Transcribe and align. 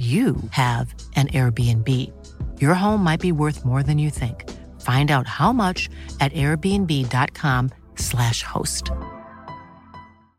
you 0.00 0.36
have 0.50 0.94
an 1.14 1.28
Airbnb. 1.28 1.86
Your 2.58 2.72
home 2.72 3.04
might 3.04 3.20
be 3.20 3.32
worth 3.32 3.66
more 3.66 3.82
than 3.82 3.98
you 3.98 4.08
think. 4.08 4.48
Find 4.80 5.10
out 5.10 5.26
how 5.26 5.52
much 5.52 5.90
at 6.20 6.32
airbnb.com/slash 6.32 8.42
host. 8.42 8.90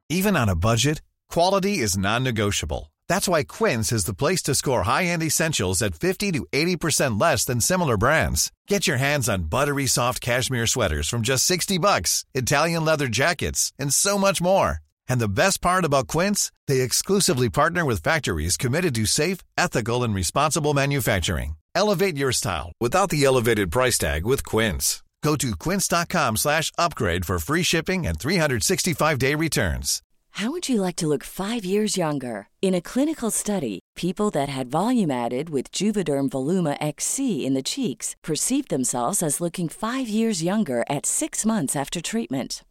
Even 0.09 0.35
on 0.35 0.49
a 0.49 0.55
budget, 0.55 1.03
quality 1.29 1.77
is 1.77 1.95
non-negotiable. 1.95 2.91
That's 3.07 3.27
why 3.27 3.43
Quince 3.43 3.91
is 3.91 4.05
the 4.05 4.15
place 4.15 4.41
to 4.43 4.55
score 4.55 4.83
high-end 4.83 5.21
essentials 5.21 5.81
at 5.81 5.95
50 5.95 6.31
to 6.31 6.47
80% 6.51 7.21
less 7.21 7.45
than 7.45 7.61
similar 7.61 7.97
brands. 7.97 8.51
Get 8.67 8.87
your 8.87 8.97
hands 8.97 9.29
on 9.29 9.43
buttery 9.43 9.85
soft 9.85 10.21
cashmere 10.21 10.65
sweaters 10.65 11.07
from 11.07 11.21
just 11.21 11.45
60 11.45 11.77
bucks, 11.77 12.25
Italian 12.33 12.83
leather 12.83 13.09
jackets, 13.09 13.73
and 13.77 13.93
so 13.93 14.17
much 14.17 14.41
more. 14.41 14.79
And 15.11 15.19
the 15.19 15.37
best 15.43 15.59
part 15.59 15.83
about 15.83 16.07
Quince, 16.07 16.53
they 16.67 16.79
exclusively 16.79 17.49
partner 17.49 17.83
with 17.83 18.01
factories 18.01 18.55
committed 18.55 18.95
to 18.95 19.05
safe, 19.05 19.39
ethical, 19.57 20.05
and 20.05 20.15
responsible 20.15 20.73
manufacturing. 20.73 21.57
Elevate 21.75 22.15
your 22.15 22.31
style 22.31 22.71
without 22.79 23.09
the 23.09 23.25
elevated 23.25 23.71
price 23.71 23.97
tag 23.97 24.25
with 24.25 24.45
Quince. 24.45 25.03
Go 25.21 25.35
to 25.35 25.51
quince.com 25.63 26.37
slash 26.37 26.71
upgrade 26.77 27.25
for 27.25 27.39
free 27.39 27.63
shipping 27.63 28.07
and 28.07 28.17
365-day 28.17 29.35
returns. 29.35 30.01
How 30.35 30.49
would 30.51 30.69
you 30.69 30.79
like 30.79 30.95
to 30.95 31.07
look 31.07 31.25
five 31.25 31.65
years 31.65 31.97
younger? 31.97 32.47
In 32.61 32.73
a 32.73 32.87
clinical 32.91 33.31
study, 33.31 33.81
people 33.97 34.29
that 34.31 34.47
had 34.47 34.71
volume 34.71 35.11
added 35.11 35.49
with 35.49 35.73
Juvederm 35.73 36.29
Voluma 36.29 36.77
XC 36.79 37.45
in 37.45 37.53
the 37.53 37.69
cheeks 37.73 38.15
perceived 38.23 38.69
themselves 38.69 39.21
as 39.21 39.41
looking 39.41 39.67
five 39.67 40.07
years 40.07 40.41
younger 40.41 40.85
at 40.89 41.05
six 41.05 41.45
months 41.45 41.75
after 41.75 41.99
treatment. 42.01 42.63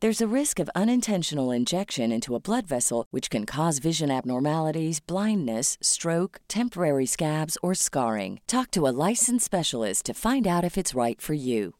There's 0.00 0.20
a 0.20 0.28
risk 0.28 0.60
of 0.60 0.70
unintentional 0.76 1.50
injection 1.50 2.12
into 2.12 2.36
a 2.36 2.40
blood 2.40 2.68
vessel, 2.68 3.06
which 3.10 3.30
can 3.30 3.44
cause 3.46 3.80
vision 3.80 4.12
abnormalities, 4.12 5.00
blindness, 5.00 5.76
stroke, 5.82 6.40
temporary 6.46 7.04
scabs, 7.04 7.58
or 7.64 7.74
scarring. 7.74 8.38
Talk 8.46 8.70
to 8.72 8.86
a 8.86 8.94
licensed 9.08 9.44
specialist 9.44 10.06
to 10.06 10.14
find 10.14 10.46
out 10.46 10.62
if 10.62 10.78
it's 10.78 10.94
right 10.94 11.20
for 11.20 11.34
you. 11.34 11.74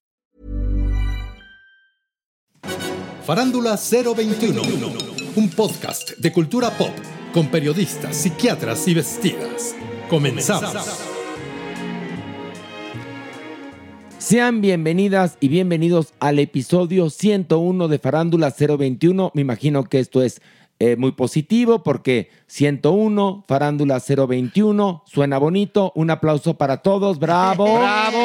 Farándula 3.24 3.76
021, 3.76 5.36
un 5.36 5.48
podcast 5.50 6.18
de 6.18 6.32
cultura 6.32 6.70
pop 6.76 6.94
con 7.32 7.46
periodistas, 7.48 8.16
psiquiatras 8.16 8.88
y 8.88 8.94
vestidas. 8.94 9.76
Comenzamos. 10.10 11.07
Sean 14.18 14.60
bienvenidas 14.60 15.38
y 15.38 15.46
bienvenidos 15.46 16.12
al 16.18 16.40
episodio 16.40 17.08
101 17.08 17.86
de 17.86 17.98
Farándula 18.00 18.52
021. 18.52 19.30
Me 19.32 19.42
imagino 19.42 19.84
que 19.84 20.00
esto 20.00 20.22
es 20.22 20.42
eh, 20.80 20.96
muy 20.96 21.12
positivo 21.12 21.84
porque 21.84 22.28
101, 22.48 23.44
Farándula 23.46 24.00
021, 24.00 25.04
suena 25.06 25.38
bonito. 25.38 25.92
Un 25.94 26.10
aplauso 26.10 26.54
para 26.54 26.78
todos. 26.78 27.20
¡Bravo! 27.20 27.64
¡Bravo! 27.78 28.18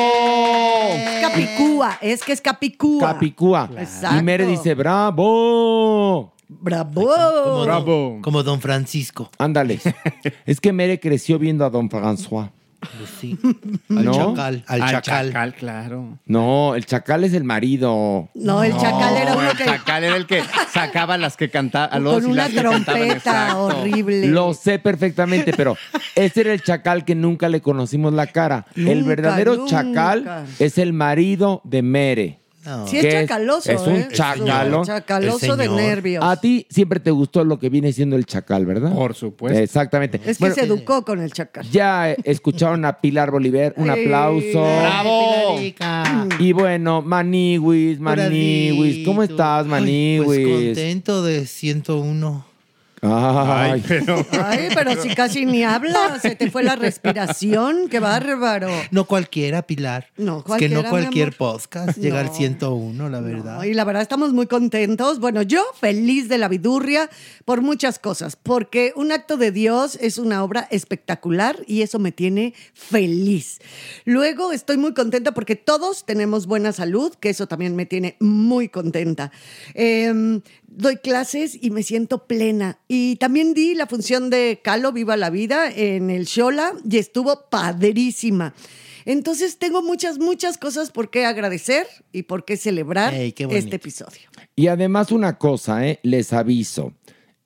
Es 0.96 1.22
Capicúa, 1.22 2.00
es 2.02 2.24
que 2.24 2.34
es 2.34 2.42
Capicúa. 2.42 3.14
Capicúa. 3.14 3.70
Exacto. 3.78 4.18
Y 4.18 4.24
Mere 4.24 4.48
dice, 4.48 4.74
¡bravo! 4.74 6.34
¡Bravo! 6.50 7.12
Como, 7.44 7.64
Bravo. 7.66 8.20
Como 8.24 8.42
don 8.42 8.60
Francisco. 8.62 9.30
Ándale. 9.38 9.80
es 10.48 10.60
que 10.60 10.74
Mere 10.74 11.00
creció 11.00 11.38
viendo 11.38 11.64
a 11.66 11.70
Don 11.70 11.88
François. 11.88 12.50
Pues 12.98 13.10
sí. 13.20 13.38
Al 13.90 14.06
¿No? 14.06 14.14
chacal. 14.14 14.64
Al, 14.68 15.02
chacal. 15.02 15.54
claro. 15.56 16.20
No, 16.26 16.76
el 16.76 16.86
chacal 16.86 17.24
es 17.24 17.34
el 17.34 17.44
marido. 17.44 18.30
No, 18.34 18.64
el 18.64 18.74
chacal 18.74 19.16
era 19.18 19.34
uno 19.36 19.50
el 19.52 19.58
que 19.58 19.66
chacal 19.66 20.04
era 20.04 20.16
el 20.16 20.26
que 20.26 20.44
sacaba 20.72 21.18
las 21.18 21.38
que 21.38 21.50
cantaban. 21.50 22.04
con 22.04 22.26
una 22.26 22.50
trompeta 22.50 23.58
horrible. 23.58 24.28
Lo 24.28 24.54
sé 24.54 24.80
perfectamente, 24.80 25.54
pero 25.56 25.78
ese 26.16 26.42
era 26.42 26.54
el 26.54 26.62
chacal 26.62 27.06
que 27.06 27.16
nunca 27.16 27.50
le 27.50 27.62
conocimos 27.62 28.14
la 28.14 28.28
cara. 28.28 28.66
el 28.76 29.04
verdadero 29.04 29.56
nunca. 29.56 29.84
chacal 29.84 30.46
es 30.60 30.78
el 30.78 30.94
marido 30.94 31.62
de 31.64 31.82
Mere. 31.82 32.43
No. 32.66 32.88
Sí 32.88 32.98
es 32.98 33.02
que 33.04 33.08
es- 33.10 33.14
chacaloso, 33.28 33.72
es 33.72 33.82
un 33.82 33.96
¿eh? 33.96 34.08
chacalo. 34.12 34.86
Chacaloso 34.86 35.52
El 35.54 35.58
de 35.58 35.64
señor. 35.66 35.82
nervios. 35.82 36.24
A 36.24 36.40
ti 36.40 36.66
siempre 36.70 37.00
te 37.00 37.12
gustó 37.12 37.44
lo 37.44 37.60
que 37.60 37.70
viene 37.70 37.92
siendo 37.92 38.16
el 38.16 38.26
chacal, 38.26 38.66
¿verdad? 38.66 38.94
Por 38.94 39.16
supuesto. 39.16 39.60
Exactamente. 39.60 40.18
es 40.26 40.38
que 40.38 40.42
Bueno, 40.44 40.56
se 40.56 40.62
educó 40.64 41.04
con 41.04 41.20
el 41.22 41.32
chacal. 41.34 41.66
ya 41.70 42.12
escucharon 42.24 42.86
a 42.86 43.02
Pilar 43.02 43.32
Bolívar. 43.32 43.74
Un 43.78 43.90
aplauso. 43.90 44.62
¡Bravo! 44.62 45.56
Pilarica. 45.58 46.28
Y 46.40 46.54
bueno, 46.54 47.02
Maniwis, 47.02 48.00
Maniwis. 48.00 49.06
¿Cómo 49.06 49.24
estás, 49.24 49.66
Pues 49.68 49.82
Maniwis? 49.82 50.68
contento 50.76 51.24
de 51.24 51.46
101. 51.46 52.46
Ay, 53.06 53.84
pero. 53.88 54.26
Ay, 54.32 54.70
pero 54.74 55.02
si 55.02 55.10
casi 55.14 55.46
ni 55.46 55.64
habla, 55.64 56.20
se 56.22 56.36
te 56.36 56.50
fue 56.50 56.64
la 56.64 56.76
respiración, 56.76 57.90
qué 57.90 58.00
bárbaro. 58.00 58.70
No 58.92 59.06
cualquiera, 59.06 59.62
Pilar. 59.64 60.08
No, 60.18 60.38
Es 60.38 60.44
que 60.44 60.48
cualquiera, 60.48 60.82
no 60.84 60.90
cualquier 60.90 61.36
podcast 61.36 61.98
llega 61.98 62.22
al 62.22 62.28
No. 62.28 62.34
101, 62.34 63.10
la 63.10 63.20
verdad. 63.20 63.58
No, 63.58 63.66
y 63.66 63.74
la 63.74 63.84
verdad 63.84 64.02
estamos 64.02 64.32
muy 64.32 64.48
contentos. 64.48 65.20
Bueno, 65.20 65.42
yo 65.42 65.64
feliz 65.80 66.30
de 66.30 66.38
la 66.38 66.48
vidurria 66.48 67.10
por 67.46 67.62
muchas 67.62 68.00
cosas, 68.00 68.38
porque 68.38 68.94
un 68.96 69.12
acto 69.12 69.36
de 69.38 69.52
Dios 69.52 69.98
es 70.02 70.18
una 70.18 70.44
obra 70.44 70.68
espectacular 70.72 71.58
y 71.68 71.82
eso 71.82 72.00
me 72.00 72.12
tiene 72.12 72.54
feliz. 72.74 73.60
Luego 74.06 74.52
estoy 74.52 74.78
muy 74.78 74.94
contenta 74.94 75.34
porque 75.34 75.56
todos 75.56 76.06
tenemos 76.06 76.48
buena 76.48 76.72
salud, 76.72 77.14
que 77.20 77.30
eso 77.30 77.48
también 77.48 77.76
me 77.76 77.86
tiene 77.86 78.16
muy 78.20 78.70
contenta. 78.70 79.32
Em, 79.74 80.42
doy 80.76 80.98
clases 80.98 81.58
y 81.62 81.72
me 81.72 81.84
siento 81.84 82.26
plena. 82.26 82.80
Y 82.88 83.16
también 83.18 83.54
di 83.54 83.76
la 83.76 83.88
función 83.88 84.30
de 84.30 84.60
Calo 84.64 84.92
Viva 84.92 85.18
la 85.18 85.30
Vida 85.30 85.70
en 85.70 86.10
el 86.10 86.26
Shola 86.26 86.74
y 86.90 86.98
estuvo 86.98 87.50
padrísima. 87.50 88.54
Entonces 89.06 89.58
tengo 89.58 89.82
muchas, 89.82 90.20
muchas 90.20 90.58
cosas 90.58 90.92
por 90.92 91.10
qué 91.10 91.26
agradecer 91.26 91.88
y 92.12 92.24
por 92.24 92.46
qué 92.46 92.58
celebrar 92.58 93.14
qué 93.14 93.48
este 93.52 93.76
episodio. 93.76 94.22
Y 94.56 94.68
además 94.68 95.12
una 95.12 95.38
cosa, 95.38 95.86
¿eh? 95.86 96.00
les 96.04 96.32
aviso. 96.32 96.94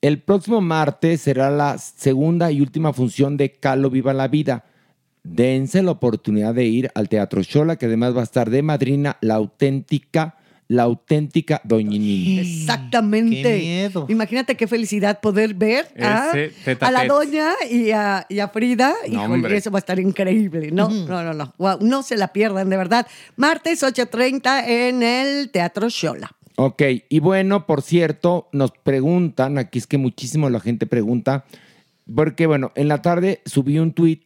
El 0.00 0.22
próximo 0.22 0.60
martes 0.60 1.22
será 1.22 1.50
la 1.50 1.76
segunda 1.78 2.52
y 2.52 2.60
última 2.60 2.92
función 2.92 3.36
de 3.36 3.52
Calo 3.52 3.90
Viva 3.90 4.12
la 4.12 4.28
Vida. 4.28 4.64
Dense 5.24 5.82
la 5.82 5.90
oportunidad 5.90 6.54
de 6.54 6.64
ir 6.64 6.90
al 6.94 7.08
Teatro 7.08 7.42
Shola, 7.42 7.76
que 7.76 7.86
además 7.86 8.16
va 8.16 8.20
a 8.20 8.24
estar 8.24 8.48
de 8.48 8.62
madrina 8.62 9.18
la 9.20 9.34
auténtica, 9.34 10.37
la 10.68 10.82
auténtica 10.82 11.60
Doñinini. 11.64 12.38
Exactamente. 12.38 13.42
Qué 13.42 13.58
miedo. 13.58 14.06
Imagínate 14.08 14.54
qué 14.54 14.66
felicidad 14.66 15.20
poder 15.20 15.54
ver 15.54 15.88
a, 16.00 16.32
a 16.80 16.90
la 16.90 17.06
doña 17.06 17.54
y 17.68 17.90
a, 17.90 18.26
y 18.28 18.38
a 18.38 18.48
Frida. 18.48 18.94
No, 19.10 19.24
Híjole, 19.24 19.56
eso 19.56 19.70
va 19.70 19.78
a 19.78 19.80
estar 19.80 19.98
increíble. 19.98 20.70
No, 20.70 20.90
no, 20.90 21.24
no, 21.24 21.32
no. 21.32 21.54
Guau, 21.56 21.78
no 21.80 22.02
se 22.02 22.16
la 22.16 22.28
pierdan, 22.34 22.68
de 22.68 22.76
verdad. 22.76 23.06
Martes 23.36 23.82
8.30 23.82 24.68
en 24.68 25.02
el 25.02 25.50
Teatro 25.50 25.88
Shola. 25.88 26.30
Ok, 26.56 26.82
y 27.08 27.20
bueno, 27.20 27.66
por 27.66 27.82
cierto, 27.82 28.48
nos 28.52 28.72
preguntan, 28.72 29.58
aquí 29.58 29.78
es 29.78 29.86
que 29.86 29.96
muchísimo 29.96 30.50
la 30.50 30.60
gente 30.60 30.86
pregunta, 30.86 31.44
porque 32.14 32.46
bueno, 32.46 32.72
en 32.74 32.88
la 32.88 33.00
tarde 33.00 33.40
subí 33.46 33.78
un 33.78 33.92
tweet 33.92 34.22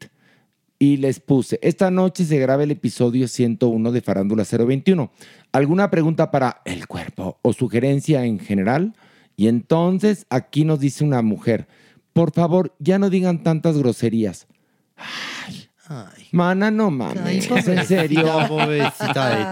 y 0.83 0.97
les 0.97 1.21
puse, 1.21 1.61
esta 1.63 1.93
noche 1.93 2.25
se 2.25 2.41
graba 2.41 2.65
el 2.65 2.73
episodio 2.73 3.29
101 3.29 3.93
de 3.93 4.01
Farándula 4.01 4.43
021. 4.43 5.13
¿Alguna 5.53 5.93
pregunta 5.93 6.33
para 6.33 6.61
el 6.65 6.89
cuerpo 6.89 7.39
o 7.41 7.53
sugerencia 7.53 8.25
en 8.25 8.41
general? 8.41 8.97
Y 9.37 9.47
entonces 9.47 10.27
aquí 10.29 10.65
nos 10.65 10.81
dice 10.81 11.05
una 11.05 11.23
mujer, 11.23 11.69
por 12.13 12.33
favor, 12.33 12.75
ya 12.81 12.99
no 12.99 13.11
digan 13.11 13.45
tantas 13.45 13.79
groserías. 13.79 14.49
Ay. 14.97 15.69
Mana, 16.33 16.73
no 16.73 16.91
mames, 16.91 17.49
en 17.49 17.87
serio. 17.87 18.27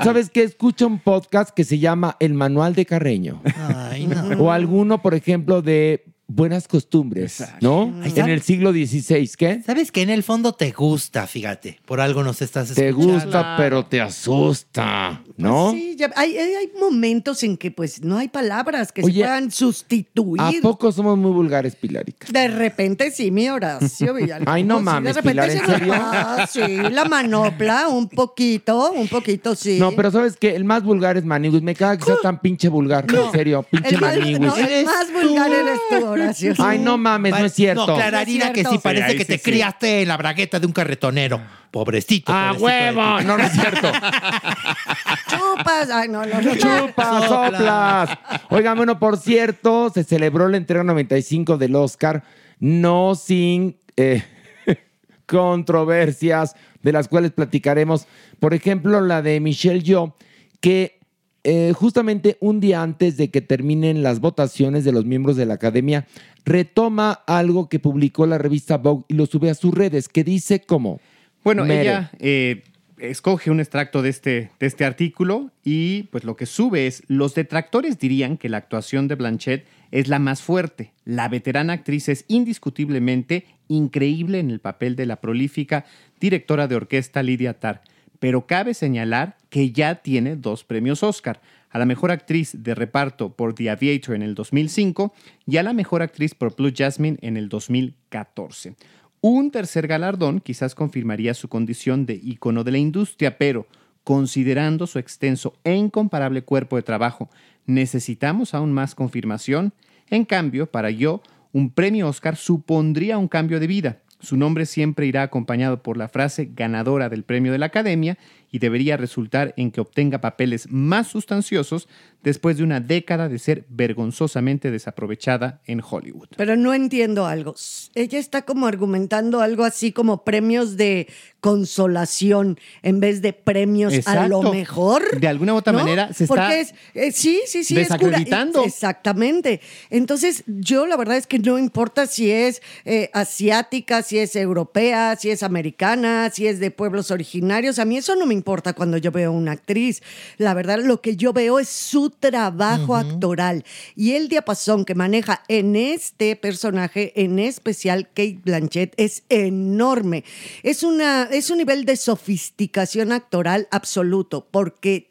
¿Sabes 0.03 0.31
qué? 0.31 0.43
Escucha 0.43 0.85
un 0.87 0.99
podcast 0.99 1.51
que 1.51 1.63
se 1.63 1.79
llama 1.79 2.17
El 2.19 2.35
Manual 2.35 2.75
de 2.75 2.87
Carreño. 2.87 3.41
Ay, 3.57 4.09
no. 4.09 4.43
O 4.43 4.51
alguno, 4.51 5.01
por 5.01 5.15
ejemplo, 5.15 5.63
de 5.63 6.10
Buenas 6.33 6.69
Costumbres, 6.69 7.45
¿no? 7.61 7.93
En 8.05 8.29
el 8.29 8.41
siglo 8.43 8.71
XVI, 8.71 9.29
¿qué? 9.37 9.63
Sabes 9.67 9.91
que 9.91 10.03
en 10.03 10.11
el 10.11 10.23
fondo 10.23 10.53
te 10.53 10.71
gusta, 10.71 11.27
fíjate. 11.27 11.81
Por 11.85 12.01
algo 12.01 12.23
nos 12.23 12.41
estás 12.41 12.73
Te 12.73 12.89
escuchando. 12.91 13.25
gusta, 13.25 13.55
pero 13.57 13.85
te 13.85 14.01
asusta, 14.01 15.23
¿no? 15.41 15.73
Sí, 15.73 15.97
ya- 15.99 16.11
hay, 16.17 16.37
hay- 16.37 16.55
hay 16.55 16.71
momentos 16.79 17.43
en 17.43 17.57
que 17.57 17.71
pues 17.71 18.03
no 18.03 18.19
hay 18.19 18.29
palabras 18.29 18.93
que 18.93 19.03
Oye, 19.03 19.15
se 19.15 19.21
puedan 19.21 19.51
sustituir. 19.51 20.41
¿A 20.41 20.53
poco 20.63 20.93
somos 20.93 21.17
muy 21.19 21.33
vulgares, 21.33 21.75
Pilarica? 21.77 22.27
De 22.31 22.49
repente 22.49 23.11
sí, 23.11 23.31
mi 23.31 23.49
Horacio 23.49 24.15
Villalobos. 24.15 24.47
Ay, 24.55 24.63
no 24.65 24.79
Sí, 24.79 24.85
mames, 24.85 25.15
de 25.17 25.21
repente 25.23 25.43
Pilar, 25.49 25.51
¿en 25.51 25.67
serio? 25.79 25.93
va, 25.93 26.47
Sí, 26.47 26.77
la 26.91 27.05
manopla, 27.05 27.89
un 27.89 28.09
poquito, 28.09 28.93
un 28.93 29.09
poquito, 29.09 29.55
sí. 29.55 29.79
No, 29.79 29.93
pero 29.93 30.11
¿sabes 30.11 30.37
qué? 30.37 30.55
El 30.57 30.65
más 30.65 30.83
vulgar 30.83 31.17
es 31.17 31.25
Maniguis. 31.25 31.63
Me 31.63 31.75
caga 31.75 31.97
que 31.97 32.05
sea 32.05 32.17
tan 32.23 32.41
pinche 32.41 32.69
vulgar. 32.69 33.07
En 33.13 33.33
serio, 33.33 33.63
pinche 33.71 33.95
el 33.95 34.01
Maniguis. 34.01 34.39
no, 34.41 34.57
el 34.57 34.85
más 34.85 35.07
vulgar 35.13 35.51
eres 35.53 35.79
tú, 35.91 36.07
Horacio. 36.07 36.55
Ay, 36.59 36.79
no 36.79 36.99
mames, 36.99 37.33
no 37.39 37.45
es 37.45 37.53
cierto. 37.53 37.87
No, 37.87 37.95
Clararina, 37.97 38.47
No 38.47 38.53
es 38.53 38.55
que 38.55 38.65
sí 38.71 38.79
parece 38.79 39.11
Sí, 39.13 39.17
que 39.17 39.25
sí, 39.25 39.29
te 39.33 39.39
sí. 39.39 39.43
criaste 39.51 40.03
en 40.03 40.09
la 40.09 40.17
bragueta 40.17 40.61
de 40.61 40.67
un 40.67 40.73
carretonero. 40.73 41.41
Pobrecito. 41.71 42.33
¡A 42.33 42.53
pobrecito 42.53 42.67
de 42.67 42.97
huevo! 42.97 43.21
No, 43.23 43.39
no 43.39 43.45
es 43.45 43.53
cierto. 43.53 43.93
Chupas. 45.29 45.91
Ay, 45.91 46.09
no, 46.09 46.25
no, 46.27 46.41
no. 46.41 46.55
¡Chupas, 46.57 47.29
soplas! 47.29 48.11
Oigan, 48.51 48.77
bueno, 48.77 48.99
por 48.99 49.17
cierto, 49.17 49.91
se 49.91 50.03
celebró 50.03 50.49
la 50.49 50.57
entrega 50.57 50.83
95 50.83 51.59
del 51.59 51.77
Oscar, 51.77 52.25
no 52.59 53.15
sin 53.15 53.77
eh, 53.97 54.25
controversias, 55.27 56.57
de 56.83 56.93
las 56.93 57.07
cuales 57.07 57.31
platicaremos. 57.31 58.07
Por 58.41 58.53
ejemplo, 58.53 59.01
la 59.01 59.23
de 59.23 59.39
Michelle 59.39 59.83
Yeoh, 59.83 60.15
que 60.61 60.99
eh, 61.45 61.73
justamente 61.75 62.37
un 62.41 62.59
día 62.59 62.83
antes 62.83 63.17
de 63.17 63.31
que 63.31 63.41
terminen 63.41 64.03
las 64.03 64.21
votaciones 64.21 64.85
de 64.85 64.93
los 64.93 65.05
miembros 65.05 65.37
de 65.37 65.47
la 65.47 65.55
academia, 65.55 66.07
retoma 66.45 67.13
algo 67.27 67.69
que 67.69 67.79
publicó 67.79 68.27
la 68.27 68.39
revista 68.39 68.77
Vogue 68.77 69.05
y 69.07 69.15
lo 69.15 69.27
sube 69.27 69.51
a 69.51 69.55
sus 69.55 69.73
redes, 69.73 70.09
que 70.09 70.25
dice 70.25 70.61
como... 70.61 71.01
Bueno, 71.43 71.65
Mere. 71.65 71.81
ella 71.83 72.11
eh, 72.19 72.63
escoge 72.99 73.51
un 73.51 73.61
extracto 73.61 74.03
de 74.03 74.11
este, 74.11 74.51
de 74.59 74.67
este 74.67 74.85
artículo 74.85 75.51
y 75.65 76.05
pues 76.05 76.25
lo 76.25 76.37
que 76.37 76.47
sube 76.47 76.87
es, 76.87 77.03
los 77.09 77.35
detractores 77.35 77.99
dirían 77.99 78.37
que 78.37 78.49
la 78.49 78.59
actuación 78.59 79.09
de 79.09 79.15
Blanchett 79.15 79.67
es 79.91 80.09
la 80.09 80.19
más 80.19 80.43
fuerte. 80.43 80.93
La 81.05 81.29
veterana 81.29 81.73
actriz 81.73 82.09
es 82.09 82.25
indiscutiblemente 82.29 83.47
increíble 83.69 84.39
en 84.39 84.51
el 84.51 84.61
papel 84.61 84.97
de 84.97 85.07
la 85.07 85.21
prolífica 85.21 85.85
directora 86.21 86.69
de 86.69 86.77
orquesta 86.77 87.23
Lydia 87.23 87.59
Tarr, 87.59 87.81
pero 88.19 88.47
cabe 88.47 88.75
señalar 88.75 89.39
que 89.49 89.73
ya 89.73 89.97
tiene 89.97 90.37
dos 90.37 90.65
premios 90.65 91.03
Oscar, 91.03 91.41
a 91.71 91.79
la 91.79 91.87
mejor 91.87 92.11
actriz 92.11 92.51
de 92.53 92.75
reparto 92.75 93.35
por 93.35 93.55
The 93.55 93.71
Aviator 93.71 94.15
en 94.15 94.23
el 94.23 94.35
2005 94.35 95.15
y 95.47 95.57
a 95.57 95.63
la 95.63 95.73
mejor 95.73 96.03
actriz 96.03 96.35
por 96.35 96.55
Blue 96.57 96.73
Jasmine 96.77 97.19
en 97.23 97.37
el 97.37 97.49
2014. 97.49 98.75
Un 99.23 99.51
tercer 99.51 99.87
galardón 99.87 100.41
quizás 100.41 100.75
confirmaría 100.75 101.35
su 101.35 101.49
condición 101.49 102.07
de 102.07 102.15
ícono 102.15 102.65
de 102.65 102.71
la 102.71 102.79
industria, 102.79 103.37
pero 103.37 103.67
considerando 104.03 104.87
su 104.87 104.99
extenso 104.99 105.53
e 105.63 105.75
incomparable 105.75 106.43
cuerpo 106.43 106.77
de 106.77 106.83
trabajo, 106.83 107.29
¿necesitamos 107.67 108.55
aún 108.55 108.73
más 108.73 108.95
confirmación? 108.95 109.75
En 110.09 110.25
cambio, 110.25 110.71
para 110.71 110.91
yo, 110.91 111.21
un 111.53 111.69
premio 111.69 112.09
Oscar 112.09 112.37
supondría 112.37 113.19
un 113.19 113.29
cambio 113.29 113.61
de 113.61 113.67
vida. 113.67 113.99
Su 114.21 114.39
nombre 114.39 114.65
siempre 114.65 115.07
irá 115.07 115.23
acompañado 115.23 115.83
por 115.83 115.99
la 115.99 116.09
frase 116.09 116.51
ganadora 116.55 117.11
del 117.11 117.23
premio 117.23 117.53
de 117.53 117.59
la 117.59 117.67
Academia 117.67 118.17
y 118.51 118.59
debería 118.59 118.97
resultar 118.97 119.55
en 119.57 119.71
que 119.71 119.81
obtenga 119.81 120.21
papeles 120.21 120.69
más 120.71 121.09
sustanciosos 121.09 121.89
después 122.23 122.59
de 122.59 122.65
una 122.65 122.81
década 122.81 123.29
de 123.29 123.39
ser 123.39 123.65
vergonzosamente 123.69 124.71
desaprovechada 124.71 125.61
en 125.67 125.81
Hollywood. 125.89 126.29
Pero 126.37 126.57
no 126.57 126.75
entiendo 126.75 127.27
algo. 127.27 127.55
Ella 127.95 128.19
está 128.19 128.43
como 128.43 128.67
argumentando 128.67 129.41
algo 129.41 129.65
así 129.65 129.93
como 129.93 130.25
premios 130.25 130.77
de 130.77 131.09
consolación 131.41 132.59
en 132.83 133.01
vez 133.01 133.23
de 133.23 133.33
premios 133.33 134.07
a 134.07 134.29
lo 134.29 134.43
mejor. 134.43 135.19
De 135.19 135.29
alguna 135.29 135.55
u 135.55 135.57
otra 135.57 135.73
¿no? 135.73 135.79
manera 135.81 136.13
se 136.13 136.27
Porque 136.27 136.61
está 136.61 136.75
es, 136.75 136.75
eh, 136.95 137.13
sí, 137.13 137.41
sí, 137.47 137.65
sí. 137.65 137.75
es 137.79 137.89
desacreditando. 137.89 138.65
Exactamente. 138.65 139.61
Entonces, 139.89 140.45
yo 140.47 140.87
la 140.87 140.97
verdad 140.97 141.17
es 141.17 141.27
que 141.27 141.39
no 141.39 141.59
importa 141.59 142.07
si 142.07 142.31
es 142.31 142.61
eh, 142.85 143.11
asiática, 143.15 144.03
si 144.03 144.19
es 144.19 144.37
europea, 144.37 145.17
si 145.17 145.31
es 145.31 145.43
americana, 145.43 146.31
si 146.31 146.47
es 146.47 146.61
de 146.61 146.71
pueblos 146.71 147.11
originarios. 147.11 147.79
A 147.79 147.85
mí 147.85 147.97
eso 147.97 148.15
no 148.17 148.27
me 148.27 148.35
importa 148.41 148.73
cuando 148.73 148.97
yo 148.97 149.13
veo 149.13 149.33
una 149.33 149.53
actriz. 149.53 150.03
La 150.39 150.55
verdad, 150.55 150.79
lo 150.83 151.01
que 151.01 151.17
yo 151.17 151.33
veo 151.33 151.59
es 151.59 151.69
su 151.69 152.11
trabajo 152.11 152.97
actoral 152.97 153.65
y 153.95 154.13
el 154.13 154.29
diapasón 154.29 154.85
que 154.85 154.95
maneja 154.95 155.43
en 155.49 155.77
este 155.77 156.37
personaje, 156.37 157.13
en 157.23 157.39
especial 157.39 158.09
Kate 158.09 158.41
Blanchett, 158.43 158.95
es 158.97 159.25
enorme. 159.29 160.25
Es, 160.63 160.83
una, 160.83 161.25
es 161.25 161.51
un 161.51 161.59
nivel 161.59 161.85
de 161.85 161.97
sofisticación 161.97 163.13
actoral 163.13 163.69
absoluto, 163.71 164.49
porque 164.51 165.10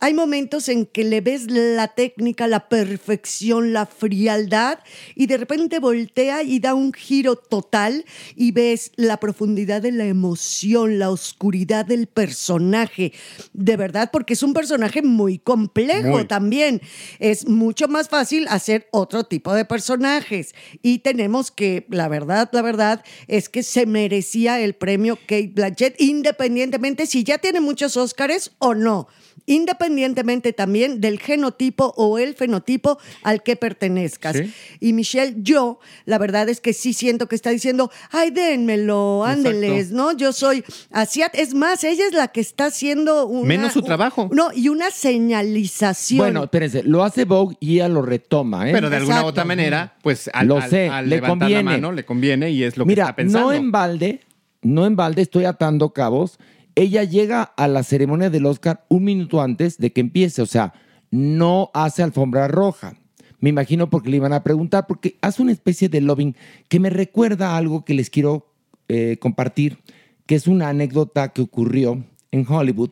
hay 0.00 0.14
momentos 0.14 0.68
en 0.68 0.86
que 0.86 1.04
le 1.04 1.20
ves 1.20 1.50
la 1.50 1.88
técnica, 1.88 2.46
la 2.46 2.68
perfección, 2.68 3.72
la 3.72 3.86
frialdad 3.86 4.78
y 5.14 5.26
de 5.26 5.36
repente 5.36 5.78
voltea 5.78 6.42
y 6.42 6.58
da 6.58 6.74
un 6.74 6.92
giro 6.92 7.36
total 7.36 8.04
y 8.34 8.52
ves 8.52 8.92
la 8.96 9.18
profundidad 9.18 9.82
de 9.82 9.92
la 9.92 10.04
emoción, 10.04 10.98
la 10.98 11.10
oscuridad 11.10 11.86
del 11.86 12.06
personaje. 12.06 13.12
De 13.52 13.76
verdad, 13.76 14.10
porque 14.12 14.34
es 14.34 14.42
un 14.42 14.52
personaje 14.52 15.02
muy 15.02 15.38
complejo 15.38 16.08
Muy. 16.08 16.24
también. 16.26 16.80
Es 17.18 17.46
mucho 17.46 17.88
más 17.88 18.08
fácil 18.08 18.46
hacer 18.48 18.88
otro 18.92 19.24
tipo 19.24 19.54
de 19.54 19.64
personajes 19.64 20.54
y 20.82 21.00
tenemos 21.00 21.50
que, 21.50 21.86
la 21.90 22.08
verdad, 22.08 22.48
la 22.52 22.62
verdad 22.62 23.04
es 23.28 23.48
que 23.48 23.62
se 23.62 23.86
merecía 23.86 24.60
el 24.60 24.74
premio 24.74 25.16
Kate 25.16 25.52
Blanchett 25.54 26.00
independientemente 26.00 27.06
si 27.06 27.24
ya 27.24 27.38
tiene 27.38 27.60
muchos 27.60 27.96
Óscares 27.96 28.52
o 28.58 28.74
no 28.74 29.08
independientemente 29.44 30.52
también 30.52 31.00
del 31.00 31.18
genotipo 31.20 31.92
o 31.96 32.18
el 32.18 32.34
fenotipo 32.34 32.98
al 33.22 33.42
que 33.42 33.56
pertenezcas. 33.56 34.36
Sí. 34.36 34.52
Y 34.80 34.92
Michelle, 34.92 35.34
yo, 35.38 35.78
la 36.04 36.18
verdad 36.18 36.48
es 36.48 36.60
que 36.60 36.72
sí 36.72 36.92
siento 36.92 37.28
que 37.28 37.36
está 37.36 37.50
diciendo, 37.50 37.90
ay, 38.10 38.30
dénmelo, 38.30 39.24
ándeles, 39.24 39.90
¿no? 39.92 40.12
Yo 40.16 40.32
soy 40.32 40.64
asiática. 40.90 41.42
Es 41.42 41.54
más, 41.54 41.84
ella 41.84 42.06
es 42.06 42.12
la 42.12 42.28
que 42.28 42.40
está 42.40 42.66
haciendo 42.66 43.26
una... 43.26 43.46
Menos 43.46 43.72
su 43.72 43.82
trabajo. 43.82 44.28
No, 44.32 44.48
y 44.54 44.68
una 44.68 44.90
señalización. 44.90 46.18
Bueno, 46.18 46.44
espérense, 46.44 46.82
lo 46.82 47.04
hace 47.04 47.24
Vogue 47.24 47.56
y 47.60 47.74
ella 47.74 47.88
lo 47.88 48.02
retoma, 48.02 48.68
¿eh? 48.68 48.72
Pero 48.72 48.90
de 48.90 48.96
alguna 48.96 49.24
u 49.24 49.26
otra 49.26 49.44
manera, 49.44 49.94
pues 50.02 50.30
al, 50.32 50.48
Lo 50.48 50.60
sé, 50.62 50.88
al 50.88 51.08
le 51.08 51.16
levantar 51.16 51.38
conviene. 51.38 51.62
la 51.62 51.70
mano 51.76 51.92
le 51.92 52.04
conviene 52.04 52.50
y 52.50 52.62
es 52.62 52.76
lo 52.76 52.84
que 52.84 52.88
Mira, 52.88 53.04
está 53.04 53.16
pensando. 53.16 53.48
no 53.48 53.52
en 53.52 53.70
balde, 53.70 54.20
no 54.62 54.86
en 54.86 54.96
balde, 54.96 55.22
estoy 55.22 55.44
atando 55.44 55.90
cabos. 55.90 56.38
Ella 56.76 57.02
llega 57.02 57.42
a 57.42 57.66
la 57.66 57.82
ceremonia 57.82 58.30
del 58.30 58.46
Oscar 58.46 58.84
un 58.88 59.04
minuto 59.04 59.42
antes 59.42 59.78
de 59.78 59.92
que 59.92 60.00
empiece, 60.00 60.42
o 60.42 60.46
sea, 60.46 60.74
no 61.10 61.70
hace 61.74 62.02
alfombra 62.02 62.46
roja. 62.46 62.96
Me 63.40 63.50
imagino 63.50 63.90
porque 63.90 64.10
le 64.10 64.18
iban 64.18 64.32
a 64.32 64.44
preguntar, 64.44 64.86
porque 64.86 65.16
hace 65.22 65.42
una 65.42 65.52
especie 65.52 65.88
de 65.88 66.00
lobbying 66.00 66.36
que 66.68 66.78
me 66.78 66.90
recuerda 66.90 67.50
a 67.50 67.56
algo 67.56 67.84
que 67.84 67.94
les 67.94 68.10
quiero 68.10 68.52
eh, 68.88 69.16
compartir, 69.18 69.78
que 70.26 70.34
es 70.34 70.46
una 70.46 70.68
anécdota 70.68 71.32
que 71.32 71.42
ocurrió 71.42 72.04
en 72.30 72.46
Hollywood 72.48 72.90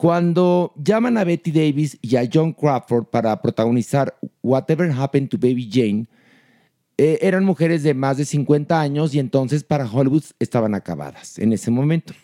cuando 0.00 0.72
llaman 0.76 1.18
a 1.18 1.24
Betty 1.24 1.52
Davis 1.52 1.98
y 2.00 2.16
a 2.16 2.26
John 2.32 2.54
Crawford 2.54 3.04
para 3.04 3.42
protagonizar 3.42 4.16
Whatever 4.42 4.90
Happened 4.90 5.28
to 5.28 5.36
Baby 5.36 5.68
Jane. 5.70 6.06
eh, 6.96 7.18
eran 7.20 7.44
mujeres 7.44 7.82
de 7.82 7.92
más 7.92 8.16
de 8.16 8.24
50 8.24 8.80
años 8.80 9.14
y 9.14 9.18
entonces 9.18 9.62
para 9.62 9.84
Hollywood 9.84 10.24
estaban 10.38 10.74
acabadas 10.74 11.38
en 11.38 11.52
ese 11.52 11.70
momento. 11.70 12.14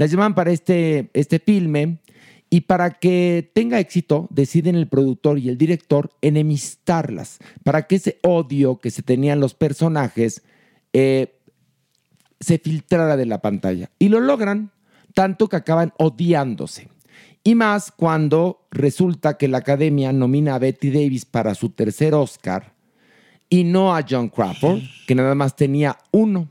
Las 0.00 0.10
llaman 0.10 0.34
para 0.34 0.50
este, 0.50 1.10
este 1.12 1.38
filme 1.40 1.98
y 2.48 2.62
para 2.62 2.88
que 2.88 3.50
tenga 3.52 3.78
éxito 3.80 4.28
deciden 4.30 4.74
el 4.74 4.88
productor 4.88 5.38
y 5.38 5.50
el 5.50 5.58
director 5.58 6.10
enemistarlas, 6.22 7.36
para 7.64 7.86
que 7.86 7.96
ese 7.96 8.18
odio 8.22 8.78
que 8.78 8.90
se 8.90 9.02
tenían 9.02 9.40
los 9.40 9.52
personajes 9.52 10.42
eh, 10.94 11.38
se 12.40 12.56
filtrara 12.56 13.18
de 13.18 13.26
la 13.26 13.42
pantalla. 13.42 13.90
Y 13.98 14.08
lo 14.08 14.20
logran, 14.20 14.70
tanto 15.12 15.50
que 15.50 15.56
acaban 15.56 15.92
odiándose. 15.98 16.88
Y 17.44 17.54
más 17.54 17.92
cuando 17.92 18.66
resulta 18.70 19.36
que 19.36 19.48
la 19.48 19.58
academia 19.58 20.14
nomina 20.14 20.54
a 20.54 20.58
Betty 20.58 20.90
Davis 20.90 21.26
para 21.26 21.54
su 21.54 21.68
tercer 21.68 22.14
Oscar 22.14 22.72
y 23.50 23.64
no 23.64 23.94
a 23.94 24.02
John 24.08 24.30
Crawford, 24.30 24.80
que 25.06 25.14
nada 25.14 25.34
más 25.34 25.56
tenía 25.56 25.98
uno. 26.10 26.48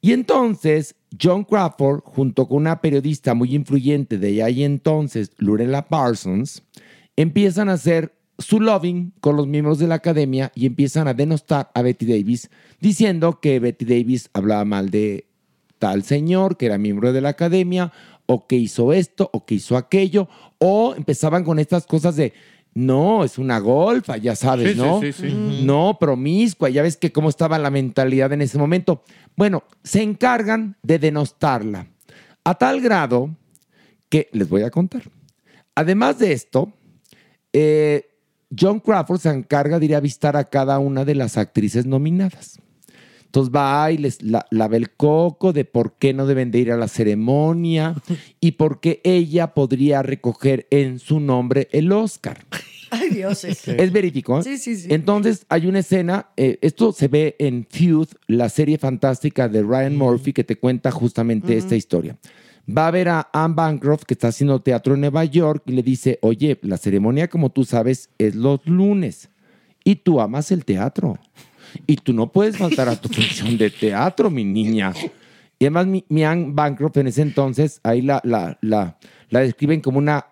Y 0.00 0.10
entonces 0.12 0.96
John 1.20 1.44
Crawford, 1.44 2.00
junto 2.04 2.46
con 2.48 2.58
una 2.58 2.80
periodista 2.80 3.34
muy 3.34 3.54
influyente 3.54 4.18
de 4.18 4.42
ahí 4.42 4.64
entonces, 4.64 5.32
Lorella 5.38 5.82
Parsons, 5.88 6.62
empiezan 7.16 7.68
a 7.68 7.74
hacer 7.74 8.14
su 8.38 8.60
loving 8.60 9.12
con 9.20 9.36
los 9.36 9.46
miembros 9.46 9.78
de 9.78 9.86
la 9.86 9.96
academia 9.96 10.50
y 10.54 10.66
empiezan 10.66 11.06
a 11.06 11.14
denostar 11.14 11.70
a 11.74 11.82
Betty 11.82 12.06
Davis, 12.06 12.50
diciendo 12.80 13.40
que 13.40 13.60
Betty 13.60 13.84
Davis 13.84 14.28
hablaba 14.32 14.64
mal 14.64 14.90
de 14.90 15.26
tal 15.78 16.02
señor 16.02 16.56
que 16.56 16.66
era 16.66 16.78
miembro 16.78 17.12
de 17.12 17.20
la 17.20 17.30
academia, 17.30 17.92
o 18.26 18.46
que 18.46 18.56
hizo 18.56 18.92
esto, 18.92 19.28
o 19.32 19.44
que 19.44 19.56
hizo 19.56 19.76
aquello, 19.76 20.28
o 20.58 20.94
empezaban 20.96 21.44
con 21.44 21.58
estas 21.58 21.86
cosas 21.86 22.16
de, 22.16 22.32
no, 22.74 23.24
es 23.24 23.38
una 23.38 23.58
golfa, 23.60 24.16
ya 24.16 24.34
sabes, 24.34 24.72
Sí, 24.72 24.78
¿no? 24.78 25.00
sí, 25.00 25.12
sí. 25.12 25.62
No, 25.64 25.96
promiscua, 25.98 26.68
ya 26.70 26.82
ves 26.82 26.96
que 26.96 27.12
cómo 27.12 27.28
estaba 27.28 27.58
la 27.58 27.70
mentalidad 27.70 28.32
en 28.32 28.42
ese 28.42 28.58
momento. 28.58 29.02
Bueno, 29.36 29.62
se 29.82 30.02
encargan 30.02 30.76
de 30.82 30.98
denostarla, 30.98 31.86
a 32.44 32.54
tal 32.56 32.80
grado 32.80 33.30
que 34.08 34.28
les 34.32 34.48
voy 34.48 34.62
a 34.62 34.70
contar. 34.70 35.02
Además 35.74 36.18
de 36.18 36.32
esto, 36.32 36.72
eh, 37.52 38.08
John 38.56 38.80
Crawford 38.80 39.20
se 39.20 39.30
encarga 39.30 39.78
de 39.78 39.86
ir 39.86 39.94
a 39.94 39.98
avistar 39.98 40.36
a 40.36 40.44
cada 40.44 40.78
una 40.78 41.04
de 41.04 41.14
las 41.14 41.36
actrices 41.38 41.86
nominadas. 41.86 42.60
Entonces 43.34 43.52
va 43.52 43.90
y 43.90 43.98
les 43.98 44.22
la, 44.22 44.46
el 44.52 44.90
coco 44.92 45.52
de 45.52 45.64
por 45.64 45.94
qué 45.94 46.14
no 46.14 46.24
deben 46.24 46.52
de 46.52 46.60
ir 46.60 46.70
a 46.70 46.76
la 46.76 46.86
ceremonia 46.86 47.96
y 48.40 48.52
por 48.52 48.78
qué 48.78 49.00
ella 49.02 49.54
podría 49.54 50.04
recoger 50.04 50.68
en 50.70 51.00
su 51.00 51.18
nombre 51.18 51.66
el 51.72 51.90
Oscar. 51.90 52.44
Ay, 52.92 53.10
Dios. 53.10 53.42
Es, 53.42 53.66
Es 53.68 53.90
verídico. 53.90 54.38
¿eh? 54.38 54.44
Sí, 54.44 54.56
sí, 54.56 54.76
sí. 54.76 54.86
Entonces 54.88 55.46
hay 55.48 55.66
una 55.66 55.80
escena, 55.80 56.28
eh, 56.36 56.60
esto 56.62 56.92
se 56.92 57.08
ve 57.08 57.34
en 57.40 57.66
Feud, 57.68 58.06
la 58.28 58.48
serie 58.48 58.78
fantástica 58.78 59.48
de 59.48 59.62
Ryan 59.64 59.96
Murphy 59.96 60.32
que 60.32 60.44
te 60.44 60.54
cuenta 60.54 60.92
justamente 60.92 61.56
esta 61.56 61.74
historia. 61.74 62.16
Va 62.70 62.86
a 62.86 62.92
ver 62.92 63.08
a 63.08 63.30
Anne 63.32 63.54
Bancroft 63.56 64.04
que 64.04 64.14
está 64.14 64.28
haciendo 64.28 64.62
teatro 64.62 64.94
en 64.94 65.00
Nueva 65.00 65.24
York 65.24 65.64
y 65.66 65.72
le 65.72 65.82
dice, 65.82 66.20
oye, 66.22 66.60
la 66.62 66.76
ceremonia 66.76 67.26
como 67.26 67.50
tú 67.50 67.64
sabes 67.64 68.10
es 68.16 68.36
los 68.36 68.64
lunes 68.64 69.28
y 69.82 69.96
tú 69.96 70.20
amas 70.20 70.52
el 70.52 70.64
teatro 70.64 71.18
y 71.86 71.96
tú 71.96 72.12
no 72.12 72.30
puedes 72.30 72.56
faltar 72.56 72.88
a 72.88 73.00
tu 73.00 73.08
función 73.08 73.56
de 73.56 73.70
teatro, 73.70 74.30
mi 74.30 74.44
niña. 74.44 74.92
Y 75.58 75.64
además 75.64 75.86
mi, 75.86 76.04
mi 76.08 76.24
Anne 76.24 76.48
Bancroft 76.50 76.96
en 76.98 77.08
ese 77.08 77.22
entonces, 77.22 77.80
ahí 77.82 78.02
la, 78.02 78.20
la, 78.24 78.58
la, 78.60 78.98
la 79.30 79.40
describen 79.40 79.80
como 79.80 79.98
una 79.98 80.26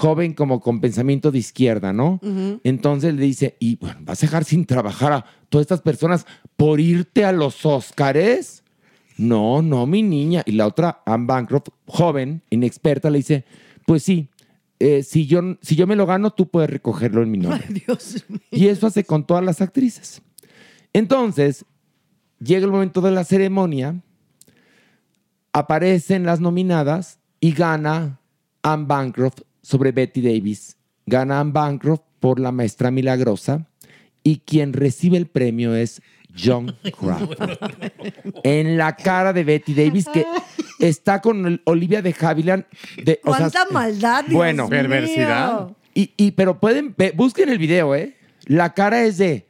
joven 0.00 0.32
como 0.32 0.60
con 0.60 0.80
pensamiento 0.80 1.30
de 1.30 1.38
izquierda, 1.38 1.92
¿no? 1.92 2.20
Entonces 2.64 3.14
le 3.14 3.22
dice, 3.22 3.56
y 3.58 3.76
bueno, 3.76 4.00
¿vas 4.02 4.22
a 4.22 4.26
dejar 4.26 4.44
sin 4.44 4.64
trabajar 4.64 5.12
a 5.12 5.24
todas 5.48 5.64
estas 5.64 5.82
personas 5.82 6.26
por 6.56 6.80
irte 6.80 7.24
a 7.24 7.32
los 7.32 7.66
Óscares? 7.66 8.62
No, 9.18 9.60
no, 9.60 9.86
mi 9.86 10.02
niña. 10.02 10.42
Y 10.46 10.52
la 10.52 10.66
otra, 10.66 11.02
Anne 11.04 11.26
Bancroft, 11.26 11.68
joven, 11.86 12.42
inexperta, 12.48 13.10
le 13.10 13.18
dice, 13.18 13.44
pues 13.84 14.02
sí, 14.02 14.30
eh, 14.78 15.02
si, 15.02 15.26
yo, 15.26 15.42
si 15.60 15.76
yo 15.76 15.86
me 15.86 15.96
lo 15.96 16.06
gano, 16.06 16.30
tú 16.30 16.48
puedes 16.48 16.70
recogerlo 16.70 17.22
en 17.22 17.30
mi 17.30 17.36
nombre. 17.36 17.62
Ay, 17.68 17.82
Dios 17.86 18.24
mío. 18.28 18.40
Y 18.50 18.68
eso 18.68 18.86
hace 18.86 19.04
con 19.04 19.26
todas 19.26 19.44
las 19.44 19.60
actrices. 19.60 20.22
Entonces, 20.92 21.64
llega 22.40 22.64
el 22.66 22.72
momento 22.72 23.00
de 23.00 23.10
la 23.10 23.24
ceremonia, 23.24 24.00
aparecen 25.52 26.24
las 26.24 26.40
nominadas 26.40 27.18
y 27.40 27.52
gana 27.52 28.20
Anne 28.62 28.84
Bancroft 28.86 29.40
sobre 29.62 29.92
Betty 29.92 30.20
Davis. 30.20 30.76
Gana 31.06 31.40
Anne 31.40 31.52
Bancroft 31.52 32.02
por 32.20 32.38
La 32.38 32.52
Maestra 32.52 32.90
Milagrosa 32.90 33.66
y 34.22 34.38
quien 34.40 34.72
recibe 34.72 35.16
el 35.16 35.26
premio 35.26 35.74
es 35.74 36.02
John 36.38 36.76
Crawford. 36.98 37.58
en 38.44 38.76
la 38.76 38.94
cara 38.94 39.32
de 39.32 39.42
Betty 39.44 39.74
Davis 39.74 40.06
que 40.12 40.24
está 40.78 41.20
con 41.20 41.60
Olivia 41.64 42.02
de 42.02 42.14
Havilland. 42.18 42.64
De, 43.02 43.20
o 43.24 43.34
sea, 43.34 43.50
Cuánta 43.50 43.66
maldad, 43.72 44.24
Dios 44.24 44.34
bueno, 44.34 44.64
mío. 44.64 44.70
perversidad. 44.70 45.68
y, 45.94 46.12
y- 46.16 46.30
pero 46.32 46.60
pueden, 46.60 46.94
busquen 47.14 47.48
el 47.48 47.58
video, 47.58 47.94
¿eh? 47.94 48.16
La 48.44 48.72
cara 48.74 49.02
es 49.04 49.18
de, 49.18 49.48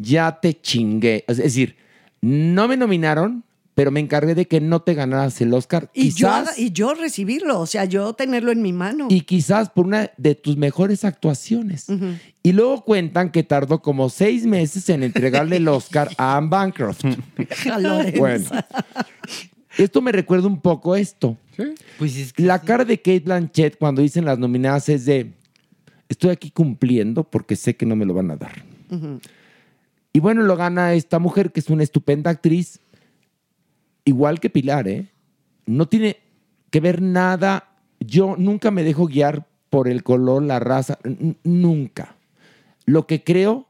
ya 0.00 0.40
te 0.40 0.60
chingué. 0.60 1.24
Es 1.28 1.36
decir, 1.36 1.76
no 2.20 2.68
me 2.68 2.76
nominaron, 2.76 3.44
pero 3.74 3.90
me 3.90 4.00
encargué 4.00 4.34
de 4.34 4.46
que 4.46 4.60
no 4.60 4.80
te 4.82 4.94
ganaras 4.94 5.40
el 5.40 5.54
Oscar. 5.54 5.90
Y 5.94 6.10
yo, 6.10 6.28
quizás, 6.28 6.58
y 6.58 6.70
yo 6.70 6.94
recibirlo, 6.94 7.60
o 7.60 7.66
sea, 7.66 7.84
yo 7.84 8.12
tenerlo 8.14 8.52
en 8.52 8.62
mi 8.62 8.72
mano. 8.72 9.06
y 9.08 9.22
quizás 9.22 9.70
por 9.70 9.86
una 9.86 10.10
de 10.16 10.34
tus 10.34 10.56
mejores 10.56 11.04
actuaciones. 11.04 11.86
Y 12.42 12.52
luego 12.52 12.84
cuentan 12.84 13.30
que 13.30 13.42
tardó 13.42 13.80
como 13.80 14.10
seis 14.10 14.44
meses 14.44 14.88
en 14.88 15.02
entregarle 15.02 15.56
el 15.56 15.68
Oscar 15.68 16.10
a 16.18 16.36
Anne 16.36 16.48
Bancroft. 16.48 17.04
Bueno, 18.18 18.50
esto 19.78 20.02
me 20.02 20.12
recuerda 20.12 20.46
un 20.46 20.60
poco 20.60 20.96
esto. 20.96 21.36
Pues 21.98 22.16
es 22.16 22.32
que 22.32 22.42
La 22.42 22.60
cara 22.60 22.84
de 22.84 22.98
Kate 22.98 23.20
Blanchett 23.20 23.78
cuando 23.78 24.02
dicen 24.02 24.24
las 24.24 24.38
nominadas 24.38 24.88
es 24.88 25.04
de, 25.04 25.32
estoy 26.08 26.30
aquí 26.30 26.50
cumpliendo 26.50 27.24
porque 27.24 27.56
sé 27.56 27.76
que 27.76 27.86
no 27.86 27.96
me 27.96 28.04
lo 28.04 28.14
van 28.14 28.30
a 28.30 28.36
dar. 28.36 28.64
Y 30.12 30.20
bueno, 30.20 30.42
lo 30.42 30.56
gana 30.56 30.94
esta 30.94 31.18
mujer 31.18 31.52
que 31.52 31.60
es 31.60 31.70
una 31.70 31.82
estupenda 31.82 32.30
actriz, 32.30 32.80
igual 34.04 34.40
que 34.40 34.50
Pilar, 34.50 34.88
¿eh? 34.88 35.08
No 35.66 35.86
tiene 35.88 36.18
que 36.70 36.80
ver 36.80 37.00
nada, 37.00 37.68
yo 38.00 38.34
nunca 38.36 38.70
me 38.70 38.82
dejo 38.82 39.06
guiar 39.06 39.46
por 39.68 39.88
el 39.88 40.02
color, 40.02 40.42
la 40.42 40.58
raza, 40.58 40.98
nunca. 41.44 42.16
Lo 42.86 43.06
que 43.06 43.22
creo 43.22 43.68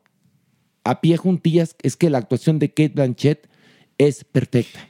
a 0.84 1.00
pie 1.00 1.18
juntillas 1.18 1.76
es 1.82 1.96
que 1.96 2.08
la 2.10 2.18
actuación 2.18 2.58
de 2.58 2.70
Kate 2.70 2.92
Blanchett 2.94 3.48
es 3.98 4.24
perfecta. 4.24 4.89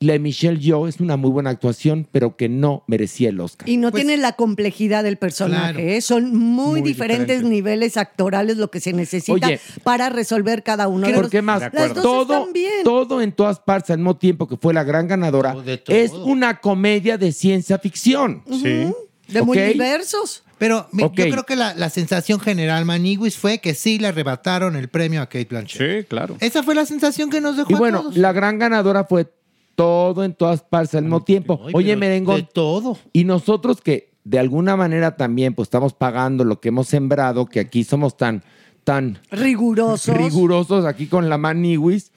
Y 0.00 0.06
la 0.06 0.14
de 0.14 0.18
Michelle 0.18 0.58
Yeoh 0.58 0.86
es 0.88 1.00
una 1.00 1.16
muy 1.16 1.30
buena 1.30 1.50
actuación, 1.50 2.06
pero 2.10 2.36
que 2.36 2.48
no 2.48 2.82
merecía 2.86 3.28
el 3.30 3.40
Oscar. 3.40 3.68
Y 3.68 3.76
no 3.76 3.90
Pues- 3.90 4.04
tiene 4.04 4.20
la 4.20 4.32
complejidad 4.32 5.04
del 5.04 5.16
personaje, 5.18 5.72
Claro. 5.74 5.88
¿eh? 5.88 6.00
son 6.00 6.34
muy, 6.36 6.80
Muy 6.80 6.82
diferentes 6.82 7.36
diferente. 7.36 7.54
niveles 7.54 7.96
actorales 7.96 8.56
lo 8.56 8.70
que 8.70 8.80
se 8.80 8.92
necesita 8.92 9.46
Oye, 9.46 9.60
para 9.82 10.08
resolver 10.10 10.62
cada 10.62 10.88
uno 10.88 11.06
de 11.06 11.12
los. 11.12 11.22
¿Por 11.22 11.30
qué 11.30 11.42
más? 11.42 11.60
De 11.60 11.66
Las 11.66 11.74
acuerdo. 11.74 11.94
dos 12.02 12.02
Todo, 12.26 12.38
están 12.38 12.52
bien. 12.52 12.84
todo 12.84 13.22
en 13.22 13.32
todas 13.32 13.60
partes 13.60 13.90
al 13.90 13.98
mismo 13.98 14.16
tiempo 14.16 14.48
que 14.48 14.56
fue 14.56 14.74
la 14.74 14.84
gran 14.84 15.06
ganadora 15.08 15.52
Todo 15.52 15.62
de 15.62 15.78
todo. 15.78 15.96
es 15.96 16.10
una 16.12 16.60
comedia 16.60 17.16
de 17.16 17.32
ciencia 17.32 17.78
ficción. 17.78 18.42
Sí. 18.50 18.92
de 19.28 19.40
ok. 19.40 19.46
multiversos. 19.46 20.42
Pero 20.58 20.86
yo 20.92 21.10
creo 21.12 21.44
que 21.44 21.56
la, 21.56 21.74
la 21.74 21.88
sensación 21.90 22.40
general, 22.40 22.84
Maniguis, 22.84 23.36
fue 23.36 23.58
que 23.58 23.74
sí 23.74 23.98
le 23.98 24.08
arrebataron 24.08 24.76
el 24.76 24.88
premio 24.88 25.20
a 25.22 25.26
Kate 25.26 25.46
Blanchett. 25.50 26.02
Sí, 26.02 26.06
claro. 26.08 26.36
Esa 26.40 26.62
fue 26.62 26.74
la 26.74 26.86
sensación 26.86 27.28
que 27.30 27.40
nos 27.40 27.56
dejó 27.56 27.70
Y 27.72 27.74
a 27.74 27.78
bueno, 27.78 28.02
todos. 28.02 28.16
la 28.16 28.32
gran 28.32 28.58
ganadora 28.58 29.04
fue 29.04 29.26
todo 29.74 30.24
en 30.24 30.34
todas 30.34 30.62
partes 30.62 30.94
al 30.94 31.02
mismo 31.04 31.22
tiempo. 31.22 31.60
Ay, 31.66 31.72
Oye, 31.74 31.96
Merengón, 31.96 32.36
De 32.36 32.42
todo. 32.44 32.98
y 33.12 33.24
nosotros 33.24 33.80
que 33.80 34.12
de 34.24 34.38
alguna 34.38 34.76
manera 34.76 35.16
también 35.16 35.54
pues 35.54 35.66
estamos 35.66 35.92
pagando 35.92 36.44
lo 36.44 36.60
que 36.60 36.68
hemos 36.68 36.88
sembrado, 36.88 37.46
que 37.46 37.60
aquí 37.60 37.84
somos 37.84 38.16
tan, 38.16 38.42
tan 38.84 39.18
Rigurosos. 39.30 40.16
rigurosos 40.16 40.84
aquí 40.86 41.06
con 41.06 41.28
la 41.28 41.36
maniwis, 41.38 42.10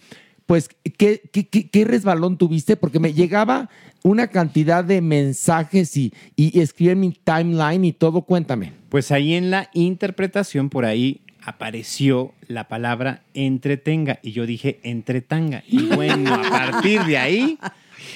pues 0.45 0.69
¿qué, 0.97 1.21
qué, 1.33 1.47
qué- 1.49 1.69
qué 1.69 1.83
resbalón 1.83 2.37
tuviste? 2.37 2.77
Porque 2.77 2.99
me 3.01 3.13
llegaba 3.13 3.69
una 4.03 4.27
cantidad 4.27 4.83
de 4.85 5.01
mensajes 5.01 5.97
y, 5.97 6.13
y 6.37 6.59
escribí 6.61 6.91
en 6.91 6.99
mi 7.01 7.11
timeline 7.11 7.83
y 7.83 7.91
todo, 7.91 8.21
cuéntame. 8.21 8.71
Pues 8.87 9.11
ahí 9.11 9.33
en 9.33 9.51
la 9.51 9.69
interpretación, 9.73 10.69
por 10.69 10.85
ahí 10.85 11.19
apareció 11.47 12.33
la 12.47 12.67
palabra 12.67 13.21
entretenga. 13.33 14.19
Y 14.21 14.33
yo 14.33 14.45
dije 14.45 14.79
entretanga. 14.83 15.63
Y 15.67 15.83
bueno, 15.87 16.33
a 16.35 16.49
partir 16.49 17.01
de 17.05 17.17
ahí, 17.17 17.57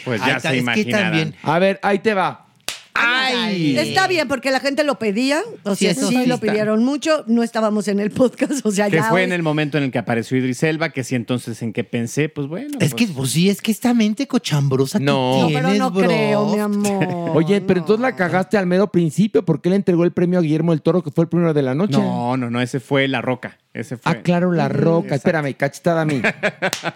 pues 0.06 0.20
ya 0.26 0.34
ta- 0.40 0.50
se 0.52 0.58
imaginarán. 0.58 1.34
A 1.44 1.58
ver, 1.60 1.80
ahí 1.82 2.00
te 2.00 2.14
va. 2.14 2.48
¡Ay! 2.94 3.78
Está 3.78 4.08
bien, 4.08 4.28
porque 4.28 4.52
la 4.52 4.60
gente 4.60 4.84
lo 4.84 5.00
pedía. 5.00 5.42
O 5.64 5.76
Sí, 5.76 5.86
sea, 5.86 5.92
eso 5.92 6.10
sí, 6.10 6.16
sí 6.18 6.26
lo 6.26 6.40
pidieron 6.40 6.84
mucho. 6.84 7.24
No 7.28 7.44
estábamos 7.44 7.88
en 7.88 8.00
el 8.00 8.12
podcast. 8.12 8.66
O 8.66 8.72
sea, 8.72 8.90
Que 8.90 8.98
ya. 8.98 9.04
fue 9.06 9.20
hoy- 9.22 9.26
en 9.26 9.32
el 9.32 9.44
momento 9.44 9.78
en 9.78 9.86
el 9.86 9.92
que 9.92 9.98
apareció 10.00 10.38
Idris 10.38 10.62
Elba, 10.64 10.90
que 10.90 11.04
sí 11.04 11.16
entonces 11.16 11.62
en 11.62 11.74
que 11.74 11.84
pensé, 11.84 12.30
pues 12.30 12.48
bueno. 12.48 12.78
Es 12.80 12.94
que, 12.94 13.06
pues, 13.06 13.18
pues 13.18 13.32
sí, 13.32 13.50
es 13.50 13.62
que 13.62 13.72
esta 13.72 13.94
mente 13.94 14.28
cochambrosa 14.28 15.00
que 15.00 15.06
No. 15.06 15.42
No, 15.42 15.48
tienes, 15.48 15.64
pero 15.66 15.78
no 15.78 15.92
bro. 15.92 16.08
creo, 16.08 16.46
mi 16.48 16.60
amor. 16.60 17.32
Oye, 17.36 17.62
pero 17.62 17.80
no. 17.80 17.84
entonces 17.86 18.02
la 18.02 18.16
cagaste 18.16 18.58
al 18.58 18.68
mero 18.68 18.92
principio 18.92 19.44
porque 19.46 19.70
él 19.70 19.76
entregó 19.76 20.04
el 20.04 20.12
premio 20.12 20.40
a 20.40 20.42
Guillermo 20.42 20.72
del 20.72 20.82
Toro, 20.82 21.04
que 21.04 21.12
fue 21.12 21.24
el 21.24 21.30
primero 21.30 21.54
de 21.54 21.62
la 21.62 21.74
noche. 21.76 21.94
No, 21.98 22.36
no, 22.38 22.50
no, 22.50 22.62
ese 22.62 22.80
fue 22.80 23.08
La 23.08 23.22
Roca. 23.22 23.58
Ese 23.74 23.96
fue. 23.96 24.12
Ah, 24.12 24.22
claro, 24.22 24.52
la 24.52 24.68
roca. 24.68 25.16
Espérame, 25.16 25.56
cachetada 25.56 26.02
a 26.02 26.06
mí. 26.06 26.22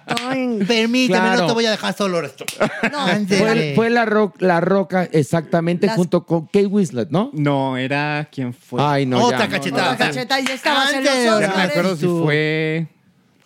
Ay, 0.08 0.60
Permíteme, 0.68 1.20
Claro. 1.20 1.42
no 1.42 1.48
te 1.48 1.54
voy 1.54 1.66
a 1.66 1.72
dejar 1.72 1.96
solo 1.96 2.20
esto. 2.22 2.44
No. 2.92 3.08
Fue, 3.28 3.74
fue 3.76 3.90
la, 3.90 4.06
ro- 4.06 4.34
la 4.40 4.60
roca 4.60 5.06
exactamente 5.06 5.88
Las- 5.88 5.96
junto 5.96 6.26
con 6.26 6.48
Kate 6.48 6.66
Winslet, 6.66 7.10
¿no? 7.12 7.30
No, 7.34 7.78
era 7.78 8.28
quién 8.32 8.54
fue. 8.54 8.82
Ay, 8.84 9.06
no, 9.06 9.24
Otra 9.24 9.40
ya. 9.40 9.48
cachetada. 9.50 9.94
Otra 9.94 10.08
cacheta 10.08 10.40
y. 10.40 10.46
Ya 10.46 11.40
no 11.50 11.56
me 11.56 11.64
acuerdo 11.64 11.96
si 11.96 12.06
fue. 12.08 12.88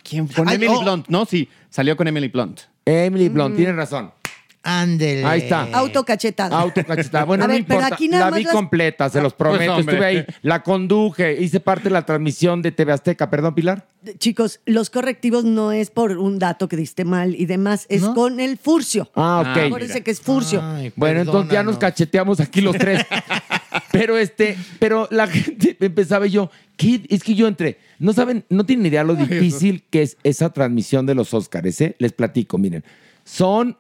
¿Quién 0.04 0.28
fue? 0.28 0.46
Ay, 0.48 0.56
Emily 0.56 0.74
oh. 0.76 0.82
Blunt. 0.82 1.08
No, 1.08 1.26
sí, 1.26 1.48
salió 1.70 1.96
con 1.96 2.08
Emily 2.08 2.30
Blunt. 2.30 2.62
Emily 2.86 3.30
Blunt, 3.30 3.56
tienes 3.56 3.76
razón. 3.76 4.12
Ándele. 4.62 5.24
Ahí 5.26 5.42
está. 5.42 5.70
Autocachetada. 5.72 6.60
Autocachetada. 6.60 7.24
Bueno, 7.24 7.46
A 7.46 7.48
no 7.48 7.54
ver, 7.54 7.64
pero 7.66 7.80
importa. 7.80 7.96
aquí 7.96 8.08
nada 8.10 8.26
la 8.26 8.32
más 8.32 8.38
vi 8.40 8.44
las- 8.44 8.54
completa, 8.54 9.10
se 9.10 9.22
los 9.22 9.34
prometo. 9.34 9.76
hombre. 9.76 9.94
Estuve 9.96 10.06
ahí, 10.06 10.26
la 10.42 10.64
conduje, 10.64 11.42
hice 11.42 11.60
parte 11.62 11.86
de 11.86 11.92
la 11.92 12.06
transmisión 12.06 12.62
de 12.62 12.72
TV 12.74 12.92
Azteca. 12.92 13.30
Perdón, 13.30 13.56
Pilar. 13.56 13.88
Chicos, 14.18 14.60
los 14.66 14.90
correctivos 14.90 15.46
no 15.46 15.72
es 15.72 15.90
por 15.92 16.18
un 16.18 16.40
dato 16.40 16.68
que 16.68 16.76
diste 16.76 17.06
mal 17.06 17.36
y 17.36 17.46
demás, 17.46 17.86
es 17.90 18.02
¿No? 18.02 18.14
con 18.14 18.40
el 18.42 18.58
furcio. 18.58 19.10
Ah, 19.16 19.40
ok. 19.42 19.48
Ah, 19.58 19.66
Acuérdense 19.68 20.02
que 20.04 20.12
es 20.12 20.20
furcio. 20.20 20.62
Ay, 20.62 20.92
bueno, 20.96 21.22
entonces 21.22 21.52
ya 21.52 21.64
nos 21.64 21.76
perdónanos. 21.76 21.78
cacheteamos 21.80 22.40
aquí 22.42 22.62
los 22.62 22.78
tres. 22.78 23.02
Pero 23.92 24.18
este, 24.18 24.56
pero 24.80 25.08
la 25.12 25.26
gente 25.28 25.76
empezaba 25.80 26.28
y 26.28 26.32
yo, 26.32 26.52
¿qué? 26.78 27.02
Es 27.10 27.24
que 27.24 27.34
yo 27.34 27.48
entré. 27.48 27.80
No 27.98 28.14
saben, 28.14 28.46
no 28.50 28.64
tienen 28.66 28.86
idea 28.86 29.04
lo 29.04 29.16
difícil 29.16 29.84
que 29.90 30.04
es 30.04 30.18
esa 30.24 30.52
transmisión 30.52 31.06
de 31.08 31.16
los 31.16 31.34
Óscares, 31.34 31.80
¿eh? 31.82 31.96
Les 31.98 32.14
platico, 32.14 32.58
miren. 32.60 32.84
Son 33.24 33.78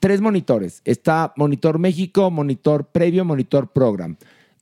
tres 0.00 0.20
monitores. 0.20 0.82
Está 0.84 1.32
monitor 1.36 1.78
México, 1.78 2.30
monitor 2.30 2.86
previo, 2.86 3.24
monitor 3.24 3.68
program. 3.72 4.16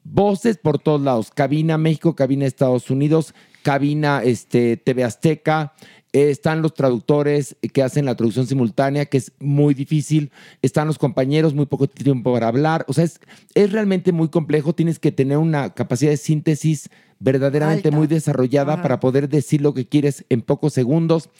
Voces 0.05 0.59
por 0.59 0.79
todos 0.79 1.01
lados. 1.01 1.31
Cabina 1.33 1.79
México, 1.79 2.17
cabina 2.17 2.47
Estados 2.47 2.91
Unidos, 2.91 3.35
cabina 3.63 4.23
este, 4.23 4.77
TV 4.77 5.05
Azteca. 5.05 5.75
Eh, 6.13 6.29
están 6.31 6.61
los 6.61 6.75
traductores 6.75 7.57
que 7.73 7.83
hacen 7.83 8.05
la 8.05 8.15
traducción 8.17 8.47
simultánea, 8.47 9.07
que 9.07 9.17
es 9.17 9.33
muy 9.39 9.73
difícil. 9.73 10.31
Están 10.61 10.87
los 10.87 10.99
compañeros, 10.99 11.55
muy 11.55 11.67
poco 11.67 11.87
tiempo 11.89 12.33
para 12.33 12.49
hablar. 12.49 12.85
O 12.89 12.93
sea, 12.93 13.05
es, 13.05 13.21
es 13.55 13.73
realmente 13.73 14.13
muy 14.13 14.29
complejo. 14.29 14.75
Tienes 14.75 14.99
que 14.99 15.13
tener 15.13 15.39
una 15.39 15.73
capacidad 15.73 16.11
de 16.11 16.19
síntesis 16.19 16.91
verdaderamente 17.19 17.89
Alta. 17.89 17.97
muy 17.97 18.09
desarrollada 18.09 18.75
Ajá. 18.75 18.83
para 18.83 19.01
poder 19.01 19.29
decir 19.29 19.63
lo 19.63 19.73
que 19.73 19.87
quieres 19.87 20.25
en 20.29 20.43
pocos 20.43 20.75
segundos. 20.75 21.31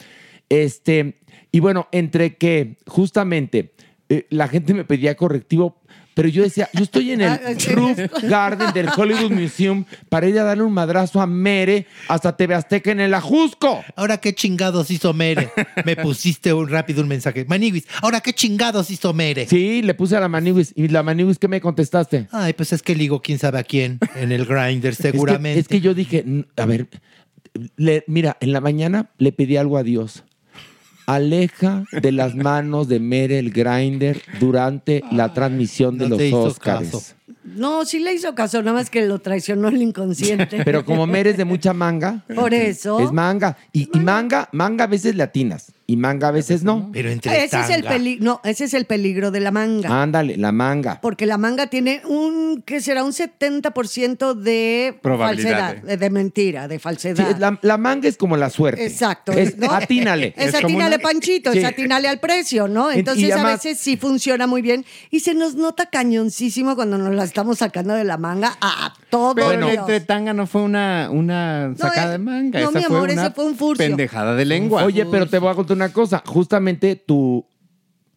Este, 0.49 1.19
y 1.53 1.61
bueno, 1.61 1.87
entre 1.93 2.37
que 2.37 2.79
justamente 2.87 3.75
eh, 4.09 4.27
la 4.31 4.49
gente 4.49 4.75
me 4.75 4.85
pedía 4.85 5.15
correctivo, 5.17 5.81
pero 6.15 6.29
yo 6.29 6.43
decía, 6.43 6.69
yo 6.75 6.83
estoy 6.85 7.13
en 7.13 7.23
el 7.23 7.29
Ah. 7.33 7.39
Roof 7.71 7.99
Garden 8.25 8.73
del 8.75 8.89
Hollywood 8.95 9.31
Museum 9.31 9.87
para 10.11 10.29
ir 10.29 10.39
a 10.39 10.45
darle 10.45 10.63
un 10.65 10.73
madrazo 10.73 11.23
a 11.23 11.27
Mere 11.27 11.87
hasta 12.09 12.37
TV 12.37 12.55
Azteca 12.55 12.91
en 12.93 13.01
el 13.01 13.15
Ajusco. 13.15 13.83
Ahora 13.97 14.19
qué 14.19 14.35
chingados 14.35 14.91
hizo 14.91 15.15
Mere. 15.15 15.49
Me 15.87 15.97
pusiste 15.97 16.53
un 16.53 16.69
rápido 16.69 17.01
un 17.03 17.09
mensaje. 17.09 17.47
Maniguis, 17.49 17.87
ahora 18.03 18.21
qué 18.21 18.35
chingados 18.35 18.91
hizo 18.91 19.15
Mere. 19.15 19.47
Sí, 19.47 19.81
le 19.81 19.95
puse 19.95 20.15
a 20.17 20.21
la 20.21 20.29
Maniwis. 20.29 20.75
¿Y 20.77 20.89
la 20.89 21.03
Maniwis 21.03 21.39
qué 21.39 21.49
me 21.49 21.63
contestaste? 21.63 22.29
Ay, 22.31 22.53
pues 22.53 22.75
es 22.75 22.83
que 22.83 22.95
ligo 22.95 23.23
quién 23.23 23.39
sabe 23.39 23.59
a 23.61 23.65
quién 23.65 23.99
en 24.17 24.33
el 24.33 24.45
grinder 24.45 24.93
Es 24.93 24.99
que- 24.99 25.13
seguramente. 25.13 25.61
Es 25.61 25.69
que, 25.69 25.81
yo 25.81 25.95
dije, 25.95 26.25
"N- 26.27 26.45
a 26.59 26.67
ver, 26.67 26.89
le- 27.77 28.05
mira, 28.07 28.37
en 28.41 28.53
la 28.53 28.61
mañana 28.61 29.11
le 29.19 29.33
pedí 29.33 29.57
algo 29.57 29.79
a 29.79 29.83
Dios. 29.83 30.25
Aleja 31.07 31.85
de 31.93 32.13
las 32.13 32.35
manos 32.35 32.89
de 32.89 33.01
Mere 33.01 33.39
el 33.39 33.51
Grinder 33.51 34.21
durante 34.41 35.03
la 35.11 35.33
transmisión 35.35 35.99
de 35.99 36.05
no 36.05 36.11
los 36.11 36.19
te 36.19 36.29
hizo 36.29 36.43
Óscares. 36.43 36.91
caso. 36.91 37.15
No, 37.45 37.85
sí 37.85 37.99
le 37.99 38.15
hizo 38.15 38.35
caso, 38.35 38.63
nada 38.63 38.79
más 38.79 38.89
que 38.89 39.05
lo 39.07 39.19
traicionó 39.19 39.69
el 39.69 39.83
inconsciente. 39.83 40.63
Pero 40.65 40.85
como 40.85 41.07
Mere 41.07 41.31
es 41.31 41.37
de 41.37 41.45
mucha 41.45 41.73
manga, 41.73 42.25
Por 42.35 42.55
eso. 42.55 43.01
es 43.01 43.11
manga. 43.13 43.57
Y, 43.73 43.89
y 43.93 44.01
manga, 44.01 44.49
manga 44.53 44.85
a 44.85 44.87
veces 44.87 45.17
latinas 45.17 45.73
y 45.87 45.97
manga 45.97 46.29
a 46.29 46.31
veces 46.31 46.63
no. 46.63 46.91
Pero 46.93 47.11
entre 47.11 47.45
Ese 47.45 47.59
es 47.61 47.71
el 47.71 47.83
tanga. 47.83 47.91
peligro, 47.97 48.25
no, 48.25 48.41
ese 48.45 48.65
es 48.65 48.75
el 48.75 48.85
peligro 48.87 49.31
de 49.31 49.41
la 49.41 49.51
manga. 49.51 50.03
Ándale, 50.03 50.37
la 50.37 50.53
manga. 50.53 51.01
Porque 51.03 51.27
la 51.27 51.39
manga 51.39 51.67
tiene 51.69 52.03
un, 52.07 52.63
¿qué 52.65 52.81
será? 52.81 53.05
Un 53.05 53.13
70% 53.13 54.35
de 54.35 54.99
Probabilidad 55.03 55.59
falsedad, 55.59 55.83
de, 55.83 55.97
de 55.97 56.11
mentira, 56.11 56.69
de 56.69 56.79
falsedad. 56.79 57.37
la, 57.39 57.59
la 57.63 57.79
manga 57.79 58.09
es 58.09 58.17
como 58.17 58.37
la 58.37 58.51
suerte. 58.51 58.85
Exacto. 58.87 59.33
Es, 59.33 59.57
¿no? 59.59 59.71
atínale. 59.73 60.35
Es, 60.37 60.55
atínale, 60.55 60.87
una- 60.97 60.99
Panchito, 61.03 61.53
Sí. 61.53 61.59
es 61.59 61.65
atínale 61.65 62.09
al 62.09 62.21
precio, 62.21 62.69
¿no? 62.69 62.91
Entonces 62.91 63.33
a 63.33 63.45
veces 63.45 63.79
sí 63.79 63.97
funciona 63.97 64.47
muy 64.47 64.63
bien 64.63 64.85
y 65.11 65.21
se 65.21 65.35
nos 65.35 65.55
nota 65.57 65.87
cañoncísimo 65.87 66.75
cuando 66.77 66.97
nos 66.99 67.15
la 67.15 67.25
estamos 67.25 67.59
sacando 67.59 67.95
de 67.95 68.05
la 68.05 68.17
manga 68.19 68.57
a 68.61 68.95
todo 69.11 69.35
Pero 69.35 69.57
Dios. 69.67 69.79
entre 69.81 70.01
tanga 70.01 70.33
no 70.33 70.47
fue 70.47 70.63
una, 70.63 71.09
una 71.11 71.75
sacada 71.77 72.09
eh, 72.09 72.13
de 72.13 72.19
manga. 72.19 72.61
no, 72.61 72.71
esa 72.71 72.79
mi 72.79 72.85
fue 72.85 72.97
amor, 72.97 73.11
una 73.11 73.23
ese 73.27 73.31
fue 73.35 73.45
un 73.45 73.57
furcio. 73.57 73.87
pendejada 73.87 74.35
de 74.35 74.45
lengua. 74.45 74.85
Oye, 74.85 75.05
pero 75.07 75.27
te 75.29 75.39
voy 75.39 75.51
a 75.51 75.55
contar 75.55 75.72
una 75.73 75.93
cosa. 75.93 76.23
Justamente 76.27 76.97
tu. 76.97 77.47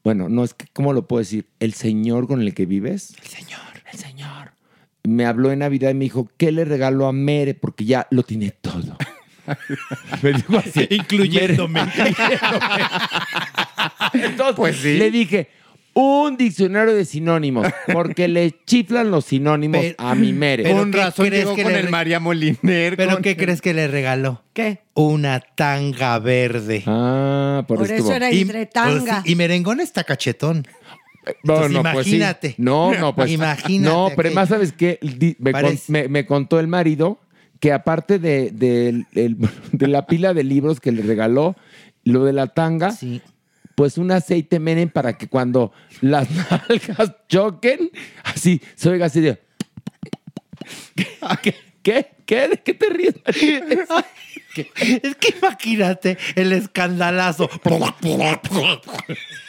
Bueno, 0.03 0.29
no 0.29 0.43
es 0.43 0.53
que, 0.53 0.65
¿cómo 0.73 0.93
lo 0.93 1.07
puedo 1.07 1.19
decir? 1.19 1.47
El 1.59 1.73
señor 1.73 2.27
con 2.27 2.41
el 2.41 2.53
que 2.53 2.65
vives. 2.65 3.15
El 3.23 3.27
señor. 3.27 3.59
El 3.91 3.99
señor. 3.99 4.51
Me 5.03 5.25
habló 5.25 5.51
en 5.51 5.59
Navidad 5.59 5.91
y 5.91 5.93
me 5.95 6.05
dijo, 6.05 6.29
¿qué 6.37 6.51
le 6.51 6.65
regaló 6.65 7.07
a 7.07 7.11
Mere? 7.13 7.53
Porque 7.53 7.85
ya 7.85 8.07
lo 8.11 8.23
tiene 8.23 8.51
todo. 8.51 8.97
me 10.23 10.33
dijo 10.33 10.57
así. 10.57 10.87
Incluyéndome. 10.89 11.81
Entonces, 14.13 14.55
Pues 14.55 14.77
sí. 14.77 14.97
le 14.97 15.11
dije, 15.11 15.49
un 15.97 16.35
diccionario 16.37 16.93
de 16.93 17.05
sinónimos, 17.05 17.67
porque 17.93 18.27
le 18.27 18.53
chiflan 18.65 19.09
los 19.11 19.25
sinónimos 19.25 19.81
Pero- 19.81 19.95
a 19.97 20.13
mi 20.13 20.33
Mere. 20.33 20.69
Con 20.71 20.91
¿qué 20.91 20.97
razón 20.97 21.25
crees 21.27 21.43
llegó 21.45 21.55
que 21.55 21.63
con 21.63 21.71
le 21.73 21.79
el 21.79 21.89
María 21.89 22.19
Moliner. 22.19 22.97
¿Pero 22.97 23.13
con- 23.13 23.21
qué 23.23 23.37
crees 23.37 23.61
que 23.61 23.73
le 23.73 23.87
regaló? 23.87 24.43
¿Qué? 24.53 24.79
Una 24.93 25.39
tanga 25.39 26.19
verde. 26.19 26.83
Ah, 26.85 27.63
por, 27.67 27.77
Por 27.79 27.91
eso. 27.91 28.13
era 28.13 28.29
entre 28.29 28.65
pues 28.65 28.73
tanga. 28.73 29.21
y 29.25 29.35
merengón 29.35 29.79
está 29.79 30.03
cachetón. 30.03 30.67
No, 31.43 31.53
Entonces, 31.55 31.71
no, 31.71 31.81
pues 31.83 32.05
sí. 32.05 32.15
imagínate. 32.17 32.55
No, 32.59 32.93
no, 32.93 33.15
pues. 33.15 33.31
Imagínate 33.31 33.79
No, 33.91 34.09
pero 34.15 34.29
que- 34.29 34.35
más 34.35 34.49
sabes 34.49 34.73
que 34.73 34.99
me, 35.39 35.51
con- 35.53 35.79
me- 35.87 36.07
me 36.07 36.25
contó 36.25 36.59
el 36.59 36.67
marido 36.67 37.19
que 37.59 37.71
aparte 37.71 38.19
de, 38.19 38.51
de- 38.51 39.05
el- 39.15 39.37
de 39.71 39.87
la 39.87 40.05
pila 40.07 40.33
de 40.33 40.43
libros 40.43 40.79
que 40.79 40.91
le 40.91 41.01
regaló, 41.01 41.55
lo 42.03 42.25
de 42.25 42.33
la 42.33 42.47
tanga, 42.47 42.91
Sí. 42.91 43.21
Pues 43.75 43.97
un 43.97 44.11
aceite 44.11 44.59
menen 44.59 44.89
para 44.89 45.17
que 45.17 45.27
cuando 45.27 45.71
las 46.01 46.27
nalgas 46.69 47.13
choquen, 47.27 47.91
así 48.23 48.61
se 48.75 48.89
oiga 48.89 49.05
así 49.05 49.21
de. 49.21 49.41
¿Qué? 50.95 51.55
¿Qué? 51.83 52.11
¿Qué? 52.25 52.47
¿De 52.47 52.57
qué 52.57 52.73
te 52.73 52.89
ríes? 52.89 53.15
Es 54.55 55.15
que 55.17 55.35
imagínate 55.37 56.17
el 56.35 56.53
escandalazo. 56.53 57.49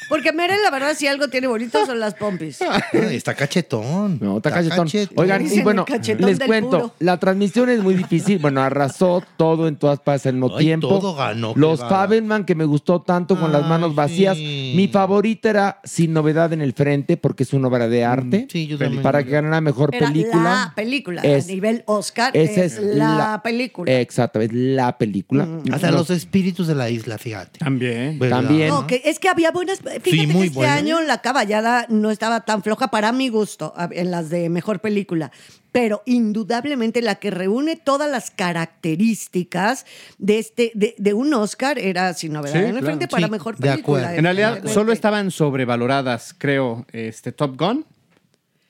Porque 0.09 0.33
Mere, 0.33 0.55
la 0.63 0.71
verdad, 0.71 0.95
si 0.97 1.07
algo 1.07 1.29
tiene 1.29 1.47
bonito 1.47 1.85
son 1.87 1.99
las 2.01 2.15
pompis. 2.15 2.61
Ay, 2.63 3.17
está 3.17 3.35
cachetón. 3.35 4.19
No, 4.21 4.37
está 4.39 4.51
cachetón. 4.51 4.89
Oigan, 5.17 5.47
y 5.51 5.61
bueno, 5.63 5.85
les 6.19 6.39
cuento, 6.41 6.71
puro. 6.71 6.95
la 7.01 7.19
transmisión 7.19 7.69
es 7.71 7.81
muy 7.81 7.95
difícil. 7.95 8.39
Bueno, 8.39 8.61
arrasó 8.63 9.23
todo 9.37 9.67
en 9.69 9.77
todas 9.77 10.01
partes 10.01 10.27
al 10.27 10.35
mismo 10.35 10.57
Ay, 10.57 10.65
tiempo. 10.67 10.89
todo 10.89 11.15
ganó, 11.15 11.53
Los. 11.57 11.81
Fabelman, 11.81 12.45
que 12.45 12.55
me 12.55 12.65
gustó 12.65 13.01
tanto 13.03 13.39
con 13.39 13.53
las 13.53 13.67
manos 13.67 13.95
vacías. 13.95 14.37
sí. 14.37 14.73
Mi 14.77 14.89
favorita 14.89 15.51
era 15.51 15.81
Sin 15.85 16.13
Novedad 16.13 16.53
en 16.53 16.61
el 16.63 16.73
Frente, 16.73 17.17
porque 17.17 17.43
es 17.45 17.53
una 17.53 17.69
obra 17.69 17.89
de 17.89 18.05
arte. 18.05 18.45
Mm, 18.47 18.51
sí, 18.51 18.67
yo 18.67 18.79
también. 18.79 19.03
Para 19.03 19.23
que 19.25 19.31
ganara 19.31 19.61
mejor 19.61 19.95
Era 19.95 20.09
película. 20.09 20.43
la 20.43 20.73
película. 20.75 21.23
Es- 21.23 21.45
a 21.49 21.53
nivel 21.53 21.83
Oscar 21.87 22.37
Esa 22.37 22.65
es, 22.65 22.79
la, 22.81 23.41
película. 23.43 23.91
Exacto, 24.01 24.41
es 24.41 24.53
la 24.53 24.99
película. 24.99 25.47
Hasta 25.73 25.91
No, 25.91 25.99
los 25.99 26.11
espíritus 26.11 26.67
de 26.67 26.75
la 26.75 26.91
isla, 26.91 27.19
fíjate. 27.19 27.59
También. 27.59 28.19
¿Verdad? 28.19 28.43
También. 28.43 28.69
No, 28.69 28.87
que 28.87 29.03
es 29.05 29.19
que 29.19 29.29
había 29.29 29.51
buenas. 29.53 29.81
Fíjate 30.01 30.11
Sí, 30.11 30.27
muy 30.27 30.51
que 30.51 30.55
este 30.61 30.67
año 30.67 31.01
la 31.01 31.21
caballada 31.23 31.87
no 31.89 32.11
estaba 32.11 32.41
tan 32.45 32.63
floja 32.63 32.89
para 32.89 33.13
mi 33.13 33.29
gusto 33.29 33.73
en 33.91 34.11
las 34.11 34.31
de 34.31 34.49
mejor 34.49 34.81
película. 34.81 35.31
Pero 35.73 36.03
indudablemente 36.07 37.03
la 37.03 37.17
que 37.17 37.31
reúne 37.31 37.77
todas 37.77 38.11
las 38.11 38.31
características 38.31 39.85
de 40.19 40.39
este 40.39 40.73
de, 40.75 40.95
de 40.97 41.13
un 41.15 41.33
Oscar 41.35 41.79
era 41.79 42.15
sin 42.15 42.33
novedad 42.33 42.55
Sí, 42.55 42.59
en 42.61 42.65
el 42.67 42.71
claro. 42.73 42.87
frente 42.87 43.09
para 43.09 43.27
Sí, 43.27 43.31
mejor 43.31 43.57
de 43.57 43.71
película. 43.71 43.99
acuerdo. 44.03 44.19
En 44.19 44.25
realidad, 44.25 44.63
solo 44.73 44.93
estaban 44.93 45.31
sobrevaloradas, 45.31 46.35
creo, 46.37 46.87
este 46.93 47.33
Top 47.33 47.59
Gun. 47.59 47.85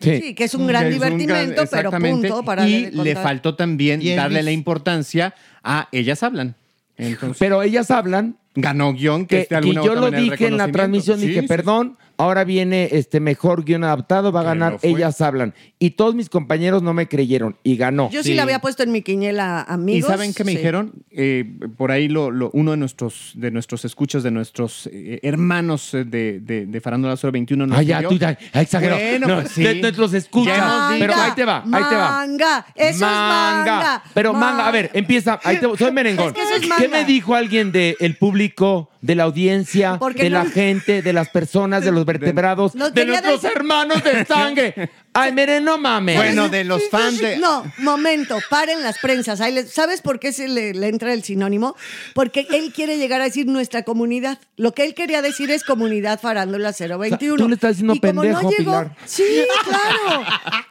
Sí. 0.00 0.20
Sí, 0.20 0.34
que 0.34 0.44
es 0.44 0.54
un 0.54 0.66
gran 0.66 0.86
es 0.86 0.92
un 0.94 0.98
gran- 1.00 1.16
divertimento, 1.16 1.62
pero 1.70 1.90
punto 1.90 2.42
para 2.44 2.68
Y 2.68 2.90
le 2.90 3.14
faltó 3.16 3.54
también 3.54 4.00
darle 4.16 4.42
la 4.42 4.50
importancia 4.52 5.34
a 5.62 5.88
Ellas 5.92 6.22
Hablan. 6.22 6.54
Entonces, 6.98 7.36
Pero 7.38 7.62
ellas 7.62 7.90
hablan 7.90 8.36
ganó 8.56 8.92
guion 8.94 9.26
que, 9.26 9.28
que, 9.28 9.42
es 9.42 9.42
de 9.42 9.48
que 9.48 9.54
alguna 9.56 9.82
yo 9.84 9.92
otra 9.92 10.10
lo 10.10 10.10
dije 10.10 10.46
en 10.46 10.56
la 10.56 10.72
transmisión, 10.72 11.20
Sí, 11.20 11.28
dije, 11.28 11.42
sí, 11.42 11.46
perdón, 11.46 11.96
ahora 12.18 12.44
viene 12.44 12.88
este 12.92 13.20
mejor 13.20 13.64
guion 13.64 13.84
adaptado, 13.84 14.32
va 14.32 14.40
a 14.40 14.44
ganar, 14.44 14.78
ellas 14.82 15.20
hablan. 15.20 15.54
Y 15.78 15.90
todos 15.90 16.14
mis 16.14 16.28
compañeros 16.30 16.82
no 16.82 16.94
me 16.94 17.08
creyeron 17.08 17.56
y 17.62 17.76
ganó. 17.76 18.10
Yo 18.10 18.22
sí. 18.22 18.30
Sí. 18.30 18.34
la 18.34 18.42
había 18.44 18.60
puesto 18.60 18.82
en 18.82 18.92
mi 18.92 19.02
quiniela, 19.02 19.64
¿Y 19.68 19.72
amigos. 19.72 20.10
saben 20.10 20.32
qué 20.34 20.44
me 20.44 20.52
Sí. 20.52 20.56
dijeron? 20.58 20.92
Eh, 21.10 21.44
por 21.76 21.90
ahí 21.92 22.08
lo, 22.08 22.30
lo- 22.30 22.50
uno 22.52 22.70
de 22.72 22.76
nuestros, 22.76 23.32
de 23.34 23.50
nuestros 23.50 23.84
escuchos, 23.84 24.22
de 24.22 24.30
nuestros 24.30 24.88
eh, 24.92 25.20
hermanos 25.22 25.92
eh, 25.94 26.04
de, 26.04 26.40
de, 26.40 26.66
de 26.66 26.80
Farándula 26.80 27.16
021 27.16 27.66
nos 27.66 27.78
Ah, 27.78 27.82
ya, 27.82 28.02
tú 28.02 28.18
ya, 28.18 28.30
exagerado. 28.54 29.00
Bueno, 29.00 29.26
No, 29.28 29.40
pues 29.42 29.52
sí. 29.52 29.62
de- 29.62 29.74
de 29.74 29.92
los 29.92 30.12
escuchas. 30.14 30.56
Ya 30.56 30.66
nos 30.90 30.98
pero 30.98 31.12
Manga, 31.12 31.24
ahí 31.26 31.32
te 31.34 31.44
va, 31.44 31.56
ahí 31.58 31.84
te 31.88 31.94
va. 31.96 32.08
Manga, 32.10 32.66
eso 32.74 32.90
es 32.90 33.00
manga. 33.00 34.02
Pero 34.14 34.32
manga, 34.32 34.66
a 34.68 34.70
ver, 34.70 34.90
empieza. 34.94 35.38
Ahí 35.44 35.58
te, 35.58 35.66
soy 35.76 35.92
merengón. 35.92 36.26
Es 36.28 36.32
que 36.32 36.42
eso 36.42 36.54
es 36.54 36.60
¿Qué 36.62 36.68
manga. 36.68 36.88
me 36.88 37.04
dijo 37.04 37.34
alguien 37.34 37.72
del 37.72 38.16
público, 38.18 38.90
de 39.06 39.14
la 39.14 39.22
audiencia, 39.24 39.98
de 40.14 40.30
no- 40.30 40.42
la 40.42 40.50
gente, 40.50 41.00
de 41.00 41.12
las 41.12 41.28
personas, 41.28 41.84
de 41.84 41.92
los 41.92 42.04
vertebrados, 42.12 42.72
de 42.74 42.92
quería 42.92 43.20
nuestros 43.20 43.44
hermanos 43.44 44.02
de 44.02 44.24
sangre? 44.24 44.90
Ay, 45.18 45.32
miren, 45.32 45.64
no 45.64 45.78
mames. 45.78 46.16
Bueno, 46.16 46.48
de 46.48 46.64
los 46.64 46.88
fans 46.90 47.18
de... 47.18 47.38
No, 47.38 47.64
momento, 47.78 48.38
paren 48.50 48.82
las 48.82 48.98
prensas. 48.98 49.40
¿Sabes 49.72 50.00
por 50.02 50.18
qué 50.20 50.32
se 50.32 50.48
le, 50.48 50.74
le 50.74 50.88
entra 50.88 51.12
el 51.12 51.22
sinónimo? 51.24 51.74
Porque 52.14 52.46
él 52.50 52.72
quiere 52.74 52.98
llegar 52.98 53.20
a 53.20 53.24
decir 53.24 53.46
nuestra 53.46 53.82
comunidad. 53.82 54.38
Lo 54.56 54.72
que 54.74 54.84
él 54.84 54.94
quería 54.94 55.22
decir 55.22 55.50
es 55.50 55.64
comunidad 55.64 56.20
farándula 56.20 56.72
021. 56.72 56.96
O 56.98 57.08
sea, 57.08 57.18
tú 57.36 57.48
le 57.48 57.54
estás 57.54 57.70
diciendo 57.72 57.94
Y 57.94 58.00
como 58.00 58.20
pendejo, 58.22 58.50
Pilar. 58.50 58.96
Sí, 59.06 59.24
claro, 59.64 60.22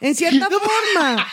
en 0.02 0.16
cierta 0.16 0.48
forma. 0.50 1.28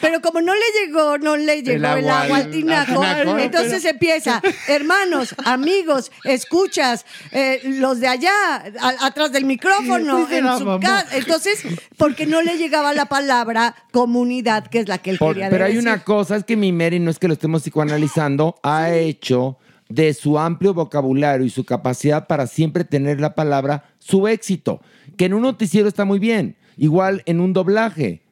Pero 0.00 0.20
como 0.20 0.40
no 0.40 0.54
le 0.54 0.64
llegó, 0.86 1.18
no 1.18 1.36
le 1.36 1.62
llegó 1.62 1.76
el 1.76 1.84
agua 2.08 2.22
agua, 2.22 2.36
al- 2.38 2.50
tinaco, 2.50 3.04
entonces 3.38 3.84
empieza, 3.84 4.40
hermanos, 4.68 5.34
amigos, 5.44 6.10
escuchas, 6.24 7.04
eh, 7.32 7.60
los 7.64 8.00
de 8.00 8.08
allá, 8.08 8.32
a- 8.80 9.06
atrás 9.06 9.32
del 9.32 9.44
micrófono, 9.44 10.26
Sí, 10.28 10.34
en 10.36 10.58
su 10.58 10.64
mamó. 10.64 10.80
casa. 10.80 11.06
Entonces, 11.16 11.62
porque 11.96 12.26
no 12.26 12.42
le 12.42 12.53
le 12.54 12.58
llegaba 12.58 12.92
la 12.94 13.06
palabra 13.06 13.74
comunidad, 13.92 14.66
que 14.66 14.80
es 14.80 14.88
la 14.88 14.98
que 14.98 15.10
él 15.10 15.18
Por- 15.18 15.34
quería 15.34 15.50
pero 15.50 15.64
hay 15.64 15.76
una 15.78 16.02
cosa, 16.04 16.36
es 16.36 16.44
que 16.44 16.56
mi 16.56 16.72
Mary, 16.72 16.98
no 17.00 17.10
es 17.10 17.18
que 17.18 17.28
lo 17.28 17.34
estemos 17.34 17.62
psicoanalizando, 17.62 18.56
ha 18.62 18.92
hecho 18.94 19.58
de 19.88 20.14
su 20.14 20.38
amplio 20.38 20.72
vocabulario 20.74 21.44
y 21.46 21.50
su 21.50 21.64
capacidad 21.64 22.26
para 22.26 22.46
siempre 22.46 22.84
tener 22.84 23.20
la 23.20 23.34
palabra 23.34 23.84
su 23.98 24.26
éxito, 24.28 24.80
que 25.16 25.26
en 25.26 25.34
un 25.34 25.42
noticiero 25.42 25.88
está 25.88 26.04
muy 26.04 26.18
bien, 26.18 26.56
igual 26.76 27.22
en 27.26 27.40
un 27.40 27.52
doblaje, 27.52 28.22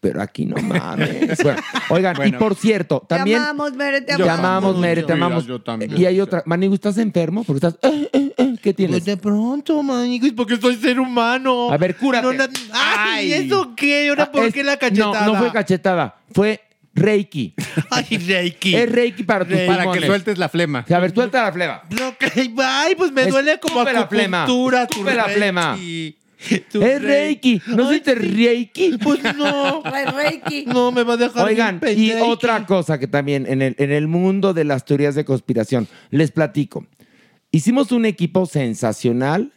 pero 0.00 0.20
aquí 0.20 0.44
no 0.46 0.56
mames. 0.56 1.38
Bueno, 1.42 1.60
oigan, 1.90 2.16
y 2.28 2.32
por 2.32 2.54
cierto, 2.54 3.00
Te 3.00 3.16
también... 3.16 3.38
amamos, 3.40 3.74
Mere, 3.74 4.00
te 4.00 4.06
Te 4.16 4.22
amamos. 4.22 4.38
amamos, 4.38 4.78
Mere, 4.78 5.02
te 5.02 5.14
Mira, 5.14 5.26
amamos. 5.26 5.46
yo 5.46 5.60
también. 5.62 5.96
Y 5.96 6.04
hay 6.04 6.20
otra. 6.20 6.42
Manigo, 6.46 6.74
¿estás 6.74 6.98
enfermo? 6.98 7.42
Porque 7.44 7.66
estás. 7.66 7.78
eh, 7.90 8.08
eh, 8.12 8.18
eh, 8.18 8.23
¿Qué 8.64 8.72
tienes? 8.72 8.94
Pues 8.94 9.04
de 9.04 9.18
pronto, 9.18 9.82
maniguis, 9.82 10.32
porque 10.32 10.56
soy 10.56 10.76
ser 10.76 10.98
humano. 10.98 11.70
A 11.70 11.76
ver, 11.76 11.96
cúrate. 11.96 12.26
No, 12.26 12.32
na- 12.32 12.48
ay, 12.72 13.30
Ay. 13.30 13.44
¿eso 13.44 13.74
qué? 13.76 14.08
¿Ahora 14.08 14.32
por 14.32 14.46
Es- 14.46 14.54
qué 14.54 14.64
la 14.64 14.78
cachetada? 14.78 15.26
No, 15.26 15.34
no 15.34 15.38
fue 15.38 15.52
cachetada. 15.52 16.16
Fue 16.32 16.62
Reiki. 16.94 17.52
Ay, 17.90 18.16
Reiki. 18.16 18.74
Es 18.74 18.90
Reiki 18.90 19.22
para 19.22 19.44
tus 19.44 19.54
Para 19.58 19.78
que 19.80 19.84
pulmones. 19.84 20.06
sueltes 20.06 20.38
la 20.38 20.48
flema. 20.48 20.86
A 20.88 20.98
ver, 20.98 21.12
suelta 21.12 21.42
la 21.42 21.52
flema. 21.52 21.82
No, 21.90 22.16
que- 22.16 22.50
ay, 22.64 22.94
pues 22.96 23.12
me 23.12 23.26
duele 23.26 23.60
como 23.60 23.80
Escupe 23.82 23.92
la 23.92 24.06
flema. 24.08 24.44
acupuntura. 24.44 24.86
tu 24.86 24.92
Escupe 24.94 25.14
la 25.14 25.24
Reiki. 25.24 25.38
flema. 25.38 25.78
Tu 26.72 26.82
Es 26.82 27.02
Reiki. 27.02 27.60
¿No 27.66 27.82
Ay, 27.82 27.88
sientes 28.02 28.18
Reiki? 28.34 28.96
Pues 29.02 29.20
no. 29.36 29.82
Re- 29.82 30.04
Reiki. 30.12 30.64
No, 30.66 30.90
me 30.90 31.02
va 31.02 31.14
a 31.14 31.16
dejar 31.18 31.44
Oigan, 31.46 31.80
bien 31.80 31.98
y 31.98 32.12
otra 32.22 32.64
cosa 32.64 32.98
que 32.98 33.08
también 33.08 33.44
en 33.46 33.60
el, 33.60 33.74
en 33.78 33.90
el 33.92 34.08
mundo 34.08 34.54
de 34.54 34.64
las 34.64 34.86
teorías 34.86 35.14
de 35.14 35.26
conspiración, 35.26 35.86
les 36.10 36.30
platico. 36.30 36.86
Hicimos 37.54 37.92
un 37.92 38.04
equipo 38.04 38.46
sensacional, 38.46 39.52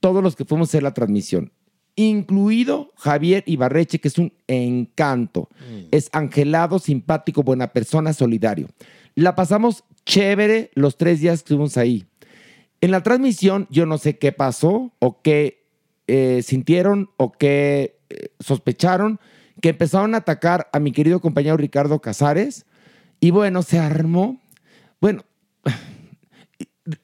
todos 0.00 0.22
los 0.22 0.36
que 0.36 0.46
fuimos 0.46 0.68
a 0.68 0.70
hacer 0.70 0.82
la 0.82 0.94
transmisión, 0.94 1.52
incluido 1.94 2.94
Javier 2.96 3.44
Ibarreche, 3.44 3.98
que 3.98 4.08
es 4.08 4.16
un 4.16 4.32
encanto. 4.46 5.50
Es 5.90 6.08
angelado, 6.14 6.78
simpático, 6.78 7.42
buena 7.42 7.74
persona, 7.74 8.14
solidario. 8.14 8.68
La 9.16 9.34
pasamos 9.34 9.84
chévere 10.06 10.70
los 10.72 10.96
tres 10.96 11.20
días 11.20 11.32
que 11.32 11.44
estuvimos 11.44 11.76
ahí. 11.76 12.06
En 12.80 12.90
la 12.90 13.02
transmisión, 13.02 13.66
yo 13.68 13.84
no 13.84 13.98
sé 13.98 14.16
qué 14.16 14.32
pasó 14.32 14.94
o 14.98 15.20
qué 15.20 15.66
eh, 16.06 16.40
sintieron 16.42 17.10
o 17.18 17.32
qué 17.32 17.98
eh, 18.08 18.30
sospecharon, 18.40 19.20
que 19.60 19.68
empezaron 19.68 20.14
a 20.14 20.18
atacar 20.18 20.70
a 20.72 20.80
mi 20.80 20.90
querido 20.90 21.20
compañero 21.20 21.58
Ricardo 21.58 22.00
Casares. 22.00 22.64
Y 23.20 23.30
bueno, 23.30 23.60
se 23.60 23.78
armó. 23.78 24.40
Bueno, 25.02 25.24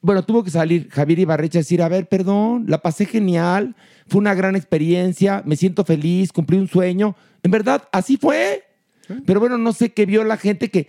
bueno, 0.01 0.25
tuvo 0.25 0.42
que 0.44 0.51
salir 0.51 0.88
Javier 0.90 1.18
Ibarrecha 1.20 1.59
a 1.59 1.62
decir, 1.62 1.83
a 1.83 1.88
ver, 1.88 2.09
perdón, 2.09 2.64
la 2.68 2.79
pasé 2.83 3.07
genial, 3.07 3.75
fue 4.09 4.18
una 4.20 4.35
gran 4.35 4.57
experiencia, 4.57 5.42
me 5.44 5.57
siento 5.57 5.85
feliz, 5.85 6.33
cumplí 6.33 6.57
un 6.59 6.68
sueño. 6.68 7.16
En 7.42 7.51
verdad, 7.51 7.85
así 7.92 8.16
fue. 8.16 8.64
Pero 9.25 9.38
bueno, 9.40 9.57
no 9.59 9.72
sé 9.72 9.92
qué 9.92 10.05
vio 10.07 10.25
la 10.25 10.37
gente 10.37 10.68
que 10.68 10.88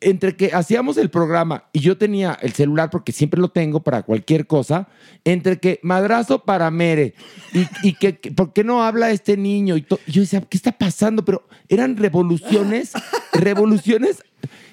entre 0.00 0.36
que 0.36 0.52
hacíamos 0.52 0.98
el 0.98 1.08
programa 1.08 1.64
y 1.72 1.80
yo 1.80 1.96
tenía 1.96 2.38
el 2.42 2.52
celular 2.52 2.90
porque 2.90 3.12
siempre 3.12 3.40
lo 3.40 3.48
tengo 3.48 3.80
para 3.82 4.02
cualquier 4.02 4.46
cosa, 4.46 4.88
entre 5.24 5.58
que 5.58 5.80
madrazo 5.82 6.44
para 6.44 6.70
Mere 6.70 7.14
y, 7.54 7.88
y 7.88 7.92
que, 7.94 8.18
que- 8.18 8.30
¿por 8.30 8.52
qué 8.52 8.62
no 8.62 8.84
habla 8.84 9.10
este 9.10 9.38
niño? 9.38 9.74
Y, 9.76 9.86
y 10.06 10.12
yo 10.12 10.20
decía, 10.20 10.42
¿qué 10.42 10.56
está 10.58 10.70
pasando? 10.72 11.24
Pero 11.24 11.48
eran 11.68 11.96
revoluciones, 11.96 12.92
revoluciones 13.32 14.22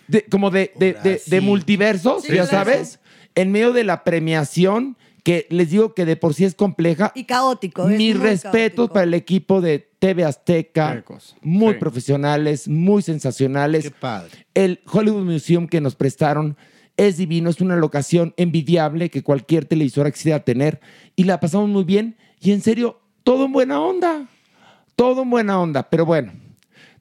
de, 0.08 0.24
como 0.26 0.50
de, 0.52 0.72
de- 0.78 0.94
de- 1.04 1.22
de 1.26 1.42
multiversos, 1.42 2.24
Sí, 2.24 2.34
ya 2.36 2.46
sabes, 2.46 3.00
en 3.36 3.52
medio 3.52 3.74
de 3.74 3.84
la 3.84 4.04
premiación 4.04 4.98
que 5.24 5.48
les 5.50 5.70
digo 5.70 5.94
que 5.94 6.06
de 6.06 6.18
por 6.18 6.34
sí 6.34 6.44
es 6.44 6.54
compleja. 6.54 7.12
Y 7.16 7.24
caótico. 7.24 7.88
Mis 7.88 8.20
respetos 8.20 8.90
para 8.90 9.04
el 9.04 9.14
equipo 9.14 9.62
de 9.62 9.88
TV 10.00 10.26
Azteca, 10.26 11.04
muy 11.42 11.74
Sí. 11.74 11.80
profesionales, 11.80 12.68
muy 12.68 13.02
sensacionales. 13.02 13.86
Qué 13.86 13.92
padre. 13.92 14.32
El 14.54 14.82
Hollywood 14.92 15.24
Museum 15.24 15.68
que 15.68 15.80
nos 15.80 15.96
prestaron 15.96 16.58
es 16.98 17.18
divino, 17.18 17.50
es 17.50 17.62
una 17.62 17.78
locación 17.78 18.34
envidiable 18.38 19.10
que 19.10 19.24
cualquier 19.24 19.66
televisora 19.66 20.12
quisiera 20.12 20.44
tener 20.44 20.82
y 21.16 21.24
la 21.24 21.40
pasamos 21.40 21.70
muy 21.70 21.86
bien 21.86 22.18
y 22.42 22.52
en 22.52 22.62
serio, 22.62 23.00
todo 23.24 23.46
en 23.46 23.54
buena 23.54 23.80
onda, 23.82 24.28
todo 24.98 25.22
en 25.24 25.30
buena 25.30 25.60
onda, 25.60 25.90
pero 25.90 26.06
bueno, 26.06 26.34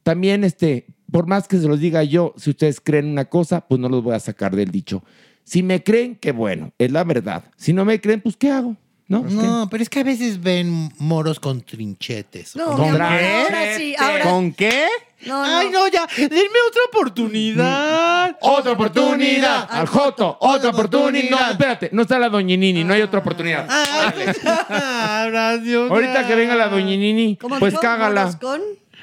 también 0.05 0.45
este, 0.45 0.87
por 1.11 1.27
más 1.27 1.49
que 1.49 1.59
se 1.59 1.67
los 1.69 1.81
diga 1.81 2.05
yo, 2.05 2.33
si 2.37 2.51
ustedes 2.51 2.81
creen 2.81 3.07
una 3.09 3.25
cosa, 3.27 3.67
pues 3.67 3.81
no 3.81 3.89
los 3.89 4.03
voy 4.03 4.15
a 4.15 4.21
sacar 4.21 4.55
del 4.55 4.71
dicho. 4.71 5.03
Si 5.45 5.63
me 5.63 5.83
creen, 5.83 6.17
qué 6.17 6.33
bueno, 6.33 6.73
es 6.79 6.91
la 6.93 7.05
verdad. 7.05 7.45
Si 7.57 7.73
no 7.73 7.85
me 7.85 8.01
creen, 8.01 8.21
pues 8.21 8.37
¿qué 8.37 8.51
hago? 8.51 8.77
¿No? 9.09 9.25
No, 9.25 9.69
pero 9.71 9.83
es 9.83 9.91
que 9.91 10.01
a 10.01 10.05
veces 10.05 10.41
ven 10.41 10.91
moros 10.97 11.39
con 11.39 11.61
trinchetes. 11.61 12.57
No, 12.57 12.77
Con- 12.77 12.85
amor, 12.87 12.93
Con- 12.93 13.03
ahora 13.03 13.77
sí, 13.77 13.95
ahora. 13.99 14.25
¿Con 14.25 14.53
qué? 14.55 14.87
No. 15.27 15.43
Ay, 15.45 15.69
no, 15.71 15.87
ya. 15.89 16.07
Denme 16.17 16.59
otra 16.69 16.81
oportunidad. 16.89 18.37
Otra 18.41 18.73
oportunidad 18.73 19.69
al 19.71 19.87
Joto, 19.87 20.39
otra 20.41 20.71
oportunidad. 20.71 21.31
No, 21.31 21.51
espérate, 21.51 21.91
no 21.93 22.03
está 22.03 22.19
la 22.19 22.29
Doñinini, 22.29 22.85
no 22.85 22.95
hay 22.95 23.03
otra 23.03 23.21
oportunidad. 23.21 23.67
Ay, 23.71 24.13
pues, 24.15 24.41
ahora, 24.47 25.59
Dios 25.59 25.91
Ahorita 25.91 26.27
que 26.27 26.35
venga 26.35 26.57
la 26.57 26.69
Doñinini, 26.69 27.37
¿Cómo 27.37 27.59
pues 27.59 27.79
cágala. 27.79 28.23
Moros 28.25 28.37
con 28.37 28.61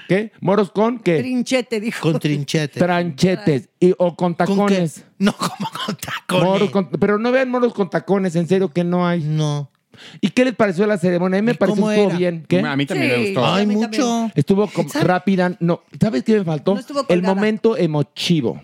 ¿Qué? 0.10 0.32
¿Moros 0.42 0.72
con 0.72 1.00
qué? 1.00 1.20
trinchete, 1.20 1.80
dijo. 1.80 2.02
Con 2.12 2.20
trinchetes. 2.20 2.80
Tranchetes 2.80 3.70
y, 3.80 3.92
o 3.98 4.16
con 4.16 4.34
¿Con 4.34 4.36
tacones. 4.36 5.06
No, 5.20 5.34
como 5.34 5.70
con 5.86 5.96
tacones. 5.96 6.44
Moros 6.46 6.70
con- 6.72 6.90
pero 6.90 7.18
no 7.20 7.32
vean 7.32 7.50
moros 7.52 7.74
con 7.74 7.90
tacones, 7.92 8.36
en 8.36 8.48
serio 8.48 8.70
que 8.74 8.84
no 8.84 9.08
hay. 9.08 9.22
No. 9.22 9.70
¿Y 10.20 10.30
qué 10.30 10.46
les 10.46 10.56
pareció 10.56 10.88
la 10.88 10.98
ceremonia? 10.98 11.38
A 11.38 11.42
mí 11.42 11.46
me 11.46 11.52
¿Y 11.52 11.56
pareció 11.56 11.86
que 11.86 11.92
estuvo 11.94 12.10
era? 12.10 12.18
bien. 12.18 12.46
¿Qué? 12.48 12.60
A 12.60 12.76
mí 12.76 12.86
también 12.88 13.12
Sí. 13.12 13.18
me 13.20 13.26
gustó. 13.28 13.46
Ay, 13.46 13.68
mucho. 13.68 14.32
Estuvo 14.34 14.68
como 14.68 14.90
¿Sabe? 14.90 15.06
rápida. 15.06 15.56
No, 15.60 15.82
¿sabes 16.02 16.24
qué 16.24 16.40
me 16.40 16.44
faltó? 16.44 16.74
No 16.74 16.80
estuvo 16.80 17.06
el 17.08 17.22
momento 17.22 17.78
emotivo. 17.78 18.60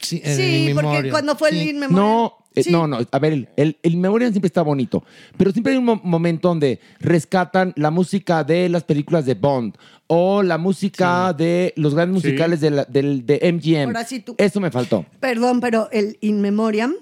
Sí, 0.00 0.20
en 0.24 0.36
Sí, 0.36 0.42
mi 0.68 0.74
porque 0.74 0.86
memoria. 0.88 1.10
cuando 1.10 1.34
fue 1.36 1.50
el. 1.50 1.56
In 1.62 1.78
Memoriam. 1.80 1.94
No, 2.06 2.34
eh, 2.54 2.62
Sí. 2.62 2.70
no, 2.70 2.86
no. 2.86 2.98
A 3.10 3.18
ver, 3.18 3.32
el, 3.32 3.48
el, 3.56 3.76
el 3.82 3.96
Memoriam 3.96 4.30
siempre 4.32 4.46
está 4.46 4.62
bonito, 4.62 5.02
pero 5.36 5.50
siempre 5.50 5.72
hay 5.72 5.78
un 5.78 5.84
mo- 5.84 6.00
momento 6.04 6.48
donde 6.48 6.78
rescatan 7.00 7.72
la 7.76 7.90
música 7.90 8.44
de 8.44 8.68
las 8.68 8.84
películas 8.84 9.26
de 9.26 9.34
Bond 9.34 9.74
o 10.12 10.42
la 10.42 10.58
música 10.58 11.32
de 11.32 11.72
los 11.76 11.94
grandes 11.94 12.20
Sí. 12.22 12.28
musicales 12.28 12.60
de, 12.60 12.70
la- 12.70 12.84
del- 12.84 13.24
de 13.24 13.38
MGM. 13.52 13.86
Ahora 13.86 14.04
sí 14.04 14.18
tú- 14.18 14.34
Eso 14.38 14.60
me 14.60 14.72
faltó. 14.72 15.06
Perdón, 15.20 15.60
pero 15.60 15.88
el 15.92 16.18
In 16.20 16.40
Memoriam, 16.40 16.94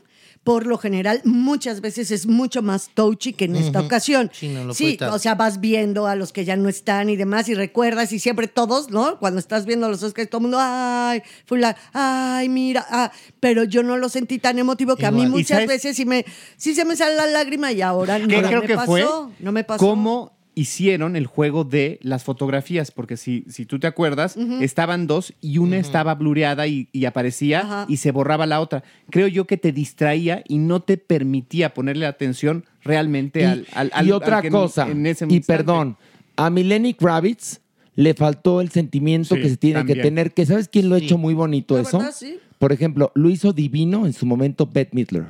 por 0.45 0.67
lo 0.67 0.77
general, 0.77 1.23
muchas 1.25 1.81
veces 1.81 2.11
es 2.11 2.27
mucho 2.27 2.61
más 2.63 2.91
touchy 2.93 3.33
que 3.33 3.47
en 3.47 3.57
esta 3.57 3.81
ocasión. 3.81 4.31
Sí, 4.35 4.49
no 4.49 4.65
lo 4.65 4.75
tanto. 4.75 5.15
o 5.15 5.19
sea, 5.19 5.35
vas 5.35 5.59
viendo 5.61 6.07
a 6.07 6.17
los 6.17 6.33
que 6.33 6.45
ya 6.45 6.57
no 6.57 6.69
están 6.69 7.09
y 7.09 7.17
demás, 7.17 7.49
y 7.49 7.55
recuerdas, 7.55 8.13
y 8.13 8.19
siempre 8.19 8.47
todos, 8.47 8.91
¿no? 8.91 9.19
Cuando 9.19 9.39
estás 9.41 9.65
viendo 9.65 9.89
los 9.89 10.03
Oscars, 10.03 10.29
todo 10.29 10.39
el 10.41 10.43
mundo, 10.43 10.59
ay, 10.61 11.23
fulano, 11.47 11.77
ay, 11.95 12.49
mira, 12.51 12.87
ah, 12.91 13.11
pero 13.41 13.65
yo 13.65 13.83
no 13.83 13.97
lo 13.97 14.09
sentí 14.11 14.39
tan 14.39 14.59
emotivo 14.59 14.97
que 14.97 15.07
a 15.07 15.11
mí 15.11 15.23
Igual. 15.23 15.29
¿Y 15.41 15.43
muchas 15.43 15.67
veces 15.67 15.97
sí 15.97 16.05
me, 16.05 16.25
sí 16.59 16.75
se 16.75 16.85
me 16.85 16.95
sale 16.95 17.17
la 17.17 17.27
lágrima 17.27 17.73
y 17.73 17.81
ahora 17.83 18.19
no 18.19 18.29
¿Qué 18.29 18.41
me 18.43 18.49
creo 18.49 18.63
que 18.63 18.75
pasó, 18.75 18.87
fue? 18.91 19.05
no 19.41 19.53
me 19.53 19.65
pasó. 19.65 19.85
¿Cómo 19.87 20.38
hicieron 20.59 21.17
el 21.17 21.27
juego 21.27 21.65
de 21.65 21.99
las 22.03 22.25
fotografías? 22.25 22.91
Porque 22.91 23.17
si, 23.17 23.45
si 23.49 23.65
tú 23.67 23.79
te 23.79 23.87
acuerdas, 23.87 24.37
estaban 24.61 25.07
dos 25.07 25.33
y 25.41 25.59
una 25.59 25.77
estaba 25.79 26.15
blureada 26.15 26.67
y, 26.67 26.89
y 26.93 27.05
aparecía 27.05 27.61
Ajá. 27.61 27.87
y 27.89 27.99
se 27.99 28.11
borraba 28.11 28.47
la 28.47 28.61
otra. 28.61 28.83
Creo 29.11 29.29
yo 29.29 29.47
que 29.47 29.57
te 29.57 29.73
distraía 29.73 30.43
y 30.49 30.59
no 30.59 30.81
te 30.81 30.97
permitía 30.97 31.75
ponerle 31.75 32.07
atención 32.07 32.65
realmente 32.83 33.41
Y, 33.41 33.45
al, 33.45 33.67
al- 33.73 33.91
al- 33.95 34.07
y 34.07 34.11
al 34.11 34.13
otra 34.17 34.49
cosa, 34.51 34.89
en 34.89 35.07
ese 35.07 35.27
y 35.29 35.37
instante. 35.37 35.47
perdón, 35.65 35.97
a 36.37 36.51
Mileni 36.51 36.95
Kravitz 36.95 37.61
le 37.95 38.15
faltó 38.15 38.61
el 38.61 38.71
sentimiento 38.71 39.35
Sí, 39.35 39.41
que 39.43 39.49
se 39.51 39.57
tiene 39.57 39.81
también. 39.81 39.99
que 39.99 40.03
tener, 40.03 40.33
que 40.33 40.47
¿sabes 40.47 40.69
quién 40.69 40.89
lo 40.89 40.95
ha 40.95 40.99
hecho 40.99 41.19
muy 41.19 41.35
bonito 41.35 41.75
La 41.75 41.83
eso? 41.83 41.99
verdad, 41.99 42.15
sí. 42.17 42.39
Por 42.59 42.73
ejemplo, 42.73 43.13
lo 43.15 43.29
hizo 43.31 43.53
divino 43.53 44.07
en 44.07 44.13
su 44.13 44.25
momento 44.27 44.67
Bette 44.73 44.93
Midler. 44.95 45.27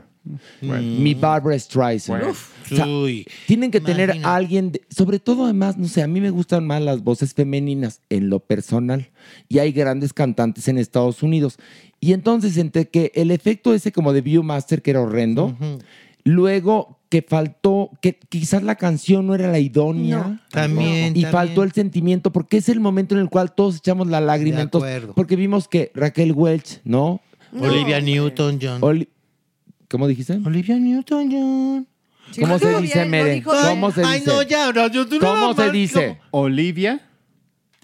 Mi 0.60 1.14
Barbara 1.14 1.58
Streisand. 1.58 2.20
Bueno. 2.22 2.36
O 2.70 2.74
sea, 2.76 2.86
Uy. 2.86 3.26
tienen 3.46 3.70
que 3.70 3.80
tener 3.80 4.18
a 4.24 4.34
alguien, 4.34 4.72
de- 4.72 4.82
sobre 4.90 5.18
todo 5.18 5.44
además, 5.44 5.78
no 5.78 5.88
sé, 5.88 6.02
a 6.02 6.06
mí 6.06 6.20
me 6.20 6.28
gustan 6.30 6.66
más 6.66 6.82
las 6.82 7.02
voces 7.02 7.32
femeninas 7.32 8.02
en 8.10 8.28
lo 8.28 8.40
personal 8.40 9.08
y 9.48 9.58
hay 9.58 9.72
grandes 9.72 10.12
cantantes 10.12 10.68
en 10.68 10.76
Estados 10.78 11.22
Unidos. 11.22 11.56
Y 12.00 12.12
entonces 12.12 12.56
entre 12.58 12.88
que 12.88 13.10
el 13.14 13.30
efecto 13.30 13.72
ese 13.72 13.90
como 13.90 14.12
de 14.12 14.20
Viewmaster 14.20 14.82
que 14.82 14.90
era 14.90 15.00
horrendo, 15.00 15.56
luego 16.24 16.98
que 17.08 17.22
faltó, 17.22 17.90
que 18.02 18.18
quizás 18.28 18.62
la 18.62 18.74
canción 18.74 19.26
no 19.26 19.34
era 19.34 19.50
la 19.50 19.58
idónea. 19.58 20.42
También, 20.50 21.16
Y 21.16 21.22
también. 21.22 21.30
faltó 21.32 21.62
el 21.62 21.72
sentimiento, 21.72 22.30
porque 22.32 22.58
es 22.58 22.68
el 22.68 22.80
momento 22.80 23.14
en 23.14 23.22
el 23.22 23.30
cual 23.30 23.54
todos 23.54 23.76
echamos 23.76 24.08
la 24.08 24.20
lágrima. 24.20 24.56
De 24.58 24.62
entonces, 24.64 24.90
acuerdo. 24.94 25.14
porque 25.14 25.36
vimos 25.36 25.68
que 25.68 25.90
Raquel 25.94 26.32
Welch, 26.32 26.80
¿no? 26.84 27.22
Olivia 27.58 27.98
Newton-John. 28.02 28.82
Oli- 28.82 29.08
¿Cómo 29.88 30.06
dijiste? 30.06 30.38
Olivia 30.44 30.76
Newton-John. 30.76 31.86
Sí, 32.30 32.40
¿Cómo 32.42 32.58
se 32.58 32.68
dice, 32.82 32.98
bien, 32.98 33.10
Mere? 33.10 33.34
dijo 33.34 33.50
¿Cómo 33.50 33.90
se 33.90 34.04
Ay, 34.04 34.20
dice? 34.20 34.30
no, 34.30 34.42
ya, 34.42 34.66
ahora 34.66 34.88
yo 34.88 35.06
tú 35.08 35.18
¿Cómo 35.18 35.32
nada 35.52 35.54
se 35.66 35.70
dice? 35.72 36.18
Olivia 36.30 37.00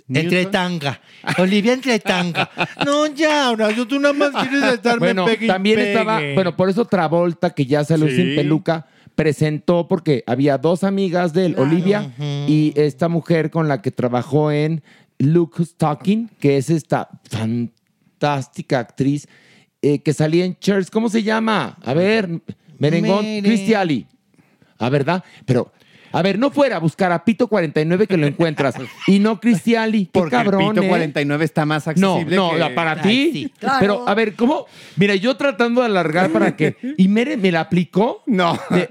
Entre 0.06 0.36
Newton. 0.44 0.52
tanga. 0.52 1.00
Olivia 1.38 1.72
entre 1.72 1.98
tanga. 1.98 2.50
No, 2.84 3.06
ya, 3.06 3.50
Horacio, 3.50 3.88
tú 3.88 3.98
nada 3.98 4.12
más 4.12 4.32
quieres 4.46 4.74
estarme 4.74 4.98
Bueno, 4.98 5.24
pegue 5.24 5.46
y 5.46 5.48
también 5.48 5.76
pegue. 5.76 5.92
estaba, 5.92 6.20
bueno, 6.34 6.54
por 6.56 6.68
eso 6.68 6.84
Travolta, 6.84 7.50
que 7.50 7.64
ya 7.64 7.84
salió 7.84 8.06
Sí. 8.08 8.16
sin 8.16 8.34
peluca, 8.34 8.86
presentó 9.14 9.88
porque 9.88 10.22
había 10.26 10.58
dos 10.58 10.84
amigas 10.84 11.32
de 11.32 11.46
él, 11.46 11.54
Olivia 11.56 12.12
y 12.46 12.74
esta 12.76 13.08
mujer 13.08 13.50
con 13.50 13.66
la 13.66 13.80
que 13.80 13.90
trabajó 13.92 14.52
en 14.52 14.82
Luke 15.18 15.54
Who's 15.58 15.74
Talking, 15.76 16.28
que 16.38 16.58
es 16.58 16.68
esta 16.68 17.08
fantástica 17.30 18.80
actriz 18.80 19.26
eh, 19.84 19.98
que 20.00 20.12
salía 20.12 20.44
en 20.44 20.56
Church. 20.58 20.88
¿Cómo 20.90 21.08
se 21.08 21.22
llama? 21.22 21.76
A 21.84 21.94
ver, 21.94 22.28
Merengón, 22.78 23.24
Mere- 23.24 23.42
Christy 23.42 23.74
Ali. 23.74 24.06
¿A 24.78 24.88
verdad? 24.88 25.22
Pero, 25.46 25.72
a 26.12 26.22
ver, 26.22 26.38
no 26.38 26.50
fuera 26.50 26.76
a 26.76 26.78
buscar 26.80 27.10
a 27.12 27.24
Pito 27.24 27.48
49 27.48 28.06
que 28.06 28.16
lo 28.16 28.26
encuentras 28.26 28.74
y 29.06 29.18
no 29.18 29.40
Christy 29.40 29.74
Ali. 29.76 30.06
Qué 30.06 30.10
Porque 30.12 30.30
cabrón, 30.36 30.62
el 30.62 30.68
Pito 30.70 30.82
¿eh? 30.82 30.88
49 30.88 31.44
está 31.44 31.64
más 31.66 31.86
No, 31.96 32.14
accesible. 32.14 32.36
no, 32.36 32.50
que- 32.68 32.74
para 32.74 32.92
Ay, 32.92 33.00
ti. 33.02 33.32
sí. 33.32 33.52
Claro. 33.58 33.76
Pero, 33.80 34.08
a 34.08 34.14
ver, 34.14 34.34
¿cómo? 34.34 34.66
Mira, 34.96 35.14
yo 35.14 35.36
tratando 35.36 35.80
de 35.80 35.86
alargar 35.86 36.30
para 36.30 36.56
que. 36.56 36.76
Y 36.98 37.08
Mere 37.08 37.36
me 37.36 37.52
la 37.52 37.60
aplicó. 37.60 38.22
No. 38.26 38.58
De- 38.70 38.90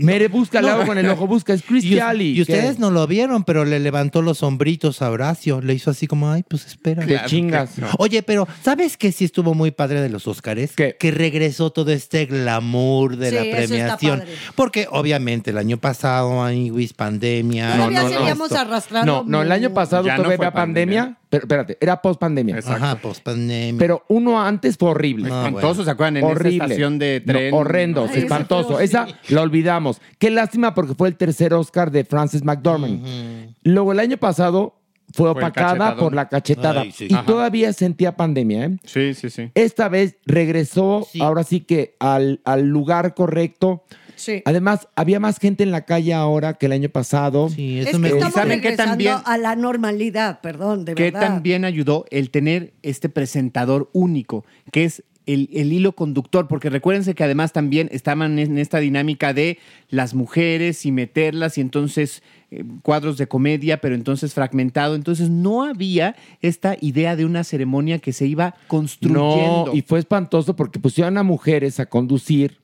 Mere, 0.00 0.28
busca, 0.28 0.60
le 0.62 0.70
hago 0.70 0.84
con 0.86 0.98
el 0.98 1.08
ojo, 1.08 1.26
busca, 1.26 1.52
es 1.52 1.60
Y, 1.64 1.64
Christy 1.64 1.94
us- 1.96 2.00
Ali. 2.02 2.32
y 2.32 2.42
ustedes 2.42 2.76
¿Qué? 2.76 2.80
no 2.80 2.90
lo 2.90 3.06
vieron, 3.06 3.44
pero 3.44 3.64
le 3.64 3.78
levantó 3.80 4.22
los 4.22 4.42
hombritos 4.42 5.02
a 5.02 5.10
Horacio. 5.10 5.60
Le 5.60 5.74
hizo 5.74 5.90
así 5.90 6.06
como, 6.06 6.30
ay, 6.30 6.42
pues 6.48 6.66
espera. 6.66 7.04
Te 7.06 7.20
chingas. 7.26 7.70
Oye, 7.98 8.22
pero 8.22 8.46
¿sabes 8.62 8.96
qué 8.96 9.12
sí 9.12 9.24
estuvo 9.24 9.54
muy 9.54 9.70
padre 9.70 10.00
de 10.00 10.08
los 10.08 10.26
Óscares? 10.26 10.72
Que 10.74 11.10
regresó 11.10 11.70
todo 11.70 11.90
este 11.92 12.26
glamour 12.26 13.16
de 13.16 13.28
Sí, 13.30 13.34
la 13.34 13.40
eso 13.42 13.50
está 13.50 13.66
premiación. 13.96 14.18
padre. 14.20 14.32
Porque 14.54 14.86
obviamente 14.90 15.50
el 15.50 15.58
año 15.58 15.76
pasado, 15.78 16.42
Aniguis, 16.42 16.92
pandemia. 16.92 17.76
No, 17.76 17.90
no, 17.90 18.08
seguíamos 18.08 18.50
esto. 18.50 18.60
arrastrando. 18.62 19.22
No, 19.24 19.24
no, 19.38 19.42
el 19.42 19.52
año 19.52 19.72
pasado 19.72 20.04
Ya 20.06 20.12
no 20.16 20.22
todavía 20.24 20.36
fue 20.36 20.46
había 20.46 20.54
pandemia. 20.54 21.16
Pero 21.28 21.42
espérate, 21.44 21.76
era 21.80 22.00
post 22.00 22.20
pandemia. 22.20 22.56
Exacto. 22.56 22.84
Ajá, 22.84 22.98
pues 23.02 23.20
pandemia. 23.20 23.78
Pero 23.78 24.04
uno 24.08 24.40
antes 24.40 24.76
fue 24.76 24.90
horrible. 24.90 25.28
No, 25.28 25.44
Espantoso, 25.46 25.84
¿se 25.84 25.90
acuerdan? 25.90 26.18
En 26.18 26.24
horrible. 26.24 26.56
esa 26.56 26.64
estación 26.66 26.98
de 27.00 27.22
No, 27.26 27.32
tren. 27.32 27.54
horrendo, 27.54 28.08
Ay, 28.12 28.18
espantoso. 28.20 28.78
Esa 28.80 29.06
sí. 29.22 29.34
la 29.34 29.42
olvidamos. 29.42 30.00
Qué 30.18 30.30
lástima 30.30 30.72
porque 30.74 30.94
fue 30.94 31.08
el 31.08 31.16
tercer 31.16 31.52
Oscar 31.54 31.90
de 31.90 32.04
Frances 32.04 32.44
McDormand. 32.44 33.54
Luego 33.64 33.92
el 33.92 33.98
año 34.00 34.16
pasado 34.18 34.76
fue 35.12 35.28
opacada 35.30 35.96
por 35.96 36.14
la 36.14 36.28
cachetada. 36.28 36.82
Ay, 36.82 36.92
sí. 36.92 37.06
Y 37.10 37.14
Ajá. 37.14 37.24
todavía 37.26 37.72
sentía 37.72 38.16
pandemia, 38.16 38.64
¿eh? 38.66 38.76
Sí, 38.84 39.14
sí, 39.14 39.30
sí. 39.30 39.50
Esta 39.54 39.88
vez 39.88 40.16
regresó, 40.26 41.06
Sí. 41.10 41.20
ahora 41.20 41.42
sí 41.42 41.60
que 41.60 41.96
al, 41.98 42.40
al 42.44 42.68
lugar 42.68 43.14
correcto. 43.14 43.82
Sí. 44.16 44.42
Además, 44.44 44.88
había 44.96 45.20
más 45.20 45.38
gente 45.38 45.62
en 45.62 45.70
la 45.70 45.84
calle 45.84 46.12
ahora 46.14 46.54
que 46.54 46.66
el 46.66 46.72
año 46.72 46.88
pasado. 46.88 47.48
sí, 47.48 47.78
Es 47.78 47.88
eso 47.88 47.92
que 47.92 47.98
me 47.98 48.08
estamos 48.08 48.34
¿Saben 48.34 48.60
qué 48.60 48.70
regresando 48.70 48.90
también? 48.92 49.14
a 49.24 49.38
la 49.38 49.54
normalidad, 49.56 50.40
perdón, 50.40 50.84
de 50.84 50.94
que 50.94 51.04
verdad. 51.04 51.20
también 51.20 51.64
ayudó 51.64 52.04
el 52.10 52.30
tener 52.30 52.72
este 52.82 53.08
presentador 53.08 53.88
único, 53.92 54.44
que 54.72 54.84
es 54.84 55.04
el, 55.26 55.48
el 55.52 55.72
hilo 55.72 55.92
conductor, 55.92 56.46
porque 56.46 56.70
recuérdense 56.70 57.14
que 57.16 57.24
además 57.24 57.52
también 57.52 57.88
estaban 57.90 58.38
en 58.38 58.58
esta 58.58 58.78
dinámica 58.78 59.34
de 59.34 59.58
las 59.88 60.14
mujeres 60.14 60.86
y 60.86 60.92
meterlas 60.92 61.58
y 61.58 61.62
entonces 61.62 62.22
eh, 62.52 62.62
cuadros 62.82 63.18
de 63.18 63.26
comedia, 63.26 63.80
pero 63.80 63.96
entonces 63.96 64.34
fragmentado. 64.34 64.94
Entonces 64.94 65.28
no 65.28 65.64
había 65.64 66.14
esta 66.42 66.76
idea 66.80 67.16
de 67.16 67.24
una 67.24 67.42
ceremonia 67.42 67.98
que 67.98 68.12
se 68.12 68.26
iba 68.26 68.54
construyendo. 68.68 69.64
No, 69.66 69.74
y 69.74 69.82
fue 69.82 69.98
espantoso 69.98 70.54
porque 70.54 70.78
pusieron 70.78 71.18
a 71.18 71.24
mujeres 71.24 71.80
a 71.80 71.86
conducir, 71.86 72.58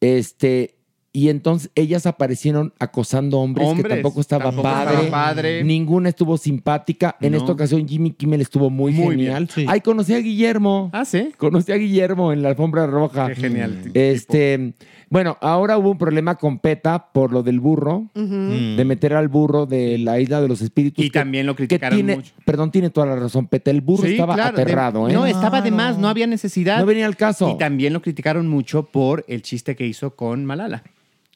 este, 0.00 0.75
y 1.16 1.30
entonces 1.30 1.70
ellas 1.74 2.04
aparecieron 2.04 2.74
acosando 2.78 3.38
hombres, 3.38 3.66
que 3.74 3.84
tampoco 3.84 4.20
estaba 4.20 4.44
tampoco 4.44 4.64
padre. 4.68 4.94
estaba 5.04 5.10
padre. 5.10 5.64
Ninguna 5.64 6.10
estuvo 6.10 6.36
simpática. 6.36 7.16
En 7.22 7.32
No. 7.32 7.38
esta 7.38 7.52
ocasión 7.52 7.88
Jimmy 7.88 8.10
Kimmel 8.10 8.42
estuvo 8.42 8.68
muy, 8.68 8.92
Muy 8.92 9.16
genial. 9.16 9.44
bien, 9.46 9.48
sí. 9.50 9.64
Ay, 9.66 9.80
conocí 9.80 10.12
a 10.12 10.18
Guillermo. 10.18 10.90
Ah, 10.92 11.06
sí. 11.06 11.30
Conocí 11.38 11.72
a 11.72 11.76
Guillermo 11.76 12.34
en 12.34 12.42
la 12.42 12.50
alfombra 12.50 12.86
roja. 12.86 13.28
Qué 13.28 13.36
genial. 13.36 13.80
tipo. 13.82 13.98
Este, 13.98 14.74
bueno, 15.08 15.38
ahora 15.40 15.78
hubo 15.78 15.90
un 15.92 15.96
problema 15.96 16.34
con 16.34 16.58
PETA 16.58 17.10
por 17.12 17.32
lo 17.32 17.42
del 17.42 17.60
burro, 17.60 18.10
de 18.14 18.84
meter 18.84 19.14
al 19.14 19.28
burro 19.28 19.64
de 19.64 19.96
la 19.96 20.20
isla 20.20 20.42
de 20.42 20.48
los 20.48 20.60
espíritus. 20.60 21.02
Y 21.02 21.08
también 21.08 21.46
lo 21.46 21.56
criticaron 21.56 21.96
que 21.96 22.04
tiene, 22.04 22.16
mucho. 22.16 22.34
Perdón, 22.44 22.70
tiene 22.70 22.90
toda 22.90 23.06
la 23.06 23.16
razón, 23.16 23.46
PETA. 23.46 23.70
El 23.70 23.80
burro 23.80 24.02
Sí, 24.04 24.12
estaba 24.12 24.34
claro, 24.34 24.54
de- 24.54 24.62
aterrado, 24.64 25.08
¿eh? 25.08 25.14
No, 25.14 25.24
estaba 25.24 25.62
de 25.62 25.70
más, 25.70 25.96
no 25.96 26.08
había 26.08 26.26
necesidad. 26.26 26.78
No 26.78 26.84
venía 26.84 27.06
al 27.06 27.16
caso. 27.16 27.50
Y 27.54 27.56
también 27.56 27.94
lo 27.94 28.02
criticaron 28.02 28.48
mucho 28.48 28.82
por 28.84 29.24
el 29.28 29.40
chiste 29.40 29.76
que 29.76 29.86
hizo 29.86 30.14
con 30.14 30.44
Malala. 30.44 30.82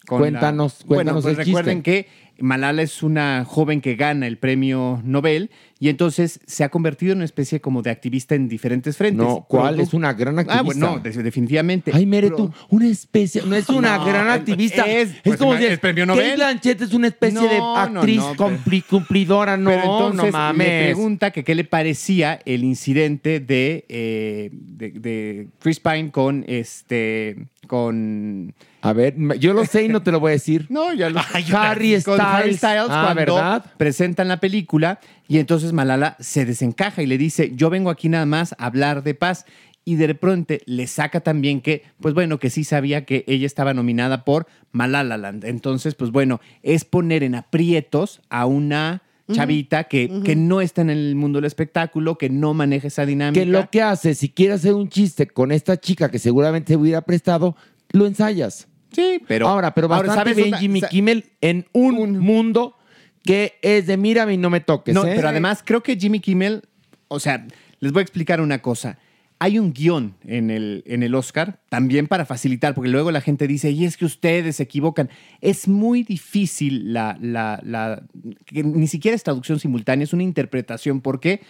Con 0.07 0.19
Cuéntanos, 0.21 0.79
bueno, 0.87 1.13
cuéntanos 1.13 1.23
pues 1.25 1.39
el 1.39 1.45
recuerden 1.45 1.83
que 1.83 2.09
Malala 2.41 2.81
es 2.81 3.03
una 3.03 3.45
joven 3.47 3.83
que 3.83 3.97
gana 3.97 4.27
el 4.27 4.39
premio 4.39 5.03
Nobel 5.05 5.51
y 5.79 5.91
entonces 5.91 6.41
se 6.47 6.65
ha 6.65 6.71
convertido 6.71 7.13
en 7.13 7.19
una 7.19 7.27
especie 7.27 7.61
como 7.61 7.83
de 7.83 7.91
activista 7.91 8.35
en 8.35 8.49
diferentes 8.49 8.97
frentes. 8.97 9.25
No, 9.27 9.45
¿cuál? 9.47 9.79
Es 9.79 9.93
una 9.93 10.15
gran 10.15 10.39
activista. 10.39 10.59
Ah, 10.61 10.63
bueno, 10.63 10.93
no, 10.95 10.99
de- 11.01 11.23
definitivamente. 11.23 11.91
Ay, 11.95 12.07
Mere, 12.07 12.31
tú, 12.31 12.51
una 12.71 12.89
especie, 12.89 13.43
no 13.45 13.55
es 13.55 13.69
una 13.69 13.99
No, 13.99 14.07
gran 14.07 14.31
activista. 14.31 14.85
es- 14.87 15.11
Es, 15.11 15.17
pues, 15.23 15.37
como 15.39 15.53
es 15.55 15.61
decir, 15.61 15.79
premio 15.81 16.07
Nobel. 16.07 16.35
Blanchett 16.37 16.81
es 16.81 16.95
una 16.95 17.09
especie 17.09 17.39
No, 17.39 17.47
de 17.49 17.81
actriz 17.99 18.23
cumpli- 18.39 18.85
cumplidora. 18.89 19.59
No, 19.59 19.69
Pero 19.69 19.83
entonces 19.83 20.33
no 20.33 20.39
mames. 20.39 20.85
pregunta 20.85 21.31
que 21.33 21.45
qué 21.45 21.55
le 21.55 21.65
parecía 21.65 22.41
el 22.47 22.65
incidente 22.65 23.39
de, 23.41 23.85
eh, 23.91 24.49
de, 24.53 24.91
de 24.93 25.49
Chris 25.61 25.79
Pine 25.79 26.11
con 26.11 26.45
este 26.49 27.37
con 27.67 28.55
A 28.83 28.93
ver, 28.93 29.15
yo 29.39 29.53
lo 29.53 29.65
sé 29.67 29.85
y 29.85 29.89
no 29.89 30.03
te 30.03 30.11
lo 30.11 30.21
voy 30.21 30.31
a 30.31 30.33
decir. 30.33 30.67
no 30.71 30.93
ya 30.95 31.11
lo 31.11 31.21
Harry 31.55 32.01
con 32.05 32.21
Harry 32.21 32.55
Styles. 32.55 32.59
Styles 32.59 32.87
Ah, 32.89 33.13
cuando 33.15 33.35
¿verdad? 33.35 33.65
presentan 33.77 34.29
la 34.29 34.39
película 34.39 35.01
y 35.29 35.39
entonces 35.39 35.73
Malala 35.73 36.17
se 36.21 36.45
desencaja 36.45 37.03
y 37.03 37.07
le 37.07 37.19
dice 37.19 37.53
yo 37.55 37.69
vengo 37.71 37.91
aquí 37.91 38.09
nada 38.09 38.27
más 38.27 38.55
a 38.59 38.67
hablar 38.67 39.03
de 39.03 39.15
paz 39.15 39.45
y 39.85 39.97
de 39.97 40.07
repente 40.07 40.63
le 40.67 40.87
saca 40.87 41.21
también 41.21 41.61
que 41.61 41.85
pues 42.01 42.15
bueno 42.15 42.39
que 42.39 42.51
sí 42.51 42.65
sabía 42.65 43.05
que 43.05 43.25
ella 43.27 43.47
estaba 43.47 43.75
nominada 43.75 44.25
por 44.25 44.47
Malala 44.73 45.17
Land 45.17 45.45
entonces 45.45 45.95
pues 45.95 46.11
bueno 46.11 46.41
es 46.63 46.85
poner 46.85 47.23
en 47.23 47.35
aprietos 47.35 48.21
a 48.31 48.47
una 48.47 49.03
chavita 49.33 49.85
que, 49.85 50.23
que 50.25 50.35
no 50.35 50.61
está 50.61 50.81
en 50.83 50.91
el 50.91 51.15
mundo 51.15 51.39
del 51.39 51.45
espectáculo, 51.45 52.19
que 52.19 52.29
no 52.29 52.53
maneja 52.53 52.89
esa 52.89 53.07
dinámica. 53.07 53.41
Que 53.41 53.47
lo 53.49 53.71
que 53.71 53.81
hace, 53.81 54.17
si 54.17 54.29
quieres 54.31 54.57
hacer 54.57 54.75
un 54.75 54.89
chiste 54.89 55.29
con 55.29 55.53
esta 55.53 55.77
chica 55.79 56.11
que 56.11 56.19
seguramente 56.19 56.73
se 56.73 56.77
hubiera 56.77 57.03
prestado, 57.03 57.55
lo 57.93 58.07
ensayas. 58.07 58.67
Sí, 58.93 59.21
pero. 59.27 59.49
ahora, 59.49 59.73
pero 59.75 59.89
bastante 59.89 60.15
¿sabes 60.15 60.37
bien 60.37 60.49
una- 60.49 60.59
Jimmy 60.59 60.81
sa- 60.81 60.89
Kimmel 60.89 61.25
en 61.41 61.67
un, 61.73 61.97
Un- 61.99 62.19
mundo 62.19 62.77
que 63.25 63.55
es 63.63 63.87
de 63.87 63.97
mírame 63.97 64.35
y 64.35 64.37
no 64.37 64.51
me 64.51 64.61
toques. 64.61 64.95
No, 64.95 65.05
¿eh? 65.07 65.13
pero 65.17 65.29
además 65.29 65.63
creo 65.65 65.83
que 65.83 65.97
Jimmy 65.97 66.21
Kimmel, 66.21 66.63
o 67.09 67.21
sea, 67.21 67.47
les 67.81 67.93
voy 67.93 68.01
a 68.01 68.03
explicar 68.03 68.41
una 68.41 68.61
cosa. 68.63 68.99
Hay 69.43 69.59
un 69.59 69.73
guion 69.73 70.15
en 70.27 70.51
el, 70.51 70.83
en 70.87 71.03
el 71.03 71.15
Oscar, 71.15 71.61
también 71.71 72.09
para 72.09 72.27
facilitar, 72.27 72.75
porque 72.75 72.91
luego 72.91 73.11
la 73.11 73.23
gente 73.23 73.47
dice, 73.47 73.71
y 73.71 73.87
es 73.87 73.97
que 73.97 74.05
ustedes 74.05 74.57
se 74.57 74.65
equivocan. 74.65 75.09
Es 75.41 75.67
muy 75.67 76.03
difícil 76.03 76.93
la, 76.93 77.17
la, 77.23 77.59
la, 77.65 78.03
que 78.45 78.63
ni 78.63 78.87
siquiera 78.87 79.15
es 79.15 79.23
traducción 79.23 79.59
simultánea, 79.59 80.05
es 80.05 80.13
una 80.13 80.25
interpretación. 80.25 81.01
¿Por 81.01 81.21
qué? 81.21 81.41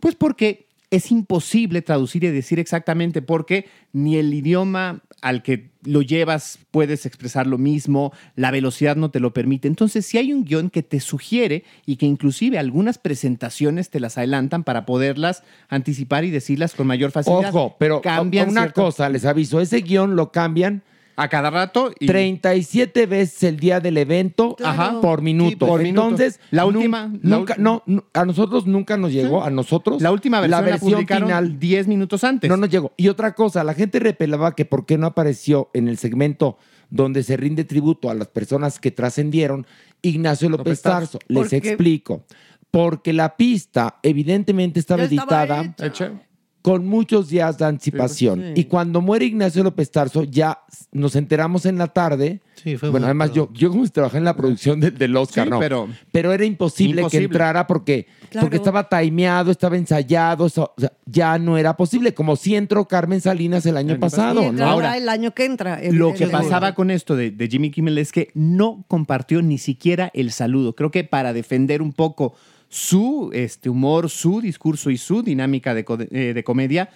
Pues 0.00 0.16
porque 0.16 0.66
es 0.90 1.10
imposible 1.10 1.80
traducir 1.82 2.24
y 2.24 2.28
decir 2.28 2.58
exactamente 2.58 3.22
porque 3.22 3.66
ni 3.92 4.16
el 4.16 4.34
idioma 4.34 5.00
al 5.22 5.42
que 5.42 5.70
lo 5.84 6.02
llevas 6.02 6.58
puedes 6.70 7.06
expresar 7.06 7.46
lo 7.46 7.58
mismo, 7.58 8.12
la 8.36 8.50
velocidad 8.50 8.96
no 8.96 9.10
te 9.10 9.20
lo 9.20 9.32
permite. 9.32 9.68
Entonces, 9.68 10.06
si 10.06 10.18
hay 10.18 10.32
un 10.32 10.44
guion 10.44 10.70
que 10.70 10.82
te 10.82 11.00
sugiere 11.00 11.64
y 11.86 11.96
que 11.96 12.06
inclusive 12.06 12.58
algunas 12.58 12.98
presentaciones 12.98 13.90
te 13.90 14.00
las 14.00 14.18
adelantan 14.18 14.64
para 14.64 14.86
poderlas 14.86 15.42
anticipar 15.68 16.24
y 16.24 16.30
decirlas 16.30 16.74
con 16.74 16.86
mayor 16.86 17.10
facilidad. 17.10 17.50
Ojo, 17.50 17.76
pero 17.78 18.00
cambian 18.00 18.50
una 18.50 18.70
cosa, 18.70 19.08
les 19.08 19.24
aviso, 19.24 19.60
ese 19.60 19.80
guion 19.80 20.16
lo 20.16 20.32
cambian 20.32 20.82
a 21.22 21.28
cada 21.28 21.50
rato 21.50 21.92
y 22.00 22.06
37 22.06 23.04
veces 23.04 23.42
el 23.42 23.58
día 23.60 23.78
del 23.78 23.98
evento 23.98 24.56
Ajá. 24.64 25.02
por 25.02 25.20
minuto. 25.20 25.66
por 25.66 25.82
minuto. 25.82 26.02
Entonces, 26.08 26.40
La 26.50 26.64
última- 26.64 27.12
la 27.22 27.36
nunca, 27.36 27.56
no, 27.58 27.82
a 28.14 28.24
nosotros 28.24 28.66
nunca 28.66 28.96
nos 28.96 29.12
llegó, 29.12 29.44
a 29.44 29.50
nosotros. 29.50 30.00
la 30.00 30.12
última 30.12 30.40
versión 30.40 30.64
la, 30.64 30.78
publicaron 30.78 31.28
final 31.28 31.58
10 31.58 31.88
minutos 31.88 32.24
antes. 32.24 32.48
no 32.48 32.56
nos 32.56 32.70
llegó. 32.70 32.92
Y 32.96 33.08
otra 33.08 33.34
cosa, 33.34 33.62
la 33.64 33.74
gente 33.74 33.98
repelaba 33.98 34.54
que 34.54 34.64
por 34.64 34.86
qué 34.86 34.96
no 34.96 35.06
apareció 35.06 35.68
en 35.74 35.88
el 35.88 35.98
segmento 35.98 36.56
donde 36.88 37.22
se 37.22 37.36
rinde 37.36 37.64
tributo 37.64 38.08
a 38.08 38.14
las 38.14 38.28
personas 38.28 38.80
que 38.80 38.90
trascendieron 38.90 39.66
Ignacio 40.00 40.48
López 40.48 40.66
López 40.66 40.82
Tarso. 40.82 41.18
Tarso. 41.18 41.26
Les 41.28 41.52
explico. 41.52 42.24
Porque 42.70 43.12
la 43.12 43.36
pista 43.36 43.98
evidentemente 44.02 44.80
estaba 44.80 45.02
estaba 45.02 45.52
editada 45.54 45.74
hecha. 45.86 46.12
Con 46.62 46.86
muchos 46.86 47.28
días 47.28 47.56
de 47.58 47.64
anticipación. 47.64 48.52
Sí. 48.54 48.60
Y 48.60 48.64
cuando 48.64 49.00
muere 49.00 49.24
Ignacio 49.24 49.62
López 49.62 49.90
Tarso, 49.90 50.24
ya 50.24 50.58
nos 50.92 51.16
enteramos 51.16 51.64
en 51.66 51.78
la 51.78 51.86
tarde. 51.88 52.40
Sí, 52.62 52.76
fue 52.76 52.90
bueno, 52.90 53.06
además 53.06 53.32
yo, 53.32 53.48
yo 53.54 53.70
como 53.70 53.86
si 53.86 53.90
trabajé 53.90 54.18
en 54.18 54.24
la 54.24 54.36
producción 54.36 54.80
de- 54.80 54.90
del 54.90 55.16
Oscar, 55.16 55.44
Sí, 55.46 55.50
¿no? 55.50 55.58
pero- 55.58 55.88
era 56.12 56.44
imposible, 56.44 57.00
Imposible. 57.00 57.08
que 57.28 57.32
entrara 57.32 57.66
porque, 57.66 58.06
Claro. 58.28 58.44
porque 58.44 58.56
estaba 58.58 58.86
timeado, 58.88 59.50
estaba 59.50 59.78
ensayado, 59.78 60.44
eso- 60.46 60.74
o 60.76 60.80
sea, 60.80 60.92
ya 61.06 61.38
no 61.38 61.56
era 61.56 61.74
posible. 61.78 62.12
Como 62.12 62.36
si 62.36 62.54
entró 62.54 62.86
Carmen 62.86 63.22
Salinas 63.22 63.64
el 63.64 63.78
año 63.78 63.92
año 63.92 64.00
pasado, 64.00 64.42
Y 64.42 64.50
¿no? 64.50 64.66
Ahora, 64.66 64.98
el 64.98 65.08
año 65.08 65.32
que 65.34 65.46
entra. 65.46 65.80
el- 65.80 65.96
Lo 65.96 66.12
que 66.12 66.24
el- 66.24 66.30
pasaba 66.30 66.74
con 66.74 66.90
esto 66.90 67.16
de, 67.16 67.30
de 67.30 67.48
Jimmy 67.48 67.70
Kimmel 67.70 67.96
es 67.96 68.12
que 68.12 68.28
no 68.34 68.84
compartió 68.88 69.40
ni 69.40 69.56
siquiera 69.56 70.10
el 70.12 70.30
saludo. 70.30 70.74
Creo 70.74 70.90
que 70.90 71.04
para 71.04 71.32
defender 71.32 71.80
un 71.80 71.94
poco 71.94 72.34
su 72.72 73.30
este, 73.34 73.68
humor, 73.68 74.08
su 74.08 74.40
discurso 74.40 74.90
y 74.90 74.96
su 74.96 75.22
dinámica 75.22 75.74
de, 75.74 75.84
eh, 76.12 76.32
de 76.34 76.44
comedia 76.44 76.88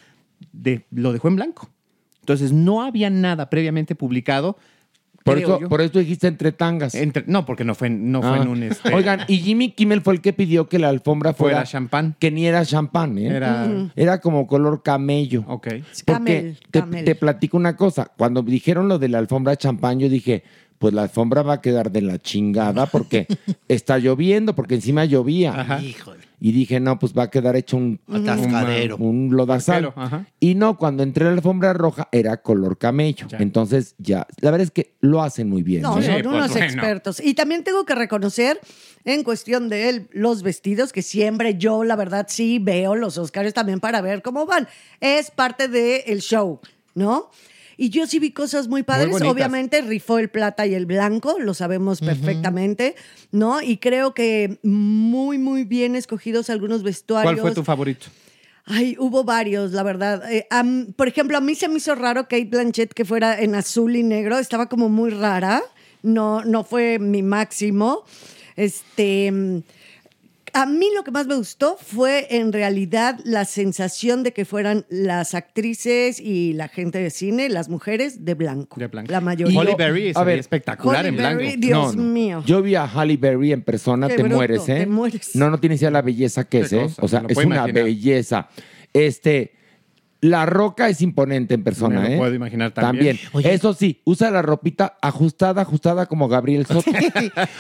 de, 0.53 0.85
lo 0.93 1.13
dejó 1.13 1.29
en 1.29 1.37
blanco. 1.37 1.69
Entonces 2.21 2.53
no 2.53 2.81
había 2.83 3.11
nada 3.11 3.51
previamente 3.51 3.95
publicado. 3.97 4.57
Por 5.25 5.39
eso, 5.39 5.59
yo. 5.59 5.69
por 5.71 5.81
eso 5.81 5.99
dijiste 5.99 6.27
entre 6.29 6.53
tangas. 6.53 6.95
Entre- 6.95 7.25
no, 7.27 7.45
porque 7.47 7.65
no 7.65 7.75
fue, 7.75 7.89
en- 7.89 8.13
no 8.13 8.21
fue 8.23 8.39
Ah. 8.39 8.43
en 8.43 8.49
un... 8.49 8.63
este, 8.63 8.95
Oigan, 8.95 9.21
y 9.27 9.39
Jimmy 9.39 9.71
Kimmel 9.71 10.03
fue 10.03 10.13
el 10.15 10.21
que 10.21 10.33
pidió 10.35 10.69
que 10.69 10.79
la 10.79 10.91
alfombra 10.91 11.33
fuera, 11.33 11.57
fuera 11.57 11.67
champán. 11.67 12.15
que 12.19 12.31
ni 12.31 12.47
era 12.47 12.65
champán, 12.65 13.17
¿eh? 13.19 13.29
Era-. 13.29 13.91
Era 13.97 14.21
como 14.21 14.47
color 14.47 14.83
camello. 14.83 15.43
Ok. 15.49 15.69
Porque 15.69 15.83
Camel, 16.05 16.59
te, 16.71 16.79
camel. 16.81 17.05
te 17.07 17.15
platico 17.15 17.57
una 17.57 17.75
cosa. 17.75 18.13
Cuando 18.17 18.43
dijeron 18.43 18.87
lo 18.87 18.99
de 18.99 19.09
la 19.09 19.19
alfombra 19.19 19.57
champán, 19.57 19.99
yo 19.99 20.09
dije, 20.11 20.45
pues 20.79 20.95
la 20.95 21.03
alfombra 21.03 21.43
va 21.43 21.55
a 21.55 21.61
quedar 21.61 21.91
de 21.91 22.03
la 22.03 22.19
chingada 22.19 22.87
porque 22.87 23.27
está 23.69 23.99
lloviendo, 23.99 24.55
porque 24.55 24.75
encima 24.75 25.05
llovía. 25.05 25.61
Ajá. 25.61 25.83
Híjole. 25.83 26.25
Y 26.41 26.53
dije, 26.53 26.79
no, 26.79 26.99
pues 26.99 27.15
va 27.17 27.23
a 27.23 27.31
quedar 27.31 27.57
hecho 27.57 27.79
un, 27.79 28.01
Atascadero. 28.07 28.99
un 28.99 29.31
lodazal. 29.35 29.95
Y 30.41 30.55
no, 30.55 30.77
cuando 30.77 31.03
entré 31.03 31.25
a 31.25 31.29
la 31.29 31.37
alfombra 31.37 31.73
roja 31.73 32.09
era 32.13 32.43
color 32.43 32.77
camello. 32.77 33.27
Ya. 33.29 33.39
Entonces 33.39 33.95
ya, 33.97 34.27
la 34.43 34.51
verdad 34.51 34.67
es 34.67 34.71
que 34.71 34.95
lo 35.01 35.23
hacen 35.23 35.49
muy 35.49 35.63
bien. 35.63 35.81
No, 35.81 35.99
¿eh? 35.99 36.03
Sí, 36.03 36.07
son 36.09 36.23
pues, 36.23 36.27
unos 36.27 36.51
bueno. 36.51 36.67
expertos. 36.67 37.21
Y 37.21 37.33
también 37.33 37.65
tengo 37.65 37.87
que 37.87 37.95
reconocer, 37.95 38.61
en 39.07 39.25
cuestión 39.25 39.71
de 39.71 39.89
él, 39.89 40.09
los 40.13 40.43
vestidos, 40.43 40.93
que 40.93 41.01
siempre 41.01 41.57
yo, 41.57 41.83
la 41.83 41.97
verdad, 41.97 42.27
sí 42.29 42.59
veo 42.59 42.95
los 42.95 43.17
Oscars 43.17 43.55
también 43.55 43.81
para 43.81 44.03
ver 44.03 44.21
cómo 44.21 44.45
van. 44.45 44.69
Es 45.01 45.31
parte 45.31 45.69
del 45.69 46.21
show, 46.21 46.61
¿no? 46.95 47.31
Y 47.77 47.91
yo 47.91 48.07
sí 48.07 48.19
vi 48.19 48.31
cosas 48.31 48.69
muy 48.69 48.83
padres. 48.83 49.21
Obviamente 49.23 49.81
rifó 49.83 50.19
el 50.19 50.31
plata 50.31 50.67
y 50.67 50.75
el 50.75 50.87
blanco, 50.87 51.39
lo 51.39 51.55
sabemos 51.55 52.01
perfectamente, 52.01 52.95
¿no? 53.33 53.61
Y 53.63 53.79
creo 53.79 54.15
que 54.15 54.59
muy, 54.63 55.39
muy 55.39 55.65
bien 55.65 55.97
escogidos 55.97 56.51
algunos 56.51 56.83
vestuarios. 56.83 57.35
¿Cuál 57.35 57.53
fue 57.53 57.55
tu 57.55 57.65
favorito? 57.65 58.07
Ay, 58.67 58.97
hubo 58.99 59.25
varios, 59.25 59.73
la 59.73 59.83
verdad. 59.83 60.23
Eh, 60.33 60.47
por 60.97 61.09
ejemplo, 61.09 61.37
a 61.37 61.41
mí 61.41 61.55
se 61.55 61.69
me 61.69 61.77
hizo 61.77 61.95
raro 61.95 62.23
Kate 62.23 62.47
Blanchett 62.47 62.95
que 62.95 63.05
fuera 63.05 63.39
en 63.39 63.55
azul 63.55 63.95
y 63.95 64.03
negro. 64.03 64.39
Estaba 64.39 64.69
como 64.69 64.89
muy 64.89 65.11
rara. 65.11 65.63
No, 66.03 66.43
no 66.45 66.65
fue 66.65 66.99
mi 66.99 67.23
máximo. 67.23 68.05
Este. 68.57 69.63
A 70.57 70.67
mí 70.67 70.87
lo 70.95 71.03
que 71.03 71.11
más 71.11 71.27
me 71.27 71.35
gustó 71.35 71.77
fue 71.81 72.29
en 72.31 72.53
realidad 72.53 73.19
la 73.25 73.45
sensación 73.45 74.23
de 74.23 74.33
que 74.33 74.45
fueran 74.45 74.87
las 74.89 75.35
actrices 75.35 76.21
y 76.21 76.53
la 76.53 76.69
gente 76.69 76.99
de 77.01 77.11
cine, 77.11 77.49
las 77.49 77.69
mujeres 77.69 78.25
de 78.25 78.35
blanco. 78.35 78.79
De 78.79 78.87
blanco. 78.87 79.11
La 79.11 79.21
mayoría. 79.21 79.59
Holly 79.59 79.75
Berry 79.77 80.11
a 80.11 80.13
se 80.13 80.19
ver, 80.21 80.27
veía 80.27 80.41
espectacular 80.41 81.01
Holly 81.01 81.09
en 81.09 81.17
blanco. 81.17 81.39
Berry, 81.43 81.57
Dios 81.57 81.97
mío. 81.97 82.45
Yo 82.47 82.63
vi 82.63 82.77
a 82.77 82.85
Halle 82.87 83.17
Berry 83.17 83.51
en 83.53 83.63
persona, 83.63 84.07
Qué 84.07 84.15
te 84.15 84.23
bruto, 84.23 84.37
mueres, 84.37 84.69
¿eh? 84.69 84.77
te 84.79 84.87
mueres. 84.87 85.35
No, 85.35 85.51
no 85.51 85.59
tienes 85.59 85.81
idea 85.81 85.91
la 85.91 86.03
belleza 86.03 86.45
que 86.45 86.61
Qué 86.61 86.67
es, 86.67 86.73
¿eh? 86.73 86.81
cosa, 86.83 87.03
O 87.03 87.09
sea, 87.09 87.25
es 87.29 87.37
una 87.37 87.47
imaginar. 87.57 87.73
belleza. 87.73 88.49
Este, 88.93 89.53
La 90.25 90.47
Roca 90.47 90.89
es 90.89 91.03
imponente 91.03 91.53
en 91.53 91.63
persona, 91.63 92.01
Me 92.01 92.09
lo 92.09 92.15
¿eh? 92.15 92.17
puedo 92.19 92.35
imaginar 92.35 92.73
también. 92.73 93.19
Oye. 93.33 93.53
Eso 93.53 93.75
sí, 93.75 94.01
usa 94.05 94.31
la 94.31 94.41
ropita 94.41 94.97
ajustada, 95.03 95.61
ajustada 95.61 96.07
como 96.07 96.29
Gabriel 96.29 96.65
Soto. 96.67 96.91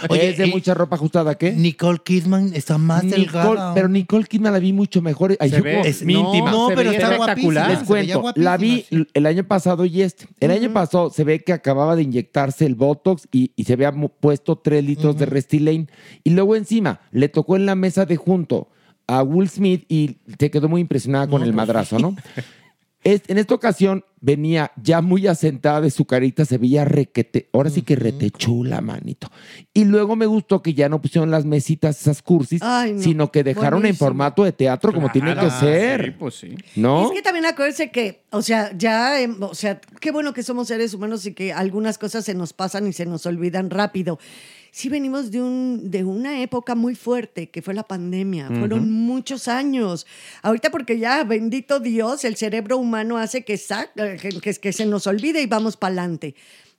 Oye, 0.09 0.31
es 0.31 0.38
de 0.38 0.46
y- 0.46 0.50
mucha 0.50 0.72
ropa 0.72 0.96
ajustada, 0.96 1.35
¿qué? 1.37 1.53
Nicole 1.53 1.98
Kidman 2.03 2.53
está 2.55 2.79
más 2.79 3.05
Nicole, 3.05 3.22
delgada. 3.22 3.74
pero 3.74 3.88
Nicole 3.88 4.24
Kidman 4.24 4.53
la 4.55 4.59
vi 4.61 4.72
mucho 4.72 5.03
mejor. 5.03 5.37
Ay, 5.40 5.50
Se 5.50 5.59
yo 5.59 5.62
ve- 5.62 5.72
como- 5.74 5.85
es- 5.85 6.03
mi 6.05 6.14
no, 6.14 6.20
íntima. 6.35 6.50
No, 6.50 6.68
se 6.68 6.74
pero 6.77 6.90
veía 6.90 7.03
está 7.03 7.12
espectacular. 7.14 7.64
guapísima. 7.66 7.68
Les 7.68 7.87
se 7.87 7.92
veía 7.92 8.18
cuento, 8.18 8.40
la 8.40 8.57
vi 8.57 8.87
el 9.12 9.27
año 9.27 9.44
pasado 9.44 9.85
y 9.85 10.00
este. 10.03 10.27
El 10.40 10.50
año 10.50 10.72
pasado 10.72 11.11
se 11.11 11.22
ve 11.24 11.40
que 11.40 11.53
acababa 11.53 11.96
de 11.96 12.03
inyectarse 12.03 12.64
el 12.64 12.74
Botox 12.77 13.29
y, 13.31 13.53
y 13.57 13.64
se 13.64 13.74
había 13.74 13.92
mu- 13.92 14.09
puesto 14.09 14.57
tres 14.57 14.83
litros 14.85 15.18
de 15.18 15.27
Restylane. 15.27 15.87
Y 16.24 16.31
luego 16.31 16.57
encima 16.57 17.00
le 17.12 17.29
tocó 17.29 17.57
en 17.57 17.66
la 17.66 17.74
mesa 17.74 18.07
de 18.07 18.16
junto 18.16 18.68
a 19.06 19.22
Will 19.22 19.48
Smith 19.48 19.84
y 19.88 20.18
se 20.38 20.50
quedó 20.50 20.68
muy 20.68 20.80
impresionada 20.80 21.26
con 21.28 21.42
el 21.42 21.52
madrazo, 21.52 21.98
¿no? 21.98 22.16
Es- 23.04 23.20
en 23.28 23.36
esta 23.36 23.54
ocasión 23.54 24.02
venía 24.22 24.72
ya 24.82 25.02
muy 25.02 25.26
asentada 25.26 25.82
de 25.82 25.90
su 25.90 26.06
carita, 26.06 26.46
se 26.46 26.56
veía 26.56 26.86
requete, 26.86 27.50
ahora 27.52 27.68
sí 27.68 27.82
que 27.82 27.96
rete 27.96 28.30
chula, 28.30 28.80
manito. 28.80 29.30
Y 29.74 29.84
luego 29.84 30.16
me 30.16 30.24
gustó 30.24 30.62
que 30.62 30.72
ya 30.72 30.88
no 30.88 31.02
pusieron 31.02 31.30
las 31.30 31.44
mesitas, 31.44 32.00
esas 32.00 32.22
cursis, 32.22 32.62
Ay, 32.62 32.94
no. 32.94 33.02
sino 33.02 33.30
que 33.30 33.44
dejaron 33.44 33.84
en 33.84 33.94
formato 33.94 34.42
de 34.42 34.52
teatro 34.52 34.90
como 34.90 35.12
tiene 35.12 35.34
que 35.36 35.50
ser. 35.50 36.02
Sí, 36.06 36.10
pues 36.18 36.34
sí. 36.36 36.54
¿No? 36.76 37.04
Es 37.04 37.10
que 37.10 37.20
también 37.20 37.44
acuérdense 37.44 37.90
que, 37.90 38.22
o 38.30 38.40
sea, 38.40 38.70
ya, 38.74 39.20
em, 39.20 39.36
o 39.42 39.54
sea, 39.54 39.78
qué 40.00 40.10
bueno 40.10 40.32
que 40.32 40.42
somos 40.42 40.68
seres 40.68 40.94
humanos 40.94 41.26
y 41.26 41.34
que 41.34 41.52
algunas 41.52 41.98
cosas 41.98 42.24
se 42.24 42.32
nos 42.32 42.54
pasan 42.54 42.86
y 42.86 42.94
se 42.94 43.04
nos 43.04 43.26
olvidan 43.26 43.68
rápido. 43.68 44.18
Sí 44.76 44.88
venimos 44.88 45.30
de, 45.30 45.40
un, 45.40 45.88
de 45.88 46.02
una 46.02 46.40
época 46.42 46.74
muy 46.74 46.96
fuerte, 46.96 47.48
que 47.48 47.62
fue 47.62 47.74
la 47.74 47.84
pandemia. 47.84 48.48
Fueron 48.58 48.90
muchos 48.90 49.46
años. 49.46 50.04
Ahorita 50.42 50.72
porque 50.72 50.98
ya, 50.98 51.22
bendito 51.22 51.78
Dios, 51.78 52.24
el 52.24 52.34
cerebro 52.34 52.76
humano 52.78 53.16
hace 53.16 53.44
que, 53.44 53.56
sa- 53.56 53.92
que, 53.94 54.30
que- 54.40 54.54
que 54.54 54.72
se 54.72 54.84
nos 54.84 55.06
olvide 55.06 55.40
y 55.42 55.46
vamos 55.46 55.76
para 55.76 55.92
adelante. 55.92 56.34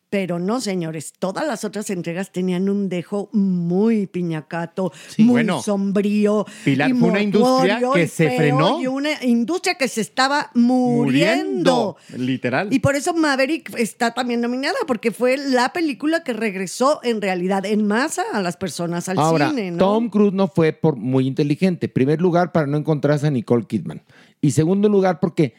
Pero 0.10 0.40
no, 0.40 0.62
señores, 0.62 1.14
todas 1.18 1.46
las 1.48 1.66
otras 1.66 1.90
entregas 1.90 2.32
tenían 2.32 2.70
un 2.70 2.90
dejo 2.90 3.30
muy 3.34 4.08
piñacato, 4.08 4.94
muy 5.18 5.28
Bueno, 5.28 5.62
sombrío. 5.62 6.46
Pilar, 6.64 6.92
y 6.92 6.94
fue 6.94 7.10
una 7.10 7.22
industria 7.22 7.82
que 7.94 8.08
se 8.08 8.38
frenó. 8.38 8.80
Y 8.80 8.88
una 8.88 9.24
industria 9.24 9.76
que 9.76 9.88
se 9.88 10.02
estaba 10.02 10.52
muriendo. 10.54 11.98
Literal. 12.16 12.72
Y 12.72 12.80
por 12.80 12.96
eso 12.96 13.14
Maverick 13.14 13.74
está 13.78 14.14
también 14.14 14.42
nominada, 14.42 14.78
porque 14.88 15.12
fue 15.12 15.38
la 15.38 15.74
película 15.74 16.24
que 16.24 16.34
regresó 16.34 17.00
en 17.04 17.22
realidad 17.22 17.66
en 17.66 17.86
masa 17.88 18.24
a 18.32 18.42
las 18.42 18.58
personas 18.58 19.10
al 19.10 19.18
Ahora, 19.18 19.50
cine, 19.50 19.72
¿no? 19.72 19.78
Tom 19.80 20.10
Cruise 20.10 20.34
no 20.34 20.48
fue 20.48 20.72
por 20.72 20.96
muy 20.96 21.28
inteligente. 21.28 21.90
Primer 21.90 22.22
lugar, 22.22 22.52
para 22.52 22.68
no 22.68 22.78
encontrarse 22.78 23.28
a 23.28 23.32
Nicole 23.32 23.66
Kidman. 23.66 24.04
Y 24.40 24.52
segundo 24.52 24.88
lugar, 24.88 25.20
porque 25.20 25.56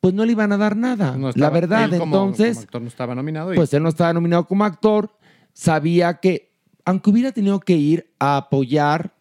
pues 0.00 0.14
no 0.14 0.24
le 0.24 0.32
iban 0.32 0.52
a 0.52 0.56
dar 0.56 0.76
nada. 0.76 1.16
No 1.16 1.30
la 1.34 1.50
verdad, 1.50 1.84
él 1.84 1.98
como- 1.98 2.04
entonces, 2.16 2.54
como 2.56 2.62
actor 2.64 2.82
no 2.82 2.88
estaba 2.88 3.14
nominado. 3.14 3.52
y- 3.52 3.56
pues 3.56 3.72
él 3.74 3.82
no 3.82 3.88
estaba 3.88 4.12
nominado 4.12 4.46
como 4.46 4.64
actor. 4.64 5.10
Sabía 5.52 6.14
que, 6.20 6.52
aunque 6.84 7.10
hubiera 7.10 7.32
tenido 7.32 7.60
que 7.60 7.74
ir 7.76 8.12
a 8.18 8.36
apoyar 8.36 9.14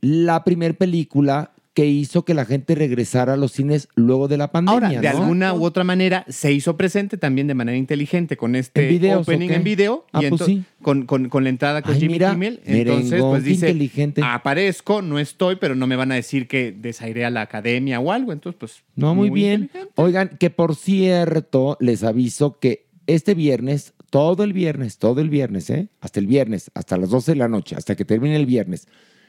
la 0.00 0.44
primer 0.44 0.76
película 0.76 1.52
que 1.78 1.86
hizo 1.86 2.24
que 2.24 2.34
la 2.34 2.44
gente 2.44 2.74
regresara 2.74 3.34
a 3.34 3.36
los 3.36 3.52
cines 3.52 3.86
luego 3.94 4.26
de 4.26 4.36
la 4.36 4.50
pandemia. 4.50 4.88
Ahora, 4.88 5.00
de 5.00 5.12
¿no? 5.12 5.22
alguna 5.22 5.54
u 5.54 5.62
otra 5.62 5.84
manera, 5.84 6.24
se 6.28 6.50
hizo 6.52 6.76
presente 6.76 7.18
también 7.18 7.46
de 7.46 7.54
manera 7.54 7.78
inteligente 7.78 8.36
con 8.36 8.56
este 8.56 8.82
¿En 8.82 8.88
videos, 8.88 9.20
opening 9.28 9.50
en 9.50 9.62
video 9.62 10.04
Ah, 10.12 10.24
y 10.24 10.28
pues 10.28 10.42
sí. 10.44 10.64
con, 10.82 11.06
con- 11.06 11.28
con 11.28 11.44
la 11.44 11.50
entrada 11.50 11.82
con 11.82 11.94
Ay, 11.94 12.00
Jimmy 12.00 12.14
mira, 12.14 12.32
Kimmel. 12.32 12.60
Entonces, 12.64 13.10
merengón, 13.12 13.30
pues 13.30 13.44
dice, 13.44 13.68
inteligente. 13.70 14.22
aparezco, 14.24 15.02
no 15.02 15.20
estoy, 15.20 15.54
pero 15.54 15.76
no 15.76 15.86
me 15.86 15.94
van 15.94 16.10
a 16.10 16.16
decir 16.16 16.48
que 16.48 16.72
desairé 16.72 17.24
a 17.24 17.30
la 17.30 17.42
academia 17.42 18.00
o 18.00 18.10
algo. 18.10 18.32
Entonces, 18.32 18.58
pues... 18.58 18.82
No, 18.96 19.14
muy, 19.14 19.30
bien. 19.30 19.62
inteligente. 19.62 19.92
Oigan, 19.94 20.30
que 20.36 20.50
por 20.50 20.74
cierto, 20.74 21.76
les 21.78 22.02
aviso 22.02 22.58
que 22.58 22.86
este 23.06 23.34
viernes, 23.34 23.94
todo 24.10 24.42
el 24.42 24.52
viernes, 24.52 24.98
todo 24.98 25.20
el 25.20 25.30
viernes, 25.30 25.70
¿eh? 25.70 25.86
Hasta 26.00 26.18
el 26.18 26.26
viernes, 26.26 26.72
hasta 26.74 26.96
las 26.96 27.10
12 27.10 27.30
de 27.32 27.36
la 27.36 27.46
noche, 27.46 27.76
hasta 27.76 27.94
que 27.94 28.04
termine 28.04 28.34
el 28.34 28.46
viernes, 28.46 28.88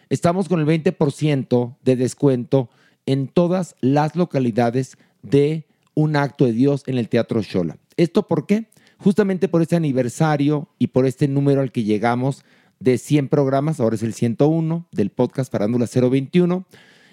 estamos 0.09 0.49
con 0.49 0.59
el 0.59 0.65
20% 0.65 1.77
de 1.83 1.95
descuento 1.95 2.69
en 3.05 3.27
todas 3.27 3.75
las 3.81 4.15
localidades 4.15 4.97
de 5.21 5.67
un 5.93 6.15
acto 6.15 6.45
de 6.45 6.53
Dios 6.53 6.83
en 6.87 6.97
el 6.97 7.09
Teatro 7.09 7.41
Shola. 7.41 7.77
¿Esto 7.97 8.27
por 8.27 8.45
qué? 8.45 8.69
Justamente 8.97 9.47
por 9.47 9.61
este 9.61 9.75
aniversario 9.75 10.69
y 10.77 10.87
por 10.87 11.05
este 11.05 11.27
número 11.27 11.61
al 11.61 11.71
que 11.71 11.83
llegamos 11.83 12.43
de 12.79 12.97
100 12.97 13.27
programas, 13.27 13.79
ahora 13.79 13.95
es 13.95 14.03
el 14.03 14.13
101 14.13 14.87
del 14.91 15.09
podcast 15.09 15.51
Parándula 15.51 15.85
021. 15.87 16.65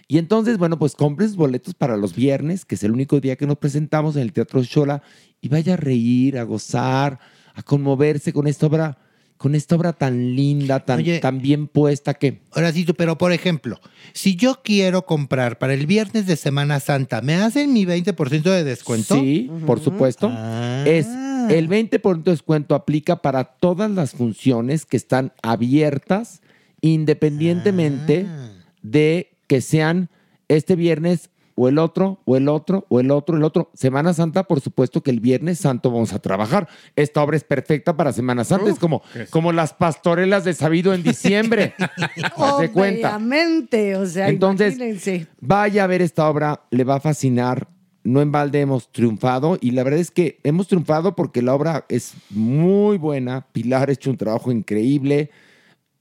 Y 0.08 0.18
entonces, 0.18 0.58
bueno, 0.58 0.78
pues 0.78 0.94
compre 0.94 1.26
sus 1.26 1.36
boletos 1.36 1.74
para 1.74 1.96
los 1.96 2.14
viernes, 2.14 2.64
que 2.64 2.76
es 2.76 2.84
el 2.84 2.92
único 2.92 3.20
día 3.20 3.36
que 3.36 3.46
nos 3.46 3.58
presentamos 3.58 4.14
en 4.14 4.22
el 4.22 4.32
Teatro 4.32 4.62
Shola, 4.62 5.02
y 5.40 5.48
vaya 5.48 5.74
a 5.74 5.76
reír, 5.76 6.38
a 6.38 6.44
gozar, 6.44 7.18
a 7.54 7.62
conmoverse 7.62 8.32
con 8.32 8.46
esta 8.46 8.66
obra, 8.66 8.98
con 9.36 9.54
esta 9.54 9.76
obra 9.76 9.92
tan 9.92 10.34
linda, 10.34 10.80
tan, 10.80 11.00
Oye. 11.00 11.18
tan 11.18 11.40
bien 11.40 11.66
puesta 11.68 12.14
que... 12.14 12.40
Ahora 12.52 12.72
sí, 12.72 12.84
tú, 12.84 12.94
pero 12.94 13.18
por 13.18 13.32
ejemplo, 13.32 13.80
si 14.12 14.34
yo 14.36 14.60
quiero 14.64 15.04
comprar 15.04 15.58
para 15.58 15.74
el 15.74 15.86
viernes 15.86 16.26
de 16.26 16.36
Semana 16.36 16.80
Santa, 16.80 17.20
¿me 17.20 17.34
hacen 17.34 17.72
mi 17.72 17.84
20% 17.84 18.42
de 18.42 18.64
descuento? 18.64 19.14
Sí, 19.14 19.50
por 19.66 19.80
supuesto. 19.80 20.30
Ah. 20.32 20.84
Es 20.86 21.06
el 21.06 21.68
20% 21.68 22.22
de 22.24 22.30
descuento 22.32 22.74
aplica 22.74 23.16
para 23.22 23.44
todas 23.44 23.90
las 23.90 24.12
funciones 24.12 24.86
que 24.86 24.96
están 24.96 25.32
abiertas, 25.42 26.40
independientemente 26.80 28.26
Ah. 28.28 28.50
de 28.82 29.30
que 29.46 29.60
sean 29.60 30.08
este 30.48 30.76
viernes 30.76 31.30
o 31.56 31.68
el 31.68 31.78
otro, 31.78 32.20
o 32.26 32.36
el 32.36 32.48
otro, 32.48 32.84
o 32.88 33.00
el 33.00 33.10
otro, 33.10 33.36
el 33.36 33.42
otro. 33.42 33.70
Semana 33.74 34.12
Santa, 34.12 34.44
por 34.44 34.60
supuesto 34.60 35.02
que 35.02 35.10
el 35.10 35.20
Viernes 35.20 35.58
Santo 35.58 35.90
vamos 35.90 36.12
a 36.12 36.20
trabajar. 36.20 36.68
Esta 36.94 37.22
obra 37.22 37.36
es 37.36 37.44
perfecta 37.44 37.96
para 37.96 38.12
Semana 38.12 38.44
Santa. 38.44 38.70
es 38.70 38.78
como, 38.78 39.02
como 39.30 39.52
las 39.52 39.72
pastorelas 39.72 40.44
de 40.44 40.52
Sabido 40.52 40.92
en 40.94 41.02
diciembre. 41.02 41.74
Haz 42.36 42.58
de 42.58 42.70
cuenta. 42.70 43.16
Obviamente, 43.16 43.96
o 43.96 44.06
sea, 44.06 44.28
Entonces, 44.28 44.76
imagínense. 44.76 45.26
Vaya 45.40 45.84
a 45.84 45.86
ver 45.86 46.02
esta 46.02 46.28
obra, 46.28 46.60
le 46.70 46.84
va 46.84 46.96
a 46.96 47.00
fascinar. 47.00 47.68
No 48.04 48.22
en 48.22 48.30
balde 48.30 48.60
hemos 48.60 48.92
triunfado 48.92 49.58
y 49.60 49.72
la 49.72 49.82
verdad 49.82 49.98
es 49.98 50.12
que 50.12 50.38
hemos 50.44 50.68
triunfado 50.68 51.16
porque 51.16 51.42
la 51.42 51.54
obra 51.54 51.86
es 51.88 52.14
muy 52.30 52.98
buena. 52.98 53.48
Pilar 53.50 53.88
ha 53.88 53.92
hecho 53.92 54.10
un 54.10 54.16
trabajo 54.16 54.52
increíble. 54.52 55.30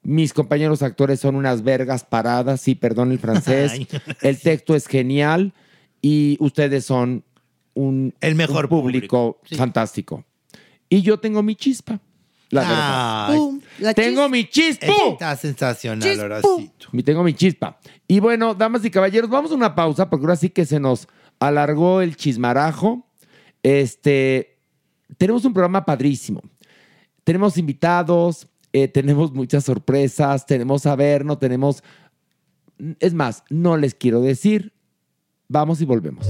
Mis 0.07 0.33
compañeros 0.33 0.83
actores 0.83 1.19
son 1.19 1.35
unas 1.35 1.63
vergas 1.63 2.03
paradas, 2.03 2.61
sí, 2.61 2.75
perdón 2.75 3.11
el 3.11 3.19
francés. 3.19 3.71
Ay, 3.73 3.87
el 4.21 4.39
texto 4.39 4.75
es 4.75 4.85
genial 4.87 5.51
y 6.01 6.37
ustedes 6.39 6.85
son 6.85 7.23
un, 7.73 8.13
El 8.21 8.35
mejor 8.35 8.65
un 8.65 8.69
público, 8.69 9.07
público, 9.33 9.39
sí. 9.49 9.55
fantástico. 9.55 10.23
Y 10.87 11.01
yo 11.01 11.19
tengo 11.19 11.41
mi 11.41 11.55
chispa, 11.55 11.99
la 12.51 12.61
verdad. 12.61 13.35
Pum, 13.35 13.59
la 13.79 13.93
Tengo 13.95 14.27
chis- 14.27 14.31
mi 14.31 14.45
chispa. 14.47 14.85
Está 15.09 15.35
sensacional. 15.35 16.41
Mi- 16.91 17.01
Tengo 17.01 17.23
mi 17.23 17.33
chispa. 17.33 17.79
Y 18.07 18.19
bueno, 18.19 18.53
damas 18.53 18.85
y 18.85 18.91
caballeros, 18.91 19.27
vamos 19.29 19.51
a 19.51 19.55
una 19.55 19.73
pausa 19.73 20.07
porque 20.09 20.25
ahora 20.25 20.35
sí 20.35 20.49
que 20.51 20.65
se 20.67 20.79
nos 20.79 21.07
alargó 21.39 22.01
el 22.01 22.15
chismarajo. 22.15 23.07
Este, 23.63 24.59
tenemos 25.17 25.43
un 25.45 25.53
programa 25.53 25.83
padrísimo. 25.83 26.41
Tenemos 27.23 27.57
invitados, 27.57 28.47
eh, 28.77 28.89
tenemos 28.89 29.31
muchas 29.31 29.63
sorpresas, 29.63 30.45
tenemos 30.45 30.85
Averno, 30.85 31.37
tenemos... 31.37 31.81
Es 32.99 33.13
más, 33.13 33.45
no 33.49 33.77
les 33.77 33.95
quiero 33.95 34.19
decir. 34.19 34.73
Vamos 35.47 35.79
y 35.79 35.85
volvemos. 35.85 36.27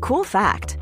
Cool 0.00 0.24
fact 0.24 0.81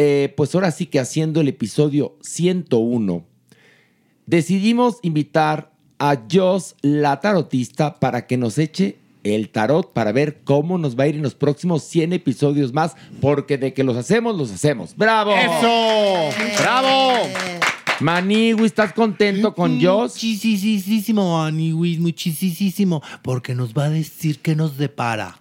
eh, 0.00 0.32
pues 0.36 0.54
ahora 0.54 0.70
sí 0.70 0.86
que 0.86 1.00
haciendo 1.00 1.40
el 1.40 1.48
episodio 1.48 2.16
101, 2.22 3.24
decidimos 4.26 5.00
invitar 5.02 5.72
a 5.98 6.22
Joss, 6.30 6.76
la 6.82 7.20
tarotista, 7.20 7.96
para 7.98 8.28
que 8.28 8.36
nos 8.36 8.58
eche 8.58 8.98
el 9.24 9.48
tarot 9.48 9.92
para 9.92 10.12
ver 10.12 10.42
cómo 10.44 10.78
nos 10.78 10.96
va 10.96 11.02
a 11.02 11.08
ir 11.08 11.16
en 11.16 11.22
los 11.22 11.34
próximos 11.34 11.82
100 11.82 12.12
episodios 12.12 12.72
más, 12.72 12.94
porque 13.20 13.58
de 13.58 13.74
que 13.74 13.82
los 13.82 13.96
hacemos, 13.96 14.36
los 14.36 14.52
hacemos. 14.52 14.94
¡Bravo! 14.96 15.34
¡Eso! 15.34 16.62
¡Bravo! 16.62 17.26
Maniwi, 17.98 18.66
¿estás 18.66 18.92
contento 18.92 19.52
con 19.52 19.82
Joss? 19.82 20.12
Muchísimo, 20.14 21.42
Aniwis, 21.42 21.98
muchísimo. 21.98 23.02
Porque 23.22 23.56
nos 23.56 23.74
va 23.74 23.86
a 23.86 23.90
decir 23.90 24.38
qué 24.38 24.54
nos 24.54 24.78
depara. 24.78 25.36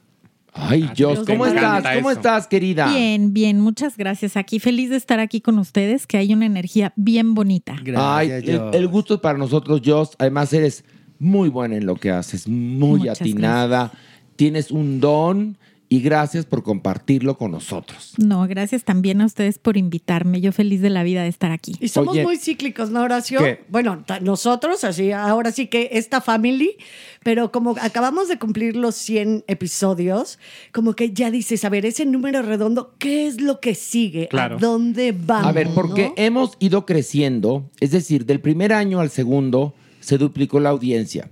Ay, 0.57 0.89
Joss, 0.97 1.19
¿cómo 1.25 1.45
estás? 1.45 1.83
¿Cómo 1.95 2.09
eso. 2.09 2.19
estás, 2.19 2.47
querida? 2.47 2.87
Bien, 2.91 3.33
bien, 3.33 3.61
muchas 3.61 3.97
gracias. 3.97 4.37
Aquí 4.37 4.59
feliz 4.59 4.89
de 4.89 4.95
estar 4.97 5.19
aquí 5.19 5.41
con 5.41 5.59
ustedes, 5.59 6.07
que 6.07 6.17
hay 6.17 6.33
una 6.33 6.45
energía 6.45 6.93
bien 6.95 7.33
bonita. 7.33 7.75
Ay, 7.95 8.31
el, 8.31 8.61
el 8.73 8.87
gusto 8.87 9.15
es 9.15 9.19
para 9.19 9.37
nosotros, 9.37 9.81
Joss. 9.85 10.11
Además, 10.17 10.51
eres 10.53 10.83
muy 11.19 11.49
buena 11.49 11.75
en 11.75 11.85
lo 11.85 11.95
que 11.95 12.11
haces, 12.11 12.47
muy 12.47 12.99
Muchas 12.99 13.21
atinada. 13.21 13.91
Tienes 14.35 14.71
un 14.71 14.99
don 14.99 15.57
y 15.89 16.01
gracias 16.01 16.45
por 16.45 16.63
compartirlo 16.63 17.37
con 17.37 17.51
nosotros. 17.51 18.13
No, 18.17 18.45
gracias 18.47 18.83
también 18.83 19.21
a 19.21 19.25
ustedes 19.25 19.57
por 19.57 19.77
invitarme. 19.77 20.41
Yo 20.41 20.51
feliz 20.51 20.81
de 20.81 20.89
la 20.89 21.03
vida 21.03 21.23
de 21.23 21.29
estar 21.29 21.51
aquí. 21.51 21.75
Y 21.79 21.87
somos 21.87 22.13
Oye. 22.13 22.23
muy 22.23 22.37
cíclicos, 22.37 22.89
¿no, 22.89 23.01
Horacio? 23.01 23.39
¿Qué? 23.39 23.63
Bueno, 23.69 24.03
nosotros, 24.21 24.83
así, 24.83 25.11
ahora 25.11 25.51
sí 25.51 25.67
que 25.67 25.89
esta 25.93 26.19
family, 26.19 26.77
pero 27.23 27.51
como 27.51 27.75
acabamos 27.81 28.27
de 28.27 28.37
cumplir 28.37 28.75
los 28.75 28.95
100 28.95 29.45
episodios, 29.47 30.39
como 30.73 30.93
que 30.93 31.11
ya 31.13 31.31
dices, 31.31 31.63
a 31.63 31.69
ver, 31.69 31.85
ese 31.85 32.05
número 32.05 32.41
redondo, 32.41 32.95
¿qué 32.99 33.27
es 33.27 33.39
lo 33.39 33.61
que 33.61 33.73
sigue? 33.73 34.27
Claro. 34.27 34.57
¿A 34.57 34.59
dónde 34.59 35.13
vamos? 35.17 35.47
A 35.47 35.51
ver, 35.53 35.69
porque 35.73 36.09
no? 36.09 36.13
hemos 36.17 36.57
ido 36.59 36.85
creciendo, 36.85 37.69
es 37.79 37.91
decir, 37.91 38.25
del 38.25 38.41
primer 38.41 38.73
año 38.73 38.99
al 38.99 39.09
segundo 39.09 39.73
se 40.01 40.17
duplicó 40.17 40.59
la 40.59 40.69
audiencia. 40.69 41.29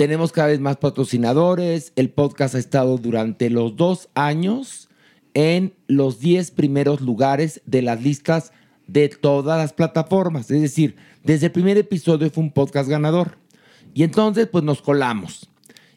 Tenemos 0.00 0.32
cada 0.32 0.48
vez 0.48 0.60
más 0.60 0.78
patrocinadores. 0.78 1.92
El 1.94 2.08
podcast 2.08 2.54
ha 2.54 2.58
estado 2.58 2.96
durante 2.96 3.50
los 3.50 3.76
dos 3.76 4.08
años 4.14 4.88
en 5.34 5.74
los 5.88 6.20
10 6.20 6.52
primeros 6.52 7.02
lugares 7.02 7.60
de 7.66 7.82
las 7.82 8.02
listas 8.02 8.50
de 8.86 9.10
todas 9.10 9.58
las 9.58 9.74
plataformas. 9.74 10.50
Es 10.50 10.62
decir, 10.62 10.96
desde 11.22 11.48
el 11.48 11.52
primer 11.52 11.76
episodio 11.76 12.30
fue 12.30 12.44
un 12.44 12.50
podcast 12.50 12.88
ganador. 12.88 13.36
Y 13.92 14.02
entonces, 14.02 14.46
pues 14.46 14.64
nos 14.64 14.80
colamos. 14.80 15.50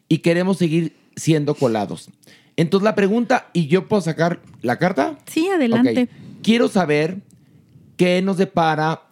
Y 0.06 0.18
queremos 0.18 0.58
seguir 0.58 0.94
siendo 1.16 1.54
colados. 1.54 2.10
Entonces, 2.58 2.84
la 2.84 2.94
pregunta, 2.94 3.48
¿y 3.54 3.68
yo 3.68 3.88
puedo 3.88 4.02
sacar 4.02 4.42
la 4.60 4.78
carta? 4.78 5.16
Sí, 5.24 5.48
adelante. 5.48 6.10
Quiero 6.42 6.68
saber 6.68 7.22
qué 7.96 8.20
nos 8.20 8.36
depara 8.36 9.04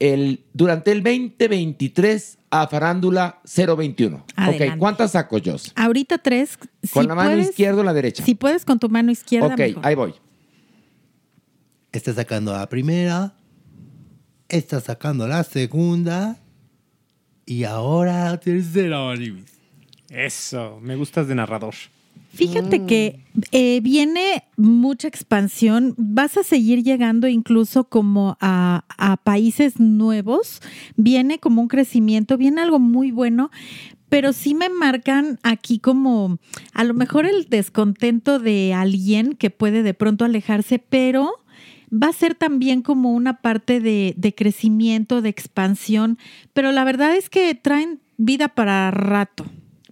el, 0.00 0.42
durante 0.54 0.90
el 0.90 1.04
2023 1.04 2.39
a 2.50 2.66
Farándula 2.66 3.40
021. 3.44 4.16
Ok, 4.16 4.24
Adelante. 4.36 4.78
¿cuántas 4.78 5.12
saco 5.12 5.38
yo? 5.38 5.56
Ahorita 5.76 6.18
tres. 6.18 6.56
¿Con 6.92 7.02
si 7.04 7.08
la 7.08 7.14
mano 7.14 7.30
puedes- 7.30 7.50
izquierda 7.50 7.80
o 7.80 7.84
la 7.84 7.92
derecha? 7.92 8.24
Si 8.24 8.34
puedes 8.34 8.64
con 8.64 8.78
tu 8.78 8.88
mano 8.88 9.10
izquierda, 9.12 9.48
ok, 9.48 9.58
mejor. 9.58 9.86
ahí 9.86 9.94
voy. 9.94 10.14
Está 11.92 12.12
sacando 12.14 12.52
la 12.52 12.68
primera. 12.68 13.34
Está 14.48 14.80
sacando 14.80 15.26
la 15.28 15.44
segunda. 15.44 16.36
Y 17.46 17.64
ahora 17.64 18.24
la 18.30 18.40
tercera. 18.40 18.98
Eso, 20.08 20.78
me 20.82 20.96
gustas 20.96 21.26
de 21.28 21.34
narrador. 21.36 21.74
Fíjate 22.32 22.86
que 22.86 23.20
eh, 23.50 23.80
viene 23.80 24.44
mucha 24.56 25.08
expansión. 25.08 25.94
Vas 25.96 26.36
a 26.36 26.44
seguir 26.44 26.82
llegando 26.82 27.26
incluso 27.26 27.84
como 27.84 28.36
a, 28.40 28.84
a 28.96 29.16
países 29.16 29.80
nuevos. 29.80 30.62
Viene 30.96 31.38
como 31.38 31.60
un 31.60 31.68
crecimiento, 31.68 32.38
viene 32.38 32.62
algo 32.62 32.78
muy 32.78 33.10
bueno. 33.10 33.50
Pero 34.08 34.32
sí 34.32 34.54
me 34.54 34.68
marcan 34.68 35.38
aquí 35.42 35.78
como 35.78 36.38
a 36.72 36.84
lo 36.84 36.94
mejor 36.94 37.26
el 37.26 37.48
descontento 37.48 38.38
de 38.38 38.74
alguien 38.74 39.34
que 39.34 39.50
puede 39.50 39.82
de 39.82 39.94
pronto 39.94 40.24
alejarse, 40.24 40.80
pero 40.80 41.30
va 41.92 42.08
a 42.08 42.12
ser 42.12 42.34
también 42.34 42.82
como 42.82 43.12
una 43.12 43.40
parte 43.40 43.80
de, 43.80 44.14
de 44.16 44.34
crecimiento, 44.34 45.20
de 45.22 45.28
expansión. 45.28 46.18
Pero 46.52 46.72
la 46.72 46.84
verdad 46.84 47.14
es 47.16 47.28
que 47.28 47.54
traen 47.54 48.00
vida 48.16 48.48
para 48.48 48.90
rato. 48.90 49.46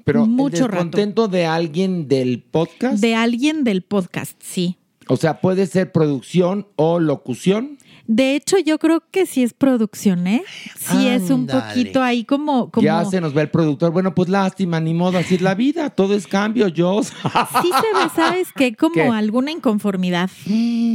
Pero 0.08 0.26
mucho 0.26 0.64
el 0.64 0.70
rato. 0.70 0.84
descontento 0.84 1.28
de 1.28 1.44
alguien 1.44 2.08
del 2.08 2.42
podcast. 2.42 2.98
De 2.98 3.14
alguien 3.14 3.62
del 3.62 3.82
podcast, 3.82 4.40
sí. 4.42 4.78
O 5.06 5.18
sea, 5.18 5.42
puede 5.42 5.66
ser 5.66 5.92
producción 5.92 6.66
o 6.76 6.98
locución. 6.98 7.76
De 8.06 8.34
hecho, 8.34 8.56
yo 8.58 8.78
creo 8.78 9.02
que 9.10 9.26
sí 9.26 9.42
es 9.42 9.52
producción, 9.52 10.26
¿eh? 10.26 10.42
Sí 10.78 11.08
es 11.08 11.28
un 11.28 11.46
poquito 11.46 12.02
ahí 12.02 12.24
como... 12.24 12.70
como 12.70 12.82
Ya 12.82 13.04
se 13.04 13.20
nos 13.20 13.36
va 13.36 13.42
el 13.42 13.50
productor. 13.50 13.92
Bueno, 13.92 14.14
pues 14.14 14.30
lástima, 14.30 14.80
ni 14.80 14.94
modo, 14.94 15.18
así 15.18 15.34
es 15.34 15.42
la 15.42 15.54
vida. 15.54 15.90
Todo 15.90 16.14
es 16.14 16.26
cambio, 16.26 16.68
yo. 16.68 17.02
Sí 17.02 17.10
se 17.22 17.98
ve, 17.98 18.10
¿sabes 18.16 18.48
qué? 18.56 18.74
Como 18.74 18.94
¿Qué? 18.94 19.02
alguna 19.02 19.50
inconformidad. 19.50 20.30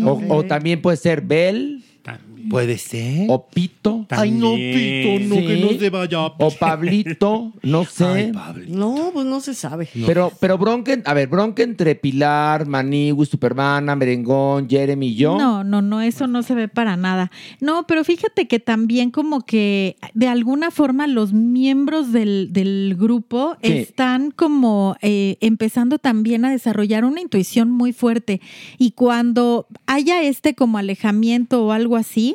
o, 0.06 0.22
o 0.28 0.44
también 0.44 0.82
puede 0.82 0.98
ser 0.98 1.22
Bel. 1.22 1.84
Puede 2.50 2.78
ser. 2.78 3.28
O 3.30 3.48
Pito. 3.48 4.06
Ay, 4.10 4.32
no, 4.32 4.54
Pito, 4.54 5.26
no, 5.28 5.36
que 5.36 5.58
no 5.58 5.80
se 5.80 5.90
vaya. 5.90 6.26
O 6.26 6.52
Pablito, 6.60 7.52
no 7.62 7.86
sé. 7.86 8.32
Ay. 8.36 8.66
No, 8.68 9.12
pues 9.14 9.26
no 9.26 9.40
se 9.40 9.54
sabe. 9.54 9.88
Pero, 10.06 10.32
pero 10.40 10.58
bronca, 10.58 10.94
en- 10.94 11.04
a 11.06 11.14
ver, 11.14 11.28
bronca 11.28 11.64
entre 11.64 11.96
Pilar, 11.96 12.66
Maniwis, 12.68 13.30
Supermana, 13.30 13.96
Merengón, 13.96 14.70
Jeremy 14.70 15.08
y 15.08 15.16
yo. 15.16 15.38
No, 15.38 15.64
no, 15.64 15.82
no, 15.82 16.02
eso 16.02 16.28
no 16.28 16.44
se 16.44 16.56
ve 16.56 16.68
para 16.68 16.98
nada. 16.98 17.32
No, 17.60 17.86
pero 17.88 18.04
fíjate 18.04 18.48
que 18.48 18.60
también 18.60 19.12
como 19.12 19.42
que 19.42 19.98
de 20.14 20.28
alguna 20.28 20.72
forma 20.72 21.08
los 21.08 21.34
miembros 21.34 22.12
del, 22.12 22.50
del 22.52 22.96
grupo 22.98 23.56
Sí. 23.64 23.72
están 23.74 24.32
como 24.32 24.96
eh, 25.02 25.38
empezando 25.42 25.98
también 26.00 26.46
a 26.46 26.52
desarrollar 26.52 27.06
una 27.06 27.22
intuición 27.22 27.70
muy 27.72 27.94
fuerte. 27.94 28.42
Y 28.78 28.92
cuando 28.92 29.68
haya 29.86 30.22
este 30.24 30.56
como 30.56 30.78
alejamiento 30.78 31.66
o 31.66 31.72
algo 31.72 31.96
así, 31.96 32.33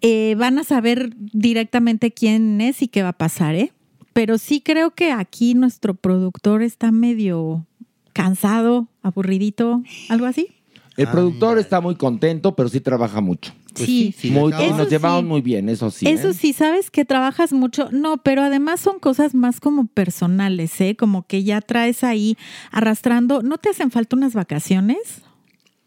eh, 0.00 0.34
van 0.38 0.58
a 0.58 0.64
saber 0.64 1.12
directamente 1.16 2.12
quién 2.12 2.60
es 2.60 2.82
y 2.82 2.88
qué 2.88 3.02
va 3.02 3.10
a 3.10 3.18
pasar, 3.18 3.54
¿eh? 3.54 3.72
Pero 4.12 4.38
sí 4.38 4.60
creo 4.60 4.92
que 4.94 5.12
aquí 5.12 5.54
nuestro 5.54 5.94
productor 5.94 6.62
está 6.62 6.90
medio 6.92 7.66
cansado, 8.12 8.88
aburridito, 9.02 9.82
algo 10.08 10.26
así. 10.26 10.48
El 10.96 11.08
productor 11.08 11.58
está 11.58 11.82
muy 11.82 11.96
contento, 11.96 12.56
pero 12.56 12.70
sí 12.70 12.80
trabaja 12.80 13.20
mucho. 13.20 13.52
Pues 13.74 13.84
sí, 13.86 14.14
Muy- 14.30 14.54
Eso 14.54 14.74
nos 14.78 14.88
llevamos 14.88 15.20
sí. 15.20 15.26
muy 15.26 15.42
bien, 15.42 15.68
eso 15.68 15.90
sí. 15.90 16.08
Eso 16.08 16.30
¿eh? 16.30 16.32
sí, 16.32 16.54
sabes 16.54 16.90
que 16.90 17.04
trabajas 17.04 17.52
mucho. 17.52 17.90
No, 17.92 18.16
pero 18.16 18.40
además 18.42 18.80
son 18.80 18.98
cosas 18.98 19.34
más 19.34 19.60
como 19.60 19.86
personales, 19.86 20.80
¿eh? 20.80 20.96
Como 20.96 21.26
que 21.26 21.44
ya 21.44 21.60
traes 21.60 22.02
ahí 22.02 22.38
arrastrando. 22.70 23.42
¿No 23.42 23.58
te 23.58 23.68
hacen 23.68 23.90
falta 23.90 24.16
unas 24.16 24.32
vacaciones? 24.32 25.20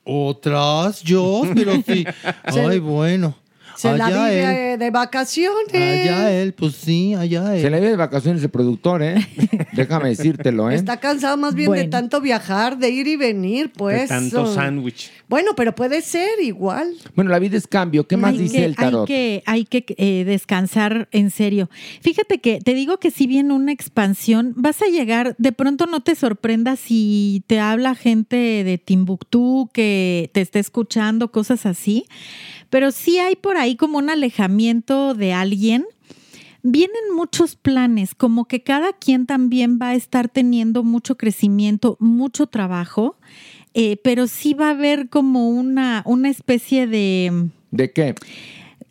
Otras, 0.04 1.02
yo, 1.04 1.44
pero 1.54 1.74
sí. 1.86 2.06
Ay, 2.44 2.80
bueno. 2.80 3.36
Se 3.80 3.98
la 3.98 4.08
Allá 4.08 4.28
vive 4.30 4.74
él. 4.74 4.80
de 4.80 4.92
vacaciones. 4.92 5.74
Allá 5.74 6.34
él, 6.34 6.52
pues 6.52 6.76
sí, 6.76 7.14
allá 7.14 7.56
él. 7.56 7.62
Se 7.62 7.70
le 7.70 7.80
ve 7.80 7.88
de 7.92 7.96
vacaciones 7.96 8.44
el 8.44 8.50
productor, 8.50 9.02
¿eh? 9.02 9.26
Déjame 9.72 10.10
decírtelo, 10.10 10.70
¿eh? 10.70 10.76
Está 10.76 10.98
cansado 10.98 11.38
más 11.38 11.56
bien 11.56 11.72
de 11.72 11.86
tanto 11.86 12.20
viajar, 12.20 12.78
de 12.78 12.90
ir 12.90 13.08
y 13.08 13.16
venir, 13.16 13.72
pues. 13.72 14.02
de 14.02 14.08
tanto 14.08 14.54
sándwich. 14.54 15.10
Bueno, 15.30 15.52
pero 15.56 15.76
puede 15.76 16.02
ser 16.02 16.42
igual. 16.42 16.94
Bueno, 17.16 17.32
la 17.32 17.40
vida 17.40 17.56
es 17.56 17.68
cambio. 17.68 18.06
¿Qué 18.06 18.18
más 18.18 18.34
hay 18.34 18.40
dice 18.40 18.58
que, 18.58 18.66
el 18.66 18.76
tarot? 18.76 19.02
Hay 19.04 19.08
que, 19.08 19.44
hay 19.46 19.64
que 19.64 19.86
eh, 19.98 20.26
descansar 20.26 21.08
en 21.14 21.32
serio. 21.32 21.70
Fíjate 22.02 22.40
que 22.40 22.60
te 22.60 22.74
digo 22.74 22.98
que 22.98 23.12
si 23.12 23.28
viene 23.28 23.54
una 23.54 23.72
expansión, 23.72 24.52
vas 24.58 24.82
a 24.82 24.88
llegar, 24.88 25.36
de 25.38 25.54
pronto 25.54 25.86
no 25.86 26.02
te 26.02 26.16
sorprendas 26.16 26.80
si 26.80 27.46
te 27.48 27.62
habla 27.62 27.96
gente 27.96 28.36
de 28.36 28.78
Timbuktu 28.78 29.70
que 29.72 30.32
te 30.34 30.42
esté 30.42 30.60
escuchando, 30.60 31.32
cosas 31.32 31.66
así, 31.66 32.08
pero 32.70 32.92
sí 32.92 33.20
hay 33.20 33.36
por 33.36 33.58
ahí 33.58 33.76
como 33.76 33.98
un 33.98 34.10
alejamiento 34.10 35.14
de 35.14 35.34
alguien. 35.34 35.86
Vienen 36.62 37.16
muchos 37.16 37.56
planes, 37.56 38.16
como 38.16 38.46
que 38.46 38.64
cada 38.64 38.92
quien 38.92 39.26
también 39.26 39.80
va 39.82 39.90
a 39.90 39.96
estar 39.96 40.28
teniendo 40.28 40.84
mucho 40.84 41.16
crecimiento, 41.16 41.96
mucho 42.02 42.48
trabajo, 42.48 43.18
eh, 43.74 43.98
pero 44.04 44.28
sí 44.28 44.54
va 44.54 44.68
a 44.68 44.72
haber 44.72 45.08
como 45.10 45.50
una, 45.50 46.04
una 46.06 46.30
especie 46.30 46.86
de, 46.86 47.50
¿De 47.72 47.94
qué? 47.94 48.14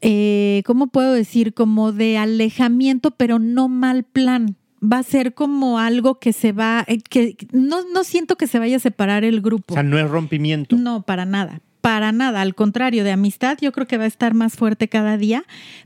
eh, 0.00 0.62
¿cómo 0.64 0.86
puedo 0.86 1.12
decir? 1.12 1.52
Como 1.52 1.92
de 1.92 2.16
alejamiento, 2.16 3.10
pero 3.10 3.38
no 3.38 3.68
mal 3.68 4.04
plan. 4.04 4.56
Va 4.80 4.98
a 4.98 5.02
ser 5.02 5.34
como 5.34 5.78
algo 5.78 6.20
que 6.20 6.32
se 6.32 6.52
va, 6.52 6.84
eh, 6.86 6.98
que 6.98 7.36
no, 7.52 7.82
no 7.92 8.04
siento 8.04 8.36
que 8.36 8.46
se 8.46 8.58
vaya 8.58 8.76
a 8.76 8.80
separar 8.80 9.24
el 9.24 9.40
grupo. 9.40 9.74
O 9.74 9.76
sea, 9.76 9.82
no 9.82 9.98
es 9.98 10.08
rompimiento. 10.08 10.76
No, 10.76 11.02
para 11.02 11.24
nada. 11.24 11.60
Para 11.88 12.12
nada, 12.12 12.42
al 12.42 12.54
contrario, 12.54 13.02
de 13.02 13.12
amistad 13.12 13.56
yo 13.62 13.72
creo 13.72 13.86
que 13.86 13.96
va 13.96 14.04
a 14.04 14.08
estar 14.08 14.34
más 14.34 14.56
fuerte 14.56 14.88
cada 14.88 15.16
día, 15.16 15.44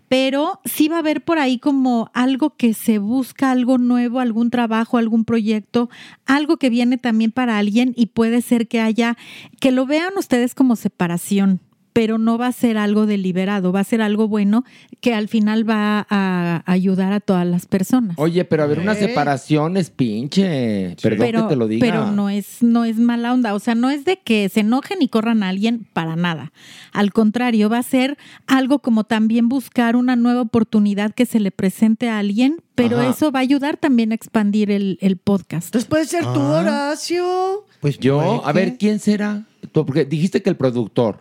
pero 0.09 0.61
sí 0.65 0.89
va 0.89 0.97
a 0.97 0.99
haber 0.99 1.23
por 1.23 1.39
ahí 1.39 1.61
como 1.61 2.11
algo 2.13 2.57
que 2.57 2.75
se 2.75 2.99
busca, 2.99 3.53
algo 3.53 3.79
nuevo, 3.79 4.19
algún 4.19 4.51
trabajo, 4.51 4.99
algún 4.99 5.25
proyecto, 5.25 5.91
algo 6.27 6.57
que 6.57 6.71
viene 6.71 6.99
también 6.99 7.31
para 7.31 7.57
alguien 7.57 7.93
y 7.95 8.07
puede 8.07 8.43
ser 8.43 8.67
que 8.67 8.81
haya, 8.81 9.17
que 9.61 9.71
lo 9.71 9.87
vean 9.87 10.15
ustedes 10.19 10.57
como 10.57 10.75
separación, 10.75 11.61
pero 11.93 12.19
no 12.19 12.39
va 12.39 12.47
a 12.47 12.53
ser 12.53 12.79
algo 12.79 13.07
deliberado, 13.07 13.73
va 13.73 13.81
a 13.81 13.85
ser 13.85 14.01
algo 14.03 14.29
bueno 14.29 14.65
que 15.01 15.15
al 15.15 15.29
final 15.29 15.69
va 15.69 16.07
a 16.09 16.63
ayudar 16.67 17.13
a 17.13 17.21
todas 17.21 17.47
las 17.47 17.67
personas. 17.67 18.17
Oye, 18.19 18.45
pero 18.45 18.63
a 18.63 18.67
ver, 18.67 18.79
una 18.79 18.95
separación 18.95 19.77
es 19.77 19.91
pinche. 19.91 20.97
Perdón 21.03 21.19
pero, 21.27 21.43
que 21.43 21.49
te 21.49 21.57
lo 21.57 21.69
diga. 21.69 21.87
pero 21.87 22.11
no 22.11 22.29
es, 22.31 22.63
no 22.63 22.85
es 22.85 22.97
mala 22.99 23.33
onda. 23.33 23.55
O 23.55 23.59
sea, 23.59 23.75
no 23.75 23.91
es 23.91 24.05
de 24.05 24.19
que 24.19 24.49
se 24.49 24.61
enojen 24.61 25.03
y 25.03 25.09
corran 25.09 25.43
a 25.43 25.49
alguien 25.49 25.87
para 25.93 26.17
nada. 26.17 26.53
Al 26.93 27.13
contrario, 27.13 27.69
va 27.69 27.79
a 27.79 27.83
ser 27.83 28.17
algo 28.47 28.79
como 28.81 29.05
también 29.05 29.49
buscar 29.49 29.97
una 29.97 30.17
nueva 30.17 30.41
oportunidad 30.43 31.13
que 31.13 31.27
se 31.27 31.41
le 31.41 31.51
presente 31.51 32.09
a 32.09 32.19
alguien, 32.19 32.63
pero 32.75 32.99
Ajá. 33.01 33.11
eso 33.11 33.33
va 33.33 33.41
a 33.41 33.43
ayudar 33.43 33.77
también 33.77 34.13
a 34.13 34.15
expandir 34.15 34.71
el, 34.71 34.99
el 35.01 35.17
podcast. 35.17 35.67
Entonces 35.67 35.89
puede 35.89 36.07
ser 36.07 36.23
tú, 36.25 36.41
Ah. 36.41 36.61
Horacio. 36.61 37.65
Pues 37.81 37.99
Yo, 37.99 38.47
a 38.47 38.53
ver. 38.53 38.79
¿quién 38.79 38.99
será? 38.99 39.45
Tú, 39.73 39.85
Porque 39.85 40.05
dijiste 40.05 40.43
que 40.43 40.51
el 40.51 40.57
productor. 40.57 41.19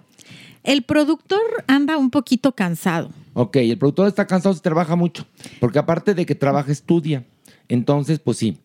El 0.64 0.84
productor 0.84 1.42
anda 1.68 1.98
un 1.98 2.12
poquito 2.12 2.52
cansado. 2.54 3.10
Ok, 3.34 3.58
el 3.58 3.78
productor 3.78 4.08
está 4.08 4.28
cansado, 4.28 4.54
se 4.54 4.62
trabaja 4.62 4.96
mucho. 4.96 5.26
Porque 5.60 5.80
aparte 5.80 6.14
de 6.14 6.26
que 6.26 6.36
trabaja, 6.36 6.72
estudia. 6.72 7.26
Entonces, 7.68 8.20
pues 8.20 8.38
sí. 8.38 8.58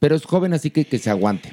Pero 0.00 0.14
es 0.14 0.24
joven, 0.24 0.52
así 0.52 0.70
que 0.70 0.84
que 0.84 0.98
se 0.98 1.10
aguante. 1.10 1.50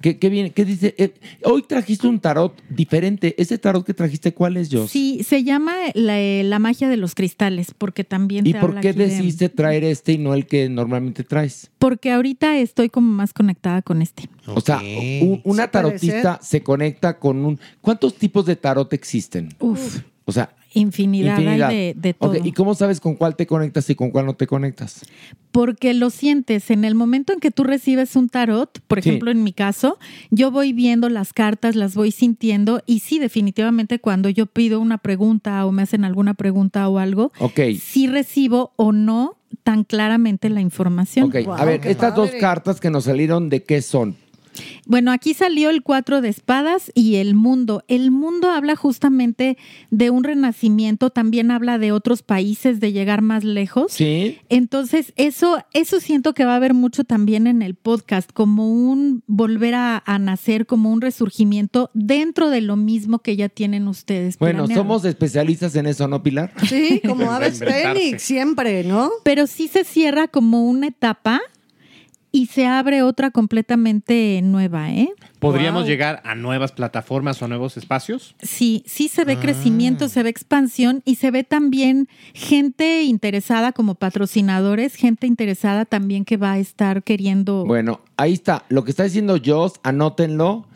¿Qué, 0.00 0.18
qué 0.18 0.28
viene? 0.28 0.52
¿Qué 0.52 0.64
dice? 0.64 0.94
Eh, 0.98 1.12
hoy 1.42 1.62
trajiste 1.62 2.06
un 2.06 2.20
tarot 2.20 2.54
diferente. 2.70 3.34
¿Ese 3.36 3.58
tarot 3.58 3.84
que 3.84 3.92
trajiste 3.94 4.32
cuál 4.32 4.56
es, 4.56 4.68
Jos? 4.72 4.90
Sí, 4.92 5.24
se 5.26 5.42
llama 5.42 5.74
la, 5.94 6.16
la 6.44 6.58
magia 6.60 6.88
de 6.88 6.96
los 6.96 7.16
cristales, 7.16 7.74
porque 7.76 8.04
también 8.04 8.46
¿Y 8.46 8.52
te 8.52 8.60
por 8.60 8.70
habla 8.70 8.80
qué 8.82 8.90
aquí 8.90 8.98
de- 8.98 9.06
decidiste 9.08 9.48
traer 9.48 9.82
este 9.82 10.12
y 10.12 10.18
no 10.18 10.34
el 10.34 10.46
que 10.46 10.68
normalmente 10.68 11.24
traes? 11.24 11.70
Porque 11.80 12.12
ahorita 12.12 12.56
estoy 12.58 12.88
como 12.90 13.10
más 13.12 13.32
conectada 13.32 13.82
con 13.82 14.00
este. 14.00 14.28
O 14.46 14.60
sea, 14.60 14.78
un- 14.80 15.40
una 15.44 15.68
tarotista 15.68 16.38
se 16.40 16.62
conecta 16.62 17.18
con 17.18 17.44
un... 17.44 17.58
¿Cuántos 17.80 18.14
tipos 18.14 18.46
de 18.46 18.54
tarot 18.54 18.92
existen? 18.92 19.48
Uf, 19.58 20.02
O 20.24 20.30
sea, 20.30 20.54
infinidad, 20.72 21.68
de, 21.70 21.94
de 21.96 22.14
todo. 22.14 22.34
¿Y 22.42 22.52
cómo 22.52 22.74
sabes 22.74 23.00
con 23.00 23.14
cuál 23.16 23.36
te 23.36 23.46
conectas 23.46 23.88
y 23.90 23.94
con 23.94 24.10
cuál 24.10 24.26
no 24.26 24.34
te 24.34 24.46
conectas? 24.46 25.04
Porque 25.50 25.94
lo 25.94 26.10
sientes 26.10 26.70
en 26.70 26.84
el 26.84 26.94
momento 26.94 27.32
en 27.32 27.40
que 27.40 27.50
tú 27.50 27.64
recibes 27.64 28.16
un 28.16 28.28
tarot, 28.28 28.80
por 28.86 29.02
Sí. 29.02 29.08
ejemplo, 29.08 29.30
en 29.30 29.42
mi 29.42 29.52
caso, 29.52 29.98
yo 30.30 30.50
voy 30.50 30.72
viendo 30.72 31.08
las 31.08 31.32
cartas, 31.32 31.74
las 31.74 31.94
voy 31.94 32.10
sintiendo 32.10 32.82
y 32.86 33.00
sí, 33.00 33.18
definitivamente 33.18 33.98
cuando 33.98 34.28
yo 34.28 34.46
pido 34.46 34.78
una 34.80 34.98
pregunta 34.98 35.64
o 35.66 35.72
me 35.72 35.82
hacen 35.82 36.04
alguna 36.04 36.34
pregunta 36.34 36.88
o 36.88 36.98
algo, 36.98 37.32
Ok. 37.38 37.60
sí 37.80 38.06
recibo 38.06 38.72
o 38.76 38.92
no 38.92 39.36
tan 39.62 39.84
claramente 39.84 40.50
la 40.50 40.60
información. 40.60 41.28
Ok, 41.28 41.36
a 41.56 41.64
ver, 41.64 41.80
estas 41.86 42.14
dos 42.14 42.30
cartas 42.38 42.80
que 42.80 42.90
nos 42.90 43.04
salieron, 43.04 43.48
¿de 43.48 43.62
qué 43.64 43.80
son? 43.80 44.16
Bueno, 44.86 45.12
aquí 45.12 45.34
salió 45.34 45.70
el 45.70 45.82
cuatro 45.82 46.20
de 46.20 46.28
espadas 46.28 46.90
y 46.94 47.16
el 47.16 47.34
mundo. 47.34 47.84
El 47.88 48.10
mundo 48.10 48.50
habla 48.50 48.76
justamente 48.76 49.56
de 49.90 50.10
un 50.10 50.24
renacimiento, 50.24 51.10
también 51.10 51.50
habla 51.50 51.78
de 51.78 51.92
otros 51.92 52.22
países, 52.22 52.80
de 52.80 52.92
llegar 52.92 53.22
más 53.22 53.44
lejos. 53.44 53.92
Sí. 53.92 54.38
Entonces, 54.48 55.12
eso, 55.16 55.58
eso 55.72 56.00
siento 56.00 56.34
que 56.34 56.44
va 56.44 56.52
a 56.52 56.56
haber 56.56 56.74
mucho 56.74 57.04
también 57.04 57.46
en 57.46 57.62
el 57.62 57.74
podcast, 57.74 58.32
como 58.32 58.70
un 58.70 59.22
volver 59.26 59.74
a, 59.74 60.02
a 60.04 60.18
nacer, 60.18 60.66
como 60.66 60.92
un 60.92 61.00
resurgimiento 61.00 61.90
dentro 61.94 62.50
de 62.50 62.60
lo 62.60 62.76
mismo 62.76 63.20
que 63.20 63.36
ya 63.36 63.48
tienen 63.48 63.88
ustedes. 63.88 64.38
Bueno, 64.38 64.64
planeado. 64.64 64.82
somos 64.82 65.04
especialistas 65.04 65.74
en 65.76 65.86
eso, 65.86 66.08
¿no, 66.08 66.22
Pilar? 66.22 66.52
Sí, 66.68 67.00
como 67.06 67.30
Aves. 67.30 67.58
Fénix, 67.58 68.22
siempre, 68.22 68.84
¿no? 68.84 69.10
Pero 69.24 69.46
sí 69.46 69.68
se 69.68 69.84
cierra 69.84 70.28
como 70.28 70.64
una 70.64 70.88
etapa 70.88 71.40
y 72.38 72.46
se 72.46 72.66
abre 72.66 73.02
otra 73.02 73.30
completamente 73.30 74.40
nueva, 74.44 74.90
¿eh? 74.90 75.10
¿Podríamos 75.40 75.82
Wow. 75.82 75.88
llegar 75.88 76.20
a 76.24 76.34
nuevas 76.34 76.72
plataformas 76.72 77.40
o 77.42 77.44
a 77.44 77.48
nuevos 77.48 77.76
espacios? 77.76 78.34
Sí, 78.42 78.82
sí 78.86 79.08
se 79.08 79.24
ve 79.24 79.34
Ah. 79.34 79.40
crecimiento, 79.40 80.08
se 80.08 80.22
ve 80.22 80.30
expansión 80.30 81.02
y 81.04 81.16
se 81.16 81.30
ve 81.30 81.42
también 81.44 82.08
gente 82.34 83.02
interesada 83.02 83.72
como 83.72 83.96
patrocinadores, 83.96 84.94
gente 84.94 85.26
interesada 85.26 85.84
también 85.84 86.24
que 86.24 86.36
va 86.36 86.52
a 86.52 86.58
estar 86.58 87.02
queriendo. 87.02 87.64
Bueno, 87.66 88.00
ahí 88.16 88.34
está. 88.34 88.64
Lo 88.68 88.84
que 88.84 88.90
está 88.92 89.04
diciendo 89.04 89.36
Joss, 89.44 89.74
anótenlo, 89.82 90.66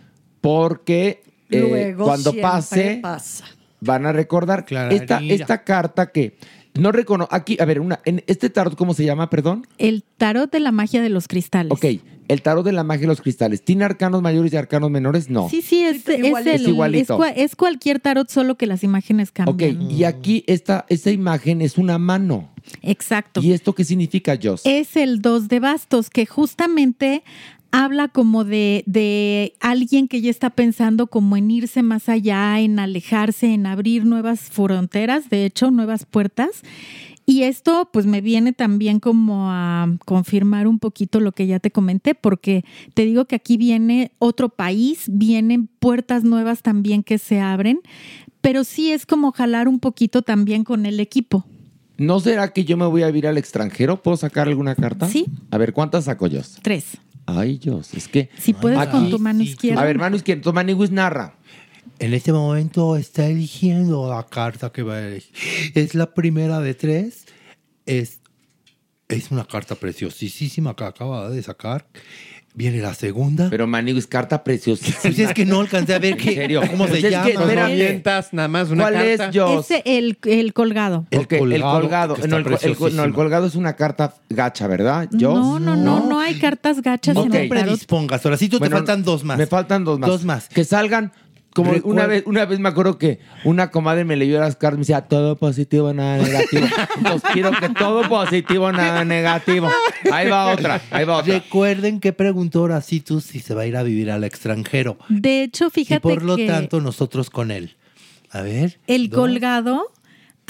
porque 0.41 1.23
eh, 1.51 1.61
Luego 1.61 2.05
cuando 2.05 2.33
pase, 2.41 2.99
pasa. 3.03 3.45
van 3.81 4.07
a 4.07 4.13
recordar 4.13 4.65
esta, 4.91 5.21
esta 5.21 5.63
carta 5.65 6.11
que 6.11 6.37
no 6.75 6.93
reconozco. 6.93 7.35
Aquí, 7.35 7.57
a 7.61 7.65
ver, 7.65 7.81
una, 7.81 8.01
en 8.05 8.23
este 8.27 8.51
tarot, 8.51 8.77
¿cómo 8.77 8.95
se 8.95 9.05
llama? 9.05 9.29
Perdón. 9.31 9.67
El 9.79 10.03
tarot 10.17 10.51
de 10.51 10.61
la 10.61 10.73
magia 10.73 11.03
de 11.03 11.09
los 11.11 11.29
cristales. 11.29 11.71
Ok, 11.73 11.85
el 12.29 12.43
tarot 12.43 12.65
de 12.65 12.73
la 12.73 12.83
magia 12.85 13.03
de 13.03 13.07
los 13.09 13.21
cristales. 13.21 13.63
¿Tiene 13.63 13.85
arcanos 13.85 14.23
mayores 14.23 14.53
y 14.53 14.57
arcanos 14.57 14.91
menores? 14.91 15.29
No. 15.29 15.49
Sí, 15.51 15.61
sí, 15.63 15.83
es, 15.85 16.09
es 16.09 16.19
igualito. 16.25 16.51
el- 16.51 16.63
Es 16.63 16.69
igualito. 16.69 17.15
es 17.15 17.21
cua- 17.21 17.33
es 17.37 17.57
cualquier 17.57 18.01
tarot, 18.01 18.29
solo 18.31 18.57
que 18.57 18.67
las 18.67 18.83
imágenes 18.85 19.31
Ok, 19.31 19.35
cambian. 19.59 19.91
y 19.91 20.05
aquí 20.05 20.45
esta, 20.47 20.87
esta 20.89 21.11
imagen 21.11 21.61
es 21.63 21.77
una 21.79 21.99
mano. 21.99 22.51
Exacto. 22.81 23.41
¿Y 23.43 23.53
esto 23.53 23.75
qué 23.75 23.85
significa, 23.85 24.39
Joss? 24.41 24.63
Es 24.65 24.97
el 24.97 25.21
dos 25.21 25.49
de 25.49 25.61
bastos, 25.61 26.11
que 26.11 26.27
justamente 26.27 27.23
habla 27.73 28.09
como 28.09 28.45
de, 28.45 28.85
de 28.87 29.55
alguien 29.61 30.07
que 30.07 30.21
ya 30.21 30.31
está 30.31 30.51
pensando 30.51 31.09
como 31.09 31.37
en 31.37 31.51
irse 31.51 31.83
más 31.83 32.09
allá, 32.09 32.61
en 32.61 32.79
alejarse, 32.79 33.53
en 33.53 33.67
abrir 33.67 34.05
nuevas 34.05 34.41
fronteras, 34.41 35.29
de 35.31 35.47
hecho, 35.47 35.71
nuevas 35.71 36.07
puertas. 36.07 36.63
Y 37.25 37.45
esto 37.45 37.89
pues 37.93 38.05
me 38.05 38.21
viene 38.21 38.53
también 38.53 39.01
como 39.01 39.51
a 39.51 39.89
confirmar 40.05 40.67
un 40.67 40.79
poquito 40.79 41.21
lo 41.21 41.33
que 41.33 41.47
ya 41.47 41.61
te 41.61 41.71
comenté, 41.71 42.15
porque 42.15 42.65
te 42.95 43.05
digo 43.05 43.25
que 43.25 43.37
aquí 43.37 43.57
viene 43.57 44.13
otro 44.19 44.49
país, 44.49 45.05
vienen 45.09 45.69
puertas 45.79 46.25
nuevas 46.25 46.63
también 46.63 47.03
que 47.03 47.19
se 47.19 47.41
abren, 47.41 47.81
pero 48.41 48.65
sí 48.65 48.93
es 48.93 49.07
como 49.07 49.33
jalar 49.33 49.69
un 49.69 49.79
poquito 49.79 50.23
también 50.23 50.65
con 50.65 50.85
el 50.85 51.01
equipo. 51.01 51.47
¿No 51.97 52.19
será 52.19 52.53
que 52.53 52.65
yo 52.65 52.77
me 52.77 52.87
voy 52.87 53.05
a 53.05 53.11
ir 53.11 53.27
al 53.29 53.39
extranjero? 53.39 54.03
¿Puedo 54.03 54.17
sacar 54.17 54.49
alguna 54.49 54.75
carta? 54.75 55.09
Sí. 55.09 55.27
A 55.51 55.59
ver, 55.59 55.73
¿cuántas 55.73 56.05
saco 56.07 56.27
yo? 56.27 56.41
Tres. 56.61 56.99
Ay, 57.27 57.59
Dios, 57.59 57.95
es 57.95 58.09
que... 58.09 58.31
Si 58.39 58.53
puedes 58.53 58.87
con 58.89 59.11
tu 59.11 59.19
mano 59.19 59.43
izquierda. 59.43 59.81
A 59.81 59.85
ver, 59.85 59.99
mano 59.99 60.17
izquierda, 60.17 60.43
tu 60.43 60.53
Maniwis 60.53 60.91
narra. 60.91 61.35
En 61.99 62.15
este 62.15 62.33
momento 62.33 62.97
está 62.97 63.27
eligiendo 63.27 64.09
la 64.09 64.27
carta 64.27 64.73
que 64.73 64.83
va 64.83 64.97
a 64.97 65.07
elegir. 65.07 65.73
Es 65.75 65.95
la 65.95 66.15
primera 66.15 66.61
de 66.61 66.75
tres. 66.75 67.27
Es, 67.87 68.21
es 69.09 69.31
una 69.31 69.45
carta 69.45 69.75
preciosísima 69.77 70.75
que 70.75 70.85
acaba 70.85 71.31
de 71.31 71.43
sacar. 71.43 71.87
Viene 72.55 72.83
la 72.83 72.93
segunda. 72.93 73.49
Pero 73.49 73.67
Maniwis, 73.67 74.07
carta 74.07 74.45
preciosísima. 74.45 74.99
Pues 75.01 75.19
es 75.19 75.33
que 75.33 75.47
no 75.47 75.61
alcancé 75.61 75.95
a 75.95 75.99
ver 75.99 76.13
¿En 76.13 76.19
qué, 76.19 76.35
serio? 76.35 76.61
cómo 76.71 76.87
se 76.87 76.99
es 76.99 77.11
llama. 77.11 77.25
que. 77.25 77.59
Avientas 77.59 78.33
nada 78.33 78.49
más 78.49 78.69
una 78.69 78.85
¿Cuál 78.85 78.95
carta. 78.95 79.27
es 79.29 79.31
yo? 79.35 79.61
Ese, 79.61 79.83
el, 79.87 80.19
el 80.25 80.53
colgado. 80.53 81.07
El 81.11 81.27
colgado, 81.27 82.15
No 82.17 82.19
el, 82.19 82.25
el- 82.25 82.31
no, 82.31 82.37
el 82.37 82.45
preciosísimo. 82.45 83.15
colgado 83.15 83.47
es 83.47 83.55
una 83.55 83.75
carta 83.75 84.15
gacha, 84.29 84.67
¿verdad? 84.67 85.09
¿Yo? 85.13 85.33
No, 85.35 85.59
no, 85.59 85.77
no, 85.77 86.07
no 86.07 86.21
hay 86.21 86.39
cartas 86.39 86.83
gachas 86.83 87.15
No 87.15 87.25
en 87.25 87.35
el 87.35 87.49
tarot. 87.49 87.65
predispongas. 87.65 88.25
Ahora 88.27 88.37
sí, 88.37 88.51
tú 88.51 88.59
Bueno, 88.59 88.77
te 88.77 88.81
faltan 88.81 89.03
dos 89.03 89.25
más. 89.25 89.39
Me 89.39 89.47
faltan 89.47 89.85
dos 89.85 89.99
más. 89.99 90.11
Dos 90.11 90.25
más. 90.27 90.49
Que 90.51 90.65
salgan. 90.65 91.11
Como 91.55 91.73
Recuer- 91.73 91.83
una 91.85 92.07
vez, 92.07 92.23
una 92.27 92.45
vez 92.47 92.59
me 92.61 92.69
acuerdo 92.71 92.97
que 92.99 93.21
una 93.45 93.71
comadre 93.71 94.05
me 94.05 94.17
leyó 94.17 94.41
las 94.41 94.57
cartas 94.57 94.75
y 94.75 94.79
me 94.79 94.81
decía 94.83 95.03
todo 95.03 95.37
positivo, 95.37 95.93
nada 95.93 96.19
negativo. 96.19 96.67
Entonces 96.97 97.29
quiero 97.33 97.51
que 97.53 97.69
todo 97.69 98.09
positivo, 98.09 98.73
nada 98.73 99.05
negativo. 99.05 99.69
Ahí 100.11 100.29
va 100.31 100.47
otra, 100.53 100.81
ahí 100.91 101.05
va 101.05 101.19
otra. 101.19 101.35
Recuerden 101.35 102.01
que 102.01 102.13
preguntó 102.13 102.63
Horacitu 102.63 103.21
si 103.21 103.41
se 103.41 103.55
va 103.55 103.63
a 103.63 103.67
ir 103.67 103.77
a 103.77 103.83
vivir 103.83 104.11
al 104.11 104.25
extranjero. 104.25 104.97
De 105.09 105.43
hecho, 105.43 105.69
fíjate 105.71 105.97
y 105.97 106.01
por 106.01 106.23
lo 106.23 106.37
que 106.37 106.47
tanto, 106.47 106.81
nosotros 106.81 107.29
con 107.31 107.51
él. 107.51 107.77
A 108.31 108.41
ver. 108.41 108.79
el 108.87 109.11
dos. 109.11 109.21
colgado 109.21 109.93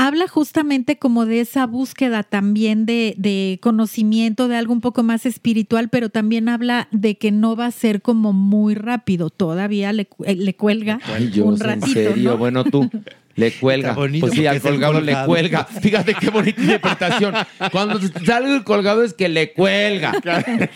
habla 0.03 0.26
justamente 0.26 0.98
como 0.98 1.26
de 1.26 1.40
esa 1.40 1.64
búsqueda 1.64 2.24
también 2.24 2.86
de, 2.86 3.14
de 3.18 3.61
conocimiento, 3.62 4.48
de 4.48 4.57
algo 4.57 4.72
un 4.72 4.80
poco 4.80 5.05
más 5.05 5.26
espiritual, 5.26 5.90
pero 5.90 6.09
también 6.09 6.48
habla 6.48 6.88
de 6.90 7.16
que 7.18 7.30
no 7.30 7.55
va 7.55 7.66
a 7.66 7.70
ser 7.70 8.03
como 8.03 8.32
muy 8.32 8.74
rápido. 8.74 9.30
Todavía 9.30 9.92
le, 9.92 10.09
eh, 10.24 10.34
le 10.34 10.55
cuelga 10.57 10.98
Ay, 11.05 11.28
Dios, 11.28 11.46
un 11.46 11.55
en 11.55 11.61
ratito, 11.61 11.92
serio. 11.92 12.32
¿no? 12.32 12.38
Bueno, 12.38 12.64
tú. 12.64 12.90
Le 13.35 13.53
cuelga. 13.53 13.95
Pues 13.95 14.33
sí, 14.33 14.47
al 14.47 14.57
es 14.57 14.62
colgado 14.62 15.01
le 15.01 15.16
cuelga. 15.24 15.64
Fíjate 15.64 16.14
qué 16.14 16.30
bonita 16.30 16.61
interpretación. 16.61 17.35
Cuando 17.70 17.99
sale 18.24 18.55
el 18.55 18.64
colgado 18.64 19.03
es 19.03 19.14
que 19.14 19.28
le 19.28 19.53
cuelga. 19.53 20.12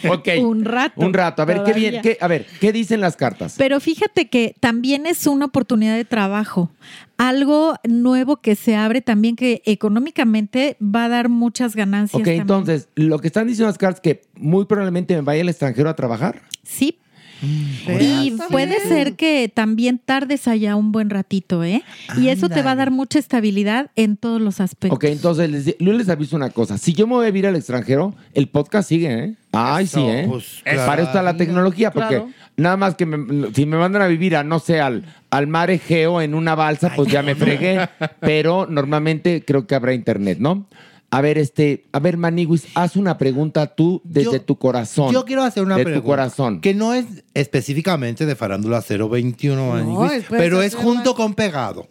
Ok. 0.09 0.29
Un 0.41 0.65
rato. 0.65 1.01
Un 1.01 1.13
rato. 1.13 1.43
A 1.43 1.45
ver, 1.45 1.63
¿qué 1.65 1.73
bien, 1.73 2.01
qué, 2.03 2.19
a 2.21 2.29
ver, 2.29 2.47
¿qué 2.61 2.73
dicen 2.73 3.01
las 3.01 3.17
cartas? 3.17 3.55
Pero 3.59 3.81
fíjate 3.81 4.29
que 4.29 4.55
también 4.61 5.07
es 5.07 5.27
una 5.27 5.47
oportunidad 5.47 5.97
de 5.97 6.05
trabajo. 6.05 6.71
Algo 7.19 7.77
nuevo 7.85 8.39
que 8.39 8.55
se 8.57 8.77
abre 8.77 9.01
también 9.01 9.37
que 9.37 9.63
económicamente 9.65 10.77
va 10.83 11.07
a 11.07 11.09
dar 11.09 11.29
muchas 11.29 11.75
ganancias. 11.75 12.21
Ok, 12.21 12.25
también. 12.25 12.41
entonces, 12.43 12.89
lo 12.95 13.19
que 13.19 13.29
están 13.29 13.47
diciendo 13.47 13.69
las 13.69 13.79
cartas 13.79 14.01
que 14.01 14.23
muy 14.35 14.67
probablemente 14.67 15.15
me 15.15 15.23
vaya 15.23 15.43
al 15.43 15.49
extranjero 15.49 15.89
a 15.89 15.97
trabajar. 15.97 16.43
Sí. 16.63 16.99
Mm, 17.43 18.01
Y 18.01 18.33
puede 18.51 18.81
ser 18.81 19.15
que 19.15 19.51
también 19.53 19.99
tardes 20.03 20.49
allá 20.49 20.75
un 20.77 20.91
buen 20.93 21.11
ratito, 21.11 21.63
¿eh? 21.65 21.83
Y 22.19 22.29
eso 22.29 22.49
te 22.49 22.63
va 22.63 22.73
a 22.73 22.75
dar 22.77 22.91
mucha 22.91 23.19
estabilidad 23.19 23.91
en 23.97 24.17
todos 24.17 24.41
los 24.41 24.61
aspectos. 24.61 24.97
Ok, 24.97 25.05
entonces 25.05 25.51
les, 25.51 25.77
yo 25.79 25.93
les 25.93 26.09
aviso 26.09 26.35
una 26.37 26.51
cosa. 26.51 26.79
Si 26.79 26.93
yo 26.95 27.07
me 27.07 27.15
voy 27.15 27.27
a 27.27 27.29
ir 27.29 27.47
al 27.47 27.57
extranjero, 27.57 28.15
el 28.35 28.49
podcast 28.49 28.89
sigue, 28.89 29.13
¿eh? 29.13 29.35
Ay, 29.53 29.85
Eso, 29.85 30.01
sí, 30.01 30.07
¿eh? 30.07 30.25
pues, 30.29 30.61
Para 30.65 30.77
claro. 30.85 31.03
eso 31.03 31.11
está 31.11 31.23
la 31.23 31.37
tecnología, 31.37 31.91
porque 31.91 32.09
Claro. 32.17 32.31
nada 32.57 32.77
más 32.77 32.95
que 32.95 33.07
me- 33.07 33.53
si 33.55 33.65
me 33.67 33.77
mandan 33.79 34.03
a 34.03 34.07
vivir 34.07 34.37
a, 34.37 34.45
no 34.45 34.59
sé, 34.59 34.81
al, 34.81 35.05
al 35.31 35.47
mar 35.47 35.71
Egeo 35.71 36.21
en 36.21 36.35
una 36.35 36.55
balsa, 36.55 36.93
pues 36.95 37.11
ya 37.11 37.23
me 37.23 37.35
fregué. 37.35 37.89
Pero 38.21 38.67
normalmente 38.69 39.43
creo 39.47 39.67
que 39.67 39.75
habrá 39.75 39.93
internet, 39.95 40.39
¿no? 40.41 40.67
A 41.11 41.21
ver, 41.21 41.39
este, 41.39 41.87
a 41.93 41.99
ver, 42.01 42.17
Maniguis, 42.17 42.67
haz 42.75 42.97
una 42.97 43.17
pregunta 43.17 43.75
tú 43.75 44.03
desde 44.05 44.33
Yo- 44.33 44.43
tu 44.43 44.57
corazón. 44.59 45.13
Yo 45.15 45.25
quiero 45.25 45.43
hacer 45.45 45.63
una 45.63 45.77
de 45.77 45.85
pregunta. 45.85 46.03
tu 46.03 46.07
corazón. 46.09 46.61
Que 46.61 46.75
no 46.75 46.95
es 46.95 47.07
específicamente 47.35 48.27
de 48.27 48.35
Farándula 48.35 48.83
021, 48.83 49.71
Maniguis, 49.73 50.25
pero 50.29 50.63
es 50.63 50.75
junto 50.75 51.15
con 51.15 51.35
Pegado. 51.35 51.89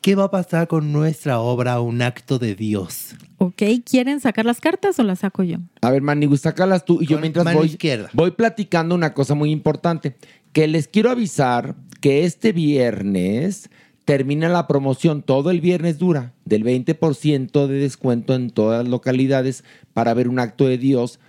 ¿Qué 0.00 0.14
va 0.14 0.24
a 0.24 0.30
pasar 0.30 0.68
con 0.68 0.92
nuestra 0.92 1.40
obra 1.40 1.80
Un 1.80 2.02
acto 2.02 2.38
de 2.38 2.54
Dios? 2.54 3.14
Ok, 3.38 3.62
¿quieren 3.84 4.20
sacar 4.20 4.44
las 4.44 4.60
cartas 4.60 4.98
o 4.98 5.02
las 5.02 5.20
saco 5.20 5.42
yo? 5.42 5.58
A 5.80 5.90
ver, 5.90 6.02
Maniguis, 6.02 6.40
sácalas 6.42 6.84
tú 6.84 6.98
y 7.00 7.06
yo 7.06 7.16
Con 7.16 7.22
mientras 7.22 7.44
mano 7.44 7.58
voy, 7.58 7.66
izquierda. 7.68 8.10
voy 8.12 8.30
platicando 8.32 8.94
una 8.94 9.14
cosa 9.14 9.34
muy 9.34 9.50
importante. 9.50 10.16
Que 10.52 10.66
les 10.68 10.88
quiero 10.88 11.10
avisar 11.10 11.74
que 12.00 12.24
este 12.24 12.52
viernes 12.52 13.70
termina 14.08 14.48
la 14.48 14.66
promoción, 14.66 15.20
todo 15.20 15.50
el 15.50 15.60
viernes 15.60 15.98
dura, 15.98 16.32
del 16.46 16.64
20% 16.64 17.66
de 17.66 17.78
descuento 17.78 18.34
en 18.34 18.48
todas 18.48 18.82
las 18.82 18.90
localidades 18.90 19.64
para 19.92 20.14
ver 20.14 20.28
un 20.28 20.38
acto 20.38 20.66
de 20.66 20.78
Dios, 20.78 21.20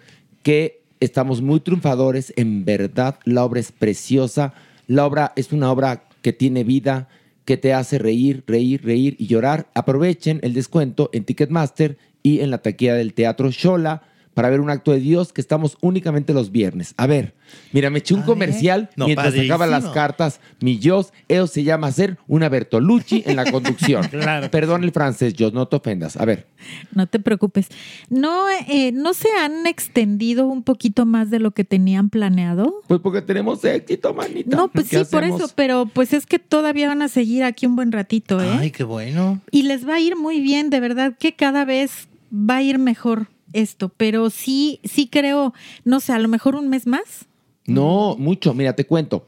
que 0.43 0.81
estamos 1.01 1.41
muy 1.41 1.59
triunfadores, 1.59 2.31
en 2.37 2.63
verdad, 2.63 3.19
la 3.25 3.43
obra 3.43 3.59
es 3.59 3.73
preciosa, 3.73 4.53
la 4.87 5.05
obra 5.05 5.33
es 5.35 5.51
una 5.51 5.69
obra 5.69 6.05
que 6.21 6.31
tiene 6.31 6.63
vida, 6.63 7.09
que 7.43 7.57
te 7.57 7.73
hace 7.73 7.97
reír, 7.97 8.45
reír, 8.47 8.81
reír 8.85 9.17
y 9.19 9.27
llorar. 9.27 9.67
Aprovechen 9.75 10.39
el 10.41 10.53
descuento 10.53 11.09
en 11.11 11.25
Ticketmaster 11.25 11.97
y 12.23 12.39
en 12.39 12.49
la 12.49 12.59
taquilla 12.59 12.95
del 12.95 13.13
Teatro 13.13 13.51
Shola 13.51 14.03
para 14.33 14.49
ver 14.49 14.61
un 14.61 14.69
acto 14.69 14.91
de 14.91 14.99
Dios 14.99 15.33
que 15.33 15.41
estamos 15.41 15.77
únicamente 15.81 16.33
los 16.33 16.51
viernes. 16.51 16.93
A 16.97 17.07
ver, 17.07 17.33
mira, 17.73 17.89
me 17.89 17.99
eché 17.99 18.13
un 18.13 18.21
comercial. 18.21 18.89
No, 18.95 19.05
mientras 19.05 19.33
sacaba 19.33 19.65
las 19.65 19.81
padrísimo. 19.81 19.93
cartas. 19.93 20.39
Mi 20.61 20.77
Dios, 20.77 21.11
eso 21.27 21.47
se 21.47 21.63
llama 21.63 21.91
ser 21.91 22.17
una 22.27 22.47
Bertolucci 22.49 23.23
en 23.25 23.35
la 23.35 23.51
conducción. 23.51 24.07
Claro. 24.19 24.49
Perdón 24.51 24.83
el 24.83 24.91
francés, 24.91 25.35
Dios, 25.35 25.53
no 25.53 25.67
te 25.67 25.75
ofendas. 25.77 26.17
A 26.17 26.25
ver, 26.25 26.47
No 26.93 27.07
te 27.07 27.19
preocupes. 27.19 27.67
No, 28.09 28.45
eh, 28.67 28.91
no 28.91 29.13
se 29.13 29.29
han 29.43 29.65
extendido 29.65 30.45
un 30.47 30.63
poquito 30.63 31.05
más 31.05 31.29
de 31.29 31.39
lo 31.39 31.51
que 31.51 31.63
tenían 31.63 32.09
planeado. 32.09 32.81
pues 32.87 32.99
porque 33.01 33.21
tenemos 33.21 33.63
éxito, 33.63 34.13
manita. 34.13 34.55
No, 34.55 34.67
pues 34.67 34.87
sí, 34.87 34.97
¿Qué 34.97 35.05
por 35.05 35.23
eso, 35.23 35.49
pero 35.55 35.85
pues 35.85 36.13
es 36.13 36.25
que 36.25 36.37
todavía 36.39 36.87
van 36.87 37.01
a 37.01 37.07
seguir 37.07 37.43
aquí 37.43 37.65
un 37.65 37.75
buen 37.75 37.91
ratito, 37.91 38.41
¿eh? 38.41 38.49
Ay, 38.59 38.71
qué 38.71 38.83
bueno. 38.83 39.41
Y 39.51 39.63
les 39.63 39.87
va 39.87 39.95
a 39.95 39.99
ir 39.99 40.15
muy 40.15 40.41
bien, 40.41 40.69
de 40.69 40.79
verdad 40.79 41.13
que 41.17 41.33
cada 41.33 41.65
vez 41.65 42.07
va 42.31 42.57
a 42.57 42.61
ir 42.61 42.77
mejor 42.77 43.27
esto, 43.53 43.89
pero 43.89 44.29
sí, 44.29 44.79
sí 44.83 45.07
creo, 45.07 45.53
no 45.85 45.99
sé, 45.99 46.13
a 46.13 46.19
lo 46.19 46.27
mejor 46.27 46.55
un 46.55 46.69
mes 46.69 46.85
más. 46.87 47.25
No, 47.65 48.15
mucho. 48.17 48.53
Mira, 48.53 48.73
te 48.75 48.85
cuento. 48.85 49.25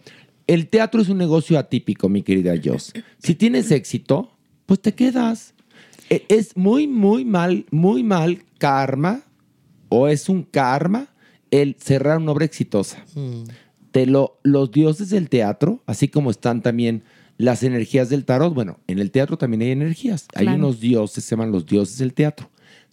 El 0.48 0.68
teatro 0.68 1.02
es 1.02 1.10
un 1.10 1.18
negocio 1.18 1.58
atípico, 1.60 2.10
mi 2.10 2.24
querida 2.24 2.54
Joss. 2.64 2.94
Si 3.20 3.36
tienes 3.36 3.72
éxito, 3.72 4.32
pues 4.66 4.82
te 4.82 4.94
quedas. 4.94 5.54
E- 6.10 6.26
Es 6.28 6.58
muy, 6.58 6.88
muy 6.88 7.24
mal, 7.26 7.66
muy 7.72 8.04
mal 8.04 8.44
karma, 8.58 9.24
o 9.90 10.08
es 10.08 10.28
un 10.30 10.44
karma, 10.44 11.08
el 11.52 11.76
cerrar 11.80 12.18
una 12.18 12.32
obra 12.32 12.46
exitosa. 12.46 13.04
Te 13.92 14.06
lo, 14.06 14.40
los 14.44 14.72
dioses 14.72 15.10
del 15.10 15.30
teatro, 15.30 15.82
así 15.86 16.08
como 16.08 16.32
están 16.32 16.62
también 16.62 17.04
las 17.38 17.64
energías 17.64 18.08
del 18.10 18.24
tarot, 18.24 18.54
bueno, 18.54 18.78
en 18.88 19.00
el 19.00 19.10
teatro 19.10 19.36
también 19.38 19.62
hay 19.64 19.72
energías. 19.72 20.28
Hay 20.36 20.46
unos 20.60 20.80
dioses, 20.80 21.24
se 21.24 21.32
llaman 21.32 21.52
los 21.52 21.66
dioses 21.66 21.98
del 21.98 22.14
teatro. 22.14 22.50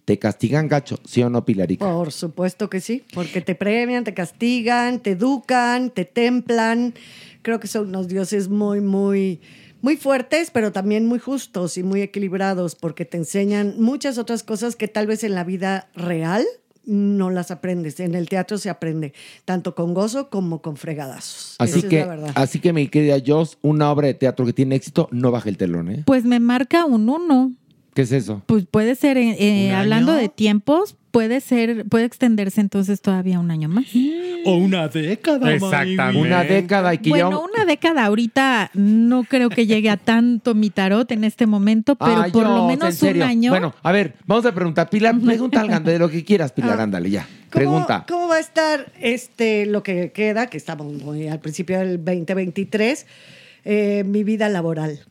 Te 0.09 0.17
castigan 0.17 0.67
gacho, 0.67 0.97
¿sí 1.05 1.21
o 1.21 1.29
no, 1.29 1.45
Pilarica? 1.45 1.85
Por 1.85 2.11
supuesto 2.11 2.67
que 2.67 2.81
sí, 2.81 3.03
porque 3.13 3.41
te 3.41 3.53
premian, 3.53 4.03
te 4.03 4.15
castigan, 4.15 5.01
te 5.01 5.11
educan, 5.11 5.91
te 5.91 6.03
templan. 6.03 6.95
Creo 7.43 7.59
que 7.59 7.67
son 7.67 7.89
unos 7.89 8.07
dioses 8.07 8.49
muy, 8.49 8.81
muy, 8.81 9.39
muy 9.83 9.97
fuertes, 9.97 10.49
pero 10.49 10.71
también 10.71 11.05
muy 11.05 11.19
justos 11.19 11.77
y 11.77 11.83
muy 11.83 12.01
equilibrados, 12.01 12.73
porque 12.73 13.05
te 13.05 13.17
enseñan 13.17 13.75
muchas 13.77 14.17
otras 14.17 14.41
cosas 14.41 14.75
que 14.75 14.87
tal 14.87 15.05
vez 15.05 15.23
en 15.23 15.35
la 15.35 15.43
vida 15.43 15.89
real 15.93 16.43
no 16.85 17.29
las 17.29 17.51
aprendes. 17.51 17.99
En 17.99 18.15
el 18.15 18.27
teatro 18.29 18.57
se 18.57 18.71
aprende, 18.71 19.13
tanto 19.45 19.75
con 19.75 19.93
gozo 19.93 20.31
como 20.31 20.63
con 20.63 20.75
fregadazos. 20.75 21.55
Así 21.59 21.81
Esa 21.81 21.87
que, 21.87 21.99
es 21.99 22.07
la 22.07 22.15
verdad. 22.15 22.31
así 22.33 22.57
que 22.59 22.73
mi 22.73 22.87
querida 22.87 23.17
Joss, 23.23 23.59
una 23.61 23.91
obra 23.91 24.07
de 24.07 24.15
teatro 24.15 24.43
que 24.47 24.53
tiene 24.53 24.73
éxito, 24.73 25.07
no 25.11 25.29
baja 25.29 25.49
el 25.49 25.57
telón, 25.57 25.91
¿eh? 25.91 26.03
Pues 26.07 26.25
me 26.25 26.39
marca 26.39 26.85
un 26.85 27.07
uno. 27.07 27.53
¿Qué 27.99 28.03
es 28.03 28.13
eso? 28.13 28.41
Pues 28.45 28.65
puede 28.65 28.95
ser, 28.95 29.17
eh, 29.17 29.35
eh, 29.37 29.67
¿Un 29.71 29.75
hablando 29.75 30.13
año? 30.13 30.21
de 30.21 30.29
tiempos, 30.29 30.95
puede 31.11 31.41
ser, 31.41 31.83
puede 31.83 32.05
extenderse 32.05 32.61
entonces 32.61 33.01
todavía 33.01 33.41
un 33.41 33.51
año 33.51 33.67
más. 33.67 33.87
O 34.45 34.55
una 34.55 34.87
década. 34.87 35.53
Exactamente. 35.53 36.17
Una 36.17 36.45
década 36.45 36.93
y 36.93 36.99
que 36.99 37.09
Bueno, 37.09 37.31
ya... 37.31 37.37
una 37.39 37.65
década 37.65 38.05
ahorita 38.05 38.71
no 38.73 39.25
creo 39.25 39.49
que 39.49 39.67
llegue 39.67 39.89
a 39.89 39.97
tanto 39.97 40.55
mi 40.55 40.69
tarot 40.69 41.11
en 41.11 41.25
este 41.25 41.45
momento, 41.45 41.97
pero 41.97 42.21
Ay, 42.21 42.31
por 42.31 42.47
lo 42.47 42.67
menos 42.67 43.03
un 43.03 43.21
año. 43.21 43.51
Bueno, 43.51 43.75
a 43.83 43.91
ver, 43.91 44.13
vamos 44.25 44.45
a 44.45 44.55
preguntar. 44.55 44.89
Pilar, 44.89 45.19
pregunta 45.19 45.59
algo 45.59 45.77
de 45.81 45.99
lo 45.99 46.09
que 46.09 46.23
quieras, 46.23 46.53
Pilar, 46.53 46.79
ándale, 46.79 47.09
ya. 47.09 47.27
Pregunta. 47.49 48.05
¿Cómo 48.07 48.29
va 48.29 48.37
a 48.37 48.39
estar 48.39 48.93
este 49.01 49.65
lo 49.65 49.83
que 49.83 50.13
queda, 50.13 50.47
que 50.47 50.55
estamos 50.55 50.87
muy 51.03 51.27
al 51.27 51.41
principio 51.41 51.79
del 51.79 51.97
2023, 51.97 53.05
eh, 53.65 54.05
mi 54.05 54.23
vida 54.23 54.47
laboral? 54.47 55.01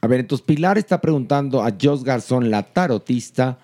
A 0.00 0.06
ver, 0.06 0.20
entonces 0.20 0.46
Pilar 0.46 0.78
está 0.78 1.00
preguntando 1.00 1.62
a 1.62 1.72
Jos 1.80 2.04
Garzón, 2.04 2.50
la 2.50 2.62
tarotista, 2.62 3.58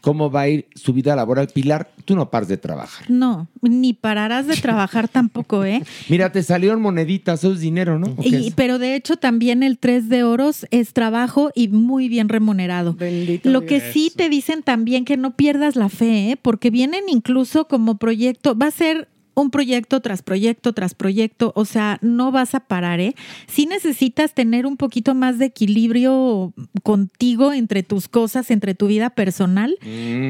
cómo 0.00 0.30
va 0.30 0.40
a 0.42 0.48
ir 0.48 0.66
su 0.74 0.92
vida 0.92 1.14
laboral. 1.14 1.48
Pilar, 1.48 1.90
tú 2.04 2.16
no 2.16 2.28
pares 2.30 2.48
de 2.48 2.56
trabajar. 2.56 3.08
No, 3.10 3.46
ni 3.60 3.92
pararás 3.92 4.46
de 4.46 4.56
trabajar 4.56 5.06
tampoco, 5.12 5.64
¿eh? 5.64 5.82
Mira, 6.08 6.32
te 6.32 6.42
salieron 6.42 6.80
moneditas, 6.80 7.40
eso 7.40 7.52
es 7.52 7.60
dinero, 7.60 7.98
¿no? 7.98 8.08
¿O 8.16 8.22
qué 8.22 8.28
Y- 8.30 8.48
es? 8.48 8.54
pero 8.54 8.78
de 8.78 8.96
hecho 8.96 9.16
también 9.16 9.62
el 9.62 9.78
3 9.78 10.08
de 10.08 10.24
oros 10.24 10.66
es 10.70 10.92
trabajo 10.92 11.50
y 11.54 11.68
muy 11.68 12.08
bien 12.08 12.28
remunerado. 12.28 12.96
Lo 13.44 13.64
que 13.66 13.80
sí 13.92 14.10
te 14.16 14.28
dicen 14.28 14.62
también 14.62 15.04
que 15.04 15.16
no 15.16 15.36
pierdas 15.36 15.76
la 15.76 15.88
fe, 15.88 16.30
¿eh? 16.32 16.38
porque 16.40 16.70
vienen 16.70 17.04
incluso 17.08 17.68
como 17.68 17.98
proyecto, 17.98 18.56
va 18.58 18.66
a 18.68 18.70
ser 18.72 19.08
un 19.34 19.50
proyecto 19.50 20.00
tras 20.00 20.22
proyecto 20.22 20.72
tras 20.72 20.94
proyecto, 20.94 21.52
o 21.56 21.64
sea, 21.64 21.98
no 22.02 22.30
vas 22.32 22.54
a 22.54 22.60
parar, 22.60 23.00
¿eh? 23.00 23.14
Sí 23.46 23.66
necesitas 23.66 24.34
tener 24.34 24.66
un 24.66 24.76
poquito 24.76 25.14
más 25.14 25.38
de 25.38 25.46
equilibrio 25.46 26.52
contigo 26.82 27.52
entre 27.52 27.82
tus 27.82 28.08
cosas, 28.08 28.50
entre 28.50 28.74
tu 28.74 28.86
vida 28.86 29.10
personal, 29.10 29.76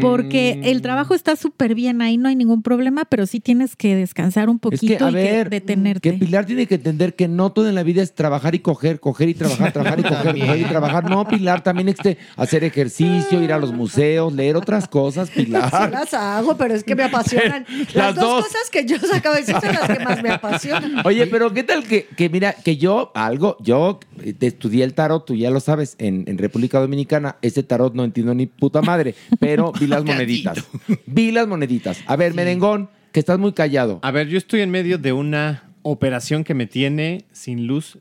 porque 0.01 0.59
Mm. 0.59 0.65
el 0.67 0.83
trabajo 0.83 1.15
está 1.15 1.37
súper 1.37 1.75
bien, 1.75 2.03
ahí 2.03 2.17
no 2.19 2.29
hay 2.29 2.37
ningún 2.37 2.63
problema, 2.63 3.05
pero 3.05 3.27
sí 3.27 3.41
tienes 3.41 3.77
que 3.77 3.95
descansar 3.97 4.49
un 4.49 4.57
Es 4.57 4.61
poquito 4.61 4.99
que, 4.99 5.05
a 5.05 5.11
y 5.11 5.13
que 5.13 5.33
ver, 5.33 5.51
detenerte. 5.51 6.13
que 6.13 6.19
Pilar 6.19 6.47
tiene 6.47 6.67
que 6.67 6.77
entender 6.77 7.15
que 7.15 7.29
no 7.29 7.53
todo 7.53 7.69
en 7.69 7.75
la 7.75 7.83
vida 7.83 8.03
es 8.03 8.15
trabajar 8.15 8.55
y 8.55 8.61
coger, 8.61 9.01
coger 9.01 9.29
y 9.29 9.35
trabajar, 9.35 9.73
trabajar 9.73 10.01
y 10.01 10.03
coger, 10.03 10.61
y 10.61 10.65
trabajar. 10.65 11.09
No, 11.11 11.27
Pilar, 11.27 11.63
también 11.63 11.89
este, 11.89 12.19
hacer 12.37 12.65
ejercicio, 12.65 13.43
ir 13.43 13.53
a 13.53 13.59
los 13.59 13.73
museos, 13.73 14.33
leer 14.33 14.57
otras 14.57 14.89
cosas, 14.89 15.29
Sí 15.31 15.45
Pilar. 15.45 15.91
las 15.91 16.15
hago, 16.15 16.57
pero 16.57 16.75
es 16.75 16.85
que 16.85 16.95
me 16.95 17.05
apasionan. 17.05 17.65
Las, 17.95 17.95
Las 17.95 18.15
dos, 18.15 18.25
dos. 18.25 18.45
cosas 18.47 18.71
que 18.71 18.85
yo 18.85 18.92
acabo 19.15 19.35
de 19.35 19.41
decir 19.43 19.57
son 19.61 19.75
las 19.75 19.99
que 19.99 20.05
más 20.05 20.23
me 20.23 20.31
apasionan. 20.31 20.95
Oye, 21.05 21.27
pero 21.27 21.53
¿qué 21.53 21.63
tal 21.63 21.85
que, 21.85 22.07
que 22.07 22.29
mira, 22.29 22.53
que 22.53 22.77
yo, 22.77 23.13
algo, 23.15 23.57
yo 23.61 24.01
eh, 24.23 24.33
te 24.33 24.47
estudié 24.47 24.85
el 24.85 24.95
tarot, 24.95 25.25
tú 25.25 25.35
ya 25.35 25.51
lo 25.51 25.61
sabes, 25.61 25.97
en, 25.99 26.25
en 26.27 26.39
República 26.39 26.81
Dominicana, 26.81 27.37
ese 27.43 27.63
tarot 27.63 27.95
no 27.95 28.05
entiendo 28.05 28.35
ni 28.35 28.47
puta 28.47 28.83
madre, 28.83 29.15
pero 29.39 29.73
vi 29.73 29.87
las 29.87 30.05
moneditas. 30.07 30.65
Vi 31.07 31.31
las 31.31 31.47
moneditas. 31.47 31.99
A 32.07 32.17
ver, 32.17 32.35
merengón, 32.35 32.91
que 33.13 33.21
estás 33.21 33.39
muy 33.39 33.53
callado. 33.53 33.99
A 34.03 34.11
ver, 34.11 34.29
yo 34.29 34.39
estoy 34.39 34.61
en 34.61 34.71
medio 34.71 34.99
de 34.99 35.13
una 35.13 35.65
operación 35.83 36.45
que 36.45 36.55
me 36.55 36.67
tiene 36.67 37.25
sin 37.33 37.67
luz 37.67 37.99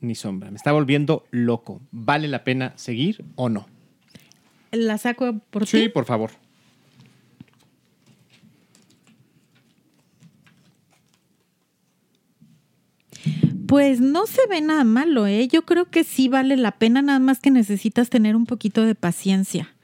ni 0.00 0.14
sombra. 0.14 0.50
Me 0.50 0.56
está 0.56 0.72
volviendo 0.72 1.24
loco. 1.30 1.80
¿Vale 1.90 2.28
la 2.28 2.44
pena 2.44 2.72
seguir 2.76 3.24
o 3.34 3.48
no? 3.48 3.66
¿La 4.72 4.98
saco 4.98 5.40
por 5.50 5.64
ti? 5.64 5.82
Sí, 5.82 5.88
por 5.88 6.04
favor. 6.04 6.30
Pues 13.76 14.00
no 14.00 14.26
se 14.26 14.40
ve 14.46 14.62
nada 14.62 14.84
malo, 14.84 15.26
¿eh? 15.26 15.48
Yo 15.48 15.66
creo 15.66 15.90
que 15.90 16.02
sí 16.02 16.28
vale 16.28 16.56
la 16.56 16.78
pena, 16.78 17.02
nada 17.02 17.18
más 17.18 17.40
que 17.40 17.50
necesitas 17.50 18.08
tener 18.08 18.34
un 18.34 18.46
poquito 18.46 18.80
de 18.86 18.94
paciencia. 18.94 19.76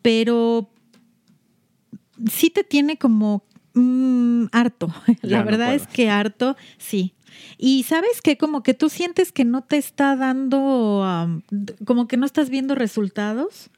Pero 0.00 0.70
sí 2.32 2.48
te 2.48 2.64
tiene 2.64 2.96
como 2.96 3.44
mm, 3.74 4.46
harto. 4.50 4.94
La 5.20 5.42
verdad 5.42 5.74
es 5.74 5.86
que 5.86 6.08
harto, 6.08 6.56
sí. 6.78 7.12
Y 7.58 7.82
sabes 7.82 8.22
que 8.22 8.38
como 8.38 8.62
que 8.62 8.72
tú 8.72 8.88
sientes 8.88 9.30
que 9.30 9.44
no 9.44 9.62
te 9.62 9.76
está 9.76 10.16
dando, 10.16 11.42
como 11.84 12.08
que 12.08 12.16
no 12.16 12.24
estás 12.24 12.48
viendo 12.48 12.74
resultados. 12.74 13.68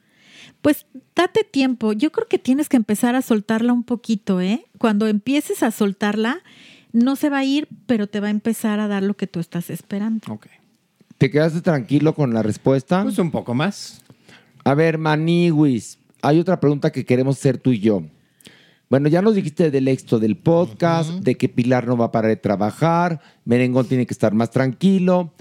Pues 0.62 0.86
date 1.16 1.42
tiempo. 1.42 1.92
Yo 1.92 2.12
creo 2.12 2.28
que 2.28 2.38
tienes 2.38 2.68
que 2.68 2.76
empezar 2.76 3.16
a 3.16 3.20
soltarla 3.20 3.72
un 3.72 3.82
poquito, 3.82 4.40
¿eh? 4.40 4.64
Cuando 4.78 5.08
empieces 5.08 5.64
a 5.64 5.72
soltarla, 5.72 6.44
no 6.96 7.14
se 7.14 7.28
va 7.28 7.38
a 7.38 7.44
ir, 7.44 7.68
pero 7.86 8.06
te 8.06 8.20
va 8.20 8.28
a 8.28 8.30
empezar 8.30 8.80
a 8.80 8.88
dar 8.88 9.02
lo 9.02 9.14
que 9.14 9.26
tú 9.26 9.38
estás 9.38 9.68
esperando. 9.68 10.32
Ok. 10.32 10.46
¿Te 11.18 11.30
quedaste 11.30 11.60
tranquilo 11.60 12.14
con 12.14 12.32
la 12.32 12.42
respuesta? 12.42 13.02
Pues 13.02 13.18
un 13.18 13.30
poco 13.30 13.54
más. 13.54 14.02
A 14.64 14.74
ver, 14.74 14.96
Maniwis, 14.96 15.98
hay 16.22 16.40
otra 16.40 16.58
pregunta 16.58 16.90
que 16.90 17.04
queremos 17.04 17.38
hacer 17.38 17.58
tú 17.58 17.72
y 17.72 17.80
yo. 17.80 18.02
Bueno, 18.88 19.08
ya 19.08 19.20
nos 19.20 19.34
dijiste 19.34 19.70
del 19.70 19.88
éxito 19.88 20.18
del 20.18 20.36
podcast, 20.36 21.10
de 21.10 21.34
que 21.34 21.50
Pilar 21.50 21.86
no 21.86 21.98
va 21.98 22.06
a 22.06 22.12
parar 22.12 22.30
de 22.30 22.36
trabajar, 22.36 23.20
Merengón 23.44 23.86
tiene 23.86 24.06
que 24.06 24.14
estar 24.14 24.32
más 24.32 24.50
tranquilo, 24.50 25.32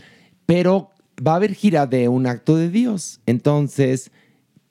pero 0.46 0.92
va 1.26 1.34
a 1.34 1.36
haber 1.38 1.54
gira 1.54 1.88
de 1.88 2.10
un 2.10 2.28
acto 2.28 2.58
de 2.58 2.70
Dios. 2.70 3.22
Entonces, 3.26 4.12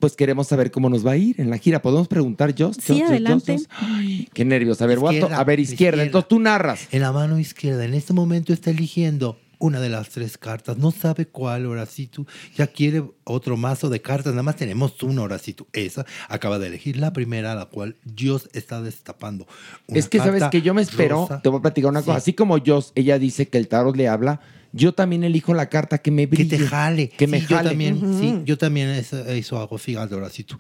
pues 0.05 0.17
queremos 0.17 0.49
saber 0.49 0.71
cómo 0.71 0.91
nos 0.91 1.07
va 1.07 1.13
a 1.13 1.17
ir 1.17 1.41
en 1.41 1.49
la 1.49 1.57
gira. 1.57 1.81
¿Podemos 1.81 2.09
preguntar, 2.09 2.55
Jos? 2.55 2.77
Sí, 2.77 2.93
Jos, 2.93 3.01
Jos, 3.01 3.11
adelante. 3.11 3.57
Ay, 3.71 4.29
qué 4.35 4.45
nervios. 4.45 4.83
A 4.83 4.87
ver, 4.87 4.99
Izquierda, 4.99 5.39
a 5.39 5.45
ver, 5.45 5.61
izquierda. 5.61 6.03
Entonces 6.03 6.29
tú 6.29 6.41
narras. 6.41 6.89
En 6.91 7.01
la 7.01 7.11
mano 7.11 7.39
izquierda, 7.39 7.87
en 7.87 7.95
este 7.95 8.13
momento 8.13 8.53
está 8.53 8.69
eligiendo 8.69 9.39
una 9.59 9.81
de 9.81 9.89
las 9.89 10.11
tres 10.11 10.37
cartas. 10.37 10.77
No 10.77 10.91
sabe 10.91 11.25
cuál, 11.25 11.65
Horacito. 11.65 12.27
Ya 12.55 12.67
quiere 12.67 13.03
otro 13.25 13.57
mazo 13.57 13.89
de 13.89 14.03
cartas. 14.03 14.35
Nada 14.35 14.43
más 14.43 14.57
tenemos 14.57 15.03
una, 15.03 15.23
Horacito. 15.23 15.67
Esa 15.73 16.05
acaba 16.29 16.59
de 16.59 16.67
elegir 16.67 16.99
la 16.99 17.15
primera, 17.15 17.55
la 17.55 17.65
cual 17.65 17.97
Dios 18.05 18.51
está 18.53 18.83
destapando. 18.83 19.47
Una 19.87 19.99
es 19.99 20.11
que 20.11 20.19
sabes 20.19 20.45
que 20.51 20.61
yo 20.61 20.75
me 20.75 20.83
espero, 20.83 21.23
rosa. 21.23 21.41
te 21.41 21.49
voy 21.49 21.61
a 21.61 21.63
platicar 21.63 21.89
una 21.91 22.03
cosa. 22.03 22.19
Así 22.19 22.35
como 22.35 22.59
Jos, 22.63 22.93
ella 22.95 23.19
dice 23.19 23.49
que 23.49 23.57
el 23.57 23.69
tarot 23.69 23.97
le 23.97 24.07
habla, 24.07 24.43
yo 24.77 24.93
también 24.93 25.23
elijo 25.25 25.55
la 25.55 25.69
carta 25.69 25.99
que 25.99 26.11
me 26.11 26.27
brille. 26.27 26.49
Que 26.49 26.59
te 26.59 26.67
jale. 26.67 27.09
Que 27.09 27.27
me 27.29 27.41
Sí, 27.41 27.47
yo 27.49 27.57
jale. 27.57 27.69
también, 27.71 28.19
sí, 28.21 28.41
yo 28.45 28.59
también 28.59 28.89
eso, 28.91 29.25
eso 29.27 29.59
hago, 29.59 29.79
fíjate, 29.79 30.15
Horacito. 30.15 30.59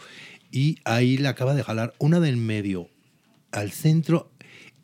Y 0.52 0.78
ahí 0.84 1.18
le 1.18 1.26
acaba 1.28 1.54
de 1.54 1.64
jalar 1.64 1.94
una 1.98 2.20
del 2.20 2.36
medio 2.36 2.88
al 3.50 3.72
centro. 3.72 4.30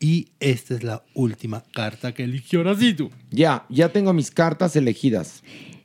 Y 0.00 0.28
esta 0.40 0.74
es 0.74 0.82
la 0.82 1.04
última 1.14 1.62
carta 1.72 2.12
que 2.12 2.24
eligió 2.24 2.60
Horacito. 2.60 3.10
Ya, 3.30 3.66
ya 3.68 3.90
tengo 3.90 4.12
mis 4.12 4.30
cartas 4.30 4.74
elegidas. 4.74 5.42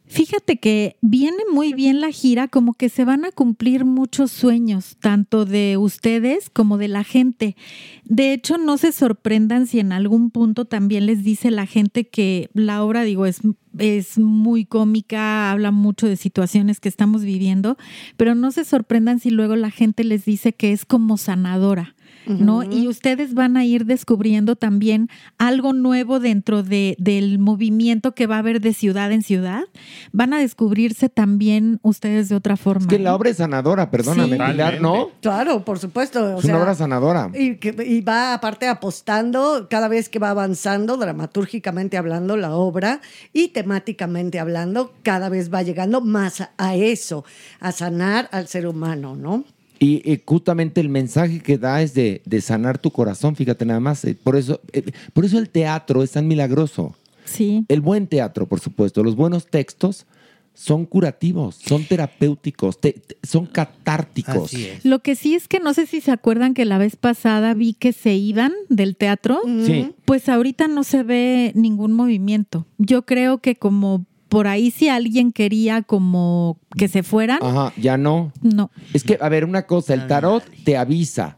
Fíjate 0.08 0.58
que 0.58 0.98
viene 1.02 1.38
muy 1.52 1.74
bien 1.74 2.00
la 2.00 2.12
gira, 2.12 2.48
como 2.48 2.74
que 2.74 2.90
se 2.90 3.06
van 3.06 3.26
a 3.26 3.32
cumplir 3.32 3.86
muchos 3.86 4.32
sueños, 4.32 4.98
tanto 5.00 5.46
de 5.46 5.78
ustedes 5.78 6.50
como 6.52 6.78
de 6.78 6.88
la 6.88 7.04
gente. 7.04 7.56
De 8.04 8.32
hecho, 8.32 8.60
no 8.60 8.78
se 8.78 8.92
sorprendan 8.92 9.66
si 9.66 9.80
en 9.80 9.92
algún 9.92 10.30
punto 10.30 10.66
también 10.66 11.08
les 11.08 11.24
dice 11.24 11.50
la 11.50 11.66
gente 11.66 12.08
que 12.08 12.52
la 12.54 12.84
obra, 12.84 13.04
digo, 13.04 13.26
es, 13.26 13.42
es 13.80 14.20
muy 14.20 14.66
cómica, 14.66 15.52
habla 15.52 15.72
mucho 15.72 16.08
de 16.08 16.18
situaciones 16.18 16.80
que 16.80 16.90
estamos 16.90 17.24
viviendo, 17.24 17.76
pero 18.16 18.36
no 18.36 18.52
se 18.52 18.64
sorprendan 18.64 19.20
si 19.20 19.32
luego 19.32 19.56
la 19.56 19.72
gente 19.72 20.04
les 20.04 20.24
dice 20.24 20.54
que 20.54 20.72
es 20.72 20.86
como 20.86 21.18
sanadora. 21.18 21.96
¿No? 22.28 22.64
Y 22.64 22.88
ustedes 22.88 23.34
van 23.34 23.58
a 23.58 23.66
ir 23.66 23.86
descubriendo 23.86 24.56
también 24.56 25.10
algo 25.38 25.74
nuevo 25.74 26.20
dentro 26.20 26.64
de, 26.64 26.96
del 27.00 27.40
movimiento 27.40 28.14
que 28.14 28.28
va 28.28 28.36
a 28.36 28.40
haber 28.40 28.62
de 28.62 28.74
ciudad 28.74 29.12
en 29.12 29.22
ciudad. 29.22 29.64
Van 30.12 30.34
a 30.34 30.40
descubrirse 30.40 31.10
también 31.10 31.80
ustedes 31.82 32.30
de 32.30 32.36
otra 32.36 32.58
forma. 32.58 32.82
Es 32.82 32.88
que 32.88 32.96
¿eh? 32.96 33.00
la 33.00 33.16
obra 33.16 33.30
es 33.30 33.38
sanadora, 33.38 33.92
perdóname, 33.92 34.36
Sí. 34.36 34.52
Pilar, 34.52 34.82
¿no? 34.82 35.10
Claro, 35.22 35.64
por 35.64 35.80
supuesto. 35.80 36.36
o 36.36 36.40
Es 36.40 36.46
una 36.46 36.62
obra 36.62 36.76
sanadora. 36.76 37.30
Y, 37.34 37.56
que, 37.56 37.76
y 37.86 38.02
va 38.02 38.34
aparte 38.34 38.68
apostando 38.68 39.68
cada 39.70 39.88
vez 39.88 40.10
que 40.10 40.20
va 40.20 40.30
avanzando, 40.30 40.98
dramatúrgicamente 40.98 41.98
hablando, 41.98 42.38
la 42.38 42.56
obra 42.56 43.02
y 43.34 43.50
temáticamente 43.50 44.40
hablando, 44.40 44.94
cada 45.04 45.30
vez 45.30 45.54
va 45.54 45.62
llegando 45.62 46.02
más 46.02 46.44
a 46.58 46.76
eso, 46.76 47.26
a 47.60 47.72
sanar 47.72 48.30
al 48.32 48.48
ser 48.48 48.68
humano, 48.68 49.16
¿no? 49.16 49.44
Y, 49.80 50.22
justamente 50.26 50.82
el 50.82 50.90
mensaje 50.90 51.40
que 51.40 51.58
da 51.58 51.82
es 51.82 51.94
de, 51.94 52.22
de 52.26 52.42
sanar 52.42 52.78
tu 52.78 52.92
corazón, 52.92 53.36
fíjate 53.36 53.66
nada 53.66 53.80
más. 53.80 54.04
eh, 54.06 54.16
por, 54.22 54.36
eso, 54.36 54.62
eh, 54.74 54.84
por 55.14 55.26
eso 55.26 55.38
el 55.38 55.50
teatro 55.50 56.04
es 56.04 56.12
tan 56.12 56.28
milagroso. 56.28 56.96
Sí. 57.26 57.66
El 57.68 57.82
buen 57.82 58.08
teatro, 58.08 58.46
por 58.48 58.60
supuesto. 58.60 59.04
Los 59.04 59.16
buenos 59.16 59.48
textos 59.48 60.06
son 60.54 60.86
curativos, 60.86 61.56
son 61.56 61.84
terapéuticos, 61.84 62.80
te- 62.80 62.94
te- 62.94 63.18
son 63.28 63.46
catárticos. 63.46 64.52
Lo 64.84 65.00
que 65.00 65.16
sí 65.16 65.36
es 65.36 65.48
que 65.50 65.60
no 65.60 65.74
sé 65.74 65.86
si 65.86 66.00
se 66.02 66.12
acuerdan 66.12 66.54
que 66.54 66.64
la 66.66 66.78
vez 66.78 66.96
pasada 66.96 67.54
vi 67.54 67.74
que 67.74 67.92
se 67.92 68.14
iban 68.16 68.54
del 68.70 68.96
teatro. 68.96 69.42
Sí. 69.66 69.92
Pues 70.06 70.30
ahorita 70.30 70.68
no 70.70 70.84
se 70.86 71.04
ve 71.04 71.52
ningún 71.56 71.92
movimiento. 71.94 72.66
Yo 72.78 73.06
creo 73.06 73.40
que 73.40 73.56
como 73.56 74.06
por 74.30 74.48
ahí 74.48 74.72
si 74.72 74.90
alguien 74.90 75.32
quería 75.32 75.82
como 75.82 76.60
que 76.78 76.88
se 76.88 77.04
fueran, 77.04 77.40
Ajá, 77.42 77.74
ya 77.78 77.98
no. 77.98 78.32
no. 78.42 78.72
Es 78.94 79.04
que, 79.04 79.18
a 79.22 79.30
ver, 79.30 79.46
una 79.46 79.66
cosa, 79.66 79.94
el 79.94 80.08
tarot 80.08 80.44
te 80.64 80.78
avisa, 80.78 81.36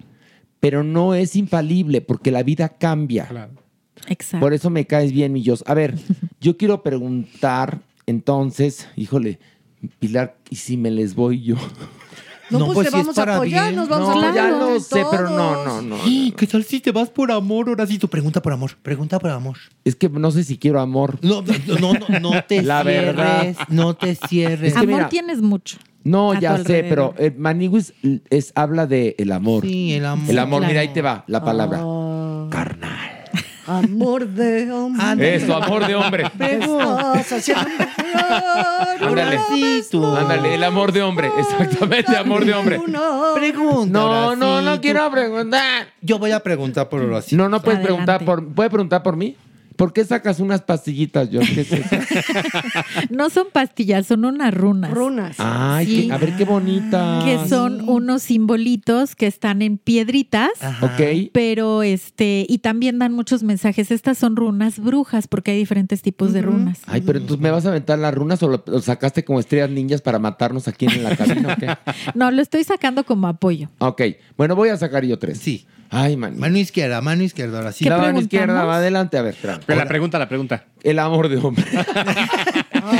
pero 0.59 0.83
no 0.83 1.13
es 1.13 1.35
infalible 1.35 2.01
porque 2.01 2.31
la 2.31 2.43
vida 2.43 2.69
cambia. 2.69 3.49
Exacto. 4.07 4.43
Por 4.43 4.53
eso 4.53 4.69
me 4.69 4.85
caes 4.85 5.11
bien, 5.11 5.33
Millos. 5.33 5.63
A 5.67 5.73
ver, 5.73 5.95
yo 6.41 6.57
quiero 6.57 6.83
preguntar, 6.83 7.81
entonces, 8.05 8.87
híjole, 8.95 9.39
Pilar, 9.99 10.37
¿y 10.49 10.55
si 10.55 10.77
me 10.77 10.89
les 10.91 11.13
voy 11.13 11.43
yo? 11.43 11.55
No, 12.49 12.59
No, 12.59 12.65
pues, 12.67 12.75
pues, 12.75 12.85
te 12.87 12.91
si 12.91 12.97
vamos 12.97 13.17
a 13.17 13.21
para 13.21 13.35
apoyar, 13.35 13.63
bien. 13.65 13.75
nos 13.75 13.89
vamos 13.89 14.09
a 14.09 14.13
No, 14.13 14.21
apoyar 14.21 14.35
ya 14.51 14.57
lo 14.57 14.79
sé, 14.79 15.05
pero 15.11 15.29
no, 15.29 15.65
no, 15.65 15.81
no. 15.81 15.95
¡Ah! 15.97 16.33
¿Qué 16.37 16.47
tal 16.47 16.63
si 16.63 16.79
te 16.79 16.91
vas 16.91 17.09
por 17.09 17.31
amor, 17.31 17.69
Horacito? 17.69 18.07
Pregunta 18.07 18.41
por 18.41 18.53
amor, 18.53 18.71
pregunta 18.81 19.19
por 19.19 19.31
amor. 19.31 19.57
Es 19.83 19.95
que 19.95 20.07
no 20.09 20.31
sé 20.31 20.43
si 20.43 20.57
quiero 20.57 20.79
amor. 20.79 21.17
No, 21.21 21.41
no, 21.41 21.79
no, 21.79 21.93
no, 21.93 22.19
no 22.19 22.43
te 22.43 22.61
La 22.63 22.83
cierres, 22.83 23.05
verdad. 23.15 23.55
no 23.69 23.93
te 23.95 24.15
cierres. 24.15 24.69
Es 24.69 24.73
que 24.73 24.79
Amor 24.79 24.95
mira, 24.95 25.09
tienes 25.09 25.41
mucho. 25.41 25.77
No, 26.03 26.31
a 26.31 26.39
ya 26.39 26.55
tu 26.57 26.63
sé, 26.63 26.85
pero 26.87 27.13
eh, 27.17 27.33
Maniguis 27.37 27.93
es, 28.29 28.53
habla 28.55 28.87
de 28.87 29.15
el 29.19 29.31
amor. 29.33 29.63
Sí, 29.63 29.93
el 29.93 30.05
amor. 30.05 30.29
El 30.29 30.39
amor, 30.39 30.65
mira, 30.65 30.79
ahí 30.79 30.93
te 30.93 31.01
va 31.01 31.25
la 31.27 31.43
palabra. 31.43 31.79
Ah, 31.83 32.47
Carnal. 32.49 33.06
Amor 33.67 34.27
de 34.27 34.71
hombre. 34.71 35.35
Eso, 35.35 35.55
amor 35.55 35.85
de 35.85 35.95
hombre. 35.95 36.23
Ándale. 39.05 39.39
Ándale, 40.17 40.55
el 40.55 40.63
amor 40.63 40.91
de 40.91 41.01
hombre. 41.01 41.29
Exactamente, 41.37 42.15
amor 42.15 42.45
de 42.45 42.53
hombre. 42.53 42.79
Pregunta. 43.35 43.91
No, 43.91 44.35
no, 44.35 44.61
no 44.61 44.81
quiero 44.81 45.09
preguntar. 45.11 45.87
Yo 46.01 46.17
voy 46.19 46.31
a 46.31 46.39
preguntar 46.39 46.89
por 46.89 47.21
sí. 47.21 47.35
No, 47.35 47.49
no 47.49 47.61
puedes 47.61 47.79
Adelante. 47.79 48.03
preguntar 48.05 48.25
por. 48.25 48.53
¿Puede 48.53 48.69
preguntar 48.69 49.03
por 49.03 49.15
mí? 49.15 49.35
¿Por 49.77 49.93
qué 49.93 50.03
sacas 50.03 50.39
unas 50.41 50.61
pastillitas, 50.63 51.29
George? 51.29 51.53
¿Qué 51.55 51.61
es 51.61 51.71
eso? 51.71 51.95
No 53.09 53.29
son 53.29 53.47
pastillas, 53.53 54.07
son 54.07 54.25
unas 54.25 54.53
runas. 54.53 54.91
Runas. 54.91 55.35
Ay, 55.39 55.85
Sí. 55.85 56.07
qué- 56.07 56.13
a 56.13 56.17
ver 56.17 56.35
qué 56.35 56.43
bonita. 56.45 57.21
Que 57.23 57.47
son 57.47 57.87
unos 57.87 58.23
simbolitos 58.23 59.15
que 59.15 59.27
están 59.27 59.61
en 59.61 59.77
piedritas. 59.77 60.49
Ok. 60.81 61.29
Pero 61.31 61.83
este, 61.83 62.45
y 62.49 62.57
también 62.59 62.99
dan 62.99 63.13
muchos 63.13 63.43
mensajes. 63.43 63.91
Estas 63.91 64.17
son 64.17 64.35
runas 64.35 64.79
brujas, 64.79 65.27
porque 65.27 65.51
hay 65.51 65.57
diferentes 65.57 66.01
tipos 66.01 66.33
de 66.33 66.41
runas. 66.41 66.79
Ay, 66.87 67.01
pero 67.01 67.19
entonces 67.19 67.41
me 67.41 67.51
vas 67.51 67.65
a 67.65 67.69
aventar 67.69 67.99
las 67.99 68.13
runas 68.13 68.41
o 68.43 68.47
lo, 68.49 68.63
lo 68.65 68.81
sacaste 68.81 69.23
como 69.23 69.39
estrellas 69.39 69.69
ninjas 69.69 70.01
para 70.01 70.19
matarnos 70.19 70.67
aquí 70.67 70.85
en 70.87 71.03
la 71.03 71.15
cabina, 71.15 71.53
¿o 71.53 71.57
qué? 71.59 71.67
No, 72.15 72.31
lo 72.31 72.41
estoy 72.41 72.63
sacando 72.63 73.03
como 73.05 73.27
apoyo. 73.27 73.69
Ok, 73.79 74.01
bueno, 74.37 74.55
voy 74.55 74.69
a 74.69 74.77
sacar 74.77 75.05
yo 75.05 75.19
tres. 75.19 75.37
Sí. 75.37 75.65
Ay, 75.89 76.17
man. 76.17 76.37
Mano 76.37 76.57
izquierda, 76.57 77.01
mano 77.01 77.23
izquierda, 77.23 77.59
ahora 77.59 77.71
sí. 77.71 77.83
¿Qué 77.83 77.89
la 77.89 77.97
mano 77.97 78.19
izquierda 78.19 78.63
va 78.65 78.77
adelante, 78.77 79.17
a 79.17 79.21
ver, 79.21 79.33
espérame. 79.33 79.61
Pero 79.65 79.79
la 79.79 79.85
pregunta, 79.87 80.19
la 80.19 80.27
pregunta. 80.29 80.65
El 80.83 80.99
amor 80.99 81.27
de 81.29 81.37
hombre. 81.37 81.65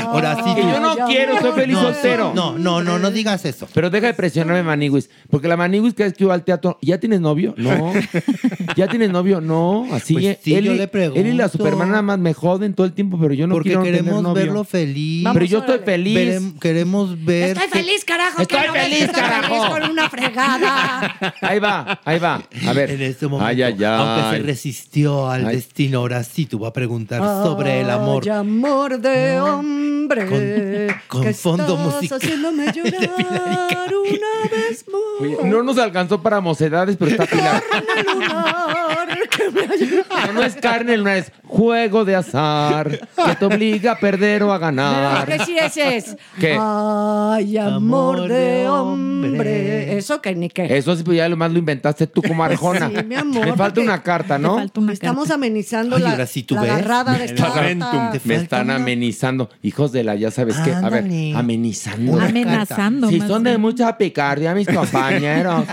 Ahora 0.02 0.36
sí. 0.44 0.54
Que 0.54 0.62
yo 0.62 0.80
no 0.80 0.96
quiero, 1.06 1.40
soy 1.40 1.52
feliz 1.52 1.76
No, 1.76 1.82
soltero. 1.82 2.32
No, 2.34 2.58
no, 2.58 2.82
no, 2.82 2.98
no 2.98 3.10
digas 3.10 3.44
eso. 3.44 3.66
Pero 3.72 3.88
deja 3.88 4.08
de 4.08 4.14
presionarme, 4.14 4.62
Maniguis. 4.62 5.08
Porque 5.30 5.48
la 5.48 5.56
Maniguis 5.56 5.94
que 5.94 6.04
es 6.04 6.12
que 6.14 6.24
iba 6.24 6.34
al 6.34 6.44
teatro, 6.44 6.78
¿ya 6.82 6.98
tienes 6.98 7.20
novio? 7.20 7.54
No. 7.56 7.92
¿Ya 8.76 8.88
tienes 8.88 9.10
novio? 9.10 9.40
No. 9.40 9.86
Así 9.92 10.14
Pues 10.14 10.38
sí, 10.42 10.54
él, 10.54 10.64
yo 10.64 10.72
y- 10.74 10.78
le 10.78 10.88
pregunto. 10.88 11.20
él 11.20 11.28
y 11.28 11.32
la 11.32 11.48
supermana 11.48 11.90
nada 11.92 12.02
más 12.02 12.18
me 12.18 12.34
joden 12.34 12.74
todo 12.74 12.86
el 12.86 12.92
tiempo, 12.92 13.18
pero 13.18 13.32
yo 13.32 13.46
no 13.46 13.54
Porque 13.54 13.70
quiero 13.70 13.82
tener 13.84 14.00
queremos 14.00 14.22
novio. 14.22 14.34
verlo 14.44 14.64
feliz. 14.64 15.26
pero 15.32 15.44
yo 15.44 15.58
estoy 15.60 15.78
feliz. 15.78 16.18
Verem- 16.18 16.58
queremos 16.58 17.24
ver. 17.24 17.56
Estoy 17.56 17.68
feliz, 17.68 18.04
carajo. 18.04 18.42
Estoy 18.42 18.60
que 18.60 18.66
no 18.66 18.72
feliz, 18.74 19.00
estoy 19.02 19.22
carajo. 19.22 19.54
feliz 19.54 19.64
con 19.70 19.90
una 19.90 20.10
fregada. 20.10 21.16
Ahí 21.40 21.58
va, 21.58 22.00
ahí 22.04 22.18
va. 22.18 22.42
A 22.66 22.72
ver. 22.72 22.77
En 22.84 23.02
este 23.02 23.26
momento, 23.26 23.46
Ay, 23.48 23.62
ay, 23.62 23.72
ay. 23.78 23.84
aunque 23.84 24.36
se 24.36 24.42
resistió 24.44 25.28
al 25.30 25.46
Ay. 25.46 25.56
destino, 25.56 25.98
ahora 26.00 26.22
sí 26.24 26.46
tú 26.46 26.58
vas 26.60 26.70
a 26.70 26.72
preguntar 26.72 27.20
sobre 27.44 27.80
el 27.80 27.90
amor. 27.90 28.22
Ay, 28.24 28.30
amor 28.30 28.98
de 29.00 29.40
hombre. 29.40 30.26
Con- 30.26 31.18
con 31.20 31.22
que 31.22 31.34
fondo 31.34 31.64
estás 31.74 31.94
musical 31.94 32.18
haciéndome 32.22 32.64
llorar 32.74 33.94
una 33.94 34.48
vez 34.50 34.84
más. 34.90 35.02
Oye, 35.20 35.36
no 35.44 35.62
nos 35.62 35.76
alcanzó 35.78 36.22
para 36.22 36.40
mocedades, 36.40 36.96
pero 36.96 37.10
está 37.10 37.26
Pilar. 37.26 37.62
Carne 37.70 38.02
lunar 38.04 39.28
que 39.28 39.50
me 39.50 39.60
ayuda. 39.62 40.04
No, 40.28 40.32
no 40.32 40.42
es 40.42 40.54
carne 40.56 40.96
lunar, 40.96 41.16
es 41.18 41.32
juego 41.58 42.04
de 42.04 42.14
azar 42.14 42.88
que 43.26 43.34
te 43.36 43.44
obliga 43.44 43.92
a 43.92 43.98
perder 43.98 44.44
o 44.44 44.52
a 44.52 44.58
ganar. 44.58 45.26
¿Qué 45.26 45.38
sí 45.44 45.56
ese 45.58 45.96
es? 45.96 46.16
¿Qué? 46.38 46.56
Ay, 46.60 47.56
amor 47.58 48.28
de 48.28 48.68
hombre. 48.68 49.96
Eso 49.98 50.22
que 50.22 50.34
ni 50.36 50.48
qué. 50.48 50.76
Eso 50.76 50.94
sí, 50.94 51.02
pues 51.02 51.16
ya 51.16 51.28
lo 51.28 51.36
más 51.36 51.50
lo 51.50 51.58
inventaste 51.58 52.06
tú 52.06 52.22
como 52.22 52.44
Arjona. 52.44 52.88
Sí, 52.88 53.04
mi 53.04 53.16
amor, 53.16 53.44
Me 53.44 53.56
falta 53.56 53.80
una 53.80 54.00
carta, 54.02 54.38
¿no? 54.38 54.54
Me 54.54 54.60
falta 54.62 54.80
una 54.80 54.92
Estamos 54.92 55.24
carta. 55.24 55.34
amenizando 55.34 55.96
Ay, 55.96 56.02
la, 56.02 56.10
ahora 56.10 56.26
sí 56.26 56.44
tú 56.44 56.54
la 56.54 56.62
ves. 56.62 56.70
agarrada 56.70 57.18
de 57.18 57.24
esta 57.24 57.48
Momentum. 57.48 57.90
carta. 57.90 58.20
Me 58.24 58.34
están 58.36 58.70
amenizando. 58.70 59.50
Hijos 59.62 59.90
de 59.92 60.04
la, 60.04 60.14
ya 60.14 60.30
sabes 60.30 60.56
qué. 60.58 60.72
A 60.72 60.88
ver, 60.88 61.04
amenizando. 61.34 62.20
Amenazando. 62.20 63.08
Si 63.08 63.20
son 63.20 63.42
de 63.42 63.58
mucha 63.58 63.98
picardía, 63.98 64.54
mis 64.54 64.68
compañeros. 64.72 65.64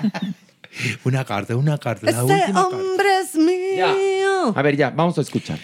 Una 1.04 1.24
carta, 1.26 1.56
una 1.56 1.78
carta. 1.78 2.06
La 2.12 2.22
Este 2.22 2.52
carta. 2.54 2.68
hombre 2.68 3.08
es 3.22 3.36
mío. 3.36 4.54
A 4.56 4.62
ver, 4.62 4.76
ya, 4.78 4.90
vamos 4.90 5.18
a 5.18 5.22
escuchar. 5.22 5.58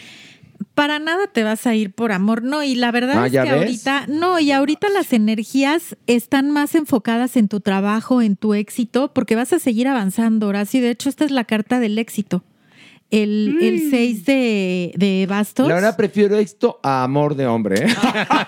Para 0.76 1.00
nada 1.00 1.28
te 1.28 1.44
vas 1.44 1.66
a 1.68 1.76
ir 1.76 1.92
por 1.94 2.12
amor, 2.12 2.44
no. 2.44 2.64
Y 2.64 2.76
la 2.76 2.92
verdad 2.92 3.22
Ah, 3.24 3.28
es 3.28 3.34
¿ya 3.34 3.44
que 3.44 3.52
ves? 3.52 3.60
ahorita, 3.60 4.06
no, 4.08 4.40
y 4.40 4.52
ahorita 4.52 4.90
las 4.90 5.12
energías 5.12 5.98
están 6.08 6.50
más 6.52 6.76
enfocadas 6.76 7.36
en 7.36 7.48
tu 7.50 7.60
trabajo, 7.60 8.22
en 8.22 8.36
tu 8.38 8.54
éxito, 8.54 9.12
porque 9.14 9.36
vas 9.36 9.52
a 9.54 9.60
seguir 9.60 9.88
avanzando, 9.88 10.48
Horacio. 10.48 10.80
Y 10.80 10.84
de 10.84 10.92
hecho, 10.92 11.10
esta 11.10 11.26
es 11.26 11.32
la 11.32 11.44
carta 11.44 11.80
del 11.80 11.98
éxito. 11.98 12.44
El, 13.10 13.58
el 13.62 13.90
6 13.90 14.24
de, 14.24 14.94
de 14.96 15.26
bastos. 15.28 15.68
La 15.68 15.76
verdad 15.76 15.98
prefiero 15.98 16.38
éxito 16.38 16.80
a 16.82 17.04
amor 17.04 17.36
de 17.36 17.46
hombre, 17.46 17.86
¿eh? 17.88 17.96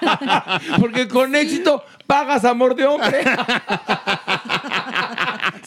Porque 0.80 1.10
con 1.10 1.36
éxito 1.36 1.84
pagas 2.08 2.46
amor 2.46 2.74
de 2.74 2.86
hombre. 2.86 3.18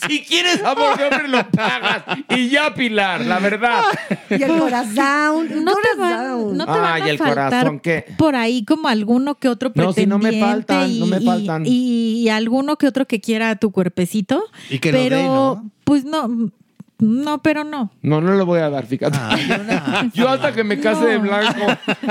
si 0.09 0.22
quieres 0.24 0.62
amor 0.62 0.97
de 0.97 1.05
hombre, 1.05 1.28
lo 1.28 1.49
pagas. 1.51 2.03
Y 2.30 2.49
ya, 2.49 2.74
Pilar, 2.74 3.20
la 3.24 3.38
verdad. 3.38 3.82
Y 4.30 4.42
el 4.42 4.59
corazón. 4.59 5.64
no 5.64 5.72
te 5.74 5.99
van, 5.99 6.57
no 6.57 6.64
te 6.66 6.70
Ay, 6.72 6.78
van 6.80 7.03
a 7.03 7.09
el 7.11 7.18
faltar 7.18 7.34
corazón, 7.51 7.80
¿qué? 7.80 8.05
por 8.18 8.36
ahí 8.36 8.64
como 8.64 8.88
alguno 8.88 9.34
que 9.36 9.49
otro 9.49 9.72
No, 9.74 9.92
si 9.92 10.07
no 10.07 10.18
me 10.18 10.30
pretendiente 10.30 10.47
faltan, 10.74 10.99
no 10.99 11.07
me 11.07 11.18
y- 11.18 11.24
faltan. 11.24 11.62
Y, 11.66 12.22
y 12.22 12.28
alguno 12.28 12.76
que 12.76 12.86
otro 12.88 13.07
que 13.07 13.20
quiera 13.20 13.57
tu 13.57 13.70
cuerpecito. 13.72 14.44
Y 14.70 14.78
que 14.78 14.92
lo 14.92 14.99
pero, 14.99 15.16
dé, 15.16 15.22
¿no? 15.24 15.70
pues 15.84 16.05
no, 16.05 16.51
no, 16.99 17.42
pero 17.42 17.62
no. 17.62 17.90
No, 18.01 18.20
no 18.20 18.34
lo 18.34 18.47
voy 18.47 18.61
a 18.61 18.70
dar, 18.70 18.86
fíjate. 18.86 19.18
Horacio. 19.18 20.11
Yo 20.14 20.28
hasta 20.28 20.53
que 20.53 20.64
me 20.64 20.80
case 20.80 21.05
de 21.05 21.18
blanco. 21.18 21.66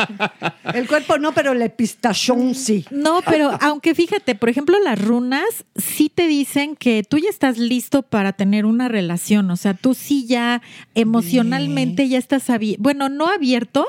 El 0.73 0.87
cuerpo 0.87 1.17
no, 1.17 1.31
pero 1.31 1.53
el 1.53 1.71
pistachón 1.71 2.53
sí. 2.53 2.85
No, 2.91 3.21
pero 3.25 3.57
aunque 3.61 3.95
fíjate, 3.95 4.35
por 4.35 4.49
ejemplo, 4.49 4.77
las 4.83 5.01
runas 5.01 5.65
sí 5.75 6.11
te 6.13 6.27
dicen 6.27 6.75
que 6.75 7.03
tú 7.07 7.17
ya 7.17 7.29
estás 7.29 7.57
listo 7.57 8.01
para 8.01 8.33
tener 8.33 8.65
una 8.65 8.87
relación, 8.87 9.49
o 9.51 9.55
sea, 9.55 9.73
tú 9.73 9.93
sí 9.93 10.25
ya 10.27 10.61
emocionalmente 10.95 12.09
ya 12.09 12.17
estás 12.17 12.49
abierto, 12.49 12.83
bueno, 12.83 13.09
no 13.09 13.27
abierto, 13.27 13.85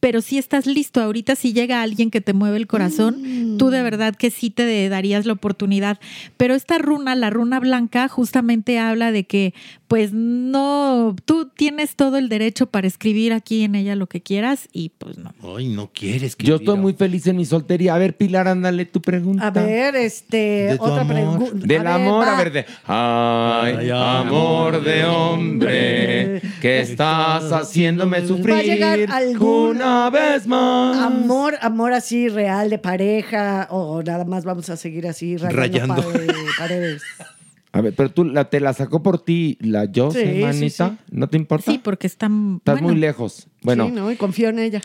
pero 0.00 0.22
sí 0.22 0.38
estás 0.38 0.66
listo. 0.66 1.00
Ahorita 1.00 1.36
si 1.36 1.52
llega 1.52 1.82
alguien 1.82 2.10
que 2.10 2.20
te 2.20 2.32
mueve 2.32 2.56
el 2.56 2.66
corazón, 2.66 3.56
tú 3.58 3.70
de 3.70 3.82
verdad 3.82 4.16
que 4.16 4.30
sí 4.30 4.50
te 4.50 4.88
darías 4.88 5.26
la 5.26 5.34
oportunidad. 5.34 5.98
Pero 6.36 6.54
esta 6.54 6.78
runa, 6.78 7.14
la 7.14 7.30
runa 7.30 7.60
blanca, 7.60 8.08
justamente 8.08 8.78
habla 8.78 9.12
de 9.12 9.24
que 9.24 9.54
pues 9.88 10.12
no, 10.12 11.16
tú 11.24 11.50
tienes 11.54 11.96
todo 11.96 12.16
el 12.16 12.28
derecho 12.28 12.66
para 12.66 12.86
escribir 12.86 13.32
aquí 13.32 13.64
en 13.64 13.74
ella 13.74 13.96
lo 13.96 14.06
que 14.06 14.20
quieras 14.22 14.68
y 14.72 14.90
pues 14.90 15.18
no. 15.18 15.34
Ay, 15.56 15.66
no 15.68 15.90
quieres 15.92 16.36
que 16.36 16.46
Yo 16.46 16.56
estoy 16.56 16.78
muy 16.78 16.92
feliz 16.92 17.26
en 17.26 17.36
mi 17.36 17.44
soltería. 17.44 17.96
A 17.96 17.98
ver, 17.98 18.16
Pilar, 18.16 18.46
ándale 18.46 18.84
tu 18.84 19.00
pregunta. 19.02 19.48
A 19.48 19.50
ver, 19.50 19.96
este, 19.96 20.76
otra 20.78 21.00
amor. 21.00 21.14
pregunta. 21.14 21.66
Del 21.66 21.86
amor, 21.88 22.28
a 22.28 22.36
ver, 22.38 22.52
de. 22.52 22.66
Ay, 22.86 23.74
Ay, 23.80 23.90
amor 23.90 24.82
de 24.82 25.04
hombre, 25.04 26.40
que 26.60 26.80
estás 26.80 27.50
haciéndome 27.52 28.24
sufrir 28.26 28.54
Va 28.54 28.58
a 28.58 28.62
llegar 28.62 28.98
algún- 29.10 29.82
una 29.90 30.10
vez 30.10 30.46
más. 30.46 30.96
Amor, 30.98 31.54
amor 31.60 31.92
así 31.92 32.28
real 32.28 32.70
de 32.70 32.78
pareja 32.78 33.66
o 33.70 34.02
nada 34.02 34.24
más 34.24 34.44
vamos 34.44 34.70
a 34.70 34.76
seguir 34.76 35.06
así 35.06 35.36
rayando, 35.36 35.58
Rayando. 35.60 35.94
pare- 36.12 36.26
paredes. 36.58 37.02
A 37.72 37.80
ver, 37.80 37.94
pero 37.94 38.10
tú 38.10 38.24
la, 38.24 38.50
te 38.50 38.58
la 38.60 38.72
sacó 38.72 39.02
por 39.02 39.22
ti, 39.22 39.56
la 39.60 39.84
yo, 39.84 40.10
Sí, 40.10 40.20
sí, 40.24 40.40
manita. 40.42 40.88
sí. 40.90 40.96
¿No 41.12 41.28
te 41.28 41.36
importa? 41.36 41.70
Sí, 41.70 41.78
porque 41.78 42.06
están 42.06 42.56
Estás 42.58 42.74
bueno, 42.76 42.88
muy 42.88 42.96
lejos. 42.96 43.46
Bueno, 43.62 43.86
Sí, 43.86 43.92
¿no? 43.92 44.10
Y 44.10 44.16
confío 44.16 44.48
en 44.48 44.58
ella. 44.58 44.80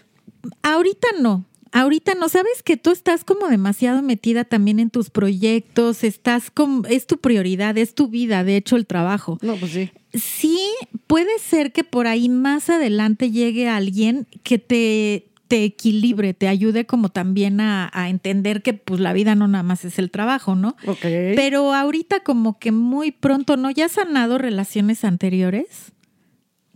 Ahorita 0.62 1.08
no. 1.20 1.46
Ahorita 1.76 2.14
no, 2.16 2.30
sabes 2.30 2.64
que 2.64 2.78
tú 2.78 2.92
estás 2.92 3.26
como 3.26 3.50
demasiado 3.50 4.02
metida 4.02 4.46
también 4.46 4.80
en 4.80 4.90
tus 4.90 5.10
proyectos, 5.10 6.06
estás 6.06 6.50
como, 6.50 6.88
es 6.88 7.06
tu 7.06 7.18
prioridad, 7.18 7.78
es 7.78 7.96
tu 7.96 8.08
vida, 8.08 8.46
de 8.46 8.56
hecho 8.56 8.78
el 8.78 8.88
trabajo. 8.88 9.38
No, 9.42 9.58
pues 9.58 9.74
sí. 9.74 9.92
Sí, 10.14 10.58
puede 11.06 11.38
ser 11.38 11.74
que 11.74 11.84
por 11.84 12.08
ahí 12.08 12.30
más 12.30 12.70
adelante 12.70 13.30
llegue 13.30 13.68
alguien 13.68 14.26
que 14.44 14.58
te, 14.58 15.28
te 15.50 15.66
equilibre, 15.66 16.34
te 16.34 16.48
ayude 16.48 16.86
como 16.86 17.10
también 17.10 17.60
a, 17.60 17.90
a 17.92 18.08
entender 18.08 18.62
que 18.62 18.74
pues 18.74 19.02
la 19.02 19.12
vida 19.12 19.36
no 19.36 19.50
nada 19.50 19.64
más 19.64 19.84
es 19.84 20.00
el 20.00 20.12
trabajo, 20.12 20.56
¿no? 20.56 20.78
Ok. 20.88 21.02
Pero 21.36 21.74
ahorita 21.74 22.22
como 22.22 22.58
que 22.58 22.72
muy 22.72 23.12
pronto, 23.12 23.58
¿no? 23.58 23.70
¿Ya 23.70 23.88
has 23.88 23.92
sanado 23.92 24.38
relaciones 24.38 25.04
anteriores? 25.04 25.92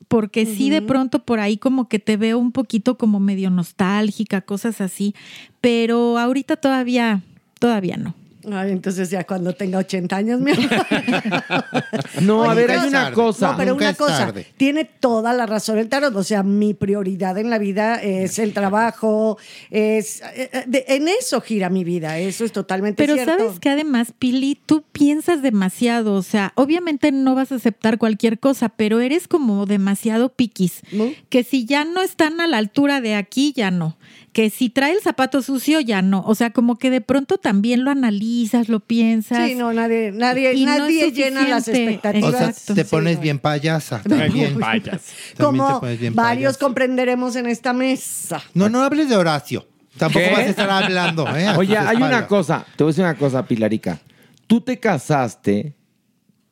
Porque 0.10 0.48
sí, 0.48 0.72
de 0.72 0.82
pronto 0.82 1.24
por 1.24 1.40
ahí 1.40 1.58
como 1.58 1.88
que 1.88 2.00
te 2.00 2.18
veo 2.18 2.40
un 2.40 2.52
poquito 2.52 2.98
como 2.98 3.20
medio 3.20 3.52
nostálgica, 3.52 4.42
cosas 4.42 4.82
así. 4.82 5.14
Pero 5.62 6.18
ahorita 6.18 6.58
todavía, 6.58 7.22
todavía 7.60 7.96
no. 7.96 8.16
Ay, 8.54 8.72
entonces 8.72 9.10
ya 9.10 9.24
cuando 9.26 9.54
tenga 9.54 9.78
80 9.80 10.16
años, 10.16 10.40
mi 10.40 10.52
amor. 10.52 10.66
no, 12.22 12.44
a 12.50 12.54
ver, 12.54 12.68
pero- 12.68 12.82
hay 12.82 12.88
una 12.88 13.02
tarde. 13.04 13.16
cosa. 13.16 13.52
No, 13.52 13.58
pero 13.58 13.72
Nunca 13.72 13.86
una 13.86 13.94
cosa, 13.96 14.18
tarde. 14.26 14.48
tiene 14.58 14.86
toda 14.86 15.34
la 15.34 15.46
razón 15.46 15.78
el 15.78 15.90
tarot. 15.90 16.16
O 16.16 16.24
sea, 16.24 16.44
mi 16.44 16.74
prioridad 16.74 17.38
en 17.38 17.50
la 17.50 17.58
vida 17.58 18.02
es 18.02 18.40
el 18.40 18.54
trabajo, 18.54 19.38
es 19.70 20.22
eh, 20.22 20.50
eh, 20.54 20.64
de- 20.68 20.86
en 20.88 21.08
eso 21.08 21.42
gira 21.42 21.70
mi 21.70 21.84
vida. 21.84 22.18
Eso 22.20 22.46
es 22.46 22.52
totalmente 22.52 23.02
Pero 23.04 23.16
cierto. 23.16 23.38
sabes 23.38 23.60
que 23.60 23.70
además, 23.70 24.14
Pili, 24.18 24.60
tú 24.66 24.84
piensas 24.92 25.42
demasiado. 25.42 26.14
O 26.16 26.24
sea, 26.24 26.54
obviamente 26.56 27.12
no 27.12 27.36
vas 27.36 27.52
a 27.52 27.56
aceptar 27.56 27.98
cualquier 27.98 28.40
cosa, 28.40 28.70
pero 28.70 29.00
eres 29.00 29.28
como 29.28 29.66
demasiado 29.66 30.30
piquis. 30.30 30.82
¿No? 30.92 31.10
Que 31.30 31.44
si 31.44 31.66
ya 31.66 31.86
no 31.86 32.02
están 32.02 32.42
a 32.42 32.48
la 32.48 32.58
altura 32.58 33.02
de 33.02 33.16
aquí, 33.16 33.54
ya 33.56 33.72
no. 33.72 33.98
Que 34.32 34.50
si 34.50 34.70
trae 34.70 34.94
el 34.94 35.02
zapato 35.02 35.42
sucio 35.42 35.80
ya 35.80 36.02
no. 36.02 36.22
O 36.26 36.36
sea, 36.36 36.52
como 36.52 36.78
que 36.78 36.90
de 36.90 37.02
pronto 37.02 37.38
también 37.38 37.84
lo 37.84 37.92
analizas, 37.92 38.70
lo 38.70 38.80
piensas. 38.80 39.48
Sí, 39.48 39.56
no, 39.56 39.74
nadie, 39.74 40.12
nadie, 40.12 40.54
Y 40.54 40.66
no 40.66 40.74
es 40.74 40.80
nadie 40.80 41.12
llena 41.12 41.48
las 41.48 41.68
expectativas. 41.68 42.34
O 42.34 42.54
sea, 42.54 42.76
te 42.76 42.86
pones 42.86 43.20
bien 43.20 43.40
payasa. 43.40 44.02
También. 44.02 44.60
También 44.60 45.00
te 45.36 45.44
Como 45.44 45.80
pones 45.80 46.00
bien 46.00 46.16
varios 46.16 46.54
payaso. 46.54 46.66
comprenderemos 46.66 47.36
en 47.36 47.48
esta 47.48 47.74
mesa. 47.74 48.42
No, 48.54 48.70
no 48.70 48.82
hables 48.82 49.10
de 49.10 49.16
Horacio. 49.16 49.68
Tampoco 49.98 50.24
¿Qué? 50.26 50.32
vas 50.32 50.40
a 50.42 50.46
estar 50.46 50.70
hablando, 50.70 51.28
¿eh? 51.36 51.50
Oye, 51.58 51.78
hay 51.78 51.98
una 51.98 52.26
cosa, 52.28 52.66
te 52.78 52.84
voy 52.84 52.90
a 52.90 52.92
decir 52.92 53.04
una 53.04 53.18
cosa, 53.18 53.46
Pilarica. 53.46 54.00
Tú 54.48 54.62
te 54.62 54.80
casaste 54.80 55.76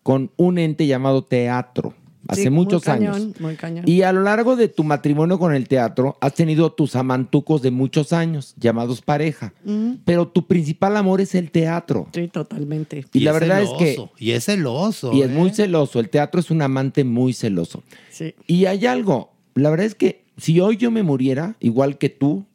con 0.03 0.31
un 0.35 0.57
ente 0.57 0.85
llamado 0.87 1.23
teatro 1.23 1.93
hace 2.27 2.43
Sí, 2.43 2.49
muy 2.49 2.65
muchos 2.65 2.83
cañón, 2.83 3.15
años. 3.15 3.39
muy 3.39 3.55
cañón. 3.55 3.83
Y 3.87 4.01
a 4.01 4.11
lo 4.11 4.21
largo 4.21 4.55
de 4.55 4.67
tu 4.67 4.83
matrimonio 4.83 5.39
con 5.39 5.53
el 5.53 5.67
teatro, 5.67 6.17
has 6.21 6.33
tenido 6.33 6.71
tus 6.71 6.95
amantucos 6.95 7.61
de 7.61 7.71
muchos 7.71 8.13
años, 8.13 8.53
llamados 8.57 9.01
pareja. 9.01 9.53
Pero 10.05 10.27
tu 10.27 10.47
principal 10.47 10.97
amor 10.97 11.21
es 11.21 11.35
el 11.35 11.51
teatro. 11.51 12.07
Sí, 12.13 12.27
totalmente. 12.27 13.05
Y, 13.13 13.19
la 13.21 13.31
es 13.31 13.39
verdad 13.39 13.61
es 13.61 13.69
que... 13.77 13.97
Y 14.17 14.31
es 14.31 14.45
celoso. 14.45 15.13
Y 15.13 15.21
es 15.21 15.29
¿eh? 15.29 15.33
muy 15.33 15.51
celoso. 15.51 15.99
El 15.99 16.09
teatro 16.09 16.39
es 16.39 16.51
un 16.51 16.61
amante 16.61 17.03
muy 17.03 17.33
celoso. 17.33 17.83
Sí. 18.09 18.35
Y 18.45 18.65
hay 18.65 18.85
algo. 18.85 19.33
La 19.55 19.69
verdad 19.69 19.85
es 19.85 19.95
que 19.95 20.25
si 20.37 20.59
hoy 20.59 20.77
yo 20.77 20.91
me 20.91 21.03
muriera, 21.03 21.55
igual 21.59 21.97
que 21.97 22.09
tú, 22.09 22.45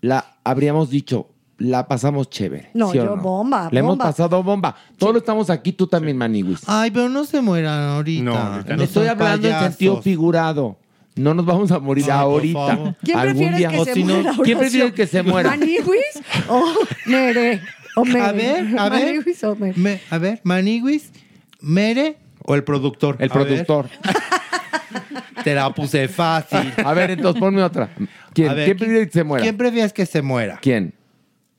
la 0.00 0.36
habríamos 0.44 0.90
dicho, 0.90 1.28
la 1.64 1.86
pasamos 1.88 2.28
chévere. 2.30 2.70
No, 2.74 2.90
¿sí 2.92 2.98
o 2.98 3.04
yo 3.04 3.16
bomba, 3.16 3.68
Le 3.72 3.80
hemos 3.80 3.96
pasado 3.98 4.42
bomba. 4.42 4.74
Todos 4.98 5.16
estamos 5.16 5.50
aquí, 5.50 5.72
tú 5.72 5.86
también, 5.86 6.16
Maniwis. 6.16 6.60
Ay, 6.66 6.90
pero 6.90 7.08
no 7.08 7.24
se 7.24 7.40
mueran 7.40 7.80
ahorita. 7.90 8.22
No, 8.24 8.36
ahorita 8.36 8.76
No 8.76 8.82
Estoy 8.82 9.06
hablando 9.06 9.46
en 9.48 9.52
payasos. 9.54 9.68
sentido 9.74 10.02
figurado. 10.02 10.76
No 11.16 11.32
nos 11.32 11.46
vamos 11.46 11.70
a 11.70 11.78
morir 11.78 12.04
Ay, 12.06 12.10
ahorita. 12.10 12.96
¿Quién 13.02 13.18
Algún 13.18 13.34
prefieres 13.34 13.58
día. 13.58 13.68
que 13.70 13.78
O 13.78 13.84
se 13.84 13.94
si 13.94 14.04
no, 14.04 14.14
muera? 14.14 14.32
¿Quién 14.42 14.58
prefiere 14.58 14.92
que 14.94 15.06
se 15.06 15.22
muera? 15.22 15.50
¿Maniwis 15.50 16.22
o 16.48 16.64
Mere? 17.06 17.60
O 17.96 18.04
Mere. 18.04 18.20
A 18.20 18.32
ver, 18.32 18.78
a 18.78 18.88
ver. 18.88 19.04
¿Maniwis 19.06 19.44
o 19.44 19.54
Mere? 19.56 19.74
Me- 19.78 20.00
a 20.10 20.18
ver, 20.18 20.40
Maniwis, 20.42 21.12
Mere 21.60 22.16
o 22.42 22.54
el 22.56 22.64
productor. 22.64 23.16
El 23.20 23.30
A 23.30 23.32
productor. 23.32 23.88
te 25.44 25.54
la 25.54 25.72
puse 25.72 26.08
fácil. 26.08 26.72
A 26.84 26.92
ver, 26.94 27.12
entonces 27.12 27.38
ponme 27.40 27.62
otra. 27.62 27.90
¿Quién, 28.32 28.54
ver, 28.54 28.64
¿quién 28.64 28.76
prefiere 28.76 29.06
que 29.06 29.12
se 29.12 29.24
muera? 29.24 29.42
¿Quién 29.42 29.56
prefieres 29.56 29.92
que 29.92 30.06
se 30.06 30.22
muera? 30.22 30.58
¿Quién? 30.60 30.94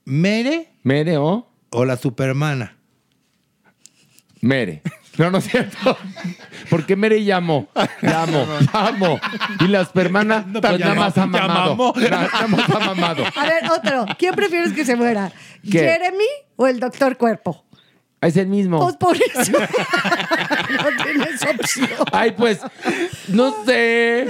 ¿Mere 0.06 0.68
¿Mere 0.84 1.18
o 1.18 1.50
o 1.70 1.84
la 1.84 1.96
supermana? 1.96 2.76
Mere? 4.40 4.82
No, 5.18 5.30
no 5.32 5.38
es 5.38 5.48
cierto. 5.48 5.98
Porque 6.70 6.94
Mere 6.94 7.24
llamó. 7.24 7.68
Llamo, 8.02 8.46
llamo. 8.72 9.20
Y 9.60 9.66
la 9.66 9.80
espermana, 9.80 10.46
pues 10.52 10.62
pues 10.62 10.78
nada 10.78 10.94
más 10.94 11.18
ha 11.18 11.26
mamado. 11.26 11.92
Nada 11.96 12.46
más 12.46 12.70
ha 12.70 12.78
mamado. 12.78 13.24
A 13.34 13.46
ver, 13.46 13.70
otro. 13.70 14.06
¿Quién 14.16 14.34
prefieres 14.34 14.72
que 14.72 14.84
se 14.84 14.94
muera? 14.94 15.32
¿Qué? 15.62 15.80
¿Jeremy 15.80 16.24
o 16.54 16.68
el 16.68 16.78
doctor 16.78 17.16
Cuerpo? 17.16 17.64
Es 18.20 18.36
el 18.36 18.46
mismo. 18.46 18.78
Pues 18.78 18.96
por 18.96 19.16
eso. 19.16 19.52
no 19.52 21.04
tienes 21.04 21.42
opción. 21.42 21.88
Ay, 22.12 22.32
pues, 22.32 22.60
no 23.28 23.64
sé. 23.64 24.26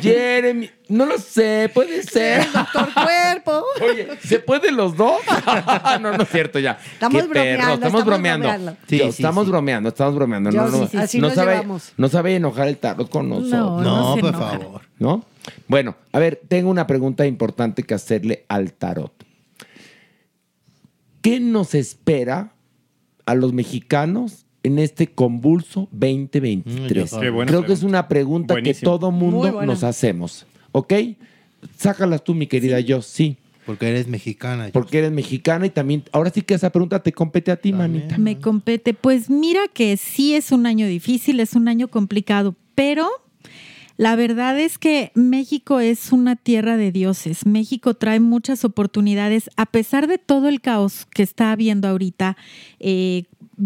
Jeremy, 0.00 0.70
no 0.88 1.06
lo 1.06 1.18
sé, 1.18 1.70
puede 1.72 2.02
ser. 2.02 2.50
Doctor 2.52 2.92
Cuerpo. 2.92 3.51
Oye, 3.90 4.08
¿se 4.24 4.38
pueden 4.38 4.76
los 4.76 4.96
dos? 4.96 5.20
no, 6.00 6.16
no 6.16 6.22
es 6.22 6.28
cierto 6.28 6.58
ya. 6.58 6.78
Estamos 6.92 7.22
Qué 7.22 7.28
bromeando, 7.28 7.34
perro, 7.62 7.74
estamos 7.74 7.76
estamos 7.86 8.04
bromeando. 8.04 8.48
bromeando. 8.48 8.76
Sí, 8.88 9.00
estamos 9.02 9.44
sí. 9.44 9.50
bromeando, 9.50 9.88
estamos 9.88 10.14
bromeando. 10.14 10.50
Yo 10.50 10.62
no, 10.62 10.68
no, 10.70 10.78
sí, 10.84 10.88
sí, 10.90 10.96
así 10.98 11.20
no 11.20 11.26
nos 11.28 11.34
sabe, 11.34 11.52
llevamos. 11.52 11.92
no 11.96 12.08
sabe 12.08 12.36
enojar 12.36 12.68
el 12.68 12.76
tarot 12.78 13.08
con 13.10 13.28
nosotros. 13.28 13.82
No, 13.82 14.16
por 14.20 14.28
enoja. 14.30 14.50
favor. 14.58 14.82
¿no? 14.98 15.24
Bueno, 15.68 15.96
a 16.12 16.18
ver, 16.18 16.40
tengo 16.48 16.70
una 16.70 16.86
pregunta 16.86 17.26
importante 17.26 17.82
que 17.82 17.94
hacerle 17.94 18.44
al 18.48 18.72
tarot. 18.72 19.12
¿Qué 21.20 21.40
nos 21.40 21.74
espera 21.74 22.52
a 23.26 23.34
los 23.34 23.52
mexicanos 23.52 24.46
en 24.64 24.78
este 24.78 25.08
convulso 25.08 25.88
2023? 25.92 27.12
Mm, 27.12 27.20
Qué 27.20 27.30
buena 27.30 27.50
Creo 27.50 27.64
que 27.64 27.72
es 27.72 27.82
una 27.82 28.08
pregunta 28.08 28.54
Buenísimo. 28.54 28.78
que 28.78 28.84
todo 28.98 29.10
mundo 29.10 29.62
nos 29.64 29.84
hacemos. 29.84 30.46
¿Ok? 30.72 30.92
Sácalas 31.76 32.24
tú, 32.24 32.34
mi 32.34 32.46
querida 32.48 32.80
yo, 32.80 33.02
sí. 33.02 33.36
Porque 33.66 33.88
eres 33.88 34.08
mexicana. 34.08 34.66
yo. 34.66 34.72
Porque 34.72 34.98
eres 34.98 35.12
mexicana 35.12 35.66
y 35.66 35.70
también, 35.70 36.04
ahora 36.12 36.30
sí 36.30 36.42
que 36.42 36.54
esa 36.54 36.70
pregunta 36.70 37.02
te 37.02 37.12
compete 37.12 37.50
a 37.50 37.56
ti, 37.56 37.72
manita. 37.72 38.18
Me 38.18 38.38
compete. 38.38 38.94
Pues 38.94 39.30
mira 39.30 39.60
que 39.72 39.96
sí 39.96 40.34
es 40.34 40.52
un 40.52 40.66
año 40.66 40.86
difícil, 40.86 41.40
es 41.40 41.54
un 41.54 41.68
año 41.68 41.88
complicado, 41.88 42.56
pero 42.74 43.08
la 43.96 44.16
verdad 44.16 44.58
es 44.58 44.78
que 44.78 45.12
México 45.14 45.78
es 45.78 46.12
una 46.12 46.34
tierra 46.36 46.76
de 46.76 46.90
dioses. 46.90 47.46
México 47.46 47.94
trae 47.94 48.20
muchas 48.20 48.64
oportunidades, 48.64 49.50
a 49.56 49.66
pesar 49.66 50.08
de 50.08 50.18
todo 50.18 50.48
el 50.48 50.60
caos 50.60 51.06
que 51.06 51.22
está 51.22 51.52
habiendo 51.52 51.88
ahorita, 51.88 52.36
eh, 52.80 53.24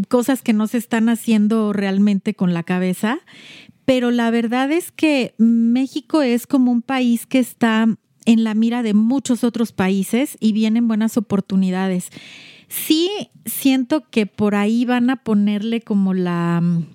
cosas 0.08 0.42
que 0.42 0.52
no 0.52 0.66
se 0.66 0.78
están 0.78 1.08
haciendo 1.08 1.72
realmente 1.72 2.34
con 2.34 2.52
la 2.52 2.64
cabeza. 2.64 3.20
Pero 3.86 4.10
la 4.10 4.30
verdad 4.30 4.72
es 4.72 4.90
que 4.90 5.34
México 5.38 6.20
es 6.20 6.46
como 6.46 6.72
un 6.72 6.82
país 6.82 7.24
que 7.24 7.38
está 7.38 7.86
en 8.26 8.44
la 8.44 8.54
mira 8.54 8.82
de 8.82 8.92
muchos 8.92 9.44
otros 9.44 9.72
países 9.72 10.36
y 10.40 10.52
vienen 10.52 10.88
buenas 10.88 11.16
oportunidades. 11.16 12.10
Sí 12.68 13.10
siento 13.44 14.04
que 14.10 14.26
por 14.26 14.54
ahí 14.54 14.84
van 14.84 15.08
a 15.08 15.16
ponerle 15.16 15.80
como 15.80 16.12
la 16.12 16.60
mm, 16.60 16.86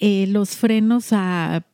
eh, 0.00 0.26
los 0.26 0.56
frenos 0.56 1.12
a 1.12 1.64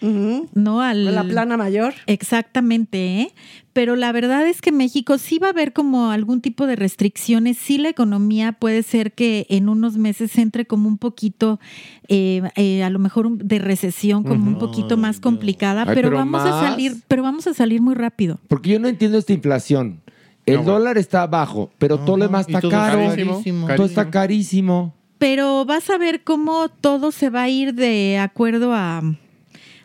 No 0.00 0.80
al 0.80 1.14
La 1.14 1.24
plana 1.24 1.56
mayor. 1.56 1.94
Exactamente, 2.06 3.20
¿eh? 3.20 3.34
pero 3.72 3.96
la 3.96 4.10
verdad 4.12 4.46
es 4.46 4.60
que 4.60 4.72
México 4.72 5.18
sí 5.18 5.38
va 5.38 5.48
a 5.48 5.50
haber 5.50 5.72
como 5.72 6.10
algún 6.10 6.40
tipo 6.40 6.66
de 6.66 6.74
restricciones, 6.76 7.56
sí 7.58 7.78
la 7.78 7.88
economía 7.88 8.52
puede 8.52 8.82
ser 8.82 9.12
que 9.12 9.46
en 9.50 9.68
unos 9.68 9.96
meses 9.96 10.36
entre 10.38 10.66
como 10.66 10.88
un 10.88 10.98
poquito, 10.98 11.60
eh, 12.08 12.42
eh, 12.56 12.82
a 12.82 12.90
lo 12.90 12.98
mejor 12.98 13.38
de 13.38 13.58
recesión, 13.58 14.24
como 14.24 14.48
un 14.48 14.58
poquito 14.58 14.96
más 14.96 15.20
complicada, 15.20 15.82
Ay, 15.82 15.94
pero, 15.94 16.08
pero 16.08 16.16
vamos 16.16 16.42
a 16.42 16.60
salir, 16.60 16.96
pero 17.06 17.22
vamos 17.22 17.46
a 17.46 17.54
salir 17.54 17.80
muy 17.80 17.94
rápido. 17.94 18.38
Porque 18.48 18.70
yo 18.70 18.80
no 18.80 18.88
entiendo 18.88 19.16
esta 19.18 19.32
inflación. 19.32 20.00
El 20.46 20.54
No, 20.56 20.62
bueno. 20.62 20.78
dólar 20.78 20.98
está 20.98 21.26
bajo, 21.26 21.70
pero 21.78 21.98
todo 21.98 22.16
lo 22.16 22.24
demás 22.24 22.46
está 22.48 22.60
todo 22.60 22.70
caro. 22.70 22.98
carísimo. 23.10 23.68
Todo 23.76 23.86
está 23.86 24.10
carísimo. 24.10 24.94
Pero 25.18 25.64
vas 25.64 25.90
a 25.90 25.98
ver 25.98 26.22
cómo 26.24 26.68
todo 26.68 27.12
se 27.12 27.28
va 27.28 27.42
a 27.42 27.48
ir 27.48 27.74
de 27.74 28.18
acuerdo 28.18 28.72
a, 28.72 29.02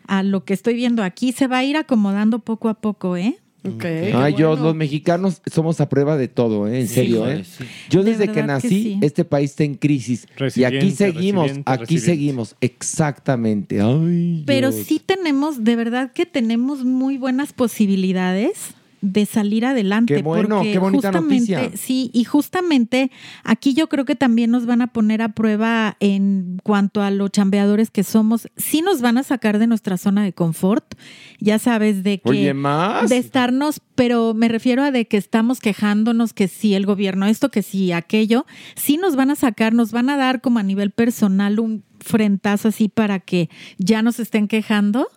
a 0.06 0.22
lo 0.22 0.44
que 0.44 0.54
estoy 0.54 0.74
viendo 0.74 1.02
aquí, 1.02 1.32
se 1.32 1.46
va 1.46 1.58
a 1.58 1.64
ir 1.64 1.76
acomodando 1.76 2.38
poco 2.38 2.68
a 2.68 2.74
poco, 2.74 3.16
¿eh? 3.16 3.38
Ok, 3.66 3.82
Ay, 4.14 4.34
yo, 4.36 4.50
bueno. 4.50 4.64
los 4.64 4.74
mexicanos 4.74 5.40
somos 5.50 5.80
a 5.80 5.88
prueba 5.88 6.18
de 6.18 6.28
todo, 6.28 6.68
¿eh? 6.68 6.80
En 6.80 6.86
serio, 6.88 7.26
¿eh? 7.26 7.44
sí. 7.44 7.64
Yo 7.88 8.02
De 8.04 8.10
desde 8.10 8.30
que 8.30 8.42
nací, 8.42 8.68
sí. 8.68 8.98
este 9.00 9.24
país 9.24 9.52
está 9.52 9.64
en 9.64 9.76
crisis. 9.76 10.26
Y 10.54 10.64
aquí 10.64 10.80
Resiliente, 10.80 10.96
seguimos, 10.96 11.42
resiliente, 11.44 11.70
aquí 11.72 11.80
resiliente. 11.94 12.06
seguimos. 12.06 12.56
Exactamente. 12.60 13.80
Ay, 13.80 14.42
Pero 14.46 14.70
Dios. 14.70 14.84
sí 14.86 15.00
tenemos, 15.04 15.64
de 15.64 15.76
verdad 15.76 16.12
que 16.12 16.26
tenemos 16.26 16.84
muy 16.84 17.16
buenas 17.16 17.54
posibilidades 17.54 18.74
de 19.04 19.26
salir 19.26 19.66
adelante. 19.66 20.16
Qué 20.16 20.22
bueno, 20.22 20.56
porque 20.56 20.72
qué 20.72 20.78
bonita 20.78 21.08
justamente, 21.08 21.52
noticia. 21.52 21.76
Sí, 21.76 22.10
y 22.14 22.24
justamente 22.24 23.10
aquí 23.44 23.74
yo 23.74 23.88
creo 23.88 24.04
que 24.04 24.16
también 24.16 24.50
nos 24.50 24.64
van 24.64 24.80
a 24.80 24.88
poner 24.88 25.20
a 25.20 25.30
prueba 25.30 25.96
en 26.00 26.58
cuanto 26.62 27.02
a 27.02 27.10
los 27.10 27.30
chambeadores 27.30 27.90
que 27.90 28.02
somos. 28.02 28.48
Sí 28.56 28.80
nos 28.80 29.02
van 29.02 29.18
a 29.18 29.22
sacar 29.22 29.58
de 29.58 29.66
nuestra 29.66 29.98
zona 29.98 30.24
de 30.24 30.32
confort, 30.32 30.94
ya 31.38 31.58
sabes, 31.58 32.02
de 32.02 32.18
que... 32.18 32.30
Oye, 32.30 32.54
más. 32.54 33.10
De 33.10 33.18
estarnos, 33.18 33.80
pero 33.94 34.32
me 34.32 34.48
refiero 34.48 34.82
a 34.82 34.90
de 34.90 35.06
que 35.06 35.18
estamos 35.18 35.60
quejándonos 35.60 36.32
que 36.32 36.48
si 36.48 36.74
el 36.74 36.86
gobierno 36.86 37.26
esto, 37.26 37.50
que 37.50 37.62
si 37.62 37.92
aquello, 37.92 38.46
sí 38.74 38.96
nos 38.96 39.16
van 39.16 39.30
a 39.30 39.34
sacar, 39.36 39.74
nos 39.74 39.92
van 39.92 40.08
a 40.08 40.16
dar 40.16 40.40
como 40.40 40.58
a 40.58 40.62
nivel 40.62 40.90
personal 40.90 41.60
un 41.60 41.84
frentazo 42.00 42.68
así 42.68 42.88
para 42.88 43.20
que 43.20 43.48
ya 43.78 44.02
nos 44.02 44.18
estén 44.18 44.48
quejando, 44.48 45.08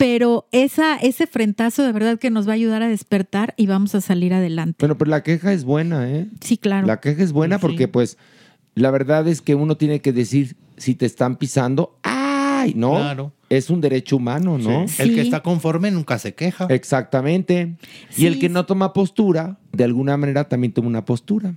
pero 0.00 0.48
esa, 0.50 0.96
ese 0.96 1.26
frentazo 1.26 1.84
de 1.84 1.92
verdad 1.92 2.18
que 2.18 2.30
nos 2.30 2.48
va 2.48 2.52
a 2.52 2.54
ayudar 2.54 2.82
a 2.82 2.88
despertar 2.88 3.52
y 3.58 3.66
vamos 3.66 3.94
a 3.94 4.00
salir 4.00 4.32
adelante. 4.32 4.76
Bueno, 4.78 4.96
pero 4.96 5.10
la 5.10 5.22
queja 5.22 5.52
es 5.52 5.64
buena, 5.64 6.10
¿eh? 6.10 6.26
Sí, 6.40 6.56
claro. 6.56 6.86
La 6.86 7.00
queja 7.00 7.22
es 7.22 7.32
buena 7.32 7.58
porque, 7.58 7.86
pues, 7.86 8.16
la 8.74 8.90
verdad 8.90 9.28
es 9.28 9.42
que 9.42 9.54
uno 9.54 9.76
tiene 9.76 10.00
que 10.00 10.14
decir 10.14 10.56
si 10.78 10.94
te 10.94 11.04
están 11.04 11.36
pisando, 11.36 11.98
¡ay! 12.02 12.72
¿No? 12.74 12.92
Claro. 12.92 13.34
Es 13.50 13.68
un 13.68 13.82
derecho 13.82 14.16
humano, 14.16 14.56
¿no? 14.56 14.88
Sí. 14.88 15.02
El 15.02 15.14
que 15.14 15.20
está 15.20 15.42
conforme 15.42 15.90
nunca 15.90 16.18
se 16.18 16.34
queja. 16.34 16.66
Exactamente. 16.70 17.76
Sí. 18.08 18.22
Y 18.22 18.26
el 18.26 18.38
que 18.38 18.48
no 18.48 18.64
toma 18.64 18.94
postura, 18.94 19.58
de 19.70 19.84
alguna 19.84 20.16
manera 20.16 20.48
también 20.48 20.72
toma 20.72 20.88
una 20.88 21.04
postura. 21.04 21.56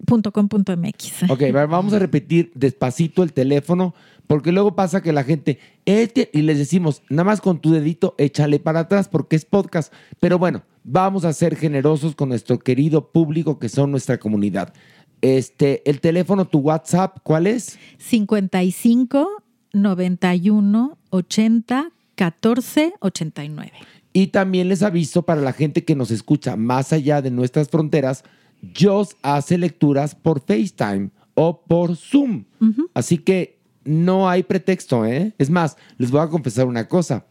punto 0.06 0.32
com 0.32 0.48
punto 0.48 0.76
MX. 0.78 1.24
Ok, 1.30 1.42
va- 1.54 1.66
vamos 1.66 1.92
a 1.94 2.00
repetir 2.00 2.52
despacito 2.56 3.24
el 3.24 3.34
teléfono, 3.34 3.94
porque 4.28 4.52
luego 4.54 4.76
pasa 4.76 5.02
que 5.02 5.12
la 5.12 5.24
gente, 5.26 5.60
este, 5.86 6.30
y 6.34 6.44
les 6.44 6.58
decimos, 6.58 7.02
nada 7.10 7.26
más 7.26 7.42
con 7.42 7.60
tu 7.60 7.72
dedito, 7.72 8.16
échale 8.18 8.60
para 8.60 8.82
atrás, 8.82 9.10
porque 9.10 9.36
es 9.36 9.44
podcast. 9.44 9.92
Pero 10.22 10.38
bueno, 10.40 10.64
vamos 10.84 11.26
a 11.26 11.34
ser 11.34 11.56
generosos 11.58 12.16
con 12.16 12.30
nuestro 12.30 12.60
querido 12.60 13.12
público 13.12 13.60
que 13.60 13.68
son 13.70 13.92
nuestra 13.92 14.18
comunidad. 14.20 14.74
Este, 15.22 15.82
el 15.90 16.00
teléfono, 16.00 16.46
tu 16.46 16.60
WhatsApp, 16.60 17.18
¿cuál 17.24 17.48
es? 17.48 17.78
55 17.98 19.28
91 19.74 20.98
80 21.10 21.92
14 22.16 22.94
89. 23.00 23.72
Y 24.14 24.28
también 24.28 24.70
les 24.70 24.82
aviso 24.84 25.24
para 25.24 25.42
la 25.42 25.54
gente 25.54 25.84
que 25.84 25.96
nos 25.96 26.12
escucha 26.12 26.56
más 26.56 26.94
allá 26.94 27.22
de 27.22 27.30
nuestras 27.32 27.70
fronteras, 27.70 28.24
Joss 28.78 29.16
hace 29.22 29.58
lecturas 29.58 30.16
por 30.16 30.42
FaceTime 30.42 31.10
o 31.36 31.62
por 31.62 31.96
Zoom. 31.96 32.46
Así 32.94 33.18
que 33.20 33.58
no 33.86 34.30
hay 34.30 34.44
pretexto, 34.44 35.06
¿eh? 35.06 35.34
Es 35.38 35.50
más, 35.50 35.78
les 35.98 36.12
voy 36.12 36.22
a 36.22 36.28
confesar 36.28 36.66
una 36.68 36.88
cosa. 36.88 37.26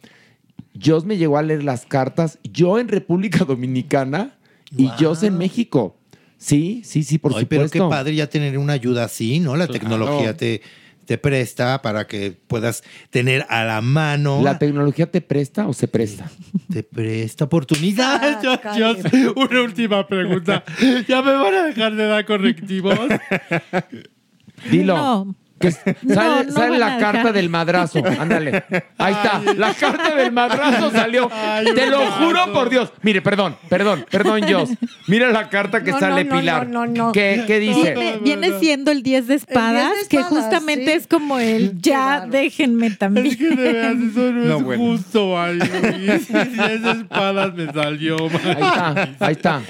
Joss 0.82 1.04
me 1.04 1.16
llegó 1.16 1.36
a 1.38 1.42
leer 1.42 1.64
las 1.64 1.86
cartas, 1.86 2.38
yo 2.44 2.78
en 2.78 2.88
República 2.88 3.44
Dominicana 3.44 4.38
y 4.76 4.88
Joss 4.98 5.22
en 5.22 5.38
México. 5.38 5.96
Sí, 6.38 6.82
sí, 6.84 7.02
sí, 7.02 7.18
por 7.18 7.32
Ay, 7.34 7.46
pero 7.46 7.62
supuesto. 7.66 7.88
qué 7.88 7.90
padre 7.90 8.14
ya 8.14 8.28
tener 8.28 8.58
una 8.58 8.74
ayuda 8.74 9.04
así, 9.04 9.40
¿no? 9.40 9.56
La 9.56 9.66
Claro. 9.66 9.72
tecnología 9.80 10.36
te, 10.36 10.60
te 11.06 11.18
presta 11.18 11.80
para 11.82 12.06
que 12.06 12.32
puedas 12.46 12.82
tener 13.10 13.46
a 13.48 13.64
la 13.64 13.80
mano. 13.80 14.40
¿La 14.42 14.58
tecnología 14.58 15.10
te 15.10 15.20
presta 15.20 15.66
o 15.68 15.72
se 15.72 15.88
presta? 15.88 16.30
Te 16.72 16.82
presta 16.82 17.44
oportunidad. 17.44 18.42
Yo- 18.42 18.58
yo- 18.76 19.34
una 19.36 19.62
última 19.62 20.06
pregunta. 20.06 20.64
¿Ya 21.08 21.22
me 21.22 21.32
van 21.32 21.54
a 21.54 21.62
dejar 21.64 21.94
de 21.94 22.06
dar 22.06 22.26
correctivos? 22.26 22.98
Dilo. 24.70 24.96
No. 24.96 25.34
Que 25.58 25.68
s- 25.68 25.80
No, 26.02 26.14
sale 26.14 26.44
no 26.46 26.52
sale 26.52 26.70
van 26.70 26.80
la 26.80 26.98
carta 26.98 27.32
del 27.32 27.48
madrazo. 27.48 28.02
Ándale. 28.18 28.64
Ahí 28.98 29.14
está. 29.14 29.40
La 29.56 29.72
carta 29.74 30.14
del 30.14 30.30
madrazo 30.32 30.90
salió. 30.90 31.30
Ay, 31.32 31.66
Te 31.74 31.86
lo 31.86 32.00
juro 32.12 32.52
por 32.52 32.68
Dios. 32.68 32.92
Mire, 33.02 33.22
perdón, 33.22 33.56
perdón, 33.68 34.04
perdón, 34.10 34.42
Jos. 34.50 34.70
Mira 35.08 35.30
la 35.30 35.48
carta 35.48 35.82
que 35.82 35.92
No, 35.92 35.98
sale 36.00 36.24
Pilar. 36.26 36.68
no, 36.68 36.86
no, 36.86 37.06
no. 37.06 37.12
¿Qué, 37.12 37.44
qué 37.46 37.58
dice? 37.58 37.94
Viene, 37.94 38.18
viene 38.18 38.58
siendo 38.60 38.90
el 38.90 39.02
10 39.02 39.26
de 39.28 39.34
espadas, 39.36 39.92
que 40.10 40.22
justamente 40.22 40.86
sí. 40.86 40.98
es 40.98 41.06
como 41.06 41.38
el 41.38 41.80
ya 41.80 42.26
déjenme 42.26 42.90
también. 42.90 43.26
Es 43.26 43.36
que 43.36 43.48
de 43.48 43.56
veras 43.72 43.96
eso 43.96 44.32
no, 44.32 44.44
No, 44.44 44.56
es 44.58 44.62
bueno. 44.64 44.82
justo, 44.84 45.40
ay, 45.40 45.58
Luis. 45.58 46.26
Si 46.26 46.32
esas 46.36 46.98
espadas 46.98 47.54
me 47.54 47.72
salió 47.72 48.16
Ahí 48.18 48.52
está, 48.62 49.08
ahí 49.20 49.32
está. 49.32 49.62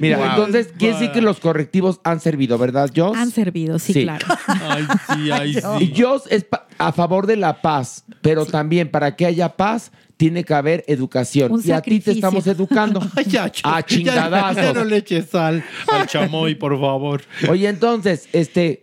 Mira, 0.00 0.18
Wow. 0.18 0.26
entonces 0.28 0.68
quiere 0.78 0.94
decir 0.94 1.10
que 1.12 1.20
los 1.22 1.40
correctivos 1.40 2.00
han 2.04 2.20
servido, 2.20 2.58
¿verdad, 2.58 2.90
Jos? 2.94 3.16
Han 3.16 3.30
servido, 3.30 3.78
sí, 3.78 3.92
Sí. 3.92 4.02
claro. 4.02 4.26
Ay, 4.46 4.86
sí, 5.14 5.21
ay, 5.30 5.58
Y 5.80 5.86
sí. 5.86 5.94
Jos 5.96 6.24
es 6.30 6.46
a 6.78 6.92
favor 6.92 7.26
de 7.26 7.36
la 7.36 7.60
paz, 7.60 8.04
pero 8.20 8.46
también 8.46 8.90
para 8.90 9.14
que 9.14 9.26
haya 9.26 9.56
paz 9.56 9.92
tiene 10.16 10.44
que 10.44 10.54
haber 10.54 10.84
educación. 10.86 11.50
Un 11.50 11.62
y 11.64 11.72
a 11.72 11.80
ti 11.80 12.00
te 12.00 12.12
estamos 12.12 12.46
educando. 12.46 13.00
Ay, 13.16 13.24
ya, 13.24 13.50
a 13.64 13.82
chingadazos. 13.82 14.62
Ya, 14.62 14.72
no 14.72 14.84
le 14.84 14.98
eches 14.98 15.26
sal 15.30 15.64
al 15.90 16.06
chamoy, 16.06 16.54
por 16.54 16.78
favor. 16.78 17.22
Oye, 17.48 17.68
entonces, 17.68 18.28
este, 18.32 18.82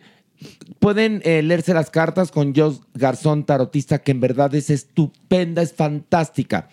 pueden 0.80 1.22
eh, 1.24 1.42
leerse 1.42 1.74
las 1.74 1.90
cartas 1.90 2.32
con 2.32 2.54
Jos 2.54 2.82
Garzón, 2.94 3.46
tarotista, 3.46 4.00
que 4.00 4.12
en 4.12 4.20
verdad 4.20 4.54
es 4.56 4.70
estupenda, 4.70 5.62
es 5.62 5.74
fantástica. 5.74 6.68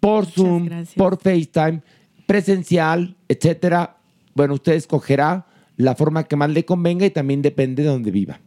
Por 0.00 0.26
Zoom, 0.26 0.66
gracias. 0.66 0.94
por 0.94 1.18
FaceTime, 1.18 1.82
presencial, 2.26 3.16
etcétera. 3.28 3.96
Bueno, 4.34 4.54
usted 4.54 4.74
escogerá 4.74 5.46
la 5.76 5.94
forma 5.94 6.24
que 6.24 6.36
más 6.36 6.50
le 6.50 6.64
convenga 6.64 7.06
y 7.06 7.10
también 7.10 7.42
depende 7.42 7.82
de 7.82 7.88
donde 7.88 8.10
viva. 8.10 8.40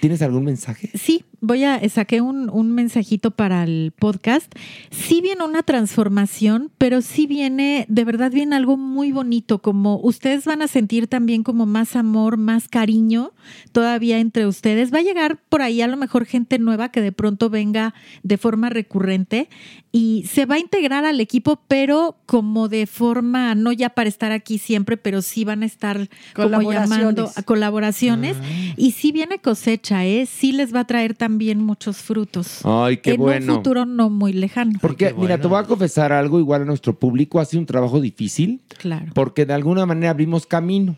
¿Tienes 0.00 0.22
algún 0.22 0.44
mensaje? 0.44 0.90
Sí, 0.94 1.24
voy 1.40 1.64
a 1.64 1.80
saqué 1.88 2.20
un, 2.20 2.50
un 2.50 2.72
mensajito 2.72 3.30
para 3.30 3.62
el 3.64 3.92
podcast. 3.98 4.52
Sí 4.90 5.20
viene 5.20 5.44
una 5.44 5.62
transformación, 5.62 6.70
pero 6.78 7.02
sí 7.02 7.26
viene, 7.26 7.86
de 7.88 8.04
verdad 8.04 8.30
viene 8.30 8.56
algo 8.56 8.76
muy 8.76 9.12
bonito, 9.12 9.62
como 9.62 9.98
ustedes 10.00 10.44
van 10.44 10.62
a 10.62 10.68
sentir 10.68 11.06
también 11.06 11.42
como 11.42 11.66
más 11.66 11.96
amor, 11.96 12.36
más 12.36 12.68
cariño 12.68 13.32
todavía 13.72 14.18
entre 14.18 14.46
ustedes. 14.46 14.92
Va 14.92 14.98
a 14.98 15.02
llegar 15.02 15.38
por 15.48 15.62
ahí 15.62 15.80
a 15.80 15.86
lo 15.86 15.96
mejor 15.96 16.26
gente 16.26 16.58
nueva 16.58 16.90
que 16.90 17.00
de 17.00 17.12
pronto 17.12 17.50
venga 17.50 17.94
de 18.22 18.36
forma 18.36 18.68
recurrente 18.68 19.48
y 19.92 20.24
se 20.30 20.44
va 20.44 20.56
a 20.56 20.58
integrar 20.58 21.06
al 21.06 21.20
equipo, 21.20 21.62
pero 21.68 22.18
como 22.26 22.68
de 22.68 22.86
forma, 22.86 23.54
no 23.54 23.72
ya 23.72 23.88
para 23.90 24.10
estar 24.10 24.30
aquí 24.30 24.58
siempre, 24.58 24.98
pero 24.98 25.22
sí 25.22 25.44
van 25.44 25.62
a 25.62 25.66
estar 25.66 26.10
como 26.34 26.70
llamando 26.70 27.30
a 27.34 27.42
colaboraciones. 27.42 28.36
Y 28.76 28.90
sí 28.90 29.10
viene 29.10 29.38
cosecha, 29.38 29.85
¿eh? 29.92 30.26
Sí 30.26 30.52
les 30.52 30.74
va 30.74 30.80
a 30.80 30.86
traer 30.86 31.14
también 31.14 31.60
muchos 31.62 31.98
frutos. 31.98 32.60
Ay, 32.64 32.98
qué 32.98 33.12
en 33.12 33.20
bueno. 33.20 33.52
un 33.52 33.58
futuro 33.58 33.86
no 33.86 34.10
muy 34.10 34.32
lejano. 34.32 34.78
Porque, 34.80 35.14
mira, 35.16 35.38
te 35.40 35.46
voy 35.46 35.58
a 35.58 35.64
confesar 35.64 36.12
algo, 36.12 36.38
igual 36.38 36.62
a 36.62 36.64
nuestro 36.64 36.98
público, 36.98 37.38
hace 37.40 37.56
un 37.58 37.66
trabajo 37.66 38.00
difícil, 38.00 38.60
Claro. 38.78 39.12
porque 39.14 39.46
de 39.46 39.52
alguna 39.54 39.86
manera 39.86 40.10
abrimos 40.10 40.46
camino. 40.46 40.96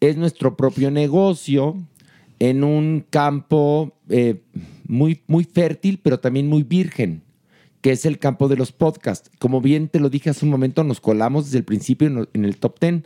Es 0.00 0.16
nuestro 0.16 0.56
propio 0.56 0.90
negocio 0.90 1.76
en 2.38 2.64
un 2.64 3.04
campo 3.10 3.92
eh, 4.08 4.40
muy, 4.86 5.20
muy 5.26 5.44
fértil, 5.44 6.00
pero 6.02 6.18
también 6.20 6.46
muy 6.48 6.62
virgen, 6.62 7.22
que 7.82 7.92
es 7.92 8.06
el 8.06 8.18
campo 8.18 8.48
de 8.48 8.56
los 8.56 8.72
podcasts. 8.72 9.30
Como 9.38 9.60
bien 9.60 9.88
te 9.88 10.00
lo 10.00 10.08
dije 10.10 10.30
hace 10.30 10.44
un 10.46 10.50
momento, 10.50 10.82
nos 10.84 11.00
colamos 11.00 11.46
desde 11.46 11.58
el 11.58 11.64
principio 11.64 12.08
en, 12.08 12.28
en 12.32 12.44
el 12.44 12.56
top 12.56 12.78
10, 12.80 13.02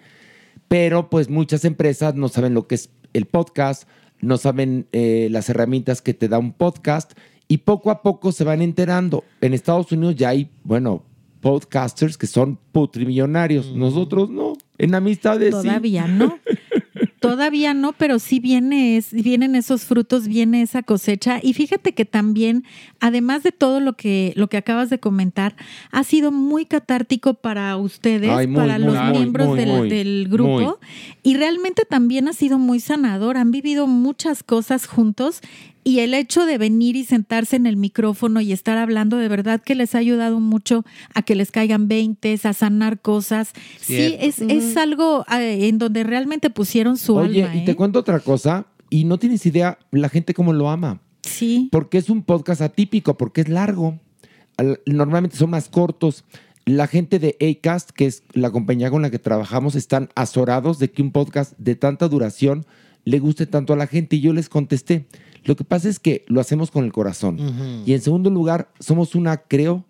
pero 0.68 1.10
pues 1.10 1.28
muchas 1.30 1.64
empresas 1.64 2.14
no 2.14 2.28
saben 2.28 2.54
lo 2.54 2.66
que 2.68 2.76
es 2.76 2.90
el 3.12 3.26
podcast, 3.26 3.88
no 4.20 4.36
saben 4.36 4.86
eh, 4.92 5.28
las 5.30 5.48
herramientas 5.48 6.02
que 6.02 6.14
te 6.14 6.28
da 6.28 6.38
un 6.38 6.52
podcast 6.52 7.12
y 7.48 7.58
poco 7.58 7.90
a 7.90 8.02
poco 8.02 8.32
se 8.32 8.44
van 8.44 8.62
enterando. 8.62 9.24
En 9.40 9.54
Estados 9.54 9.92
Unidos 9.92 10.16
ya 10.16 10.30
hay, 10.30 10.50
bueno, 10.62 11.04
podcasters 11.40 12.16
que 12.16 12.26
son 12.26 12.58
putrimillonarios. 12.72 13.74
Nosotros 13.74 14.30
no. 14.30 14.54
En 14.78 14.94
amistades 14.94 15.54
sí. 15.54 15.62
Todavía 15.62 16.08
no. 16.08 16.38
Todavía 17.28 17.74
no, 17.74 17.92
pero 17.92 18.18
sí 18.18 18.38
viene 18.40 18.96
es- 18.96 19.12
vienen 19.12 19.54
esos 19.54 19.84
frutos, 19.84 20.28
viene 20.28 20.62
esa 20.62 20.82
cosecha. 20.82 21.40
Y 21.42 21.54
fíjate 21.54 21.92
que 21.92 22.04
también, 22.04 22.64
además 23.00 23.42
de 23.42 23.52
todo 23.52 23.80
lo 23.80 23.94
que, 23.94 24.32
lo 24.36 24.48
que 24.48 24.56
acabas 24.56 24.90
de 24.90 24.98
comentar, 25.00 25.56
ha 25.90 26.04
sido 26.04 26.30
muy 26.32 26.66
catártico 26.66 27.34
para 27.34 27.76
ustedes, 27.76 28.30
Ay, 28.30 28.46
muy, 28.46 28.56
para 28.56 28.78
muy, 28.78 28.86
los 28.86 29.02
muy, 29.02 29.12
miembros 29.18 29.56
del, 29.56 30.28
grupo. 30.28 30.78
Y 31.22 31.36
realmente 31.36 31.84
también 31.84 32.28
ha 32.28 32.32
sido 32.32 32.58
muy 32.58 32.80
sanador. 32.80 33.36
Han 33.36 33.50
vivido 33.50 33.86
muchas 33.86 34.42
cosas 34.42 34.86
juntos. 34.86 35.40
Y 35.84 35.98
el 36.00 36.14
hecho 36.14 36.46
de 36.46 36.56
venir 36.56 36.96
y 36.96 37.04
sentarse 37.04 37.56
en 37.56 37.66
el 37.66 37.76
micrófono 37.76 38.40
y 38.40 38.52
estar 38.52 38.78
hablando, 38.78 39.18
de 39.18 39.28
verdad 39.28 39.60
que 39.60 39.74
les 39.74 39.94
ha 39.94 39.98
ayudado 39.98 40.40
mucho 40.40 40.82
a 41.14 41.20
que 41.22 41.34
les 41.34 41.50
caigan 41.50 41.88
veintes, 41.88 42.46
a 42.46 42.54
sanar 42.54 43.00
cosas. 43.02 43.52
Sí, 43.80 44.16
es, 44.18 44.40
es 44.40 44.76
algo 44.78 45.26
eh, 45.30 45.68
en 45.68 45.76
donde 45.78 46.02
realmente 46.02 46.48
pusieron 46.48 46.96
su 46.96 47.16
Oye, 47.16 47.44
alma. 47.44 47.56
y 47.56 47.64
te 47.66 47.72
¿eh? 47.72 47.76
cuento 47.76 47.98
otra 47.98 48.20
cosa, 48.20 48.66
y 48.88 49.04
no 49.04 49.18
tienes 49.18 49.44
idea 49.44 49.78
la 49.90 50.08
gente 50.08 50.32
cómo 50.32 50.52
lo 50.54 50.70
ama. 50.70 51.00
Sí. 51.22 51.68
Porque 51.70 51.98
es 51.98 52.08
un 52.08 52.22
podcast 52.22 52.60
atípico, 52.62 53.16
porque 53.18 53.42
es 53.42 53.48
largo. 53.48 53.98
Al- 54.56 54.80
Normalmente 54.86 55.36
son 55.36 55.50
más 55.50 55.68
cortos. 55.68 56.24
La 56.64 56.86
gente 56.86 57.18
de 57.18 57.36
Acast, 57.40 57.90
que 57.90 58.06
es 58.06 58.22
la 58.32 58.50
compañía 58.50 58.90
con 58.90 59.02
la 59.02 59.10
que 59.10 59.18
trabajamos, 59.18 59.74
están 59.74 60.08
azorados 60.14 60.78
de 60.78 60.90
que 60.90 61.02
un 61.02 61.12
podcast 61.12 61.52
de 61.58 61.74
tanta 61.76 62.08
duración 62.08 62.64
le 63.04 63.18
guste 63.18 63.46
tanto 63.46 63.74
a 63.74 63.76
la 63.76 63.86
gente. 63.86 64.16
Y 64.16 64.20
yo 64.20 64.32
les 64.32 64.48
contesté, 64.48 65.06
lo 65.44 65.56
que 65.56 65.64
pasa 65.64 65.88
es 65.88 65.98
que 65.98 66.24
lo 66.26 66.40
hacemos 66.40 66.70
con 66.70 66.84
el 66.84 66.92
corazón. 66.92 67.82
Y 67.86 67.92
en 67.92 68.00
segundo 68.00 68.30
lugar, 68.30 68.70
somos 68.80 69.14
una, 69.14 69.36
creo, 69.36 69.84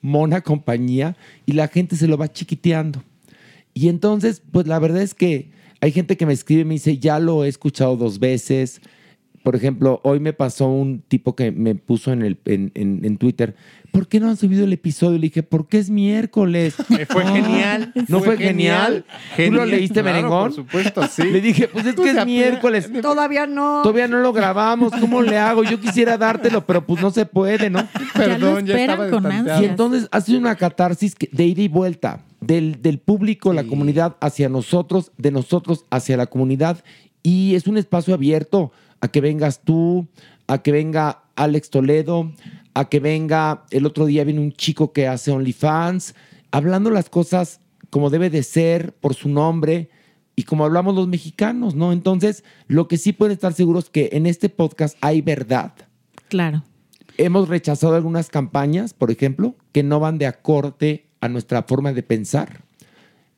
mona 0.00 0.40
compañía 0.40 1.16
y 1.46 1.52
la 1.52 1.68
gente 1.68 1.96
se 1.96 2.08
lo 2.08 2.16
va 2.16 2.32
chiquiteando. 2.32 3.02
Y 3.74 3.88
entonces, 3.88 4.42
pues 4.50 4.66
la 4.66 4.78
verdad 4.78 5.02
es 5.02 5.14
que 5.14 5.50
hay 5.80 5.92
gente 5.92 6.16
que 6.16 6.26
me 6.26 6.32
escribe 6.32 6.62
y 6.62 6.64
me 6.64 6.74
dice, 6.74 6.98
ya 6.98 7.18
lo 7.18 7.44
he 7.44 7.48
escuchado 7.48 7.96
dos 7.96 8.18
veces. 8.18 8.80
Por 9.42 9.56
ejemplo, 9.56 10.00
hoy 10.04 10.20
me 10.20 10.32
pasó 10.34 10.68
un 10.68 11.00
tipo 11.00 11.34
que 11.34 11.50
me 11.50 11.74
puso 11.74 12.12
en, 12.12 12.22
el, 12.22 12.38
en, 12.44 12.72
en- 12.74 13.00
en 13.04 13.16
Twitter, 13.16 13.56
¿por 13.90 14.06
qué 14.06 14.20
no 14.20 14.28
han 14.28 14.36
subido 14.36 14.64
el 14.64 14.72
episodio? 14.74 15.16
Le 15.16 15.28
dije, 15.28 15.42
porque 15.42 15.78
es 15.78 15.88
miércoles. 15.88 16.74
Fue 17.08 17.22
Ah, 17.24 17.32
genial. 17.32 17.92
¿No 18.08 18.20
fue, 18.20 18.36
genial? 18.36 19.04
¿Tú 19.08 19.20
lo 19.20 19.36
Genial, 19.36 19.70
leíste, 19.70 20.02
claro, 20.02 20.08
merengón? 20.16 20.42
Por 20.48 20.52
supuesto, 20.54 21.02
sí. 21.06 21.22
Le 21.24 21.40
dije, 21.40 21.68
pues 21.68 21.86
es 21.86 21.94
que 21.94 22.10
es 22.10 22.26
miércoles. 22.26 22.90
Todavía 23.02 23.46
no. 23.46 23.80
Todavía 23.82 24.08
no 24.08 24.18
lo 24.20 24.32
grabamos, 24.34 24.92
¿cómo 25.00 25.22
le 25.22 25.38
hago? 25.38 25.64
Yo 25.64 25.80
quisiera 25.80 26.18
dártelo, 26.18 26.66
pero 26.66 26.86
pues 26.86 27.00
no 27.00 27.10
se 27.10 27.24
puede, 27.24 27.70
¿no? 27.70 27.78
ya 27.80 27.88
lo 27.88 28.12
Perdón, 28.12 28.66
ya 28.66 28.74
esperan 28.74 28.90
estaba 28.90 29.10
con 29.10 29.22
destanteado. 29.22 29.48
Y 29.48 29.52
ansias. 29.52 29.70
entonces 29.70 30.08
hace 30.12 30.36
una 30.36 30.54
catarsis 30.56 31.16
de 31.32 31.44
ida 31.46 31.62
y 31.62 31.68
vuelta. 31.68 32.24
del, 32.42 32.82
del 32.82 32.98
público, 32.98 33.52
la 33.54 33.64
comunidad 33.64 34.16
hacia 34.20 34.48
nosotros, 34.50 35.12
de 35.16 35.30
nosotros 35.30 35.86
hacia 35.90 36.18
la 36.18 36.26
comunidad. 36.26 36.84
Y 37.22 37.54
es 37.54 37.66
un 37.66 37.76
espacio 37.76 38.14
abierto 38.14 38.72
a 39.00 39.08
que 39.08 39.20
vengas 39.20 39.62
tú, 39.62 40.08
a 40.46 40.62
que 40.62 40.72
venga 40.72 41.22
Alex 41.36 41.70
Toledo, 41.70 42.32
a 42.74 42.88
que 42.88 43.00
venga, 43.00 43.64
el 43.70 43.86
otro 43.86 44.06
día 44.06 44.24
viene 44.24 44.40
un 44.40 44.52
chico 44.52 44.92
que 44.92 45.06
hace 45.06 45.30
OnlyFans, 45.30 46.14
hablando 46.50 46.90
las 46.90 47.08
cosas 47.08 47.60
como 47.90 48.10
debe 48.10 48.30
de 48.30 48.42
ser, 48.42 48.94
por 48.94 49.14
su 49.14 49.28
nombre, 49.28 49.90
y 50.36 50.44
como 50.44 50.64
hablamos 50.64 50.94
los 50.94 51.08
mexicanos, 51.08 51.74
¿no? 51.74 51.92
Entonces, 51.92 52.44
lo 52.66 52.88
que 52.88 52.96
sí 52.96 53.12
pueden 53.12 53.34
estar 53.34 53.52
seguros 53.52 53.84
es 53.84 53.90
que 53.90 54.08
en 54.12 54.26
este 54.26 54.48
podcast 54.48 54.96
hay 55.00 55.20
verdad. 55.20 55.72
Claro. 56.28 56.62
Hemos 57.18 57.48
rechazado 57.48 57.94
algunas 57.94 58.28
campañas, 58.28 58.94
por 58.94 59.10
ejemplo, 59.10 59.56
que 59.72 59.82
no 59.82 60.00
van 60.00 60.18
de 60.18 60.26
acorde 60.26 61.06
a 61.20 61.28
nuestra 61.28 61.64
forma 61.64 61.92
de 61.92 62.02
pensar. 62.02 62.62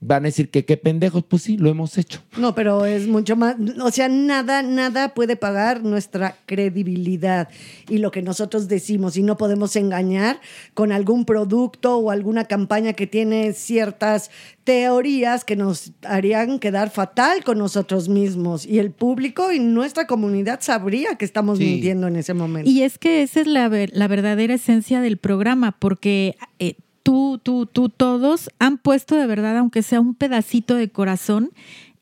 Van 0.05 0.25
a 0.25 0.27
decir 0.27 0.51
que 0.51 0.65
qué 0.65 0.77
pendejos, 0.77 1.23
pues 1.23 1.43
sí, 1.43 1.57
lo 1.57 1.71
hemos 1.71 1.97
hecho. 1.97 2.21
No, 2.37 2.57
pero 2.57 2.85
es 2.87 3.07
mucho 3.07 3.37
más, 3.37 3.55
o 3.81 3.91
sea, 3.93 4.09
nada, 4.09 4.61
nada 4.63 5.15
puede 5.15 5.37
pagar 5.37 5.85
nuestra 5.85 6.37
credibilidad 6.45 7.49
y 7.89 7.99
lo 7.99 8.11
que 8.11 8.21
nosotros 8.21 8.67
decimos 8.67 9.17
y 9.17 9.23
no 9.23 9.37
podemos 9.37 9.77
engañar 9.77 10.41
con 10.75 10.91
algún 10.91 11.25
producto 11.25 11.97
o 11.99 12.11
alguna 12.11 12.47
campaña 12.47 12.95
que 12.95 13.07
tiene 13.07 13.53
ciertas 13.53 14.31
teorías 14.65 15.45
que 15.45 15.55
nos 15.57 15.93
harían 16.05 16.59
quedar 16.59 16.91
fatal 16.91 17.45
con 17.45 17.59
nosotros 17.59 18.09
mismos 18.09 18.67
y 18.67 18.79
el 18.81 18.91
público 18.91 19.53
y 19.53 19.59
nuestra 19.61 20.07
comunidad 20.07 20.61
sabría 20.63 21.15
que 21.17 21.25
estamos 21.25 21.59
Sí. 21.59 21.65
mintiendo 21.65 22.09
en 22.09 22.17
ese 22.17 22.35
momento. 22.35 22.69
Y 22.69 22.83
es 22.83 22.99
que 22.99 23.23
esa 23.23 23.41
es 23.41 23.47
la, 23.47 23.69
ver- 23.69 23.91
la 23.95 24.09
verdadera 24.09 24.55
esencia 24.55 25.01
del 25.01 25.17
programa, 25.19 25.77
porque 25.79 26.37
eh, 26.59 26.75
tú, 27.03 27.41
tú, 27.43 27.67
tú, 27.67 27.89
todos 27.89 28.51
han 28.59 28.79
puesto 28.79 29.17
de 29.17 29.27
verdad, 29.27 29.57
aunque 29.59 29.83
sea 29.83 30.01
un 30.01 30.15
pedacito 30.15 30.75
de 30.75 30.89
corazón. 30.91 31.51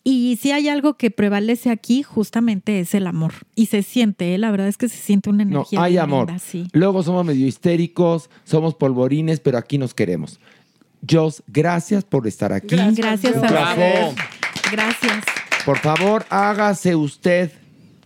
Y 0.02 0.38
si 0.40 0.50
hay 0.50 0.68
algo 0.68 0.94
que 0.94 1.10
prevalece 1.10 1.68
aquí, 1.70 2.02
justamente 2.02 2.80
es 2.80 2.94
el 2.94 3.06
amor. 3.06 3.32
Y 3.54 3.66
se 3.66 3.82
siente, 3.82 4.34
¿eh? 4.34 4.38
la 4.38 4.50
verdad 4.50 4.68
es 4.68 4.78
que 4.78 4.88
se 4.88 4.96
siente 4.96 5.28
una 5.28 5.44
No, 5.44 5.50
energía. 5.58 5.82
hay 5.82 5.92
bien 5.92 6.02
amor. 6.04 6.26
linda, 6.28 6.38
sí. 6.42 6.66
Luego 6.72 7.02
somos 7.02 7.24
medio 7.24 7.46
histéricos, 7.46 8.30
somos 8.44 8.74
polvorines, 8.74 9.40
pero 9.40 9.58
aquí 9.58 9.76
nos 9.76 9.92
queremos. 9.92 10.40
Jos, 11.08 11.42
gracias 11.46 12.04
por 12.04 12.26
estar 12.26 12.52
aquí. 12.52 12.76
Gracias, 12.76 13.36
Un 13.36 13.44
a 13.44 13.70
ustedes. 13.70 14.14
Gracias. 14.72 15.24
Por 15.66 15.78
favor, 15.78 16.24
hágase 16.30 16.96
usted 16.96 17.52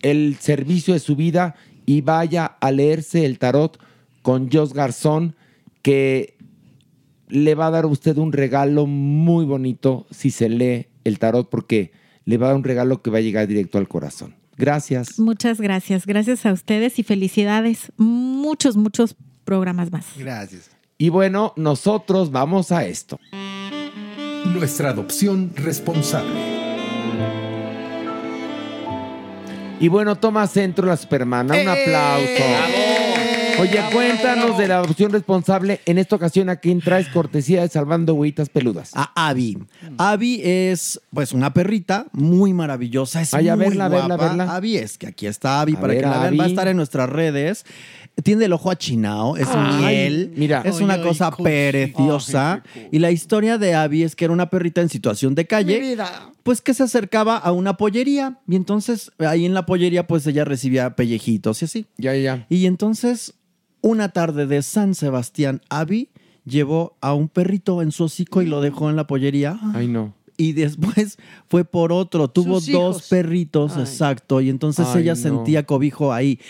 el 0.03 0.37
servicio 0.41 0.95
de 0.95 1.01
su 1.01 1.15
vida 1.15 1.55
y 1.87 2.01
vaya 2.01 2.47
a 2.61 2.71
leerse 2.73 3.25
el 3.25 3.39
tarot 3.39 3.79
con 4.23 4.51
Jos 4.51 4.73
Garzón, 4.75 5.37
que 5.83 6.34
le 7.35 7.55
va 7.55 7.66
a 7.66 7.70
dar 7.70 7.85
a 7.85 7.89
usted 7.89 8.16
un 8.16 8.32
regalo 8.32 8.86
muy 8.86 9.44
bonito 9.44 10.06
si 10.11 10.31
se 10.31 10.48
lee 10.48 10.86
el 11.05 11.19
tarot, 11.19 11.51
porque 11.51 11.93
le 12.24 12.39
va 12.39 12.47
a 12.47 12.48
dar 12.51 12.56
un 12.56 12.65
regalo 12.65 13.02
que 13.02 13.11
va 13.11 13.19
a 13.19 13.20
llegar 13.20 13.47
directo 13.47 13.78
al 13.78 13.89
corazón. 13.89 14.36
Gracias. 14.56 15.19
Muchas 15.19 15.61
gracias. 15.61 16.06
Gracias 16.06 16.47
a 16.47 16.52
ustedes 16.52 16.98
y 16.98 17.02
felicidades. 17.02 17.93
Muchos, 17.97 18.77
muchos 18.77 19.16
programas 19.44 19.90
más. 19.90 20.06
Gracias. 20.16 20.70
Y 20.97 21.09
bueno, 21.09 21.52
nosotros 21.56 22.31
vamos 22.31 22.70
a 22.70 22.86
esto. 22.86 23.19
Nuestra 24.47 24.90
adopción 24.90 25.52
responsable. 25.56 26.55
Y 29.81 29.89
bueno, 29.89 30.16
toma 30.16 30.47
centro 30.47 30.86
la 30.86 30.97
supermana. 30.97 31.55
Un 31.61 31.69
aplauso. 31.69 33.03
Oye, 33.65 33.81
cuéntanos 33.93 34.59
de 34.59 34.69
la 34.69 34.77
adopción 34.78 35.11
responsable. 35.12 35.81
En 35.86 35.99
esta 35.99 36.16
ocasión, 36.16 36.49
¿a 36.51 36.57
quién 36.57 36.81
traes 36.81 37.09
cortesía 37.09 37.62
de 37.62 37.69
Salvando 37.69 38.15
Huevitas 38.15 38.49
Peludas? 38.51 38.91
A 38.95 39.28
Abby. 39.28 39.59
Abby 39.97 40.41
es, 40.45 41.01
pues, 41.12 41.32
una 41.32 41.55
perrita 41.55 42.07
muy 42.12 42.53
maravillosa. 42.53 43.23
Es 43.23 43.32
Ay, 43.32 43.49
a 43.49 43.57
muy 43.57 43.66
verla, 43.66 43.86
a 43.86 43.89
verla, 43.89 44.05
a 44.15 44.16
guapa. 44.19 44.28
verla. 44.28 44.55
Abby 44.57 44.77
es 44.77 44.99
que 44.99 45.07
aquí 45.07 45.27
está 45.27 45.61
Abby 45.62 45.74
A 45.77 45.81
para 45.81 45.95
ver, 45.95 46.03
que 46.03 46.09
la 46.11 46.19
vean. 46.19 46.39
Va 46.39 46.45
a 46.45 46.49
estar 46.49 46.69
en 46.69 46.77
nuestras 46.77 47.09
redes. 47.09 47.65
Tiene 48.23 48.45
el 48.45 48.53
ojo 48.53 48.70
achinado, 48.70 49.36
es 49.36 49.49
Ay, 49.51 49.77
miel. 49.82 50.32
mira. 50.36 50.62
Es 50.65 50.81
una 50.81 50.95
ay, 50.95 51.03
cosa 51.03 51.32
preciosa. 51.32 52.62
Y 52.93 52.99
la 53.01 53.11
historia 53.11 53.59
de 53.59 53.74
Abby 53.74 54.05
es 54.05 54.15
que 54.15 54.24
era 54.27 54.32
una 54.32 54.51
perrita 54.51 54.81
en 54.81 54.89
situación 54.89 55.35
de 55.35 55.47
calle. 55.47 55.97
Pues 56.45 56.61
que 56.61 56.74
se 56.74 56.82
acercaba 56.85 57.36
a 57.36 57.51
una 57.51 57.77
pollería. 57.77 58.39
Y 58.47 58.55
entonces 58.57 59.11
ahí 59.19 59.45
en 59.47 59.55
la 59.55 59.66
pollería, 59.66 60.07
pues 60.07 60.27
ella 60.27 60.45
recibía 60.45 60.95
pellejitos 60.95 61.62
y 61.62 61.65
así. 61.65 61.86
Ya, 61.97 62.15
ya. 62.15 62.47
Y 62.49 62.66
entonces, 62.66 63.35
una 63.85 64.09
tarde 64.09 64.47
de 64.47 64.62
San 64.62 64.94
Sebastián, 64.94 65.61
Abby 65.69 66.09
llevó 66.47 66.97
a 67.02 67.12
un 67.12 67.28
perrito 67.28 67.82
en 67.82 67.93
su 67.93 68.05
hocico 68.05 68.40
y 68.40 68.47
lo 68.47 68.62
dejó 68.62 68.89
en 68.89 68.97
la 68.97 69.06
pollería. 69.06 69.59
Ay, 69.74 69.89
no. 69.89 70.15
Y 70.39 70.52
después 70.55 71.19
fue 71.48 71.65
por 71.66 71.93
otro. 71.93 72.28
Tuvo 72.28 72.61
Sus 72.61 72.73
dos 72.73 72.97
hijos. 72.97 73.09
perritos, 73.11 73.73
Ay. 73.77 73.82
exacto. 73.82 74.40
Y 74.40 74.48
entonces 74.48 74.86
Ay, 74.89 75.02
ella 75.02 75.12
no. 75.12 75.20
sentía 75.20 75.66
cobijo 75.66 76.15
ahí. 76.15 76.40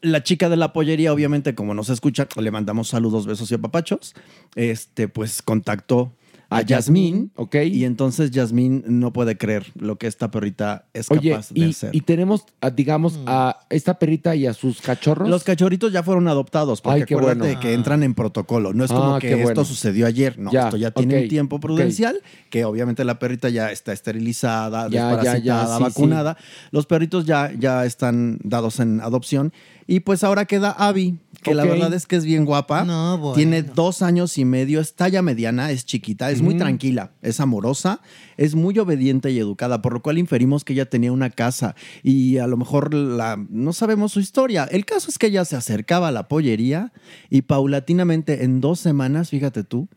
La 0.00 0.24
chica 0.24 0.48
de 0.48 0.56
la 0.56 0.72
pollería, 0.72 1.12
obviamente, 1.12 1.54
como 1.54 1.72
nos 1.72 1.88
escucha, 1.88 2.26
le 2.36 2.50
mandamos 2.50 2.88
saludos, 2.88 3.26
besos 3.26 3.48
y 3.52 3.54
apapachos. 3.54 4.14
Este, 4.56 5.06
pues 5.06 5.40
contactó 5.40 6.12
a, 6.52 6.58
A 6.58 6.62
Yasmín. 6.62 7.32
Ok. 7.36 7.56
Y 7.64 7.84
entonces 7.84 8.30
Yasmín 8.30 8.84
no 8.86 9.12
puede 9.12 9.36
creer 9.38 9.66
lo 9.74 9.96
que 9.96 10.06
esta 10.06 10.30
perrita 10.30 10.86
es 10.92 11.10
Oye, 11.10 11.30
capaz 11.30 11.50
de 11.52 11.60
y, 11.60 11.70
hacer. 11.70 11.94
y 11.94 12.00
tenemos, 12.02 12.44
a, 12.60 12.70
digamos, 12.70 13.18
a 13.26 13.60
esta 13.70 13.98
perrita 13.98 14.34
y 14.36 14.46
a 14.46 14.54
sus 14.54 14.80
cachorros. 14.80 15.28
Los 15.28 15.44
cachorritos 15.44 15.92
ya 15.92 16.02
fueron 16.02 16.28
adoptados, 16.28 16.80
porque 16.80 17.00
Ay, 17.00 17.06
qué 17.06 17.14
acuérdate 17.14 17.38
bueno. 17.46 17.60
que 17.60 17.72
entran 17.74 18.02
en 18.02 18.14
protocolo. 18.14 18.72
No 18.72 18.84
es 18.84 18.90
como 18.92 19.14
Ah, 19.16 19.18
que 19.20 19.28
qué 19.28 19.34
esto 19.34 19.44
bueno. 19.44 19.64
sucedió 19.64 20.06
ayer. 20.06 20.38
No, 20.38 20.50
Ya, 20.52 20.64
esto 20.64 20.76
ya 20.76 20.90
tiene 20.90 21.22
un 21.22 21.28
tiempo 21.28 21.60
prudencial, 21.60 22.20
que 22.50 22.64
obviamente 22.64 23.04
la 23.04 23.18
perrita 23.18 23.48
ya 23.48 23.70
está 23.72 23.92
esterilizada, 23.92 24.88
Ya, 24.88 25.08
desparasitada, 25.08 25.68
ya, 25.68 25.76
sí, 25.76 25.82
vacunada. 25.82 26.36
Los 26.70 26.86
perritos 26.86 27.24
ya, 27.26 27.52
ya 27.58 27.84
están 27.84 28.38
dados 28.42 28.80
en 28.80 29.00
adopción. 29.00 29.52
Y 29.86 30.00
pues 30.00 30.22
ahora 30.24 30.44
queda 30.44 30.70
Abby, 30.70 31.18
que 31.42 31.54
la 31.54 31.64
verdad 31.64 31.92
es 31.92 32.06
que 32.06 32.16
es 32.16 32.24
bien 32.24 32.44
guapa. 32.44 32.84
No, 32.84 33.18
bueno. 33.18 33.34
Tiene 33.34 33.62
dos 33.62 34.02
años 34.02 34.38
y 34.38 34.44
medio, 34.44 34.80
es 34.80 34.94
talla 34.94 35.22
mediana, 35.22 35.70
es 35.70 35.84
chiquita, 35.84 36.30
es 36.30 36.40
muy 36.40 36.56
tranquila, 36.56 37.12
es 37.20 37.40
amorosa, 37.40 38.00
es 38.36 38.54
muy 38.54 38.78
obediente 38.78 39.30
y 39.30 39.38
educada, 39.38 39.82
por 39.82 39.92
lo 39.92 40.02
cual 40.02 40.18
inferimos 40.18 40.64
que 40.64 40.72
ella 40.72 40.88
tenía 40.88 41.12
una 41.12 41.30
casa 41.30 41.74
y 42.02 42.38
a 42.38 42.46
lo 42.46 42.56
mejor 42.56 42.94
la, 42.94 43.44
no 43.50 43.72
sabemos 43.72 44.12
su 44.12 44.20
historia. 44.20 44.64
El 44.64 44.84
caso 44.84 45.10
es 45.10 45.18
que 45.18 45.26
ella 45.26 45.44
se 45.44 45.56
acercaba 45.56 46.08
a 46.08 46.12
la 46.12 46.28
pollería 46.28 46.92
y 47.28 47.42
paulatinamente 47.42 48.44
en 48.44 48.60
dos 48.60 48.80
semanas, 48.80 49.30
fíjate 49.30 49.64
tú, 49.64 49.88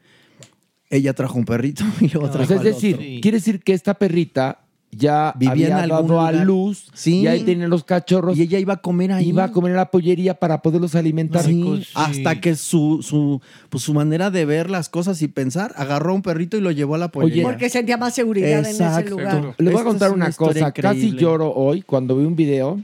ella 0.89 1.13
trajo 1.13 1.37
un 1.37 1.45
perrito 1.45 1.83
y 2.01 2.09
luego 2.09 2.27
O 2.27 2.31
trajo 2.31 2.47
sea, 2.47 2.57
es 2.57 2.63
decir, 2.63 2.95
otro. 2.95 3.07
quiere 3.21 3.37
decir 3.37 3.61
que 3.61 3.73
esta 3.73 3.95
perrita 3.95 4.64
ya 4.95 5.33
Vivía 5.37 5.67
en 5.67 5.73
había 5.73 5.83
algún 5.83 6.07
dado 6.07 6.21
a 6.21 6.31
luz 6.31 6.87
Sí. 6.93 7.21
y 7.21 7.27
ahí 7.27 7.43
tenía 7.43 7.67
los 7.67 7.83
cachorros. 7.83 8.37
Y 8.37 8.43
ella 8.43 8.59
iba 8.59 8.73
a 8.73 8.77
comer 8.77 9.11
ahí. 9.11 9.29
Iba 9.29 9.45
a 9.45 9.51
comer 9.51 9.71
en 9.71 9.77
la 9.77 9.91
pollería 9.91 10.35
para 10.35 10.61
poderlos 10.61 10.95
alimentar. 10.95 11.43
Sí, 11.43 11.83
hasta 11.93 12.39
que 12.41 12.55
su, 12.55 12.99
su, 13.01 13.41
pues 13.69 13.83
su 13.83 13.93
manera 13.93 14.31
de 14.31 14.45
ver 14.45 14.69
las 14.69 14.89
cosas 14.89 15.21
y 15.21 15.27
pensar, 15.27 15.73
agarró 15.75 16.11
a 16.11 16.15
un 16.15 16.21
perrito 16.21 16.57
y 16.57 16.61
lo 16.61 16.71
llevó 16.71 16.95
a 16.95 16.97
la 16.97 17.09
pollería. 17.09 17.43
Porque 17.43 17.69
sentía 17.69 17.97
más 17.97 18.15
seguridad 18.15 18.59
en 18.59 18.65
ese 18.65 19.09
lugar. 19.09 19.55
Les 19.57 19.73
voy 19.73 19.81
a 19.81 19.85
contar 19.85 20.11
una 20.11 20.25
una, 20.25 20.35
cosa. 20.35 20.71
Casi 20.71 20.97
increíble. 20.97 21.21
lloro 21.21 21.53
hoy 21.53 21.81
cuando 21.81 22.17
vi 22.17 22.25
un 22.25 22.35
video 22.35 22.81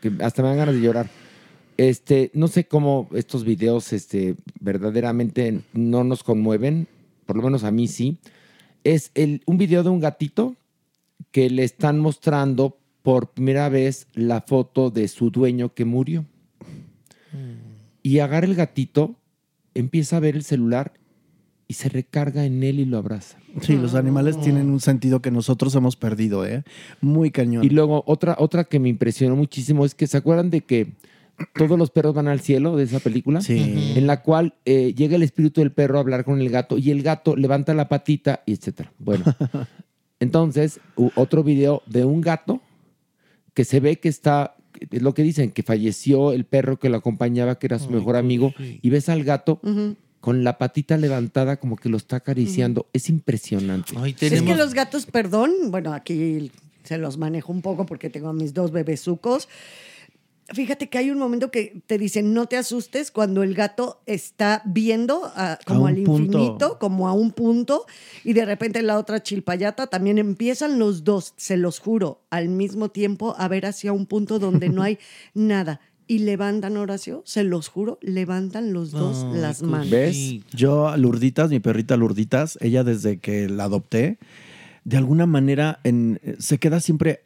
que 0.00 0.12
hasta 0.20 0.42
me 0.42 0.48
dan 0.48 0.58
ganas 0.58 0.74
de 0.74 0.80
llorar. 0.80 1.08
Este, 1.76 2.30
no 2.34 2.48
sé 2.48 2.64
cómo 2.66 3.08
estos 3.14 3.44
videos 3.44 3.92
este, 3.92 4.34
verdaderamente 4.60 5.60
no 5.72 6.02
nos 6.02 6.24
conmueven, 6.24 6.88
por 7.24 7.36
lo 7.36 7.42
menos 7.42 7.64
a 7.64 7.70
mí 7.70 7.86
sí. 7.86 8.18
Es 8.84 9.10
el, 9.14 9.42
un 9.46 9.58
video 9.58 9.82
de 9.82 9.90
un 9.90 10.00
gatito 10.00 10.56
que 11.30 11.50
le 11.50 11.64
están 11.64 11.98
mostrando 11.98 12.78
por 13.02 13.30
primera 13.30 13.68
vez 13.68 14.06
la 14.14 14.40
foto 14.42 14.90
de 14.90 15.08
su 15.08 15.30
dueño 15.30 15.74
que 15.74 15.84
murió. 15.84 16.24
Y 18.02 18.20
agarra 18.20 18.46
el 18.46 18.54
gatito, 18.54 19.16
empieza 19.74 20.16
a 20.16 20.20
ver 20.20 20.36
el 20.36 20.42
celular 20.44 20.92
y 21.66 21.74
se 21.74 21.88
recarga 21.90 22.46
en 22.46 22.62
él 22.62 22.80
y 22.80 22.84
lo 22.86 22.96
abraza. 22.98 23.38
Sí, 23.60 23.76
los 23.76 23.94
animales 23.94 24.40
tienen 24.40 24.70
un 24.70 24.80
sentido 24.80 25.20
que 25.20 25.30
nosotros 25.30 25.74
hemos 25.74 25.96
perdido, 25.96 26.46
¿eh? 26.46 26.62
Muy 27.00 27.30
cañón. 27.30 27.64
Y 27.64 27.68
luego 27.70 28.02
otra, 28.06 28.36
otra 28.38 28.64
que 28.64 28.78
me 28.78 28.88
impresionó 28.88 29.36
muchísimo 29.36 29.84
es 29.84 29.94
que 29.94 30.06
se 30.06 30.16
acuerdan 30.16 30.48
de 30.48 30.62
que 30.62 30.94
todos 31.54 31.78
los 31.78 31.90
perros 31.90 32.14
van 32.14 32.28
al 32.28 32.40
cielo 32.40 32.76
de 32.76 32.84
esa 32.84 33.00
película, 33.00 33.40
Sí. 33.42 33.92
en 33.96 34.06
la 34.06 34.22
cual 34.22 34.54
eh, 34.64 34.94
llega 34.96 35.16
el 35.16 35.22
espíritu 35.22 35.60
del 35.60 35.72
perro 35.72 35.98
a 35.98 36.00
hablar 36.00 36.24
con 36.24 36.40
el 36.40 36.48
gato 36.50 36.78
y 36.78 36.90
el 36.90 37.02
gato 37.02 37.36
levanta 37.36 37.74
la 37.74 37.88
patita 37.88 38.42
y 38.46 38.54
etcétera. 38.54 38.92
Bueno, 38.98 39.24
entonces 40.20 40.80
otro 41.14 41.42
video 41.42 41.82
de 41.86 42.04
un 42.04 42.20
gato 42.20 42.60
que 43.54 43.64
se 43.64 43.80
ve 43.80 43.96
que 43.96 44.08
está, 44.08 44.56
es 44.90 45.02
lo 45.02 45.14
que 45.14 45.22
dicen, 45.22 45.50
que 45.50 45.62
falleció 45.62 46.32
el 46.32 46.44
perro 46.44 46.78
que 46.78 46.88
lo 46.88 46.98
acompañaba, 46.98 47.58
que 47.58 47.66
era 47.66 47.78
su 47.78 47.90
mejor 47.90 48.16
amigo, 48.16 48.54
y 48.58 48.90
ves 48.90 49.08
al 49.08 49.24
gato 49.24 49.60
con 50.20 50.44
la 50.44 50.58
patita 50.58 50.96
levantada 50.96 51.58
como 51.58 51.76
que 51.76 51.88
lo 51.88 51.96
está 51.96 52.16
acariciando. 52.16 52.86
Es 52.92 53.08
impresionante. 53.08 53.94
Es 54.20 54.42
que 54.42 54.54
los 54.54 54.74
gatos, 54.74 55.06
perdón, 55.06 55.52
bueno, 55.70 55.92
aquí 55.92 56.50
se 56.84 56.98
los 56.98 57.18
manejo 57.18 57.52
un 57.52 57.62
poco 57.62 57.86
porque 57.86 58.10
tengo 58.10 58.28
a 58.28 58.32
mis 58.32 58.54
dos 58.54 58.72
bebesucos. 58.72 59.48
Fíjate 60.50 60.88
que 60.88 60.98
hay 60.98 61.10
un 61.10 61.18
momento 61.18 61.50
que 61.50 61.82
te 61.86 61.98
dicen 61.98 62.32
no 62.32 62.46
te 62.46 62.56
asustes 62.56 63.10
cuando 63.10 63.42
el 63.42 63.54
gato 63.54 64.00
está 64.06 64.62
viendo 64.64 65.30
a- 65.34 65.58
como 65.66 65.86
al 65.86 65.96
punto. 65.96 66.22
infinito, 66.22 66.78
como 66.78 67.08
a 67.08 67.12
un 67.12 67.32
punto, 67.32 67.86
y 68.24 68.32
de 68.32 68.44
repente 68.44 68.82
la 68.82 68.98
otra 68.98 69.22
chilpayata 69.22 69.86
también 69.88 70.18
empiezan 70.18 70.78
los 70.78 71.04
dos, 71.04 71.34
se 71.36 71.56
los 71.56 71.78
juro, 71.78 72.22
al 72.30 72.48
mismo 72.48 72.88
tiempo 72.90 73.34
a 73.38 73.48
ver 73.48 73.66
hacia 73.66 73.92
un 73.92 74.06
punto 74.06 74.38
donde 74.38 74.68
no 74.68 74.82
hay 74.82 74.98
nada. 75.34 75.80
Y 76.10 76.20
levantan 76.20 76.78
Horacio, 76.78 77.22
se 77.26 77.44
los 77.44 77.68
juro, 77.68 77.98
levantan 78.00 78.72
los 78.72 78.92
dos 78.92 79.26
las 79.30 79.60
manos. 79.62 79.90
Yo, 80.54 80.96
Lurditas, 80.96 81.50
mi 81.50 81.60
perrita 81.60 81.98
Lurditas, 81.98 82.56
ella 82.62 82.82
desde 82.82 83.18
que 83.18 83.46
la 83.50 83.64
adopté, 83.64 84.16
de 84.84 84.96
alguna 84.96 85.26
manera 85.26 85.80
en- 85.84 86.18
se 86.38 86.56
queda 86.56 86.80
siempre 86.80 87.24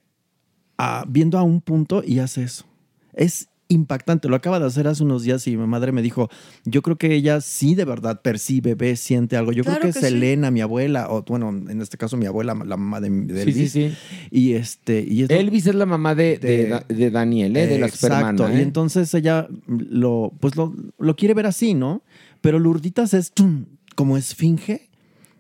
ah, 0.79 1.05
viendo 1.09 1.39
a 1.39 1.45
un 1.45 1.61
punto 1.61 2.03
y 2.05 2.19
hace 2.19 2.43
eso. 2.43 2.65
Es 3.15 3.49
impactante. 3.69 4.29
Lo 4.29 4.37
acaba 4.37 4.61
de 4.61 4.67
hacer 4.67 4.87
hace 4.87 5.03
unos 5.03 5.23
días 5.23 5.47
y 5.49 5.57
mi 5.57 5.67
madre 5.67 5.93
me 5.93 6.03
dijo, 6.03 6.29
yo 6.67 6.83
creo 6.83 6.97
que 6.99 7.15
ella 7.15 7.41
sí 7.41 7.75
de 7.75 7.87
verdad 7.87 8.21
percibe, 8.21 8.75
ve, 8.75 8.97
siente 8.97 9.35
algo. 9.37 9.53
Yo 9.53 9.65
Claro 9.65 9.81
creo 9.81 9.93
que, 9.95 9.99
que 10.01 10.05
es 10.07 10.11
sí. 10.13 10.17
Elena, 10.19 10.51
mi 10.51 10.61
abuela, 10.61 11.09
o 11.11 11.23
bueno, 11.23 11.49
en 11.49 11.81
este 11.81 11.97
caso 11.97 12.19
mi 12.19 12.27
abuela, 12.27 12.53
la 12.55 12.77
mamá 12.77 13.01
de, 13.01 13.09
de 13.09 13.45
Sí, 13.45 13.53
sí, 13.53 13.59
Elvis. 13.61 13.73
sí. 13.73 13.93
Y 14.31 14.53
este, 14.53 15.01
y 15.09 15.23
es 15.23 15.31
lo- 15.31 15.37
Elvis 15.37 15.67
es 15.69 15.75
la 15.75 15.87
mamá 15.87 16.15
de, 16.15 16.37
de, 16.39 16.69
Da- 16.69 16.85
de 16.87 17.11
Daniel, 17.11 17.57
¿eh? 17.57 17.67
de 17.67 17.79
la 17.79 17.87
Exacto. 17.87 18.47
Y 18.53 18.57
¿eh? 18.57 18.63
entonces 18.63 19.15
ella 19.15 19.49
lo, 19.67 20.33
pues 20.39 20.55
lo, 20.57 20.75
lo 20.99 21.17
quiere 21.17 21.33
ver 21.33 21.47
así, 21.47 21.73
¿no? 21.73 22.03
Pero 22.43 22.59
Lurditas 22.59 23.15
es 23.15 23.33
tum, 23.33 23.65
como 23.95 24.19
esfinge 24.19 24.91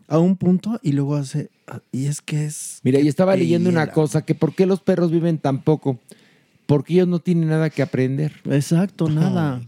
a 0.08 0.18
un 0.18 0.36
punto 0.36 0.80
y 0.82 0.92
luego 0.92 1.16
hace. 1.16 1.50
Y 1.90 2.06
es 2.06 2.22
que 2.22 2.46
es. 2.46 2.80
Mira, 2.82 2.98
y 3.00 3.08
estaba 3.08 3.36
leyendo 3.36 3.68
una 3.68 3.88
cosa, 3.92 4.22
que 4.24 4.34
por 4.34 4.54
qué 4.54 4.64
los 4.64 4.80
perros 4.80 5.10
viven 5.10 5.36
tan 5.36 5.62
poco. 5.62 5.98
Porque 6.72 6.94
ellos 6.94 7.06
no 7.08 7.18
tienen 7.18 7.50
nada 7.50 7.68
que 7.68 7.82
aprender. 7.82 8.32
Exacto, 8.50 9.06
nada. 9.10 9.60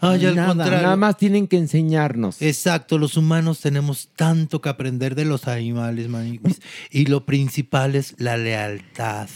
Ay, 0.00 0.26
al 0.26 0.34
nada, 0.34 0.48
contrario. 0.48 0.82
nada 0.82 0.96
más 0.96 1.16
tienen 1.16 1.46
que 1.46 1.56
enseñarnos. 1.56 2.42
Exacto, 2.42 2.98
los 2.98 3.16
humanos 3.16 3.60
tenemos 3.60 4.08
tanto 4.16 4.60
que 4.60 4.68
aprender 4.68 5.14
de 5.14 5.24
los 5.26 5.46
animales, 5.46 6.08
Maniguis. 6.08 6.60
Y 6.90 7.06
lo 7.06 7.24
principal 7.24 7.94
es 7.94 8.16
la 8.18 8.36
lealtad. 8.36 9.28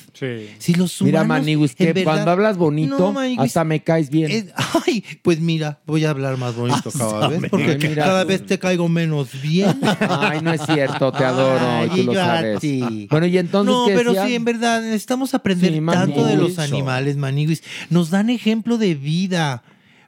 Si 0.59 0.75
los 0.75 1.01
humanos. 1.01 1.03
Mira, 1.03 1.23
Maniguis, 1.25 1.77
que 1.77 1.85
en 1.91 1.95
verdad- 1.95 2.05
cuando 2.13 2.31
hablas 2.33 2.57
bonito, 2.57 2.99
No, 2.99 3.13
Maniguis, 3.13 3.39
hasta 3.47 3.63
me 3.63 3.81
caes 3.85 4.11
bien. 4.11 4.33
es- 4.33 4.47
ay, 4.85 5.05
pues 5.23 5.39
mira, 5.39 5.79
voy 5.87 6.05
a 6.05 6.11
hablar 6.11 6.37
más 6.37 6.57
bonito 6.57 6.91
cada 6.91 7.29
vez, 7.29 7.43
porque 7.49 7.79
Ay, 7.81 7.89
mira. 7.91 8.05
cada 8.07 8.25
vez 8.25 8.45
te 8.45 8.59
caigo 8.59 8.89
menos 8.89 9.29
bien. 9.41 9.79
Ay, 10.01 10.41
no 10.43 10.53
es 10.53 10.63
cierto, 10.63 11.13
te 11.13 11.23
adoro, 11.25 11.65
Ay, 11.65 11.91
y 11.95 11.97
tú 12.01 12.03
lo 12.07 12.15
sabes. 12.15 12.59
ti. 12.59 13.07
Bueno, 13.09 13.27
y 13.27 13.39
entonces, 13.39 13.73
No, 13.73 13.87
¿qué 13.87 13.95
pero 13.95 14.13
sí, 14.27 14.35
en 14.35 14.45
verdad, 14.45 14.83
necesitamos 14.83 15.33
aprender 15.33 15.73
Sí, 15.73 15.81
tanto 15.87 16.25
de 16.25 16.37
los 16.37 16.49
mucho. 16.51 16.63
Maniguis. 17.17 17.63
Nos 17.91 18.11
dan 18.11 18.31
ejemplo 18.31 18.79
de 18.79 18.95
vida, 18.95 19.63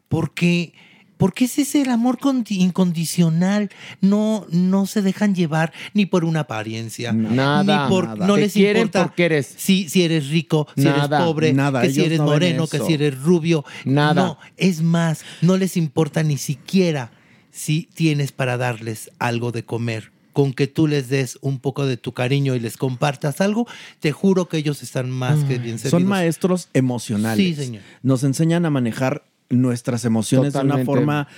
porque... 0.08 0.72
Porque 1.18 1.46
ese 1.46 1.62
es 1.62 1.74
el 1.74 1.88
amor 1.88 2.18
incondicional. 2.50 3.70
No, 4.02 4.46
no 4.50 4.84
se 4.84 5.00
dejan 5.00 5.34
llevar 5.34 5.72
ni 5.94 6.04
por 6.04 6.26
una 6.26 6.40
apariencia. 6.40 7.10
Nada, 7.14 7.84
Ni 7.84 7.88
por, 7.88 8.04
nada. 8.04 8.26
No 8.26 8.36
les 8.36 8.54
importa 8.54 9.04
porque 9.04 9.24
eres. 9.24 9.54
Si, 9.56 9.88
si 9.88 10.02
eres 10.02 10.28
rico, 10.28 10.68
si 10.76 10.82
eres 10.82 11.08
Nada, 11.08 11.24
pobre, 11.24 11.54
nada, 11.54 11.80
que 11.80 11.90
si 11.90 12.02
eres 12.02 12.18
no 12.18 12.26
moreno, 12.26 12.66
que 12.66 12.80
si 12.80 12.92
eres 12.92 13.18
rubio. 13.18 13.64
Nada. 13.86 14.26
No, 14.26 14.38
es 14.58 14.82
más, 14.82 15.24
no 15.40 15.56
les 15.56 15.78
importa 15.78 16.22
ni 16.22 16.36
siquiera 16.36 17.12
si 17.50 17.88
tienes 17.94 18.32
para 18.32 18.58
darles 18.58 19.10
algo 19.18 19.52
de 19.52 19.64
comer. 19.64 20.12
Con 20.36 20.52
que 20.52 20.66
tú 20.66 20.86
les 20.86 21.08
des 21.08 21.38
un 21.40 21.60
poco 21.60 21.86
de 21.86 21.96
tu 21.96 22.12
cariño 22.12 22.54
y 22.54 22.60
les 22.60 22.76
compartas 22.76 23.40
algo, 23.40 23.66
te 24.00 24.12
juro 24.12 24.50
que 24.50 24.58
ellos 24.58 24.82
están 24.82 25.08
más 25.08 25.44
que 25.44 25.56
bien 25.56 25.78
servidos. 25.78 26.02
Son 26.02 26.04
maestros 26.04 26.68
emocionales. 26.74 27.42
Sí, 27.42 27.54
señor. 27.54 27.82
Nos 28.02 28.22
enseñan 28.22 28.66
a 28.66 28.70
manejar 28.70 29.24
nuestras 29.48 30.04
emociones 30.04 30.52
de 30.52 30.60
una 30.60 30.78
forma, 30.84 31.28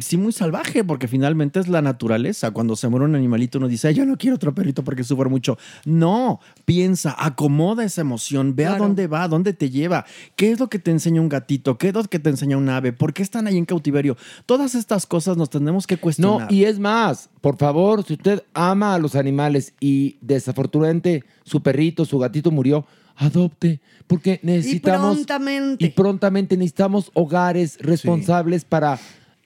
sí, 0.00 0.16
muy 0.16 0.32
salvaje, 0.32 0.82
porque 0.82 1.06
finalmente 1.08 1.60
es 1.60 1.68
la 1.68 1.82
naturaleza. 1.82 2.50
Cuando 2.50 2.74
se 2.74 2.88
muere 2.88 3.04
un 3.06 3.14
animalito, 3.14 3.58
uno 3.58 3.68
dice, 3.68 3.88
"Ay, 3.88 3.94
yo 3.94 4.04
no 4.04 4.16
quiero 4.16 4.36
otro 4.36 4.54
perrito 4.54 4.82
porque 4.82 5.04
sufre 5.04 5.28
mucho. 5.28 5.56
No, 5.84 6.40
piensa, 6.64 7.14
acomoda 7.18 7.84
esa 7.84 8.00
emoción, 8.00 8.56
ve 8.56 8.66
a 8.66 8.76
dónde 8.76 9.06
va, 9.06 9.28
dónde 9.28 9.52
te 9.52 9.70
lleva, 9.70 10.04
qué 10.36 10.50
es 10.50 10.58
lo 10.58 10.68
que 10.68 10.78
te 10.78 10.90
enseña 10.90 11.20
un 11.20 11.28
gatito, 11.28 11.78
qué 11.78 11.88
es 11.88 11.94
lo 11.94 12.02
que 12.04 12.18
te 12.18 12.30
enseña 12.30 12.56
un 12.56 12.68
ave, 12.68 12.92
por 12.92 13.12
qué 13.12 13.22
están 13.22 13.46
ahí 13.46 13.56
en 13.56 13.64
cautiverio. 13.66 14.16
Todas 14.46 14.74
estas 14.74 15.06
cosas 15.06 15.36
nos 15.36 15.50
tenemos 15.50 15.86
que 15.86 15.94
No, 15.94 16.00
cuestionar. 16.00 16.52
y 16.52 16.64
es 16.64 16.78
más, 16.78 17.30
por 17.40 17.56
favor, 17.56 18.04
si 18.04 18.14
usted 18.14 18.42
ama 18.54 18.94
a 18.94 18.98
los 18.98 19.14
animales 19.14 19.74
y 19.80 20.16
desafortunadamente 20.20 21.24
su 21.44 21.62
perrito, 21.62 22.04
su 22.04 22.18
gatito 22.18 22.50
murió, 22.50 22.84
adopte, 23.16 23.80
porque 24.06 24.40
Y 24.42 24.46
necesitamos 24.46 25.16
prontamente. 25.16 25.84
y 25.84 25.88
prontamente 25.90 26.56
necesitamos 26.56 27.10
hogares 27.14 27.78
responsables 27.80 28.64
para, 28.64 28.98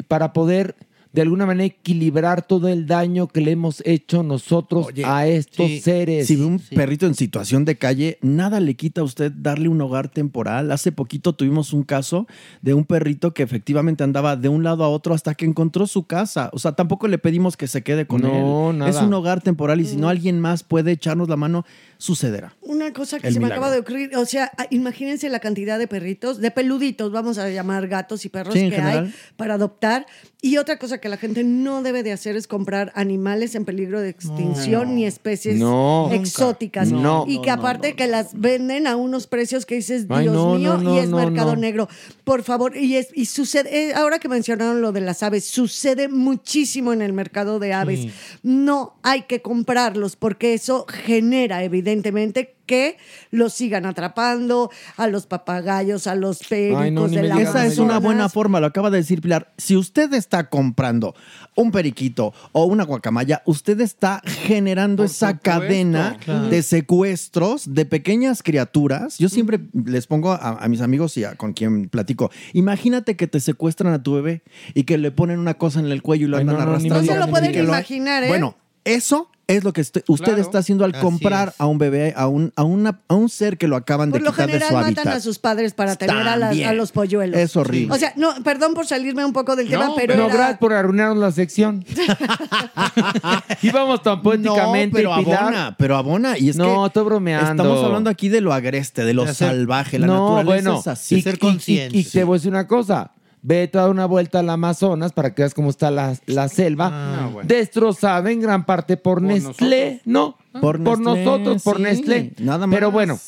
para 0.08 0.32
poder 0.32 0.74
de 1.12 1.22
alguna 1.22 1.46
manera 1.46 1.64
equilibrar 1.64 2.46
todo 2.46 2.68
el 2.68 2.86
daño 2.86 3.28
que 3.28 3.40
le 3.40 3.52
hemos 3.52 3.82
hecho 3.86 4.22
nosotros 4.22 4.88
a 5.04 5.26
estos 5.26 5.66
Sí. 5.66 5.80
seres. 5.80 6.26
Si 6.26 6.36
ve 6.36 6.44
un 6.44 6.58
perrito 6.58 7.06
en 7.06 7.14
situación 7.14 7.64
de 7.64 7.76
calle, 7.76 8.18
nada 8.20 8.60
le 8.60 8.74
quita 8.74 9.00
a 9.00 9.04
usted 9.04 9.32
darle 9.34 9.68
un 9.68 9.80
hogar 9.80 10.08
temporal. 10.08 10.70
Hace 10.70 10.92
poquito 10.92 11.32
tuvimos 11.34 11.72
un 11.72 11.82
caso 11.82 12.26
de 12.62 12.74
un 12.74 12.84
perrito 12.84 13.32
que 13.32 13.42
efectivamente 13.42 14.04
andaba 14.04 14.36
de 14.36 14.48
un 14.48 14.62
lado 14.62 14.84
a 14.84 14.88
otro 14.88 15.14
hasta 15.14 15.34
que 15.34 15.44
encontró 15.46 15.86
su 15.86 16.04
casa. 16.06 16.50
O 16.52 16.58
sea, 16.58 16.72
tampoco 16.72 17.08
le 17.08 17.18
pedimos 17.18 17.56
que 17.56 17.66
se 17.68 17.82
quede 17.82 18.06
con 18.06 18.20
No, 18.22 18.70
él. 18.70 18.78
nada. 18.78 18.90
Es 18.90 18.96
un 18.96 19.12
hogar 19.14 19.40
temporal 19.40 19.80
y 19.80 19.86
si 19.86 19.96
no 19.96 20.08
alguien 20.08 20.38
más 20.40 20.62
puede 20.62 20.92
echarnos 20.92 21.28
la 21.28 21.36
mano, 21.36 21.64
sucederá. 21.96 22.54
Una 22.60 22.92
cosa 22.92 23.18
que 23.18 23.28
El 23.28 23.34
se 23.34 23.40
me 23.40 23.46
acaba 23.46 23.70
de 23.70 23.80
ocurrir, 23.80 24.14
o 24.16 24.24
sea, 24.24 24.52
ah, 24.58 24.66
imagínense 24.70 25.28
la 25.28 25.40
cantidad 25.40 25.78
de 25.78 25.88
perritos, 25.88 26.38
de 26.38 26.50
peluditos, 26.50 27.10
vamos 27.10 27.38
a 27.38 27.48
llamar 27.48 27.88
gatos 27.88 28.24
y 28.24 28.28
perros 28.28 28.54
Sí, 28.54 28.60
que 28.68 28.76
general. 28.76 29.06
hay 29.06 29.14
para 29.36 29.54
adoptar. 29.54 30.06
Y 30.40 30.56
otra 30.58 30.78
cosa 30.78 30.97
que 30.98 31.08
la 31.08 31.16
gente 31.16 31.44
no 31.44 31.82
debe 31.82 32.02
de 32.02 32.12
hacer 32.12 32.36
es 32.36 32.46
comprar 32.46 32.92
animales 32.94 33.54
en 33.54 33.64
peligro 33.64 34.00
de 34.00 34.08
extinción 34.08 34.94
ni 34.96 35.04
especies 35.06 35.56
No. 35.56 36.10
exóticas. 36.12 36.90
No. 36.90 37.24
y 37.26 37.40
que 37.40 37.50
aparte 37.50 37.94
que 37.94 38.06
las 38.06 38.38
venden 38.38 38.86
a 38.86 38.96
unos 38.96 39.26
precios 39.26 39.66
que 39.66 39.76
dices, 39.76 40.06
Dios 40.08 40.18
Ay, 40.18 40.28
mío, 40.58 40.94
y 40.94 40.98
es 40.98 41.08
mercado 41.08 41.56
negro. 41.56 41.88
Por 42.24 42.42
favor, 42.42 42.76
y, 42.76 42.96
es, 42.96 43.08
y 43.14 43.26
sucede, 43.26 43.90
eh, 43.90 43.94
ahora 43.94 44.18
que 44.18 44.28
mencionaron 44.28 44.80
lo 44.80 44.92
de 44.92 45.00
las 45.00 45.22
aves, 45.22 45.44
sucede 45.44 46.08
muchísimo 46.08 46.92
en 46.92 47.02
el 47.02 47.12
mercado 47.12 47.58
de 47.58 47.72
aves. 47.72 48.00
Sí. 48.00 48.12
No 48.42 48.98
hay 49.02 49.22
que 49.22 49.42
comprarlos 49.42 50.16
porque 50.16 50.54
eso 50.54 50.86
genera 50.88 51.62
evidentemente 51.64 52.57
que 52.68 52.98
los 53.32 53.52
sigan 53.54 53.84
atrapando 53.86 54.70
a 54.96 55.08
los 55.08 55.26
papagayos, 55.26 56.06
a 56.06 56.14
los 56.14 56.38
pericos 56.38 56.82
Ay, 56.82 56.90
no, 56.92 57.08
ni 57.08 57.16
de 57.16 57.22
la 57.24 57.40
Esa 57.40 57.66
es 57.66 57.78
una 57.78 57.98
buena 57.98 58.28
forma, 58.28 58.60
lo 58.60 58.66
acaba 58.66 58.90
de 58.90 58.98
decir 58.98 59.20
Pilar. 59.20 59.52
Si 59.56 59.76
usted 59.76 60.12
está 60.14 60.48
comprando 60.48 61.16
un 61.56 61.72
periquito 61.72 62.32
o 62.52 62.66
una 62.66 62.84
guacamaya, 62.84 63.42
usted 63.46 63.80
está 63.80 64.22
generando 64.24 64.98
Por 65.02 65.06
esa 65.06 65.30
supuesto. 65.30 65.42
cadena 65.60 66.16
Claro. 66.24 66.48
de 66.48 66.62
secuestros 66.62 67.74
de 67.74 67.84
pequeñas 67.86 68.42
criaturas. 68.42 69.18
Yo 69.18 69.28
siempre 69.28 69.60
les 69.72 70.06
pongo 70.06 70.32
a, 70.32 70.36
a 70.62 70.68
mis 70.68 70.80
amigos 70.82 71.16
y 71.16 71.24
a, 71.24 71.34
con 71.36 71.54
quien 71.54 71.88
platico, 71.88 72.30
imagínate 72.52 73.16
que 73.16 73.26
te 73.26 73.40
secuestran 73.40 73.92
a 73.94 74.02
tu 74.02 74.14
bebé 74.14 74.42
y 74.74 74.84
que 74.84 74.98
le 74.98 75.10
ponen 75.10 75.38
una 75.38 75.54
cosa 75.54 75.80
en 75.80 75.86
el 75.86 76.02
cuello 76.02 76.26
y 76.26 76.28
lo 76.28 76.36
Ay, 76.36 76.42
andan 76.42 76.56
no, 76.58 76.64
no, 76.64 76.70
arrastrando. 76.70 77.00
No 77.06 77.12
se 77.12 77.18
lo 77.18 77.28
pueden 77.28 77.54
imaginar, 77.64 78.24
¿eh? 78.24 78.28
Bueno, 78.28 78.56
eso 78.84 79.30
es 79.48 79.64
lo 79.64 79.72
que 79.72 79.80
usted, 79.80 80.04
usted 80.06 80.26
Claro. 80.26 80.40
está 80.42 80.58
haciendo 80.58 80.84
al 80.84 80.92
comprar 81.00 81.54
a 81.58 81.66
un 81.66 81.78
bebé, 81.78 82.12
a 82.16 82.28
un, 82.28 82.52
a, 82.54 82.62
una, 82.62 83.00
a 83.08 83.14
un 83.14 83.28
ser 83.28 83.58
que 83.58 83.66
lo 83.66 83.74
acaban 83.76 84.10
Por 84.10 84.20
de 84.20 84.24
lo 84.26 84.30
quitar 84.32 84.46
de 84.46 84.52
general 84.52 84.68
su 84.68 84.74
matan 84.76 84.88
hábitat. 84.98 85.14
a 85.16 85.20
sus 85.20 85.38
padres 85.38 85.72
para 85.74 85.96
tener 85.96 86.16
a, 86.28 86.36
las- 86.36 86.60
a 86.60 86.72
los 86.74 86.92
polluelos. 86.92 87.36
Es 87.40 87.56
horrible. 87.56 87.94
O 87.94 87.98
sea, 87.98 88.12
no, 88.16 88.32
perdón 88.44 88.74
por 88.74 88.86
salirme 88.86 89.24
un 89.24 89.32
poco 89.32 89.56
del 89.56 89.68
tema, 89.68 89.86
No, 89.86 89.94
pero 89.96 90.16
No, 90.16 90.26
era- 90.26 90.34
gracias 90.34 90.58
por 90.58 90.72
arruinarnos 90.74 91.18
la 91.18 91.32
sección. 91.32 91.84
Íbamos 93.62 94.02
tan 94.02 94.22
poéticamente, 94.22 95.02
No, 95.02 95.10
pero 95.14 95.24
Pilar. 95.24 95.42
abona, 95.42 95.76
pero 95.78 95.96
abona. 95.96 96.38
Y 96.38 96.50
es 96.50 96.56
No, 96.56 96.82
que 96.82 96.86
estoy 96.88 97.04
bromeando. 97.04 97.62
Estamos 97.62 97.84
hablando 97.84 98.10
aquí 98.10 98.28
de 98.28 98.40
lo 98.40 98.52
agreste, 98.52 99.04
de 99.04 99.14
lo 99.14 99.32
salvaje. 99.32 99.98
La 99.98 100.06
no, 100.06 100.36
naturaleza 100.36 100.44
bueno, 100.70 100.80
es 100.80 100.86
así. 100.86 101.16
y, 101.16 101.22
ser 101.22 101.34
y- 101.34 101.36
y- 101.36 101.40
consciente. 101.40 101.98
y 101.98 102.04
te 102.04 102.24
voy 102.24 102.34
a 102.34 102.38
decir 102.38 102.50
una 102.50 102.66
cosa. 102.66 103.12
Vete 103.42 103.78
a 103.78 103.82
dar 103.82 103.90
una 103.90 104.06
vuelta 104.06 104.40
al 104.40 104.50
Amazonas 104.50 105.12
para 105.12 105.34
que 105.34 105.42
veas 105.42 105.54
cómo 105.54 105.70
está 105.70 105.90
la, 105.90 106.16
la 106.26 106.48
selva. 106.48 106.90
Ah, 106.92 107.30
bueno. 107.32 107.46
Destrozada 107.46 108.30
en 108.30 108.40
gran 108.40 108.66
parte 108.66 108.96
por, 108.96 109.22
Nestlé, 109.22 110.00
¿no? 110.04 110.36
Por 110.60 110.80
Nestlé, 110.80 111.24
nosotros, 111.24 111.62
por 111.62 111.76
sí, 111.76 111.82
Nestlé. 111.82 112.32
nada 112.38 112.66
más. 112.66 112.74
Pero 112.74 112.90
bueno, 112.90 113.18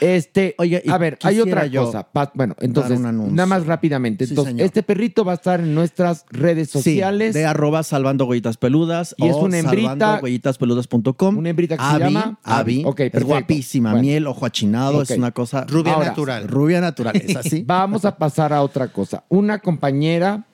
este, 0.00 0.54
Oiga, 0.58 0.80
a 0.88 0.98
ver, 0.98 1.18
hay 1.22 1.40
otra 1.40 1.66
yo 1.66 1.84
cosa. 1.86 2.02
Pa- 2.04 2.30
bueno, 2.34 2.54
entonces, 2.60 2.98
un 2.98 3.06
anuncio. 3.06 3.34
nada 3.34 3.46
más 3.46 3.66
rápidamente. 3.66 4.26
Sí, 4.26 4.32
Entonces, 4.32 4.52
señor. 4.52 4.66
este 4.66 4.82
perrito 4.82 5.24
va 5.24 5.32
a 5.32 5.34
estar 5.36 5.60
en 5.60 5.74
nuestras 5.74 6.26
redes 6.30 6.68
Sí, 6.68 6.78
sociales. 6.78 7.34
de 7.34 7.44
arroba 7.46 7.82
salvando 7.82 8.26
huellitas 8.26 8.56
peludas 8.56 9.14
Y 9.18 9.26
es 9.26 9.34
o 9.34 9.38
una 9.38 9.58
hembrita- 9.58 9.96
salvandohuellitaspeludas.com. 9.98 11.38
una 11.38 11.48
hembrita 11.50 11.76
que 11.76 11.82
se 11.82 11.88
Abby, 11.88 12.00
llama 12.14 12.38
Abby. 12.42 12.82
Ok, 12.84 13.00
es 13.00 13.10
perfecto. 13.10 13.26
guapísima. 13.26 13.90
Bueno. 13.92 14.02
Miel, 14.02 14.26
ojo 14.26 14.46
achinado. 14.46 14.98
Ok. 14.98 15.10
Es 15.10 15.18
una 15.18 15.30
cosa... 15.32 15.64
Rubia 15.68 15.94
Ahora, 15.94 16.08
natural. 16.08 16.48
Rubia 16.48 16.80
natural. 16.80 17.16
¿Es 17.16 17.36
así? 17.36 17.64
Vamos 17.66 18.04
a 18.04 18.16
pasar 18.16 18.52
a 18.52 18.62
otra 18.62 18.88
cosa. 18.88 19.24
Una 19.28 19.58
compañera, 19.60 20.44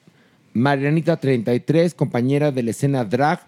Marianita 0.54 1.16
33, 1.16 1.94
compañera 1.94 2.52
de 2.52 2.62
la 2.62 2.70
escena 2.70 3.04
drag, 3.04 3.40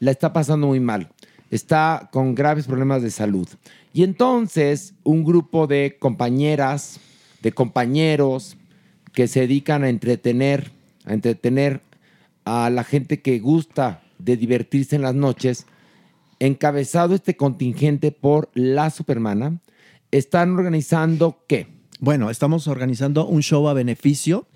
la 0.00 0.10
está 0.10 0.32
pasando 0.32 0.66
muy 0.66 0.80
mal. 0.80 1.08
Está 1.50 2.08
con 2.12 2.34
graves 2.34 2.66
problemas 2.66 3.02
de 3.02 3.10
salud. 3.10 3.46
Y 3.92 4.04
entonces 4.04 4.94
un 5.04 5.24
grupo 5.24 5.66
de 5.66 5.96
compañeras 5.98 7.00
de 7.42 7.52
compañeros 7.52 8.56
que 9.12 9.28
se 9.28 9.40
dedican 9.40 9.84
a 9.84 9.88
entretener, 9.88 10.70
a 11.04 11.12
entretener 11.12 11.80
a 12.44 12.70
la 12.70 12.84
gente 12.84 13.20
que 13.20 13.38
gusta 13.40 14.02
de 14.18 14.36
divertirse 14.36 14.96
en 14.96 15.02
las 15.02 15.14
noches, 15.14 15.66
encabezado 16.38 17.14
este 17.14 17.36
contingente 17.36 18.12
por 18.12 18.48
la 18.54 18.90
Supermana, 18.90 19.58
están 20.10 20.56
organizando 20.56 21.44
qué? 21.46 21.66
Bueno, 22.00 22.30
estamos 22.30 22.66
organizando 22.66 23.26
un 23.26 23.42
show 23.42 23.68
a 23.68 23.74
beneficio 23.74 24.46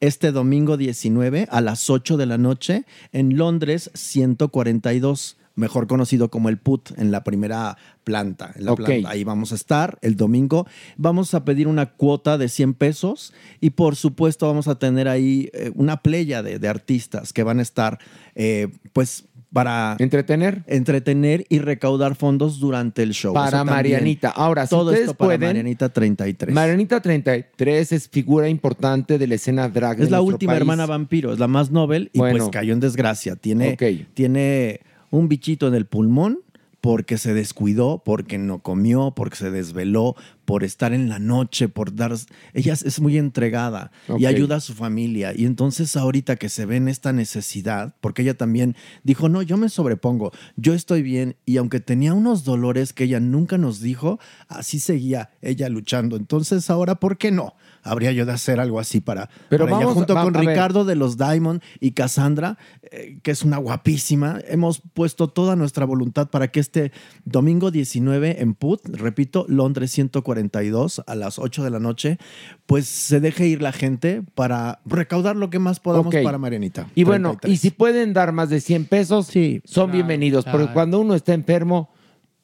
este 0.00 0.32
domingo 0.32 0.76
19 0.76 1.48
a 1.50 1.60
las 1.60 1.90
8 1.90 2.16
de 2.16 2.26
la 2.26 2.38
noche 2.38 2.84
en 3.12 3.36
Londres 3.36 3.90
142, 3.94 5.36
mejor 5.56 5.86
conocido 5.86 6.30
como 6.30 6.48
el 6.48 6.58
PUT, 6.58 6.90
en 6.98 7.10
la 7.10 7.22
primera 7.24 7.76
planta. 8.02 8.52
En 8.56 8.64
la 8.64 8.74
planta. 8.74 9.08
Ahí 9.10 9.22
vamos 9.24 9.52
a 9.52 9.54
estar 9.54 9.98
el 10.02 10.16
domingo. 10.16 10.66
Vamos 10.96 11.32
a 11.34 11.44
pedir 11.44 11.68
una 11.68 11.86
cuota 11.86 12.38
de 12.38 12.48
100 12.48 12.74
pesos 12.74 13.32
y 13.60 13.70
por 13.70 13.96
supuesto 13.96 14.46
vamos 14.46 14.68
a 14.68 14.78
tener 14.78 15.08
ahí 15.08 15.50
eh, 15.52 15.70
una 15.74 15.98
playa 16.02 16.42
de, 16.42 16.58
de 16.58 16.68
artistas 16.68 17.32
que 17.32 17.42
van 17.44 17.60
a 17.60 17.62
estar 17.62 17.98
eh, 18.34 18.68
pues 18.92 19.24
para 19.52 19.94
entretener 20.00 20.64
entretener 20.66 21.46
y 21.48 21.60
recaudar 21.60 22.16
fondos 22.16 22.58
durante 22.58 23.04
el 23.04 23.12
show. 23.12 23.32
Para 23.32 23.46
Eso 23.46 23.56
también. 23.58 23.76
Marianita. 23.76 24.30
Ahora, 24.30 24.66
si 24.66 24.70
todo 24.70 24.86
ustedes 24.86 25.02
esto 25.02 25.14
para 25.14 25.28
pueden- 25.28 25.48
Marianita 25.50 25.88
33. 25.90 26.52
Marianita 26.52 27.00
33 27.00 27.92
es 27.92 28.08
figura 28.08 28.48
importante 28.48 29.16
de 29.16 29.26
la 29.28 29.36
escena 29.36 29.68
drag. 29.68 30.00
Es 30.00 30.06
de 30.06 30.10
la 30.10 30.20
última 30.22 30.50
país. 30.54 30.60
hermana 30.62 30.86
vampiro, 30.86 31.32
es 31.32 31.38
la 31.38 31.46
más 31.46 31.70
noble 31.70 32.10
y 32.12 32.18
Bueno. 32.18 32.38
pues 32.38 32.50
cayó 32.50 32.72
en 32.72 32.80
desgracia. 32.80 33.36
Tiene, 33.36 33.74
Ok. 33.74 34.08
tiene 34.14 34.80
un 35.16 35.28
bichito 35.28 35.68
en 35.68 35.74
el 35.74 35.86
pulmón 35.86 36.40
porque 36.80 37.16
se 37.16 37.32
descuidó, 37.32 38.02
porque 38.04 38.36
no 38.36 38.58
comió, 38.58 39.14
porque 39.16 39.36
se 39.36 39.50
desveló, 39.50 40.16
por 40.44 40.64
estar 40.64 40.92
en 40.92 41.08
la 41.08 41.18
noche, 41.18 41.70
por 41.70 41.94
dar... 41.94 42.12
Ella 42.52 42.74
es 42.74 43.00
muy 43.00 43.16
entregada 43.16 43.90
y 44.18 44.26
ayuda 44.26 44.56
a 44.56 44.60
su 44.60 44.74
familia. 44.74 45.32
Y 45.34 45.46
entonces 45.46 45.96
ahorita 45.96 46.36
que 46.36 46.50
se 46.50 46.66
ve 46.66 46.76
en 46.76 46.88
esta 46.88 47.14
necesidad, 47.14 47.94
porque 48.02 48.20
ella 48.20 48.36
también 48.36 48.76
dijo, 49.02 49.30
no, 49.30 49.40
yo 49.40 49.56
me 49.56 49.70
sobrepongo, 49.70 50.32
yo 50.56 50.74
estoy 50.74 51.00
bien. 51.00 51.36
Y 51.46 51.56
aunque 51.56 51.80
tenía 51.80 52.12
unos 52.12 52.44
dolores 52.44 52.92
que 52.92 53.04
ella 53.04 53.18
nunca 53.18 53.56
nos 53.56 53.80
dijo, 53.80 54.20
así 54.48 54.78
seguía 54.78 55.30
ella 55.40 55.70
luchando. 55.70 56.16
Entonces 56.16 56.68
ahora, 56.68 56.96
¿por 56.96 57.16
qué 57.16 57.30
no? 57.30 57.54
Habría 57.84 58.10
yo 58.12 58.26
de 58.26 58.32
hacer 58.32 58.58
algo 58.60 58.80
así 58.80 59.00
para, 59.00 59.28
Pero 59.48 59.66
para 59.66 59.76
ella, 59.76 59.86
vamos- 59.86 59.94
junto 59.94 60.14
va- 60.14 60.24
con. 60.24 60.34
Ricardo 60.34 60.84
de 60.84 60.96
los 60.96 61.16
Diamond 61.18 61.62
y 61.80 61.92
Cassandra, 61.92 62.58
eh, 62.90 63.18
que 63.22 63.30
es 63.30 63.42
una 63.42 63.58
guapísima. 63.58 64.40
Hemos 64.48 64.80
puesto 64.94 65.28
toda 65.28 65.54
nuestra 65.54 65.84
voluntad 65.84 66.28
para 66.30 66.48
que 66.48 66.60
este 66.60 66.92
domingo 67.24 67.70
19 67.70 68.40
en 68.42 68.54
Put, 68.54 68.80
repito, 68.88 69.44
Londres 69.48 69.90
142 69.92 71.02
a 71.06 71.14
las 71.14 71.38
8 71.38 71.62
de 71.62 71.70
la 71.70 71.78
noche, 71.78 72.18
pues 72.66 72.86
se 72.86 73.20
deje 73.20 73.46
ir 73.46 73.62
la 73.62 73.72
gente 73.72 74.22
para 74.34 74.80
recaudar 74.86 75.36
lo 75.36 75.50
que 75.50 75.58
más 75.58 75.78
podamos 75.80 76.14
Ok. 76.14 76.22
para 76.24 76.38
Marianita. 76.38 76.88
Y 76.94 77.04
bueno, 77.04 77.30
33. 77.32 77.52
y 77.54 77.56
si 77.58 77.70
pueden 77.70 78.12
dar 78.14 78.32
más 78.32 78.48
de 78.50 78.60
100 78.60 78.86
pesos, 78.86 79.30
son 79.64 79.92
bienvenidos. 79.92 80.44
Porque 80.44 80.58
claro. 80.58 80.72
cuando 80.74 81.00
uno 81.00 81.14
está 81.14 81.34
enfermo, 81.34 81.90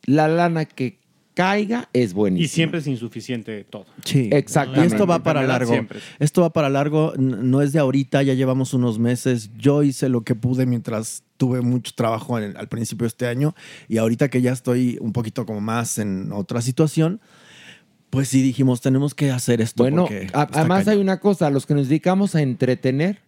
la 0.05 0.29
lana 0.29 0.65
que 0.67 1.00
caiga 1.41 1.89
es 1.93 2.13
buenísima. 2.13 2.45
Y 2.45 2.49
siempre 2.49 2.81
es 2.81 2.87
insuficiente 2.87 3.65
todo. 3.65 3.87
Sí, 4.05 4.29
Exactamente. 4.33 4.85
Y 4.89 4.93
esto 4.93 5.07
va 5.07 5.23
para 5.23 5.43
largo. 5.43 5.73
siempre. 5.73 6.01
Esto 6.19 6.43
va 6.43 6.51
para 6.53 6.69
largo, 6.69 7.15
no 7.17 7.63
es 7.63 7.73
de 7.73 7.79
ahorita, 7.79 8.23
ya 8.23 8.35
llevamos 8.35 8.75
unos 8.75 8.99
meses. 8.99 9.51
Yo 9.57 9.83
hice 9.83 10.09
lo 10.09 10.23
que 10.23 10.35
pude 10.35 10.67
mientras 10.67 11.23
tuve 11.39 11.63
mucho 11.63 11.93
trabajo 11.95 12.39
en- 12.39 12.57
al 12.57 12.69
principio 12.69 13.05
de 13.05 13.09
este 13.09 13.27
año 13.27 13.55
y 13.89 13.97
ahorita 13.97 14.29
que 14.29 14.43
ya 14.43 14.53
estoy 14.53 14.99
un 15.01 15.13
poquito 15.15 15.47
como 15.47 15.61
más 15.63 15.97
en 15.99 16.31
otra 16.33 16.61
situación, 16.61 17.21
pues 18.11 18.29
sí 18.29 18.43
dijimos, 18.43 18.81
tenemos 18.83 19.15
que 19.15 19.31
hacer 19.31 19.61
esto. 19.63 19.83
Bueno, 19.83 20.07
a- 20.35 20.43
además 20.53 20.81
cañón. 20.85 20.89
hay 20.99 21.01
una 21.03 21.21
cosa, 21.21 21.49
los 21.49 21.65
que 21.65 21.75
nos 21.75 21.89
dedicamos 21.89 22.35
a 22.35 22.43
entretener, 22.43 23.21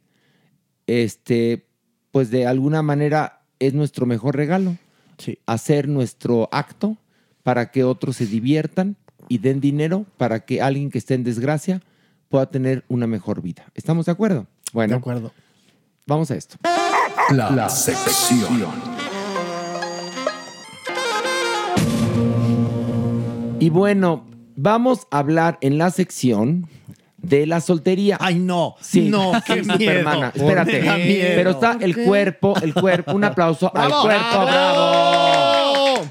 este, 0.86 1.66
pues 2.10 2.30
de 2.30 2.46
alguna 2.46 2.82
manera 2.82 3.42
es 3.58 3.74
nuestro 3.74 4.06
mejor 4.06 4.36
regalo. 4.36 4.76
Hacer 5.46 5.88
nuestro 5.88 6.48
acto 6.52 6.96
para 7.42 7.70
que 7.70 7.84
otros 7.84 8.16
se 8.16 8.26
diviertan 8.26 8.96
y 9.28 9.38
den 9.38 9.60
dinero 9.60 10.06
para 10.16 10.44
que 10.44 10.60
alguien 10.62 10.90
que 10.90 10.98
esté 10.98 11.14
en 11.14 11.24
desgracia 11.24 11.82
pueda 12.28 12.46
tener 12.46 12.84
una 12.88 13.06
mejor 13.06 13.42
vida. 13.42 13.64
¿Estamos 13.74 14.06
de 14.06 14.12
acuerdo? 14.12 14.46
Bueno. 14.72 14.92
De 14.94 14.98
acuerdo. 14.98 15.32
Vamos 16.06 16.30
a 16.30 16.34
esto. 16.36 16.56
La, 17.30 17.50
la 17.50 17.68
sección. 17.68 18.60
Y 23.60 23.70
bueno, 23.70 24.24
vamos 24.56 25.06
a 25.10 25.18
hablar 25.18 25.58
en 25.60 25.78
la 25.78 25.90
sección 25.90 26.68
de 27.18 27.46
la 27.46 27.60
soltería. 27.60 28.18
Ay, 28.20 28.38
no. 28.38 28.74
Sí, 28.80 29.08
No, 29.08 29.32
qué. 29.46 29.60
Espérate. 29.60 30.82
Miedo. 30.82 31.28
Pero 31.36 31.50
está 31.50 31.78
el 31.80 31.96
cuerpo, 32.04 32.54
el 32.60 32.74
cuerpo. 32.74 33.12
Un 33.12 33.24
aplauso 33.24 33.70
al 33.74 33.88
¡Bravo! 33.88 34.02
cuerpo. 34.02 34.42
¡Bravo! 34.46 35.41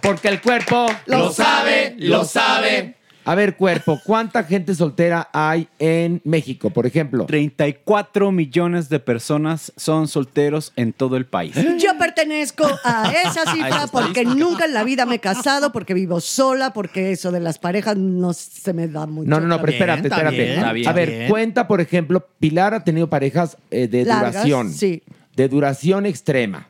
Porque 0.02 0.28
el 0.28 0.42
cuerpo 0.42 0.88
Lo 1.06 1.32
sabe, 1.32 1.96
lo 1.98 2.24
sabe. 2.24 2.96
A 3.24 3.36
ver, 3.36 3.56
cuerpo, 3.56 4.00
¿cuánta 4.04 4.44
gente 4.44 4.74
soltera 4.74 5.30
hay 5.32 5.68
en 5.78 6.22
México, 6.24 6.72
por 6.72 6.88
ejemplo? 6.88 7.26
34 7.28 8.32
millones 8.32 8.90
de 8.90 9.00
personas 9.00 9.72
son 9.78 10.08
solteros 10.08 10.74
en 10.76 10.92
todo 10.92 11.18
el 11.18 11.26
país. 11.28 11.54
Yo 11.78 11.98
pertenezco 12.00 12.66
a 12.84 13.12
esa 13.12 13.54
cifra 13.54 13.86
porque 13.92 14.26
nunca 14.26 14.66
en 14.66 14.74
la 14.74 14.84
vida 14.84 15.06
me 15.06 15.16
he 15.16 15.20
casado, 15.20 15.72
porque 15.72 15.94
vivo 15.94 16.20
sola, 16.20 16.74
porque 16.74 17.12
eso 17.12 17.32
de 17.32 17.42
las 17.42 17.60
parejas 17.60 17.96
no 17.96 18.34
se 18.34 18.74
me 18.74 18.88
da 18.88 19.06
mucho. 19.06 19.30
No, 19.30 19.40
no, 19.40 19.48
no, 19.48 19.60
pero 19.60 19.74
espérate, 19.74 20.08
espérate. 20.08 20.88
a 20.88 20.94
ver, 20.94 21.28
cuenta, 21.30 21.68
por 21.68 21.80
ejemplo, 21.80 22.26
Pilar 22.40 22.74
ha 22.74 22.84
tenido 22.84 23.08
parejas 23.08 23.56
eh, 23.70 23.88
de 23.88 24.04
Largas, 24.04 24.34
duración. 24.34 24.74
sí. 24.74 25.04
De 25.42 25.48
duración 25.48 26.06
extrema. 26.06 26.68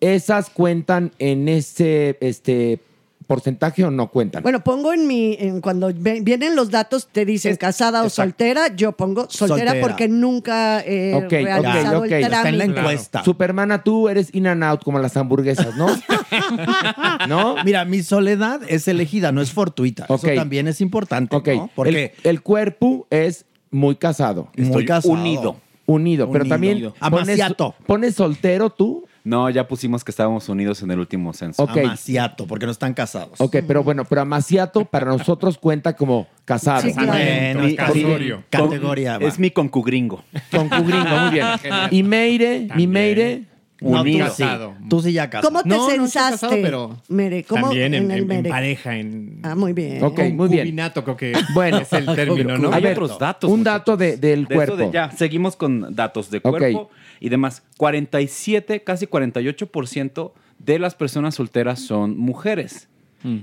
¿Esas 0.00 0.48
cuentan 0.48 1.12
en 1.18 1.48
ese 1.48 2.16
este, 2.20 2.78
porcentaje 3.26 3.84
o 3.84 3.90
no 3.90 4.08
cuentan? 4.08 4.42
Bueno, 4.42 4.64
pongo 4.64 4.92
en 4.94 5.06
mi, 5.06 5.36
en 5.38 5.60
cuando 5.60 5.90
ve- 5.94 6.20
vienen 6.22 6.56
los 6.56 6.70
datos, 6.70 7.08
te 7.12 7.26
dicen 7.26 7.56
casada 7.56 8.02
o 8.04 8.08
soltera, 8.08 8.74
yo 8.74 8.92
pongo 8.92 9.26
soltera, 9.28 9.72
Soltera. 9.72 9.86
porque 9.86 10.08
nunca 10.08 10.80
he 10.80 11.14
Ok, 11.14 11.24
ok, 11.24 11.30
realizado 11.30 11.98
ok. 11.98 12.10
el 12.12 12.26
trámite. 12.28 13.22
Supermana, 13.24 13.82
tú 13.84 14.08
eres 14.08 14.34
in 14.34 14.46
and 14.46 14.64
out 14.64 14.82
como 14.82 14.98
las 14.98 15.14
hamburguesas, 15.16 15.76
¿no? 15.76 15.88
¿No? 17.28 17.56
Mira, 17.64 17.84
mi 17.84 18.02
soledad 18.02 18.60
es 18.68 18.88
elegida, 18.88 19.32
no 19.32 19.40
es 19.42 19.52
fortuita. 19.52 20.04
Eso 20.08 20.26
también 20.34 20.68
es 20.68 20.80
importante, 20.80 21.34
Ok, 21.36 21.48
¿no? 21.48 21.70
Porque 21.74 22.14
el, 22.24 22.30
el 22.30 22.42
cuerpo 22.42 23.06
es 23.10 23.44
muy 23.70 23.96
casado. 23.96 24.48
Muy 24.56 24.66
Estoy 24.66 24.84
casado. 24.86 25.12
unido. 25.14 25.56
Unido, 25.86 26.30
pero 26.30 26.42
Unido. 26.42 26.54
también 26.54 26.78
pones, 26.80 26.94
Amaciato. 27.00 27.74
pones 27.86 28.14
soltero 28.16 28.70
tú. 28.70 29.06
No, 29.22 29.50
ya 29.50 29.66
pusimos 29.66 30.04
que 30.04 30.10
estábamos 30.12 30.48
unidos 30.48 30.82
en 30.82 30.90
el 30.92 30.98
último 31.00 31.32
censo. 31.32 31.62
Ok. 31.62 31.76
Amaciato, 31.78 32.46
porque 32.46 32.66
no 32.66 32.72
están 32.72 32.94
casados. 32.94 33.40
Ok, 33.40 33.56
pero 33.66 33.82
bueno, 33.82 34.04
pero 34.04 34.20
amaciato 34.20 34.84
para 34.84 35.06
nosotros 35.06 35.58
cuenta 35.58 35.96
como 35.96 36.28
casado. 36.44 36.82
Sí, 36.82 36.92
claro. 36.92 37.12
Bueno, 37.12 37.60
Mi- 37.62 37.66
es 37.70 37.76
categoría. 37.76 38.34
con- 38.34 38.44
Categoría, 38.68 39.18
va. 39.18 39.26
Es 39.26 39.38
mi 39.38 39.50
concugringo. 39.50 40.22
Concugringo, 40.52 41.08
muy 41.22 41.30
bien. 41.30 41.46
Y 41.90 42.02
Meire, 42.04 42.68
mi 42.76 42.86
Meire. 42.86 43.44
No, 43.80 43.90
tú 43.90 44.00
Unido. 44.00 44.30
sí. 44.30 44.44
Tú 44.88 45.02
sí 45.02 45.12
ya 45.12 45.28
casado. 45.28 45.48
¿Cómo 45.50 45.62
te 45.62 45.68
No, 45.68 45.76
no 45.76 45.90
censaste, 45.90 46.32
casado, 46.46 46.52
pero 46.62 46.96
Mere? 47.08 47.44
¿Cómo 47.44 47.66
También 47.66 47.92
en, 47.92 48.10
el 48.10 48.30
en- 48.30 48.42
pareja, 48.44 48.96
en 48.96 49.40
Ah, 49.42 49.54
muy 49.54 49.74
bien. 49.74 50.02
Ok, 50.02 50.18
muy 50.18 50.48
bien. 50.48 50.60
concubinato, 50.60 51.04
creo 51.04 51.16
que 51.18 51.32
Bueno, 51.54 51.78
es 51.78 51.92
el 51.92 52.06
término, 52.06 52.56
¿no? 52.56 52.72
Hay 52.72 52.86
otros 52.86 53.18
datos. 53.18 53.50
Un 53.50 53.62
dato 53.64 53.96
de- 53.98 54.16
del 54.16 54.46
De 54.46 54.54
cuerpo. 54.54 54.76
de- 54.76 54.90
ya, 54.92 55.10
seguimos 55.10 55.56
con 55.56 55.94
datos 55.94 56.30
de 56.30 56.40
cuerpo 56.40 56.88
y 57.20 57.28
demás. 57.28 57.62
47, 57.76 58.82
casi 58.82 59.06
48% 59.06 60.32
de 60.58 60.78
las 60.78 60.94
personas 60.94 61.34
solteras 61.34 61.78
son 61.80 62.16
mujeres 62.16 62.88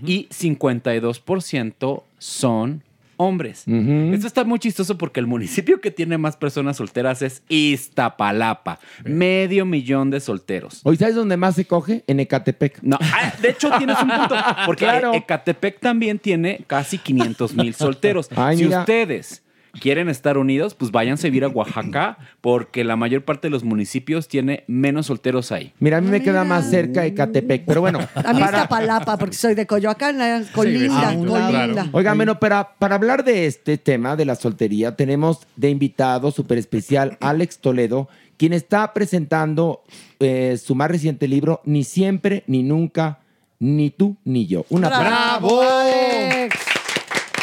y 0.06 0.28
52% 0.32 2.04
son 2.18 2.84
hombres. 3.18 3.64
Esto 3.68 4.28
está 4.28 4.44
muy 4.44 4.60
chistoso 4.60 4.98
porque 4.98 5.20
el 5.20 5.28
municipio 5.28 5.82
que 5.82 5.92
tiene 5.92 6.18
más 6.18 6.38
personas 6.38 6.78
solteras 6.78 7.22
es 7.22 7.44
Iztapalapa. 7.50 8.80
Medio 9.04 9.66
millón 9.66 10.10
de 10.10 10.20
solteros. 10.20 10.82
¿Hoy 10.84 10.98
sabes 10.98 11.16
dónde 11.16 11.38
más 11.38 11.56
se 11.56 11.66
coge? 11.66 12.04
En 12.08 12.20
Ecatepec. 12.20 12.82
No, 12.82 12.98
ah, 13.02 13.34
de 13.42 13.50
hecho 13.50 13.70
tienes 13.78 13.98
un 14.02 14.10
punto. 14.10 14.36
Porque 14.66 14.84
Claro. 14.94 15.14
Ecatepec 15.14 15.80
también 15.80 16.20
tiene 16.20 16.64
casi 16.68 16.98
500 16.98 17.54
mil 17.56 17.74
solteros. 17.76 18.30
Ay, 18.36 18.58
si 18.58 18.66
mira. 18.66 18.80
ustedes 18.82 19.44
quieren 19.80 20.08
estar 20.08 20.38
unidos, 20.38 20.76
pues 20.76 20.92
váyanse 20.92 21.28
a 21.28 21.30
vivir 21.30 21.44
a 21.44 21.48
Oaxaca, 21.48 22.18
porque 22.42 22.84
la 22.84 22.96
mayor 22.96 23.24
parte 23.24 23.48
de 23.48 23.52
los 23.52 23.64
municipios 23.64 24.28
tiene 24.28 24.64
menos 24.68 25.08
solteros 25.08 25.52
ahí. 25.52 25.74
Mira, 25.80 25.98
a 25.98 26.02
mí 26.02 26.10
me 26.10 26.22
queda 26.22 26.44
más 26.44 26.70
cerca 26.70 27.06
Ecatepec, 27.06 27.66
pero 27.66 27.82
bueno. 27.82 28.00
A 28.16 28.34
mí 28.34 28.40
para- 28.40 28.58
está 28.58 28.70
palapa, 28.70 29.18
porque 29.18 29.36
soy 29.36 29.56
de 29.56 29.66
Coyoacán, 29.66 30.22
eh, 30.22 30.46
Colinda, 30.54 31.10
Sí, 31.12 31.18
Colinda. 31.26 31.90
Oigan, 31.92 32.18
bueno, 32.18 32.40
para, 32.40 32.74
para 32.76 32.96
hablar 32.96 33.24
de 33.24 33.48
este 33.48 33.78
tema 33.78 34.16
de 34.16 34.26
la 34.26 34.36
soltería, 34.36 34.96
tenemos 34.96 35.40
de 35.56 35.70
invitado 35.72 36.32
súper 36.32 36.58
especial 36.60 37.18
Alex 37.20 37.58
Toledo, 37.60 38.08
quien 38.38 38.54
está 38.54 38.94
presentando 38.94 39.84
eh, 40.20 40.58
su 40.64 40.76
más 40.76 40.90
reciente 40.92 41.28
libro, 41.28 41.62
Ni 41.66 41.84
siempre, 41.84 42.44
ni 42.48 42.62
nunca, 42.64 43.20
ni 43.60 43.90
tú, 43.90 44.18
ni 44.24 44.46
yo. 44.48 44.66
Un 44.70 44.86
aplauso. 44.86 45.08
¡Bravo, 45.10 45.62
Alex! 45.62 46.56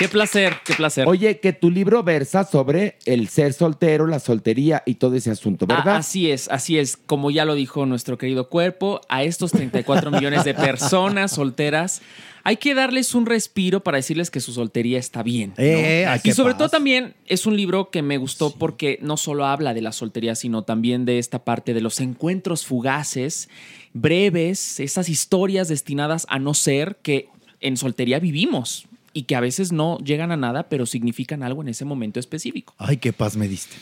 Qué 0.00 0.08
placer, 0.08 0.54
qué 0.64 0.72
placer. 0.72 1.06
Oye, 1.06 1.40
que 1.40 1.52
tu 1.52 1.70
libro 1.70 2.02
versa 2.02 2.44
sobre 2.44 2.96
el 3.04 3.28
ser 3.28 3.52
soltero, 3.52 4.06
la 4.06 4.18
soltería 4.18 4.82
y 4.86 4.94
todo 4.94 5.14
ese 5.14 5.30
asunto, 5.30 5.66
¿verdad? 5.66 5.96
Ah, 5.96 5.96
así 5.98 6.30
es, 6.30 6.48
así 6.48 6.78
es. 6.78 6.96
Como 6.96 7.30
ya 7.30 7.44
lo 7.44 7.54
dijo 7.54 7.84
nuestro 7.84 8.16
querido 8.16 8.48
cuerpo, 8.48 9.02
a 9.10 9.24
estos 9.24 9.52
34 9.52 10.10
millones 10.10 10.44
de 10.44 10.54
personas 10.54 11.32
solteras, 11.32 12.00
hay 12.44 12.56
que 12.56 12.74
darles 12.74 13.14
un 13.14 13.26
respiro 13.26 13.82
para 13.82 13.98
decirles 13.98 14.30
que 14.30 14.40
su 14.40 14.54
soltería 14.54 14.98
está 14.98 15.22
bien. 15.22 15.50
¿no? 15.50 15.62
Eh, 15.62 16.06
y 16.24 16.32
sobre 16.32 16.54
todo 16.54 16.70
también 16.70 17.12
es 17.26 17.44
un 17.44 17.54
libro 17.54 17.90
que 17.90 18.00
me 18.00 18.16
gustó 18.16 18.54
porque 18.54 18.98
no 19.02 19.18
solo 19.18 19.44
habla 19.44 19.74
de 19.74 19.82
la 19.82 19.92
soltería, 19.92 20.34
sino 20.34 20.62
también 20.62 21.04
de 21.04 21.18
esta 21.18 21.44
parte 21.44 21.74
de 21.74 21.82
los 21.82 22.00
encuentros 22.00 22.64
fugaces, 22.64 23.50
breves, 23.92 24.80
esas 24.80 25.10
historias 25.10 25.68
destinadas 25.68 26.24
a 26.30 26.38
no 26.38 26.54
ser 26.54 26.96
que 27.02 27.28
en 27.60 27.76
soltería 27.76 28.18
vivimos 28.18 28.86
y 29.12 29.24
que 29.24 29.34
a 29.34 29.40
veces 29.40 29.72
no 29.72 29.98
llegan 29.98 30.30
a 30.30 30.36
nada, 30.36 30.68
pero 30.68 30.86
significan 30.86 31.42
algo 31.42 31.62
en 31.62 31.68
ese 31.68 31.84
momento 31.84 32.20
específico. 32.20 32.74
Ay, 32.78 32.98
qué 32.98 33.12
paz 33.12 33.36
me 33.36 33.48
diste. 33.48 33.74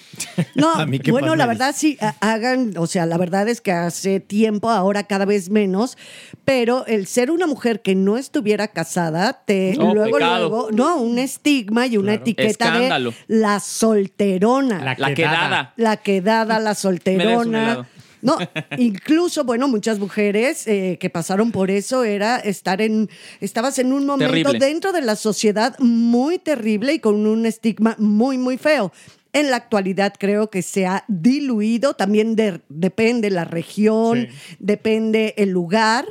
No, 0.54 0.72
A 0.74 0.86
mí 0.86 0.98
qué 1.00 1.10
bueno, 1.10 1.28
paz 1.28 1.38
la 1.38 1.46
verdad 1.46 1.74
sí, 1.76 1.98
ha- 2.00 2.14
hagan, 2.20 2.72
o 2.78 2.86
sea, 2.86 3.04
la 3.04 3.18
verdad 3.18 3.46
es 3.48 3.60
que 3.60 3.70
hace 3.72 4.20
tiempo, 4.20 4.70
ahora 4.70 5.02
cada 5.04 5.26
vez 5.26 5.50
menos, 5.50 5.98
pero 6.46 6.86
el 6.86 7.06
ser 7.06 7.30
una 7.30 7.46
mujer 7.46 7.82
que 7.82 7.94
no 7.94 8.16
estuviera 8.16 8.68
casada, 8.68 9.42
te 9.44 9.74
No, 9.76 9.92
luego, 9.94 10.16
pecado. 10.16 10.48
luego, 10.48 10.68
no, 10.72 10.96
un 10.96 11.18
estigma 11.18 11.86
y 11.86 11.98
una 11.98 12.14
etiqueta 12.14 12.48
Escándalo. 12.48 13.10
de 13.28 13.36
la 13.38 13.60
solterona. 13.60 14.78
La 14.82 14.94
La 14.98 15.14
quedada. 15.14 15.14
quedada. 15.14 15.72
La 15.76 15.96
quedada, 15.98 16.58
la 16.58 16.60
Me 16.60 16.68
des 16.68 16.76
un 16.78 16.82
solterona. 16.82 17.88
No, 18.22 18.36
incluso, 18.76 19.44
bueno, 19.44 19.68
muchas 19.68 19.98
mujeres 19.98 20.66
eh, 20.66 20.98
que 21.00 21.10
pasaron 21.10 21.52
por 21.52 21.70
eso 21.70 22.04
era 22.04 22.38
estar 22.38 22.80
en, 22.80 23.08
estabas 23.40 23.78
en 23.78 23.92
un 23.92 24.06
momento 24.06 24.32
Terrible. 24.32 24.58
dentro 24.58 24.92
de 24.92 25.02
la 25.02 25.16
sociedad 25.16 25.78
muy 25.78 26.38
terrible 26.38 26.94
y 26.94 26.98
con 26.98 27.26
un 27.26 27.46
estigma 27.46 27.94
muy, 27.98 28.38
muy 28.38 28.58
feo. 28.58 28.92
En 29.32 29.50
la 29.50 29.56
actualidad 29.56 30.14
creo 30.18 30.50
que 30.50 30.62
se 30.62 30.86
ha 30.86 31.04
diluido, 31.06 31.94
también 31.94 32.34
de- 32.34 32.60
depende 32.68 33.30
la 33.30 33.44
región, 33.44 34.28
depende 34.58 35.34
el 35.36 35.50
lugar, 35.50 36.06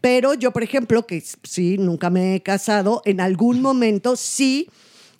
pero 0.00 0.34
yo, 0.34 0.50
por 0.52 0.62
ejemplo, 0.62 1.06
que 1.06 1.22
sí, 1.42 1.76
nunca 1.78 2.10
me 2.10 2.34
he 2.34 2.42
casado, 2.42 3.02
en 3.04 3.20
algún 3.20 3.60
momento 3.62 4.16
sí. 4.16 4.68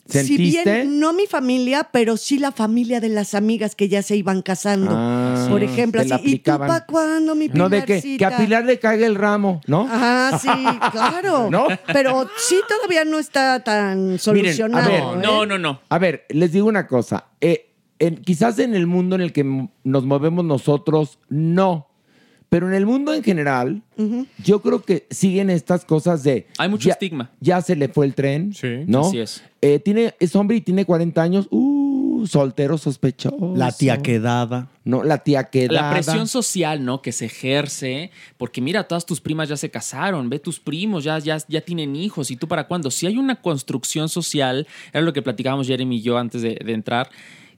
Si 0.08 0.36
bien 0.36 0.98
no 1.00 1.12
mi 1.12 1.26
familia, 1.26 1.88
pero 1.92 2.16
sí 2.16 2.38
la 2.38 2.50
familia 2.52 3.00
de 3.00 3.08
las 3.08 3.34
amigas 3.34 3.74
que 3.76 3.88
ya 3.88 4.02
se 4.02 4.16
iban 4.16 4.42
casando. 4.42 4.90
Ah, 4.92 5.46
por 5.48 5.62
ejemplo, 5.62 6.02
te 6.02 6.08
la 6.08 6.16
así, 6.16 6.32
¿y 6.34 6.38
tú 6.40 6.58
para 6.58 6.84
cuándo, 6.86 7.34
mi 7.34 7.48
No, 7.48 7.68
de 7.68 7.84
que, 7.84 8.00
que 8.00 8.24
a 8.24 8.28
Pilarcita?" 8.28 8.36
Pilar 8.38 8.64
le 8.64 8.78
caiga 8.78 9.06
el 9.06 9.14
ramo, 9.14 9.60
¿no? 9.66 9.82
Ajá, 9.82 10.38
sí, 10.38 10.48
claro. 10.92 11.48
¿No? 11.50 11.66
Pero 11.92 12.28
sí 12.36 12.56
todavía 12.68 13.04
no 13.04 13.18
está 13.18 13.62
tan 13.62 14.18
solucionado. 14.18 14.90
ver, 14.90 15.02
¿eh? 15.02 15.22
No, 15.22 15.46
no, 15.46 15.56
no. 15.58 15.80
A 15.88 15.98
ver, 15.98 16.24
les 16.30 16.52
digo 16.52 16.66
una 16.66 16.86
cosa. 16.86 17.26
Eh, 17.40 17.70
en- 17.98 18.16
quizás 18.16 18.58
en 18.58 18.74
el 18.74 18.86
mundo 18.88 19.14
en 19.14 19.20
el 19.22 19.32
que 19.32 19.44
nos 19.84 20.04
movemos 20.04 20.44
nosotros, 20.44 21.20
no. 21.28 21.88
Pero 22.52 22.68
en 22.68 22.74
el 22.74 22.84
mundo 22.84 23.14
en 23.14 23.22
general, 23.24 23.80
yo 24.44 24.60
creo 24.60 24.82
que 24.82 25.06
siguen 25.08 25.48
estas 25.48 25.86
cosas 25.86 26.22
de... 26.22 26.46
Hay 26.58 26.68
mucho 26.68 26.86
ya- 26.88 26.92
estigma. 26.92 27.30
Ya 27.40 27.62
se 27.62 27.74
le 27.74 27.88
fue 27.88 28.04
el 28.04 28.14
tren, 28.14 28.52
¿no? 28.86 29.06
Así 29.06 29.20
es. 29.20 29.42
Eh, 29.62 29.78
tiene, 29.78 30.14
es 30.20 30.36
hombre 30.36 30.58
y 30.58 30.60
tiene 30.60 30.84
40 30.84 31.22
años. 31.22 31.48
Uh, 31.50 32.26
soltero 32.26 32.76
sospechoso. 32.76 33.54
La 33.56 33.72
tía 33.72 34.02
quedada. 34.02 34.68
No, 34.84 35.02
la 35.02 35.16
tía 35.24 35.44
quedada. 35.44 35.88
La 35.88 35.94
presión 35.94 36.28
social, 36.28 36.84
¿no? 36.84 37.00
Que 37.00 37.12
se 37.12 37.24
ejerce, 37.24 38.10
porque 38.36 38.60
mira, 38.60 38.84
todas 38.86 39.06
tus 39.06 39.22
primas 39.22 39.48
ya 39.48 39.56
se 39.56 39.70
casaron, 39.70 40.28
ve 40.28 40.38
tus 40.38 40.60
primos, 40.60 41.04
ya, 41.04 41.18
ya, 41.20 41.38
ya 41.48 41.62
tienen 41.62 41.96
hijos, 41.96 42.30
¿y 42.30 42.36
tú 42.36 42.48
para 42.48 42.66
cuándo? 42.68 42.90
Si 42.90 43.06
hay 43.06 43.16
una 43.16 43.36
construcción 43.36 44.10
social, 44.10 44.66
era 44.92 45.00
lo 45.00 45.14
que 45.14 45.22
platicábamos 45.22 45.66
Jeremy 45.68 45.96
y 45.96 46.02
yo 46.02 46.18
antes 46.18 46.42
de, 46.42 46.58
de 46.62 46.72
entrar, 46.74 47.08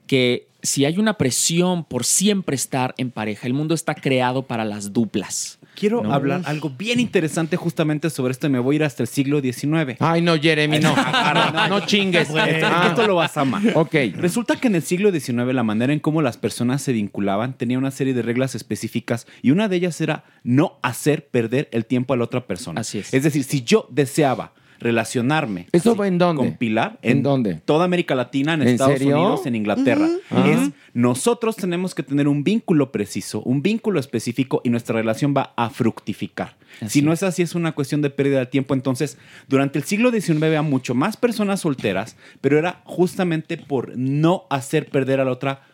que 0.07 0.47
si 0.63 0.85
hay 0.87 0.99
una 0.99 1.15
presión 1.15 1.85
por 1.85 2.05
siempre 2.05 2.57
estar 2.57 2.95
en 2.97 3.11
pareja, 3.11 3.47
el 3.47 3.53
mundo 3.53 3.75
está 3.75 3.95
creado 3.95 4.43
para 4.45 4.65
las 4.65 4.93
duplas. 4.95 5.59
Quiero 5.75 6.03
¿no? 6.03 6.13
hablar 6.15 6.43
algo 6.45 6.71
bien 6.71 7.01
interesante 7.01 7.57
justamente 7.57 8.09
sobre 8.09 8.31
esto 8.31 8.47
y 8.47 8.51
me 8.51 8.61
voy 8.61 8.75
a 8.75 8.77
ir 8.77 8.85
hasta 8.85 9.03
el 9.03 9.09
siglo 9.09 9.41
XIX. 9.41 9.97
Ay, 9.99 10.23
no, 10.23 10.39
Jeremy, 10.41 10.79
no. 10.79 10.91
Agarra, 10.91 11.69
no, 11.69 11.81
chingues. 11.85 12.29
Esto, 12.31 12.39
Ah. 12.39 12.87
esto 12.89 13.07
lo 13.07 13.17
vas 13.17 13.37
a 13.37 13.41
amar. 13.43 13.61
Ok. 13.75 13.95
Resulta 14.17 14.57
que 14.57 14.69
en 14.69 14.77
el 14.77 14.83
siglo 14.83 15.11
XIX 15.11 15.53
la 15.53 15.65
manera 15.65 15.93
en 15.93 15.99
cómo 15.99 16.23
las 16.23 16.37
personas 16.39 16.81
se 16.81 16.93
vinculaban 16.93 17.55
tenía 17.59 17.77
una 17.77 17.91
serie 17.91 18.15
de 18.15 18.23
reglas 18.23 18.55
específicas 18.55 19.27
y 19.43 19.51
una 19.51 19.69
de 19.69 19.77
ellas 19.77 20.01
era 20.01 20.25
no 20.45 20.79
hacer 20.83 21.27
perder 21.27 21.69
el 21.73 21.85
tiempo 21.87 22.15
a 22.15 22.17
la 22.17 22.25
otra 22.25 22.47
persona. 22.47 22.81
Así 22.81 22.99
es. 22.99 23.13
Es 23.13 23.23
decir, 23.25 23.43
si 23.45 23.63
yo 23.65 23.89
deseaba 23.91 24.53
relacionarme 24.85 25.67
¿Eso 25.73 26.05
en 26.05 26.19
dónde? 26.19 26.43
con 26.45 26.57
Pilar 26.57 26.99
¿En 27.03 27.23
dónde? 27.23 27.55
toda 27.65 27.85
América 27.87 28.15
Latina, 28.15 28.55
en, 28.55 28.63
¿En 28.63 28.69
Estados 28.69 28.99
serio? 28.99 29.17
Unidos, 29.19 29.47
en 29.47 29.57
Inglaterra. 29.57 30.07
Ujú. 30.31 30.49
Es 30.49 30.71
nosotros 30.95 31.57
tenemos 31.57 31.93
que 31.95 32.05
tener 32.05 32.29
un 32.29 32.45
vínculo 32.45 32.93
preciso, 32.93 33.43
un 33.43 33.63
vínculo 33.63 33.99
específico 33.99 34.61
y 34.63 34.71
nuestra 34.71 34.95
relación 34.95 35.35
va 35.37 35.53
a 35.57 35.69
fructificar. 35.71 36.55
si 36.87 37.03
no 37.03 37.13
es 37.13 37.25
así, 37.25 37.43
es 37.43 37.57
una 37.57 37.73
cuestión 37.73 38.01
de 38.01 38.11
pérdida 38.11 38.39
de 38.39 38.47
tiempo. 38.47 38.75
Entonces, 38.75 39.19
durante 39.49 39.79
el 39.79 39.85
siglo 39.85 40.13
XIX 40.13 40.41
había 40.45 40.63
mucho 40.63 40.95
más 40.95 41.17
personas 41.17 41.61
solteras, 41.61 42.17
pero 42.41 42.59
era 42.59 42.81
justamente 42.85 43.57
por 43.57 43.97
no 43.97 44.45
hacer 44.51 44.89
perder 44.89 45.19
a 45.21 45.25
la 45.25 45.33
otra 45.33 45.55
persona 45.57 45.74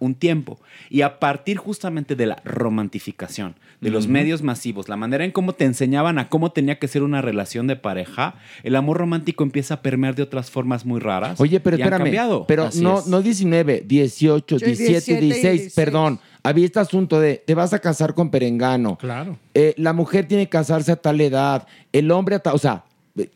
un 0.00 0.14
tiempo. 0.14 0.58
Y 0.90 1.02
a 1.02 1.18
partir 1.18 1.56
justamente 1.56 2.16
de 2.16 2.26
la 2.26 2.36
romantificación, 2.44 3.54
de 3.80 3.90
los 3.90 4.08
medios 4.08 4.42
masivos, 4.42 4.88
la 4.88 4.96
manera 4.96 5.24
en 5.24 5.30
cómo 5.32 5.52
te 5.52 5.64
enseñaban 5.64 6.18
a 6.18 6.28
cómo 6.28 6.52
tenía 6.52 6.78
que 6.78 6.88
ser 6.88 7.02
una 7.02 7.22
relación 7.22 7.66
de 7.66 7.76
pareja, 7.76 8.34
el 8.62 8.76
amor 8.76 8.98
romántico 8.98 9.44
empieza 9.44 9.74
a 9.74 9.82
permear 9.82 10.14
de 10.14 10.22
otras 10.22 10.50
formas 10.50 10.84
muy 10.84 11.00
raras. 11.00 11.40
Oye, 11.40 11.60
pero 11.60 11.76
y 11.76 11.82
han 11.82 11.86
espérame. 11.88 12.04
cambiado. 12.04 12.46
Pero 12.46 12.64
Así 12.64 12.82
no, 12.82 12.98
es. 13.00 13.06
no 13.06 13.22
19, 13.22 13.84
18, 13.86 14.58
Sí, 14.58 14.64
17, 14.64 14.90
17 14.92 15.12
y 15.20 15.26
16, 15.26 15.52
16. 15.60 15.74
perdón. 15.74 16.20
Había 16.42 16.64
este 16.66 16.78
asunto 16.78 17.18
de 17.18 17.42
te 17.44 17.54
vas 17.54 17.72
a 17.72 17.80
casar 17.80 18.14
con 18.14 18.30
perengano. 18.30 18.96
Claro. 18.98 19.36
Eh, 19.54 19.74
la 19.78 19.92
mujer 19.92 20.28
tiene 20.28 20.44
que 20.44 20.50
casarse 20.50 20.92
a 20.92 20.96
tal 20.96 21.20
edad. 21.20 21.66
El 21.92 22.10
hombre 22.12 22.36
a 22.36 22.38
tal. 22.38 22.54
O 22.54 22.58
sea, 22.58 22.84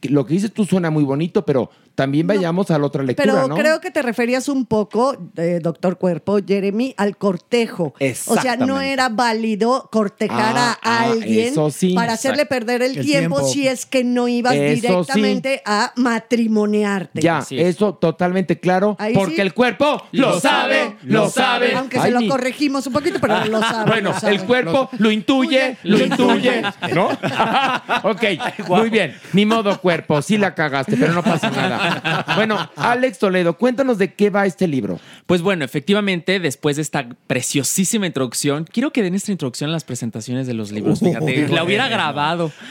lo 0.03 0.27
que 0.27 0.35
dices 0.35 0.53
tú 0.53 0.65
suena 0.65 0.91
muy 0.91 1.03
bonito, 1.05 1.45
pero 1.45 1.71
también 1.95 2.27
vayamos 2.27 2.71
a 2.71 2.79
la 2.79 2.87
otra 2.87 3.03
lectura, 3.03 3.33
Pero 3.35 3.49
¿no? 3.49 3.55
creo 3.57 3.81
que 3.81 3.91
te 3.91 4.01
referías 4.03 4.49
un 4.49 4.65
poco, 4.67 5.17
eh, 5.37 5.59
doctor 5.63 5.99
Cuerpo, 5.99 6.39
Jeremy, 6.47 6.95
al 6.97 7.17
cortejo. 7.17 7.95
O 8.27 8.37
sea, 8.41 8.57
no 8.57 8.81
era 8.81 9.09
válido 9.09 9.89
cortejar 9.93 10.55
Ah, 10.57 10.79
a 10.83 10.99
ah, 10.99 11.11
alguien 11.11 11.49
eso 11.53 11.71
sí. 11.71 11.93
para 11.95 12.15
hacerle 12.15 12.47
perder 12.47 12.83
el, 12.83 12.97
El 12.99 13.05
tiempo, 13.05 13.37
tiempo. 13.37 13.53
si 13.53 13.69
es 13.69 13.85
que 13.87 14.05
no 14.05 14.29
ibas 14.29 14.55
Eso 14.55 14.75
directamente 14.75 15.63
a 15.67 15.93
matrimoniarte. 15.97 17.21
Ya, 17.21 17.45
eso 17.51 17.95
totalmente 17.95 18.59
claro, 18.61 18.97
Ahí 18.99 19.15
porque 19.15 19.37
sí. 19.37 19.41
el 19.41 19.55
cuerpo 19.55 20.03
lo 20.13 20.41
sabe, 20.41 20.97
lo 21.03 21.29
sabe. 21.29 21.75
Aunque 21.75 21.99
Ay, 21.99 22.05
se 22.05 22.11
lo 22.13 22.21
mi- 22.21 22.29
corregimos 22.29 22.87
un 22.87 22.93
poquito, 22.93 23.19
pero 23.21 23.45
lo 23.47 23.61
sabe. 23.61 23.91
Bueno, 23.91 24.11
lo 24.13 24.21
sabe. 24.21 24.35
el 24.37 24.45
cuerpo 24.45 24.89
lo 24.99 25.11
intuye, 25.11 25.77
lo 25.83 25.99
intuye, 25.99 26.63
¿no? 26.95 27.09
ok, 28.05 28.23
muy 28.69 28.91
bien. 28.91 29.15
Ni 29.33 29.45
modo 29.47 29.79
cuerpo, 29.81 30.23
sí 30.23 30.39
la 30.39 30.55
cagaste, 30.55 30.97
pero 30.97 31.13
no 31.13 31.23
pasa 31.23 31.51
nada. 31.51 31.80
Bueno, 32.37 32.71
Alex 32.77 33.19
Toledo, 33.19 33.57
cuéntanos 33.57 33.99
de 33.99 34.15
qué 34.15 34.31
va 34.31 34.47
este 34.47 34.67
libro. 34.69 34.99
Pues 35.27 35.43
bueno, 35.43 35.65
efectivamente, 35.65 36.41
después 36.41 36.77
de 36.77 36.83
esta 36.83 37.09
preciosísima 37.27 38.07
introducción, 38.07 38.65
quiero 38.71 38.93
que 38.93 39.03
den 39.03 39.15
esta 39.15 39.33
introducción 39.33 39.69
en 39.69 39.73
las 39.73 39.85
presentaciones 39.85 40.47
de 40.47 40.55
los 40.55 40.71
libros. 40.73 41.01
Fíjate, 41.01 41.49
la 41.49 41.65
hubiera 41.65 41.89
grabado. 41.89 42.53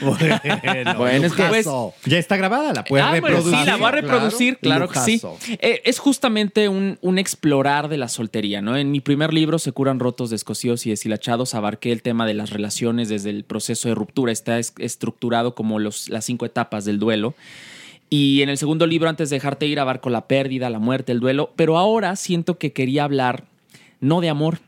Bueno, 0.96 1.26
es 1.26 1.32
que- 1.32 1.44
Pues, 1.44 1.66
ya 2.04 2.18
está 2.18 2.36
grabada, 2.36 2.72
la 2.72 2.84
puedes 2.84 3.04
Ah, 3.04 3.10
bueno, 3.10 3.26
reproducir. 3.28 3.58
sí, 3.60 3.66
la 3.66 3.76
voy 3.76 3.86
a 3.86 3.90
reproducir, 3.90 4.58
claro, 4.58 4.88
que 4.88 4.98
sí. 5.00 5.20
Eh, 5.60 5.82
es 5.84 5.98
justamente 5.98 6.68
un, 6.68 6.98
un 7.00 7.18
explorar 7.18 7.88
de 7.88 7.96
la 7.96 8.08
soltería, 8.08 8.60
¿no? 8.62 8.76
En 8.76 8.90
mi 8.90 9.00
primer 9.00 9.32
libro, 9.32 9.58
Se 9.58 9.72
curan 9.72 9.98
rotos, 10.00 10.30
descosidos 10.30 10.86
y 10.86 10.90
deshilachados, 10.90 11.54
abarqué 11.54 11.92
el 11.92 12.02
tema 12.02 12.26
de 12.26 12.34
las 12.34 12.50
relaciones 12.50 13.08
desde 13.08 13.30
el 13.30 13.44
proceso 13.44 13.88
de 13.88 13.94
ruptura. 13.94 14.32
Está 14.32 14.58
es- 14.58 14.72
estructurado 14.78 15.54
como 15.54 15.78
los, 15.78 16.08
las 16.08 16.24
cinco 16.24 16.46
etapas 16.46 16.84
del 16.84 16.98
duelo. 16.98 17.34
Y 18.12 18.42
en 18.42 18.48
el 18.48 18.58
segundo 18.58 18.88
libro, 18.88 19.08
antes 19.08 19.30
de 19.30 19.36
dejarte 19.36 19.66
ir, 19.66 19.78
abarco 19.78 20.10
la 20.10 20.26
pérdida, 20.26 20.68
la 20.68 20.80
muerte, 20.80 21.12
el 21.12 21.20
duelo. 21.20 21.52
Pero 21.54 21.78
ahora 21.78 22.16
siento 22.16 22.58
que 22.58 22.72
quería 22.72 23.04
hablar 23.04 23.44
no 24.00 24.20
de 24.20 24.28
amor. 24.28 24.58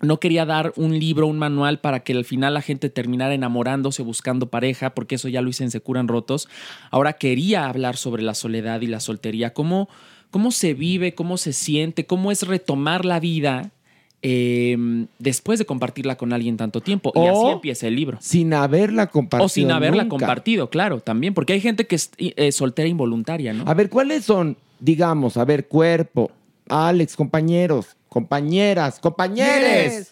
No 0.00 0.18
quería 0.18 0.46
dar 0.46 0.72
un 0.76 0.98
libro, 0.98 1.26
un 1.26 1.38
manual 1.38 1.80
para 1.80 2.00
que 2.00 2.14
al 2.14 2.24
final 2.24 2.54
la 2.54 2.62
gente 2.62 2.88
terminara 2.88 3.34
enamorándose, 3.34 4.02
buscando 4.02 4.48
pareja, 4.48 4.94
porque 4.94 5.16
eso 5.16 5.28
ya 5.28 5.42
lo 5.42 5.50
hice 5.50 5.62
en 5.62 5.70
Se 5.70 5.82
Curan 5.82 6.08
Rotos. 6.08 6.48
Ahora 6.90 7.12
quería 7.12 7.66
hablar 7.66 7.98
sobre 7.98 8.22
la 8.22 8.32
soledad 8.32 8.80
y 8.80 8.86
la 8.86 9.00
soltería, 9.00 9.52
cómo, 9.52 9.90
cómo 10.30 10.52
se 10.52 10.72
vive, 10.72 11.14
cómo 11.14 11.36
se 11.36 11.52
siente, 11.52 12.06
cómo 12.06 12.32
es 12.32 12.46
retomar 12.46 13.04
la 13.04 13.20
vida 13.20 13.72
eh, 14.22 14.76
después 15.18 15.58
de 15.58 15.64
compartirla 15.64 16.16
con 16.16 16.32
alguien 16.32 16.56
tanto 16.56 16.80
tiempo. 16.80 17.12
y 17.14 17.26
así 17.26 17.46
empieza 17.46 17.86
el 17.86 17.96
libro. 17.96 18.18
Sin 18.20 18.52
haberla 18.52 19.06
compartido. 19.06 19.46
O 19.46 19.48
sin 19.48 19.70
haberla 19.70 20.04
nunca. 20.04 20.16
compartido, 20.16 20.70
claro, 20.70 21.00
también, 21.00 21.34
porque 21.34 21.54
hay 21.54 21.60
gente 21.60 21.86
que 21.86 21.96
es 21.96 22.10
eh, 22.18 22.52
soltera 22.52 22.88
involuntaria, 22.88 23.52
¿no? 23.52 23.64
A 23.66 23.74
ver, 23.74 23.88
¿cuáles 23.88 24.24
son, 24.24 24.56
digamos, 24.78 25.36
a 25.36 25.44
ver, 25.44 25.66
cuerpo, 25.68 26.30
Alex, 26.68 27.16
compañeros, 27.16 27.96
compañeras, 28.08 28.98
compañeros, 29.00 30.08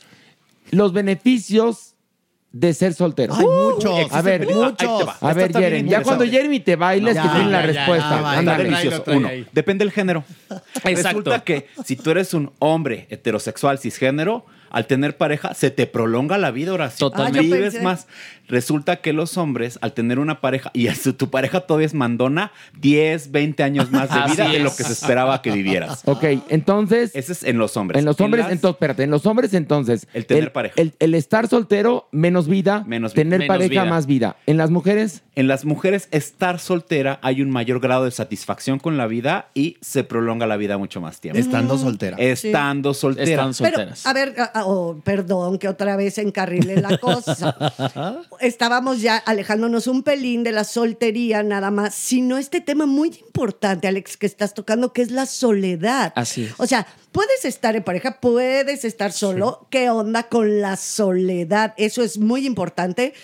los 0.70 0.92
beneficios 0.92 1.94
de 2.50 2.72
ser 2.74 2.94
soltero? 2.94 3.34
Hay 3.34 3.44
muchos. 3.44 4.12
A 4.12 4.22
ver, 4.22 4.46
muchos. 4.46 5.08
A 5.20 5.32
ver, 5.34 5.52
Jeremy, 5.52 5.88
ya 5.90 6.02
cuando. 6.02 6.24
Jeremy 6.24 6.60
te 6.60 6.76
bailes, 6.76 7.16
No, 7.16 7.22
que 7.22 7.28
tiene 7.28 7.50
la 7.50 7.60
ya, 7.60 7.66
respuesta. 7.66 8.20
ya, 8.22 8.38
está 8.40 8.56
delicioso. 8.58 9.04
Uno, 9.08 9.28
depende 9.52 9.84
del 9.84 9.92
género. 9.92 10.24
Exacto. 10.84 10.84
Resulta 11.20 11.40
que 11.44 11.66
si 11.84 11.96
tú 11.96 12.10
eres 12.10 12.34
un 12.34 12.52
hombre 12.58 13.06
heterosexual 13.10 13.78
cisgénero, 13.78 14.46
al 14.70 14.86
tener 14.86 15.16
pareja 15.16 15.54
se 15.54 15.70
te 15.70 15.86
prolonga 15.86 16.36
la 16.38 16.50
vida, 16.50 16.72
Horacio. 16.74 17.08
Totalmente. 17.10 17.38
Ah, 17.38 17.42
Vives 17.56 17.74
pensé- 17.76 17.82
más. 17.82 18.06
Resulta 18.48 18.96
que 18.96 19.12
los 19.12 19.36
hombres, 19.36 19.78
al 19.82 19.92
tener 19.92 20.18
una 20.18 20.40
pareja, 20.40 20.70
y 20.74 20.88
su- 20.90 21.12
tu 21.12 21.30
pareja 21.30 21.60
todavía 21.60 21.86
es 21.86 21.94
mandona, 21.94 22.52
10, 22.80 23.30
20 23.30 23.62
años 23.62 23.90
más 23.90 24.08
de 24.10 24.32
vida 24.32 24.48
de 24.48 24.58
lo 24.60 24.74
que 24.74 24.84
se 24.84 24.92
esperaba 24.92 25.42
que 25.42 25.50
vivieras. 25.52 26.02
Ok, 26.06 26.24
entonces, 26.48 27.10
Ese 27.14 27.32
es 27.32 27.42
en 27.44 27.58
los 27.58 27.76
hombres. 27.76 27.98
en 27.98 28.04
los 28.04 28.20
hombres, 28.20 28.44
las- 28.44 28.52
entonces, 28.52 28.76
espérate, 28.76 29.02
en 29.04 29.10
los 29.10 29.26
hombres, 29.26 29.54
entonces, 29.54 30.08
El 30.14 30.26
tener 30.26 30.52
pareja. 30.52 30.74
El, 30.76 30.94
el 30.98 31.14
estar 31.14 31.46
soltero, 31.48 32.08
menos 32.10 32.48
vida, 32.48 32.84
Menos 32.86 33.12
vida. 33.12 33.22
tener 33.22 33.38
Menos 33.40 33.54
pareja, 33.56 33.70
vida. 33.70 33.84
más 33.84 34.06
vida. 34.06 34.36
En 34.46 34.56
las 34.56 34.70
mujeres, 34.70 35.22
En 35.34 35.46
las 35.46 35.64
mujeres, 35.64 36.08
estar 36.10 36.58
soltera 36.58 37.20
hay 37.22 37.42
un 37.42 37.50
mayor 37.50 37.78
grado 37.78 38.04
de 38.06 38.10
satisfacción 38.10 38.80
con 38.80 38.96
la 38.96 39.06
vida 39.06 39.50
y 39.54 39.76
se 39.80 40.02
prolonga 40.02 40.46
la 40.48 40.56
vida 40.56 40.78
mucho 40.78 41.00
más 41.00 41.20
tiempo. 41.20 41.38
Estando 41.38 41.78
soltera. 41.78 42.16
Estando 42.18 42.92
soltera. 42.92 43.30
Están 43.30 43.52
Pero, 43.56 43.76
solteras. 43.76 44.06
a 44.06 44.12
ver, 44.14 44.34
oh, 44.64 44.96
perdón 45.04 45.58
que 45.58 45.68
otra 45.68 45.94
vez 45.96 46.18
encarrile 46.18 46.80
la 46.80 46.98
cosa. 46.98 47.56
Estábamos 48.40 49.00
ya 49.00 49.16
alejándonos 49.16 49.86
un 49.86 50.02
pelín 50.02 50.42
de 50.44 50.52
la 50.52 50.64
soltería 50.64 51.42
nada 51.42 51.70
más, 51.70 51.94
sino 51.94 52.38
este 52.38 52.60
tema 52.60 52.86
muy 52.86 53.08
importante, 53.08 53.88
Alex, 53.88 54.16
que 54.16 54.26
estás 54.26 54.54
tocando, 54.54 54.92
que 54.92 55.02
es 55.02 55.10
la 55.10 55.26
soledad. 55.26 56.12
Así 56.16 56.44
es. 56.44 56.54
O 56.58 56.66
sea, 56.66 56.86
puedes 57.12 57.44
estar 57.44 57.76
en 57.76 57.84
pareja, 57.84 58.20
puedes 58.20 58.84
estar 58.84 59.12
solo. 59.12 59.66
¿Qué 59.70 59.90
onda 59.90 60.24
con 60.24 60.60
la 60.60 60.76
soledad? 60.76 61.74
Eso 61.76 62.02
es 62.02 62.18
muy 62.18 62.46
importante. 62.46 63.14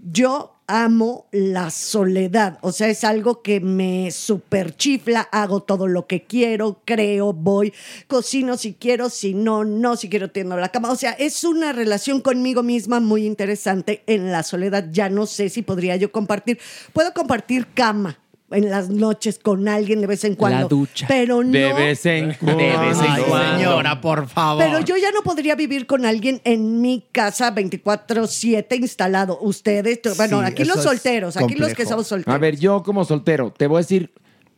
Yo 0.00 0.53
amo 0.66 1.26
la 1.30 1.70
soledad, 1.70 2.58
o 2.62 2.72
sea, 2.72 2.88
es 2.88 3.04
algo 3.04 3.42
que 3.42 3.60
me 3.60 4.10
super 4.10 4.74
chifla, 4.76 5.20
hago 5.20 5.62
todo 5.62 5.86
lo 5.86 6.06
que 6.06 6.24
quiero, 6.24 6.80
creo, 6.84 7.32
voy, 7.32 7.72
cocino 8.06 8.56
si 8.56 8.74
quiero, 8.74 9.10
si 9.10 9.34
no, 9.34 9.64
no, 9.64 9.96
si 9.96 10.08
quiero 10.08 10.30
tiendo 10.30 10.56
la 10.56 10.70
cama, 10.70 10.90
o 10.90 10.96
sea, 10.96 11.12
es 11.12 11.44
una 11.44 11.72
relación 11.72 12.20
conmigo 12.20 12.62
misma 12.62 13.00
muy 13.00 13.26
interesante 13.26 14.02
en 14.06 14.32
la 14.32 14.42
soledad, 14.42 14.88
ya 14.90 15.08
no 15.08 15.26
sé 15.26 15.48
si 15.50 15.62
podría 15.62 15.96
yo 15.96 16.10
compartir, 16.10 16.58
puedo 16.92 17.12
compartir 17.12 17.66
cama 17.74 18.18
en 18.50 18.70
las 18.70 18.88
noches 18.90 19.38
con 19.38 19.68
alguien 19.68 20.00
de 20.00 20.06
vez 20.06 20.24
en 20.24 20.34
cuando, 20.34 20.68
ducha. 20.68 21.06
pero 21.08 21.42
no 21.42 21.50
de 21.50 21.72
vez 21.72 22.06
en 22.06 22.34
cuando. 22.34 22.58
De 22.58 22.76
vez 22.76 22.98
en 22.98 23.24
cuando. 23.24 23.58
señora, 23.58 24.00
por 24.00 24.28
favor. 24.28 24.62
pero 24.62 24.80
yo 24.80 24.96
ya 24.96 25.10
no 25.12 25.22
podría 25.22 25.54
vivir 25.54 25.86
con 25.86 26.04
alguien 26.04 26.40
en 26.44 26.80
mi 26.80 27.04
casa 27.10 27.54
24/7 27.54 28.76
instalado. 28.76 29.38
Ustedes, 29.40 30.00
bueno, 30.16 30.40
Sí, 30.40 30.46
aquí 30.46 30.64
los 30.64 30.82
solteros, 30.82 31.36
aquí 31.36 31.54
los 31.54 31.74
que 31.74 31.86
somos 31.86 32.06
solteros. 32.06 32.34
A 32.34 32.38
ver, 32.38 32.58
yo 32.58 32.82
como 32.82 33.04
soltero, 33.04 33.52
te 33.56 33.66
voy 33.66 33.78
a 33.78 33.80
decir 33.80 34.12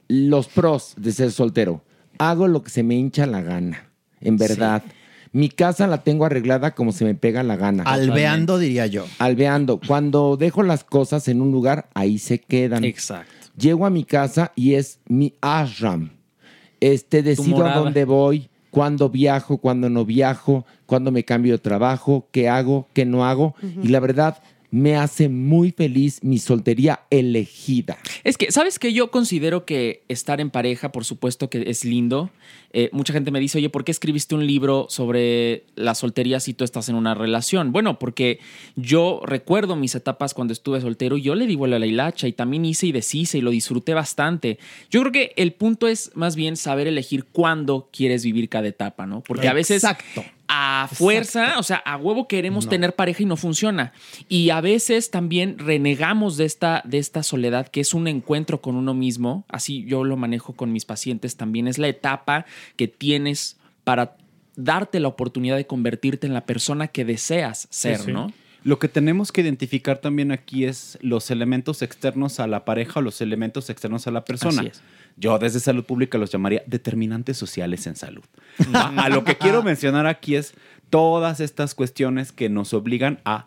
los 0.08 0.48
pros 0.48 0.94
de 0.96 1.12
ser 1.12 1.32
soltero. 1.32 1.82
Hago 2.18 2.48
lo 2.48 2.62
que 2.62 2.70
se 2.70 2.82
me 2.82 2.94
hincha 2.94 3.26
la 3.26 3.42
gana, 3.42 3.90
en 4.20 4.36
verdad. 4.36 4.82
Mi 5.32 5.50
casa 5.50 5.86
la 5.86 6.02
tengo 6.02 6.24
arreglada 6.24 6.74
como 6.74 6.92
se 6.92 7.04
me 7.04 7.14
pega 7.14 7.42
la 7.42 7.56
gana. 7.56 7.82
Alveando, 7.82 8.58
diría 8.58 8.86
yo. 8.86 9.04
Alveando. 9.18 9.78
Cuando 9.86 10.38
dejo 10.38 10.62
las 10.62 10.82
cosas 10.82 11.28
en 11.28 11.42
un 11.42 11.52
lugar, 11.52 11.90
ahí 11.92 12.18
se 12.18 12.38
quedan. 12.38 12.84
Exacto. 12.84 13.45
Llego 13.56 13.86
a 13.86 13.90
mi 13.90 14.04
casa 14.04 14.52
y 14.54 14.74
es 14.74 15.00
mi 15.06 15.34
ashram. 15.40 16.10
Este, 16.80 17.22
decido 17.22 17.64
a 17.64 17.74
dónde 17.74 18.04
voy, 18.04 18.50
cuándo 18.70 19.08
viajo, 19.08 19.58
cuándo 19.58 19.88
no 19.88 20.04
viajo, 20.04 20.66
cuándo 20.84 21.10
me 21.10 21.24
cambio 21.24 21.52
de 21.54 21.58
trabajo, 21.58 22.28
qué 22.30 22.48
hago, 22.48 22.86
qué 22.92 23.06
no 23.06 23.24
hago. 23.24 23.54
Y 23.82 23.88
la 23.88 24.00
verdad, 24.00 24.42
me 24.70 24.96
hace 24.96 25.28
muy 25.28 25.70
feliz 25.70 26.22
mi 26.22 26.38
soltería 26.38 27.00
elegida. 27.10 27.98
Es 28.24 28.36
que, 28.36 28.50
¿sabes 28.52 28.78
que 28.78 28.92
Yo 28.92 29.10
considero 29.10 29.64
que 29.64 30.04
estar 30.08 30.40
en 30.40 30.50
pareja, 30.50 30.92
por 30.92 31.04
supuesto 31.04 31.50
que 31.50 31.64
es 31.66 31.84
lindo. 31.84 32.30
Eh, 32.72 32.90
mucha 32.92 33.12
gente 33.12 33.30
me 33.30 33.40
dice, 33.40 33.58
oye, 33.58 33.70
¿por 33.70 33.84
qué 33.84 33.92
escribiste 33.92 34.34
un 34.34 34.46
libro 34.46 34.86
sobre 34.88 35.64
la 35.76 35.94
soltería 35.94 36.40
si 36.40 36.54
tú 36.54 36.64
estás 36.64 36.88
en 36.88 36.94
una 36.94 37.14
relación? 37.14 37.72
Bueno, 37.72 37.98
porque 37.98 38.38
yo 38.74 39.20
recuerdo 39.24 39.76
mis 39.76 39.94
etapas 39.94 40.34
cuando 40.34 40.52
estuve 40.52 40.80
soltero 40.80 41.16
y 41.16 41.22
yo 41.22 41.34
le 41.34 41.46
di 41.46 41.56
vuelo 41.56 41.76
a 41.76 41.78
la 41.78 41.86
hilacha 41.86 42.28
y 42.28 42.32
también 42.32 42.64
hice 42.64 42.86
y 42.86 42.92
deshice 42.92 43.38
y 43.38 43.40
lo 43.40 43.50
disfruté 43.50 43.94
bastante. 43.94 44.58
Yo 44.90 45.00
creo 45.00 45.12
que 45.12 45.32
el 45.36 45.52
punto 45.52 45.88
es 45.88 46.10
más 46.14 46.36
bien 46.36 46.56
saber 46.56 46.86
elegir 46.86 47.24
cuándo 47.24 47.88
quieres 47.92 48.24
vivir 48.24 48.48
cada 48.48 48.68
etapa, 48.68 49.06
¿no? 49.06 49.22
Porque 49.22 49.48
a 49.48 49.52
veces 49.52 49.82
Exacto. 49.82 50.24
A 50.48 50.88
fuerza, 50.92 51.58
o 51.58 51.62
sea, 51.62 51.76
a 51.78 51.96
huevo 51.96 52.28
queremos 52.28 52.68
tener 52.68 52.94
pareja 52.94 53.22
y 53.22 53.26
no 53.26 53.36
funciona. 53.36 53.92
Y 54.28 54.50
a 54.50 54.60
veces 54.60 55.10
también 55.10 55.58
renegamos 55.58 56.36
de 56.36 56.44
esta, 56.44 56.82
de 56.84 56.98
esta 56.98 57.22
soledad 57.22 57.68
que 57.68 57.80
es 57.80 57.94
un 57.94 58.08
encuentro 58.08 58.60
con 58.60 58.76
uno 58.76 58.94
mismo. 58.94 59.44
Así 59.48 59.84
yo 59.86 60.04
lo 60.04 60.16
manejo 60.16 60.54
con 60.54 60.72
mis 60.72 60.84
pacientes 60.84 61.36
también. 61.36 61.68
Es 61.68 61.78
la 61.78 61.88
etapa 61.88 62.46
que 62.76 62.88
tienes 62.88 63.56
para 63.84 64.16
darte 64.56 65.00
la 65.00 65.08
oportunidad 65.08 65.56
de 65.56 65.66
convertirte 65.66 66.26
en 66.26 66.34
la 66.34 66.46
persona 66.46 66.88
que 66.88 67.04
deseas 67.04 67.68
ser, 67.70 68.00
sí. 68.00 68.12
¿no? 68.12 68.32
Lo 68.66 68.80
que 68.80 68.88
tenemos 68.88 69.30
que 69.30 69.42
identificar 69.42 69.98
también 69.98 70.32
aquí 70.32 70.64
es 70.64 70.98
los 71.00 71.30
elementos 71.30 71.82
externos 71.82 72.40
a 72.40 72.48
la 72.48 72.64
pareja 72.64 72.98
o 72.98 73.02
los 73.02 73.20
elementos 73.20 73.70
externos 73.70 74.08
a 74.08 74.10
la 74.10 74.24
persona. 74.24 74.60
Así 74.60 74.70
es. 74.70 74.82
Yo 75.16 75.38
desde 75.38 75.60
salud 75.60 75.84
pública 75.84 76.18
los 76.18 76.30
llamaría 76.30 76.62
determinantes 76.66 77.36
sociales 77.36 77.86
en 77.86 77.96
salud. 77.96 78.24
a, 78.74 79.08
lo 79.08 79.24
que 79.24 79.36
quiero 79.36 79.62
mencionar 79.62 80.06
aquí 80.06 80.36
es 80.36 80.54
todas 80.90 81.40
estas 81.40 81.74
cuestiones 81.74 82.32
que 82.32 82.48
nos 82.48 82.74
obligan 82.74 83.20
a 83.24 83.46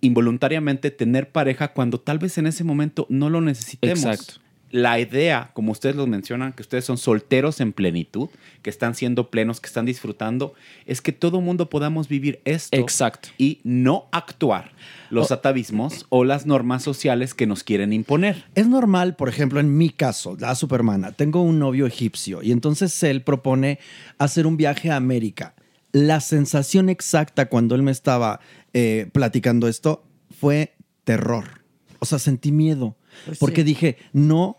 involuntariamente 0.00 0.90
tener 0.90 1.30
pareja 1.30 1.72
cuando 1.72 1.98
tal 1.98 2.18
vez 2.18 2.38
en 2.38 2.46
ese 2.46 2.62
momento 2.62 3.06
no 3.08 3.28
lo 3.28 3.40
necesitemos. 3.40 4.04
Exacto. 4.04 4.45
La 4.70 4.98
idea, 4.98 5.50
como 5.54 5.72
ustedes 5.72 5.94
lo 5.94 6.06
mencionan, 6.06 6.52
que 6.52 6.62
ustedes 6.62 6.84
son 6.84 6.98
solteros 6.98 7.60
en 7.60 7.72
plenitud, 7.72 8.28
que 8.62 8.70
están 8.70 8.94
siendo 8.94 9.30
plenos, 9.30 9.60
que 9.60 9.68
están 9.68 9.86
disfrutando, 9.86 10.54
es 10.86 11.00
que 11.00 11.12
todo 11.12 11.40
mundo 11.40 11.70
podamos 11.70 12.08
vivir 12.08 12.40
esto 12.44 12.76
Exacto. 12.76 13.28
y 13.38 13.60
no 13.62 14.08
actuar 14.10 14.72
los 15.10 15.30
atavismos 15.30 16.06
o 16.08 16.24
las 16.24 16.46
normas 16.46 16.82
sociales 16.82 17.32
que 17.32 17.46
nos 17.46 17.62
quieren 17.62 17.92
imponer. 17.92 18.44
Es 18.54 18.66
normal, 18.66 19.14
por 19.14 19.28
ejemplo, 19.28 19.60
en 19.60 19.76
mi 19.76 19.90
caso, 19.90 20.36
la 20.38 20.54
supermana, 20.54 21.12
tengo 21.12 21.42
un 21.42 21.58
novio 21.58 21.86
egipcio 21.86 22.42
y 22.42 22.50
entonces 22.50 23.00
él 23.02 23.22
propone 23.22 23.78
hacer 24.18 24.46
un 24.46 24.56
viaje 24.56 24.90
a 24.90 24.96
América. 24.96 25.54
La 25.92 26.20
sensación 26.20 26.88
exacta 26.88 27.46
cuando 27.46 27.74
él 27.74 27.82
me 27.82 27.92
estaba 27.92 28.40
eh, 28.74 29.08
platicando 29.12 29.68
esto 29.68 30.04
fue 30.38 30.74
terror. 31.04 31.62
O 31.98 32.04
sea, 32.04 32.18
sentí 32.18 32.52
miedo. 32.52 32.96
Pues 33.24 33.38
porque 33.38 33.62
sí. 33.62 33.64
dije, 33.64 33.96
no, 34.12 34.58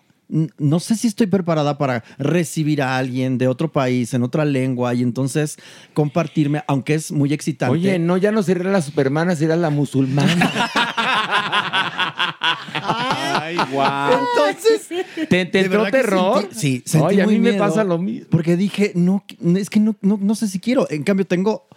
no 0.58 0.80
sé 0.82 0.96
si 0.96 1.08
estoy 1.08 1.28
preparada 1.28 1.78
para 1.78 2.04
recibir 2.18 2.82
a 2.82 2.98
alguien 2.98 3.38
de 3.38 3.48
otro 3.48 3.72
país, 3.72 4.14
en 4.14 4.24
otra 4.24 4.44
lengua, 4.44 4.94
y 4.94 5.02
entonces 5.04 5.58
compartirme, 5.94 6.64
aunque 6.68 6.96
es 6.96 7.12
muy 7.12 7.32
excitante. 7.34 7.72
Oye, 7.78 7.98
no, 8.00 8.18
ya 8.18 8.32
no 8.32 8.44
sería 8.44 8.70
la 8.72 8.82
supermana, 8.82 9.36
sería 9.36 9.56
la 9.56 9.70
musulmana. 9.70 10.52
Ay, 12.74 13.58
guau. 13.72 14.12
Entonces, 14.36 14.88
¿Te, 15.30 15.46
te 15.46 15.60
entró 15.60 15.86
terror? 15.90 16.44
sentí- 16.50 16.54
sí, 16.54 16.84
sentí 16.86 17.06
Oye, 17.08 17.22
a 17.22 17.26
muy 17.26 17.36
mí 17.36 17.40
me 17.42 17.52
miedo, 17.52 17.64
pasa 17.66 17.84
lo 17.84 17.98
mismo. 17.98 18.28
Porque 18.30 18.56
dije, 18.58 18.92
no, 18.96 19.24
es 19.56 19.70
que 19.70 19.80
no, 19.80 19.96
no, 20.02 20.18
no 20.22 20.36
sé 20.36 20.48
si 20.48 20.60
quiero. 20.60 20.88
En 20.90 21.04
cambio, 21.04 21.26
tengo, 21.26 21.68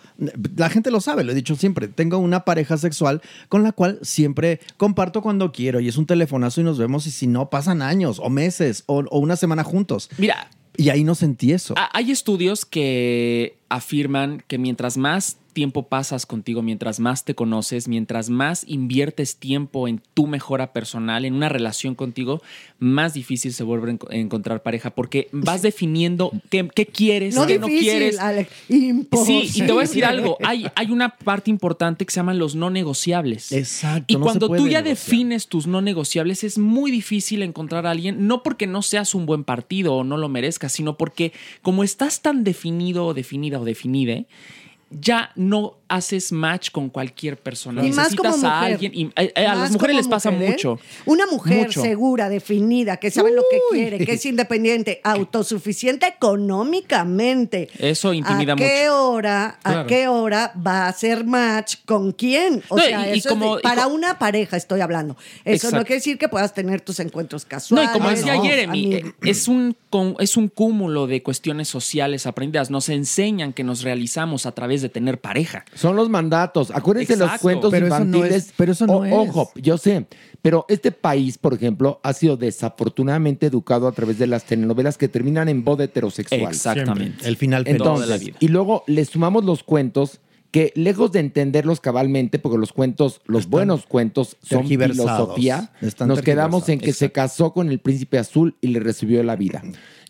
la 0.56 0.68
gente 0.70 0.90
lo 0.90 1.00
sabe, 1.00 1.24
lo 1.24 1.32
he 1.32 1.34
dicho 1.34 1.56
siempre, 1.56 1.88
tengo 1.88 2.18
una 2.18 2.44
pareja 2.44 2.76
sexual 2.78 3.22
con 3.48 3.62
la 3.62 3.72
cual 3.72 3.98
siempre 4.02 4.60
comparto 4.76 5.22
cuando 5.22 5.50
quiero 5.52 5.80
y 5.80 5.88
es 5.88 5.96
un 5.96 6.06
telefonazo 6.06 6.60
y 6.60 6.64
nos 6.64 6.78
vemos 6.78 7.06
y 7.06 7.10
si 7.10 7.26
no, 7.26 7.50
pasan 7.50 7.82
años 7.82 8.18
o 8.22 8.28
meses 8.30 8.84
o, 8.86 8.98
o 9.10 9.18
una 9.18 9.36
semana 9.36 9.64
juntos. 9.64 10.10
Mira, 10.18 10.50
Y 10.76 10.88
ahí 10.90 11.04
no 11.04 11.14
sentí 11.14 11.52
eso. 11.52 11.74
Ha- 11.76 11.90
Hay 11.92 12.10
estudios 12.10 12.64
que 12.64 13.56
afirman 13.68 14.42
que 14.46 14.58
mientras 14.58 14.96
más 14.96 15.36
tiempo 15.50 15.88
pasas 15.88 16.26
contigo, 16.26 16.62
mientras 16.62 17.00
más 17.00 17.24
te 17.24 17.34
conoces, 17.34 17.88
mientras 17.88 18.30
más 18.30 18.64
inviertes 18.66 19.36
tiempo 19.36 19.88
en 19.88 20.00
tu 20.14 20.26
mejora 20.26 20.72
personal, 20.72 21.24
en 21.24 21.34
una 21.34 21.48
relación 21.48 21.94
contigo, 21.94 22.42
más 22.78 23.14
difícil 23.14 23.52
se 23.52 23.62
vuelve 23.64 23.90
a 23.90 23.94
enco- 23.94 24.08
encontrar 24.10 24.62
pareja 24.62 24.90
porque 24.90 25.28
vas 25.32 25.62
definiendo 25.62 26.32
qué, 26.50 26.68
qué 26.74 26.86
quieres, 26.86 27.34
No 27.34 27.46
qué 27.46 27.58
difícil, 27.58 27.76
no 27.76 27.80
quieres. 27.80 28.18
Alex. 28.18 28.50
Sí, 28.68 28.88
Imposible. 28.88 29.50
y 29.54 29.66
te 29.66 29.72
voy 29.72 29.78
a 29.84 29.86
decir 29.86 30.04
algo. 30.04 30.36
Hay, 30.44 30.66
hay 30.74 30.90
una 30.90 31.16
parte 31.16 31.50
importante 31.50 32.04
que 32.04 32.12
se 32.12 32.20
llaman 32.20 32.38
los 32.38 32.54
no 32.54 32.70
negociables. 32.70 33.52
Exacto. 33.52 34.04
Y 34.12 34.16
no 34.16 34.22
cuando 34.24 34.48
tú 34.48 34.68
ya 34.68 34.82
negociar. 34.82 34.84
defines 34.84 35.46
tus 35.48 35.66
no 35.66 35.80
negociables, 35.82 36.44
es 36.44 36.58
muy 36.58 36.90
difícil 36.90 37.42
encontrar 37.42 37.86
a 37.86 37.90
alguien, 37.90 38.26
no 38.26 38.42
porque 38.42 38.66
no 38.66 38.82
seas 38.82 39.14
un 39.14 39.26
buen 39.26 39.44
partido 39.44 39.94
o 39.94 40.04
no 40.04 40.16
lo 40.16 40.28
merezcas, 40.28 40.72
sino 40.72 40.96
porque 40.96 41.32
como 41.62 41.84
estás 41.84 42.22
tan 42.22 42.44
definido 42.44 43.06
o 43.06 43.14
definida 43.14 43.60
o 43.60 43.64
definide, 43.64 44.26
ya 44.90 45.30
no 45.36 45.74
haces 45.90 46.32
match 46.32 46.70
con 46.70 46.88
cualquier 46.88 47.36
persona. 47.36 47.84
Y 47.84 47.92
más 47.92 48.14
como 48.16 48.30
Necesitas 48.30 48.50
a 48.50 48.56
mujer. 48.60 48.72
alguien. 48.72 48.92
y, 48.94 49.04
eh, 49.16 49.32
eh, 49.36 49.46
a 49.46 49.54
las 49.54 49.70
mujeres 49.72 49.96
les 49.96 50.08
pasa 50.08 50.30
mujer, 50.30 50.48
¿eh? 50.48 50.50
mucho. 50.52 50.78
Una 51.04 51.26
mujer 51.26 51.66
Mucho. 51.66 51.82
segura, 51.82 52.28
definida, 52.28 52.96
que 52.96 53.10
sabe 53.10 53.32
lo 53.32 53.42
que 53.50 53.58
quiere, 53.72 54.04
que 54.06 54.12
es 54.12 54.24
independiente, 54.24 55.00
autosuficiente 55.04 56.06
económicamente. 56.06 57.68
Eso 57.78 58.12
intimida 58.12 58.52
¿A 58.54 58.56
qué 58.56 58.82
mucho. 58.84 59.08
hora, 59.10 59.58
a 59.64 59.86
qué 59.86 60.08
hora 60.08 60.52
va 60.66 60.84
a 60.84 60.88
hacer 60.88 61.24
match 61.24 61.76
con 61.84 62.12
quién? 62.12 62.62
O 62.68 62.76
No, 62.76 62.82
sea, 62.82 63.08
y- 63.08 63.16
y 63.16 63.18
eso 63.18 63.28
es 63.28 63.34
como- 63.34 63.56
de- 63.56 63.60
y 63.60 63.62
para 63.62 63.86
una 63.86 64.18
pareja 64.18 64.56
estoy 64.56 64.80
hablando. 64.80 65.16
Eso 65.44 65.66
no 65.66 65.78
Exacto. 65.80 65.86
quiere 65.86 65.94
decir 65.96 66.18
que 66.18 66.28
puedas 66.28 66.54
tener 66.54 66.80
tus 66.80 67.00
encuentros 67.00 67.44
No, 67.44 67.48
casuales. 67.48 67.90
y 67.90 67.92
como 67.92 68.10
decía 68.10 68.34
no, 68.36 68.42
Jeremy, 68.42 69.02
es 69.22 69.48
un, 69.48 69.76
con- 69.90 70.16
es 70.18 70.36
un 70.36 70.48
cúmulo 70.48 71.06
de 71.06 71.22
cuestiones 71.22 71.68
sociales 71.68 72.26
aprendidas. 72.26 72.70
Nos 72.70 72.88
enseñan 72.88 73.52
que 73.52 73.64
nos 73.64 73.82
realizamos 73.82 74.46
a 74.46 74.52
través 74.52 74.82
de 74.82 74.88
tener 74.88 75.20
pareja. 75.20 75.64
Son 75.80 75.96
los 75.96 76.08
mandatos. 76.08 76.70
Acuérdense 76.70 77.16
los 77.16 77.30
cuentos 77.40 77.70
Pero 77.70 77.86
eso 77.86 77.98
no 78.00 78.04
infantiles. 78.18 78.46
es- 78.48 78.52
pero 78.56 78.72
eso 78.72 78.86
no 78.86 78.92
O- 78.98 79.04
es. 79.04 79.12
Ojo, 79.12 79.50
yo 79.56 79.78
sé. 79.78 80.06
Pero 80.42 80.64
este 80.68 80.92
país, 80.92 81.38
por 81.38 81.54
ejemplo, 81.54 82.00
ha 82.02 82.12
sido 82.12 82.36
desafortunadamente 82.36 83.46
educado 83.46 83.88
a 83.88 83.92
través 83.92 84.18
de 84.18 84.26
las 84.26 84.44
telenovelas 84.44 84.98
que 84.98 85.08
terminan 85.08 85.48
en 85.48 85.64
boda 85.64 85.84
heterosexual. 85.84 86.42
Exactamente. 86.42 87.26
El 87.26 87.36
final. 87.36 87.64
Entonces, 87.66 88.04
Toda 88.06 88.16
la 88.16 88.18
vida. 88.22 88.36
y 88.40 88.48
luego 88.48 88.84
le 88.86 89.04
sumamos 89.04 89.44
los 89.44 89.62
cuentos 89.62 90.20
que 90.50 90.72
lejos 90.74 91.12
de 91.12 91.20
entenderlos 91.20 91.78
cabalmente, 91.80 92.38
porque 92.40 92.58
los 92.58 92.72
cuentos, 92.72 93.20
los 93.26 93.46
buenos 93.48 93.86
cuentos 93.86 94.36
son 94.42 94.66
filosofía, 94.66 95.72
Están 95.80 96.08
nos 96.08 96.22
quedamos 96.22 96.68
en 96.68 96.80
que 96.80 96.92
se 96.92 97.12
casó 97.12 97.52
con 97.52 97.68
el 97.70 97.78
príncipe 97.78 98.18
azul 98.18 98.56
y 98.60 98.66
le 98.68 98.80
recibió 98.80 99.22
la 99.22 99.36
vida. 99.36 99.62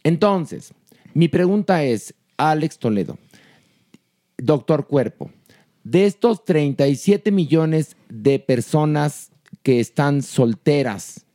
Entonces, 0.03 0.73
mi 1.13 1.29
pregunta 1.29 1.83
es, 1.85 2.15
Alex 2.39 2.79
Toledo, 2.79 3.19
doctor 4.39 4.87
Cuerpo, 4.87 5.31
de 5.91 6.07
estos 6.07 6.45
37 6.45 7.33
millones 7.33 7.97
de 8.09 8.39
personas 8.39 9.33
que 9.65 9.81
están 9.81 10.23
solteras, 10.23 11.27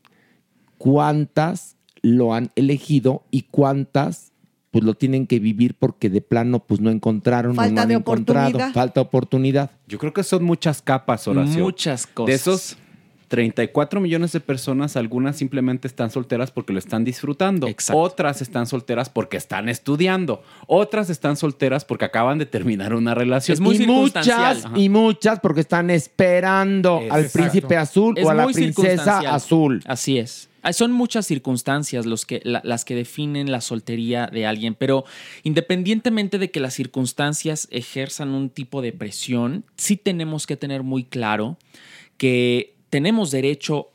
¿cuántas 0.78 1.76
lo 2.02 2.34
han 2.34 2.52
elegido 2.56 3.24
y 3.32 3.44
cuántas 3.44 4.32
pues 4.72 4.84
lo 4.84 4.94
tienen 4.94 5.26
que 5.26 5.40
vivir 5.40 5.76
porque 5.76 6.10
de 6.10 6.22
plano 6.22 6.60
pues 6.60 6.80
no 6.80 6.90
encontraron 6.90 7.52
o 7.52 7.56
no 7.56 7.82
han 7.82 7.88
de 7.88 7.94
encontrado, 7.94 8.60
falta 8.74 9.02
oportunidad. 9.02 9.72
Yo 9.88 9.98
creo 9.98 10.14
que 10.14 10.24
son 10.24 10.44
muchas 10.44 10.82
capas, 10.82 11.28
Horacio. 11.30 11.64
Muchas 11.64 12.06
cosas. 12.06 12.28
De 12.28 12.34
esos 12.34 12.78
34 13.28 14.00
millones 14.00 14.32
de 14.32 14.40
personas, 14.40 14.96
algunas 14.96 15.36
simplemente 15.38 15.88
están 15.88 16.12
solteras 16.12 16.52
porque 16.52 16.74
lo 16.74 16.80
están 16.80 17.04
disfrutando. 17.04 17.68
Otras 17.94 18.42
están 18.42 18.68
solteras 18.68 19.10
porque 19.10 19.38
están 19.38 19.68
estudiando. 19.70 20.44
Otras 20.68 21.10
están 21.10 21.36
solteras 21.36 21.86
porque 21.86 22.06
acaban 22.06 22.38
de 22.38 22.46
terminar 22.46 22.94
una 22.94 23.16
relación. 23.16 23.58
y 23.58 23.86
muchas, 23.88 24.66
y 24.76 24.90
muchas 24.90 25.40
porque 25.40 25.62
están 25.62 25.90
esperando 25.90 26.98
al 27.10 27.26
Exacto. 27.26 27.40
príncipe 27.40 27.78
azul 27.78 28.18
Es 28.18 28.26
o 28.26 28.30
a 28.30 28.34
la 28.34 28.48
princesa 28.48 29.20
azul. 29.34 29.82
Así 29.86 30.18
es. 30.18 30.50
Ah, 30.62 30.74
Son 30.74 30.92
muchas 30.92 31.28
circunstancias 31.28 32.06
los 32.08 32.26
que, 32.26 32.42
la- 32.44 32.62
las 32.64 32.86
que 32.86 32.96
definen 32.96 33.52
la 33.52 33.62
soltería 33.62 34.28
de 34.28 34.48
alguien, 34.48 34.74
pero 34.74 35.06
independientemente 35.44 36.38
de 36.38 36.52
que 36.52 36.60
las 36.60 36.74
circunstancias 36.74 37.68
ejerzan 37.72 38.30
un 38.30 38.50
tipo 38.50 38.82
de 38.82 38.92
presión, 38.92 39.64
sí 39.78 39.96
tenemos 39.96 40.46
que 40.48 40.58
tener 40.58 40.84
muy 40.84 41.04
claro 41.04 41.58
que 42.18 42.75
tenemos 42.96 43.30
derecho 43.30 43.90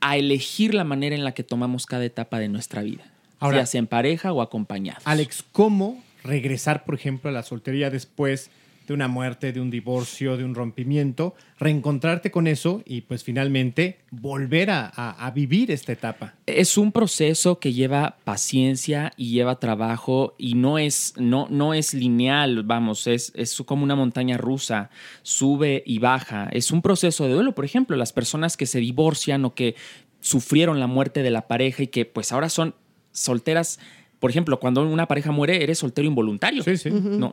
a 0.00 0.16
elegir 0.16 0.72
la 0.72 0.82
manera 0.84 1.14
en 1.14 1.22
la 1.22 1.32
que 1.34 1.42
tomamos 1.44 1.84
cada 1.84 2.06
etapa 2.06 2.38
de 2.38 2.48
nuestra 2.48 2.80
vida, 2.80 3.04
Ahora- 3.40 3.58
ya 3.58 3.66
sea 3.66 3.78
en 3.78 3.86
pareja 3.86 4.32
o 4.32 4.40
acompañado. 4.40 5.00
Alex, 5.04 5.44
¿cómo 5.52 6.02
regresar, 6.24 6.86
por 6.86 6.94
ejemplo, 6.94 7.28
a 7.28 7.32
la 7.34 7.42
soltería 7.42 7.90
después 7.90 8.50
de 8.88 8.94
una 8.94 9.06
muerte, 9.06 9.52
de 9.52 9.60
un 9.60 9.70
divorcio, 9.70 10.36
de 10.36 10.44
un 10.44 10.54
rompimiento? 10.54 11.34
Reencontrarte 11.60 12.30
con 12.30 12.46
eso 12.46 12.82
y 12.84 13.02
pues 13.02 13.22
finalmente 13.22 14.00
volver 14.10 14.70
a, 14.70 15.32
vivir 15.34 15.70
esta 15.70 15.92
etapa. 15.92 16.34
Es 16.46 16.78
un 16.78 16.90
proceso 16.90 17.60
que 17.60 17.72
lleva 17.72 18.16
paciencia 18.24 19.12
y 19.16 19.30
lleva 19.30 19.60
trabajo 19.60 20.34
y 20.38 20.54
no 20.54 20.78
es, 20.78 21.14
no, 21.18 21.46
no 21.50 21.74
es 21.74 21.94
lineal, 21.94 22.62
vamos, 22.62 23.06
es, 23.06 23.32
es 23.36 23.54
como 23.66 23.84
una 23.84 23.94
montaña 23.94 24.38
rusa, 24.38 24.90
sube 25.22 25.82
y 25.86 25.98
baja. 25.98 26.48
Es 26.50 26.70
un 26.72 26.82
proceso 26.82 27.26
de 27.26 27.34
duelo, 27.34 27.54
por 27.54 27.64
ejemplo, 27.64 27.96
las 27.96 28.12
personas 28.12 28.56
que 28.56 28.66
se 28.66 28.80
divorcian 28.80 29.44
o 29.44 29.54
que 29.54 29.76
sufrieron 30.20 30.80
la 30.80 30.86
muerte 30.86 31.22
de 31.22 31.30
la 31.30 31.46
pareja 31.46 31.82
y 31.82 31.88
que 31.88 32.06
pues 32.06 32.32
ahora 32.32 32.48
son 32.48 32.74
solteras. 33.12 33.78
Por 34.18 34.30
ejemplo, 34.30 34.58
cuando 34.58 34.82
una 34.82 35.06
pareja 35.06 35.30
muere, 35.30 35.62
eres 35.62 35.78
soltero 35.78 36.06
involuntario. 36.08 36.62
Sí, 36.64 36.76
sí. 36.76 36.90
No, 36.90 37.32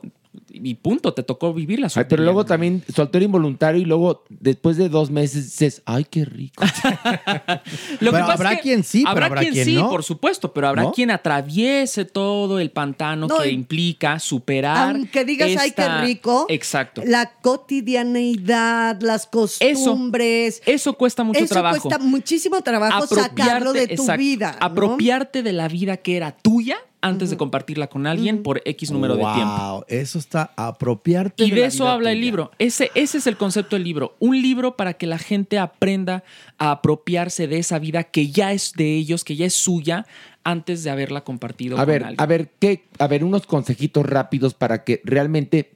y 0.52 0.74
punto, 0.74 1.12
te 1.14 1.22
tocó 1.22 1.52
vivir 1.52 1.80
la 1.80 1.86
Ay, 1.86 1.90
soltería. 1.90 2.08
pero 2.08 2.22
luego 2.24 2.44
también 2.44 2.82
soltero 2.94 3.24
involuntario 3.24 3.80
y 3.80 3.84
luego 3.84 4.24
después 4.28 4.76
de 4.76 4.88
dos 4.88 5.10
meses 5.10 5.44
dices, 5.44 5.82
ay, 5.84 6.04
qué 6.08 6.24
rico. 6.24 6.62
Lo 8.00 8.10
que 8.12 8.16
Pero 8.16 8.20
pasa 8.20 8.32
habrá 8.34 8.50
es 8.52 8.56
que 8.58 8.62
quien 8.62 8.84
sí, 8.84 9.04
pero 9.12 9.26
habrá 9.26 9.40
quien 9.40 9.64
sí, 9.64 9.74
no. 9.76 9.90
por 9.90 10.02
supuesto, 10.04 10.52
pero 10.52 10.68
habrá 10.68 10.82
¿No? 10.84 10.92
quien 10.92 11.10
atraviese 11.10 12.04
todo 12.04 12.58
el 12.60 12.70
pantano 12.70 13.26
No, 13.26 13.38
que 13.38 13.50
implica 13.50 14.18
superar. 14.18 14.94
Aunque 14.94 15.24
digas, 15.24 15.50
ay, 15.58 15.72
qué 15.72 15.88
rico. 16.00 16.46
Exacto. 16.48 17.02
La 17.04 17.32
cotidianeidad, 17.40 19.00
las 19.00 19.26
costumbres. 19.26 20.62
Eso 20.66 20.92
cuesta 20.94 21.24
mucho 21.24 21.40
eso 21.40 21.54
trabajo. 21.54 21.80
cuesta 21.80 21.98
muchísimo 22.02 22.60
trabajo 22.62 23.06
sacarlo 23.06 23.72
de 23.72 23.86
tu 23.88 23.94
exacto, 24.02 24.18
vida. 24.20 24.56
¿no? 24.60 24.66
Apropiarte 24.66 25.42
de 25.42 25.52
la 25.52 25.68
vida 25.68 25.96
que 25.96 26.16
era 26.16 26.32
tuya 26.32 26.75
antes 27.06 27.30
de 27.30 27.36
compartirla 27.36 27.86
con 27.88 28.06
alguien 28.06 28.42
por 28.42 28.62
X 28.64 28.90
número 28.90 29.16
de 29.16 29.22
tiempo. 29.22 29.56
Wow, 29.70 29.84
eso 29.88 30.18
está 30.18 30.52
apropiarte 30.56 31.44
Y 31.44 31.50
de 31.50 31.56
de 31.56 31.60
la 31.62 31.66
eso 31.68 31.84
vida 31.84 31.92
habla 31.92 32.12
el 32.12 32.20
libro. 32.20 32.50
Ese, 32.58 32.90
ese 32.94 33.18
es 33.18 33.26
el 33.26 33.36
concepto 33.36 33.76
del 33.76 33.84
libro. 33.84 34.16
Un 34.18 34.40
libro 34.40 34.76
para 34.76 34.94
que 34.94 35.06
la 35.06 35.18
gente 35.18 35.58
aprenda 35.58 36.24
a 36.58 36.70
apropiarse 36.70 37.46
de 37.46 37.58
esa 37.58 37.78
vida 37.78 38.04
que 38.04 38.30
ya 38.30 38.52
es 38.52 38.72
de 38.74 38.96
ellos, 38.96 39.24
que 39.24 39.36
ya 39.36 39.46
es 39.46 39.54
suya, 39.54 40.06
antes 40.44 40.84
de 40.84 40.90
haberla 40.90 41.22
compartido 41.22 41.76
A 41.76 41.80
con 41.80 41.86
ver, 41.88 42.02
alguien. 42.04 42.20
a 42.20 42.26
ver, 42.26 42.50
¿qué? 42.60 42.84
A 42.98 43.06
ver, 43.08 43.24
unos 43.24 43.46
consejitos 43.46 44.06
rápidos 44.06 44.54
para 44.54 44.84
que 44.84 45.00
realmente 45.04 45.72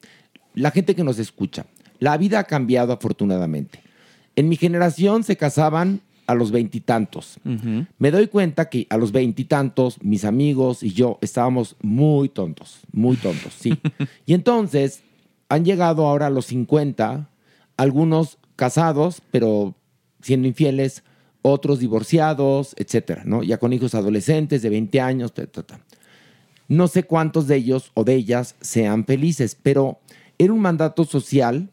la 0.54 0.70
gente 0.70 0.94
que 0.94 1.02
nos 1.04 1.18
escucha, 1.18 1.66
la 1.98 2.16
vida 2.16 2.38
ha 2.38 2.44
cambiado 2.44 2.92
afortunadamente. 2.92 3.80
En 4.36 4.48
mi 4.48 4.56
generación 4.56 5.24
se 5.24 5.36
casaban 5.36 6.00
a 6.30 6.34
los 6.34 6.52
veintitantos. 6.52 7.40
Me 7.98 8.10
doy 8.12 8.28
cuenta 8.28 8.68
que 8.68 8.86
a 8.88 8.96
los 8.96 9.10
veintitantos 9.10 10.00
mis 10.00 10.24
amigos 10.24 10.84
y 10.84 10.92
yo 10.92 11.18
estábamos 11.22 11.74
muy 11.82 12.28
tontos, 12.28 12.82
muy 12.92 13.16
tontos, 13.16 13.52
sí. 13.52 13.76
y 14.26 14.34
entonces 14.34 15.02
han 15.48 15.64
llegado 15.64 16.06
ahora 16.06 16.26
a 16.26 16.30
los 16.30 16.46
50, 16.46 17.28
algunos 17.76 18.38
casados, 18.54 19.22
pero 19.32 19.74
siendo 20.22 20.46
infieles, 20.46 21.02
otros 21.42 21.80
divorciados, 21.80 22.74
etcétera, 22.78 23.22
¿no? 23.24 23.42
Ya 23.42 23.58
con 23.58 23.72
hijos 23.72 23.96
adolescentes 23.96 24.62
de 24.62 24.70
20 24.70 25.00
años, 25.00 25.34
ta, 25.34 25.46
ta, 25.48 25.64
ta. 25.64 25.80
No 26.68 26.86
sé 26.86 27.02
cuántos 27.02 27.48
de 27.48 27.56
ellos 27.56 27.90
o 27.94 28.04
de 28.04 28.14
ellas 28.14 28.54
sean 28.60 29.04
felices, 29.04 29.58
pero 29.60 29.98
era 30.38 30.52
un 30.52 30.60
mandato 30.60 31.04
social 31.04 31.72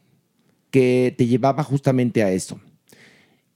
que 0.72 1.14
te 1.16 1.26
llevaba 1.26 1.62
justamente 1.62 2.24
a 2.24 2.32
eso. 2.32 2.58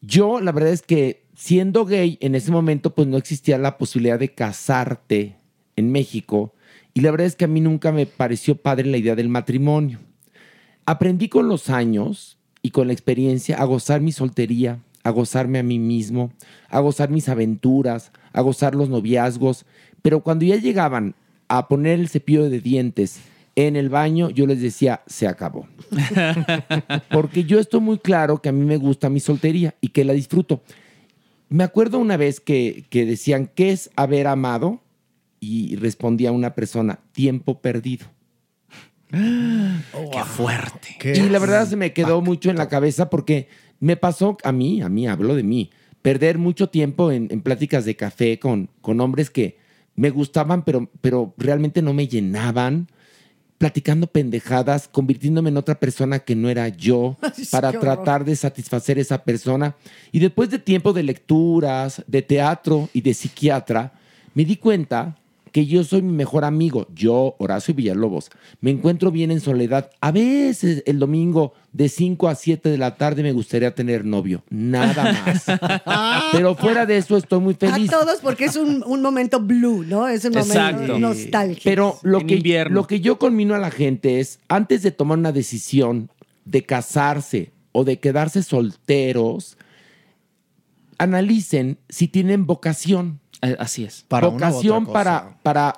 Yo, 0.03 0.41
la 0.41 0.51
verdad 0.51 0.73
es 0.73 0.83
que 0.83 1.23
siendo 1.37 1.87
gay 1.87 2.19
en 2.21 2.35
ese 2.35 2.51
momento, 2.51 2.93
pues 2.93 3.07
no 3.07 3.17
existía 3.17 3.57
la 3.57 3.79
posibilidad 3.79 4.19
de 4.19 4.35
casarte 4.35 5.37
en 5.77 5.93
México. 5.93 6.55
Y 6.93 7.01
la 7.01 7.13
verdad 7.13 7.29
es 7.29 7.37
que 7.37 7.45
a 7.45 7.49
mí 7.49 7.61
nunca 7.61 7.93
me 7.93 8.07
pareció 8.07 8.57
padre 8.57 8.87
la 8.87 8.99
idea 8.99 9.15
del 9.15 9.29
matrimonio. 9.29 10.01
Aprendí 10.87 11.29
con 11.29 11.49
los 11.49 11.71
años 11.71 12.37
y 12.63 12.71
con 12.71 12.89
la 12.89 12.93
experiencia 12.93 13.59
a 13.59 13.65
gozar 13.65 14.01
mi 14.01 14.11
soltería, 14.11 14.81
a 15.05 15.11
gozarme 15.11 15.61
a 15.61 15.63
mí 15.63 15.79
mismo, 15.79 16.33
a 16.69 16.81
gozar 16.81 17.09
mis 17.11 17.29
aventuras, 17.29 18.11
a 18.33 18.41
gozar 18.41 18.75
los 18.75 18.89
noviazgos. 18.89 19.67
Pero 20.03 20.25
cuando 20.25 20.45
ya 20.45 20.57
llegaban 20.57 21.15
a 21.47 21.69
poner 21.69 22.01
el 22.01 22.09
cepillo 22.09 22.51
de 22.51 22.61
dientes 22.61 23.21
en 23.55 23.77
el 23.77 23.89
baño, 23.89 24.31
yo 24.31 24.47
les 24.47 24.61
decía, 24.61 25.03
se 25.07 25.27
acabó. 25.27 25.67
Porque 27.11 27.45
yo 27.45 27.59
estoy 27.59 27.81
muy 27.81 27.99
claro 27.99 28.41
que 28.41 28.49
a 28.49 28.53
mí 28.53 28.65
me 28.65 28.77
gusta 28.77 29.11
mi 29.11 29.21
soltería 29.21 29.75
y 29.81 29.89
que 29.89 30.05
la 30.05 30.13
disfruto. 30.13 30.63
Me 31.49 31.65
acuerdo 31.65 31.99
una 31.99 32.17
vez 32.17 32.41
que, 32.41 32.87
que 32.89 33.05
decían, 33.05 33.51
¿qué 33.55 33.73
es 33.73 33.91
haber 33.97 34.27
amado? 34.27 34.81
Y 35.39 35.77
respondía 35.77 36.33
una 36.33 36.55
persona, 36.55 37.01
tiempo 37.13 37.61
perdido. 37.61 38.07
Qué 39.11 40.25
fuerte. 40.25 41.13
y 41.15 41.29
la 41.29 41.39
verdad 41.39 41.69
se 41.69 41.77
me 41.77 41.93
quedó 41.93 42.23
mucho 42.23 42.49
en 42.49 42.57
la 42.57 42.69
cabeza 42.69 43.11
porque 43.11 43.49
me 43.79 43.97
pasó 43.97 44.39
a 44.43 44.53
mí, 44.53 44.81
a 44.81 44.89
mí, 44.89 45.07
hablo 45.07 45.35
de 45.35 45.43
mí, 45.43 45.71
perder 46.01 46.39
mucho 46.39 46.71
tiempo 46.71 47.13
en, 47.13 47.29
en 47.31 47.43
pláticas 47.43 47.85
de 47.85 47.97
café 47.97 48.39
con, 48.39 48.71
con 48.81 49.01
hombres 49.01 49.29
que 49.29 49.59
me 49.95 50.09
gustaban, 50.09 50.65
pero, 50.65 50.89
pero 51.03 51.35
realmente 51.37 51.83
no 51.83 51.93
me 51.93 52.09
llenaban, 52.09 52.89
platicando 53.63 54.09
pendejadas, 54.09 54.89
convirtiéndome 54.89 55.49
en 55.49 55.57
otra 55.57 55.79
persona 55.79 56.19
que 56.19 56.35
no 56.35 56.49
era 56.49 56.67
yo, 56.67 57.17
para 57.53 57.71
tratar 57.71 58.25
de 58.25 58.35
satisfacer 58.35 58.99
a 58.99 59.03
esa 59.03 59.23
persona. 59.23 59.77
Y 60.11 60.19
después 60.19 60.51
de 60.51 60.59
tiempo 60.59 60.93
de 60.93 61.05
lecturas, 61.05 62.03
de 62.09 62.23
teatro 62.23 62.89
y 62.93 63.03
de 63.03 63.15
psiquiatra, 63.15 63.93
me 64.35 64.45
di 64.45 64.57
cuenta 64.57 65.17
que 65.53 65.65
yo 65.65 65.85
soy 65.85 66.03
mi 66.03 66.13
mejor 66.13 66.45
amigo, 66.45 66.89
yo, 66.93 67.37
Horacio 67.39 67.73
Villalobos, 67.73 68.31
me 68.61 68.73
encuentro 68.73 69.13
bien 69.13 69.31
en 69.31 69.39
soledad. 69.39 69.93
A 70.01 70.11
veces 70.11 70.83
el 70.85 70.99
domingo 70.99 71.55
de 71.73 71.89
5 71.89 72.29
a 72.29 72.35
7 72.35 72.69
de 72.69 72.77
la 72.77 72.97
tarde 72.97 73.23
me 73.23 73.33
gustaría 73.33 73.75
tener 73.75 74.05
novio, 74.05 74.45
nada 74.51 75.13
más. 75.25 75.47
Pero 76.33 76.55
fuera 76.55 76.85
de 76.85 76.99
eso 76.99 77.17
estoy 77.17 77.41
muy 77.41 77.55
feliz. 77.55 77.91
A 77.93 78.01
todos 78.01 78.21
porque 78.21 78.45
es 78.45 78.57
un, 78.57 78.85
un 78.87 79.01
momento 79.01 79.41
blue, 79.41 79.83
¿no? 79.83 80.07
Es 80.07 80.25
un 80.25 80.33
momento 80.33 80.53
Exacto. 80.53 80.99
nostálgico. 80.99 81.63
Pero 81.65 81.99
lo 82.03 82.21
que, 82.27 82.67
lo 82.69 82.87
que 82.87 83.01
yo 83.01 83.19
conmino 83.19 83.55
a 83.55 83.59
la 83.59 83.71
gente 83.71 84.21
es, 84.21 84.39
antes 84.49 84.83
de 84.83 84.91
tomar 84.91 85.19
una 85.19 85.33
decisión 85.33 86.11
de 86.45 86.63
casarse 86.63 87.53
o 87.73 87.85
de 87.85 87.99
quedarse 87.99 88.43
solteros, 88.43 89.57
analicen 90.99 91.79
si 91.89 92.07
tienen 92.07 92.47
vocación. 92.47 93.21
Así 93.59 93.85
es. 93.85 94.05
Para 94.09 94.29
una 94.29 94.35
u 94.35 94.37
otra 94.37 94.51
vocación 94.51 94.85
cosa. 94.85 94.93
para, 94.93 95.39
para 95.43 95.75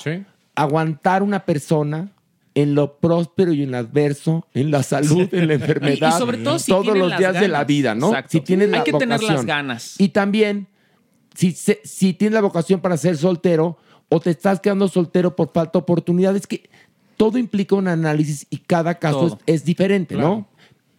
aguantar 0.56 1.22
una 1.22 1.44
persona 1.44 2.10
en 2.54 2.74
lo 2.74 2.98
próspero 2.98 3.52
y 3.52 3.62
en 3.64 3.72
lo 3.72 3.78
adverso, 3.78 4.46
en 4.54 4.70
la 4.70 4.82
salud, 4.82 5.28
en 5.32 5.48
la 5.48 5.54
enfermedad, 5.60 6.12
Y- 6.12 6.14
y 6.14 6.18
sobre 6.18 6.38
todo 6.38 6.58
si 6.58 6.70
todos 6.70 6.96
los 6.96 7.16
días 7.18 7.34
de 7.34 7.48
la 7.48 7.64
vida, 7.64 7.94
¿no? 7.94 8.08
Exacto. 8.08 8.30
Si 8.32 8.40
tienes 8.40 8.68
Hay 8.68 8.78
la 8.78 8.84
que 8.84 8.92
tener 8.92 9.08
las 9.08 9.20
vocación. 9.22 9.46
ganas. 9.46 10.00
Y 10.00 10.10
también, 10.10 10.68
si, 11.34 11.52
si 11.52 12.14
tienes 12.14 12.34
la 12.34 12.40
vocación 12.42 12.80
para 12.80 12.96
ser 12.96 13.16
soltero 13.16 13.76
o 14.08 14.20
te 14.20 14.30
estás 14.30 14.60
quedando 14.60 14.86
soltero 14.88 15.34
por 15.34 15.52
falta 15.52 15.78
de 15.78 15.82
oportunidades, 15.82 16.46
que 16.46 16.68
todo 17.16 17.38
implica 17.38 17.74
un 17.74 17.88
análisis 17.88 18.46
y 18.50 18.58
cada 18.58 18.94
caso 19.00 19.38
es, 19.46 19.54
es 19.56 19.64
diferente, 19.64 20.14
¿no? 20.16 20.48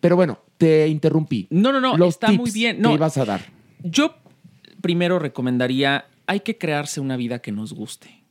Pero 0.01 0.15
bueno, 0.17 0.39
te 0.57 0.87
interrumpí. 0.87 1.47
No, 1.49 1.71
no, 1.71 1.79
no, 1.79 1.97
Los 1.97 2.09
está 2.15 2.27
tips 2.27 2.39
muy 2.39 2.51
bien. 2.51 2.75
que 2.77 2.81
No, 2.81 2.93
ibas 2.93 3.17
a 3.17 3.25
dar. 3.25 3.41
Yo 3.83 4.15
primero 4.81 5.19
recomendaría, 5.19 6.05
hay 6.27 6.41
que 6.41 6.57
crearse 6.57 6.99
una 6.99 7.15
vida 7.17 7.39
que 7.39 7.51
nos 7.51 7.73
guste. 7.73 8.23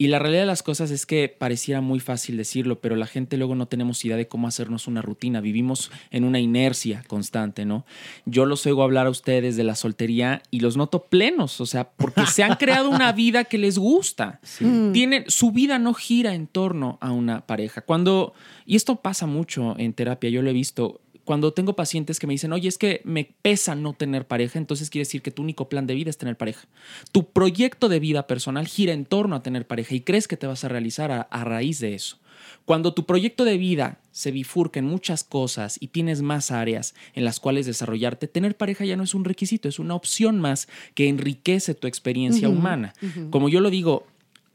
Y 0.00 0.06
la 0.06 0.20
realidad 0.20 0.42
de 0.42 0.46
las 0.46 0.62
cosas 0.62 0.92
es 0.92 1.06
que 1.06 1.28
pareciera 1.28 1.80
muy 1.80 1.98
fácil 1.98 2.36
decirlo, 2.36 2.78
pero 2.80 2.94
la 2.94 3.08
gente 3.08 3.36
luego 3.36 3.56
no 3.56 3.66
tenemos 3.66 4.04
idea 4.04 4.16
de 4.16 4.28
cómo 4.28 4.46
hacernos 4.46 4.86
una 4.86 5.02
rutina. 5.02 5.40
Vivimos 5.40 5.90
en 6.12 6.22
una 6.22 6.38
inercia 6.38 7.02
constante, 7.08 7.64
¿no? 7.64 7.84
Yo 8.24 8.46
los 8.46 8.64
oigo 8.66 8.84
hablar 8.84 9.08
a 9.08 9.10
ustedes 9.10 9.56
de 9.56 9.64
la 9.64 9.74
soltería 9.74 10.40
y 10.52 10.60
los 10.60 10.76
noto 10.76 11.02
plenos, 11.02 11.60
o 11.60 11.66
sea, 11.66 11.90
porque 11.90 12.26
se 12.26 12.44
han 12.44 12.54
creado 12.54 12.90
una 12.90 13.10
vida 13.10 13.42
que 13.42 13.58
les 13.58 13.76
gusta. 13.76 14.40
Mm. 14.60 14.92
Tienen, 14.92 15.24
su 15.26 15.50
vida 15.50 15.80
no 15.80 15.94
gira 15.94 16.32
en 16.34 16.46
torno 16.46 16.98
a 17.00 17.10
una 17.10 17.44
pareja. 17.44 17.80
Cuando, 17.80 18.34
y 18.66 18.76
esto 18.76 18.96
pasa 18.96 19.26
mucho 19.26 19.74
en 19.78 19.94
terapia, 19.94 20.30
yo 20.30 20.42
lo 20.42 20.50
he 20.50 20.54
visto, 20.54 21.00
cuando 21.28 21.52
tengo 21.52 21.76
pacientes 21.76 22.18
que 22.18 22.26
me 22.26 22.32
dicen, 22.32 22.54
oye, 22.54 22.70
es 22.70 22.78
que 22.78 23.02
me 23.04 23.34
pesa 23.42 23.74
no 23.74 23.92
tener 23.92 24.26
pareja, 24.26 24.58
entonces 24.58 24.88
quiere 24.88 25.02
decir 25.02 25.20
que 25.20 25.30
tu 25.30 25.42
único 25.42 25.68
plan 25.68 25.86
de 25.86 25.92
vida 25.94 26.08
es 26.08 26.16
tener 26.16 26.38
pareja. 26.38 26.66
Tu 27.12 27.32
proyecto 27.32 27.90
de 27.90 28.00
vida 28.00 28.26
personal 28.26 28.66
gira 28.66 28.94
en 28.94 29.04
torno 29.04 29.36
a 29.36 29.42
tener 29.42 29.66
pareja 29.66 29.94
y 29.94 30.00
crees 30.00 30.26
que 30.26 30.38
te 30.38 30.46
vas 30.46 30.64
a 30.64 30.68
realizar 30.68 31.12
a, 31.12 31.20
a 31.20 31.44
raíz 31.44 31.80
de 31.80 31.94
eso. 31.94 32.18
Cuando 32.64 32.94
tu 32.94 33.04
proyecto 33.04 33.44
de 33.44 33.58
vida 33.58 34.00
se 34.10 34.30
bifurca 34.30 34.78
en 34.78 34.86
muchas 34.86 35.22
cosas 35.22 35.76
y 35.78 35.88
tienes 35.88 36.22
más 36.22 36.50
áreas 36.50 36.94
en 37.12 37.26
las 37.26 37.40
cuales 37.40 37.66
desarrollarte, 37.66 38.26
tener 38.26 38.56
pareja 38.56 38.86
ya 38.86 38.96
no 38.96 39.02
es 39.02 39.14
un 39.14 39.26
requisito, 39.26 39.68
es 39.68 39.78
una 39.78 39.96
opción 39.96 40.40
más 40.40 40.66
que 40.94 41.10
enriquece 41.10 41.74
tu 41.74 41.86
experiencia 41.86 42.48
humana. 42.48 42.94
Como 43.28 43.50
yo 43.50 43.60
lo 43.60 43.68
digo, 43.68 44.06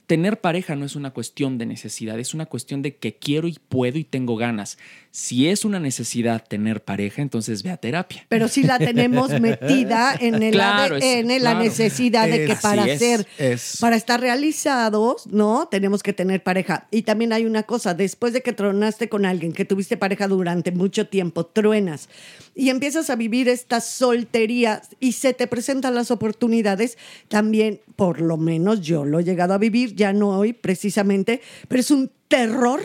tener 0.08 0.42
pareja 0.42 0.76
no 0.76 0.86
es 0.86 0.96
una 0.96 1.12
cuestión 1.12 1.58
de 1.58 1.66
necesidad, 1.66 2.20
es 2.20 2.34
una 2.34 2.46
cuestión 2.46 2.82
de 2.82 2.96
que 2.98 3.16
quiero 3.16 3.48
y 3.48 3.58
puedo 3.70 3.98
y 3.98 4.04
tengo 4.04 4.36
ganas. 4.36 4.78
Si 5.12 5.48
es 5.48 5.64
una 5.64 5.80
necesidad 5.80 6.44
tener 6.48 6.84
pareja, 6.84 7.22
entonces 7.22 7.64
ve 7.64 7.70
a 7.70 7.78
terapia. 7.78 8.26
Pero 8.30 8.48
si 8.48 8.64
la 8.64 8.80
tenemos 8.80 9.30
metida 9.42 10.16
en 10.20 10.42
el 10.42 10.54
Claro, 10.54 10.98
es- 10.98 11.04
ADN, 11.04 11.42
la 11.44 11.54
necesidad 11.56 12.28
de 12.28 12.46
que 12.46 12.56
para 12.56 12.86
ser, 12.98 13.28
es. 13.38 13.78
para 13.80 13.96
estar 13.96 14.20
realizados, 14.20 15.28
¿no? 15.28 15.68
Tenemos 15.70 16.04
que 16.04 16.14
tener 16.14 16.44
pareja. 16.44 16.88
Y 16.92 17.04
también 17.04 17.32
hay 17.34 17.46
una 17.46 17.64
cosa, 17.64 17.94
después 17.94 18.34
de 18.34 18.42
que 18.42 18.54
tronaste 18.54 19.10
con 19.10 19.26
alguien, 19.26 19.54
que 19.54 19.66
tuviste 19.66 19.98
pareja 19.98 20.28
durante 20.28 20.72
mucho 20.72 21.08
tiempo, 21.08 21.46
truenas 21.46 22.10
y 22.56 22.70
empiezas 22.70 23.10
a 23.10 23.16
vivir 23.16 23.50
esta 23.50 23.82
soltería 23.82 24.82
y 25.00 25.14
se 25.14 25.34
te 25.34 25.48
presentan 25.48 25.96
las 25.96 26.12
oportunidades, 26.12 26.98
también, 27.28 27.80
por 27.96 28.22
lo 28.22 28.38
menos 28.38 28.82
yo 28.82 29.06
lo 29.06 29.20
he 29.20 29.24
llegado 29.24 29.54
a 29.54 29.58
vivir, 29.58 29.93
ya 29.96 30.14
no 30.14 30.30
hoy 30.38 30.54
precisamente, 30.54 31.42
pero 31.68 31.80
es 31.82 31.92
un 31.92 32.12
terror, 32.28 32.82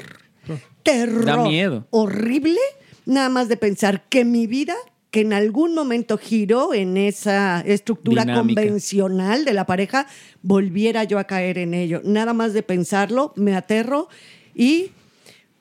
terror 0.83 1.25
Da 1.25 1.37
miedo. 1.43 1.87
horrible, 1.91 2.59
nada 3.07 3.29
más 3.29 3.49
de 3.49 3.57
pensar 3.57 4.05
que 4.09 4.25
mi 4.25 4.47
vida, 4.47 4.75
que 5.11 5.21
en 5.23 5.33
algún 5.33 5.75
momento 5.75 6.19
giró 6.19 6.75
en 6.75 6.97
esa 6.97 7.63
estructura 7.63 8.23
Dinámica. 8.25 8.61
convencional 8.61 9.45
de 9.45 9.53
la 9.55 9.65
pareja, 9.67 10.07
volviera 10.43 11.05
yo 11.05 11.19
a 11.19 11.25
caer 11.25 11.59
en 11.59 11.73
ello. 11.75 12.03
Nada 12.05 12.35
más 12.35 12.53
de 12.53 12.63
pensarlo, 12.63 13.33
me 13.37 13.55
aterro 13.57 14.09
y 14.55 14.91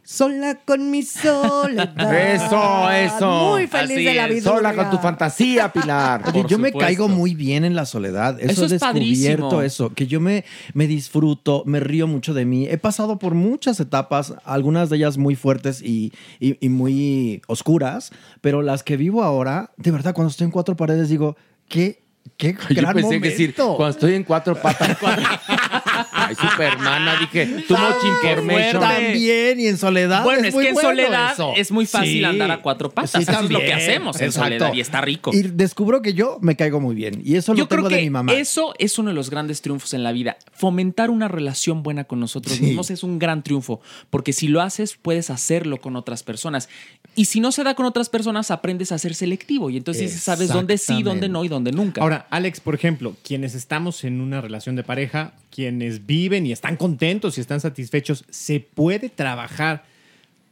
sola 0.09 0.57
con 0.63 0.89
mi 0.89 1.03
soledad. 1.03 2.33
Eso, 2.33 2.89
eso. 2.91 3.49
Muy 3.51 3.67
feliz 3.67 3.97
de 3.97 4.13
la 4.13 4.27
vida. 4.27 4.41
Sola 4.41 4.73
con 4.73 4.89
tu 4.89 4.97
fantasía, 4.99 5.73
Pilar. 5.73 6.23
Oye, 6.29 6.45
yo 6.47 6.57
me 6.57 6.71
caigo 6.71 7.09
muy 7.09 7.35
bien 7.35 7.65
en 7.65 7.75
la 7.75 7.85
soledad. 7.85 8.39
Eso, 8.39 8.51
Eso 8.51 8.61
he 8.61 8.65
es 8.65 8.71
descubierto 8.71 9.49
padrísimo. 9.49 9.61
eso, 9.63 9.93
que 9.93 10.07
yo 10.07 10.21
me, 10.21 10.45
me 10.73 10.87
disfruto, 10.87 11.63
me 11.65 11.81
río 11.81 12.07
mucho 12.07 12.33
de 12.33 12.45
mí. 12.45 12.67
He 12.69 12.77
pasado 12.77 13.19
por 13.19 13.33
muchas 13.33 13.81
etapas, 13.81 14.33
algunas 14.45 14.89
de 14.89 14.95
ellas 14.95 15.17
muy 15.17 15.35
fuertes 15.35 15.81
y, 15.81 16.13
y- 16.39 16.57
y 16.65 16.69
muy 16.69 17.41
oscuras, 17.47 18.11
pero 18.39 18.61
las 18.61 18.83
que 18.83 18.95
vivo 18.95 19.23
ahora, 19.23 19.71
de 19.75 19.91
verdad, 19.91 20.13
cuando 20.15 20.31
estoy 20.31 20.45
en 20.45 20.51
cuatro 20.51 20.77
paredes 20.77 21.09
digo, 21.09 21.35
qué, 21.67 22.06
qué 22.35 22.53
Yo 22.69 22.75
gran 22.81 22.93
pensé 22.93 23.05
momento. 23.05 23.23
que 23.23 23.29
decir, 23.29 23.53
cuando 23.55 23.89
estoy 23.89 24.13
en 24.15 24.23
cuatro 24.23 24.55
patas. 24.59 24.97
Ay, 26.11 26.35
Supermana, 26.35 27.15
dije, 27.19 27.45
too 27.67 27.77
much 27.77 28.03
information. 28.05 28.81
También, 28.81 29.59
y 29.59 29.67
en 29.67 29.77
soledad. 29.77 30.23
Bueno, 30.23 30.47
es, 30.47 30.53
muy 30.53 30.63
que 30.63 30.69
en 30.69 30.73
bueno 30.75 30.89
soledad 30.89 31.31
eso. 31.33 31.53
es 31.55 31.71
muy 31.71 31.85
fácil 31.85 32.07
Sí. 32.19 32.23
andar 32.23 32.51
a 32.51 32.61
cuatro 32.61 32.89
patas. 32.91 33.11
Sí, 33.11 33.21
Eso 33.21 33.43
es 33.43 33.49
lo 33.49 33.59
que 33.59 33.73
hacemos 33.73 34.19
en 34.19 34.25
Exacto. 34.27 34.45
soledad 34.49 34.73
y 34.73 34.81
está 34.81 35.01
rico. 35.01 35.31
Y 35.33 35.41
descubro 35.43 36.01
que 36.01 36.13
yo 36.13 36.37
me 36.41 36.55
caigo 36.55 36.79
muy 36.79 36.95
bien. 36.95 37.21
Y 37.23 37.35
eso 37.35 37.53
Yo 37.53 37.63
lo 37.63 37.67
tengo 37.67 37.83
creo 37.83 37.89
que 37.89 37.95
de 37.97 38.01
mi 38.03 38.09
mamá. 38.09 38.33
eso 38.33 38.73
es 38.79 38.97
uno 38.99 39.09
de 39.09 39.15
los 39.15 39.29
grandes 39.29 39.61
triunfos 39.61 39.93
en 39.93 40.03
la 40.03 40.11
vida. 40.11 40.37
Fomentar 40.53 41.09
una 41.09 41.27
relación 41.27 41.83
buena 41.83 42.03
con 42.05 42.19
nosotros 42.19 42.55
Sí. 42.57 42.63
mismos 42.63 42.89
es 42.91 43.03
un 43.03 43.19
gran 43.19 43.43
triunfo, 43.43 43.81
porque 44.09 44.33
si 44.33 44.47
lo 44.47 44.61
haces, 44.61 44.95
puedes 45.01 45.29
hacerlo 45.29 45.77
con 45.77 45.95
otras 45.95 46.23
personas. 46.23 46.69
Y 47.15 47.25
si 47.25 47.39
no 47.39 47.51
se 47.51 47.63
da 47.63 47.73
con 47.75 47.85
otras 47.85 48.09
personas, 48.09 48.51
aprendes 48.51 48.91
a 48.91 48.97
ser 48.97 49.15
selectivo 49.15 49.69
y 49.69 49.77
entonces 49.77 50.11
sabes 50.21 50.49
dónde 50.49 50.77
sí, 50.77 51.03
dónde 51.03 51.29
no 51.29 51.43
y 51.43 51.47
dónde 51.47 51.71
nunca. 51.71 52.01
Ahora, 52.17 52.27
Alex, 52.31 52.59
por 52.59 52.73
ejemplo, 52.75 53.15
quienes 53.23 53.53
estamos 53.55 54.03
en 54.03 54.21
una 54.21 54.41
relación 54.41 54.75
de 54.75 54.83
pareja, 54.83 55.33
quienes 55.51 56.05
viven 56.05 56.45
y 56.45 56.51
están 56.51 56.75
contentos 56.75 57.37
y 57.37 57.41
están 57.41 57.59
satisfechos, 57.61 58.25
¿se 58.29 58.59
puede 58.59 59.09
trabajar 59.09 59.83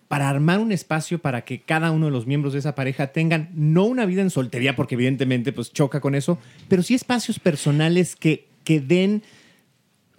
para 0.07 0.29
armar 0.29 0.59
un 0.59 0.71
espacio 0.71 1.17
para 1.19 1.41
que 1.43 1.61
cada 1.61 1.89
uno 1.91 2.05
de 2.05 2.11
los 2.11 2.27
miembros 2.27 2.53
de 2.53 2.59
esa 2.59 2.75
pareja 2.75 3.07
tengan 3.07 3.49
no 3.55 3.85
una 3.85 4.05
vida 4.05 4.21
en 4.21 4.29
soltería, 4.29 4.75
porque 4.75 4.93
evidentemente 4.95 5.51
pues 5.51 5.73
choca 5.73 5.99
con 5.99 6.13
eso, 6.13 6.37
pero 6.67 6.83
sí 6.83 6.93
espacios 6.93 7.39
personales 7.39 8.15
que, 8.15 8.47
que 8.63 8.79
den 8.79 9.23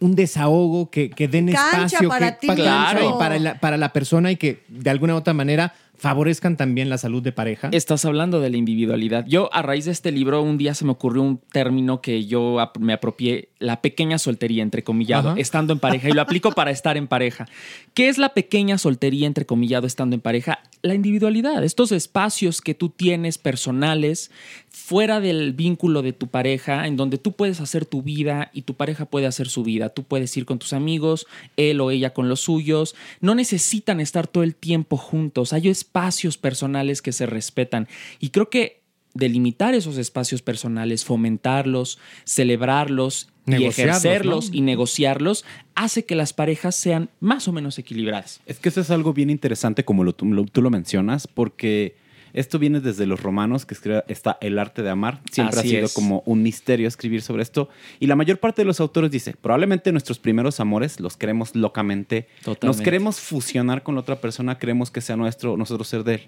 un 0.00 0.14
desahogo, 0.14 0.90
que, 0.90 1.08
que 1.08 1.28
den 1.28 1.46
Cancha 1.46 1.84
espacio 1.86 2.08
para 2.08 2.32
que, 2.32 2.40
ti, 2.40 2.46
pa- 2.48 2.56
cancha 2.56 2.90
claro. 2.98 3.10
y 3.14 3.18
para, 3.18 3.38
la, 3.38 3.60
para 3.60 3.76
la 3.76 3.92
persona 3.92 4.30
y 4.32 4.36
que 4.36 4.64
de 4.68 4.90
alguna 4.90 5.14
u 5.14 5.18
otra 5.18 5.32
manera 5.32 5.72
favorezcan 5.98 6.56
también 6.56 6.88
la 6.88 6.98
salud 6.98 7.22
de 7.22 7.32
pareja. 7.32 7.68
Estás 7.72 8.04
hablando 8.04 8.40
de 8.40 8.50
la 8.50 8.56
individualidad. 8.56 9.24
Yo, 9.26 9.52
a 9.52 9.62
raíz 9.62 9.86
de 9.86 9.92
este 9.92 10.12
libro, 10.12 10.42
un 10.42 10.58
día 10.58 10.74
se 10.74 10.84
me 10.84 10.92
ocurrió 10.92 11.22
un 11.22 11.38
término 11.52 12.00
que 12.00 12.26
yo 12.26 12.56
me 12.78 12.92
apropié, 12.92 13.48
la 13.58 13.80
pequeña 13.80 14.18
soltería, 14.18 14.62
entrecomillado, 14.62 15.30
Ajá. 15.30 15.40
estando 15.40 15.72
en 15.72 15.78
pareja, 15.78 16.08
y 16.08 16.12
lo 16.12 16.22
aplico 16.22 16.52
para 16.52 16.70
estar 16.70 16.96
en 16.96 17.06
pareja. 17.06 17.46
¿Qué 17.94 18.08
es 18.08 18.18
la 18.18 18.34
pequeña 18.34 18.78
soltería, 18.78 19.26
entrecomillado, 19.26 19.86
estando 19.86 20.14
en 20.14 20.20
pareja? 20.20 20.60
La 20.82 20.94
individualidad, 20.94 21.64
estos 21.64 21.92
espacios 21.92 22.60
que 22.60 22.74
tú 22.74 22.90
tienes 22.90 23.38
personales, 23.38 24.30
fuera 24.68 25.20
del 25.20 25.52
vínculo 25.54 26.02
de 26.02 26.12
tu 26.12 26.28
pareja, 26.28 26.86
en 26.86 26.96
donde 26.96 27.16
tú 27.16 27.32
puedes 27.32 27.60
hacer 27.60 27.86
tu 27.86 28.02
vida 28.02 28.50
y 28.52 28.62
tu 28.62 28.74
pareja 28.74 29.06
puede 29.06 29.26
hacer 29.26 29.48
su 29.48 29.62
vida. 29.64 29.88
Tú 29.88 30.04
puedes 30.04 30.36
ir 30.36 30.44
con 30.44 30.58
tus 30.58 30.74
amigos, 30.74 31.26
él 31.56 31.80
o 31.80 31.90
ella 31.90 32.12
con 32.12 32.28
los 32.28 32.40
suyos. 32.40 32.94
No 33.20 33.34
necesitan 33.34 34.00
estar 34.00 34.26
todo 34.26 34.44
el 34.44 34.54
tiempo 34.54 34.96
juntos. 34.96 35.52
Hay 35.54 35.68
espacios 35.86 36.36
personales 36.36 37.00
que 37.00 37.12
se 37.12 37.26
respetan. 37.26 37.86
Y 38.18 38.30
creo 38.30 38.50
que 38.50 38.82
delimitar 39.14 39.74
esos 39.74 39.96
espacios 39.96 40.42
personales, 40.42 41.04
fomentarlos, 41.04 41.98
celebrarlos 42.24 43.28
y 43.46 43.64
ejercerlos 43.64 44.50
¿no? 44.50 44.56
y 44.56 44.60
negociarlos, 44.60 45.44
hace 45.74 46.04
que 46.04 46.14
las 46.16 46.32
parejas 46.32 46.74
sean 46.74 47.08
más 47.20 47.46
o 47.48 47.52
menos 47.52 47.78
equilibradas. 47.78 48.40
Es 48.46 48.58
que 48.58 48.68
eso 48.68 48.80
es 48.80 48.90
algo 48.90 49.12
bien 49.14 49.30
interesante 49.30 49.84
como 49.84 50.04
lo, 50.04 50.12
tú, 50.14 50.26
lo- 50.26 50.44
tú 50.44 50.60
lo 50.60 50.70
mencionas, 50.70 51.26
porque 51.28 51.96
esto 52.36 52.58
viene 52.60 52.80
desde 52.80 53.06
los 53.06 53.20
romanos, 53.20 53.66
que 53.66 53.74
escribe- 53.74 54.04
está 54.06 54.38
el 54.40 54.58
arte 54.58 54.82
de 54.82 54.90
amar. 54.90 55.20
Siempre 55.32 55.58
Así 55.58 55.68
ha 55.68 55.70
sido 55.72 55.86
es. 55.86 55.92
como 55.94 56.22
un 56.26 56.42
misterio 56.42 56.86
escribir 56.86 57.22
sobre 57.22 57.42
esto. 57.42 57.68
Y 57.98 58.06
la 58.06 58.14
mayor 58.14 58.38
parte 58.38 58.62
de 58.62 58.66
los 58.66 58.78
autores 58.80 59.10
dice, 59.10 59.34
probablemente 59.40 59.90
nuestros 59.90 60.18
primeros 60.18 60.60
amores 60.60 61.00
los 61.00 61.16
queremos 61.16 61.56
locamente. 61.56 62.28
Nos 62.36 62.44
Totalmente. 62.56 62.84
queremos 62.84 63.20
fusionar 63.20 63.82
con 63.82 63.94
la 63.96 64.02
otra 64.02 64.20
persona, 64.20 64.58
queremos 64.58 64.90
que 64.90 65.00
sea 65.00 65.16
nuestro, 65.16 65.56
nosotros 65.56 65.88
ser 65.88 66.04
de 66.04 66.14
él. 66.14 66.20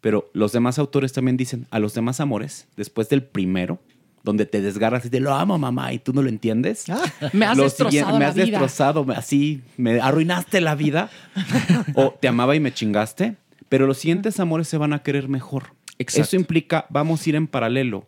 Pero 0.00 0.30
los 0.32 0.52
demás 0.52 0.78
autores 0.78 1.12
también 1.12 1.36
dicen, 1.36 1.66
a 1.70 1.78
los 1.80 1.92
demás 1.92 2.20
amores, 2.20 2.68
después 2.76 3.08
del 3.08 3.22
primero, 3.24 3.80
donde 4.22 4.46
te 4.46 4.60
desgarras 4.60 5.04
y 5.06 5.10
te 5.10 5.18
lo 5.20 5.34
amo, 5.34 5.58
mamá, 5.58 5.92
y 5.92 5.98
tú 5.98 6.12
no 6.12 6.22
lo 6.22 6.28
entiendes. 6.28 6.84
Me 7.32 7.46
has 7.46 7.56
destrozado 7.56 8.12
me 8.14 8.18
la 8.20 8.28
has 8.28 8.34
vida. 8.34 8.44
destrozado, 8.46 9.06
así, 9.16 9.62
me 9.76 10.00
arruinaste 10.00 10.60
la 10.60 10.74
vida. 10.76 11.10
o 11.94 12.10
te 12.20 12.28
amaba 12.28 12.54
y 12.54 12.60
me 12.60 12.72
chingaste. 12.72 13.36
Pero 13.68 13.86
los 13.86 13.98
siguientes 13.98 14.40
amores 14.40 14.68
se 14.68 14.78
van 14.78 14.92
a 14.92 15.02
querer 15.02 15.28
mejor. 15.28 15.74
Exacto. 15.98 16.22
Eso 16.22 16.36
implica, 16.36 16.86
vamos 16.90 17.26
a 17.26 17.28
ir 17.28 17.36
en 17.36 17.46
paralelo. 17.46 18.06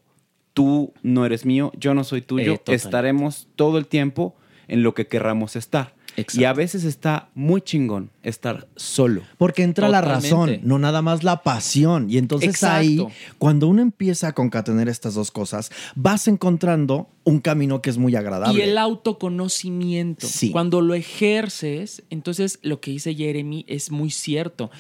Tú 0.53 0.93
no 1.03 1.25
eres 1.27 1.45
mío, 1.45 1.73
yo 1.79 1.95
no 1.95 2.05
soy 2.05 2.23
tuyo. 2.23 2.55
Eh. 2.55 2.63
Estaremos 2.67 3.49
todo 3.57 3.79
el 3.79 3.87
tiempo 3.87 4.37
en 4.69 4.83
lo 4.83 4.95
que 4.95 5.07
querramos 5.07 5.57
estar. 5.57 5.95
Y 6.35 6.45
a 6.45 6.53
veces 6.53 6.85
está 6.85 7.31
muy 7.35 7.61
chingón 7.61 8.11
estar 8.23 8.69
solo. 8.77 9.23
Porque 9.39 9.63
entra 9.63 9.89
la 9.89 10.01
razón, 10.01 10.61
no 10.63 10.79
nada 10.79 11.03
más 11.03 11.23
la 11.23 11.43
pasión. 11.43 12.11
Y 12.11 12.19
entonces 12.19 12.51
Exacto. 12.51 12.77
ahí, 12.77 13.07
cuando 13.39 13.69
uno 13.69 13.83
empieza 13.83 14.29
a 14.29 14.33
concatener 14.33 14.89
estas 14.89 15.15
dos 15.15 15.31
cosas, 15.31 15.71
vas 15.95 16.29
encontrando 16.29 17.09
un 17.25 17.41
camino 17.41 17.81
que 17.83 17.91
es 17.91 17.99
muy 17.99 18.17
agradable. 18.17 18.59
Y 18.59 18.63
el 18.63 18.79
autoconocimiento. 18.79 20.27
Cuando 20.53 20.81
lo 20.81 20.95
ejerces, 20.95 22.03
entonces 22.11 22.59
lo 22.63 22.81
que 22.81 22.91
dice 22.91 23.15
Jeremy 23.15 23.65
es 23.69 23.91
muy 23.91 24.11
cierto. 24.11 24.71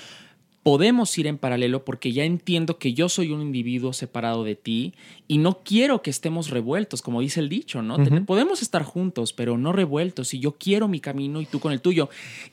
Podemos 0.70 1.18
ir 1.18 1.26
en 1.26 1.36
paralelo 1.36 1.84
porque 1.84 2.12
ya 2.12 2.22
entiendo 2.22 2.78
que 2.78 2.94
yo 2.94 3.08
soy 3.08 3.32
un 3.32 3.42
individuo 3.42 3.92
separado 3.92 4.44
de 4.44 4.54
ti 4.54 4.94
y 5.26 5.38
no 5.38 5.58
quiero 5.64 6.00
que 6.00 6.10
estemos 6.10 6.50
revueltos, 6.50 7.02
como 7.02 7.20
dice 7.20 7.40
el 7.40 7.48
dicho, 7.48 7.82
¿no? 7.82 7.96
Podemos 8.24 8.62
estar 8.62 8.84
juntos, 8.84 9.32
pero 9.32 9.58
no 9.58 9.72
revueltos 9.72 10.32
y 10.32 10.38
yo 10.38 10.52
quiero 10.52 10.86
mi 10.86 11.00
camino 11.00 11.40
y 11.40 11.46
tú 11.46 11.58
con 11.58 11.72
el 11.72 11.80
tuyo. 11.80 12.08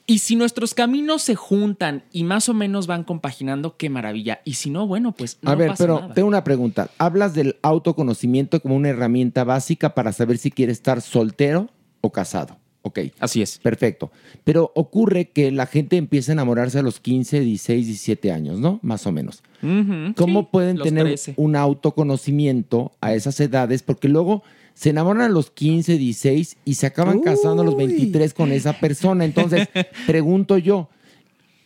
Y 0.07 0.18
si 0.18 0.35
nuestros 0.35 0.73
caminos 0.73 1.22
se 1.22 1.35
juntan 1.35 2.06
y 2.11 2.23
más 2.23 2.49
o 2.49 2.56
menos 2.56 2.88
van 2.88 3.03
compaginando, 3.03 3.77
qué 3.77 3.91
maravilla. 3.91 4.41
Y 4.45 4.56
si 4.56 4.72
no, 4.72 4.88
bueno, 4.88 5.11
pues 5.11 5.38
no 5.44 5.52
a 5.52 5.56
ver, 5.56 5.68
pasa 5.68 5.84
pero 5.84 5.99
nada. 5.99 6.14
tengo 6.15 6.27
una 6.27 6.44
pregunta. 6.44 6.89
Hablas 6.98 7.35
del 7.35 7.57
autoconocimiento 7.61 8.60
como 8.64 8.76
una 8.76 8.89
herramienta 8.89 9.44
básica 9.44 9.94
para 9.94 10.11
saber 10.11 10.39
si 10.39 10.49
quieres 10.49 10.77
estar 10.77 11.03
soltero 11.03 11.69
o 12.02 12.11
casado. 12.11 12.57
Ok. 12.88 12.99
Así 13.19 13.41
es. 13.41 13.57
Perfecto. 13.57 14.11
Pero 14.45 14.72
ocurre 14.73 15.30
que 15.30 15.51
la 15.51 15.65
gente 15.65 15.97
empieza 15.97 16.31
a 16.31 16.34
enamorarse 16.34 16.80
a 16.80 16.81
los 16.81 17.01
15, 17.01 17.41
16, 17.41 17.85
17 17.85 18.31
años, 18.31 18.59
¿no? 18.59 18.80
Más 18.81 19.05
o 19.05 19.11
menos. 19.11 19.43
¿Cómo 20.15 20.41
sí, 20.41 20.47
pueden 20.49 20.77
tener 20.77 21.05
13. 21.05 21.34
un 21.35 21.57
autoconocimiento 21.57 22.93
a 23.01 23.14
esas 23.14 23.38
edades? 23.41 23.84
Porque 23.84 24.07
luego 24.07 24.41
se 24.73 24.91
enamoran 24.91 25.23
a 25.23 25.30
los 25.30 25.51
15, 25.51 25.97
16 25.97 26.57
y 26.64 26.76
se 26.76 26.85
acaban 26.85 27.19
casando 27.19 27.61
a 27.61 27.65
los 27.65 27.76
23 27.76 28.34
con 28.34 28.53
esa 28.53 28.80
persona. 28.80 29.26
Entonces, 29.26 29.68
pregunto 30.07 30.57
yo, 30.57 30.88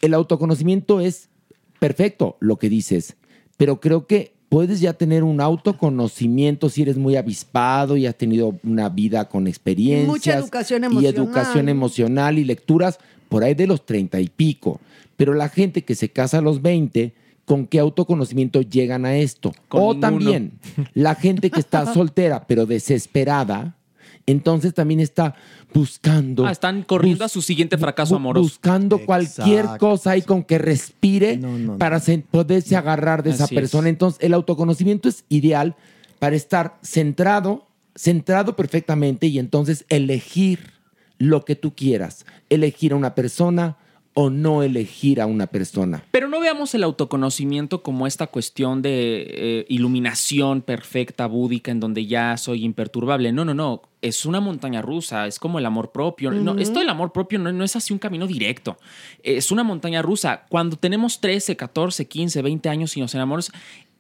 el 0.02 0.16
autoconocimiento 0.16 1.02
es 1.02 1.30
perfecto, 1.78 2.38
lo 2.40 2.58
que 2.58 2.68
dices, 2.68 3.16
pero 3.58 3.80
creo 3.80 4.08
que 4.08 4.34
puedes 4.52 4.82
ya 4.82 4.92
tener 4.92 5.24
un 5.24 5.40
autoconocimiento 5.40 6.68
si 6.68 6.82
eres 6.82 6.98
muy 6.98 7.16
avispado 7.16 7.96
y 7.96 8.06
has 8.06 8.18
tenido 8.18 8.60
una 8.66 8.90
vida 8.90 9.30
con 9.30 9.48
experiencias. 9.48 10.10
Mucha 10.10 10.34
educación 10.38 10.84
Y 10.84 10.86
emocional. 10.88 11.16
educación 11.16 11.70
emocional 11.70 12.38
y 12.38 12.44
lecturas 12.44 13.00
por 13.30 13.46
ahí 13.46 13.54
de 13.54 13.66
los 13.66 13.86
30 13.86 14.20
y 14.20 14.28
pico. 14.28 14.82
Pero 15.16 15.34
la 15.34 15.48
gente 15.48 15.84
que 15.86 15.96
se 15.96 16.10
casa 16.10 16.40
a 16.40 16.42
los 16.42 16.62
20, 16.62 17.14
¿con 17.46 17.66
qué 17.66 17.80
autoconocimiento 17.80 18.62
llegan 18.62 19.06
a 19.06 19.16
esto? 19.16 19.54
Con 19.70 19.82
o 19.84 19.94
ninguno. 19.94 20.02
también 20.02 20.52
la 20.96 21.16
gente 21.16 21.50
que 21.50 21.62
está 21.62 21.86
soltera 21.94 22.46
pero 22.46 22.66
desesperada, 22.66 23.78
entonces 24.26 24.74
también 24.74 25.00
está 25.00 25.34
buscando. 25.74 26.46
Ah, 26.46 26.52
están 26.52 26.84
corriendo 26.84 27.24
a 27.26 27.30
su 27.30 27.42
siguiente 27.42 27.78
fracaso 27.78 28.16
amoroso. 28.16 28.44
Buscando 28.44 29.00
cualquier 29.06 29.66
cosa 29.80 30.12
ahí 30.12 30.22
con 30.22 30.44
que 30.44 30.58
respire 30.58 31.40
para 31.78 32.00
se- 32.00 32.20
poderse 32.20 32.76
agarrar 32.76 33.24
de 33.24 33.32
esa 33.32 33.46
Así 33.46 33.56
es. 33.56 33.62
persona. 33.62 33.90
Entonces, 33.90 34.20
el 34.24 34.34
autoconocimiento 34.34 35.10
es 35.10 35.24
ideal 35.30 35.76
para 36.20 36.36
estar 36.36 36.78
centrado, 36.84 37.68
centrado 37.96 38.56
perfectamente 38.56 39.28
y 39.28 39.40
entonces 39.40 39.86
elegir 39.90 40.72
lo 41.18 41.46
que 41.46 41.56
tú 41.56 41.74
quieras. 41.76 42.26
Elegir 42.50 42.94
a 42.94 42.96
una 42.96 43.16
persona 43.16 43.78
o 44.14 44.30
no 44.30 44.62
elegir 44.62 45.22
a 45.22 45.26
una 45.26 45.48
persona. 45.48 46.04
Pero 46.12 46.28
no 46.28 46.40
veamos 46.40 46.76
el 46.76 46.84
autoconocimiento 46.84 47.82
como 47.82 48.08
esta 48.08 48.28
cuestión 48.28 48.82
de 48.82 49.26
eh, 49.28 49.66
iluminación 49.70 50.62
perfecta, 50.62 51.28
búdica, 51.28 51.72
en 51.72 51.80
donde 51.80 52.06
ya 52.06 52.36
soy 52.38 52.66
imperturbable. 52.66 53.32
No, 53.32 53.46
no, 53.46 53.54
no. 53.54 53.84
Es 54.02 54.26
una 54.26 54.40
montaña 54.40 54.82
rusa, 54.82 55.28
es 55.28 55.38
como 55.38 55.60
el 55.60 55.66
amor 55.66 55.92
propio. 55.92 56.32
No, 56.32 56.58
esto 56.58 56.80
del 56.80 56.90
amor 56.90 57.12
propio 57.12 57.38
no, 57.38 57.52
no 57.52 57.64
es 57.64 57.76
así 57.76 57.94
un 57.94 58.00
camino 58.00 58.26
directo. 58.26 58.78
Es 59.22 59.52
una 59.52 59.64
montaña 59.64 60.02
rusa. 60.02 60.46
Cuando 60.50 60.76
tenemos 60.76 61.22
13, 61.22 61.56
14, 61.56 62.08
15, 62.08 62.42
20 62.42 62.70
años 62.70 62.98
y 62.98 63.02
nos 63.02 63.14
enamoramos, 63.14 63.52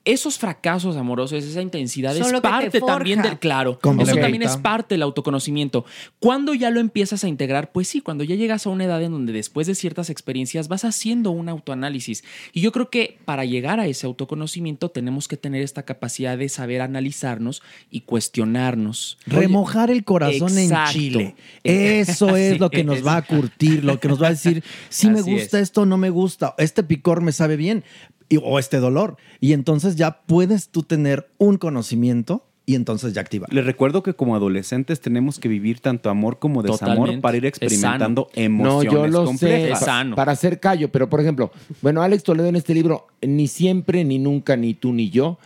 esos 0.04 0.40
fracasos 0.40 0.98
amorosos, 0.98 1.44
esa 1.44 1.62
intensidad 1.62 2.16
Son 2.16 2.36
es 2.36 2.42
parte 2.42 2.82
también 2.82 3.22
del 3.22 3.38
claro. 3.38 3.80
Eso 4.00 4.16
también 4.16 4.42
es 4.42 4.58
parte 4.58 4.96
del 4.96 5.04
autoconocimiento. 5.04 5.86
Cuando 6.20 6.56
ya 6.56 6.72
lo 6.72 6.80
empiezas 6.80 7.24
a 7.24 7.28
integrar, 7.28 7.72
pues 7.72 7.88
sí, 7.88 8.02
cuando 8.02 8.24
ya 8.24 8.36
llegas 8.36 8.66
a 8.66 8.72
una 8.72 8.86
edad 8.86 9.02
en 9.04 9.12
donde 9.12 9.32
después 9.32 9.68
de 9.68 9.76
ciertas 9.76 10.10
experiencias 10.10 10.68
vas 10.68 10.86
haciendo 10.86 11.30
un 11.30 11.50
autoanálisis. 11.50 12.24
Y 12.52 12.62
yo 12.62 12.72
creo 12.72 12.90
que 12.90 13.20
para 13.26 13.46
llegar 13.46 13.80
a 13.80 13.86
ese 13.86 14.08
autoconocimiento 14.08 14.90
tenemos 14.90 15.28
que 15.28 15.38
tener 15.38 15.62
esta 15.62 15.84
capacidad 15.84 16.36
de 16.36 16.50
saber 16.50 16.82
analizarnos 16.82 17.62
y 17.92 18.02
cuestionarnos. 18.02 19.20
Remojar 19.28 19.92
el 19.92 20.04
corazón 20.04 20.58
Exacto. 20.58 20.90
en 20.90 20.94
chile. 20.94 21.36
Eso 21.64 22.36
es 22.36 22.60
lo 22.60 22.72
que 22.72 22.84
nos 22.84 23.06
va 23.06 23.18
a 23.18 23.22
curtir, 23.22 23.84
lo 23.84 24.00
que 24.00 24.08
nos 24.08 24.22
va 24.22 24.28
a 24.28 24.32
decir 24.32 24.64
si 24.90 25.10
me 25.10 25.22
gusta 25.22 25.60
es. 25.60 25.70
esto, 25.70 25.86
no 25.86 25.98
me 25.98 26.10
gusta, 26.10 26.56
este 26.58 26.84
picor 26.84 27.22
me 27.22 27.32
sabe 27.32 27.56
bien 27.56 27.84
y- 28.32 28.40
o 28.44 28.58
este 28.60 28.78
dolor. 28.78 29.18
Y 29.40 29.54
entonces 29.54 29.96
ya 29.96 30.22
puedes 30.24 30.70
tú 30.70 30.84
tener 30.84 31.30
un 31.38 31.58
conocimiento 31.58 32.48
y 32.66 32.76
entonces 32.76 33.14
ya 33.14 33.22
activar. 33.22 33.52
Les 33.52 33.66
recuerdo 33.66 34.02
que 34.04 34.14
como 34.14 34.36
adolescentes 34.36 35.02
tenemos 35.02 35.40
que 35.40 35.50
vivir 35.50 35.80
tanto 35.80 36.10
amor 36.10 36.40
como 36.40 36.62
desamor 36.64 36.96
Totalmente. 36.96 37.22
para 37.22 37.38
ir 37.38 37.46
experimentando 37.46 38.30
No, 38.36 38.42
emociones 38.42 38.94
yo 38.94 39.08
lo 39.08 39.26
complejas. 39.26 39.80
sé, 39.80 39.86
pa- 39.86 40.16
para 40.16 40.32
hacer 40.32 40.60
callo, 40.60 40.90
pero 40.92 41.10
por 41.10 41.20
ejemplo, 41.20 41.52
bueno, 41.82 42.02
Alex 42.04 42.24
Toledo 42.24 42.48
en 42.48 42.56
este 42.56 42.74
libro, 42.74 43.08
ni 43.22 43.48
siempre, 43.48 44.04
ni 44.06 44.20
nunca, 44.20 44.56
ni 44.56 44.74
tú, 44.76 44.94
ni 44.94 45.10
yo, 45.10 45.38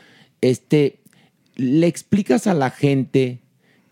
este, 0.42 1.00
le 1.56 1.88
explicas 1.88 2.48
a 2.48 2.54
la 2.54 2.70
gente 2.70 3.40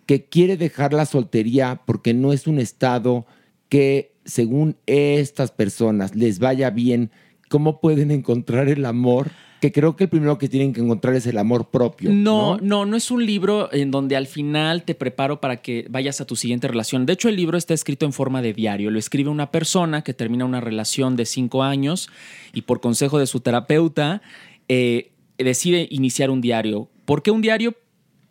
que 0.06 0.26
quiere 0.26 0.58
dejar 0.58 0.92
la 0.94 1.06
soltería 1.06 1.82
porque 1.86 2.14
no 2.14 2.34
es 2.34 2.46
un 2.46 2.60
estado 2.60 3.26
que, 3.70 4.12
según 4.26 4.76
estas 4.86 5.52
personas, 5.52 6.14
les 6.14 6.40
vaya 6.40 6.70
bien, 6.70 7.10
¿cómo 7.54 7.80
pueden 7.80 8.10
encontrar 8.10 8.68
el 8.68 8.84
amor? 8.84 9.30
Que 9.62 9.72
creo 9.72 9.96
que 9.96 10.06
el 10.06 10.10
primero 10.10 10.40
que 10.40 10.50
tienen 10.50 10.74
que 10.74 10.82
encontrar 10.82 11.14
es 11.14 11.28
el 11.28 11.38
amor 11.38 11.70
propio. 11.70 12.10
No, 12.12 12.58
no, 12.58 12.88
no 12.88 12.98
es 12.98 13.12
un 13.12 13.24
libro 13.28 13.72
en 13.72 13.92
donde 13.92 14.16
al 14.16 14.26
final 14.26 14.82
te 14.82 14.96
preparo 14.96 15.40
para 15.40 15.58
que 15.58 15.86
vayas 15.88 16.20
a 16.20 16.26
tu 16.26 16.36
siguiente 16.36 16.68
relación. 16.68 17.06
De 17.06 17.14
hecho, 17.14 17.30
el 17.30 17.36
libro 17.36 17.56
está 17.56 17.76
escrito 17.76 18.08
en 18.08 18.12
forma 18.12 18.42
de 18.42 18.54
diario. 18.54 18.90
Lo 18.90 18.98
escribe 18.98 19.30
una 19.30 19.52
persona 19.52 20.02
que 20.02 20.16
termina 20.16 20.46
una 20.46 20.62
relación 20.62 21.16
de 21.16 21.28
cinco 21.28 21.62
años 21.62 22.10
y 22.54 22.64
por 22.64 22.82
consejo 22.82 23.20
de 23.20 23.28
su 23.28 23.40
terapeuta 23.40 24.24
eh, 24.68 25.12
decide 25.38 25.88
iniciar 25.92 26.32
un 26.32 26.42
diario. 26.42 26.90
¿Por 27.06 27.22
qué 27.22 27.30
un 27.30 27.44
diario? 27.44 27.76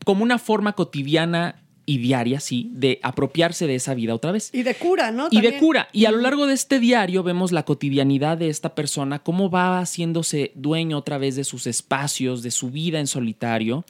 Como 0.05 0.25
una 0.25 0.41
forma 0.41 0.73
cotidiana 0.73 1.62
y 1.93 1.99
diaria, 1.99 2.41
sí, 2.41 2.71
de 2.73 2.99
apropiarse 3.03 3.67
de 3.67 3.75
esa 3.75 3.93
vida 3.93 4.15
otra 4.15 4.33
vez. 4.33 4.49
Y 4.55 4.63
de 4.63 4.75
cura, 4.77 5.11
¿no? 5.11 5.29
Y 5.31 5.43
de 5.43 5.59
cura. 5.59 5.89
Y 5.93 6.07
a 6.07 6.11
lo 6.11 6.19
largo 6.19 6.47
de 6.47 6.55
este 6.55 6.81
diario 6.81 7.23
vemos 7.23 7.53
la 7.53 7.65
cotidianidad 7.65 8.39
de 8.39 8.49
esta 8.49 8.75
persona, 8.75 9.19
cómo 9.19 9.51
va 9.51 9.81
haciéndose 9.81 10.53
dueño 10.55 10.97
otra 10.97 11.19
vez 11.19 11.37
de 11.37 11.45
sus 11.45 11.67
espacios, 11.67 12.43
de 12.43 12.51
su 12.51 12.71
vida 12.71 12.99
en 12.99 13.07
solitario. 13.07 13.85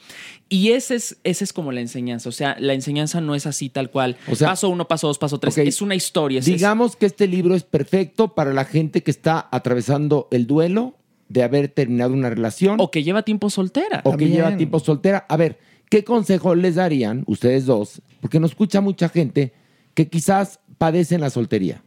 Y 0.48 0.70
ese 0.72 0.96
es, 0.96 1.16
ese 1.22 1.44
es 1.44 1.52
como 1.52 1.70
la 1.70 1.80
enseñanza. 1.80 2.28
O 2.28 2.32
sea, 2.32 2.56
la 2.58 2.74
enseñanza 2.74 3.20
no 3.20 3.36
es 3.36 3.46
así 3.46 3.68
tal 3.68 3.90
cual. 3.90 4.16
O 4.28 4.34
sea, 4.34 4.48
paso 4.48 4.68
uno, 4.68 4.88
paso 4.88 5.06
dos, 5.06 5.18
paso 5.18 5.38
tres. 5.38 5.56
Es 5.58 5.80
una 5.80 5.94
historia. 5.94 6.40
es- 6.40 6.46
Digamos 6.46 6.96
que 6.96 7.06
este 7.06 7.28
libro 7.28 7.54
es 7.54 7.62
perfecto 7.62 8.34
para 8.34 8.52
la 8.52 8.64
gente 8.64 9.02
que 9.04 9.12
está 9.12 9.48
atravesando 9.52 10.26
el 10.32 10.46
duelo 10.48 10.96
de 11.28 11.42
haber 11.44 11.68
terminado 11.68 12.12
una 12.12 12.28
relación. 12.30 12.76
O 12.80 12.90
que 12.90 13.02
lleva 13.02 13.22
tiempo 13.22 13.48
soltera. 13.48 14.02
O 14.04 14.16
que 14.16 14.28
lleva 14.28 14.56
tiempo 14.56 14.80
soltera. 14.80 15.24
A 15.28 15.36
ver, 15.36 15.58
¿qué 15.92 16.04
consejo 16.04 16.54
les 16.54 16.76
darían 16.76 17.22
ustedes 17.26 17.66
dos? 17.66 18.00
Porque 18.22 18.40
nos 18.40 18.52
escucha 18.52 18.80
mucha 18.80 19.10
gente 19.10 19.52
que 19.92 20.08
quizás 20.08 20.58
padecen 20.78 21.20
la 21.20 21.28
soltería 21.28 21.82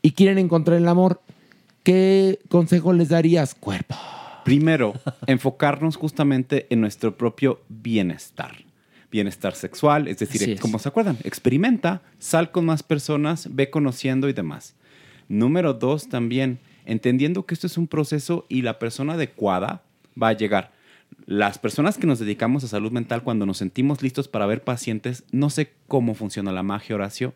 y 0.00 0.12
quieren 0.12 0.38
encontrar 0.38 0.78
el 0.78 0.88
amor. 0.88 1.20
¿Qué 1.82 2.38
consejo 2.48 2.94
les 2.94 3.10
darías, 3.10 3.54
cuerpo? 3.54 3.96
Primero, 4.46 4.94
enfocarnos 5.26 5.96
justamente 5.96 6.68
en 6.70 6.80
nuestro 6.80 7.18
propio 7.18 7.60
bienestar. 7.68 8.64
Bienestar 9.10 9.54
sexual, 9.54 10.08
es 10.08 10.20
decir, 10.20 10.52
es. 10.52 10.58
como 10.58 10.78
se 10.78 10.88
acuerdan, 10.88 11.18
experimenta, 11.22 12.00
sal 12.18 12.52
con 12.52 12.64
más 12.64 12.82
personas, 12.82 13.54
ve 13.54 13.68
conociendo 13.68 14.30
y 14.30 14.32
demás. 14.32 14.74
Número 15.28 15.74
dos, 15.74 16.08
también, 16.08 16.60
entendiendo 16.86 17.44
que 17.44 17.52
esto 17.52 17.66
es 17.66 17.76
un 17.76 17.88
proceso 17.88 18.46
y 18.48 18.62
la 18.62 18.78
persona 18.78 19.12
adecuada 19.12 19.82
va 20.20 20.28
a 20.28 20.32
llegar. 20.32 20.72
Las 21.30 21.60
personas 21.60 21.96
que 21.96 22.08
nos 22.08 22.18
dedicamos 22.18 22.64
a 22.64 22.66
salud 22.66 22.90
mental, 22.90 23.22
cuando 23.22 23.46
nos 23.46 23.58
sentimos 23.58 24.02
listos 24.02 24.26
para 24.26 24.46
ver 24.46 24.64
pacientes, 24.64 25.22
no 25.30 25.48
sé 25.48 25.70
cómo 25.86 26.16
funciona 26.16 26.50
la 26.50 26.64
magia, 26.64 26.96
Horacio, 26.96 27.34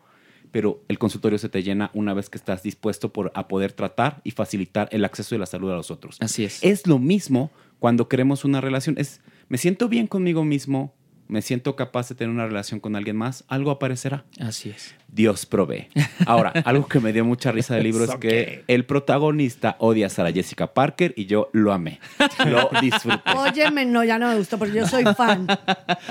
pero 0.51 0.83
el 0.89 0.99
consultorio 0.99 1.37
se 1.37 1.47
te 1.47 1.63
llena 1.63 1.91
una 1.93 2.13
vez 2.13 2.29
que 2.29 2.37
estás 2.37 2.61
dispuesto 2.61 3.13
por, 3.13 3.31
a 3.35 3.47
poder 3.47 3.71
tratar 3.71 4.19
y 4.25 4.31
facilitar 4.31 4.89
el 4.91 5.05
acceso 5.05 5.33
y 5.33 5.37
la 5.37 5.45
salud 5.45 5.71
a 5.71 5.75
los 5.75 5.91
otros. 5.91 6.17
Así 6.19 6.43
es. 6.43 6.61
Es 6.61 6.87
lo 6.87 6.99
mismo 6.99 7.51
cuando 7.79 8.09
queremos 8.09 8.43
una 8.43 8.59
relación. 8.59 8.95
Es, 8.97 9.21
me 9.47 9.57
siento 9.57 9.87
bien 9.87 10.07
conmigo 10.07 10.43
mismo, 10.43 10.93
me 11.29 11.41
siento 11.41 11.77
capaz 11.77 12.09
de 12.09 12.15
tener 12.15 12.35
una 12.35 12.47
relación 12.47 12.81
con 12.81 12.97
alguien 12.97 13.15
más, 13.15 13.45
algo 13.47 13.71
aparecerá. 13.71 14.25
Así 14.41 14.71
es. 14.71 14.93
Dios 15.15 15.45
provee. 15.45 15.87
Ahora, 16.25 16.51
algo 16.65 16.87
que 16.87 16.99
me 16.99 17.13
dio 17.13 17.23
mucha 17.23 17.51
risa 17.51 17.75
del 17.75 17.83
libro 17.83 18.03
es 18.03 18.09
¿Eso 18.09 18.19
que 18.19 18.27
qué? 18.27 18.63
el 18.67 18.85
protagonista 18.85 19.77
odia 19.79 20.07
a 20.07 20.09
Sarah 20.09 20.31
Jessica 20.31 20.73
Parker 20.73 21.13
y 21.15 21.25
yo 21.25 21.49
lo 21.53 21.71
amé. 21.71 21.99
Lo 22.45 22.69
disfruté. 22.81 23.31
Óyeme, 23.33 23.85
no, 23.85 24.03
ya 24.03 24.19
no 24.19 24.27
me 24.27 24.35
gustó 24.35 24.57
porque 24.57 24.75
yo 24.75 24.87
soy 24.87 25.05
fan. 25.15 25.47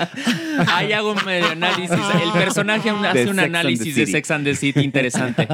Ahí 0.67 0.91
hago 0.91 1.11
un 1.11 1.23
medio 1.23 1.49
análisis. 1.49 1.91
El 1.91 2.31
personaje 2.31 2.89
hace 2.89 3.29
un 3.29 3.39
análisis 3.39 3.95
de. 3.95 4.07
Sex 4.07 4.31
and 4.31 4.45
the 4.45 4.55
City 4.55 4.81
interesante. 4.81 5.47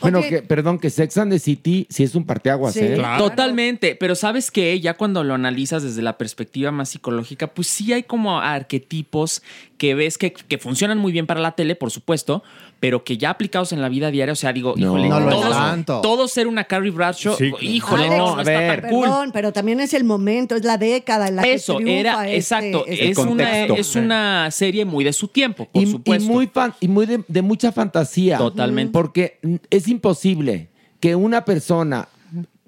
Bueno, 0.00 0.20
que, 0.20 0.42
perdón, 0.42 0.80
que 0.80 0.90
Sex 0.90 1.16
and 1.18 1.30
the 1.30 1.38
City 1.38 1.86
sí 1.88 2.02
es 2.02 2.16
un 2.16 2.24
parteaguas, 2.24 2.76
¿eh? 2.76 3.00
Totalmente, 3.18 3.94
pero 3.94 4.16
sabes 4.16 4.50
que 4.50 4.80
ya 4.80 4.94
cuando 4.94 5.22
lo 5.22 5.34
analizas 5.34 5.84
desde 5.84 6.02
la 6.02 6.18
perspectiva 6.18 6.72
más 6.72 6.88
psicológica, 6.88 7.46
pues 7.48 7.68
sí 7.68 7.92
hay 7.92 8.02
como 8.02 8.40
arquetipos 8.40 9.42
que 9.78 9.94
ves 9.94 10.18
que, 10.18 10.32
que 10.32 10.58
funcionan 10.58 10.98
muy 10.98 11.12
bien 11.12 11.26
para 11.26 11.40
la 11.40 11.52
tele, 11.52 11.76
por 11.76 11.90
supuesto, 11.90 12.42
pero 12.82 13.04
que 13.04 13.16
ya 13.16 13.30
aplicados 13.30 13.72
en 13.72 13.80
la 13.80 13.88
vida 13.88 14.10
diaria, 14.10 14.32
o 14.32 14.34
sea, 14.34 14.52
digo, 14.52 14.74
híjole, 14.76 15.08
no 15.08 15.20
lo 15.20 15.28
es 15.28 15.34
todos, 15.36 15.56
tanto. 15.56 16.00
todos 16.00 16.32
ser 16.32 16.48
una 16.48 16.64
Carrie 16.64 16.90
Bradshaw, 16.90 17.36
híjole, 17.60 18.06
Alex, 18.06 18.18
no, 18.18 18.34
no 18.34 18.42
está 18.42 18.80
tan 18.80 18.90
cool. 18.90 19.04
Perdón, 19.04 19.30
pero 19.32 19.52
también 19.52 19.78
es 19.78 19.94
el 19.94 20.02
momento, 20.02 20.56
es 20.56 20.64
la 20.64 20.78
década 20.78 21.28
en 21.28 21.36
la 21.36 21.42
Eso, 21.42 21.78
que 21.78 22.00
era, 22.00 22.24
este- 22.24 22.36
exacto, 22.38 22.84
este 22.88 23.10
es, 23.10 23.18
una, 23.18 23.64
es 23.66 23.94
una 23.94 24.50
serie 24.50 24.84
muy 24.84 25.04
de 25.04 25.12
su 25.12 25.28
tiempo, 25.28 25.68
por 25.70 25.80
y, 25.80 25.86
supuesto. 25.86 26.24
y 26.24 26.28
muy, 26.28 26.46
fan- 26.48 26.74
y 26.80 26.88
muy 26.88 27.06
de, 27.06 27.22
de 27.28 27.42
mucha 27.42 27.70
fantasía. 27.70 28.36
Totalmente. 28.36 28.92
Porque 28.92 29.38
es 29.70 29.86
imposible 29.86 30.66
que 30.98 31.14
una 31.14 31.44
persona 31.44 32.08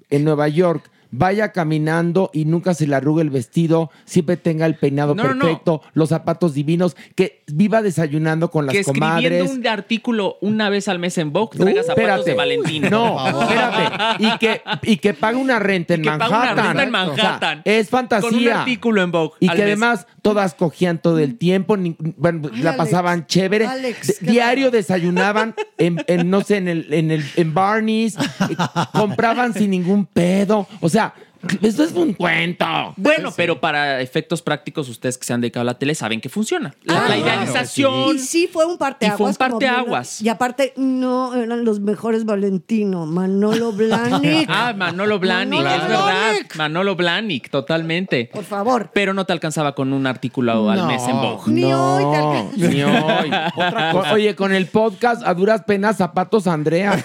en 0.09 0.23
Nueva 0.23 0.47
York 0.47 0.89
vaya 1.17 1.51
caminando 1.51 2.29
y 2.33 2.45
nunca 2.45 2.73
se 2.73 2.87
le 2.87 2.95
arrugue 2.95 3.21
el 3.21 3.29
vestido, 3.29 3.91
siempre 4.05 4.37
tenga 4.37 4.65
el 4.65 4.75
peinado 4.75 5.15
No, 5.15 5.23
no, 5.23 5.33
no. 5.33 5.39
perfecto, 5.45 5.81
los 5.93 6.09
zapatos 6.09 6.53
divinos, 6.53 6.95
que 7.15 7.43
viva 7.47 7.81
desayunando 7.81 8.49
con 8.51 8.65
las 8.65 8.73
que 8.73 8.79
escribiendo 8.81 9.07
comadres. 9.15 9.51
un 9.51 9.67
artículo 9.67 10.37
una 10.41 10.69
vez 10.69 10.87
al 10.87 10.99
mes 10.99 11.17
en 11.17 11.31
Vogue 11.33 11.57
traiga 11.57 11.81
Uh, 11.81 11.83
zapatos 11.83 11.99
espérate. 12.03 12.29
de 12.31 12.35
Valentino. 12.35 12.89
No, 12.89 13.41
espérate. 13.41 14.23
Y 14.23 14.37
que, 14.37 14.61
y 14.83 14.97
que 14.97 15.13
pague 15.13 15.37
una 15.37 15.59
renta 15.59 15.93
en 15.95 16.01
que 16.03 16.09
pague 16.09 16.25
una 16.25 16.37
Manhattan. 16.39 16.77
renta 16.77 16.83
en 16.83 16.95
O 17.09 17.15
sea, 17.15 17.23
Manhattan. 17.23 17.61
es 17.65 17.89
fantasía. 17.89 18.29
Con 18.29 18.39
un 18.39 18.47
artículo 18.49 19.01
en 19.03 19.11
Vogue. 19.11 19.33
Y 19.39 19.47
al 19.49 19.55
que 19.55 19.61
mes. 19.63 19.71
además 19.71 20.07
todas 20.21 20.53
cogían 20.55 20.97
todo 20.99 21.19
el 21.19 21.37
tiempo, 21.37 21.77
ni- 21.77 21.95
bueno, 22.17 22.49
la 22.53 22.71
Alex, 22.71 22.77
pasaban 22.77 23.27
chévere. 23.27 23.67
Alex, 23.67 24.19
diario 24.21 24.71
desayunaban 24.71 25.53
en, 25.77 26.03
en, 26.07 26.29
no 26.29 26.41
sé, 26.41 26.57
en 26.57 26.67
el, 26.67 26.93
en 26.93 27.11
el, 27.11 27.23
en 27.35 27.53
Barney's, 27.53 28.15
compraban 28.93 29.53
sin 29.53 29.71
ningún 29.71 30.05
pedo. 30.05 30.67
O 30.81 30.89
sea, 30.89 31.04
esto 31.61 31.83
es 31.83 31.91
un 31.91 32.13
cuento. 32.13 32.65
Bueno, 32.97 33.31
pero 33.35 33.59
para 33.61 34.01
efectos 34.01 34.41
prácticos, 34.41 34.89
ustedes 34.89 35.17
que 35.17 35.25
se 35.25 35.33
han 35.33 35.41
dedicado 35.41 35.61
a 35.61 35.65
la 35.65 35.77
tele 35.77 35.93
saben 35.93 36.19
que 36.19 36.29
funciona. 36.29 36.73
La, 36.83 36.97
Ah, 36.97 37.01
la 37.09 37.15
claro. 37.17 37.21
idealización. 37.43 38.15
Y 38.15 38.19
sí 38.19 38.49
fue 38.51 38.65
un 38.65 38.77
parteaguas. 38.79 39.15
Y 39.15 39.17
fue 39.17 39.29
un 39.29 39.35
parteaguas. 39.35 40.21
Y 40.23 40.29
aparte, 40.29 40.73
no 40.75 41.35
eran 41.35 41.63
los 41.63 41.79
mejores 41.81 42.25
Valentino. 42.25 43.05
Manolo 43.05 43.71
Blahnik. 43.73 44.49
Ah, 44.57 44.73
Manolo 44.75 45.19
Blahnik, 45.19 45.59
Manolo 45.61 45.75
es 45.83 45.87
verdad. 45.89 46.05
Blahnik. 46.05 46.55
Manolo 46.55 46.95
Blahnik, 46.95 47.49
totalmente. 47.51 48.29
Por 48.33 48.43
favor. 48.43 48.89
Pero 48.93 49.13
no 49.13 49.25
te 49.25 49.33
alcanzaba 49.33 49.75
con 49.75 49.93
un 49.93 50.07
artículo 50.07 50.69
al 50.71 50.87
mes 50.87 51.03
en 51.07 51.17
Vogue. 51.17 51.51
Ni 51.51 51.63
hoy 51.73 52.03
te 52.57 52.67
ni 52.69 52.81
hoy. 52.83 53.31
Otra 53.55 53.91
cosa. 53.91 54.13
Oye, 54.13 54.35
con 54.35 54.51
el 54.53 54.65
podcast 54.67 55.21
a 55.25 55.33
duras 55.35 55.61
penas 55.67 55.97
zapatos 55.97 56.47
Andrea. 56.47 57.03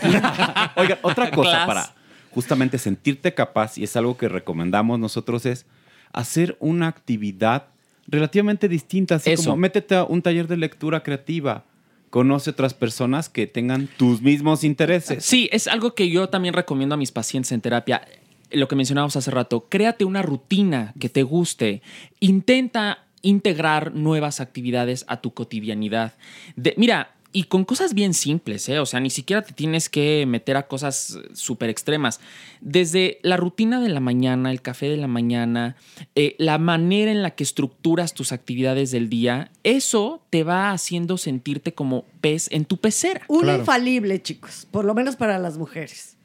Oigan, 0.76 0.98
otra 1.02 1.30
cosa 1.30 1.50
Class. 1.50 1.66
para 1.66 1.99
justamente 2.30 2.78
sentirte 2.78 3.34
capaz, 3.34 3.78
y 3.78 3.84
es 3.84 3.96
algo 3.96 4.16
que 4.16 4.28
recomendamos 4.28 4.98
nosotros, 4.98 5.46
es 5.46 5.66
hacer 6.12 6.56
una 6.60 6.88
actividad 6.88 7.66
relativamente 8.06 8.68
distinta. 8.68 9.16
Así 9.16 9.30
Eso. 9.30 9.44
como 9.44 9.56
métete 9.56 9.94
a 9.94 10.04
un 10.04 10.22
taller 10.22 10.46
de 10.48 10.56
lectura 10.56 11.02
creativa. 11.02 11.64
Conoce 12.10 12.50
otras 12.50 12.74
personas 12.74 13.28
que 13.28 13.46
tengan 13.46 13.88
tus 13.96 14.20
mismos 14.20 14.64
intereses. 14.64 15.24
Sí, 15.24 15.48
es 15.52 15.68
algo 15.68 15.94
que 15.94 16.10
yo 16.10 16.28
también 16.28 16.54
recomiendo 16.54 16.94
a 16.96 16.98
mis 16.98 17.12
pacientes 17.12 17.52
en 17.52 17.60
terapia. 17.60 18.02
Lo 18.50 18.66
que 18.66 18.74
mencionábamos 18.74 19.14
hace 19.14 19.30
rato, 19.30 19.68
créate 19.68 20.04
una 20.04 20.22
rutina 20.22 20.92
que 20.98 21.08
te 21.08 21.22
guste. 21.22 21.82
Intenta 22.18 23.04
integrar 23.22 23.94
nuevas 23.94 24.40
actividades 24.40 25.04
a 25.06 25.20
tu 25.20 25.32
cotidianidad. 25.34 26.14
De- 26.56 26.74
mira, 26.76 27.14
y 27.32 27.44
con 27.44 27.64
cosas 27.64 27.94
bien 27.94 28.14
simples, 28.14 28.68
¿eh? 28.68 28.78
O 28.80 28.86
sea, 28.86 28.98
ni 29.00 29.10
siquiera 29.10 29.42
te 29.42 29.52
tienes 29.52 29.88
que 29.88 30.24
meter 30.26 30.56
a 30.56 30.66
cosas 30.66 31.18
súper 31.32 31.70
extremas. 31.70 32.20
Desde 32.60 33.18
la 33.22 33.36
rutina 33.36 33.80
de 33.80 33.88
la 33.88 34.00
mañana, 34.00 34.50
el 34.50 34.62
café 34.62 34.88
de 34.88 34.96
la 34.96 35.06
mañana, 35.06 35.76
eh, 36.14 36.34
la 36.38 36.58
manera 36.58 37.10
en 37.12 37.22
la 37.22 37.30
que 37.30 37.44
estructuras 37.44 38.14
tus 38.14 38.32
actividades 38.32 38.90
del 38.90 39.08
día, 39.08 39.50
eso 39.62 40.22
te 40.30 40.42
va 40.42 40.72
haciendo 40.72 41.18
sentirte 41.18 41.72
como 41.72 42.04
pez 42.20 42.48
en 42.50 42.64
tu 42.64 42.78
pecera. 42.78 43.22
Un 43.28 43.48
infalible, 43.48 44.20
chicos, 44.20 44.66
por 44.70 44.84
lo 44.84 44.94
menos 44.94 45.16
para 45.16 45.38
las 45.38 45.56
mujeres. 45.56 46.16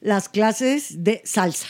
Las 0.00 0.28
clases 0.28 1.02
de 1.02 1.20
salsa. 1.24 1.66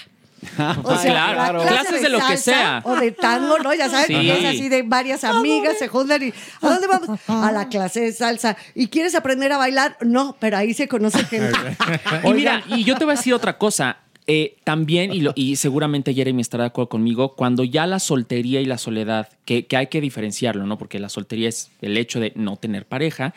O 0.84 0.96
sea, 0.98 1.32
Claro, 1.34 1.58
la 1.58 1.66
clase 1.66 1.82
clases 1.88 2.02
de 2.02 2.08
lo 2.08 2.18
que 2.26 2.36
sea. 2.36 2.82
O 2.84 2.96
de 2.96 3.12
tango, 3.12 3.58
¿no? 3.58 3.74
Ya 3.74 3.88
sabes, 3.88 4.06
Sí. 4.06 4.14
que 4.14 4.38
es 4.38 4.44
así 4.44 4.68
de 4.68 4.82
varias 4.82 5.24
amigas 5.24 5.78
se 5.78 5.88
juntan 5.88 6.22
y 6.22 6.32
¿a 6.62 6.68
dónde 6.68 6.86
vamos? 6.86 7.20
A 7.28 7.52
la 7.52 7.68
clase 7.68 8.00
de 8.00 8.12
salsa. 8.12 8.56
¿Y 8.74 8.88
quieres 8.88 9.14
aprender 9.14 9.52
a 9.52 9.58
bailar? 9.58 9.96
No, 10.00 10.36
pero 10.38 10.56
ahí 10.56 10.74
se 10.74 10.88
conoce 10.88 11.24
gente. 11.24 11.52
Y 12.24 12.32
mira, 12.34 12.62
y 12.68 12.84
yo 12.84 12.96
te 12.96 13.04
voy 13.04 13.14
a 13.14 13.16
decir 13.16 13.34
otra 13.34 13.58
cosa. 13.58 13.96
Eh, 14.26 14.56
también, 14.64 15.12
y, 15.12 15.20
lo- 15.20 15.32
y 15.34 15.56
seguramente 15.56 16.14
Jeremy 16.14 16.40
estará 16.40 16.64
de 16.64 16.68
acuerdo 16.68 16.88
conmigo, 16.88 17.34
cuando 17.34 17.62
ya 17.62 17.86
la 17.86 17.98
soltería 17.98 18.62
y 18.62 18.64
la 18.64 18.78
soledad, 18.78 19.28
que, 19.44 19.66
que 19.66 19.76
hay 19.76 19.88
que 19.88 20.00
diferenciarlo, 20.00 20.64
¿no? 20.66 20.78
Porque 20.78 20.98
la 20.98 21.10
soltería 21.10 21.50
es 21.50 21.70
el 21.82 21.98
hecho 21.98 22.20
de 22.20 22.32
no 22.34 22.56
tener 22.56 22.86
pareja, 22.86 23.34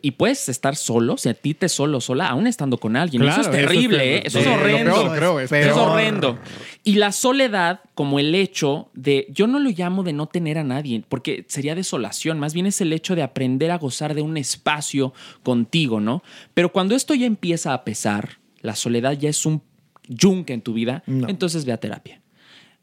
y 0.00 0.12
puedes 0.12 0.48
estar 0.48 0.76
solo, 0.76 1.18
sentirte 1.18 1.68
solo, 1.68 2.00
sola, 2.00 2.28
aún 2.28 2.46
estando 2.46 2.78
con 2.78 2.96
alguien. 2.96 3.20
Claro, 3.22 3.42
eso 3.42 3.50
es 3.50 3.56
eso 3.56 3.60
es 3.62 3.68
terrible, 3.68 3.98
terrible. 3.98 4.16
¿eh? 4.16 4.22
Eso 4.24 4.38
es 4.38 4.46
horrendo. 4.46 4.92
peor, 4.94 5.16
creo, 5.18 5.40
es 5.40 5.52
Eso 5.52 5.70
es 5.70 5.76
horrendo. 5.76 6.38
Y 6.84 6.94
la 6.94 7.12
soledad, 7.12 7.80
como 7.94 8.18
el 8.18 8.34
hecho 8.34 8.88
de, 8.94 9.26
yo 9.28 9.46
no 9.46 9.58
lo 9.58 9.68
llamo 9.68 10.04
de 10.04 10.14
no 10.14 10.26
tener 10.26 10.56
a 10.56 10.64
nadie, 10.64 11.02
porque 11.06 11.44
sería 11.48 11.74
desolación, 11.74 12.38
más 12.38 12.54
bien 12.54 12.64
es 12.64 12.80
el 12.80 12.94
hecho 12.94 13.14
de 13.14 13.22
aprender 13.22 13.70
a 13.72 13.76
gozar 13.76 14.14
de 14.14 14.22
un 14.22 14.38
espacio 14.38 15.12
contigo, 15.42 16.00
¿no? 16.00 16.22
Pero 16.54 16.72
cuando 16.72 16.94
esto 16.94 17.14
ya 17.14 17.26
empieza 17.26 17.74
a 17.74 17.84
pesar, 17.84 18.38
la 18.62 18.74
soledad 18.74 19.12
ya 19.12 19.28
es 19.28 19.44
un 19.44 19.62
yunque 20.08 20.52
en 20.52 20.62
tu 20.62 20.72
vida, 20.72 21.02
entonces 21.06 21.64
ve 21.64 21.72
a 21.72 21.78
terapia. 21.78 22.20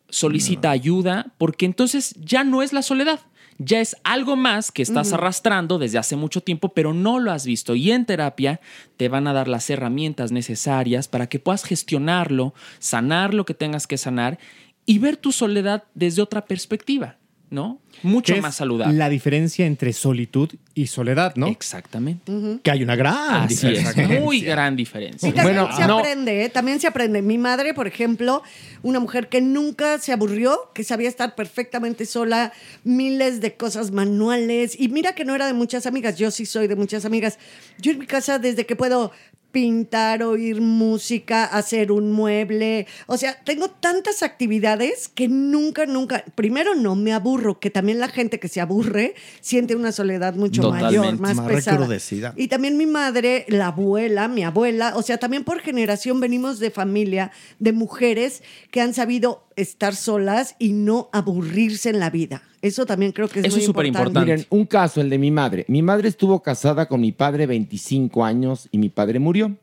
Solicita 0.10 0.72
ayuda, 0.72 1.34
porque 1.38 1.66
entonces 1.66 2.16
ya 2.20 2.44
no 2.44 2.64
es 2.64 2.74
la 2.74 2.82
soledad. 2.82 3.20
Ya 3.60 3.82
es 3.82 3.98
algo 4.04 4.36
más 4.36 4.72
que 4.72 4.84
estás 4.84 5.14
arrastrando 5.14 5.80
desde 5.80 5.98
hace 5.98 6.16
mucho 6.16 6.42
tiempo, 6.42 6.70
pero 6.70 6.94
no 6.94 7.20
lo 7.20 7.32
has 7.32 7.46
visto. 7.46 7.76
Y 7.76 7.92
en 7.92 8.06
terapia 8.06 8.62
te 8.98 9.10
van 9.10 9.28
a 9.28 9.34
dar 9.34 9.48
las 9.48 9.70
herramientas 9.70 10.32
necesarias 10.32 11.08
para 11.08 11.28
que 11.28 11.40
puedas 11.40 11.64
gestionarlo, 11.64 12.54
sanar 12.78 13.34
lo 13.34 13.46
que 13.46 13.56
tengas 13.56 13.88
que 13.88 13.98
sanar 13.98 14.38
y 14.86 15.00
ver 15.00 15.18
tu 15.18 15.32
soledad 15.32 15.84
desde 15.96 16.22
otra 16.22 16.46
perspectiva, 16.46 17.17
¿no? 17.50 17.80
Mucho 18.04 18.36
más 18.38 18.56
saludable. 18.56 18.96
La 18.98 19.10
diferencia 19.10 19.66
entre 19.66 19.94
solitud 19.94 20.54
y 20.76 20.88
soledad, 20.88 21.36
¿no? 21.36 21.48
Exactamente. 21.48 22.32
Que 22.62 22.72
hay 22.72 22.84
una 22.84 22.96
gran 22.96 23.44
Así 23.44 23.68
diferencia. 23.68 24.04
es, 24.04 24.22
muy 24.22 24.42
gran 24.42 24.76
diferencia. 24.76 25.30
Y 25.30 25.32
también 25.32 25.68
se 25.76 25.84
aprende, 25.84 26.44
¿eh? 26.44 26.50
también 26.50 26.80
se 26.80 26.88
aprende. 26.88 27.22
Mi 27.22 27.38
madre, 27.38 27.74
por 27.74 27.88
ejemplo, 27.88 28.44
una 28.84 29.00
mujer 29.00 29.30
que 29.30 29.42
nunca 29.42 29.98
se 30.00 30.12
aburrió, 30.12 30.72
que 30.74 30.84
sabía 30.84 31.10
estar 31.10 31.36
perfectamente 31.36 32.06
sola, 32.06 32.54
miles 32.84 33.42
de 33.42 33.56
cosas 33.56 33.92
manuales. 33.92 34.80
Y 34.80 34.90
mira 34.90 35.16
que 35.16 35.26
no 35.26 35.34
era 35.34 35.48
de 35.48 35.54
muchas 35.54 35.88
amigas, 35.88 36.18
yo 36.18 36.30
sí 36.32 36.46
soy 36.46 36.68
de 36.68 36.76
muchas 36.76 37.06
amigas. 37.06 37.40
Yo 37.80 37.92
en 37.92 38.00
mi 38.00 38.06
casa, 38.06 38.40
desde 38.40 38.66
que 38.66 38.76
puedo 38.76 39.12
pintar, 39.58 40.22
oír 40.22 40.62
música, 40.62 41.44
hacer 41.44 41.92
un 41.92 42.12
mueble. 42.12 42.86
O 43.08 43.18
sea, 43.18 43.42
tengo 43.44 43.72
tantas 43.72 44.22
actividades 44.22 45.08
que 45.08 45.28
nunca, 45.28 45.88
nunca, 45.88 46.24
primero 46.36 46.76
no 46.76 46.96
me 46.96 47.12
aburro, 47.12 47.60
que 47.60 47.72
también 47.72 47.98
la 47.98 48.08
gente 48.08 48.40
que 48.40 48.50
se 48.50 48.62
aburre 48.62 49.16
siente 49.42 49.76
una 49.76 49.92
soledad 49.92 50.36
mucho 50.36 50.62
Totalmente. 50.62 51.00
mayor, 51.00 51.20
más, 51.20 51.38
Más 51.38 51.48
pesada. 51.48 51.78
recrudecida. 51.78 52.34
Y 52.38 52.50
también 52.50 52.78
mi 52.78 52.86
madre, 52.86 53.48
la 53.48 53.70
abuela, 53.70 54.28
mi 54.28 54.44
abuela, 54.44 54.94
o 54.96 55.02
sea, 55.02 55.18
también 55.18 55.44
por 55.44 55.60
generación 55.60 56.20
venimos 56.20 56.60
de 56.60 56.70
familia 56.70 57.32
de 57.58 57.74
mujeres 57.74 58.44
que 58.70 58.82
han 58.82 58.94
sabido 58.94 59.48
estar 59.56 59.96
solas 59.96 60.56
y 60.60 60.74
no 60.74 61.10
aburrirse 61.14 61.90
en 61.90 62.00
la 62.00 62.12
vida. 62.12 62.44
Eso 62.68 62.86
también 62.86 63.12
creo 63.14 63.28
que 63.28 63.40
es 63.40 63.54
muy 63.54 63.88
importante. 63.88 64.20
Miren, 64.20 64.46
un 64.50 64.66
caso, 64.66 65.00
el 65.00 65.10
de 65.10 65.18
mi 65.18 65.32
madre. 65.32 65.66
Mi 65.68 65.82
madre 65.82 66.10
estuvo 66.10 66.42
casada 66.42 66.88
con 66.88 67.02
mi 67.02 67.12
padre 67.12 67.48
25 67.48 68.26
años 68.26 68.68
y 68.72 68.78
mi 68.78 68.90
padre 68.90 69.20
murió. 69.20 69.56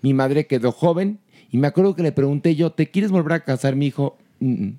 Mi 0.00 0.14
madre 0.14 0.46
quedó 0.46 0.72
joven 0.72 1.18
y 1.50 1.58
me 1.58 1.66
acuerdo 1.66 1.94
que 1.94 2.02
le 2.02 2.12
pregunté 2.12 2.54
yo, 2.54 2.72
¿te 2.72 2.90
quieres 2.90 3.10
volver 3.10 3.32
a 3.34 3.44
casar? 3.44 3.76
Mi 3.76 3.86
hijo, 3.86 4.16
"Mm, 4.40 4.52
mm". 4.52 4.78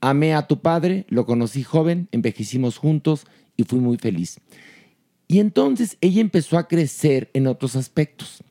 amé 0.00 0.34
a 0.34 0.46
tu 0.46 0.60
padre, 0.60 1.04
lo 1.08 1.26
conocí 1.26 1.62
joven, 1.62 2.08
envejecimos 2.12 2.78
juntos 2.78 3.26
y 3.56 3.64
fui 3.64 3.80
muy 3.80 3.96
feliz. 3.96 4.38
Y 5.28 5.40
entonces 5.40 5.96
ella 6.00 6.20
empezó 6.20 6.58
a 6.58 6.68
crecer 6.68 7.30
en 7.34 7.46
otros 7.48 7.74
aspectos. 7.74 8.44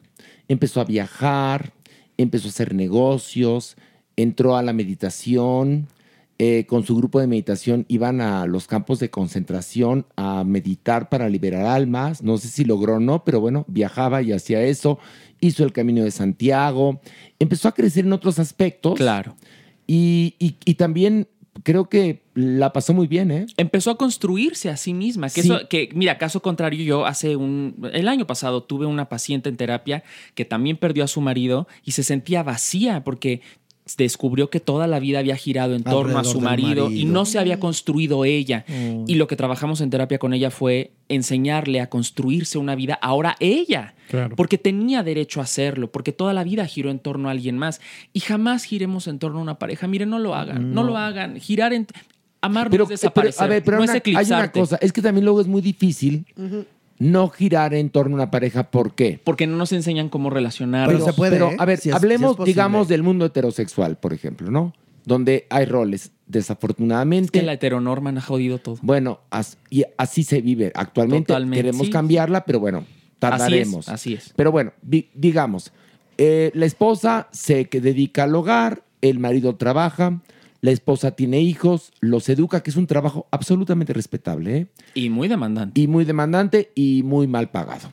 Empezó 0.48 0.82
a 0.82 0.86
viajar, 0.86 1.72
empezó 2.18 2.48
a 2.48 2.50
hacer 2.50 2.74
negocios, 2.74 3.78
entró 4.18 4.58
a 4.58 4.64
la 4.64 4.74
meditación, 4.74 5.88
eh, 6.38 6.66
con 6.68 6.84
su 6.86 6.96
grupo 6.98 7.20
de 7.20 7.28
meditación 7.28 7.86
iban 7.88 8.20
a 8.22 8.46
los 8.46 8.68
campos 8.68 9.00
de 9.00 9.10
concentración 9.10 10.06
a 10.18 10.44
meditar 10.44 11.08
para 11.10 11.30
liberar 11.30 11.66
almas. 11.66 12.22
No 12.24 12.38
sé 12.38 12.50
si 12.50 12.66
logró 12.66 12.96
o 12.96 13.00
no, 13.00 13.24
pero 13.24 13.40
bueno, 13.40 13.64
viajaba 13.68 14.22
y 14.22 14.32
hacía 14.34 14.62
eso. 14.64 15.00
Hizo 15.40 15.64
el 15.64 15.72
camino 15.72 16.04
de 16.04 16.12
Santiago. 16.12 17.00
Empezó 17.40 17.68
a 17.70 17.74
crecer 17.74 18.06
en 18.06 18.14
otros 18.14 18.40
aspectos. 18.40 18.96
Claro. 18.96 19.36
Y, 19.88 20.36
y- 20.40 20.56
y 20.66 20.74
también 20.76 21.28
creo 21.64 21.88
que 21.88 22.24
la 22.34 22.74
pasó 22.74 22.94
muy 22.94 23.08
bien, 23.08 23.32
¿eh? 23.32 23.46
Empezó 23.56 23.92
a 23.92 23.98
construirse 23.98 24.70
a 24.70 24.76
sí 24.76 24.94
misma. 24.94 25.30
Que 25.30 25.42
Sí. 25.42 25.48
eso, 25.48 25.70
que, 25.70 25.90
mira, 25.94 26.18
caso 26.18 26.42
contrario, 26.42 26.84
yo 26.84 27.06
hace 27.06 27.38
un. 27.38 27.76
El 27.94 28.10
año 28.10 28.28
pasado 28.28 28.64
tuve 28.64 28.86
una 28.86 29.08
paciente 29.08 29.48
en 29.48 29.56
terapia 29.56 30.04
que 30.34 30.44
también 30.44 30.76
perdió 30.76 31.06
a 31.06 31.08
su 31.08 31.22
marido 31.22 31.68
y 31.86 31.92
se 31.92 32.04
sentía 32.04 32.44
vacía 32.44 33.04
porque 33.06 33.42
descubrió 33.98 34.50
que 34.50 34.60
toda 34.60 34.88
la 34.88 35.00
vida 35.00 35.20
había 35.20 35.36
girado 35.36 35.76
en 35.76 35.84
torno 35.84 36.18
a 36.18 36.24
su 36.24 36.42
marido, 36.42 36.90
y 36.90 37.06
no 37.06 37.26
se 37.26 37.38
había 37.40 37.60
construido 37.60 38.26
ella. 38.26 38.66
Mm. 38.68 39.04
Y 39.08 39.16
lo 39.16 39.28
que 39.28 39.36
trabajamos 39.36 39.80
en 39.82 39.90
terapia 39.92 40.18
con 40.18 40.34
ella 40.34 40.50
fue 40.50 40.92
enseñarle 41.08 41.82
a 41.82 41.90
construirse 41.90 42.58
una 42.58 42.74
vida 42.76 42.96
ahora 43.02 43.36
ella. 43.40 43.94
Claro. 44.10 44.36
Porque 44.36 44.58
tenía 44.58 45.04
derecho 45.04 45.40
a 45.40 45.44
hacerlo, 45.44 45.92
porque 45.92 46.12
toda 46.12 46.34
la 46.34 46.44
vida 46.44 46.66
giró 46.66 46.90
en 46.90 47.00
torno 47.00 47.28
a 47.28 47.32
alguien 47.32 47.58
más. 47.58 47.80
Y 48.14 48.20
jamás 48.22 48.64
giremos 48.64 49.08
en 49.08 49.20
torno 49.20 49.40
a 49.40 49.42
una 49.42 49.60
pareja. 49.60 49.88
Miren, 49.88 50.10
no 50.10 50.20
lo 50.20 50.34
hagan, 50.36 50.74
no, 50.74 50.82
No. 50.84 50.90
lo 50.90 50.98
hagan. 50.98 51.40
Girar 51.40 51.74
en. 51.74 51.88
Amar 52.42 52.72
no 52.72 52.84
es 52.84 52.90
desaparecer, 52.90 53.36
pero, 53.40 53.46
a 53.46 53.48
ver, 53.50 53.64
pero 53.64 53.78
no 53.78 53.84
una- 53.84 53.94
es 53.94 54.02
hay 54.06 54.12
una 54.12 54.20
eclipsarte. 54.22 54.60
cosa, 54.60 54.78
es 54.80 54.94
que 54.94 55.02
también 55.02 55.26
luego 55.26 55.42
es 55.42 55.48
muy 55.48 55.62
difícil 55.64 56.26
no 56.98 57.30
girar 57.30 57.74
en 57.74 57.90
torno 57.90 58.16
a 58.16 58.20
una 58.24 58.32
pareja. 58.32 58.72
¿Por 58.72 58.96
qué? 58.96 59.20
Porque 59.24 59.48
no 59.48 59.58
nos 59.58 59.72
enseñan 59.74 60.10
cómo 60.10 60.30
relacionarnos. 60.30 61.04
Pero, 61.04 61.16
pero, 61.30 61.52
a 61.58 61.66
ver, 61.66 61.80
hablemos, 61.94 62.38
digamos, 62.46 62.88
del 62.88 63.04
mundo 63.04 63.26
heterosexual, 63.26 63.98
por 63.98 64.14
ejemplo, 64.14 64.50
¿no? 64.52 64.74
Donde 65.06 65.46
hay 65.50 65.66
roles. 65.66 66.12
Desafortunadamente. 66.28 67.38
que 67.40 67.46
la 67.46 67.54
heteronorma 67.54 68.10
ha 68.12 68.22
jodido 68.22 68.58
todo. 68.60 68.78
Bueno, 68.82 69.20
as- 69.30 69.58
y 69.70 69.84
así 69.98 70.24
se 70.24 70.42
vive. 70.42 70.72
Actualmente 70.74 71.28
Totalmente, 71.28 71.64
queremos 71.64 71.88
sí. 71.88 71.92
cambiarla, 71.92 72.46
pero 72.46 72.60
bueno, 72.60 72.86
tardaremos. 73.20 73.90
Así 73.90 74.14
es, 74.14 74.22
así 74.22 74.30
es. 74.30 74.34
Pero 74.36 74.52
bueno, 74.52 74.72
di- 74.82 75.10
digamos, 75.14 75.72
eh, 76.18 76.50
la 76.56 76.66
esposa 76.66 77.28
se 77.32 77.66
que 77.66 77.82
dedica 77.82 78.24
al 78.24 78.34
hogar, 78.36 78.84
el 79.02 79.20
marido 79.20 79.56
trabaja, 79.56 80.22
la 80.66 80.72
esposa 80.72 81.12
tiene 81.12 81.42
hijos, 81.42 81.92
los 82.00 82.28
educa, 82.28 82.64
que 82.64 82.72
es 82.72 82.76
un 82.76 82.88
trabajo 82.88 83.28
absolutamente 83.30 83.94
respetable, 83.94 84.58
¿eh? 84.58 84.68
Y 84.96 85.10
muy 85.12 85.28
demandante. 85.28 85.80
Y 85.80 85.88
muy 85.88 86.06
demandante 86.06 86.72
y 86.74 87.04
muy 87.04 87.28
mal 87.28 87.52
pagado. 87.52 87.92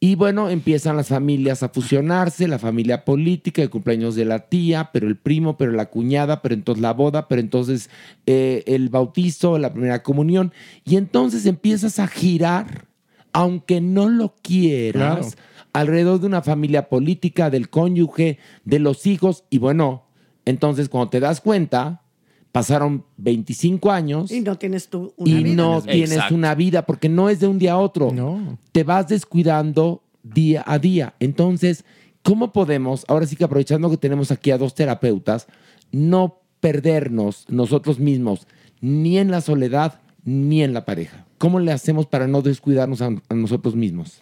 Y 0.00 0.16
bueno, 0.16 0.50
empiezan 0.50 0.98
las 0.98 1.08
familias 1.08 1.62
a 1.62 1.70
fusionarse, 1.70 2.46
la 2.46 2.58
familia 2.58 3.06
política, 3.06 3.62
el 3.62 3.70
cumpleaños 3.70 4.14
de 4.16 4.26
la 4.26 4.50
tía, 4.50 4.90
pero 4.92 5.08
el 5.08 5.16
primo, 5.16 5.56
pero 5.56 5.72
la 5.72 5.86
cuñada, 5.86 6.42
pero 6.42 6.54
entonces 6.54 6.82
la 6.82 6.92
boda, 6.92 7.26
pero 7.26 7.40
entonces 7.40 7.88
eh, 8.26 8.62
el 8.66 8.90
bautizo, 8.90 9.58
la 9.58 9.72
primera 9.72 10.02
comunión. 10.02 10.52
Y 10.84 10.96
entonces 10.96 11.46
empiezas 11.46 11.98
a 12.00 12.06
girar, 12.06 12.84
aunque 13.32 13.80
no 13.80 14.10
lo 14.10 14.34
quieras, 14.42 15.36
Claro. 15.36 15.48
alrededor 15.72 16.20
de 16.20 16.26
una 16.26 16.42
familia 16.42 16.90
política, 16.90 17.48
del 17.48 17.70
cónyuge, 17.70 18.38
de 18.66 18.78
los 18.80 19.06
hijos. 19.06 19.44
Y 19.48 19.56
bueno, 19.56 20.03
entonces 20.44 20.88
cuando 20.88 21.10
te 21.10 21.20
das 21.20 21.40
cuenta, 21.40 22.02
pasaron 22.52 23.04
25 23.16 23.90
años 23.90 24.30
Y 24.30 24.40
no 24.40 24.56
tienes 24.56 24.88
tú 24.88 25.12
una 25.16 25.30
y 25.30 25.42
vida. 25.42 25.54
no 25.56 25.82
tienes 25.82 26.30
una 26.30 26.54
vida 26.54 26.86
porque 26.86 27.08
no 27.08 27.28
es 27.28 27.40
de 27.40 27.48
un 27.48 27.58
día 27.58 27.72
a 27.72 27.78
otro. 27.78 28.12
Te 28.72 28.84
vas 28.84 29.08
descuidando 29.08 30.02
día 30.22 30.62
a 30.66 30.78
día. 30.78 31.14
Entonces, 31.18 31.84
¿cómo 32.22 32.52
podemos, 32.52 33.04
ahora 33.08 33.26
sí 33.26 33.34
que 33.36 33.44
aprovechando 33.44 33.90
que 33.90 33.96
tenemos 33.96 34.30
aquí 34.30 34.50
a 34.52 34.58
dos 34.58 34.74
terapeutas, 34.74 35.46
no 35.90 36.40
perdernos 36.60 37.44
nosotros 37.48 37.98
mismos 37.98 38.46
ni 38.80 39.18
en 39.18 39.30
la 39.30 39.40
soledad 39.40 40.00
ni 40.24 40.62
en 40.62 40.72
la 40.72 40.84
pareja? 40.84 41.26
¿Cómo 41.38 41.58
le 41.58 41.72
hacemos 41.72 42.06
para 42.06 42.26
no 42.28 42.40
descuidarnos 42.40 43.02
a, 43.02 43.10
a 43.28 43.34
nosotros 43.34 43.74
mismos? 43.74 44.20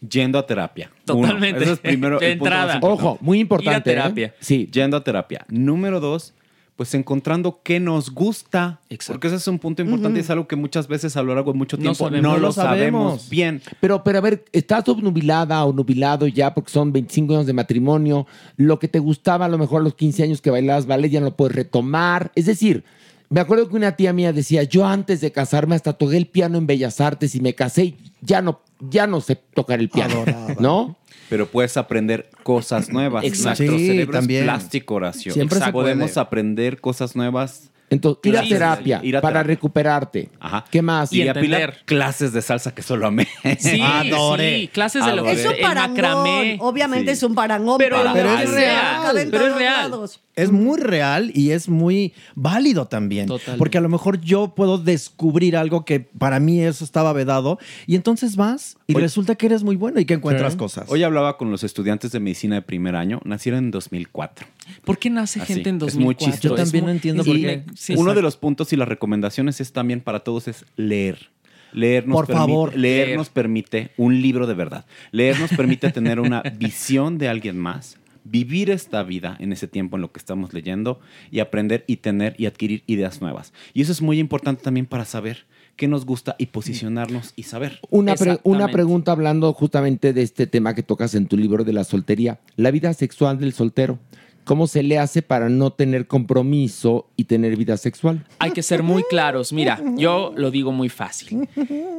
Yendo 0.00 0.38
a 0.38 0.46
terapia. 0.46 0.90
Totalmente. 1.04 1.56
Uno, 1.56 1.64
ese 1.64 1.72
es 1.72 1.78
primero. 1.78 2.18
De 2.20 2.32
el 2.32 2.38
punto 2.38 2.54
más 2.54 2.62
entrada. 2.62 2.78
Ojo, 2.82 3.18
muy 3.20 3.40
importante. 3.40 3.92
Ir 3.92 3.98
a 3.98 4.00
¿eh? 4.00 4.04
terapia. 4.04 4.34
Sí. 4.40 4.68
Yendo 4.72 4.96
a 4.96 5.04
terapia. 5.04 5.46
Número 5.48 6.00
dos, 6.00 6.34
pues 6.76 6.94
encontrando 6.94 7.60
qué 7.62 7.80
nos 7.80 8.10
gusta. 8.10 8.80
Porque 9.06 9.28
ese 9.28 9.36
es 9.36 9.48
un 9.48 9.58
punto 9.58 9.82
importante 9.82 10.18
y 10.18 10.22
es 10.22 10.28
algo 10.28 10.46
que 10.46 10.56
muchas 10.56 10.86
veces 10.86 11.16
a 11.16 11.22
lo 11.22 11.34
largo 11.34 11.52
de 11.52 11.58
mucho 11.58 11.78
tiempo 11.78 12.04
no, 12.04 12.10
sabemos. 12.10 12.32
No 12.32 12.38
lo 12.38 12.52
sabemos. 12.52 13.30
bien. 13.30 13.62
Pero, 13.80 14.04
pero 14.04 14.18
a 14.18 14.20
ver, 14.20 14.44
estás 14.52 14.86
obnubilada 14.88 15.64
o 15.64 15.72
nubilado 15.72 16.26
ya 16.26 16.52
porque 16.52 16.70
son 16.70 16.92
25 16.92 17.32
años 17.32 17.46
de 17.46 17.54
matrimonio. 17.54 18.26
Lo 18.56 18.78
que 18.78 18.88
te 18.88 18.98
gustaba 18.98 19.46
a 19.46 19.48
lo 19.48 19.56
mejor 19.56 19.80
a 19.80 19.84
los 19.84 19.94
15 19.94 20.24
años 20.24 20.42
que 20.42 20.50
bailabas 20.50 20.86
ballet 20.86 21.10
ya 21.10 21.20
no 21.20 21.26
lo 21.26 21.36
puedes 21.36 21.56
retomar. 21.56 22.30
Es 22.34 22.44
decir, 22.44 22.84
me 23.30 23.40
acuerdo 23.40 23.68
que 23.68 23.76
una 23.76 23.96
tía 23.96 24.12
mía 24.12 24.32
decía, 24.32 24.62
yo 24.62 24.86
antes 24.86 25.20
de 25.20 25.32
casarme 25.32 25.74
hasta 25.74 25.94
toqué 25.94 26.16
el 26.16 26.26
piano 26.26 26.58
en 26.58 26.66
Bellas 26.66 27.00
Artes 27.00 27.34
y 27.34 27.40
me 27.40 27.54
casé 27.54 27.84
y 27.86 27.96
ya 28.20 28.42
no, 28.42 28.60
ya 28.80 29.06
no 29.06 29.20
sé 29.20 29.36
tocar 29.36 29.80
el 29.80 29.88
piano. 29.88 30.24
¿No? 30.60 30.96
Pero 31.28 31.46
puedes 31.46 31.76
aprender 31.76 32.30
cosas 32.42 32.88
nuevas. 32.90 33.24
Exacto. 33.24 33.64
Nuestro 33.64 33.78
Sí, 33.78 33.86
cerebro 33.88 34.12
también. 34.12 34.40
es 34.42 34.44
plástico, 34.44 34.94
Horacio. 34.94 35.32
Siempre 35.32 35.56
se 35.56 35.64
Exacto. 35.64 35.78
Podemos 35.80 36.10
puede. 36.12 36.20
aprender 36.22 36.80
cosas 36.80 37.16
nuevas. 37.16 37.70
Entonces, 37.88 38.20
ir 38.24 38.36
a 38.36 38.42
terapia 38.42 39.00
Ir 39.04 39.16
a 39.16 39.20
para 39.20 39.34
terapia. 39.34 39.48
recuperarte. 39.54 40.28
Ajá. 40.40 40.64
¿Qué 40.70 40.82
más? 40.82 41.12
Y, 41.12 41.26
a 41.28 41.34
Pilar, 41.34 41.78
clases 41.84 42.32
de 42.32 42.42
salsa 42.42 42.74
que 42.74 42.82
solo 42.82 43.06
amé. 43.06 43.28
Sí, 43.58 43.80
sí, 44.38 44.70
clases 44.72 45.04
de 45.04 45.14
lo 45.14 45.22
que. 45.24 45.32
Es 45.32 45.46
un 45.46 45.54
parangón. 45.62 45.90
macramé. 45.96 46.58
Obviamente 46.60 47.12
Sí. 47.12 47.18
es 47.18 47.22
un 47.22 47.34
parangón. 47.34 47.78
Pero 47.78 47.96
es 47.98 48.12
real, 48.50 49.28
pero 49.30 49.46
es 49.46 49.54
real. 49.54 49.90
lados. 49.90 50.20
Es 50.34 50.50
muy 50.52 50.78
real 50.80 51.30
y 51.34 51.52
es 51.52 51.68
muy 51.68 52.12
válido 52.34 52.86
también. 52.86 53.28
Porque 53.56 53.78
a 53.78 53.80
lo 53.80 53.88
mejor 53.88 54.20
yo 54.20 54.54
puedo 54.54 54.76
descubrir 54.78 55.56
algo 55.56 55.84
que 55.84 56.00
para 56.00 56.40
mí 56.40 56.60
eso 56.60 56.84
estaba 56.84 57.12
vedado 57.14 57.58
y 57.86 57.94
entonces 57.96 58.36
vas 58.36 58.76
y 58.86 58.94
Oye. 58.94 59.02
resulta 59.02 59.34
que 59.36 59.46
eres 59.46 59.62
muy 59.62 59.76
bueno 59.76 59.98
y 60.00 60.04
que 60.04 60.14
encuentras 60.14 60.54
cosas. 60.56 60.84
Hoy 60.90 61.02
hablaba 61.04 61.38
con 61.38 61.50
los 61.50 61.64
estudiantes 61.64 62.12
de 62.12 62.20
medicina 62.20 62.56
de 62.56 62.62
primer 62.62 62.96
año. 62.96 63.20
Nacieron 63.24 63.64
en 63.64 63.70
2004. 63.70 64.46
¿Por 64.84 64.98
qué 64.98 65.10
nace 65.10 65.40
Así, 65.40 65.54
gente 65.54 65.68
en 65.70 65.76
es 65.76 65.80
2004? 65.80 66.04
muy 66.04 66.14
chistoso. 66.32 66.56
Yo 66.56 66.62
también 66.62 66.84
no 66.84 66.90
entiendo 66.90 67.24
por 67.24 67.36
qué. 67.36 67.64
Sí, 67.74 67.94
Uno 67.96 68.14
de 68.14 68.22
los 68.22 68.36
puntos 68.36 68.72
y 68.72 68.76
las 68.76 68.88
recomendaciones 68.88 69.60
es 69.60 69.72
también 69.72 70.00
para 70.00 70.20
todos 70.20 70.48
es 70.48 70.64
leer. 70.76 71.30
Leer 71.72 72.06
nos 72.06 72.14
Por 72.16 72.26
permite, 72.26 72.46
favor. 72.46 72.76
leer, 72.76 73.06
Leer. 73.08 73.18
nos 73.18 73.28
permite 73.28 73.90
un 73.96 74.20
libro 74.22 74.46
de 74.46 74.54
verdad. 74.54 74.86
Leer 75.10 75.38
nos 75.40 75.50
permite 75.50 75.90
tener 75.92 76.20
una 76.20 76.40
visión 76.58 77.18
de 77.18 77.28
alguien 77.28 77.58
más, 77.58 77.98
vivir 78.24 78.70
esta 78.70 79.02
vida 79.02 79.36
en 79.40 79.52
ese 79.52 79.68
tiempo 79.68 79.96
en 79.96 80.02
lo 80.02 80.10
que 80.12 80.18
estamos 80.18 80.54
leyendo 80.54 81.00
y 81.30 81.40
aprender 81.40 81.84
y 81.86 81.96
tener 81.96 82.34
y 82.38 82.46
adquirir 82.46 82.82
ideas 82.86 83.20
nuevas. 83.20 83.52
Y 83.74 83.82
eso 83.82 83.92
es 83.92 84.00
muy 84.00 84.18
importante 84.20 84.62
también 84.62 84.86
para 84.86 85.04
saber 85.04 85.46
qué 85.76 85.86
nos 85.88 86.06
gusta 86.06 86.34
y 86.38 86.46
posicionarnos 86.46 87.34
y 87.36 87.42
saber. 87.42 87.80
Una, 87.90 88.14
pre- 88.14 88.38
una 88.44 88.68
pregunta 88.68 89.12
hablando 89.12 89.52
justamente 89.52 90.14
de 90.14 90.22
este 90.22 90.46
tema 90.46 90.74
que 90.74 90.82
tocas 90.82 91.14
en 91.14 91.26
tu 91.26 91.36
libro 91.36 91.64
de 91.64 91.74
la 91.74 91.84
soltería. 91.84 92.40
La 92.56 92.70
vida 92.70 92.94
sexual 92.94 93.38
del 93.38 93.52
soltero. 93.52 93.98
¿Cómo 94.46 94.68
se 94.68 94.84
le 94.84 94.96
hace 94.96 95.22
para 95.22 95.48
no 95.48 95.72
tener 95.72 96.06
compromiso 96.06 97.10
y 97.16 97.24
tener 97.24 97.56
vida 97.56 97.76
sexual? 97.76 98.24
Hay 98.38 98.52
que 98.52 98.62
ser 98.62 98.84
muy 98.84 99.02
claros. 99.02 99.52
Mira, 99.52 99.82
yo 99.96 100.32
lo 100.36 100.52
digo 100.52 100.70
muy 100.70 100.88
fácil. 100.88 101.48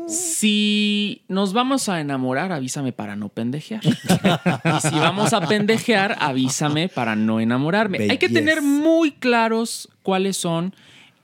Si 0.08 1.24
nos 1.28 1.52
vamos 1.52 1.90
a 1.90 2.00
enamorar, 2.00 2.54
avísame 2.54 2.94
para 2.94 3.18
no 3.18 3.28
pendejear. 3.28 3.82
Y 3.86 3.92
si 3.92 4.96
vamos 4.96 5.34
a 5.34 5.46
pendejear, 5.46 6.16
avísame 6.22 6.88
para 6.88 7.18
no 7.18 7.42
enamorarme. 7.42 7.98
Hay 8.10 8.18
que 8.18 8.30
tener 8.30 8.62
muy 8.62 9.12
claros 9.12 9.90
cuáles 10.02 10.38
son, 10.38 10.74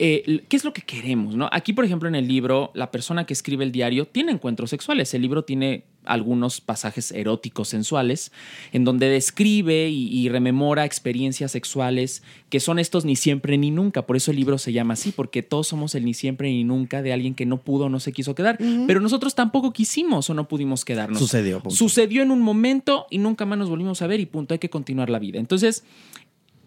eh, 0.06 0.44
qué 0.50 0.58
es 0.58 0.66
lo 0.66 0.74
que 0.74 0.82
queremos, 0.82 1.38
¿no? 1.38 1.48
Aquí, 1.54 1.72
por 1.72 1.86
ejemplo, 1.86 2.10
en 2.10 2.16
el 2.16 2.28
libro, 2.28 2.72
la 2.74 2.92
persona 2.92 3.26
que 3.26 3.32
escribe 3.32 3.64
el 3.64 3.72
diario 3.72 4.06
tiene 4.06 4.34
encuentros 4.34 4.70
sexuales. 4.70 5.14
El 5.14 5.22
libro 5.22 5.46
tiene 5.46 5.86
algunos 6.04 6.60
pasajes 6.60 7.14
eróticos 7.14 7.70
sensuales 7.70 8.34
en 8.74 8.84
donde 8.84 9.08
describe 9.08 9.88
y, 9.88 10.10
y 10.10 10.28
rememora 10.28 10.84
experiencias 10.84 11.54
sexuales 11.54 12.22
que 12.50 12.60
son 12.60 12.80
estos 12.80 13.06
ni 13.06 13.16
siempre 13.16 13.58
ni 13.58 13.72
nunca. 13.72 14.06
Por 14.06 14.18
eso 14.18 14.32
el 14.32 14.36
libro 14.36 14.58
se 14.58 14.74
llama 14.74 14.96
así, 14.96 15.14
porque 15.14 15.42
todos 15.42 15.70
somos 15.70 15.96
el 15.96 16.04
ni 16.04 16.14
siempre 16.14 16.50
ni 16.50 16.66
nunca 16.66 17.02
de 17.02 17.14
alguien 17.14 17.34
que 17.34 17.46
no 17.46 17.62
pudo 17.62 17.86
o 17.86 17.90
no 17.90 18.02
se 18.02 18.12
quiso 18.12 18.36
quedar. 18.36 18.58
Pero 18.58 19.00
nosotros 19.00 19.36
tampoco 19.36 19.72
quisimos 19.72 20.30
o 20.30 20.34
no 20.34 20.50
pudimos 20.50 20.84
quedarnos. 20.84 21.20
Sucedió, 21.20 21.62
punto. 21.62 21.78
Sucedió 21.78 22.24
en 22.24 22.32
un 22.32 22.42
momento 22.42 23.08
y 23.10 23.20
nunca 23.20 23.46
más 23.46 23.58
nos 23.58 23.70
volvimos 23.70 24.02
a 24.02 24.08
ver 24.08 24.20
y 24.20 24.26
punto, 24.26 24.54
hay 24.54 24.60
que 24.60 24.70
continuar 24.70 25.10
la 25.10 25.20
vida. 25.20 25.40
Entonces, 25.40 25.86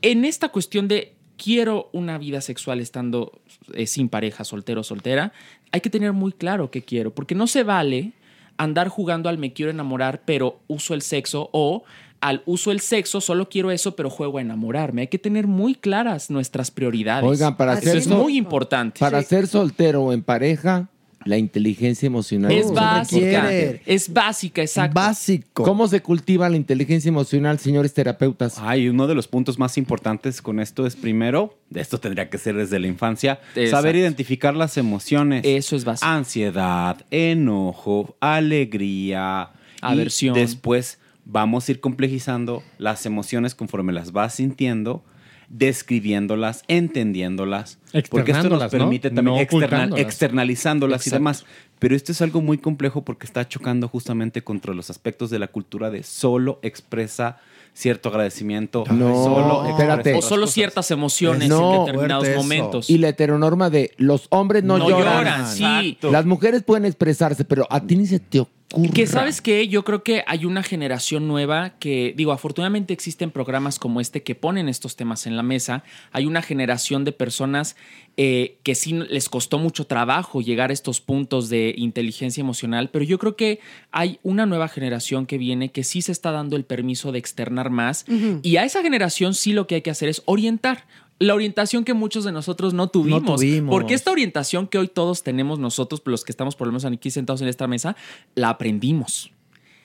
en 0.00 0.24
esta 0.24 0.48
cuestión 0.48 0.88
de 0.88 1.16
quiero 1.36 1.88
una 1.92 2.18
vida 2.18 2.40
sexual 2.40 2.80
estando 2.80 3.32
eh, 3.74 3.86
sin 3.86 4.08
pareja, 4.08 4.44
soltero 4.44 4.80
o 4.80 4.84
soltera, 4.84 5.32
hay 5.72 5.80
que 5.80 5.90
tener 5.90 6.12
muy 6.12 6.32
claro 6.32 6.70
qué 6.70 6.82
quiero, 6.82 7.14
porque 7.14 7.34
no 7.34 7.46
se 7.46 7.62
vale 7.62 8.12
andar 8.56 8.88
jugando 8.88 9.28
al 9.28 9.38
me 9.38 9.52
quiero 9.52 9.70
enamorar, 9.70 10.22
pero 10.24 10.60
uso 10.66 10.94
el 10.94 11.02
sexo 11.02 11.50
o 11.52 11.84
al 12.20 12.42
uso 12.46 12.72
el 12.72 12.80
sexo, 12.80 13.20
solo 13.20 13.48
quiero 13.48 13.70
eso, 13.70 13.94
pero 13.94 14.10
juego 14.10 14.38
a 14.38 14.40
enamorarme. 14.40 15.02
Hay 15.02 15.08
que 15.08 15.18
tener 15.18 15.46
muy 15.46 15.74
claras 15.74 16.30
nuestras 16.30 16.70
prioridades. 16.70 17.28
Oigan, 17.28 17.56
para 17.56 17.74
Eso 17.74 17.82
ser 17.82 17.96
es 17.96 18.08
muy 18.08 18.36
importante. 18.36 19.00
Para 19.00 19.22
ser 19.22 19.46
soltero 19.46 20.02
o 20.02 20.12
en 20.12 20.22
pareja, 20.22 20.88
la 21.26 21.36
inteligencia 21.38 22.06
emocional? 22.06 22.50
Es 22.52 22.72
básica. 22.72 23.50
Es 23.84 24.12
básica, 24.12 24.62
exacto. 24.62 24.94
Básico. 24.94 25.64
¿Cómo 25.64 25.88
se 25.88 26.00
cultiva 26.00 26.48
la 26.48 26.56
inteligencia 26.56 27.08
emocional, 27.08 27.58
señores 27.58 27.92
terapeutas? 27.92 28.56
Ay, 28.58 28.88
uno 28.88 29.06
de 29.06 29.14
los 29.14 29.28
puntos 29.28 29.58
más 29.58 29.76
importantes 29.76 30.40
con 30.40 30.60
esto 30.60 30.86
es 30.86 30.96
primero, 30.96 31.58
de 31.70 31.80
esto 31.80 31.98
tendría 31.98 32.30
que 32.30 32.38
ser 32.38 32.56
desde 32.56 32.78
la 32.78 32.86
infancia, 32.86 33.40
Exacto. 33.54 33.70
saber 33.70 33.96
identificar 33.96 34.54
las 34.54 34.76
emociones. 34.76 35.42
Eso 35.44 35.76
es 35.76 35.84
básico. 35.84 36.06
Ansiedad, 36.10 37.04
enojo, 37.10 38.16
alegría, 38.20 39.50
y 39.82 39.86
Aversión. 39.86 40.34
después 40.34 40.98
vamos 41.24 41.68
a 41.68 41.72
ir 41.72 41.80
complejizando 41.80 42.62
las 42.78 43.04
emociones 43.04 43.54
conforme 43.54 43.92
las 43.92 44.12
vas 44.12 44.34
sintiendo, 44.34 45.04
describiéndolas, 45.48 46.62
entendiéndolas, 46.68 47.78
porque 48.10 48.32
esto 48.32 48.48
nos 48.48 48.70
permite 48.70 49.10
también 49.10 49.36
No 49.36 49.40
externa- 49.42 49.96
externalizándolas 49.98 51.06
y 51.06 51.10
demás. 51.10 51.44
Pero 51.78 51.94
esto 51.94 52.12
es 52.12 52.22
algo 52.22 52.40
muy 52.40 52.56
complejo 52.58 53.04
porque 53.04 53.26
está 53.26 53.46
chocando 53.46 53.86
justamente 53.88 54.42
contra 54.42 54.72
los 54.72 54.88
aspectos 54.88 55.28
de 55.30 55.38
la 55.38 55.48
cultura 55.48 55.90
de 55.90 56.02
solo 56.02 56.58
expresa 56.62 57.36
cierto 57.74 58.08
agradecimiento, 58.08 58.84
No, 58.90 59.12
solo 59.22 59.68
espérate. 59.68 60.14
O 60.14 60.22
solo 60.22 60.46
ciertas 60.46 60.90
emociones 60.90 61.50
No, 61.50 61.80
en 61.80 61.84
determinados 61.86 62.26
momentos. 62.34 62.88
Y 62.88 62.96
la 62.96 63.10
heteronorma 63.10 63.68
de 63.68 63.92
los 63.98 64.28
hombres 64.30 64.64
no, 64.64 64.78
No 64.78 64.88
lloran. 64.88 65.18
lloran, 65.18 65.46
sí. 65.46 65.98
Las 66.10 66.24
mujeres 66.24 66.62
pueden 66.62 66.86
expresarse, 66.86 67.44
pero 67.44 67.66
a 67.68 67.80
ti 67.80 67.96
ni 67.96 68.06
se 68.06 68.18
te 68.18 68.40
ocurre. 68.40 68.55
Que 68.92 69.06
sabes 69.06 69.40
que 69.40 69.68
yo 69.68 69.84
creo 69.84 70.02
que 70.02 70.22
hay 70.26 70.44
una 70.44 70.62
generación 70.62 71.26
nueva 71.28 71.74
que, 71.78 72.12
digo, 72.16 72.32
afortunadamente 72.32 72.92
existen 72.92 73.30
programas 73.30 73.78
como 73.78 74.00
este 74.00 74.22
que 74.22 74.34
ponen 74.34 74.68
estos 74.68 74.96
temas 74.96 75.26
en 75.26 75.36
la 75.36 75.42
mesa. 75.42 75.82
Hay 76.12 76.26
una 76.26 76.42
generación 76.42 77.04
de 77.04 77.12
personas 77.12 77.76
eh, 78.18 78.58
que 78.62 78.74
sí 78.74 78.92
les 78.92 79.28
costó 79.28 79.58
mucho 79.58 79.86
trabajo 79.86 80.40
llegar 80.40 80.70
a 80.70 80.72
estos 80.72 81.00
puntos 81.00 81.48
de 81.48 81.74
inteligencia 81.76 82.40
emocional, 82.40 82.90
pero 82.90 83.04
yo 83.04 83.18
creo 83.18 83.36
que 83.36 83.60
hay 83.92 84.18
una 84.22 84.46
nueva 84.46 84.68
generación 84.68 85.26
que 85.26 85.38
viene 85.38 85.70
que 85.70 85.84
sí 85.84 86.02
se 86.02 86.12
está 86.12 86.32
dando 86.32 86.56
el 86.56 86.64
permiso 86.64 87.12
de 87.12 87.18
externar 87.18 87.70
más 87.70 88.06
y 88.42 88.56
a 88.56 88.64
esa 88.64 88.82
generación 88.82 89.34
sí 89.34 89.52
lo 89.52 89.66
que 89.66 89.76
hay 89.76 89.82
que 89.82 89.90
hacer 89.90 90.08
es 90.08 90.22
orientar. 90.24 90.84
La 91.18 91.34
orientación 91.34 91.84
que 91.84 91.94
muchos 91.94 92.24
de 92.24 92.32
nosotros 92.32 92.74
no 92.74 92.88
tuvimos. 92.88 93.40
tuvimos. 93.40 93.70
Porque 93.72 93.94
esta 93.94 94.10
orientación 94.10 94.66
que 94.66 94.78
hoy 94.78 94.88
todos 94.88 95.22
tenemos 95.22 95.58
nosotros, 95.58 96.02
los 96.04 96.24
que 96.24 96.32
estamos 96.32 96.56
por 96.56 96.66
lo 96.66 96.72
menos 96.72 96.84
aquí 96.84 97.10
sentados 97.10 97.40
en 97.40 97.48
esta 97.48 97.66
mesa, 97.66 97.96
la 98.34 98.50
aprendimos. 98.50 99.30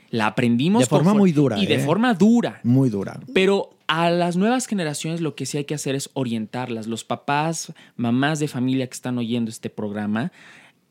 La 0.09 0.27
aprendimos 0.27 0.81
De 0.81 0.87
forma 0.87 1.13
muy 1.13 1.31
dura, 1.31 1.57
Y 1.57 1.65
de 1.65 1.75
¿eh? 1.75 1.79
forma 1.79 2.13
dura. 2.13 2.59
Muy 2.63 2.89
dura. 2.89 3.21
Pero 3.33 3.69
a 3.87 4.09
las 4.09 4.35
nuevas 4.35 4.67
generaciones 4.67 5.21
lo 5.21 5.35
que 5.35 5.45
sí 5.45 5.57
hay 5.57 5.63
que 5.63 5.73
hacer 5.73 5.95
es 5.95 6.09
orientarlas. 6.13 6.87
Los 6.87 7.05
papás, 7.05 7.73
mamás 7.95 8.39
de 8.39 8.49
familia 8.49 8.87
que 8.87 8.93
están 8.93 9.17
oyendo 9.17 9.49
este 9.49 9.69
programa, 9.69 10.33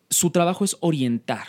su 0.09 0.31
trabajo 0.31 0.65
es 0.65 0.79
orientar 0.81 1.47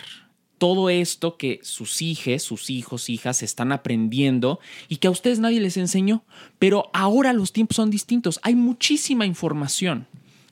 todo 0.61 0.91
esto 0.91 1.37
que 1.37 1.59
sus 1.63 2.03
hijos, 2.03 2.43
sus 2.43 2.69
hijos, 2.69 3.09
hijas 3.09 3.41
están 3.41 3.71
aprendiendo 3.71 4.59
y 4.89 4.97
que 4.97 5.07
a 5.07 5.09
ustedes 5.09 5.39
nadie 5.39 5.59
les 5.59 5.75
enseñó. 5.75 6.23
Pero 6.59 6.91
ahora 6.93 7.33
los 7.33 7.51
tiempos 7.51 7.77
son 7.77 7.89
distintos. 7.89 8.39
Hay 8.43 8.53
muchísima 8.53 9.25
información 9.25 10.05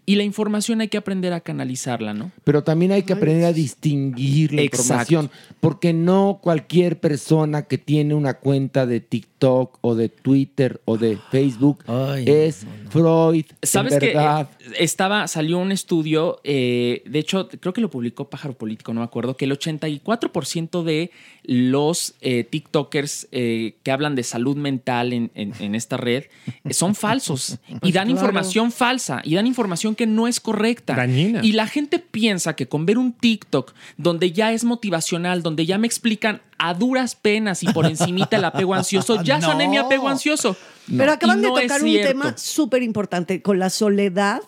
y 0.08 0.16
la 0.16 0.24
información 0.24 0.82
hay 0.82 0.88
que 0.88 0.98
aprender 0.98 1.32
a 1.32 1.42
canalizarla, 1.42 2.16
¿no? 2.16 2.32
Pero 2.44 2.64
también 2.64 2.92
hay 2.92 3.04
que 3.04 3.14
aprender 3.14 3.46
a 3.46 3.54
distinguir 3.54 4.52
la 4.52 4.64
Exacto. 4.64 4.82
información, 4.82 5.32
porque 5.60 5.94
no 5.94 6.40
cualquier 6.42 7.00
persona 7.00 7.68
que 7.68 7.78
tiene 7.78 8.16
una 8.16 8.34
cuenta 8.34 8.88
de 8.88 9.02
TikTok 9.02 9.29
o 9.44 9.96
de 9.96 10.10
Twitter 10.10 10.82
o 10.86 10.98
de 10.98 11.18
Facebook 11.32 11.84
es 12.26 12.66
Freud. 12.90 13.46
¿Sabes 13.62 13.94
en 13.94 14.00
que 14.00 14.06
verdad. 14.08 14.50
eh, 14.60 14.74
estaba, 14.80 15.28
salió 15.28 15.60
un 15.60 15.72
estudio, 15.72 16.40
eh, 16.44 17.04
de 17.06 17.20
hecho, 17.20 17.48
creo 17.48 17.72
que 17.74 17.82
lo 17.82 17.90
publicó 17.90 18.30
Pájaro 18.30 18.54
Político, 18.54 18.94
no 18.94 19.02
me 19.02 19.06
acuerdo, 19.06 19.38
que 19.38 19.46
el 19.46 19.52
84% 19.58 20.84
de 20.84 21.12
los 21.44 22.16
eh, 22.22 22.44
TikTokers 22.44 23.28
eh, 23.32 23.76
que 23.84 23.92
hablan 23.92 24.16
de 24.16 24.24
salud 24.24 24.56
mental 24.58 25.14
en, 25.14 25.32
en- 25.36 25.54
en 25.60 25.76
esta 25.76 25.98
red 25.98 26.26
son 26.70 26.96
falsos 26.96 27.58
y 27.68 27.76
Pues 27.80 27.94
dan 27.94 28.06
claro. 28.08 28.12
información 28.12 28.72
falsa 28.72 29.22
y 29.24 29.36
dan 29.36 29.48
información 29.48 29.96
que 29.96 30.06
no 30.06 30.28
es 30.28 30.40
correcta. 30.40 30.96
Dañina. 30.96 31.42
Y 31.44 31.54
la 31.54 31.68
gente 31.68 32.00
piensa 32.00 32.56
que 32.56 32.68
con 32.68 32.86
ver 32.86 32.98
un 32.98 33.14
TikTok 33.14 33.74
donde 33.98 34.32
ya 34.32 34.52
es 34.54 34.64
motivacional, 34.64 35.42
donde 35.44 35.66
ya 35.66 35.78
me 35.78 35.88
explican 35.88 36.42
a 36.62 36.74
duras 36.74 37.16
penas 37.16 37.64
y 37.64 37.68
por 37.68 37.86
encimita 37.86 38.36
el 38.36 38.44
apego 38.44 38.74
ansioso, 38.74 39.24
ya 39.30 39.42
sané 39.42 39.68
mi 39.68 39.76
No. 39.78 39.86
apego 39.86 40.08
ansioso. 40.10 40.56
Pero 40.98 41.12
acaban 41.12 41.42
de 41.42 41.48
tocar 41.50 41.84
un 41.84 41.94
tema 41.94 42.38
súper 42.38 42.82
importante 42.84 43.42
con 43.42 43.60
la 43.60 43.70
soledad. 43.70 44.42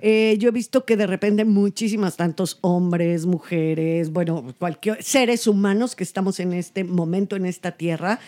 Eh, 0.00 0.36
yo 0.38 0.48
he 0.48 0.52
visto 0.52 0.84
que 0.84 0.96
de 0.96 1.06
repente 1.06 1.44
muchísimas, 1.44 2.16
tantos 2.16 2.58
hombres, 2.62 3.26
mujeres, 3.26 4.10
bueno, 4.10 4.52
cualquier 4.58 5.02
seres 5.02 5.46
humanos 5.46 5.94
que 5.94 6.02
estamos 6.02 6.40
en 6.40 6.54
este 6.54 6.82
momento 6.82 7.36
en 7.36 7.46
esta 7.46 7.72
tierra, 7.72 8.18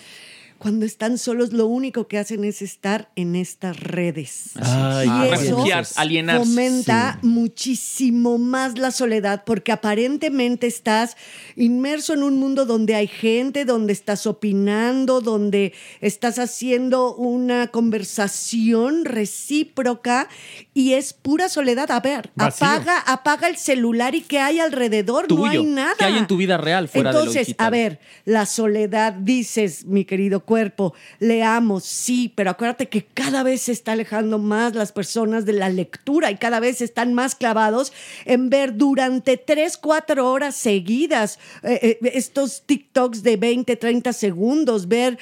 cuando 0.65 0.87
están 0.87 1.19
solos, 1.19 1.53
lo 1.53 1.67
único 1.67 2.09
que 2.09 2.17
hacen 2.17 2.43
es 2.43 2.63
estar 2.63 3.11
en 3.17 3.37
estas 3.37 3.79
redes. 3.81 4.53
Ay, 4.55 5.07
y 5.07 5.27
eso 5.27 5.57
refugiarse, 5.57 5.93
alienarse. 5.99 6.47
fomenta 6.47 7.19
muchísimo 7.21 8.39
más 8.39 8.79
la 8.79 8.91
soledad 8.91 9.43
porque 9.45 9.73
aparentemente 9.73 10.67
estás 10.67 11.19
inmerso 11.55 12.15
en 12.15 12.23
un 12.23 12.39
mundo 12.39 12.65
donde 12.65 12.95
hay 12.95 13.09
gente, 13.09 13.67
donde 13.67 13.93
estás 13.93 14.27
opinando, 14.27 15.21
donde 15.21 15.75
estás 16.01 16.39
haciendo 16.39 17.15
una 17.15 17.67
conversación 17.67 19.05
recíproca 19.05 20.31
y 20.75 20.95
es 20.95 21.13
pura 21.13 21.49
soledad. 21.49 21.91
A 21.93 22.01
ver, 22.01 22.31
Vacío. 22.35 22.67
apaga, 22.67 22.99
apaga 22.99 23.49
el 23.49 23.57
celular 23.57 24.15
y 24.17 24.23
que 24.23 24.41
hay 24.41 24.59
alrededor, 24.59 25.33
no 25.33 25.47
hay 25.47 25.65
nada. 25.65 25.95
¿Qué 25.97 26.05
hay 26.05 26.19
en 26.19 26.27
tu 26.27 26.37
vida 26.37 26.59
real 26.59 26.89
fuera 26.89 27.11
de 27.11 27.15
lo 27.15 27.21
Entonces, 27.21 27.47
digital? 27.47 27.67
a 27.67 27.71
ver, 27.71 28.01
la 28.25 28.45
soledad, 28.45 29.13
dices, 29.13 29.85
mi 29.85 30.05
querido 30.05 30.41
cuerpo, 30.41 30.93
leamos, 31.21 31.85
sí, 31.85 32.33
pero 32.35 32.51
acuérdate 32.51 32.89
que 32.89 33.05
cada 33.05 33.45
vez 33.45 33.63
se 33.63 33.73
está 33.73 33.93
alejando 33.93 34.39
más 34.39 34.75
las 34.75 34.91
personas 34.91 35.47
de 35.47 35.53
la 35.53 35.69
lectura 35.69 36.33
y 36.33 36.37
cada 36.37 36.59
vez 36.59 36.81
están 36.81 37.15
más 37.15 37.37
clavados 37.37 37.93
en 38.25 38.51
ver 38.51 38.77
durante 38.77 39.37
tres, 39.37 39.77
cuatro 39.77 40.31
horas 40.31 40.57
seguidas 40.57 41.39
eh, 41.63 41.99
eh, 42.03 42.11
estos 42.15 42.65
TikToks 42.67 43.23
de 43.23 43.37
20, 43.37 43.77
30 43.77 44.13
segundos, 44.13 44.89
ver 44.89 45.19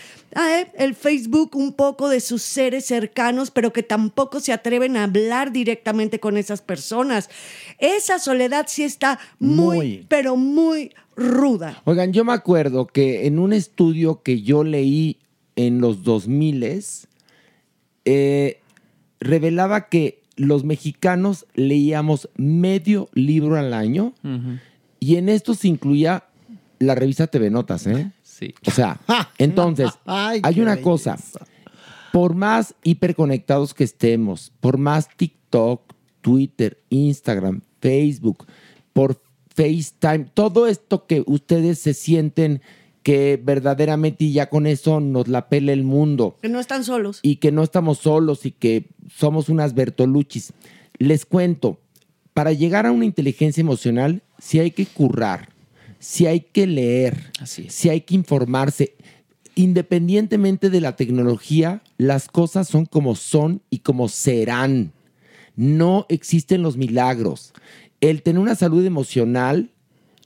el 0.78 0.94
Facebook 0.94 1.56
un 1.56 1.72
poco 1.74 2.08
de 2.08 2.20
sus 2.20 2.42
seres 2.42 2.86
cercanos, 2.86 3.50
pero 3.50 3.72
que 3.72 3.82
tampoco 3.82 4.40
se 4.40 4.52
atreven 4.52 4.96
a 4.96 5.04
hablar 5.04 5.52
directamente 5.52 6.20
con 6.20 6.36
esas 6.36 6.62
personas. 6.62 7.28
Esa 7.78 8.18
soledad 8.18 8.66
sí 8.68 8.82
está 8.82 9.18
muy, 9.38 9.76
Muy. 9.76 10.06
pero 10.08 10.36
muy 10.36 10.92
ruda. 11.16 11.82
Oigan, 11.84 12.12
yo 12.12 12.24
me 12.24 12.32
acuerdo 12.32 12.86
que 12.86 13.26
en 13.26 13.38
un 13.38 13.52
estudio 13.52 14.22
que 14.22 14.42
yo 14.42 14.64
leí 14.64 15.18
en 15.56 15.80
los 15.80 16.02
2000 16.02 16.82
eh, 18.04 18.60
revelaba 19.20 19.88
que 19.88 20.22
los 20.36 20.64
mexicanos 20.64 21.46
leíamos 21.54 22.28
medio 22.36 23.08
libro 23.12 23.56
al 23.56 23.74
año 23.74 24.14
y 24.98 25.16
en 25.16 25.28
esto 25.28 25.54
se 25.54 25.68
incluía 25.68 26.24
la 26.78 26.94
revista 26.94 27.26
TV 27.26 27.50
Notas, 27.50 27.86
¿eh? 27.86 28.10
Sí. 28.46 28.54
O 28.66 28.70
sea, 28.70 29.00
entonces, 29.38 29.90
Ay, 30.04 30.40
hay 30.42 30.60
una 30.60 30.76
cosa. 30.78 31.16
Por 32.12 32.34
más 32.34 32.74
hiperconectados 32.82 33.72
que 33.74 33.84
estemos, 33.84 34.52
por 34.60 34.76
más 34.78 35.08
TikTok, 35.16 35.80
Twitter, 36.20 36.82
Instagram, 36.90 37.62
Facebook, 37.80 38.46
por 38.92 39.20
FaceTime, 39.54 40.26
todo 40.34 40.66
esto 40.66 41.06
que 41.06 41.22
ustedes 41.26 41.78
se 41.78 41.94
sienten 41.94 42.60
que 43.02 43.40
verdaderamente 43.42 44.24
y 44.24 44.32
ya 44.32 44.48
con 44.48 44.66
eso 44.66 45.00
nos 45.00 45.26
la 45.26 45.48
pela 45.48 45.72
el 45.72 45.82
mundo 45.82 46.36
Que 46.40 46.48
no 46.48 46.60
están 46.60 46.84
solos. 46.84 47.18
y 47.22 47.36
que 47.36 47.50
no 47.50 47.62
estamos 47.62 47.98
solos 47.98 48.46
y 48.46 48.52
que 48.52 48.90
somos 49.12 49.48
unas 49.48 49.74
Bertoluchis. 49.74 50.52
Les 50.98 51.26
cuento, 51.26 51.80
para 52.32 52.52
llegar 52.52 52.86
a 52.86 52.92
una 52.92 53.04
inteligencia 53.04 53.60
emocional, 53.60 54.22
sí 54.38 54.60
hay 54.60 54.70
que 54.70 54.86
currar, 54.86 55.48
sí 56.02 56.26
hay 56.26 56.40
que 56.40 56.66
leer, 56.66 57.30
sí 57.44 57.88
hay 57.88 58.00
que 58.00 58.16
informarse. 58.16 58.96
Independientemente 59.54 60.68
de 60.68 60.80
la 60.80 60.96
tecnología, 60.96 61.82
las 61.96 62.26
cosas 62.26 62.66
son 62.66 62.86
como 62.86 63.14
son 63.14 63.62
y 63.70 63.78
como 63.78 64.08
serán. 64.08 64.92
No 65.54 66.06
existen 66.08 66.62
los 66.62 66.76
milagros. 66.76 67.54
El 68.00 68.22
tener 68.22 68.40
una 68.40 68.56
salud 68.56 68.84
emocional 68.84 69.70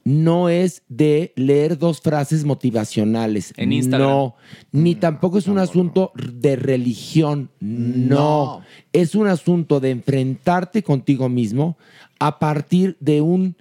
no 0.03 0.49
es 0.49 0.83
de 0.89 1.35
leer 1.37 1.77
dos 1.77 2.01
frases 2.01 2.45
motivacionales. 2.45 3.53
En 3.59 3.73
Instagram. 3.73 4.09
No, 4.09 4.37
ni 4.73 4.95
tampoco 4.95 5.37
es 5.37 5.47
un 5.47 5.59
asunto 5.59 6.13
de 6.15 6.57
religión. 6.57 7.51
No. 7.61 8.63
Es 8.95 9.15
un 9.15 9.27
asunto 9.27 9.81
de 9.81 9.91
enfrentarte 9.91 10.83
contigo 10.83 11.29
mismo 11.29 11.77
a 12.19 12.39
partir 12.39 12.97
de 13.01 13.21
un, 13.21 13.57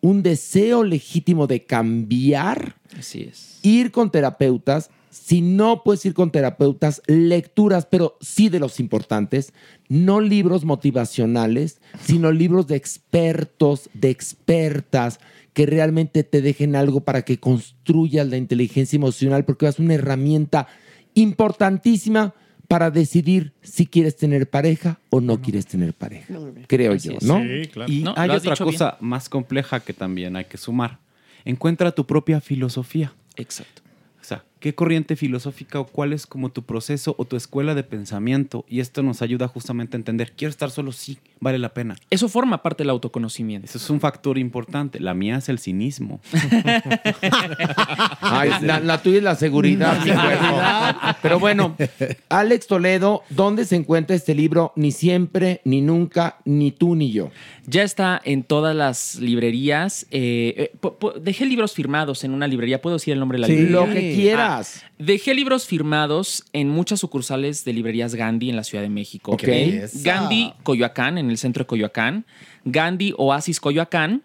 un 0.00 0.22
deseo 0.22 0.84
legítimo 0.84 1.46
de 1.46 1.64
cambiar, 1.64 2.76
Así 2.98 3.22
es. 3.22 3.58
ir 3.62 3.90
con 3.90 4.10
terapeutas, 4.10 4.90
si 5.10 5.40
no 5.40 5.82
puedes 5.82 6.04
ir 6.04 6.14
con 6.14 6.30
terapeutas, 6.30 7.02
lecturas, 7.06 7.86
pero 7.86 8.16
sí 8.20 8.48
de 8.48 8.60
los 8.60 8.78
importantes, 8.80 9.52
no 9.88 10.20
libros 10.20 10.64
motivacionales, 10.64 11.80
sino 12.04 12.30
libros 12.30 12.66
de 12.66 12.76
expertos, 12.76 13.88
de 13.94 14.10
expertas, 14.10 15.18
que 15.52 15.64
realmente 15.64 16.22
te 16.22 16.42
dejen 16.42 16.76
algo 16.76 17.00
para 17.00 17.22
que 17.22 17.40
construyas 17.40 18.28
la 18.28 18.36
inteligencia 18.36 18.96
emocional, 18.96 19.44
porque 19.46 19.66
es 19.66 19.78
una 19.78 19.94
herramienta 19.94 20.68
importantísima 21.14 22.34
para 22.68 22.90
decidir 22.90 23.52
si 23.62 23.86
quieres 23.86 24.16
tener 24.16 24.48
pareja 24.48 24.98
o 25.10 25.20
no 25.20 25.40
quieres 25.40 25.66
tener 25.66 25.94
pareja. 25.94 26.34
Creo 26.66 26.92
Así 26.92 27.08
yo, 27.10 27.16
es. 27.18 27.22
¿no? 27.24 27.44
Y 27.86 28.02
No, 28.02 28.14
hay 28.16 28.28
lo 28.28 28.34
has 28.34 28.46
otra 28.46 28.54
bien. 28.64 28.72
cosa 28.74 28.96
más 29.00 29.28
compleja 29.28 29.80
que 29.80 29.92
también 29.92 30.36
hay 30.36 30.44
que 30.46 30.56
sumar. 30.58 30.98
Encuentra 31.44 31.92
tu 31.92 32.06
propia 32.06 32.40
filosofía. 32.40 33.12
Exacto. 33.36 33.82
O 34.20 34.24
sea, 34.24 34.44
¿qué 34.60 34.74
corriente 34.74 35.16
filosófica 35.16 35.78
o 35.80 35.86
cuál 35.86 36.12
es 36.12 36.26
como 36.26 36.50
tu 36.50 36.62
proceso 36.62 37.14
o 37.18 37.24
tu 37.24 37.36
escuela 37.36 37.74
de 37.74 37.82
pensamiento? 37.84 38.64
Y 38.68 38.80
esto 38.80 39.02
nos 39.02 39.22
ayuda 39.22 39.48
justamente 39.48 39.96
a 39.96 39.98
entender, 39.98 40.32
quiero 40.36 40.50
estar 40.50 40.70
solo, 40.70 40.92
sí, 40.92 41.18
vale 41.40 41.58
la 41.58 41.74
pena. 41.74 41.96
Eso 42.10 42.28
forma 42.28 42.62
parte 42.62 42.82
del 42.82 42.90
autoconocimiento. 42.90 43.66
Eso 43.66 43.78
es 43.78 43.90
un 43.90 44.00
factor 44.00 44.38
importante. 44.38 45.00
La 45.00 45.14
mía 45.14 45.36
es 45.36 45.48
el 45.48 45.58
cinismo. 45.58 46.20
Ay, 48.20 48.50
la, 48.62 48.80
la 48.80 49.02
tuya 49.02 49.18
es 49.18 49.22
la 49.24 49.34
seguridad, 49.34 49.98
mi 50.04 50.10
cuerpo. 50.10 50.60
Pero 51.22 51.38
bueno, 51.38 51.76
Alex 52.28 52.66
Toledo, 52.66 53.22
¿dónde 53.30 53.64
se 53.64 53.76
encuentra 53.76 54.16
este 54.16 54.34
libro? 54.34 54.72
Ni 54.76 54.92
siempre, 54.92 55.60
ni 55.64 55.80
nunca, 55.80 56.38
ni 56.44 56.70
tú 56.72 56.94
ni 56.96 57.12
yo. 57.12 57.30
Ya 57.66 57.82
está 57.82 58.20
en 58.24 58.44
todas 58.44 58.74
las 58.76 59.16
librerías. 59.16 60.06
Eh, 60.10 60.70
eh, 60.82 60.88
dejé 61.20 61.46
libros 61.46 61.72
firmados 61.74 62.24
en 62.24 62.32
una 62.32 62.46
librería. 62.46 62.80
¿Puedo 62.80 62.96
decir 62.96 63.12
el 63.12 63.20
nombre 63.20 63.36
de 63.36 63.40
la 63.42 63.46
Sí. 63.48 63.52
librería? 63.56 63.80
Lo 63.80 63.92
que 63.92 64.14
quieras. 64.14 64.45
Dejé 64.98 65.34
libros 65.34 65.66
firmados 65.66 66.44
en 66.52 66.68
muchas 66.68 67.00
sucursales 67.00 67.64
de 67.64 67.72
librerías 67.72 68.14
Gandhi 68.14 68.50
en 68.50 68.56
la 68.56 68.64
Ciudad 68.64 68.82
de 68.82 68.90
México. 68.90 69.32
Ok. 69.32 69.44
Esa. 69.44 69.98
Gandhi 70.02 70.52
Coyoacán, 70.62 71.18
en 71.18 71.30
el 71.30 71.38
centro 71.38 71.64
de 71.64 71.66
Coyoacán. 71.66 72.24
Gandhi 72.64 73.14
Oasis 73.16 73.60
Coyoacán. 73.60 74.22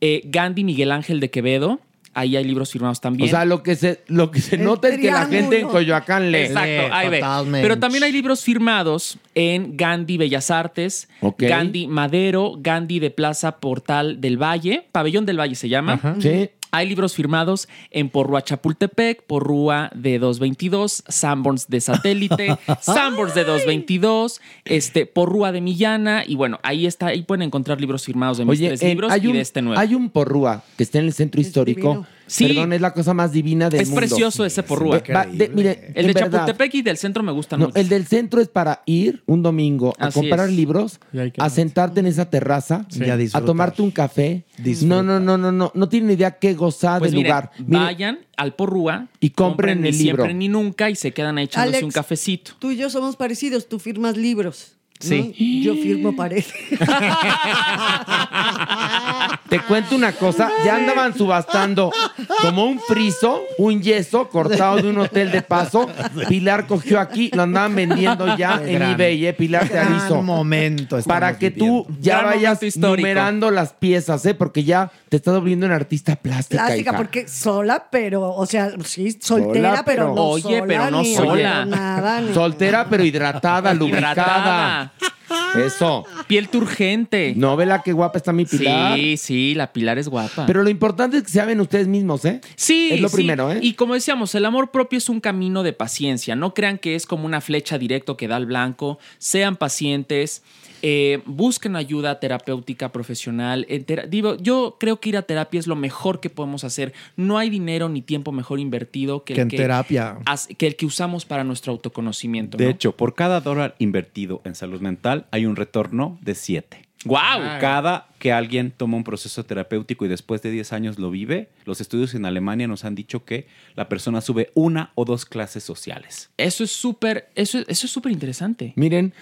Eh, 0.00 0.22
Gandhi 0.24 0.64
Miguel 0.64 0.92
Ángel 0.92 1.20
de 1.20 1.30
Quevedo. 1.30 1.80
Ahí 2.12 2.36
hay 2.36 2.42
libros 2.42 2.72
firmados 2.72 3.00
también. 3.00 3.28
O 3.28 3.30
sea, 3.30 3.44
lo 3.44 3.62
que 3.62 3.76
se, 3.76 4.00
lo 4.08 4.32
que 4.32 4.40
se 4.40 4.58
nota 4.58 4.88
es 4.88 4.98
que 4.98 5.12
la 5.12 5.26
gente 5.26 5.60
en 5.60 5.68
Coyoacán 5.68 6.32
lee. 6.32 6.38
Exacto, 6.38 6.92
ahí 6.92 7.08
ve. 7.08 7.22
Pero 7.62 7.78
también 7.78 8.02
hay 8.02 8.10
libros 8.10 8.42
firmados 8.42 9.16
en 9.36 9.76
Gandhi 9.76 10.16
Bellas 10.16 10.50
Artes, 10.50 11.08
Ok. 11.20 11.42
Gandhi 11.42 11.86
Madero, 11.86 12.54
Gandhi 12.58 12.98
de 12.98 13.10
Plaza 13.10 13.58
Portal 13.60 14.20
del 14.20 14.42
Valle, 14.42 14.86
Pabellón 14.90 15.24
del 15.24 15.38
Valle 15.38 15.54
se 15.54 15.68
llama. 15.68 15.94
Ajá. 15.94 16.16
Sí. 16.18 16.50
Hay 16.72 16.88
libros 16.88 17.14
firmados 17.14 17.68
en 17.90 18.10
Porrúa 18.10 18.42
Chapultepec, 18.42 19.22
Porrúa 19.24 19.90
de 19.94 20.18
222, 20.18 21.04
Sanborns 21.08 21.68
de 21.68 21.80
Satélite, 21.80 22.56
Sanborns 22.80 23.34
de 23.34 23.44
222, 23.44 24.40
este, 24.64 25.06
Porrúa 25.06 25.52
de 25.52 25.60
Millana. 25.60 26.24
Y 26.26 26.36
bueno, 26.36 26.58
ahí 26.62 26.86
está, 26.86 27.06
ahí 27.08 27.22
pueden 27.22 27.42
encontrar 27.42 27.80
libros 27.80 28.04
firmados 28.04 28.38
de 28.38 28.44
mis 28.44 28.52
Oye, 28.58 28.68
tres 28.68 28.82
en- 28.82 28.88
libros 28.88 29.12
hay 29.12 29.22
y 29.24 29.26
un, 29.28 29.32
de 29.34 29.40
este 29.40 29.62
nuevo. 29.62 29.80
hay 29.80 29.94
un 29.94 30.10
porrúa 30.10 30.62
que 30.76 30.82
está 30.82 30.98
en 30.98 31.06
el 31.06 31.12
centro 31.12 31.40
histórico. 31.40 31.80
divino. 31.88 32.06
Sí. 32.32 32.46
Perdón, 32.46 32.72
es 32.74 32.80
la 32.80 32.92
cosa 32.94 33.12
más 33.12 33.32
divina 33.32 33.68
del 33.68 33.80
es 33.80 33.88
mundo. 33.88 34.02
precioso 34.02 34.44
ese 34.44 34.62
Porrúa. 34.62 35.02
Va- 35.12 35.26
de- 35.26 35.48
mire, 35.48 35.90
el 35.96 36.06
de 36.06 36.12
verdad, 36.12 36.30
Chapultepec 36.46 36.74
y 36.76 36.82
del 36.82 36.96
centro 36.96 37.24
me 37.24 37.32
gustan 37.32 37.58
No, 37.58 37.66
mucho. 37.66 37.80
el 37.80 37.88
del 37.88 38.06
centro 38.06 38.40
es 38.40 38.46
para 38.46 38.82
ir 38.86 39.24
un 39.26 39.42
domingo 39.42 39.92
a 39.98 40.06
Así 40.06 40.20
comprar 40.20 40.48
es. 40.48 40.54
libros, 40.54 41.00
a 41.38 41.50
sentarte 41.50 41.98
en 41.98 42.06
esa 42.06 42.30
terraza, 42.30 42.86
Sí. 42.88 43.00
Y 43.04 43.10
a 43.10 43.40
tomarte 43.40 43.82
un 43.82 43.90
café. 43.90 44.44
No, 44.82 45.02
no, 45.02 45.18
no, 45.18 45.36
no, 45.38 45.50
no, 45.50 45.72
no 45.74 45.88
tienen 45.88 46.06
ni 46.08 46.14
idea 46.14 46.38
qué 46.38 46.54
gozar 46.54 47.00
Pues 47.00 47.10
del 47.10 47.18
miren, 47.18 47.32
lugar. 47.32 47.50
Mire, 47.58 47.78
vayan 47.82 48.18
al 48.36 48.54
Porrúa 48.54 49.08
Y 49.18 49.30
compren 49.30 49.84
el 49.84 49.92
siempre 49.94 50.26
libro. 50.28 50.38
ni 50.38 50.46
nunca 50.48 50.88
y 50.88 50.94
se 50.94 51.10
quedan 51.12 51.36
ahí 51.38 51.46
echándose 51.46 51.78
Alex, 51.78 51.84
un 51.84 51.90
cafecito. 51.90 52.52
Tú 52.60 52.70
y 52.70 52.76
yo 52.76 52.90
somos 52.90 53.16
parecidos, 53.16 53.68
tú 53.68 53.80
firmas 53.80 54.16
libros. 54.16 54.76
¿no? 55.02 55.08
Sí. 55.08 55.62
Yo 55.64 55.74
firmo 55.74 56.14
pared. 56.14 56.44
Te 59.50 59.60
cuento 59.60 59.96
una 59.96 60.12
cosa, 60.12 60.48
ya 60.64 60.76
andaban 60.76 61.12
subastando 61.14 61.92
como 62.40 62.64
un 62.64 62.78
friso, 62.80 63.42
un 63.58 63.82
yeso 63.82 64.28
cortado 64.28 64.76
de 64.76 64.88
un 64.88 64.98
hotel 64.98 65.30
de 65.32 65.42
paso. 65.42 65.90
Pilar 66.28 66.66
cogió 66.66 67.00
aquí, 67.00 67.30
lo 67.34 67.42
andaban 67.42 67.74
vendiendo 67.74 68.36
ya 68.36 68.60
Qué 68.62 68.72
en 68.72 68.78
gran- 68.78 68.92
eBay, 68.92 69.26
¿eh? 69.26 69.32
Pilar 69.34 69.68
te 69.68 69.78
aviso. 69.78 70.22
momento 70.22 70.98
Para 71.02 71.36
que 71.36 71.50
tú 71.50 71.86
ya 72.00 72.18
Gran 72.20 72.30
vayas 72.30 72.60
numerando 72.76 73.50
las 73.50 73.72
piezas, 73.72 74.24
¿eh? 74.26 74.34
Porque 74.34 74.62
ya 74.64 74.90
te 75.08 75.16
estás 75.16 75.34
volviendo 75.34 75.66
en 75.66 75.72
artista 75.72 76.14
plástica. 76.16 76.66
Plástica, 76.66 76.90
hija. 76.92 76.96
porque 76.96 77.26
sola, 77.28 77.86
pero, 77.90 78.32
o 78.32 78.46
sea, 78.46 78.70
sí, 78.84 79.18
soltera, 79.20 79.70
Sola, 79.70 79.82
pero, 79.84 80.02
pero- 80.04 80.14
no 80.14 80.22
Oye, 80.28 80.42
sola. 80.42 80.64
pero 80.68 80.90
no 80.92 81.02
ni 81.02 81.14
sola. 81.16 81.64
nada, 81.66 82.20
ni- 82.20 82.32
Soltera 82.34 82.86
pero 82.88 83.02
hidratada, 83.04 83.74
lubricada. 83.74 84.12
Hidratada. 84.12 84.92
Eso. 85.56 86.04
Piel 86.26 86.48
turgente. 86.48 87.34
No, 87.36 87.56
vela 87.56 87.82
qué 87.82 87.92
guapa 87.92 88.18
está 88.18 88.32
mi 88.32 88.44
Pilar. 88.44 88.96
Sí, 88.98 89.16
sí, 89.16 89.54
la 89.54 89.72
Pilar 89.72 89.98
es 89.98 90.08
guapa. 90.08 90.46
Pero 90.46 90.62
lo 90.62 90.70
importante 90.70 91.18
es 91.18 91.22
que 91.24 91.30
se 91.30 91.40
amen 91.40 91.60
ustedes 91.60 91.88
mismos, 91.88 92.24
¿eh? 92.24 92.40
Sí, 92.56 92.90
Es 92.92 93.00
lo 93.00 93.08
sí. 93.08 93.16
primero, 93.16 93.50
¿eh? 93.52 93.58
Y 93.62 93.74
como 93.74 93.94
decíamos, 93.94 94.34
el 94.34 94.44
amor 94.44 94.70
propio 94.70 94.98
es 94.98 95.08
un 95.08 95.20
camino 95.20 95.62
de 95.62 95.72
paciencia. 95.72 96.36
No 96.36 96.54
crean 96.54 96.78
que 96.78 96.94
es 96.94 97.06
como 97.06 97.26
una 97.26 97.40
flecha 97.40 97.78
directo 97.78 98.16
que 98.16 98.28
da 98.28 98.36
al 98.36 98.46
blanco. 98.46 98.98
Sean 99.18 99.56
pacientes. 99.56 100.42
Eh, 100.82 101.22
busquen 101.26 101.76
ayuda 101.76 102.20
terapéutica 102.20 102.90
profesional. 102.92 103.66
Tera- 103.86 104.06
digo, 104.06 104.36
yo 104.36 104.76
creo 104.80 105.00
que 105.00 105.10
ir 105.10 105.16
a 105.16 105.22
terapia 105.22 105.60
es 105.60 105.66
lo 105.66 105.76
mejor 105.76 106.20
que 106.20 106.30
podemos 106.30 106.64
hacer. 106.64 106.92
No 107.16 107.38
hay 107.38 107.50
dinero 107.50 107.88
ni 107.88 108.02
tiempo 108.02 108.32
mejor 108.32 108.60
invertido 108.60 109.24
que, 109.24 109.34
Que 109.34 109.40
el 109.42 109.48
en 109.50 109.56
terapia. 109.56 110.18
que 110.58 110.66
el 110.66 110.76
que 110.76 110.86
usamos 110.86 111.24
para 111.24 111.44
nuestro 111.44 111.72
autoconocimiento. 111.72 112.56
De 112.56 112.64
¿no? 112.64 112.70
hecho, 112.70 112.96
por 112.96 113.14
cada 113.14 113.40
dólar 113.40 113.74
invertido 113.78 114.40
en 114.44 114.54
salud 114.54 114.80
mental 114.80 115.26
hay 115.30 115.46
un 115.46 115.56
retorno 115.56 116.18
de 116.22 116.34
7. 116.34 116.82
¡Guau! 117.02 117.40
Cada 117.60 118.08
que 118.18 118.30
alguien 118.30 118.72
toma 118.76 118.98
un 118.98 119.04
proceso 119.04 119.42
terapéutico 119.44 120.04
y 120.04 120.08
después 120.08 120.42
de 120.42 120.50
10 120.50 120.74
años 120.74 120.98
lo 120.98 121.10
vive, 121.10 121.48
los 121.64 121.80
estudios 121.80 122.14
en 122.14 122.26
Alemania 122.26 122.68
nos 122.68 122.84
han 122.84 122.94
dicho 122.94 123.24
que 123.24 123.46
la 123.74 123.88
persona 123.88 124.20
sube 124.20 124.50
una 124.52 124.92
o 124.96 125.06
dos 125.06 125.24
clases 125.24 125.64
sociales. 125.64 126.30
Eso 126.36 126.62
es 126.62 126.70
súper, 126.70 127.30
eso, 127.34 127.60
eso 127.68 127.86
es 127.86 127.90
súper 127.90 128.12
interesante. 128.12 128.74
Miren, 128.76 129.14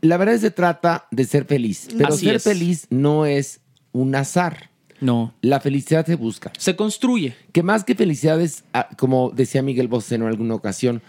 la 0.00 0.16
verdad 0.16 0.38
se 0.38 0.50
trata 0.50 1.06
de 1.10 1.24
ser 1.24 1.44
feliz. 1.44 1.88
Pero 1.96 2.14
Así 2.14 2.26
ser 2.26 2.36
es. 2.36 2.42
feliz 2.42 2.86
no 2.90 3.26
es 3.26 3.60
un 3.92 4.14
azar. 4.14 4.70
No. 5.00 5.32
La 5.40 5.60
felicidad 5.60 6.04
se 6.04 6.14
busca. 6.14 6.52
Se 6.58 6.76
construye. 6.76 7.34
Que 7.52 7.62
más 7.62 7.84
que 7.84 7.94
felicidad 7.94 8.40
es, 8.40 8.64
ah, 8.74 8.88
como 8.98 9.30
decía 9.30 9.62
Miguel 9.62 9.88
Bosé 9.88 10.16
en 10.16 10.22
alguna 10.22 10.54
ocasión, 10.54 11.02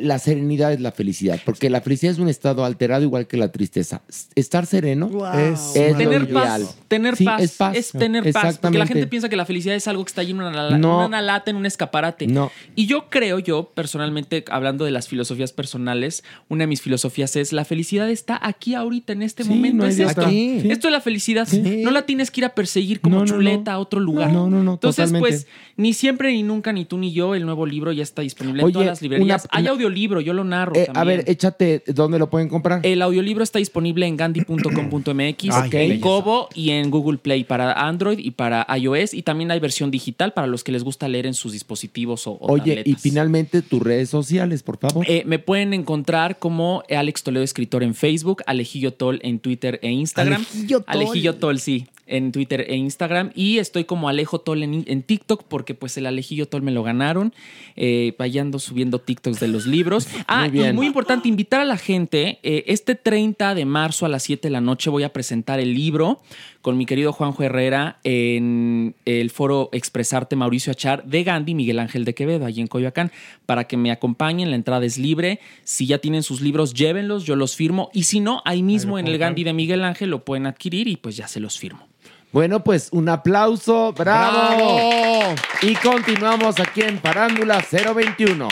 la 0.00 0.18
serenidad 0.18 0.72
es 0.72 0.80
la 0.80 0.92
felicidad. 0.92 1.40
Porque 1.44 1.68
la 1.70 1.80
felicidad 1.80 2.12
es 2.12 2.18
un 2.18 2.28
estado 2.28 2.64
alterado 2.64 3.02
igual 3.02 3.26
que 3.26 3.36
la 3.36 3.50
tristeza. 3.50 4.02
Estar 4.34 4.66
sereno 4.66 5.10
es, 5.38 5.74
es 5.74 5.92
lo 5.92 5.98
tener 5.98 6.22
ideal. 6.22 6.62
paz, 6.62 6.78
tener 6.88 7.16
Sí, 7.16 7.24
paz, 7.24 7.42
es 7.42 7.56
paz. 7.56 7.72
tener 7.98 8.32
paz, 8.32 8.58
porque 8.58 8.78
la 8.78 8.86
gente 8.86 9.06
piensa 9.06 9.28
que 9.28 9.36
la 9.36 9.44
felicidad 9.44 9.74
es 9.74 9.88
algo 9.88 10.04
que 10.04 10.10
está 10.10 10.20
allí 10.20 10.30
en 10.30 10.38
una, 10.38 10.50
la- 10.70 10.78
No. 10.78 11.06
una 11.06 11.20
lata, 11.22 11.50
en 11.50 11.56
un 11.56 11.66
escaparate. 11.66 12.26
No. 12.26 12.50
Y 12.74 12.86
yo 12.86 13.08
creo, 13.10 13.38
yo 13.38 13.70
personalmente, 13.74 14.44
hablando 14.50 14.84
de 14.84 14.90
las 14.92 15.08
filosofías 15.08 15.52
personales, 15.52 16.22
una 16.48 16.62
de 16.64 16.68
mis 16.68 16.80
filosofías 16.82 17.34
es 17.36 17.52
la 17.52 17.64
felicidad 17.64 18.08
está 18.10 18.38
aquí 18.40 18.74
ahorita, 18.74 19.12
en 19.12 19.22
este 19.22 19.42
Sí, 19.44 19.48
momento. 19.50 19.78
no 19.82 19.86
es 19.86 19.96
de 19.96 20.04
esto. 20.04 20.28
Sí. 20.28 20.62
Esto 20.70 20.88
es 20.88 20.92
la 20.92 21.00
felicidad. 21.00 21.48
No 21.52 21.90
la 21.90 22.02
tienes 22.02 22.30
que 22.30 22.40
ir 22.40 22.44
a 22.44 22.50
perseguir 22.54 23.00
como 23.00 23.16
No, 23.16 23.20
no, 23.22 23.26
chuleta 23.26 23.72
a 23.72 23.78
otro 23.78 24.00
lugar. 24.00 24.32
No, 24.32 24.48
no, 24.48 24.62
no, 24.62 24.74
Entonces, 24.74 25.06
totalmente. 25.06 25.28
pues, 25.28 25.46
ni 25.76 25.92
siempre, 25.92 26.32
ni 26.32 26.42
nunca, 26.42 26.72
ni 26.72 26.84
tú, 26.84 26.98
ni 26.98 27.12
yo, 27.12 27.34
el 27.34 27.44
nuevo 27.44 27.66
libro 27.66 27.92
ya 27.92 28.02
está 28.02 28.22
disponible 28.22 28.60
en 28.62 28.66
Oye, 28.66 28.72
todas 28.72 28.86
las 28.88 29.02
librerías. 29.02 29.46
Hay 29.56 29.66
audiolibro, 29.66 30.20
yo 30.20 30.32
lo 30.32 30.44
narro 30.44 30.74
Eh, 30.76 30.86
también. 30.86 30.96
a 30.96 31.04
ver, 31.04 31.24
échate, 31.26 31.82
¿dónde 31.86 32.18
lo 32.18 32.30
pueden 32.30 32.48
comprar? 32.48 32.80
El 32.84 33.02
audiolibro 33.02 33.42
está 33.42 33.58
disponible 33.58 34.06
en 34.06 34.16
gandhi.com.mx, 34.16 35.44
en. 35.72 36.00
Kobo 36.00 36.48
y 36.54 36.70
en 36.70 36.90
Google 36.90 37.18
Play 37.18 37.44
para 37.44 37.72
Android 37.72 38.18
y 38.18 38.30
para 38.32 38.66
iOS. 38.76 39.14
Y 39.14 39.22
también 39.22 39.50
hay 39.50 39.60
versión 39.60 39.90
digital 39.90 40.32
para 40.32 40.46
los 40.46 40.64
que 40.64 40.72
les 40.72 40.84
gusta 40.84 41.08
leer 41.08 41.26
en 41.26 41.34
sus 41.34 41.52
dispositivos 41.52 42.26
o, 42.26 42.32
o 42.32 42.52
Oye, 42.52 42.82
y 42.84 42.94
finalmente 42.94 43.62
tus 43.62 43.82
redes 43.82 44.10
sociales, 44.10 44.62
por 44.62 44.78
favor. 44.78 45.04
Eh, 45.08 45.22
me 45.26 45.38
pueden 45.38 45.74
encontrar 45.74 46.38
como 46.38 46.82
Alex 46.90 47.22
Toledo 47.22 47.44
Escritor 47.44 47.82
en 47.82 47.94
Facebook, 47.94 48.42
Alejillo 48.46 48.92
Tol 48.92 49.20
en 49.22 49.38
Twitter 49.38 49.78
e 49.82 49.90
Instagram. 49.90 50.42
Alejillo 50.42 50.80
Tol. 50.80 50.86
Alejillo 50.88 51.34
Tol, 51.36 51.58
sí, 51.60 51.86
en 52.06 52.32
Twitter 52.32 52.64
e 52.68 52.76
Instagram. 52.76 53.30
Y 53.34 53.58
estoy 53.58 53.84
como 53.84 54.08
Alejo 54.08 54.40
Tol 54.40 54.62
en, 54.62 54.84
en 54.86 55.02
TikTok 55.02 55.44
porque 55.44 55.74
pues 55.74 55.96
el 55.96 56.06
Alejillo 56.06 56.46
Tol 56.48 56.62
me 56.62 56.70
lo 56.72 56.82
ganaron. 56.82 57.34
Eh, 57.76 58.14
ahí 58.18 58.38
ando 58.38 58.58
subiendo 58.58 59.00
TikToks 59.00 59.40
de 59.40 59.48
los 59.48 59.66
libros. 59.66 60.08
Ah, 60.28 60.42
Muy 60.42 60.50
bien. 60.50 60.70
y 60.70 60.72
muy 60.72 60.86
importante, 60.86 61.28
invitar 61.28 61.60
a 61.60 61.64
la 61.64 61.76
gente. 61.76 62.38
eh, 62.42 62.64
este 62.66 62.94
30 62.96 63.54
de 63.54 63.64
marzo 63.64 64.06
a 64.06 64.08
las 64.08 64.24
7 64.24 64.48
de 64.48 64.50
la 64.50 64.60
noche 64.60 64.90
voy 64.90 65.02
a 65.04 65.12
presentar 65.12 65.60
el 65.60 65.72
libro 65.74 66.20
con 66.62 66.76
mi 66.76 66.84
querido 66.84 67.12
Juanjo 67.12 67.44
Herrera 67.44 68.00
en 68.02 68.96
el 69.04 69.30
foro 69.30 69.68
Expresarte 69.72 70.34
Mauricio 70.34 70.72
Achar 70.72 71.04
de 71.04 71.22
Gandhi 71.22 71.54
Miguel 71.54 71.78
Ángel 71.78 72.04
de 72.04 72.14
Quevedo, 72.14 72.44
allí 72.44 72.60
en 72.60 72.66
Coyoacán, 72.66 73.12
para 73.46 73.64
que 73.64 73.76
me 73.76 73.92
acompañen. 73.92 74.50
La 74.50 74.56
entrada 74.56 74.84
es 74.84 74.98
libre. 74.98 75.38
Si 75.62 75.86
ya 75.86 75.98
tienen 75.98 76.24
sus 76.24 76.40
libros, 76.40 76.74
llévenlos, 76.74 77.24
yo 77.24 77.36
los 77.36 77.54
firmo. 77.54 77.90
Y 77.92 78.04
si 78.04 78.18
no, 78.18 78.42
ahí 78.44 78.62
mismo 78.64 78.98
en 78.98 79.06
el 79.06 79.18
Gandhi 79.18 79.44
de 79.44 79.52
Miguel 79.52 79.84
Ángel 79.84 80.10
lo 80.10 80.24
pueden 80.24 80.46
adquirir 80.46 80.88
y 80.88 80.96
pues 80.96 81.16
ya 81.16 81.28
se 81.28 81.38
los 81.38 81.56
firmo. 81.58 81.86
Bueno, 82.36 82.62
pues 82.62 82.90
un 82.92 83.08
aplauso, 83.08 83.94
bravo. 83.94 84.56
¡Bravo! 84.56 85.34
Y 85.62 85.74
continuamos 85.76 86.60
aquí 86.60 86.82
en 86.82 86.98
Parándula 86.98 87.64
021. 87.72 88.46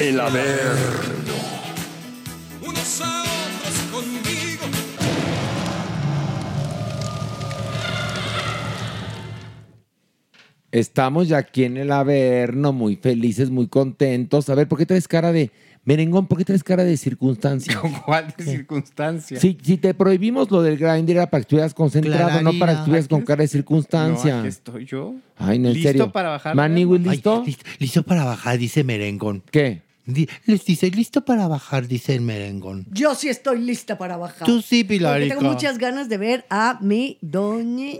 El 0.00 0.18
Averno. 0.18 1.34
Unos 2.62 3.00
a 3.00 3.22
otros 3.22 3.78
conmigo. 3.92 4.64
Estamos 10.72 11.28
ya 11.28 11.38
aquí 11.38 11.62
en 11.62 11.76
el 11.76 11.92
Averno, 11.92 12.72
muy 12.72 12.96
felices, 12.96 13.50
muy 13.50 13.68
contentos. 13.68 14.48
A 14.48 14.56
ver, 14.56 14.66
¿por 14.66 14.78
qué 14.78 14.86
traes 14.86 15.06
cara 15.06 15.30
de 15.30 15.52
merengón? 15.84 16.26
¿Por 16.26 16.38
qué 16.38 16.44
traes 16.44 16.62
cara 16.62 16.84
de 16.84 16.96
circunstancia? 16.96 17.80
¿Cuál 18.04 18.34
de 18.36 18.44
circunstancia? 18.44 19.40
Si, 19.40 19.58
si 19.62 19.76
te 19.76 19.94
prohibimos 19.94 20.50
lo 20.50 20.62
del 20.62 20.76
grinder 20.78 21.16
era 21.16 21.26
para 21.30 21.40
que 21.40 21.42
estuvieras 21.42 21.74
concentrado, 21.74 22.40
no 22.42 22.52
para 22.58 22.72
que 22.74 22.78
estuvieras 22.80 23.08
con 23.08 23.22
cara 23.22 23.42
de 23.42 23.48
circunstancia. 23.48 24.34
No, 24.34 24.40
aquí 24.40 24.48
estoy 24.48 24.86
yo. 24.86 25.14
Ay, 25.36 25.58
no, 25.58 25.68
en 25.68 25.74
¿Listo 25.74 25.88
serio. 25.88 26.12
para 26.12 26.30
bajar? 26.30 26.54
Manny, 26.54 26.82
Ay, 26.82 26.98
¿listo? 26.98 27.42
listo, 27.44 27.64
listo 27.78 28.02
para 28.02 28.24
bajar, 28.24 28.58
dice 28.58 28.84
Merengón. 28.84 29.42
¿Qué? 29.50 29.82
Les 30.46 30.64
dice, 30.64 30.90
listo 30.90 31.24
para 31.24 31.46
bajar, 31.46 31.86
dice 31.86 32.12
el 32.16 32.22
Merengón. 32.22 32.86
Yo 32.90 33.14
sí 33.14 33.28
estoy 33.28 33.60
lista 33.60 33.98
para 33.98 34.16
bajar. 34.16 34.46
Tú 34.48 34.60
sí, 34.60 34.82
Porque 34.82 34.96
Pilarica. 34.98 35.36
tengo 35.36 35.48
muchas 35.48 35.78
ganas 35.78 36.08
de 36.08 36.18
ver 36.18 36.44
a 36.50 36.78
mi 36.80 37.18
doña. 37.20 37.92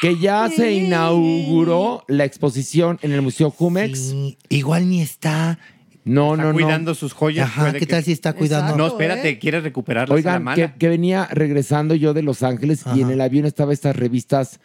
Que 0.00 0.20
ya 0.20 0.48
se 0.48 0.70
inauguró 0.72 2.04
la 2.06 2.24
exposición 2.24 2.98
en 3.02 3.10
el 3.10 3.22
Museo 3.22 3.50
Jumex. 3.50 4.14
igual 4.50 4.88
ni 4.88 5.00
está. 5.02 5.58
No, 6.04 6.32
Está 6.32 6.42
no, 6.44 6.48
no. 6.52 6.54
cuidando 6.54 6.94
sus 6.94 7.12
joyas. 7.12 7.46
Ajá, 7.48 7.62
puede 7.66 7.78
¿qué 7.78 7.86
tal 7.86 8.02
si 8.02 8.12
está 8.12 8.32
cuidando? 8.32 8.76
No, 8.76 8.86
espérate, 8.88 9.38
quiere 9.38 9.60
recuperarlas 9.60 10.10
a 10.10 10.14
la 10.14 10.16
Oigan, 10.16 10.42
mala. 10.42 10.56
que, 10.72 10.78
que 10.78 10.88
venía 10.88 11.28
regresando 11.30 11.94
yo 11.94 12.12
de 12.12 12.22
Los 12.22 12.42
Ángeles 12.42 12.84
y 12.94 13.02
en 13.02 13.10
el 13.10 13.20
avión 13.20 13.46
estaba 13.46 13.72
estas 13.72 13.94
revistas 13.94 14.58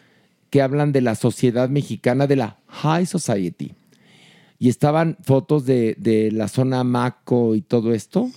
que 0.50 0.62
hablan 0.62 0.90
de 0.92 1.00
la 1.02 1.14
sociedad 1.14 1.68
mexicana, 1.68 2.26
de 2.26 2.36
la 2.36 2.58
High 2.68 3.06
Society. 3.06 3.74
Y 4.58 4.68
estaban 4.68 5.16
fotos 5.22 5.64
de, 5.66 5.94
de 5.98 6.32
la 6.32 6.48
zona 6.48 6.82
Maco 6.82 7.54
y 7.54 7.60
todo 7.60 7.94
esto. 7.94 8.28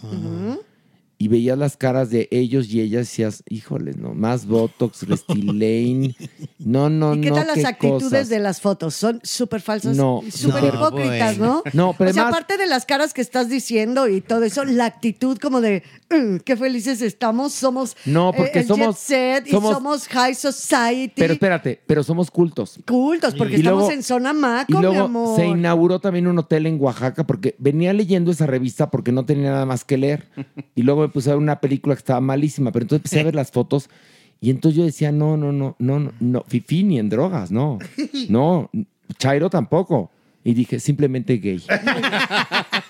Y 1.21 1.27
veías 1.27 1.55
las 1.55 1.77
caras 1.77 2.09
de 2.09 2.27
ellos 2.31 2.67
y 2.73 2.81
ellas 2.81 3.01
decías, 3.01 3.43
híjoles, 3.47 3.95
no, 3.95 4.15
más 4.15 4.47
Botox, 4.47 5.03
Restylane. 5.07 6.15
No, 6.63 6.91
no, 6.91 7.15
¿Y 7.15 7.21
qué 7.21 7.29
no. 7.29 7.35
tal 7.37 7.47
las 7.47 7.55
qué 7.57 7.65
actitudes 7.65 8.03
cosas. 8.03 8.29
de 8.29 8.37
las 8.39 8.61
fotos? 8.61 8.93
Son 8.93 9.19
súper 9.23 9.61
falsas, 9.61 9.97
No, 9.97 10.21
súper 10.31 10.61
no, 10.61 10.69
hipócritas, 10.87 11.39
bueno. 11.39 11.63
¿no? 11.65 11.87
No, 11.87 11.95
pero 11.97 12.11
o 12.11 12.13
sea, 12.13 12.21
además- 12.23 12.39
aparte 12.39 12.57
de 12.57 12.67
las 12.67 12.85
caras 12.85 13.15
que 13.15 13.21
estás 13.21 13.49
diciendo 13.49 14.07
y 14.07 14.21
todo 14.21 14.43
eso, 14.43 14.63
la 14.63 14.85
actitud 14.85 15.39
como 15.39 15.59
de 15.59 15.81
"Mm, 16.11 16.37
qué 16.45 16.55
felices 16.55 17.01
estamos, 17.01 17.53
somos 17.53 17.97
No, 18.05 18.31
porque 18.31 18.59
eh, 18.59 18.61
el 18.61 18.67
somos- 18.67 18.95
jet 19.07 19.41
set 19.43 19.47
y 19.47 19.51
somos- 19.51 19.73
somos 19.73 20.07
high 20.09 20.35
society. 20.35 21.13
Pero 21.15 21.33
espérate, 21.33 21.81
pero 21.87 22.03
somos 22.03 22.29
cultos. 22.29 22.77
cultos, 22.87 23.33
porque 23.33 23.53
Y 23.53 23.57
estamos 23.57 23.79
luego- 23.79 23.91
en 23.93 24.03
zona 24.03 24.31
maco, 24.31 24.73
Y 24.73 24.85
mi 24.85 24.95
amor. 24.95 25.35
se 25.39 25.47
inauguró 25.47 25.99
también 25.99 26.27
un 26.27 26.37
hotel 26.37 26.67
en 26.67 26.79
Oaxaca 26.79 27.25
porque 27.25 27.55
venía 27.57 27.91
leyendo 27.91 28.29
esa 28.29 28.45
revista 28.45 28.91
porque 28.91 29.11
no 29.11 29.25
tenía 29.25 29.49
nada 29.49 29.65
más 29.65 29.83
que 29.83 29.97
leer. 29.97 30.29
Y 30.75 30.83
luego 30.83 31.01
me 31.01 31.09
puse 31.11 31.29
a 31.29 31.33
ver 31.33 31.41
una 31.41 31.59
película 31.59 31.95
que 31.95 31.99
estaba 31.99 32.21
malísima, 32.21 32.71
pero 32.71 32.83
entonces 32.83 32.99
empecé 33.05 33.19
a 33.21 33.25
ver 33.25 33.35
las 33.35 33.51
fotos 33.51 33.89
y 34.39 34.49
entonces 34.49 34.77
yo 34.77 34.85
decía, 34.85 35.11
no, 35.11 35.37
no, 35.37 35.51
no, 35.51 35.75
no, 35.79 35.99
no, 35.99 36.11
no, 36.19 36.43
fifi 36.47 36.83
ni 36.83 36.99
en 36.99 37.09
drogas, 37.09 37.51
no. 37.51 37.79
No, 38.29 38.69
Chairo 39.17 39.49
tampoco. 39.49 40.09
Y 40.43 40.53
dije, 40.55 40.79
simplemente 40.79 41.37
gay. 41.37 41.61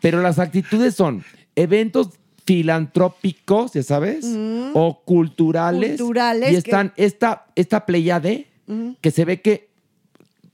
Pero 0.00 0.20
las 0.20 0.38
actitudes 0.38 0.94
son 0.94 1.24
eventos 1.54 2.10
filantrópicos, 2.46 3.72
ya 3.72 3.82
sabes, 3.82 4.26
o 4.74 5.00
culturales. 5.04 6.00
Culturales 6.00 6.50
Y 6.50 6.52
que- 6.52 6.58
están 6.58 6.92
esta, 6.96 7.46
esta 7.54 7.86
pleiade 7.86 8.46
Ujú. 8.66 8.96
que 9.00 9.10
se 9.10 9.24
ve 9.24 9.40
que 9.40 9.68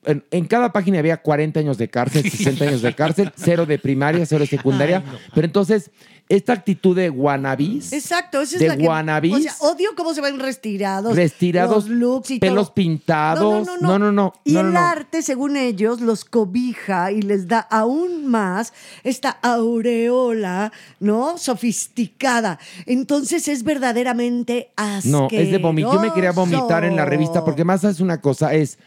en, 0.04 0.24
en 0.30 0.46
cada 0.46 0.72
página 0.72 0.98
había 0.98 1.18
40 1.18 1.60
años 1.60 1.78
de 1.78 1.88
cárcel, 1.88 2.22
60 2.30 2.64
años 2.64 2.82
de 2.82 2.94
cárcel, 2.94 3.32
cero 3.36 3.66
de 3.66 3.78
primaria, 3.78 4.24
cero 4.26 4.40
de 4.40 4.46
secundaria. 4.46 5.02
Pero 5.34 5.46
entonces, 5.46 5.90
esta 6.28 6.52
actitud 6.52 6.94
de 6.94 7.10
wannabis, 7.10 7.92
Exacto, 7.92 8.40
esa 8.40 8.54
es 8.54 8.60
de 8.60 8.68
la 8.68 8.76
que... 8.76 8.86
wannabis, 8.86 9.34
O 9.34 9.40
sea, 9.40 9.54
odio 9.60 9.90
cómo 9.96 10.14
se 10.14 10.20
ven 10.20 10.38
retirados. 10.38 11.14
Retirados, 11.16 11.88
los 11.88 11.98
looks 11.98 12.30
y 12.30 12.38
pelos 12.38 12.68
todo. 12.68 12.74
pintados. 12.74 13.68
No, 13.80 13.98
no, 13.98 14.12
no. 14.12 14.32
Y 14.44 14.52
no, 14.52 14.60
el 14.60 14.66
no, 14.66 14.72
no. 14.72 14.78
arte, 14.78 15.22
según 15.22 15.56
ellos, 15.56 16.00
los 16.00 16.24
cobija 16.24 17.10
y 17.10 17.22
les 17.22 17.48
da 17.48 17.58
aún 17.58 18.26
más 18.28 18.72
esta 19.02 19.30
aureola, 19.42 20.72
¿no? 21.00 21.36
Sofisticada. 21.36 22.58
Entonces 22.86 23.48
es 23.48 23.64
verdaderamente 23.64 24.70
asqueroso. 24.76 25.28
No, 25.32 25.38
es 25.38 25.50
de 25.50 25.58
vomitar. 25.58 25.92
Yo 25.94 26.00
me 26.00 26.12
quería 26.12 26.32
vomitar 26.32 26.84
en 26.84 26.94
la 26.94 27.04
revista 27.04 27.44
porque 27.44 27.64
más 27.64 27.82
es 27.82 27.98
una 27.98 28.20
cosa, 28.20 28.54
es, 28.54 28.78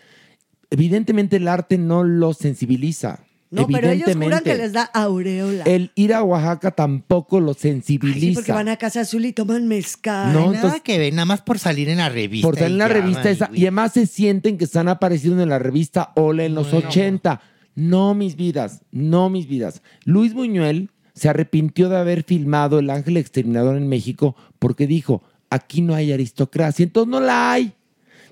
evidentemente 0.74 1.38
el 1.38 1.48
arte 1.48 1.78
no 1.78 2.04
lo 2.04 2.34
sensibiliza. 2.34 3.20
No, 3.52 3.68
pero 3.68 3.92
ellos 3.92 4.10
juran 4.16 4.44
que 4.44 4.56
les 4.56 4.74
da 4.74 4.82
aureola. 4.82 5.64
El 5.66 5.92
ir 5.94 6.16
a 6.16 6.24
Oaxaca 6.24 6.72
tampoco 6.72 7.40
lo 7.40 7.54
Sí, 7.54 7.60
sensibiliza. 7.62 8.34
porque 8.40 8.52
van 8.52 8.68
a 8.68 8.78
Casa 8.78 9.02
Azul 9.02 9.26
y 9.26 9.32
toman 9.32 9.68
mezcal. 9.68 10.34
No, 10.34 10.46
nada 10.48 10.56
entonces- 10.56 10.82
que 10.82 10.98
ver, 10.98 11.14
nada 11.14 11.26
más 11.26 11.42
por 11.44 11.60
salir 11.60 11.88
en 11.90 11.98
la 12.00 12.10
revista. 12.10 12.48
Por 12.48 12.56
salir 12.56 12.72
en 12.72 12.78
la 12.80 12.88
ya, 12.88 12.94
revista 12.96 13.22
ay, 13.26 13.34
esa. 13.34 13.50
Y 13.54 13.62
además 13.62 13.94
se 13.94 14.08
sienten 14.08 14.58
que 14.58 14.64
están 14.66 14.88
apareciendo 14.88 15.44
en 15.44 15.50
la 15.50 15.60
revista 15.60 16.12
Hola 16.16 16.46
en 16.46 16.56
los 16.56 16.74
80. 16.74 17.42
No, 17.76 18.16
mis 18.16 18.36
vidas, 18.36 18.82
no, 18.92 19.30
mis 19.30 19.48
vidas. 19.48 19.84
Luis 20.04 20.34
Buñuel 20.34 20.90
se 21.14 21.30
arrepintió 21.30 21.90
de 21.90 21.98
haber 21.98 22.24
filmado 22.24 22.80
El 22.80 22.90
Ángel 22.90 23.18
Exterminador 23.18 23.78
en 23.78 23.88
México 23.88 24.36
porque 24.58 24.88
dijo, 24.88 25.22
aquí 25.52 25.84
no 25.84 25.94
hay 25.94 26.12
aristocracia. 26.12 26.82
Entonces 26.84 27.12
no 27.12 27.20
la 27.20 27.52
hay. 27.52 27.74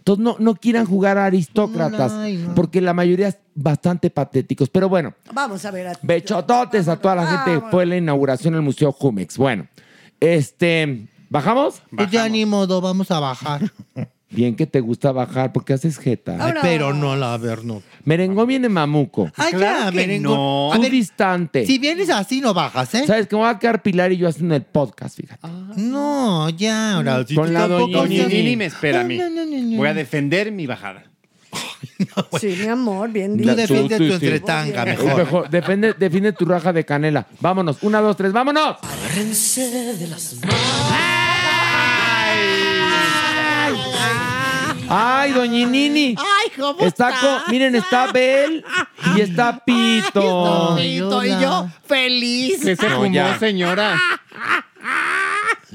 Entonces 0.02 0.24
no, 0.24 0.36
no 0.40 0.56
quieran 0.56 0.88
jugar 0.88 1.20
a 1.20 1.26
aristócratas 1.26 2.12
No, 2.12 2.20
ay, 2.22 2.38
no. 2.38 2.56
porque 2.56 2.82
la 2.82 2.92
mayoría 2.94 3.28
es 3.28 3.38
bastante 3.54 4.10
patéticos. 4.10 4.68
Pero 4.70 4.90
bueno, 4.90 5.14
Vamos 5.32 5.64
a 5.64 5.70
ver. 5.70 5.88
a- 5.90 6.00
bechototes 6.02 6.88
a 6.88 6.98
toda 6.98 7.16
la 7.16 7.28
gente. 7.28 7.62
Fue 7.70 7.86
la 7.86 7.98
inauguración 7.98 8.54
del 8.56 8.64
Museo 8.64 8.92
Jumex. 8.92 9.38
Bueno, 9.38 9.68
este, 10.20 11.08
¿bajamos? 11.30 11.82
Pues 11.96 12.10
ya 12.10 12.28
ni 12.30 12.46
modo, 12.48 12.82
vamos 12.82 13.12
a 13.12 13.20
bajar. 13.20 13.72
Bien 14.32 14.56
que 14.56 14.66
te 14.66 14.80
gusta 14.80 15.12
bajar 15.12 15.52
porque 15.52 15.74
haces 15.74 15.98
jeta. 15.98 16.38
Ay, 16.40 16.54
pero 16.62 16.94
no, 16.94 17.16
la 17.18 17.38
ver, 17.38 17.66
no. 17.66 17.82
Merengón 18.06 18.48
viene 18.48 18.70
mamuco. 18.70 19.30
Ay, 19.36 19.54
ya, 19.60 19.92
merengón. 19.92 20.36
No. 20.38 20.72
A 20.72 20.76
Tú 20.78 20.82
ver, 20.84 20.92
distante. 20.92 21.66
Si 21.66 21.78
vienes 21.78 22.10
así, 22.10 22.40
no 22.42 22.54
bajas, 22.54 22.96
¿eh? 22.96 23.04
¿Sabes 23.06 23.28
que 23.28 23.36
me 23.36 23.42
voy 23.42 23.52
a 23.52 23.60
quedar 23.60 23.82
Pilar 23.84 24.12
y 24.12 24.18
yo 24.18 24.28
haciendo 24.30 24.56
el 24.56 24.64
podcast, 24.64 25.18
fíjate? 25.18 25.46
No, 25.76 26.50
ya, 26.50 26.96
ahora. 26.96 27.26
si 27.28 27.36
Con 27.36 27.48
tú 27.48 27.52
la 27.54 27.60
tampoco 27.68 27.92
doña 27.92 28.08
Ni, 28.08 28.18
seas- 28.18 28.30
ni, 28.30 28.44
ni 28.44 28.56
me 28.56 28.66
espera 28.66 29.02
a 29.02 29.04
mí. 29.04 29.18
No, 29.18 29.30
no, 29.30 29.46
no, 29.46 29.58
no. 29.58 29.78
Voy 29.78 29.88
a 29.90 29.94
defender 29.94 30.52
mi 30.52 30.66
bajada. 30.66 31.04
Sí, 32.40 32.56
mi 32.62 32.68
amor, 32.68 33.10
bien 33.12 33.34
Tú 33.34 33.44
dicho. 33.44 33.56
defiende 33.56 33.98
tu 33.98 34.04
entretanga, 34.14 34.86
mejor. 34.86 35.18
mejor, 35.18 35.50
Defiende, 35.50 35.94
defiende 35.94 36.32
tu 36.34 36.46
raja 36.46 36.72
de 36.72 36.86
canela. 36.86 37.28
Vámonos. 37.40 37.84
Una, 37.84 38.00
dos, 38.00 38.16
tres, 38.16 38.32
vámonos. 38.32 38.78
de 39.56 40.08
las 40.08 40.36
Ay, 44.94 45.32
doñinini. 45.32 46.16
Ay, 46.18 46.52
¿cómo 46.60 46.80
está? 46.82 47.46
miren, 47.48 47.76
está 47.76 48.12
Bel 48.12 48.64
y 49.16 49.22
está 49.22 49.64
Pito. 49.64 50.22
Bonito, 50.72 51.24
y 51.24 51.30
yo 51.30 51.70
feliz. 51.86 52.60
¿Qué 52.62 52.76
se 52.76 52.90
No, 52.90 52.96
fumó, 52.98 53.12
ya. 53.14 53.40
señora? 53.40 53.98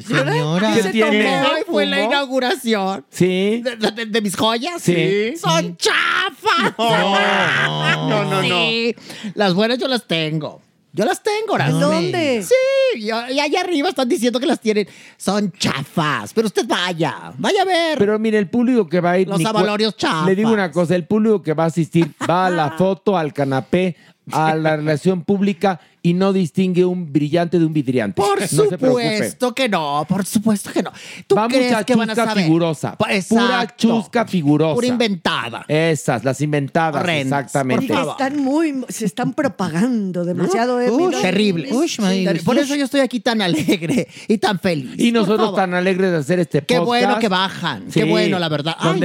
Señora. 0.07 0.75
¿Qué 0.75 0.83
tiene? 0.91 1.41
Hoy 1.41 1.63
fue 1.67 1.87
la 1.87 2.03
inauguración 2.03 3.07
Sí. 3.09 3.63
de, 3.65 3.77
de- 3.77 4.07
de 4.07 4.21
mis 4.21 4.37
joyas. 4.37 4.83
Sí. 4.83 5.35
Son 5.41 5.77
chafas. 5.79 6.75
No, 6.77 8.09
no, 8.09 8.25
no. 8.25 8.43
Sí. 8.43 8.95
Las 9.35 9.55
buenas 9.55 9.79
yo 9.79 9.89
las 9.89 10.07
tengo. 10.07 10.61
Yo 10.97 11.05
las 11.05 11.23
tengo, 11.23 11.53
ahora. 11.53 11.69
¿En 11.69 11.79
dónde? 11.79 12.43
Sí, 12.43 13.01
y, 13.03 13.11
allá 13.11 13.61
arriba 13.61 13.91
están 13.91 14.09
diciendo 14.09 14.41
que 14.41 14.47
las 14.47 14.59
tienen. 14.59 14.89
Son 15.19 15.53
chafas. 15.53 16.33
Pero 16.33 16.47
usted 16.47 16.67
vaya, 16.67 17.35
vaya 17.37 17.61
a 17.61 17.65
ver. 17.67 17.99
Pero 17.99 18.19
mire, 18.19 18.39
el 18.39 18.49
público 18.49 18.89
que 18.89 19.01
va 19.01 19.11
a 19.11 19.19
ir. 19.19 19.29
Los 19.29 19.45
avalorios 19.45 19.95
chafas. 19.95 20.25
Le 20.25 20.35
digo 20.35 20.51
una 20.51 20.73
cosa: 20.73 20.97
el 20.97 21.05
público 21.05 21.43
que 21.43 21.53
va 21.53 21.65
a 21.65 21.67
asistir 21.67 22.11
va 22.29 22.47
a 22.47 22.51
la 22.51 22.71
foto, 22.79 23.15
al 23.19 23.35
canapé, 23.35 23.95
a 24.33 24.55
la 24.55 24.77
relación 24.77 25.23
pública 25.23 25.81
y 26.03 26.15
no 26.15 26.33
distingue 26.33 26.85
un 26.85 27.13
brillante 27.13 27.59
de 27.59 27.65
un 27.67 27.73
vidriante. 27.73 28.23
Por 28.23 28.41
no 28.41 28.47
supuesto 28.47 29.55
que 29.55 29.69
no, 29.69 30.05
por 30.09 30.25
supuesto 30.25 30.71
que 30.73 30.83
no. 30.83 30.93
¿Tú 31.27 31.35
Va 31.35 31.49
crees 31.49 31.73
mucha 31.73 31.85
que 31.85 31.97
van 31.97 32.11
a 32.11 32.15
chusca 32.15 32.29
saber? 32.31 32.45
figurosa. 32.45 32.97
Pa- 32.97 33.09
Pura 33.29 33.75
chusca 33.77 34.25
figurosa. 34.27 34.75
Pura 34.75 34.87
inventada. 34.87 35.65
Esas, 35.69 36.25
las 36.25 36.41
inventadas, 36.41 37.03
Horrendas. 37.03 37.41
exactamente. 37.47 37.87
Porque 37.89 38.11
están 38.11 38.37
muy, 38.43 38.85
se 38.89 39.05
están 39.05 39.33
propagando 39.35 40.25
demasiado. 40.25 40.81
¿eh? 40.81 40.91
Uy, 40.91 41.13
terrible. 41.21 41.73
Ush, 41.73 41.99
my- 42.01 42.39
Por 42.45 42.57
eso 42.59 42.75
yo 42.77 42.85
estoy 42.85 43.01
aquí 43.01 43.21
tan 43.21 43.43
alegre 43.43 44.07
y 44.29 44.39
tan 44.39 44.61
feliz. 44.61 44.95
Y 44.99 45.11
nosotros 45.13 45.55
tan 45.57 45.75
alegres 45.75 46.11
de 46.13 46.17
hacer 46.19 46.39
este 46.39 46.61
Qué 46.63 46.77
podcast. 46.77 46.87
bueno 46.87 47.19
que 47.19 47.29
bajan. 47.29 47.87
Qué 47.93 48.05
bueno, 48.05 48.39
la 48.39 48.49
verdad. 48.49 48.77
Ay, 48.79 49.01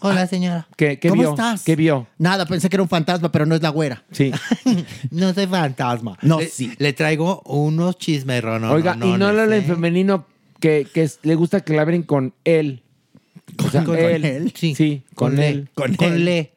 Hola, 0.00 0.26
señora. 0.26 0.68
¿Qué, 0.76 0.98
qué 0.98 1.08
¿Cómo 1.08 1.22
vio? 1.22 1.30
estás? 1.30 1.62
¿Qué 1.64 1.74
vio? 1.76 2.06
Nada, 2.18 2.46
pensé 2.46 2.68
que 2.68 2.76
era 2.76 2.82
un 2.82 2.88
fantasma, 2.88 3.30
pero 3.32 3.46
no 3.46 3.54
es 3.54 3.62
la 3.62 3.70
güera. 3.70 4.04
Sí. 4.12 4.32
No 5.10 5.32
soy 5.32 5.46
fantasma. 5.46 6.18
No, 6.22 6.40
le, 6.40 6.48
sí. 6.48 6.72
Le 6.78 6.92
traigo 6.92 7.42
unos 7.46 7.98
chismerrones. 7.98 8.70
Oiga, 8.70 8.96
y 9.02 9.12
no 9.12 9.26
habla 9.26 9.54
en 9.56 9.64
femenino 9.64 10.26
que, 10.60 10.86
que 10.92 11.02
es- 11.04 11.20
le 11.22 11.34
gusta 11.34 11.60
que 11.62 11.72
le 11.72 11.80
abren 11.80 12.02
con 12.02 12.34
él. 12.44 12.82
O 13.64 13.70
sea, 13.70 13.84
Con 13.84 13.96
él. 13.96 14.24
él, 14.24 14.52
Sí, 14.54 14.74
sí. 14.74 15.02
con, 15.14 15.30
Con 15.34 15.42
él. 15.42 15.68
Con 15.74 15.94
Con 15.94 16.24
le. 16.24 16.52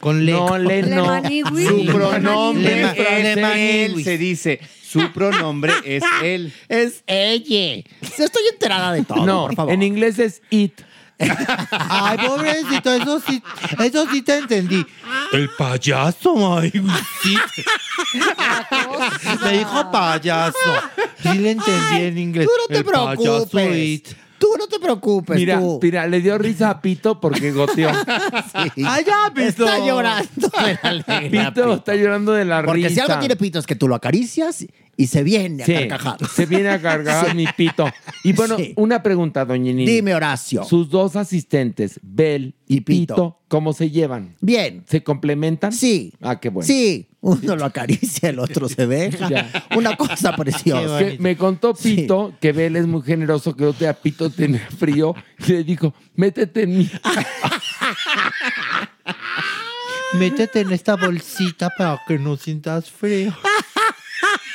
Con 0.00 0.24
le. 0.26 0.32
No, 0.32 0.58
le 0.58 0.82
no. 0.82 1.22
Su 1.68 1.86
pronombre 1.86 2.82
es 2.82 2.96
le 3.36 3.84
él, 3.84 4.02
se 4.04 4.18
dice. 4.18 4.60
Su 4.82 5.12
pronombre 5.12 5.72
es 5.84 6.02
él. 6.24 6.52
Es 6.68 7.04
ella. 7.06 7.84
Estoy 8.00 8.42
enterada 8.52 8.92
de 8.92 9.04
todo, 9.04 9.24
No, 9.24 9.42
por 9.46 9.54
favor. 9.54 9.72
en 9.72 9.82
inglés 9.82 10.18
es 10.18 10.42
it. 10.50 10.80
Ay, 11.70 12.18
pobrecito, 12.26 12.92
eso 12.92 13.20
sí, 13.20 13.42
eso 13.84 14.06
sí 14.10 14.22
te 14.22 14.38
entendí. 14.38 14.84
El 15.32 15.48
payaso, 15.50 16.58
ay, 16.58 16.70
sí. 17.22 17.36
Me 19.44 19.58
dijo 19.58 19.90
payaso. 19.90 20.58
Sí 21.22 21.38
le 21.38 21.50
entendí 21.52 22.02
en 22.02 22.18
inglés. 22.18 22.46
Tú 22.46 22.52
no 22.60 22.66
te 22.68 22.78
El 22.78 22.84
payaso 22.84 23.48
preocupes. 23.48 23.76
it. 23.76 24.08
Tú 24.38 24.48
no 24.58 24.66
te 24.66 24.80
preocupes. 24.80 25.36
Mira, 25.36 25.58
tú. 25.60 25.78
mira, 25.80 26.04
le 26.08 26.20
dio 26.20 26.36
risa 26.36 26.70
a 26.70 26.80
Pito 26.80 27.20
porque 27.20 27.52
goteó. 27.52 27.90
Sí. 28.74 28.84
Ay, 28.84 29.04
ya, 29.06 29.32
Pito. 29.32 29.64
Está 29.64 29.78
llorando 29.78 30.48
de 30.64 30.78
la 30.82 30.90
alegría, 30.90 31.54
Pito 31.54 31.74
está 31.74 31.94
llorando 31.94 32.32
de 32.32 32.44
la 32.44 32.62
Porque 32.64 32.88
risa. 32.88 32.94
si 32.94 33.00
algo 33.00 33.18
tiene 33.20 33.36
pito 33.36 33.58
es 33.60 33.66
que 33.66 33.76
tú 33.76 33.86
lo 33.88 33.94
acaricias 33.94 34.64
y 34.96 35.06
se 35.06 35.22
viene 35.22 35.62
a 35.62 35.66
Sí, 35.66 35.72
carcajadas. 35.74 36.30
se 36.32 36.46
viene 36.46 36.68
a 36.68 36.80
cargar 36.80 37.34
mi 37.34 37.46
pito. 37.56 37.86
Y 38.24 38.32
bueno, 38.34 38.56
Sí. 38.56 38.72
una 38.76 39.02
pregunta, 39.02 39.44
doña 39.44 39.72
Nini. 39.72 39.86
Dime, 39.86 40.14
Horacio. 40.14 40.64
Sus 40.64 40.90
dos 40.90 41.16
asistentes, 41.16 41.98
Bel 42.02 42.54
y, 42.66 42.76
Y 42.76 42.80
Pito. 42.82 43.14
Pito. 43.14 43.38
¿cómo 43.48 43.72
se 43.72 43.90
llevan? 43.90 44.34
Bien. 44.40 44.84
¿Se 44.88 45.02
complementan? 45.02 45.72
Sí. 45.72 46.12
Ah, 46.22 46.40
qué 46.40 46.48
bueno. 46.48 46.66
Sí. 46.66 47.08
Uno 47.20 47.54
lo 47.54 47.64
acaricia, 47.66 48.30
el 48.30 48.38
otro 48.40 48.68
se 48.68 48.86
deja. 48.86 49.28
Ya. 49.28 49.50
Una 49.76 49.96
cosa 49.96 50.34
preciosa. 50.34 50.98
Que 50.98 51.18
me 51.20 51.36
contó 51.36 51.72
Pito 51.74 52.34
que 52.40 52.52
Bel 52.52 52.74
es 52.76 52.86
muy 52.86 53.02
generoso, 53.02 53.54
que 53.54 53.64
otro 53.66 53.78
día 53.80 53.92
Pito 53.94 54.28
tenía 54.30 54.66
frío 54.78 55.14
y 55.46 55.52
le 55.52 55.64
dijo, 55.64 55.94
métete 56.16 56.62
en 56.62 56.78
mi... 56.78 56.90
Métete 60.18 60.60
en 60.60 60.72
esta 60.72 60.96
bolsita 60.96 61.70
para 61.76 62.00
que 62.06 62.18
no 62.18 62.36
sientas 62.36 62.90
frío. 62.90 63.34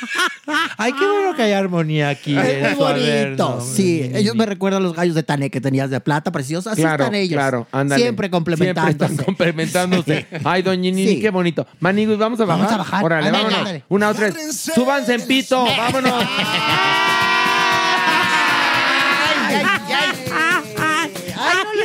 Ay, 0.78 0.92
qué 0.92 1.06
bueno 1.06 1.34
que 1.34 1.42
hay 1.42 1.52
armonía 1.52 2.08
aquí. 2.10 2.34
Su 2.34 2.38
Averno. 2.40 2.76
bonito. 3.48 3.60
Sí, 3.60 4.10
ellos 4.14 4.34
me 4.34 4.46
recuerdan 4.46 4.82
los 4.82 4.94
gallos 4.94 5.14
de 5.14 5.22
Tané 5.22 5.50
que 5.50 5.60
tenías 5.60 5.90
de 5.90 6.00
plata, 6.00 6.30
preciosos. 6.32 6.72
Así 6.72 6.82
claro, 6.82 7.04
están 7.04 7.14
ellos. 7.14 7.34
claro, 7.36 7.66
ándale. 7.72 8.02
Siempre 8.02 8.30
complementándose. 8.30 8.96
Siempre 8.96 9.06
están 9.14 9.24
complementándose. 9.24 10.26
Ay, 10.44 10.62
doña 10.62 10.80
Nini, 10.90 11.06
Sí. 11.06 11.20
qué 11.20 11.30
bonito. 11.30 11.66
Manigui, 11.80 12.16
vamos 12.16 12.40
a 12.40 12.44
bajar. 12.44 12.58
Vamos 12.64 12.72
a 12.74 12.78
bajar. 12.78 13.04
Órale, 13.04 13.26
Ándale, 13.26 13.42
vámonos. 13.44 13.58
ándale. 13.60 13.84
Una, 13.88 14.14
tres. 14.14 14.34
Súbanse 14.74 15.14
en 15.14 15.26
Pito, 15.26 15.64
vámonos. 15.64 16.24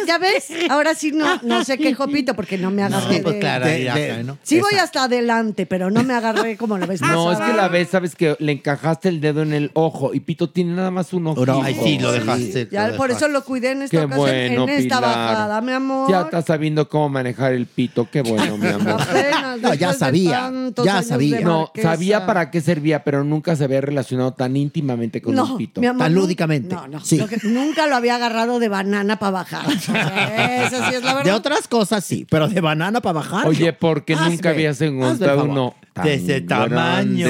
Ya 0.07 0.17
ves, 0.17 0.47
ahora 0.69 0.95
sí 0.95 1.11
no, 1.11 1.39
no 1.43 1.63
se 1.63 1.77
quejó 1.77 2.07
Pito 2.07 2.33
porque 2.35 2.57
no 2.57 2.71
me 2.71 2.83
agarré. 2.83 3.19
pues 3.21 3.35
de- 3.35 3.39
claro, 3.39 3.65
de- 3.65 3.83
ya, 3.83 3.95
de- 3.95 4.23
¿no? 4.23 4.37
Sí 4.43 4.59
voy 4.59 4.73
hasta 4.75 5.03
adelante, 5.03 5.65
pero 5.65 5.89
no 5.91 6.03
me 6.03 6.13
agarré 6.13 6.57
como 6.57 6.77
lo 6.77 6.87
ves. 6.87 7.01
No, 7.13 7.31
es 7.31 7.39
que 7.39 7.53
la 7.53 7.67
vez, 7.67 7.89
sabes 7.89 8.15
que 8.15 8.35
le 8.39 8.51
encajaste 8.53 9.09
el 9.09 9.21
dedo 9.21 9.41
en 9.43 9.53
el 9.53 9.71
ojo 9.73 10.13
y 10.13 10.19
Pito 10.19 10.49
tiene 10.49 10.73
nada 10.73 10.89
más 10.91 11.13
un 11.13 11.27
ojo. 11.27 11.43
Ay, 11.63 11.77
sí, 11.83 11.99
lo 11.99 12.11
dejaste. 12.11 12.67
Ya 12.71 12.87
lo 12.89 12.97
por 12.97 13.07
dejaste. 13.09 13.25
eso 13.25 13.33
lo 13.33 13.43
cuidé 13.43 13.71
en 13.71 13.83
esta 13.83 13.97
Qué 13.97 14.05
ocasión, 14.05 14.19
bueno, 14.25 14.63
en 14.63 14.69
esta 14.69 14.97
Pilar. 14.97 15.01
bajada, 15.15 15.61
mi 15.61 15.71
amor. 15.73 16.09
Ya 16.09 16.21
estás 16.21 16.45
sabiendo 16.45 16.89
cómo 16.89 17.09
manejar 17.09 17.53
el 17.53 17.65
pito. 17.67 18.07
Qué 18.11 18.21
bueno, 18.21 18.57
mi 18.57 18.67
amor. 18.69 19.01
Apenas, 19.01 19.59
No, 19.61 19.73
ya 19.73 19.89
después 19.89 19.91
de 19.93 19.99
sabía, 19.99 20.31
tantos 20.41 20.85
ya 20.85 20.93
años 20.97 21.07
sabía. 21.07 21.39
No, 21.41 21.59
marquesa. 21.61 21.89
sabía 21.91 22.25
para 22.25 22.51
qué 22.51 22.61
servía, 22.61 23.03
pero 23.03 23.23
nunca 23.23 23.55
se 23.55 23.63
había 23.65 23.81
relacionado 23.81 24.33
tan 24.33 24.55
íntimamente 24.57 25.21
con 25.21 25.35
no, 25.35 25.43
un 25.51 25.57
pito. 25.57 25.81
mi 25.81 25.87
amor, 25.87 25.99
Tan 26.03 26.15
lúdicamente. 26.15 26.73
No, 26.75 26.87
no. 26.87 26.99
Sí. 27.01 27.17
lo 27.17 27.27
que- 27.27 27.37
nunca 27.43 27.87
lo 27.87 27.95
había 27.95 28.15
agarrado 28.15 28.59
de 28.59 28.69
banana 28.69 29.19
para 29.19 29.31
bajar. 29.31 29.65
Eso 29.95 30.77
sí 30.89 30.95
es 30.95 31.03
la 31.03 31.13
verdad. 31.15 31.23
De 31.23 31.31
otras 31.31 31.67
cosas 31.67 32.03
sí, 32.03 32.25
pero 32.29 32.47
de 32.47 32.59
banana 32.61 33.01
para 33.01 33.13
bajar. 33.13 33.47
Oye, 33.47 33.73
porque 33.73 34.13
Hazme, 34.13 34.29
nunca 34.31 34.49
habías 34.49 34.79
encontrado 34.81 35.45
uno 35.45 35.75
tan 35.93 36.05
De 36.05 36.13
ese 36.15 36.41
tamaño. 36.41 37.27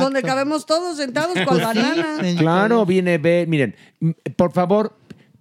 donde 0.00 0.22
cabemos 0.22 0.66
todos 0.66 0.96
sentados 0.96 1.34
con 1.34 1.44
Pues 1.44 1.58
sí. 1.58 1.64
banana. 1.64 2.18
Claro, 2.38 2.86
viene, 2.86 3.18
ve, 3.18 3.44
miren, 3.48 3.74
por 4.36 4.52
favor, 4.52 4.96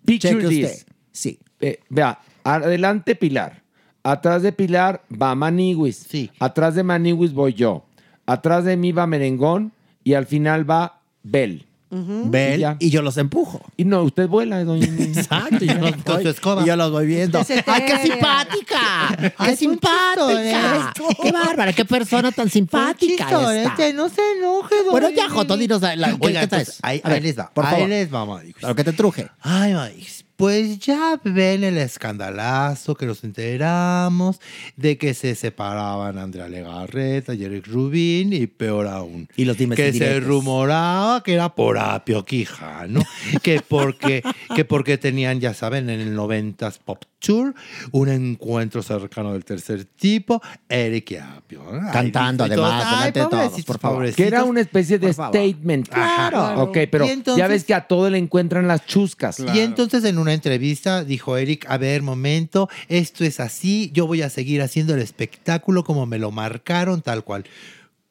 picture 0.06 0.34
Cheque 0.36 0.48
this. 0.48 0.66
usted. 0.72 0.88
Sí. 1.12 1.40
Eh, 1.60 1.80
vea, 1.90 2.20
adelante 2.44 3.16
Pilar. 3.16 3.62
Atrás 4.04 4.42
de 4.42 4.52
Pilar 4.52 5.04
va 5.12 5.36
Maniwis. 5.36 6.08
Sí. 6.10 6.32
Atrás 6.40 6.74
de 6.76 6.84
Maniwis 6.84 7.34
voy 7.34 7.54
yo. 7.54 7.86
Atrás 8.26 8.66
de 8.66 8.76
mí 8.78 8.92
va 8.92 9.06
Merengón 9.08 9.74
y 10.04 10.14
al 10.16 10.26
final 10.26 10.70
va 10.70 11.02
Bel. 11.24 11.68
Ven 11.92 12.56
Y 12.56 12.60
ya. 12.62 12.78
y 12.80 12.90
yo 12.90 13.02
los 13.02 13.18
empujo. 13.18 13.62
Y 13.76 13.84
no, 13.86 14.04
usted 14.04 14.28
vuela, 14.28 14.64
doña. 14.64 14.86
Exacto, 14.86 15.64
yo 15.66 15.74
los 15.76 15.92
Con 16.06 16.16
voy, 16.16 16.24
su 16.24 16.30
escoba. 16.30 16.64
y 16.64 16.66
yo 16.68 16.76
los 16.78 16.90
voy 16.92 17.06
viendo. 17.06 17.40
¡Ay, 17.66 17.84
qué 17.86 17.98
simpática! 18.02 19.18
¡Qué 19.20 19.34
Ay, 19.38 19.56
simpática! 19.58 20.94
¡Qué 21.22 21.32
bárbara! 21.32 21.74
¡Qué 21.74 21.86
persona 21.86 22.32
tan 22.32 22.50
simpática 22.50 23.26
esta! 23.54 23.94
no 23.94 24.10
se 24.10 24.22
enoje, 24.38 24.76
don 24.84 24.92
Bueno, 24.92 25.10
ya. 25.10 25.30
Joto, 25.30 25.58
dinos 25.58 25.82
la, 25.82 25.96
la- 25.96 26.10
¿qué, 26.18 26.28
Oiga, 26.28 26.42
qué 26.42 26.48
traes? 26.48 26.68
pues, 26.68 26.80
ahí, 26.84 27.02
A 27.04 27.10
ver, 27.10 27.18
ahí 27.18 27.24
les 27.24 27.38
va. 27.40 27.52
por 27.54 27.66
ahí 27.66 27.72
favor. 27.74 27.90
les 27.90 28.14
va, 28.14 28.26
Madix. 28.26 28.56
Claro 28.58 28.76
que 28.76 28.84
te 28.84 28.94
truje. 28.94 29.28
Ay, 29.42 29.74
Madix. 29.74 30.21
Pues 30.42 30.80
ya 30.80 31.20
ven 31.24 31.64
el 31.64 31.78
escandalazo 31.78 32.96
que 32.96 33.06
nos 33.06 33.24
enteramos 33.24 34.42
de 34.76 34.98
que 34.98 35.14
se 35.14 35.36
separaban 35.36 36.18
Andrea 36.18 36.48
Legarreta 36.50 37.36
y 37.36 37.44
Eric 37.44 37.68
Rubin 37.68 38.34
y 38.34 38.48
peor 38.48 38.88
aún. 38.88 39.30
Y 39.36 39.46
los 39.46 39.56
dimes 39.56 39.76
que 39.76 39.94
se 39.94 40.20
rumoraba 40.20 41.22
que 41.22 41.36
era 41.36 41.54
por 41.54 41.78
Apio 41.78 42.26
Quijano, 42.26 43.04
que 43.44 43.62
porque, 43.62 44.24
que 44.56 44.66
porque 44.66 44.98
tenían, 44.98 45.40
ya 45.40 45.54
saben, 45.54 45.92
en 45.92 46.00
el 46.00 46.18
90s 46.18 46.80
Pop 46.84 47.04
Tour, 47.20 47.54
un 47.92 48.10
encuentro 48.10 48.82
cercano 48.82 49.34
del 49.34 49.46
tercer 49.46 49.86
tipo, 49.86 50.42
Eric 50.68 51.12
y 51.12 51.18
Apio. 51.18 51.62
Ay, 51.72 51.92
Cantando, 51.94 52.46
además, 52.46 53.12
delante 53.12 53.20
de 53.20 53.26
todos, 53.28 53.64
por 53.64 53.78
favor. 53.78 54.12
Que 54.12 54.26
era 54.26 54.44
una 54.44 54.62
especie 54.62 54.98
de 54.98 55.14
statement. 55.14 55.88
Claro. 55.88 56.64
Ok, 56.64 56.80
pero 56.92 57.06
entonces- 57.06 57.38
ya 57.40 57.48
ves 57.48 57.64
que 57.64 57.76
a 57.76 57.82
todo 57.82 58.10
le 58.10 58.18
encuentran 58.18 58.68
las 58.68 58.88
chuscas. 58.88 59.40
Y 59.54 59.60
entonces 59.60 60.04
en 60.04 60.18
una 60.18 60.31
entrevista 60.34 61.04
dijo 61.04 61.38
Eric, 61.38 61.66
a 61.70 61.78
ver, 61.78 62.02
momento, 62.02 62.70
esto 62.88 63.24
es 63.24 63.40
así, 63.40 63.92
yo 63.94 64.08
voy 64.08 64.22
a 64.22 64.30
seguir 64.30 64.62
haciendo 64.62 64.94
el 64.94 65.02
espectáculo 65.02 65.84
como 65.84 66.06
me 66.06 66.20
lo 66.20 66.32
marcaron, 66.32 67.02
tal 67.02 67.24
cual. 67.24 67.46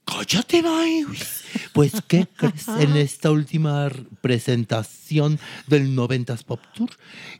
Cállate, 0.04 0.62
Maíz. 0.62 1.44
Pues, 1.72 1.92
¿qué 2.08 2.26
crees 2.36 2.66
en 2.68 2.96
esta 2.96 3.30
última 3.30 3.88
presentación 4.20 5.38
del 5.66 5.96
90s 5.96 6.44
Pop 6.44 6.60
Tour? 6.74 6.90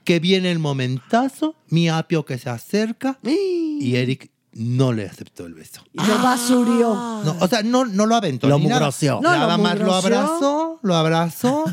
Que 0.05 0.20
viene 0.20 0.52
el 0.52 0.59
momentazo, 0.59 1.57
mi 1.69 1.89
apio 1.89 2.24
que 2.24 2.39
se 2.39 2.51
acerca 2.51 3.19
y 3.23 3.97
Eric 3.97 4.31
no 4.52 4.93
le 4.93 5.06
aceptó 5.06 5.47
el 5.47 5.55
beso. 5.55 5.82
Y 5.93 5.98
lo 6.05 6.18
basurió. 6.22 6.94
No, 7.24 7.36
o 7.40 7.47
sea, 7.48 7.62
no, 7.62 7.85
no 7.85 8.06
lo 8.06 8.16
aventó. 8.16 8.48
Lo 8.48 8.59
mugroseó. 8.59 9.20
No, 9.22 9.31
Nada 9.31 9.56
lo 9.56 9.62
más 9.62 9.78
lo 9.78 9.94
abrazó, 9.94 10.78
lo 10.82 10.94
abrazó 10.97 11.64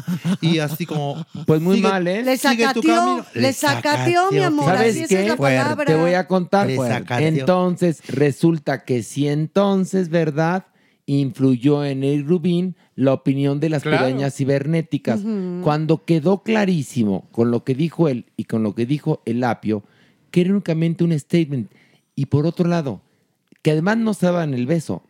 y 0.42 0.60
así 0.60 0.86
como. 0.86 1.26
Pues 1.46 1.60
muy 1.62 1.78
sigue- 1.78 1.88
mal, 1.90 2.08
¿eh? 2.08 2.24
Le 2.24 2.38
sigue 2.38 2.56
tu 2.74 2.82
sacateó, 2.82 2.96
camino. 2.96 3.26
le 3.34 3.54
sacateó, 3.54 4.32
mi 4.32 4.40
amor. 4.40 4.66
¿Sabes 4.66 4.92
Así 4.96 5.04
esa 5.06 5.16
es 5.16 5.22
qué? 5.24 5.28
la 5.30 5.38
Fuerte. 5.38 5.58
palabra. 5.60 5.86
Te 5.86 5.96
voy 5.96 6.14
a 6.14 6.28
contar. 6.28 6.70
Entonces, 7.20 8.02
resulta 8.08 8.84
que 8.84 9.04
si 9.04 9.28
entonces, 9.28 10.10
¿verdad? 10.10 10.66
Influyó 11.10 11.86
en 11.86 12.04
el 12.04 12.28
Rubín 12.28 12.76
la 12.96 13.14
opinión 13.14 13.62
de 13.62 13.70
las 13.70 13.84
Claro. 13.84 14.06
pirañas 14.08 14.36
cibernéticas. 14.36 15.22
Cuando 15.64 16.04
quedó 16.04 16.44
clarísimo 16.44 17.30
con 17.32 17.50
lo 17.50 17.64
que 17.64 17.76
dijo 17.76 18.10
él 18.10 18.26
y 18.36 18.44
con 18.44 18.62
lo 18.62 18.76
que 18.76 18.86
dijo 18.86 19.22
el 19.26 19.44
apio, 19.46 19.84
que 20.32 20.42
era 20.42 20.52
únicamente 20.52 21.04
un 21.06 21.18
statement. 21.18 21.72
Y 22.18 22.26
por 22.26 22.48
otro 22.48 22.68
lado, 22.68 23.00
que 23.62 23.72
además 23.72 23.98
no 23.98 24.16
se 24.16 24.26
daban 24.26 24.56
el 24.56 24.66
beso. 24.66 25.04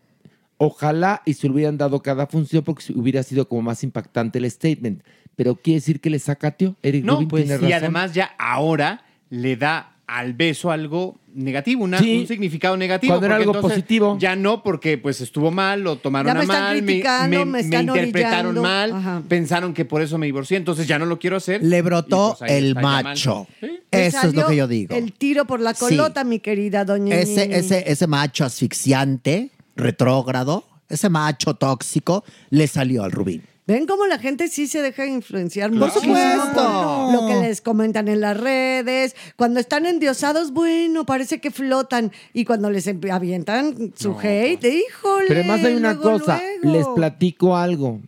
Ojalá 0.57 1.21
y 1.25 1.35
se 1.35 1.47
hubieran 1.47 1.77
dado 1.77 2.01
cada 2.01 2.27
función 2.27 2.65
porque 2.65 2.91
hubiera 2.93 3.23
sido 3.23 3.47
como 3.47 3.61
más 3.61 3.81
impactante 3.83 4.39
el 4.39 4.51
statement. 4.51 5.03
Pero 5.37 5.55
quiere 5.55 5.79
decir 5.79 6.01
que 6.01 6.09
le 6.09 6.19
sacateó. 6.19 6.75
Eric 6.83 7.05
No, 7.05 7.13
Rubin 7.13 7.27
pues, 7.29 7.45
tiene 7.45 7.69
y 7.69 7.71
además 7.71 8.13
ya 8.13 8.35
ahora 8.37 9.05
le 9.29 9.55
da 9.55 9.96
al 10.07 10.33
beso 10.33 10.71
algo 10.71 11.19
negativo, 11.33 11.83
una- 11.83 11.99
Sí. 11.99 12.19
un 12.19 12.27
significado 12.27 12.77
negativo. 12.77 13.11
Cuando 13.15 13.25
era 13.27 13.35
algo 13.35 13.59
positivo. 13.59 14.17
Ya 14.19 14.35
no, 14.37 14.63
porque 14.63 14.97
pues 14.97 15.19
estuvo 15.19 15.51
mal, 15.51 15.81
lo 15.81 15.97
tomaron 15.97 16.27
Ya 16.29 16.33
me 16.33 16.39
a 16.39 16.43
están 16.43 16.61
mal, 16.63 16.77
criticando, 16.77 17.45
me 17.45 17.59
están 17.59 17.87
interpretaron 17.87 18.57
orillando. 18.57 18.61
mal, 18.61 18.91
Ajá. 18.93 19.23
pensaron 19.27 19.73
que 19.73 19.83
por 19.83 20.01
eso 20.01 20.17
me 20.17 20.25
divorcié, 20.25 20.55
entonces 20.57 20.87
ya 20.87 20.97
no 20.97 21.05
lo 21.05 21.19
quiero 21.19 21.35
hacer. 21.35 21.61
Le 21.61 21.81
brotó 21.81 22.35
pues, 22.39 22.49
ahí 22.49 22.57
el 22.57 22.75
macho. 22.75 23.47
Sí. 23.59 23.67
Eso 23.91 24.27
es 24.27 24.33
lo 24.33 24.47
que 24.47 24.55
yo 24.55 24.67
digo. 24.67 24.95
El 24.95 25.11
tiro 25.13 25.45
por 25.45 25.59
la 25.59 25.73
colota, 25.73 26.23
mi 26.23 26.39
querida 26.39 26.85
doña 26.85 27.15
Ese, 27.15 27.57
ese, 27.57 27.83
ese 27.91 28.07
macho 28.07 28.45
asfixiante, 28.45 29.51
retrógrado, 29.75 30.63
ese 30.89 31.09
macho 31.09 31.53
tóxico, 31.55 32.23
le 32.49 32.67
salió 32.67 33.03
al 33.03 33.11
Rubín. 33.11 33.43
¿Ven 33.67 33.85
cómo 33.85 34.05
la 34.05 34.17
gente 34.17 34.47
sí 34.47 34.65
se 34.65 34.81
deja 34.81 35.05
influenciar 35.05 35.69
Por 35.71 35.79
muchísimo 35.79 36.15
supuesto. 36.15 36.53
por 36.55 37.13
lo 37.13 37.27
que 37.27 37.35
les 37.47 37.59
comentan 37.61 38.07
en 38.07 38.21
las 38.21 38.39
redes? 38.39 39.13
Cuando 39.35 39.59
están 39.59 39.85
endiosados, 39.85 40.51
bueno, 40.53 41.05
parece 41.05 41.41
que 41.41 41.51
flotan. 41.51 42.13
Y 42.33 42.45
cuando 42.45 42.69
les 42.69 42.87
avientan 42.87 43.93
su 43.97 44.17
hate, 44.17 44.63
híjole. 44.63 45.25
Pero 45.27 45.39
además 45.41 45.65
hay 45.65 45.75
una 45.75 45.93
luego, 45.93 46.11
cosa, 46.19 46.41
luego. 46.63 46.77
les 46.77 46.87
platico 46.95 47.57
algo. 47.57 47.99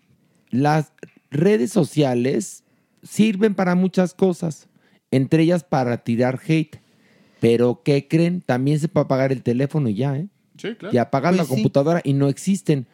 Las 0.49 0.93
redes 1.29 1.71
sociales 1.71 2.63
sirven 3.03 3.53
para 3.53 3.75
muchas 3.75 4.13
cosas 4.13 4.67
entre 5.11 5.43
ellas 5.43 5.63
para 5.63 5.97
tirar 6.03 6.39
hate. 6.47 6.77
Pero 7.41 7.81
¿qué 7.83 8.07
creen? 8.07 8.41
También 8.41 8.79
se 8.79 8.87
puede 8.87 9.05
apagar 9.05 9.31
el 9.31 9.43
teléfono 9.43 9.89
y 9.89 9.95
ya, 9.95 10.15
¿eh? 10.17 10.27
Sí, 10.57 10.75
claro. 10.75 10.93
Y 10.93 10.97
apagar 10.99 11.31
Pues 11.33 11.37
la 11.39 11.43
sí. 11.45 11.49
computadora 11.49 12.01
y 12.03 12.13
no 12.13 12.27
existen. 12.29 12.85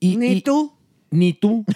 Y, 0.00 0.16
Ni 0.16 0.40
tú. 0.40 0.72
Ni 1.10 1.32
tú. 1.32 1.64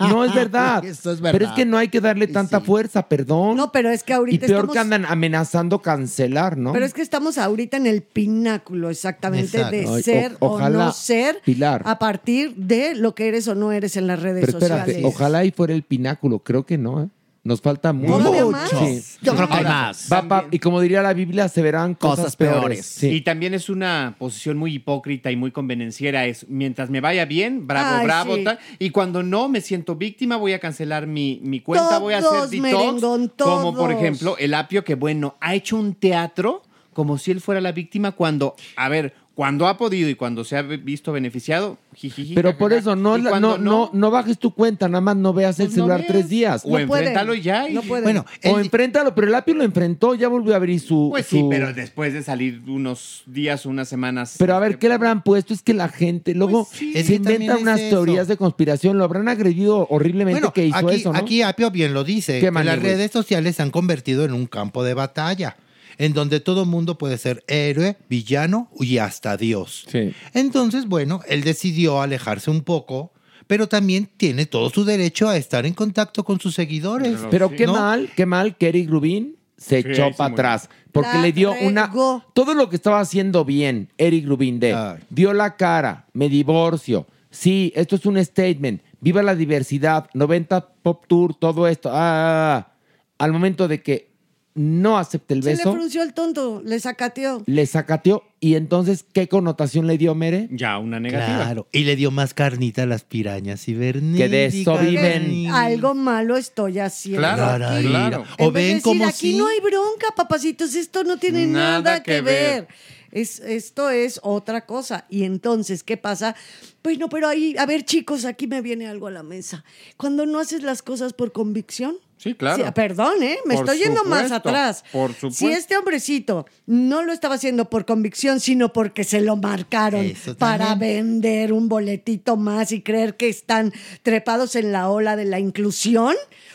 No 0.00 0.24
es 0.24 0.34
verdad. 0.34 0.82
Eso 0.84 1.12
es 1.12 1.20
Pero 1.20 1.34
es 1.34 1.40
verdad. 1.40 1.54
que 1.54 1.64
no 1.66 1.76
hay 1.76 1.88
que 1.88 2.00
darle 2.00 2.26
tanta 2.28 2.60
fuerza, 2.60 3.06
perdón. 3.08 3.56
No, 3.58 3.72
pero 3.72 3.90
es 3.90 4.02
que 4.02 4.12
y 4.12 4.16
ahorita 4.16 4.46
peor 4.46 4.56
estamos... 4.60 4.72
que 4.72 4.78
andan 4.78 5.04
amenazando 5.04 5.82
cancelar, 5.82 6.56
¿no? 6.56 6.72
Pero 6.72 6.86
es 6.86 6.94
que 6.94 7.02
estamos 7.02 7.36
ahorita 7.36 7.76
en 7.76 7.86
el 7.86 8.02
pináculo 8.02 8.88
exactamente 8.88 9.58
Exacto. 9.58 9.76
de 9.76 9.86
o- 9.86 9.98
ser 10.02 10.36
o, 10.40 10.58
no 10.70 10.92
ser 10.92 11.42
Pilar. 11.44 11.82
a 11.84 11.98
partir 11.98 12.54
de 12.56 12.94
lo 12.94 13.14
que 13.14 13.28
eres 13.28 13.46
o 13.48 13.54
no 13.54 13.70
eres 13.70 13.96
en 13.98 14.06
las 14.06 14.22
redes 14.22 14.46
Pero 14.46 14.58
espérate, 14.58 14.92
sociales. 14.94 15.04
ojalá 15.14 15.44
y 15.44 15.50
fuera 15.50 15.74
el 15.74 15.82
pináculo. 15.82 16.38
Creo 16.38 16.64
que 16.64 16.78
no, 16.78 17.02
¿eh? 17.02 17.08
Nos 17.46 17.60
falta 17.60 17.92
mucho. 17.92 18.18
¿Todavía 18.18 18.44
más? 18.46 19.18
Yo 19.22 19.34
creo 19.36 19.48
que 19.48 19.54
hay 19.54 19.64
más. 19.64 20.08
va 20.12 20.46
y 20.50 20.58
como 20.58 20.80
diría 20.80 21.00
la 21.00 21.14
Biblia, 21.14 21.48
se 21.48 21.62
verán 21.62 21.94
cosas, 21.94 22.16
Cosas 22.18 22.36
peores. 22.36 22.58
peores. 22.60 22.86
Sí. 22.86 23.08
Y 23.10 23.20
también 23.20 23.54
es 23.54 23.68
una 23.68 24.16
posición 24.18 24.56
muy 24.56 24.74
hipócrita 24.74 25.30
y 25.30 25.36
muy 25.36 25.52
convenenciera. 25.52 26.26
Es 26.26 26.46
mientras 26.48 26.90
me 26.90 27.00
vaya 27.00 27.24
bien, 27.24 27.66
bravo, 27.66 27.98
Ay, 28.00 28.04
bravo, 28.04 28.34
sí. 28.34 28.44
tal. 28.44 28.58
Y 28.80 28.90
cuando 28.90 29.22
no 29.22 29.48
me 29.48 29.60
siento 29.60 29.94
víctima, 29.94 30.36
voy 30.36 30.54
a 30.54 30.58
cancelar 30.58 31.06
mi, 31.06 31.38
mi 31.44 31.60
cuenta, 31.60 31.98
voy 31.98 32.14
a 32.14 32.18
hacer 32.18 32.30
Todos, 32.30 32.50
detox. 32.50 32.62
merengón, 32.74 33.32
Como 33.38 33.72
por 33.74 33.90
todos. 33.90 34.02
ejemplo 34.02 34.36
el 34.38 34.52
apio, 34.52 34.82
que 34.82 34.96
bueno, 34.96 35.36
ha 35.40 35.54
hecho 35.54 35.76
un 35.76 35.94
teatro 35.94 36.62
como 36.92 37.16
si 37.18 37.30
él 37.30 37.40
fuera 37.40 37.60
la 37.60 37.72
víctima 37.72 38.12
cuando, 38.12 38.56
a 38.74 38.88
ver, 38.88 39.14
cuando 39.36 39.68
ha 39.68 39.76
podido 39.76 40.08
y 40.08 40.14
cuando 40.14 40.44
se 40.44 40.56
ha 40.56 40.62
visto 40.62 41.12
beneficiado, 41.12 41.76
jijiji, 41.94 42.34
Pero 42.34 42.56
por 42.56 42.72
eso, 42.72 42.96
no, 42.96 43.18
no, 43.18 43.58
no, 43.58 43.90
no 43.92 44.10
bajes 44.10 44.38
tu 44.38 44.54
cuenta, 44.54 44.88
nada 44.88 45.02
más 45.02 45.14
no 45.16 45.34
veas 45.34 45.60
el 45.60 45.66
Pues 45.66 45.76
no 45.76 45.82
celular 45.84 45.98
veas. 46.00 46.08
tres 46.10 46.28
días. 46.30 46.62
O 46.64 46.78
enfréntalo 46.78 47.34
ya. 47.34 47.68
y- 47.68 47.74
No 47.74 47.82
puede. 47.82 48.02
Bueno, 48.02 48.24
O 48.46 48.58
enfréntalo, 48.58 49.14
pero 49.14 49.26
el 49.28 49.34
apio 49.34 49.54
lo 49.54 49.62
enfrentó, 49.62 50.14
ya 50.14 50.28
volvió 50.28 50.54
a 50.54 50.56
abrir 50.56 50.80
su... 50.80 51.08
Pues 51.10 51.26
sí, 51.26 51.44
pero 51.50 51.74
después 51.74 52.14
de 52.14 52.22
salir 52.22 52.62
unos 52.66 53.24
días, 53.26 53.66
unas 53.66 53.90
semanas. 53.90 54.36
Pero 54.38 54.54
a 54.54 54.58
ver, 54.58 54.78
¿qué 54.78 54.88
le 54.88 54.94
habrán 54.94 55.22
puesto? 55.22 55.52
Es 55.52 55.60
que 55.62 55.74
la 55.74 55.90
gente 55.90 56.34
luego 56.34 56.66
Pues 56.70 56.96
Es 56.96 57.06
se 57.08 57.16
inventan 57.16 57.56
es 57.58 57.62
unas 57.62 57.78
eso. 57.80 57.90
teorías 57.96 58.28
de 58.28 58.38
conspiración. 58.38 58.96
Lo 58.96 59.04
habrán 59.04 59.28
agredido 59.28 59.86
horriblemente 59.90 60.40
Bueno, 60.40 60.54
que 60.54 60.64
hizo 60.64 60.78
aquí, 60.78 60.96
eso, 60.96 61.12
¿no? 61.12 61.18
aquí 61.18 61.42
Apio 61.42 61.70
bien 61.70 61.92
lo 61.92 62.04
dice, 62.04 62.40
¿Qué 62.40 62.46
que 62.50 62.64
las 62.64 62.80
redes 62.80 63.10
sociales 63.10 63.56
se 63.56 63.62
han 63.62 63.70
convertido 63.70 64.24
en 64.24 64.32
un 64.32 64.46
campo 64.46 64.82
de 64.82 64.94
batalla, 64.94 65.56
en 65.98 66.12
donde 66.12 66.40
todo 66.40 66.64
mundo 66.64 66.98
puede 66.98 67.18
ser 67.18 67.44
héroe, 67.46 67.96
villano 68.08 68.68
y 68.78 68.98
hasta 68.98 69.36
Dios. 69.36 69.84
Sí. 69.90 70.12
Entonces, 70.34 70.86
bueno, 70.86 71.20
él 71.28 71.42
decidió 71.42 72.00
alejarse 72.00 72.50
un 72.50 72.62
poco, 72.62 73.12
pero 73.46 73.68
también 73.68 74.08
tiene 74.16 74.46
todo 74.46 74.70
su 74.70 74.84
derecho 74.84 75.28
a 75.28 75.36
estar 75.36 75.66
en 75.66 75.74
contacto 75.74 76.24
con 76.24 76.40
sus 76.40 76.54
seguidores. 76.54 77.18
Pero 77.30 77.50
qué 77.50 77.66
¿no? 77.66 77.74
mal, 77.74 78.10
qué 78.16 78.26
mal 78.26 78.56
que 78.56 78.68
Eric 78.68 78.90
Rubin 78.90 79.36
se 79.56 79.82
Sí, 79.82 79.88
echó 79.88 80.08
sí, 80.08 80.14
para 80.16 80.32
atrás. 80.32 80.68
Porque 80.92 81.14
La 81.14 81.22
le 81.22 81.32
dio 81.32 81.52
una. 81.62 81.90
Todo 82.34 82.54
lo 82.54 82.68
que 82.68 82.76
estaba 82.76 83.00
haciendo 83.00 83.44
bien, 83.44 83.92
Eric 83.98 84.26
Rubin 84.26 84.60
de. 84.60 84.74
Ay. 84.74 84.98
Dio 85.10 85.32
la 85.32 85.56
cara, 85.56 86.06
me 86.12 86.28
divorcio. 86.28 87.06
Sí, 87.30 87.72
esto 87.76 87.96
es 87.96 88.06
un 88.06 88.22
statement. 88.22 88.82
Viva 89.00 89.22
la 89.22 89.34
diversidad, 89.34 90.08
90 90.14 90.68
Pop 90.82 91.04
Tour, 91.06 91.34
todo 91.34 91.68
esto. 91.68 91.90
Ah, 91.90 91.94
ah, 91.94 92.56
ah. 92.56 92.72
Al 93.18 93.32
momento 93.32 93.68
de 93.68 93.82
que 93.82 94.10
no 94.56 94.98
acepte 94.98 95.34
el 95.34 95.42
Se 95.42 95.50
le 95.50 95.56
beso, 95.56 95.72
frunció 95.72 96.02
el 96.02 96.14
tonto, 96.14 96.62
le 96.64 96.80
sacateó. 96.80 97.42
le 97.46 97.66
sacateó. 97.66 98.24
Y 98.40 98.54
entonces, 98.54 99.04
¿qué 99.12 99.28
connotación 99.28 99.86
le 99.86 99.98
dio 99.98 100.14
Mere? 100.14 100.48
Ya, 100.50 100.78
una 100.78 100.98
negativa. 100.98 101.44
Claro, 101.44 101.68
y 101.72 101.84
le 101.84 101.94
dio 101.94 102.10
más 102.10 102.34
carnita 102.34 102.82
a 102.82 102.86
las 102.86 103.04
pirañas 103.04 103.62
cibernéticas. 103.62 104.18
Que 104.18 104.28
de 104.28 104.46
eso 104.46 104.78
viven. 104.78 105.46
Algo 105.50 105.94
malo 105.94 106.36
estoy 106.36 106.78
haciendo. 106.78 107.20
Claro, 107.20 107.66
aquí. 107.66 107.86
claro. 107.86 108.24
O 108.38 108.50
ven 108.50 108.76
decir, 108.76 108.82
como 108.82 109.06
aquí 109.06 109.32
si... 109.32 109.38
no 109.38 109.46
hay 109.46 109.60
bronca, 109.60 110.06
papacitos, 110.16 110.74
esto 110.74 111.04
no 111.04 111.18
tiene 111.18 111.46
Nada 111.46 111.80
nada, 111.80 112.02
que, 112.02 112.12
que 112.12 112.20
ver. 112.20 112.62
ver. 112.62 112.68
Es, 113.12 113.40
esto 113.40 113.90
es 113.90 114.20
otra 114.22 114.66
cosa. 114.66 115.06
Y 115.08 115.24
entonces, 115.24 115.82
¿qué 115.82 115.96
pasa? 115.96 116.34
Pues 116.82 116.98
no, 116.98 117.08
pero 117.08 117.28
ahí, 117.28 117.54
a 117.58 117.66
ver, 117.66 117.84
chicos, 117.84 118.24
aquí 118.24 118.46
me 118.46 118.60
viene 118.60 118.86
algo 118.86 119.06
a 119.06 119.10
la 119.10 119.22
mesa. 119.22 119.64
Cuando 119.96 120.26
no 120.26 120.38
haces 120.38 120.62
las 120.62 120.82
cosas 120.82 121.12
por 121.12 121.32
convicción. 121.32 121.96
Sí, 122.18 122.34
claro. 122.34 122.64
Sí, 122.64 122.70
perdón, 122.74 123.22
¿eh? 123.22 123.36
Me 123.44 123.54
Por 123.56 123.64
estoy 123.66 123.78
yendo 123.84 124.02
más 124.04 124.32
atrás. 124.32 124.84
por 124.90 125.10
Si 125.12 125.16
supuesto. 125.20 125.48
este 125.48 125.76
hombrecito 125.76 126.46
no 126.64 127.02
lo 127.02 127.12
estaba 127.12 127.34
haciendo 127.34 127.68
por 127.68 127.84
convicción, 127.84 128.40
sino 128.40 128.72
porque 128.72 129.04
se 129.04 129.20
lo 129.20 129.36
marcaron 129.36 130.12
para 130.38 130.74
vender 130.76 131.52
un 131.52 131.68
boletito 131.68 132.36
más 132.36 132.72
y 132.72 132.80
creer 132.82 133.16
que 133.16 133.28
están 133.28 133.72
trepados 134.02 134.56
en 134.56 134.72
la 134.72 134.88
ola 134.88 135.14
de 135.14 135.26
la 135.26 135.38
inclusión, 135.40 136.14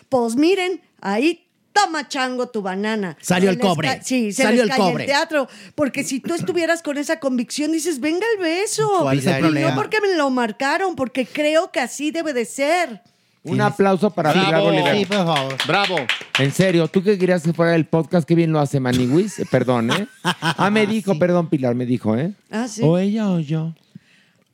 pues 0.10 0.36
miren, 0.36 0.82
ahí 1.00 1.46
toma 1.74 2.08
chango 2.10 2.50
tu 2.50 2.62
banana. 2.62 3.18
Salió 3.22 3.50
Se 3.50 3.54
el 3.54 3.60
cobre. 3.62 4.00
Sí, 4.04 4.34
se 4.34 4.44
Salió 4.44 4.64
les 4.66 4.72
el 4.72 4.78
cae 4.78 4.92
cobre. 4.92 5.06
teatro. 5.06 5.48
Porque 5.76 6.04
si 6.04 6.20
tú 6.20 6.34
estuvieras 6.34 6.82
con 6.82 6.98
esa 6.98 7.20
convicción, 7.20 7.72
dices, 7.72 8.00
venga 8.02 8.26
el 8.36 8.42
beso. 8.44 8.90
¿Cuál 9.02 9.20
es 9.20 9.26
el 9.28 9.38
Y 9.38 9.40
problema? 9.40 9.70
No 9.70 9.76
porque 9.76 10.02
me 10.02 10.14
lo 10.16 10.30
marcaron, 10.32 10.96
porque 10.96 11.26
creo 11.26 11.72
que 11.72 11.80
así 11.80 12.12
debe 12.12 12.34
de 12.34 12.44
ser. 12.46 13.02
Un 13.44 13.60
aplauso 13.62 14.12
para 14.12 14.32
Bravo. 14.34 14.46
Pilar 14.48 14.62
Olivera. 14.62 14.96
Sí, 14.98 15.06
por 15.06 15.18
favor. 15.18 15.56
Bravo. 15.68 15.96
En 16.40 16.52
serio, 16.52 16.88
tú 16.88 17.02
que 17.04 17.18
querías 17.18 17.42
que 17.42 17.54
fuera 17.54 17.76
el 17.76 17.86
podcast, 17.86 18.28
qué 18.28 18.36
bien 18.36 18.52
lo 18.52 18.60
hace 18.60 18.80
Maniwis. 18.80 19.40
Eh, 19.40 19.46
Perdón, 19.50 19.90
¿eh? 19.92 20.08
Ah, 20.24 20.70
me 20.70 20.86
dijo, 20.88 21.18
perdón, 21.18 21.48
Pilar, 21.50 21.74
me 21.74 21.86
dijo, 21.88 22.16
¿eh? 22.16 22.34
Ah, 22.52 22.68
sí. 22.68 22.82
O 22.84 22.98
ella 23.00 23.30
o 23.32 23.40
yo. 23.40 23.74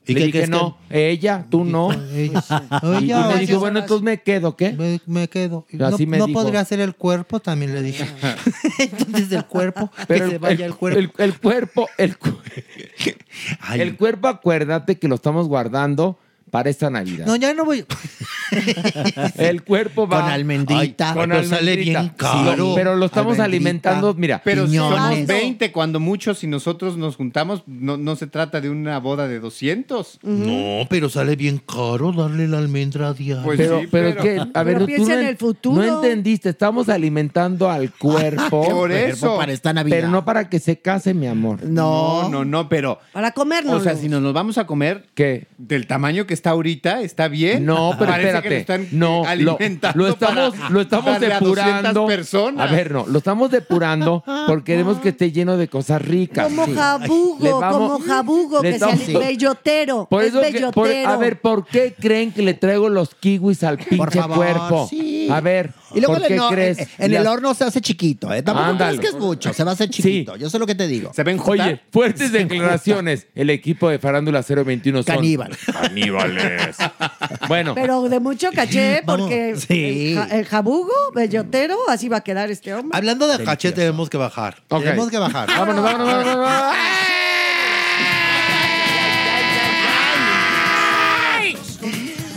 ¿Y 0.06 0.14
Le 0.14 0.20
qué 0.20 0.26
dije, 0.28 0.38
crees 0.38 0.44
que- 0.46 0.56
no, 0.56 0.78
ella, 0.88 1.44
tú 1.50 1.64
no. 1.66 1.92
Ella. 1.92 2.42
Y 2.98 3.12
me 3.34 3.40
dijo, 3.40 3.58
bueno, 3.58 3.80
entonces 3.80 4.02
me 4.02 4.22
quedo, 4.22 4.56
¿qué? 4.56 4.72
Me, 4.72 5.02
me 5.04 5.28
quedo. 5.28 5.66
Así 5.84 6.06
no 6.06 6.10
me 6.12 6.18
no 6.18 6.26
dijo. 6.28 6.40
podría 6.40 6.64
ser 6.64 6.80
el 6.80 6.94
cuerpo, 6.94 7.40
también 7.40 7.74
le 7.74 7.82
dije. 7.82 8.06
Entonces 8.78 9.30
el 9.32 9.44
cuerpo, 9.44 9.90
Pero 10.06 10.24
que 10.24 10.30
se 10.30 10.38
vaya 10.38 10.64
el, 10.64 10.74
cuerpo. 10.74 10.98
El, 10.98 11.12
el 11.18 11.38
cuerpo, 11.38 11.88
el, 11.98 12.16
cu- 12.16 12.38
Ay, 13.60 13.82
el 13.82 13.96
cuerpo, 13.98 14.28
acuérdate 14.28 14.98
que 14.98 15.08
lo 15.08 15.16
estamos 15.16 15.46
guardando 15.46 16.18
para 16.50 16.70
esta 16.70 16.90
Navidad. 16.90 17.26
no, 17.26 17.36
ya 17.36 17.54
no 17.54 17.64
voy. 17.64 17.84
El 19.36 19.62
cuerpo 19.62 20.06
va 20.08 20.22
Con 20.22 20.30
almendrita. 20.30 21.10
Ay, 21.12 21.14
pero 21.26 21.44
sale 21.44 21.72
almendrita. 21.72 22.00
bien 22.00 22.12
caro. 22.16 22.64
Sí, 22.66 22.72
pero 22.76 22.96
lo 22.96 23.06
estamos 23.06 23.32
Almendrita. 23.38 23.44
alimentando, 23.44 24.14
mira. 24.14 24.40
Pero 24.44 24.64
si 24.66 24.72
Piñones. 24.72 24.98
somos 24.98 25.26
20, 25.26 25.72
cuando 25.72 26.00
muchos 26.00 26.42
y 26.44 26.46
nosotros 26.46 26.96
nos 26.96 27.16
juntamos, 27.16 27.62
no, 27.66 27.96
no 27.96 28.16
se 28.16 28.26
trata 28.26 28.60
de 28.60 28.70
una 28.70 28.98
boda 28.98 29.28
de 29.28 29.40
200. 29.40 30.20
No, 30.22 30.86
pero 30.88 31.08
sale 31.08 31.36
bien 31.36 31.58
caro 31.58 32.12
darle 32.12 32.48
la 32.48 32.58
almendra 32.58 33.12
diaria. 33.12 33.44
Pues 33.44 33.58
pero, 33.58 33.80
sí, 33.80 33.88
pero, 33.90 34.10
pero- 34.10 34.22
¿qué? 34.22 34.38
A 34.54 34.62
ver, 34.62 34.74
Pero 34.74 34.78
tú 34.80 34.86
piensa 34.86 35.14
no, 35.14 35.20
en 35.20 35.26
el 35.26 35.36
futuro. 35.36 35.82
no 35.82 35.94
entendiste. 36.02 36.48
Estamos 36.48 36.88
alimentando 36.88 37.70
al 37.70 37.92
cuerpo. 37.92 38.66
Por 38.68 38.92
eso. 38.92 39.36
Para 39.36 39.52
esta 39.52 39.72
Navidad. 39.72 39.96
pero 39.98 40.08
no 40.08 40.24
para 40.24 40.48
que 40.48 40.58
se 40.58 40.78
case, 40.80 41.14
mi 41.14 41.26
amor. 41.26 41.62
No. 41.64 41.88
No, 42.24 42.28
no, 42.28 42.44
no, 42.44 42.68
pero. 42.68 42.98
Para 43.12 43.32
comernos. 43.32 43.74
O 43.74 43.80
sea, 43.80 43.94
si 43.96 44.08
nos 44.08 44.22
los 44.22 44.32
vamos 44.32 44.58
a 44.58 44.66
comer 44.66 45.06
¿Qué? 45.14 45.46
del 45.58 45.86
tamaño 45.86 46.26
que 46.26 46.34
está 46.38 46.50
ahorita, 46.50 47.02
está 47.02 47.28
bien. 47.28 47.64
No, 47.66 47.94
pero 47.98 48.10
Parece 48.12 48.28
espérate. 48.28 48.48
que 48.48 48.54
lo 48.54 48.60
están 48.60 48.88
no, 48.98 49.22
lo, 49.22 49.26
alimentando 49.28 49.98
lo 49.98 50.08
estamos, 50.08 50.54
para 50.54 50.70
lo 50.70 50.80
estamos 50.80 51.04
darle 51.12 51.26
a 51.34 51.40
200 51.40 51.56
depurando. 51.64 52.06
personas. 52.06 52.68
A 52.70 52.72
ver, 52.74 52.92
no, 52.92 53.06
lo 53.06 53.18
estamos 53.18 53.50
depurando 53.50 54.22
porque 54.46 54.72
queremos 54.72 54.98
que 54.98 55.10
esté 55.10 55.32
lleno 55.32 55.56
de 55.56 55.68
cosas 55.68 56.00
ricas. 56.02 56.46
Como 56.46 56.64
Sí. 56.66 56.74
jabugo, 56.74 57.60
vamos- 57.60 57.92
como 57.92 57.98
jabugo, 58.06 58.60
que 58.62 58.78
sea 58.78 58.94
bellotero. 59.18 60.06
Por 60.10 60.22
es 60.22 60.28
eso 60.30 60.40
que- 60.40 60.46
bellotero. 60.52 60.72
por- 60.72 60.88
a 60.90 61.16
ver, 61.16 61.40
¿por 61.40 61.66
qué 61.66 61.94
creen 61.98 62.32
que 62.32 62.42
le 62.42 62.54
traigo 62.54 62.88
los 62.88 63.14
kiwis 63.14 63.62
al 63.64 63.78
pinche 63.78 64.18
favor, 64.20 64.36
cuerpo? 64.36 64.86
sí. 64.88 65.28
A 65.30 65.40
ver, 65.40 65.72
Y 65.94 66.00
luego 66.00 66.14
¿por 66.14 66.22
en 66.22 66.28
qué 66.28 66.34
el, 66.34 66.40
hor- 66.40 66.50
crees? 66.54 66.78
en- 66.78 66.88
en 66.98 67.14
el 67.14 67.26
horno 67.26 67.54
se 67.54 67.64
hace 67.64 67.80
chiquito, 67.80 68.32
¿eh? 68.32 68.42
Tampoco 68.42 68.68
Ándale. 68.70 68.98
crees 68.98 69.10
que 69.12 69.16
es 69.16 69.22
mucho, 69.22 69.52
se 69.52 69.64
va 69.64 69.70
a 69.70 69.74
hacer 69.74 69.90
chiquito. 69.90 70.36
Yo 70.36 70.48
sé 70.50 70.58
lo 70.58 70.66
que 70.66 70.74
te 70.74 70.86
digo. 70.86 71.12
¿Se 71.14 71.24
ven 71.24 71.38
Oye, 71.44 71.80
fuertes 71.90 72.30
declaraciones. 72.32 73.26
El 73.34 73.50
equipo 73.50 73.88
de 73.88 73.98
Farándula 73.98 74.42
021 74.42 75.02
son... 75.02 75.14
Caníbal. 75.16 75.56
Bueno, 77.48 77.74
Pero 77.74 78.08
de 78.08 78.20
mucho 78.20 78.48
caché, 78.54 79.02
Vamos, 79.04 79.22
porque 79.28 79.56
sí. 79.56 80.12
el, 80.12 80.18
ja- 80.18 80.36
el 80.36 80.44
jabugo, 80.46 80.92
bellotero, 81.14 81.76
así 81.88 82.08
va 82.08 82.18
a 82.18 82.20
quedar 82.22 82.50
este 82.50 82.74
hombre. 82.74 82.96
Hablando 82.96 83.26
de 83.26 83.42
cachet, 83.44 83.74
tenemos 83.74 84.08
que 84.10 84.16
bajar. 84.18 84.62
Ok. 84.68 84.82
Tenemos 84.82 85.10
que 85.10 85.18
bajar. 85.18 85.48
vámonos, 85.48 85.82
vámonos, 85.82 86.06
vámonos. 86.06 86.36
vámonos. 86.36 86.76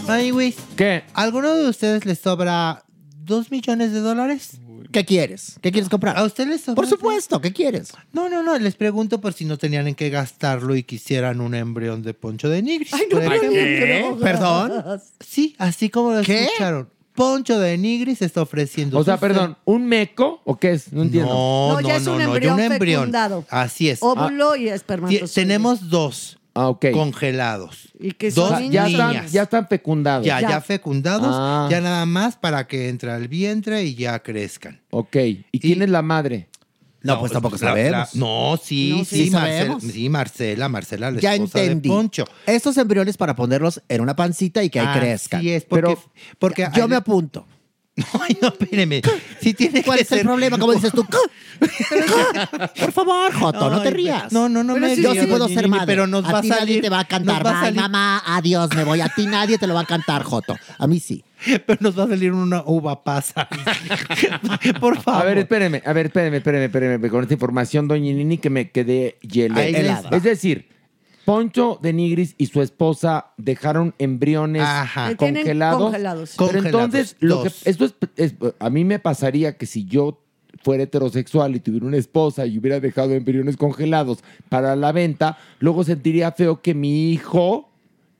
Ay, 0.07 0.31
güey. 0.31 0.53
¿Qué? 0.75 1.03
¿Alguno 1.13 1.53
de 1.53 1.69
ustedes 1.69 2.05
les 2.05 2.19
sobra 2.19 2.83
dos 3.23 3.51
millones 3.51 3.93
de 3.93 3.99
dólares? 3.99 4.57
¿Qué 4.91 5.05
quieres? 5.05 5.57
¿Qué 5.61 5.71
quieres 5.71 5.89
comprar? 5.89 6.17
¿A 6.17 6.23
ustedes 6.23 6.49
les? 6.67 6.75
Por 6.75 6.87
supuesto, 6.87 7.39
¿qué 7.41 7.53
quieres? 7.53 7.93
No, 8.13 8.29
no, 8.29 8.43
no. 8.43 8.57
Les 8.57 8.75
pregunto 8.75 9.21
por 9.21 9.33
si 9.33 9.45
no 9.45 9.57
tenían 9.57 9.87
en 9.87 9.95
qué 9.95 10.09
gastarlo 10.09 10.75
y 10.75 10.83
quisieran 10.83 11.39
un 11.41 11.55
embrión 11.55 12.01
de 12.03 12.13
Poncho 12.13 12.49
de 12.49 12.61
Nigris. 12.61 12.93
Ay, 12.93 13.03
no, 13.11 13.19
por 13.21 13.33
ejemplo. 13.33 14.15
drogas. 14.15 14.21
¿Perdón? 14.21 15.01
Sí, 15.19 15.55
así 15.57 15.89
como 15.89 16.11
lo 16.11 16.21
¿Qué? 16.23 16.45
escucharon. 16.45 16.89
Poncho 17.13 17.59
de 17.59 17.77
Nigris 17.77 18.21
está 18.21 18.41
ofreciendo. 18.41 18.97
O 18.97 19.03
sea, 19.03 19.15
sus- 19.15 19.21
perdón, 19.21 19.57
¿un 19.65 19.85
meco 19.85 20.41
o 20.45 20.57
qué 20.57 20.71
es? 20.71 20.93
No 20.93 21.01
entiendo. 21.03 21.29
No, 21.33 21.73
No, 21.73 21.81
no, 21.81 21.87
ya 21.87 21.97
es 21.97 22.03
no, 22.03 22.13
un 22.13 22.17
no, 22.19 22.23
ya 22.23 22.27
embrión 22.33 22.53
un 22.53 22.59
embrión. 22.61 22.99
fecundado. 23.01 23.45
Así 23.49 23.89
es. 23.89 23.99
Óvulo 24.01 24.55
y 24.55 24.69
espermatozoide. 24.69 25.27
tenemos 25.33 25.89
dos. 25.89 26.37
Ah, 26.53 26.67
ok. 26.67 26.88
Congelados. 26.91 27.89
Y 27.99 28.11
que 28.11 28.30
Dos 28.31 28.49
ya, 28.69 28.88
están, 28.88 29.09
niñas. 29.11 29.31
ya 29.31 29.43
están 29.43 29.67
fecundados. 29.67 30.25
Ya, 30.25 30.41
ya, 30.41 30.59
fecundados, 30.61 31.33
Ah. 31.38 31.67
ya 31.71 31.80
nada 31.81 32.05
más 32.05 32.35
para 32.35 32.67
que 32.67 32.89
entre 32.89 33.11
al 33.11 33.27
vientre 33.30 33.83
y 33.85 33.95
ya 33.95 34.19
crezcan. 34.21 34.81
Ok. 34.89 35.15
¿Y 35.51 35.59
quién 35.59 35.81
es 35.81 35.89
la 35.89 36.01
madre? 36.01 36.49
No, 37.03 37.19
pues 37.19 37.31
tampoco 37.31 37.55
la- 37.55 37.59
sabemos. 37.59 37.91
la- 37.91 38.19
no, 38.19 38.59
sí, 38.61 38.93
No, 38.97 39.05
sí, 39.05 39.25
sí 39.25 39.31
Marcela, 39.31 39.57
sabemos. 39.57 39.83
sí, 39.83 40.09
Marcela, 40.09 40.69
Marcela, 40.69 41.09
la 41.11 41.19
Ya 41.19 41.33
esposa 41.33 41.61
entendí. 41.63 41.89
de 41.89 41.95
Poncho. 41.95 42.25
Estos 42.45 42.77
embriones 42.77 43.17
para 43.17 43.35
ponerlos 43.35 43.81
en 43.89 44.01
una 44.01 44.15
pancita 44.15 44.61
y 44.63 44.69
que 44.69 44.80
ahí 44.80 44.88
Así 44.88 44.99
crezcan. 44.99 45.47
es, 45.47 45.63
porque- 45.65 45.97
porque 46.38 46.67
yo 46.75 46.83
hay- 46.83 46.89
me 46.89 46.95
apunto. 46.97 47.47
Ay, 48.21 48.37
no, 48.41 48.47
espéreme. 48.47 49.01
Sí 49.41 49.53
tiene 49.53 49.83
¿Cuál 49.83 49.97
que 49.97 50.03
es 50.03 50.11
el 50.13 50.21
problema? 50.21 50.57
¿Cómo 50.57 50.73
dices 50.73 50.93
tú? 50.93 51.05
Por 52.79 52.91
favor, 52.91 53.33
Joto, 53.33 53.69
no 53.69 53.81
te 53.81 53.91
rías. 53.91 54.31
No, 54.31 54.47
no, 54.47 54.63
no 54.63 54.77
me 54.77 54.95
Yo 54.95 55.13
sí 55.13 55.27
puedo 55.27 55.47
ser 55.49 55.67
madre. 55.67 55.85
pero 55.85 56.07
nos 56.07 56.25
a 56.25 56.31
va 56.31 56.39
a 56.39 56.41
ti 56.41 56.49
nadie 56.49 56.81
te 56.81 56.89
va 56.89 57.01
a 57.01 57.05
cantar. 57.05 57.45
va 57.45 57.67
a 57.67 57.71
mamá, 57.71 58.23
adiós, 58.25 58.73
me 58.75 58.83
voy. 58.83 59.01
A 59.01 59.09
ti 59.09 59.25
nadie 59.27 59.57
te 59.57 59.67
lo 59.67 59.73
va 59.73 59.81
a 59.81 59.85
cantar, 59.85 60.23
Joto. 60.23 60.55
A 60.77 60.87
mí 60.87 60.99
sí. 60.99 61.23
Pero 61.65 61.79
nos 61.81 61.97
va 61.97 62.03
a 62.05 62.07
salir 62.07 62.31
una 62.31 62.63
uva 62.65 63.03
pasa. 63.03 63.47
Por 64.79 65.01
favor. 65.01 65.23
A 65.23 65.25
ver, 65.25 65.39
espéreme, 65.39 65.81
a 65.85 65.93
ver, 65.93 66.05
espéreme, 66.07 66.37
espéreme, 66.37 66.65
espéreme, 66.65 67.09
con 67.09 67.23
esta 67.23 67.33
información, 67.33 67.87
doña 67.87 68.13
Nini, 68.13 68.37
que 68.37 68.49
me 68.49 68.71
quedé 68.71 69.17
va. 69.49 70.15
Es 70.15 70.23
decir, 70.23 70.69
Poncho 71.25 71.80
de 71.82 71.93
Nigris 71.93 72.35
y 72.38 72.48
su 72.48 72.61
esposa 72.61 73.27
dejaron 73.38 73.93
embriones 74.00 74.64
Ajá. 74.64 75.11
Eh, 75.11 75.16
congelados. 75.16 75.82
congelados. 75.82 76.33
Pero 76.38 76.51
Congelados, 76.51 76.83
entonces, 76.85 77.16
lo 77.19 77.43
que, 77.43 77.51
esto 77.66 77.85
es, 77.85 77.93
es- 78.16 78.35
a 78.59 78.69
mí 78.69 78.83
me 78.85 79.00
pasaría 79.00 79.58
que 79.58 79.66
si 79.66 79.85
yo 79.85 80.19
fuera 80.64 80.83
heterosexual 80.83 81.56
y 81.56 81.59
tuviera 81.59 81.85
una 81.85 81.98
esposa 81.98 82.45
y 82.45 82.58
hubiera 82.58 82.80
dejado 82.80 83.14
embriones 83.14 83.58
congelados 83.58 84.19
para 84.50 84.75
la 84.75 84.91
venta, 84.91 85.38
luego 85.59 85.83
sentiría 85.83 86.32
feo 86.33 86.61
que 86.61 86.74
mi 86.74 87.11
hijo 87.11 87.69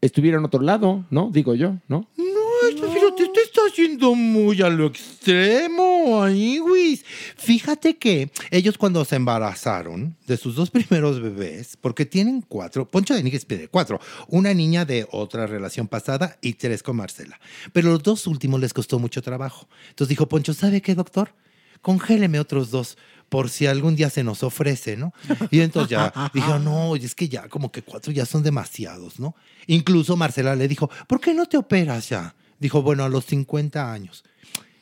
estuviera 0.02 0.38
en 0.40 0.46
otro 0.46 0.62
lado, 0.62 1.06
¿no? 1.12 1.30
Digo 1.32 1.54
yo, 1.54 1.76
¿no? 1.88 2.08
No, 2.18 2.24
esto, 2.69 2.91
fíjate, 2.91 3.27
te 3.27 3.41
estás 3.41 3.75
yendo 3.75 4.15
muy 4.15 4.61
a 4.61 4.69
lo 4.69 4.88
extremo, 4.88 6.22
Aniwis. 6.22 7.03
Fíjate 7.38 7.98
que 7.98 8.31
ellos 8.49 8.77
cuando 8.77 9.03
se 9.06 9.15
embarazaron 9.15 10.15
de 10.27 10.38
sus 10.38 10.56
dos 10.56 10.69
primeros 10.69 11.22
bebés, 11.22 11.77
porque 11.80 12.06
tienen 12.06 12.41
cuatro, 12.41 12.88
Poncho 12.88 13.14
de 13.14 13.23
Nigris 13.23 13.45
pide 13.45 13.67
cuatro, 13.67 13.99
una 14.27 14.53
niña 14.53 14.85
de 14.85 15.07
otra 15.11 15.48
relación 15.48 15.88
pasada 15.88 16.38
y 16.41 16.53
tres 16.53 16.83
con 16.83 16.98
Marcela. 16.98 17.40
Pero 17.73 17.91
los 17.91 18.03
dos 18.03 18.27
últimos 18.27 18.59
les 18.59 18.73
costó 18.73 18.99
mucho 18.99 19.22
trabajo. 19.22 19.67
Entonces 19.90 20.09
dijo 20.09 20.27
Poncho, 20.27 20.53
¿sabe 20.53 20.81
qué, 20.81 20.95
doctor? 20.95 21.33
Congéleme 21.81 22.40
otros 22.40 22.69
dos 22.69 22.98
por 23.30 23.49
si 23.49 23.65
algún 23.65 23.95
día 23.95 24.09
se 24.09 24.23
nos 24.23 24.43
ofrece, 24.43 24.98
¿no? 24.98 25.14
Y 25.49 25.61
entonces 25.61 25.91
ya 25.91 26.14
dijo, 26.33 26.59
no, 26.59 26.95
es 26.98 27.15
que 27.15 27.30
ya 27.30 27.48
como 27.48 27.72
que 27.72 27.81
cuatro 27.81 28.11
ya 28.11 28.25
son 28.25 28.43
demasiados, 28.43 29.19
¿no? 29.19 29.35
Incluso 29.67 30.17
Marcela 30.17 30.53
le 30.56 30.67
dijo, 30.67 30.90
¿por 31.07 31.22
qué 31.22 31.33
no 31.33 31.45
te 31.45 31.57
operas 31.57 32.09
ya? 32.09 32.35
Dijo, 32.61 32.81
bueno, 32.81 33.03
a 33.03 33.09
los 33.09 33.25
50 33.25 33.91
años. 33.91 34.23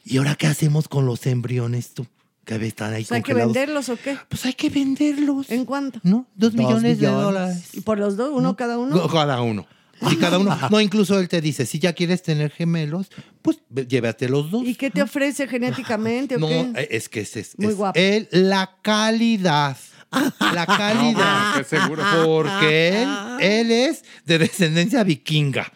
¿Y 0.05 0.17
ahora 0.17 0.35
qué 0.35 0.45
hacemos 0.45 0.87
con 0.87 1.07
los 1.07 1.25
embriones 1.25 1.95
tú? 1.95 2.05
Que 2.45 2.55
están 2.67 2.93
ahí 2.93 3.03
O 3.03 3.05
sea, 3.05 3.17
¿Hay 3.17 3.23
que 3.23 3.33
venderlos 3.33 3.89
o 3.89 3.95
qué? 3.95 4.17
Pues 4.27 4.45
hay 4.45 4.53
que 4.53 4.69
venderlos. 4.69 5.49
¿En 5.49 5.65
cuánto? 5.65 5.99
¿No? 6.03 6.27
Dos, 6.35 6.53
Dos 6.53 6.55
millones, 6.55 6.99
de 6.99 7.07
dólares. 7.07 7.69
¿Y 7.73 7.81
por 7.81 7.97
los 7.97 8.17
dos? 8.17 8.31
¿Uno 8.33 8.55
cada 8.55 8.77
uno? 8.77 8.95
No, 8.95 9.07
Cada 9.07 9.41
uno. 9.41 9.65
Sí, 10.09 10.15
cada 10.17 10.39
uno. 10.39 10.57
No, 10.71 10.79
incluso 10.79 11.19
él 11.19 11.27
te 11.27 11.41
dice, 11.41 11.65
si 11.65 11.77
ya 11.79 11.91
quieres 11.93 12.21
tener 12.23 12.51
gemelos, 12.51 13.07
pues 13.41 13.59
llévate 13.87 14.29
los 14.29 14.49
dos. 14.49 14.65
¿Y 14.65 14.75
qué 14.75 14.89
te 14.89 15.01
ofrece 15.01 15.45
genéticamente 15.47 16.35
o 16.37 16.39
No, 16.39 16.47
qué? 16.47 16.71
eh, 16.75 16.87
es 16.91 17.09
que 17.09 17.21
ese 17.21 17.41
es, 17.41 17.57
Muy 17.59 17.67
es 17.67 17.75
guapo. 17.75 17.99
él, 17.99 18.27
la 18.31 18.77
calidad. 18.81 19.75
La. 20.39 20.65
No, 21.55 21.63
seguro. 21.63 22.03
Porque 22.25 23.03
él, 23.03 23.09
él 23.39 23.71
es 23.71 24.03
de 24.25 24.39
descendencia 24.39 25.03
vikinga. 25.03 25.71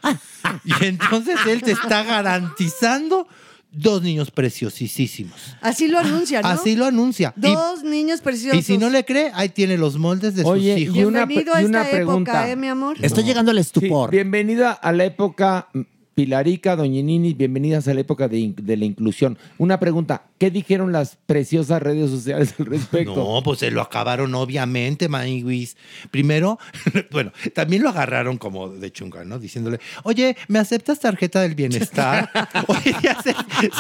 Y 0.66 0.86
entonces 0.86 1.38
él 1.48 1.62
te 1.62 1.72
está 1.72 2.04
garantizando 2.04 3.28
dos 3.72 4.02
niños 4.02 4.30
preciosísimos. 4.32 5.34
Así 5.62 5.88
lo 5.88 6.00
anuncia, 6.00 6.42
¿no? 6.42 6.48
Así 6.48 6.76
lo 6.76 6.86
anuncia. 6.86 7.34
Y- 7.38 7.42
Dos 7.42 7.84
niños 7.84 8.22
preciosos. 8.22 8.60
Y, 8.60 8.64
si 8.64 8.78
no 8.78 8.90
le 8.90 9.04
cree, 9.06 9.32
ahí 9.34 9.50
tiene 9.50 9.78
los 9.78 9.98
moldes 9.98 10.36
de 10.36 10.44
Oye, 10.44 10.74
sus 10.74 10.80
y 10.80 10.84
hijos. 10.84 10.98
una, 11.10 11.26
Bienvenido 11.26 11.56
a 11.56 11.62
y 11.62 11.66
una 11.66 11.82
esta 11.82 11.92
pregunta. 11.92 12.32
época, 12.32 12.50
¿eh, 12.52 12.56
mi 12.56 12.68
amor? 12.68 12.98
Estoy 13.02 13.24
llegando 13.24 13.52
al 13.52 13.58
Sí, 13.58 13.62
estupor. 13.62 14.12
bienvenida 14.12 14.72
a 14.74 14.92
la 14.92 15.06
época 15.06 15.70
Pilarica, 16.16 16.76
Doña 16.76 17.02
Nini, 17.02 17.34
bienvenidas 17.34 17.88
a 17.88 17.94
la 17.96 18.02
época 18.02 18.28
de, 18.28 18.54
la 18.78 18.86
inclusión. 18.86 19.38
Una 19.58 19.80
pregunta, 19.80 20.24
¿qué 20.38 20.52
dijeron 20.52 20.92
las 20.92 21.18
preciosas 21.26 21.82
redes 21.82 22.12
sociales 22.12 22.54
al 22.60 22.68
respecto? 22.68 23.16
No, 23.16 23.42
pues 23.44 23.60
se 23.60 23.72
lo 23.72 23.82
acabaron, 23.82 24.36
obviamente, 24.36 25.10
Maniwis. 25.10 25.76
Primero, 26.12 26.60
bueno, 27.12 27.32
también 27.56 27.82
lo 27.82 27.90
agarraron 27.90 28.38
como 28.38 28.70
de 28.70 28.92
chunga, 28.92 29.24
¿no? 29.24 29.40
Diciéndole, 29.40 29.80
oye, 30.04 30.38
¿me 30.50 30.60
aceptas 30.60 31.00
tarjeta 31.00 31.42
del 31.42 31.56
bienestar? 31.56 32.30
oye, 32.68 32.96
¿sí 33.02 33.08
ace- 33.08 33.36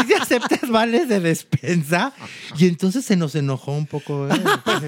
sí 0.08 0.14
aceptas 0.20 0.68
vales 0.72 1.08
de 1.10 1.20
despensa? 1.20 2.14
Y 2.58 2.68
entonces 2.68 3.06
se 3.06 3.16
nos 3.16 3.36
enojó 3.36 3.74
un 3.74 3.86
poco. 3.86 4.28
¿eh? 4.28 4.32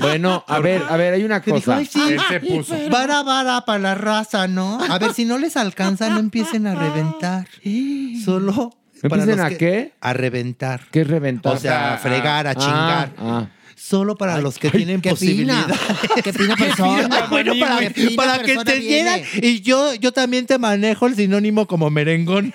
Bueno, 0.01 0.43
a 0.47 0.59
ver, 0.59 0.81
a 0.89 0.97
ver, 0.97 1.13
hay 1.13 1.23
una 1.23 1.41
Que 1.41 1.51
dijo, 1.51 1.65
cosa. 1.65 1.77
"Ay, 1.77 1.85
sí, 1.85 2.01
Él 2.09 2.19
se 2.27 2.39
puso. 2.39 2.75
Vara, 2.89 3.21
vara 3.21 3.61
para 3.65 3.77
la 3.79 3.93
raza, 3.95 4.47
¿no? 4.47 4.79
A 4.83 4.97
ver, 4.97 5.13
si 5.13 5.25
no 5.25 5.37
les 5.37 5.55
alcanza, 5.57 6.09
no 6.09 6.19
empiecen 6.19 6.65
a 6.65 6.73
reventar. 6.73 7.34
Solo. 8.25 8.71
¿No 9.03 9.09
para 9.09 9.25
los 9.25 9.39
a 9.39 9.49
que- 9.49 9.57
qué? 9.57 9.91
A 10.01 10.13
reventar. 10.13 10.81
¿Qué 10.91 11.01
es 11.01 11.07
reventar? 11.07 11.53
O 11.53 11.57
sea, 11.59 11.93
a 11.95 11.97
fregar, 11.97 12.47
a 12.47 12.51
Ah, 12.51 12.55
chingar. 12.55 13.11
ah. 13.19 13.47
Solo 13.75 14.15
para 14.15 14.39
los 14.39 14.57
que 14.57 14.71
tienen 14.71 15.01
qué 15.01 15.09
posibilidad. 15.11 15.65
fina. 15.65 15.77
Qué 16.23 16.33
fina 16.33 16.55
persona. 16.55 17.09
Ah, 17.11 17.27
bueno, 17.29 17.53
para, 17.59 17.79
Qué 17.79 17.89
fina 17.91 18.15
para 18.15 18.39
que 18.41 18.53
entendieran. 18.53 19.21
viene. 19.31 19.47
Y 19.47 19.61
yo, 19.61 19.93
yo 19.95 20.11
también 20.11 20.45
te 20.47 20.57
manejo 20.57 21.05
el 21.07 21.15
sinónimo 21.15 21.67
como 21.67 21.89
merengón. 21.91 22.53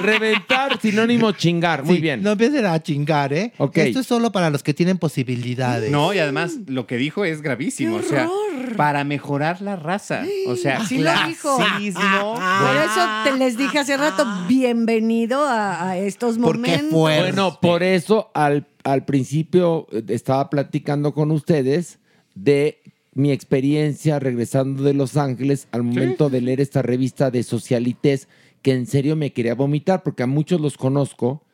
Reventar, 0.00 0.80
sinónimo 0.80 1.32
chingar. 1.32 1.84
Muy 1.84 1.96
Sí, 1.96 2.00
bien. 2.02 2.22
No 2.22 2.32
empiecen 2.32 2.64
a 2.66 2.82
chingar, 2.82 3.32
¿eh? 3.32 3.52
Ok. 3.58 3.78
Esto 3.78 4.00
es 4.00 4.06
solo 4.06 4.32
para 4.32 4.50
los 4.50 4.62
que 4.62 4.74
tienen 4.74 4.98
posibilidades. 4.98 5.90
No, 5.90 6.12
y 6.14 6.18
además 6.18 6.56
lo 6.66 6.86
que 6.86 6.96
dijo 6.96 7.24
es 7.24 7.42
gravísimo. 7.42 7.96
O 7.96 8.02
sea, 8.02 8.28
para 8.76 9.04
mejorar 9.04 9.60
la 9.60 9.76
raza. 9.76 10.24
O 10.46 10.56
sea, 10.56 10.78
Así 10.78 10.98
lo 10.98 11.10
dijo. 11.26 11.56
clasismo. 11.56 12.34
Por 12.34 12.76
eso 12.76 13.08
te 13.24 13.36
les 13.38 13.56
dije 13.56 13.78
hace 13.78 13.96
rato, 13.96 14.24
bienvenido 14.48 15.44
a, 15.46 15.90
a 15.90 15.98
estos 15.98 16.38
momentos. 16.38 16.90
Bueno, 16.90 17.58
por 17.60 17.82
eso 17.82 18.30
al, 18.34 18.66
al 18.84 19.04
principio 19.04 19.86
eh, 19.92 20.02
estaba 20.08 20.48
platicando 20.50 21.12
con 21.14 21.30
ustedes 21.30 21.98
de 22.34 22.78
mi 23.14 23.30
experiencia 23.30 24.18
regresando 24.18 24.82
de 24.84 24.94
Los 24.94 25.18
Ángeles 25.18 25.68
al 25.70 25.82
momento 25.82 26.30
de 26.30 26.40
leer 26.40 26.60
esta 26.62 26.80
revista 26.80 27.30
de 27.30 27.42
Socialites, 27.42 28.26
que 28.62 28.72
en 28.72 28.86
serio 28.86 29.16
me 29.16 29.32
quería 29.32 29.54
vomitar, 29.54 30.02
porque 30.02 30.22
a 30.22 30.26
muchos 30.26 30.60
los 30.60 30.76
conozco 30.76 31.44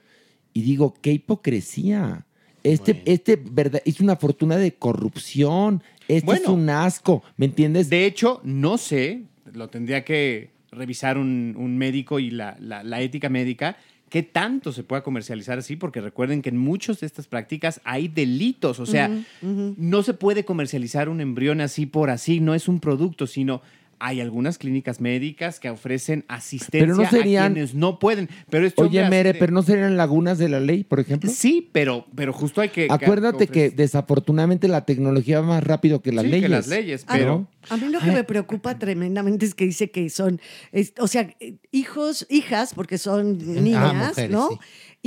y 0.53 0.63
digo, 0.63 0.95
qué 1.01 1.13
hipocresía. 1.13 2.27
Este, 2.65 3.03
este 3.07 3.37
verdad, 3.37 3.81
es 3.85 4.01
una 4.01 4.17
fortuna 4.17 4.57
de 4.57 4.75
corrupción. 4.75 5.83
Este 6.09 6.27
es 6.33 6.49
un 6.53 6.69
asco, 6.71 7.23
¿me 7.37 7.47
entiendes? 7.47 7.89
De 7.91 8.05
hecho, 8.07 8.41
no 8.45 8.79
sé, 8.79 9.23
lo 9.53 9.69
tendría 9.69 10.05
que 10.05 10.51
revisar 10.71 11.17
un, 11.19 11.55
un 11.57 11.79
médico 11.79 12.19
y 12.19 12.31
la, 12.31 12.57
la- 12.61 12.83
la 12.83 13.01
ética 13.01 13.29
médica, 13.29 13.77
qué 14.11 14.23
tanto 14.23 14.73
se 14.73 14.83
pueda 14.85 15.03
comercializar 15.03 15.59
así, 15.59 15.77
porque 15.77 16.01
recuerden 16.01 16.41
que 16.43 16.49
en 16.49 16.57
muchas 16.59 17.01
de 17.01 17.07
estas 17.07 17.27
prácticas 17.27 17.81
hay 17.85 18.09
delitos, 18.09 18.81
o 18.81 18.87
sea, 18.87 19.11
no 19.43 20.03
se 20.03 20.15
puede 20.15 20.45
comercializar 20.45 21.09
un 21.09 21.21
embrión 21.21 21.61
así 21.61 21.87
por 21.87 22.11
así, 22.11 22.41
no 22.41 22.55
es 22.55 22.69
un 22.69 22.81
producto, 22.81 23.27
sino 23.27 23.61
hay 24.01 24.21
algunas 24.21 24.59
clínicas 24.59 25.01
médicas 25.01 25.59
que 25.61 25.71
ofrecen 25.71 26.25
asistencia 26.29 26.81
Pero 26.81 26.97
no 26.97 27.09
serían- 27.09 27.53
a 27.53 27.55
quienes 27.55 27.75
no 27.75 27.99
pueden. 27.99 28.29
Pero 28.51 28.67
esto 28.67 28.83
Oye, 28.83 29.09
Mere, 29.09 29.35
pero 29.35 29.53
no 29.53 29.63
serían 29.63 29.97
lagunas 29.97 30.39
de 30.39 30.49
la 30.49 30.61
ley, 30.61 30.85
por 30.85 31.01
ejemplo. 31.01 31.31
Sí, 31.35 31.69
pero, 31.73 32.07
pero 32.15 32.33
justo 32.33 32.61
hay 32.61 32.69
que... 32.69 32.87
Acuérdate 32.91 33.47
que 33.49 33.71
desafortunadamente 33.71 34.69
la 34.69 34.85
tecnología 34.85 35.41
va 35.41 35.47
más 35.47 35.65
rápido 35.65 36.01
que 36.03 36.13
las 36.13 36.25
Sí, 36.25 36.31
que 36.31 36.37
leyes. 36.37 36.51
las 36.51 36.69
leyes, 36.69 37.05
A- 37.09 37.13
pero- 37.13 37.47
A 37.71 37.77
mí 37.77 37.89
lo 37.91 38.01
que 38.01 38.13
me 38.13 38.25
preocupa 38.25 38.79
tremendamente 38.79 39.45
es 39.45 39.55
que 39.55 39.65
dice 39.67 39.91
que 39.91 40.09
son, 40.11 40.41
es- 40.73 40.95
o 40.99 41.07
sea, 41.07 41.29
hijos, 41.71 42.27
hijas, 42.31 42.73
porque 42.75 42.97
son 42.99 43.37
niñas, 43.63 43.95
mujeres, 44.09 44.31
¿no? 44.31 44.49
sí. 44.51 44.57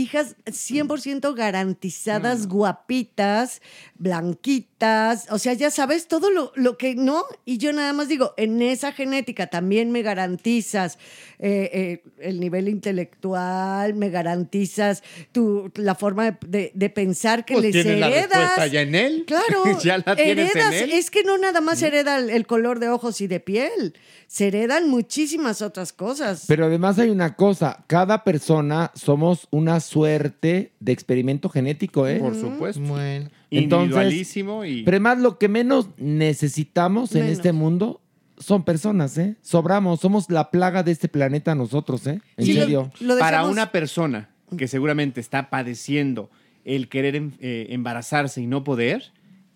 Hijas 0.02 0.36
100% 0.46 1.36
garantizadas, 1.36 2.48
guapitas, 2.48 3.62
blanquitas, 4.00 5.28
o 5.30 5.38
sea, 5.38 5.54
ya 5.54 5.70
sabes 5.70 6.08
todo 6.08 6.32
lo, 6.32 6.52
lo 6.56 6.76
que 6.78 6.96
no. 6.96 7.26
Y 7.46 7.60
yo 7.60 7.72
nada 7.72 7.94
más 7.94 8.08
digo, 8.08 8.34
en 8.38 8.62
esa 8.64 8.94
genética 8.94 9.48
también 9.48 9.92
me 9.92 10.02
garantizas 10.02 10.98
eh, 11.42 11.70
eh, 11.74 12.04
el 12.20 12.40
nivel 12.40 12.70
intelectual, 12.70 13.94
me 13.96 14.10
garantizas 14.10 15.04
tu, 15.32 15.72
la 15.76 15.96
forma 15.96 16.26
de, 16.32 16.38
de- 16.48 16.72
de 16.74 16.90
pensar 16.90 17.46
que 17.46 17.54
Pues 17.56 17.66
les 17.66 17.72
tienes 17.84 18.00
la 18.00 18.08
heredas. 18.10 18.30
respuesta 18.30 18.68
ya 18.68 18.82
en 18.82 18.96
él. 18.96 19.24
Claro, 19.28 19.64
Ya 19.84 19.98
la 19.98 20.16
tienes 20.16 20.52
en 20.56 20.62
heredas, 20.62 20.74
él. 20.82 20.92
es 20.94 21.10
que 21.12 21.24
no 21.24 21.38
nada 21.38 21.60
más 21.62 21.82
hereda 21.82 22.18
el, 22.20 22.30
el 22.30 22.46
color 22.48 22.80
de 22.80 22.90
ojos 22.90 23.22
y 23.22 23.28
de 23.28 23.40
piel, 23.40 23.96
se 24.28 24.48
heredan 24.48 24.88
muchísimas 24.90 25.62
otras 25.62 25.92
cosas. 25.94 26.46
Pero 26.48 26.66
además 26.66 27.00
hay 27.00 27.10
una 27.10 27.36
cosa, 27.36 27.84
cada 27.88 28.24
persona 28.24 28.92
somos 28.96 29.48
una 29.52 29.80
suerte 29.80 30.72
de 30.80 30.92
experimento 30.92 31.50
genético, 31.50 32.08
¿eh? 32.08 32.20
Por 32.20 32.36
supuesto. 32.36 32.82
Bueno. 32.82 33.30
Individualísimo 33.50 34.64
y- 34.64 34.84
Pero 34.84 34.96
además 34.96 35.18
lo 35.20 35.38
que 35.38 35.50
menos 35.50 35.88
necesitamos 35.98 37.14
en 37.16 37.26
este 37.26 37.52
mundo 37.52 38.00
son 38.42 38.64
personas, 38.66 39.18
¿eh? 39.18 39.36
Sobramos, 39.42 40.00
somos 40.02 40.30
la 40.30 40.50
plaga 40.52 40.84
de 40.84 40.92
este 40.92 41.08
planeta 41.08 41.56
nosotros, 41.56 42.06
¿eh? 42.08 42.20
En 42.38 42.46
Sí, 42.46 42.54
serio. 42.56 42.92
Para 43.20 43.46
una 43.46 43.72
persona 43.72 44.30
que 44.58 44.68
seguramente 44.68 45.22
está 45.22 45.50
padeciendo 45.50 46.30
el 46.66 46.90
querer 46.90 47.16
em- 47.16 47.32
eh, 47.40 47.68
embarazarse 47.70 48.42
y 48.42 48.48
no 48.48 48.64
poder, 48.64 49.14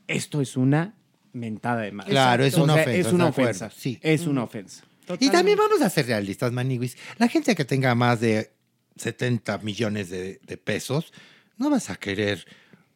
esto 0.08 0.40
es 0.42 0.56
una 0.56 0.94
mentada 1.34 1.82
de 1.82 1.92
madre. 1.92 2.12
Claro, 2.12 2.44
es 2.46 2.58
O 2.58 2.64
una 2.64 2.76
sea, 2.76 2.84
ofensa. 2.84 3.08
Es 3.08 3.14
una 3.14 3.26
ofensa. 3.28 3.70
Sí. 3.76 4.00
Es 4.02 4.26
una 4.28 4.44
ofensa. 4.44 4.84
Y 5.20 5.30
también 5.30 5.58
vamos 5.58 5.82
a 5.82 5.90
ser 5.90 6.06
realistas, 6.08 6.52
Maniwis. 6.52 6.98
La 7.18 7.28
gente 7.28 7.56
que 7.56 7.66
tenga 7.66 7.94
más 7.94 8.22
de 8.22 8.52
70 8.96 9.58
millones 9.60 10.10
de, 10.10 10.40
de 10.46 10.58
pesos, 10.58 11.12
no 11.58 11.70
vas 11.70 11.90
a 11.90 11.96
querer 11.96 12.46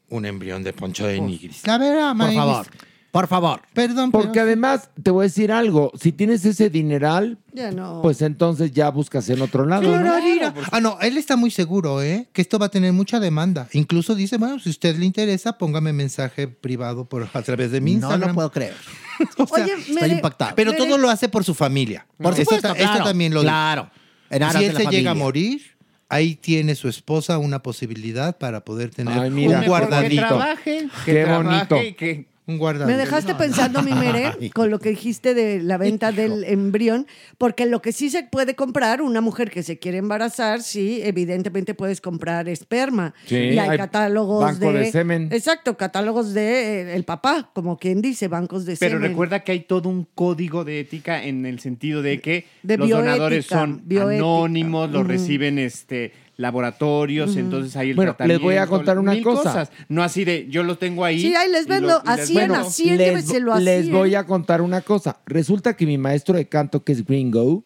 un 0.10 0.26
embrión 0.26 0.64
de 0.64 0.74
poncho 0.74 1.06
de 1.06 1.20
nigris. 1.20 1.68
La 1.68 1.78
verdad, 1.78 2.08
Por 2.10 2.16
Maniwis. 2.16 2.38
favor, 2.40 2.68
por 3.12 3.28
favor. 3.28 3.62
Perdón, 3.74 4.12
Porque 4.12 4.40
además, 4.40 4.90
te 5.02 5.10
voy 5.12 5.24
a 5.24 5.28
decir 5.28 5.52
algo, 5.52 5.92
si 6.00 6.12
tienes 6.12 6.46
ese 6.46 6.70
dineral, 6.70 7.38
Ya 7.54 7.72
no. 7.72 8.02
pues 8.02 8.22
entonces 8.22 8.72
ya 8.72 8.90
buscas 8.92 9.28
en 9.30 9.42
otro 9.42 9.66
lado. 9.66 9.82
Claro, 9.84 10.18
¿no? 10.20 10.24
mira. 10.24 10.54
Ah, 10.72 10.80
no, 10.80 11.00
él 11.02 11.18
está 11.18 11.36
muy 11.36 11.50
seguro, 11.52 12.02
¿eh? 12.04 12.28
Que 12.34 12.42
esto 12.42 12.60
va 12.60 12.68
a 12.68 12.70
tener 12.70 12.94
mucha 12.94 13.20
demanda. 13.20 13.68
Incluso 13.74 14.14
dice, 14.16 14.38
bueno, 14.38 14.60
si 14.60 14.70
a 14.70 14.72
usted 14.72 14.96
le 14.98 15.06
interesa, 15.06 15.58
póngame 15.58 15.92
mensaje 15.94 16.48
privado 16.48 17.06
por, 17.06 17.28
a 17.34 17.42
través 17.42 17.72
de 17.72 17.82
mi 17.82 17.96
No 17.96 18.08
lo 18.10 18.14
Instagram. 18.14 18.36
puedo 18.36 18.52
creer. 18.52 18.76
O 19.38 19.46
sea, 19.48 19.66
Oye, 19.66 19.74
estoy 19.74 19.96
Mere- 19.96 20.14
impactado. 20.14 20.56
Pero 20.56 20.72
Mere- 20.72 20.78
todo 20.86 20.98
lo 20.98 21.10
hace 21.10 21.28
por 21.28 21.44
su 21.44 21.54
familia. 21.54 22.06
Por 22.18 22.32
Esto 22.34 22.44
supuesto, 22.46 22.68
esto 22.70 22.78
claro, 22.84 23.04
también 23.04 23.34
lo 23.34 23.42
claro. 23.42 23.90
En 24.30 24.50
Si 24.52 24.64
él 24.64 24.78
se 24.78 24.86
llega 24.86 25.12
a 25.12 25.14
morir, 25.16 25.62
ahí 26.08 26.36
tiene 26.36 26.74
su 26.76 26.88
esposa 26.88 27.38
una 27.38 27.62
posibilidad 27.62 28.38
para 28.38 28.64
poder 28.64 28.92
tener 28.92 29.20
Ay, 29.20 29.30
mira. 29.30 29.60
un 29.60 29.66
guardadito. 29.66 30.22
Que 30.22 30.28
trabaje, 30.28 30.88
que 31.06 31.12
Qué 31.14 31.24
trabaje 31.26 31.48
bonito. 31.74 31.84
y 31.84 31.94
que 31.96 32.26
Un 32.50 32.58
guardadito. 32.58 32.92
Me 32.92 32.98
dejaste 32.98 33.36
pensando, 33.36 33.84
mi 33.84 33.94
Mere, 33.94 34.34
con 34.56 34.72
lo 34.72 34.80
que 34.80 34.90
dijiste 34.90 35.36
de 35.36 35.62
la 35.62 35.78
venta 35.78 36.12
del 36.12 36.44
embrión, 36.46 37.06
porque 37.38 37.68
lo 37.68 37.80
que 37.82 37.92
sí 37.92 38.10
se 38.10 38.24
puede 38.24 38.56
comprar, 38.56 39.04
una 39.04 39.22
mujer 39.22 39.52
que 39.52 39.62
se 39.62 39.78
quiere 39.78 40.00
embarazar, 40.00 40.64
sí, 40.64 41.00
evidentemente 41.04 41.76
puedes 41.76 42.02
comprar 42.02 42.50
esperma. 42.50 43.14
Sí, 43.28 43.36
y 43.36 43.60
hay, 43.60 43.70
hay 43.70 43.78
catálogos 43.78 44.42
banco 44.60 44.74
de, 44.74 44.80
de 44.80 44.92
semen. 44.92 45.30
Exacto, 45.32 45.78
catálogos 45.78 46.34
de 46.34 46.82
eh, 46.92 46.96
el 46.96 47.04
papá, 47.04 47.52
como 47.54 47.78
quien 47.78 48.02
dice, 48.02 48.28
bancos 48.28 48.66
de 48.66 48.78
Pero 48.78 48.96
semen. 48.98 49.10
recuerda 49.10 49.42
que 49.44 49.52
hay 49.52 49.60
todo 49.60 49.88
un 49.88 50.08
código 50.16 50.66
de 50.66 50.80
ética 50.80 51.24
en 51.24 51.46
el 51.46 51.60
sentido 51.60 52.02
de 52.02 52.20
que 52.20 52.46
De 52.64 52.78
los 52.78 52.88
bioética, 52.88 53.12
donadores 53.12 53.46
son 53.46 53.82
bioética. 53.86 54.16
anónimos, 54.26 54.90
los 54.90 55.02
Ujú. 55.02 55.08
reciben 55.10 55.60
este 55.60 56.14
laboratorios, 56.40 57.36
entonces 57.36 57.76
ahí 57.76 57.90
el 57.90 57.96
Bueno, 57.98 58.16
les 58.26 58.40
voy 58.40 58.54
a 58.56 58.60
tratamiento, 58.66 58.70
contar 58.78 58.98
una 59.00 59.12
mil 59.12 59.24
cosa. 59.24 59.44
cosas. 59.44 59.72
No 59.90 60.04
así 60.04 60.24
de 60.24 60.48
yo 60.50 60.64
lo 60.64 60.78
tengo 60.78 61.04
ahí. 61.04 61.20
Sí, 61.20 61.36
ahí 61.36 61.52
les 61.52 61.68
vendo, 61.68 61.90
lo- 61.90 62.02
así 62.10 62.38
en 62.40 62.52
así, 62.52 62.86
les, 62.92 62.98
lléveselo 62.98 63.54
así. 63.54 63.66
les 63.66 63.88
¿eh? 63.88 63.92
voy 63.92 64.16
a 64.16 64.26
contar 64.26 64.62
una 64.62 64.80
cosa. 64.82 65.20
Resulta 65.26 65.76
que 65.76 65.86
mi 65.86 65.98
maestro 65.98 66.36
de 66.36 66.48
canto, 66.48 66.84
que 66.86 66.94
es 66.94 67.06
Gringo, 67.06 67.66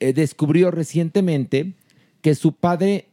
eh, 0.00 0.14
descubrió 0.14 0.70
recientemente 0.70 1.74
que 2.22 2.34
su 2.34 2.52
padre, 2.54 3.08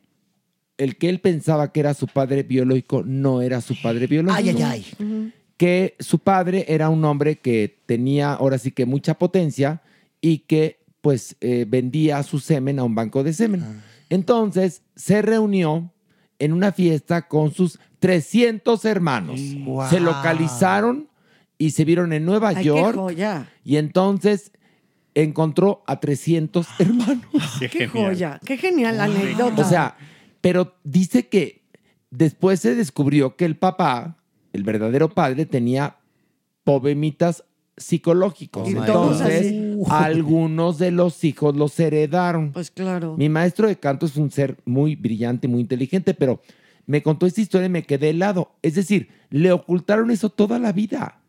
el 0.77 0.95
que 0.97 1.09
él 1.09 1.19
pensaba 1.19 1.73
que 1.73 1.81
era 1.81 1.93
su 1.93 2.07
padre 2.07 2.43
biológico, 2.43 3.03
no 3.05 3.41
era 3.41 3.59
su 3.59 3.75
padre 3.81 4.07
biológico. 4.07 4.49
Ay, 4.57 4.63
ay, 4.63 4.85
ay. 4.97 5.33
Que 5.57 5.95
su 5.99 6.19
padre 6.19 6.63
era 6.69 6.87
un 6.87 7.03
hombre 7.03 7.35
que 7.39 7.79
tenía 7.85 8.31
ahora 8.31 8.57
sí 8.57 8.71
que 8.71 8.85
mucha 8.85 9.15
potencia 9.15 9.81
y 10.21 10.37
que 10.39 10.79
pues 11.01 11.35
eh, 11.41 11.65
vendía 11.67 12.23
su 12.23 12.39
semen 12.39 12.79
a 12.79 12.85
un 12.85 12.95
banco 12.95 13.23
de 13.25 13.33
semen. 13.33 13.61
Ah. 13.63 13.83
Entonces 14.09 14.83
se 14.95 15.21
reunió 15.21 15.93
en 16.39 16.53
una 16.53 16.71
fiesta 16.71 17.27
con 17.27 17.53
sus 17.53 17.79
300 17.99 18.83
hermanos. 18.85 19.39
Se 19.89 19.99
localizaron 19.99 21.09
y 21.57 21.71
se 21.71 21.85
vieron 21.85 22.13
en 22.13 22.25
Nueva 22.25 22.49
Ay, 22.49 22.55
qué 22.55 22.63
York. 22.63 22.95
joya. 22.95 23.49
Y 23.63 23.75
entonces 23.77 24.51
encontró 25.13 25.83
a 25.85 25.99
300 25.99 26.65
hermanos. 26.79 27.25
Qué 27.71 27.87
joya, 27.87 28.39
qué 28.45 28.57
genial 28.57 28.97
la 28.97 29.03
anécdota. 29.05 29.61
O 29.61 29.69
sea, 29.69 29.97
pero 30.41 30.75
dice 30.83 31.27
que 31.27 31.63
después 32.09 32.61
se 32.61 32.75
descubrió 32.75 33.35
que 33.35 33.45
el 33.45 33.57
papá, 33.57 34.17
el 34.53 34.63
verdadero 34.63 35.09
padre, 35.09 35.45
tenía 35.45 35.97
problemitas 36.63 37.43
psicológicos. 37.75 38.67
Entonces, 38.67 39.47
así. 39.47 39.68
Algunos 39.87 40.77
de 40.77 40.91
los 40.91 41.23
hijos 41.23 41.55
los 41.55 41.79
heredaron. 41.79 42.51
Pues 42.51 42.71
claro. 42.71 43.15
Mi 43.17 43.29
maestro 43.29 43.67
de 43.67 43.77
canto 43.77 44.05
es 44.05 44.15
un 44.17 44.31
ser 44.31 44.57
muy 44.65 44.95
brillante, 44.95 45.47
muy 45.47 45.61
inteligente, 45.61 46.13
pero 46.13 46.41
me 46.85 47.03
contó 47.03 47.25
esta 47.25 47.41
historia 47.41 47.67
y 47.67 47.69
me 47.69 47.83
quedé 47.83 48.09
helado. 48.09 48.51
Es 48.61 48.75
decir, 48.75 49.09
le 49.29 49.51
ocultaron 49.51 50.11
eso 50.11 50.29
toda 50.29 50.59
la 50.59 50.71
vida. 50.71 51.21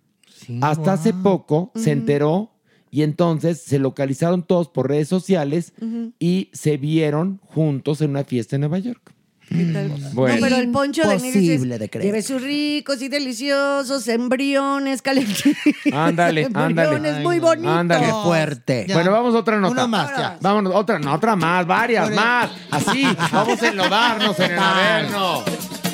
Hasta 0.62 0.94
hace 0.94 1.12
poco 1.12 1.70
se 1.74 1.92
enteró 1.92 2.50
y 2.90 3.02
entonces 3.02 3.60
se 3.60 3.78
localizaron 3.78 4.42
todos 4.42 4.68
por 4.68 4.88
redes 4.88 5.08
sociales 5.08 5.74
y 6.18 6.48
se 6.52 6.76
vieron 6.76 7.40
juntos 7.44 8.00
en 8.00 8.10
una 8.10 8.24
fiesta 8.24 8.56
en 8.56 8.60
Nueva 8.60 8.78
York. 8.78 9.14
¿Qué 9.50 9.64
tal? 9.64 9.88
Bueno. 10.12 10.36
No, 10.36 10.40
pero 10.42 10.56
el 10.56 10.70
poncho 10.70 11.02
de 11.02 11.14
Imposible 11.16 11.88
creer. 11.88 12.06
Lleve 12.06 12.22
sus 12.22 12.40
ricos 12.40 13.02
y 13.02 13.08
deliciosos 13.08 14.06
embriones 14.06 15.02
calentitos. 15.02 15.54
Ándale, 15.92 16.44
ándale. 16.54 16.82
Embriones 16.96 17.22
muy 17.22 17.40
bonitos. 17.40 17.72
Ándale. 17.72 18.06
Fuerte. 18.22 18.86
Bueno, 18.92 19.10
vamos 19.10 19.34
a 19.34 19.38
otra 19.38 19.58
nota. 19.58 19.72
Una 19.72 19.86
más, 19.88 20.10
ya. 20.16 20.38
Vámonos, 20.40 20.72
otra, 20.74 20.98
no, 21.00 21.12
otra 21.12 21.34
más, 21.34 21.66
varias 21.66 22.10
más. 22.12 22.50
Así, 22.70 23.04
vamos 23.32 23.60
a 23.60 23.68
enlodarnos 23.68 24.38
en 24.38 24.52
el 24.52 24.58
averno. 24.58 25.44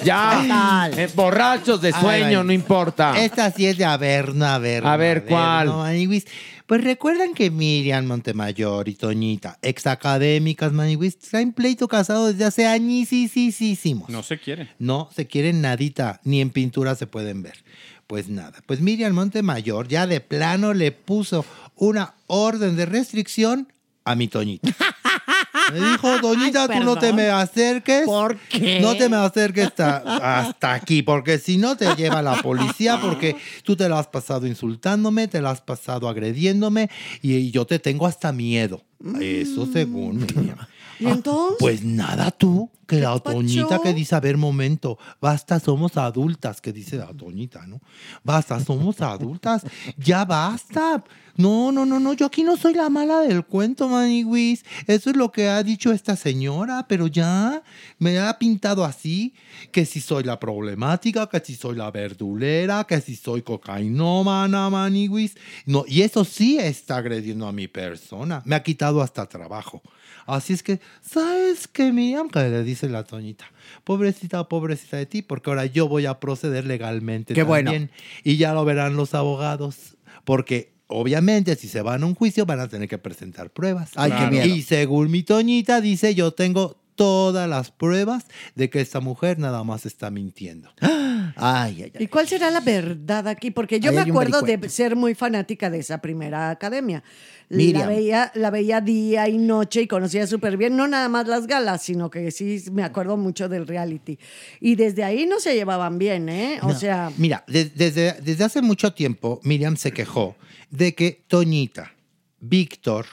Ya, 0.04 0.88
eh, 0.94 1.08
borrachos 1.14 1.80
de 1.80 1.88
Ay, 1.88 2.00
sueño, 2.00 2.40
ay. 2.40 2.46
no 2.46 2.52
importa. 2.52 3.18
Esta 3.18 3.50
sí 3.50 3.66
es 3.66 3.76
de 3.76 3.84
Averno, 3.84 4.46
Averno. 4.46 4.88
A 4.88 4.96
ver, 4.96 5.24
¿cuál? 5.24 5.68
Averno. 5.68 6.20
Pues 6.66 6.82
recuerdan 6.82 7.32
que 7.32 7.52
Miriam 7.52 8.06
Montemayor 8.06 8.88
y 8.88 8.94
Toñita, 8.94 9.56
ex 9.62 9.86
académicas, 9.86 10.72
Maniwis, 10.72 11.16
traen 11.16 11.52
pleito 11.52 11.86
casado 11.86 12.26
desde 12.26 12.44
hace 12.44 12.66
añísimos. 12.66 14.08
No 14.08 14.24
se 14.24 14.40
quiere. 14.40 14.70
No 14.80 15.08
se 15.14 15.28
quieren 15.28 15.60
nadita, 15.60 16.20
ni 16.24 16.40
en 16.40 16.50
pintura 16.50 16.96
se 16.96 17.06
pueden 17.06 17.44
ver. 17.44 17.62
Pues 18.08 18.28
nada, 18.28 18.60
pues 18.66 18.80
Miriam 18.80 19.14
Montemayor 19.14 19.86
ya 19.86 20.08
de 20.08 20.20
plano 20.20 20.74
le 20.74 20.90
puso 20.90 21.44
una 21.76 22.14
orden 22.26 22.74
de 22.74 22.86
restricción 22.86 23.72
a 24.04 24.16
mi 24.16 24.26
Toñita. 24.26 24.68
Me 25.72 25.90
dijo, 25.90 26.18
Doñita, 26.18 26.68
tú 26.68 26.82
no 26.84 26.96
te 26.96 27.12
me 27.12 27.28
acerques. 27.28 28.04
¿Por 28.04 28.36
qué? 28.36 28.80
No 28.80 28.96
te 28.96 29.08
me 29.08 29.16
acerques 29.16 29.66
hasta, 29.66 30.40
hasta 30.40 30.74
aquí, 30.74 31.02
porque 31.02 31.38
si 31.38 31.56
no 31.56 31.76
te 31.76 31.94
lleva 31.96 32.22
la 32.22 32.42
policía, 32.42 33.00
porque 33.00 33.36
tú 33.62 33.76
te 33.76 33.88
la 33.88 33.98
has 33.98 34.06
pasado 34.06 34.46
insultándome, 34.46 35.28
te 35.28 35.40
la 35.40 35.50
has 35.50 35.60
pasado 35.60 36.08
agrediéndome 36.08 36.90
y 37.22 37.50
yo 37.50 37.66
te 37.66 37.78
tengo 37.78 38.06
hasta 38.06 38.32
miedo. 38.32 38.82
Eso 39.20 39.66
según 39.72 40.18
Miriam. 40.18 40.58
¿Y 40.98 41.06
entonces? 41.06 41.56
Pues 41.58 41.84
nada, 41.84 42.30
tú, 42.30 42.70
que 42.86 43.00
la? 43.00 43.18
Toñita 43.18 43.80
que 43.82 43.92
dice, 43.92 44.14
a 44.14 44.20
ver, 44.20 44.36
momento, 44.36 44.98
basta, 45.20 45.60
somos 45.60 45.96
adultas, 45.96 46.60
que 46.60 46.72
dice 46.72 46.96
la 46.96 47.08
Toñita, 47.08 47.66
¿no? 47.66 47.80
Basta, 48.24 48.58
somos 48.60 49.00
adultas, 49.00 49.62
ya 49.98 50.24
basta. 50.24 51.04
No, 51.36 51.72
no, 51.72 51.84
no, 51.86 52.00
no, 52.00 52.12
yo 52.14 52.26
aquí 52.26 52.42
no 52.42 52.56
soy 52.56 52.74
la 52.74 52.88
mala 52.88 53.20
del 53.20 53.44
cuento, 53.44 53.88
Maniwis. 53.88 54.64
Eso 54.86 55.10
es 55.10 55.16
lo 55.16 55.32
que 55.32 55.48
ha 55.48 55.62
dicho 55.62 55.92
esta 55.92 56.16
señora, 56.16 56.86
pero 56.88 57.06
ya 57.06 57.62
me 57.98 58.18
ha 58.18 58.38
pintado 58.38 58.84
así, 58.84 59.34
que 59.72 59.84
si 59.84 60.00
soy 60.00 60.24
la 60.24 60.40
problemática, 60.40 61.28
que 61.28 61.40
si 61.40 61.54
soy 61.54 61.76
la 61.76 61.90
verdulera, 61.90 62.84
que 62.84 63.00
si 63.00 63.16
soy 63.16 63.42
cocainómana, 63.42 64.70
Maniwis. 64.70 65.36
No, 65.66 65.84
y 65.86 66.02
eso 66.02 66.24
sí 66.24 66.58
está 66.58 66.96
agrediendo 66.96 67.46
a 67.46 67.52
mi 67.52 67.68
persona. 67.68 68.42
Me 68.44 68.54
ha 68.54 68.62
quitado 68.62 69.02
hasta 69.02 69.26
trabajo. 69.26 69.82
Así 70.26 70.52
es 70.52 70.62
que, 70.62 70.80
¿sabes 71.02 71.68
qué, 71.68 71.92
Miriam? 71.92 72.28
Que 72.28 72.40
le 72.48 72.64
dice 72.64 72.88
la 72.88 73.04
Toñita. 73.04 73.44
Pobrecita, 73.84 74.48
pobrecita 74.48 74.96
de 74.96 75.06
ti, 75.06 75.22
porque 75.22 75.50
ahora 75.50 75.66
yo 75.66 75.88
voy 75.88 76.06
a 76.06 76.18
proceder 76.18 76.66
legalmente 76.66 77.32
Qué 77.32 77.44
bueno. 77.44 77.70
también. 77.70 77.90
Y 78.24 78.36
ya 78.36 78.52
lo 78.52 78.64
verán 78.64 78.96
los 78.96 79.14
abogados. 79.14 79.96
Porque 80.24 80.75
obviamente 80.88 81.56
si 81.56 81.68
se 81.68 81.82
van 81.82 82.02
a 82.02 82.06
un 82.06 82.14
juicio 82.14 82.46
van 82.46 82.60
a 82.60 82.68
tener 82.68 82.88
que 82.88 82.98
presentar 82.98 83.50
pruebas. 83.50 83.90
Ay, 83.96 84.12
qué 84.12 84.30
miedo. 84.30 84.46
Y 84.46 84.62
según 84.62 85.10
mi 85.10 85.22
Toñita 85.22 85.80
dice, 85.80 86.14
yo 86.14 86.32
tengo 86.32 86.76
todas 86.96 87.48
las 87.48 87.70
pruebas 87.70 88.24
de 88.56 88.68
que 88.70 88.80
esta 88.80 88.98
mujer 89.00 89.38
nada 89.38 89.62
más 89.62 89.86
está 89.86 90.10
mintiendo. 90.10 90.70
Ay, 91.36 91.82
ay, 91.82 91.92
ay. 91.94 92.04
¿Y 92.04 92.06
cuál 92.08 92.26
será 92.26 92.50
la 92.50 92.60
verdad 92.60 93.28
aquí? 93.28 93.50
Porque 93.50 93.78
yo 93.78 93.92
me 93.92 94.00
acuerdo 94.00 94.42
de 94.42 94.68
ser 94.68 94.96
muy 94.96 95.14
fanática 95.14 95.70
de 95.70 95.78
esa 95.78 95.98
primera 95.98 96.50
academia. 96.50 97.02
La 97.48 97.86
veía, 97.86 98.32
la 98.34 98.50
veía 98.50 98.80
día 98.80 99.28
y 99.28 99.38
noche 99.38 99.82
y 99.82 99.86
conocía 99.86 100.26
súper 100.26 100.56
bien, 100.56 100.76
no 100.76 100.88
nada 100.88 101.08
más 101.08 101.28
las 101.28 101.46
galas, 101.46 101.82
sino 101.82 102.10
que 102.10 102.32
sí 102.32 102.64
me 102.72 102.82
acuerdo 102.82 103.16
mucho 103.16 103.48
del 103.48 103.66
reality. 103.68 104.18
Y 104.60 104.74
desde 104.74 105.04
ahí 105.04 105.26
no 105.26 105.38
se 105.38 105.54
llevaban 105.54 105.98
bien, 105.98 106.28
¿eh? 106.28 106.58
O 106.62 106.68
No. 106.68 106.74
sea, 106.74 107.12
Mira, 107.18 107.44
de- 107.46 107.66
desde, 107.66 108.14
desde 108.20 108.42
hace 108.42 108.62
mucho 108.62 108.94
tiempo 108.94 109.40
Miriam 109.44 109.76
se 109.76 109.92
quejó 109.92 110.34
de 110.70 110.94
que 110.96 111.22
Toñita, 111.28 111.92
Víctor 112.40 113.06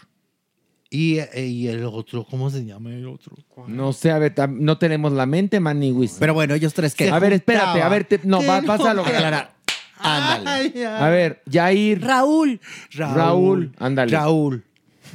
Y, 0.95 1.17
eh, 1.17 1.47
y 1.47 1.67
el 1.69 1.83
otro, 1.85 2.23
¿cómo 2.23 2.51
se 2.51 2.63
llama 2.63 2.91
el 2.91 3.07
otro? 3.07 3.35
No 3.67 3.93
sé, 3.93 4.11
a 4.11 4.19
ver, 4.19 4.35
no 4.49 4.77
tenemos 4.77 5.11
la 5.11 5.25
mente, 5.25 5.59
Maniwis. 5.59 6.17
Pero 6.19 6.35
bueno, 6.35 6.53
ellos 6.53 6.72
tres 6.75 6.93
que. 6.93 7.09
A 7.09 7.17
ver, 7.17 7.33
espérate, 7.33 7.81
a 7.81 7.89
ver, 7.89 8.03
te- 8.03 8.19
no, 8.23 8.41
¿Qué 8.41 8.47
va- 8.47 8.61
vas 8.61 8.80
a 8.81 8.93
lograr. 8.93 9.15
aclarar. 9.15 9.53
Ándale. 9.97 10.85
A 10.85 11.09
ver, 11.09 11.41
Jair. 11.51 11.99
Raúl. 11.99 12.59
Raúl, 12.91 13.72
ándale. 13.80 14.11
Raúl, 14.11 14.63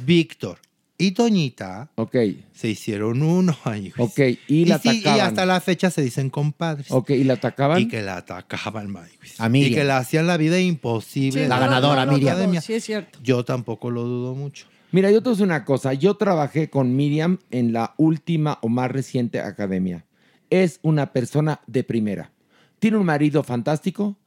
Víctor 0.05 0.57
y 0.97 1.11
Toñita 1.11 1.89
Ok, 1.95 2.15
se 2.53 2.67
hicieron 2.67 3.21
uno. 3.23 3.55
Ay, 3.63 3.93
güey. 3.95 4.09
ok, 4.35 4.39
y 4.49 4.65
la 4.65 4.79
sí, 4.79 4.89
y 4.89 4.99
atacaban. 4.99 5.27
hasta 5.27 5.45
la 5.45 5.61
fecha 5.61 5.89
se 5.91 6.01
dicen 6.01 6.29
compadres. 6.29 6.87
Ok, 6.91 7.11
y 7.11 7.23
la 7.23 7.35
atacaban. 7.35 7.79
Y 7.81 7.87
que 7.87 8.01
la 8.01 8.17
atacaban, 8.17 8.91
May, 8.91 9.09
güey. 9.17 9.31
A 9.37 9.47
Miriam. 9.47 9.71
Y 9.71 9.75
que 9.75 9.83
la 9.85 9.97
hacían 9.99 10.27
la 10.27 10.35
vida 10.35 10.59
imposible. 10.59 11.43
Sí, 11.43 11.47
La 11.47 11.55
no, 11.55 11.61
ganadora, 11.61 12.05
no, 12.05 12.11
no, 12.11 12.17
Miriam. 12.17 12.53
no, 12.53 12.59
Sí, 12.61 12.73
es 12.73 12.83
cierto. 12.83 13.17
Yo 13.23 13.45
tampoco 13.45 13.91
lo 13.91 14.03
dudo 14.03 14.35
mucho. 14.35 14.65
Mira, 14.91 15.11
yo 15.11 15.21
te 15.21 15.29
voy 15.29 15.41
una 15.41 15.65
cosa. 15.65 15.93
Yo 15.93 16.15
trabajé 16.15 16.69
con 16.69 16.95
Miriam 16.95 17.37
en 17.51 17.73
la 17.73 17.93
última 17.97 18.57
o 18.61 18.69
más 18.69 18.89
reciente 18.91 19.39
academia. 19.39 20.05
Es 20.49 20.79
una 20.81 21.13
persona 21.13 21.61
de 21.67 21.83
primera. 21.83 22.31
Tiene 22.79 22.97
un 22.97 23.05
marido 23.05 23.43
fantástico, 23.43 24.17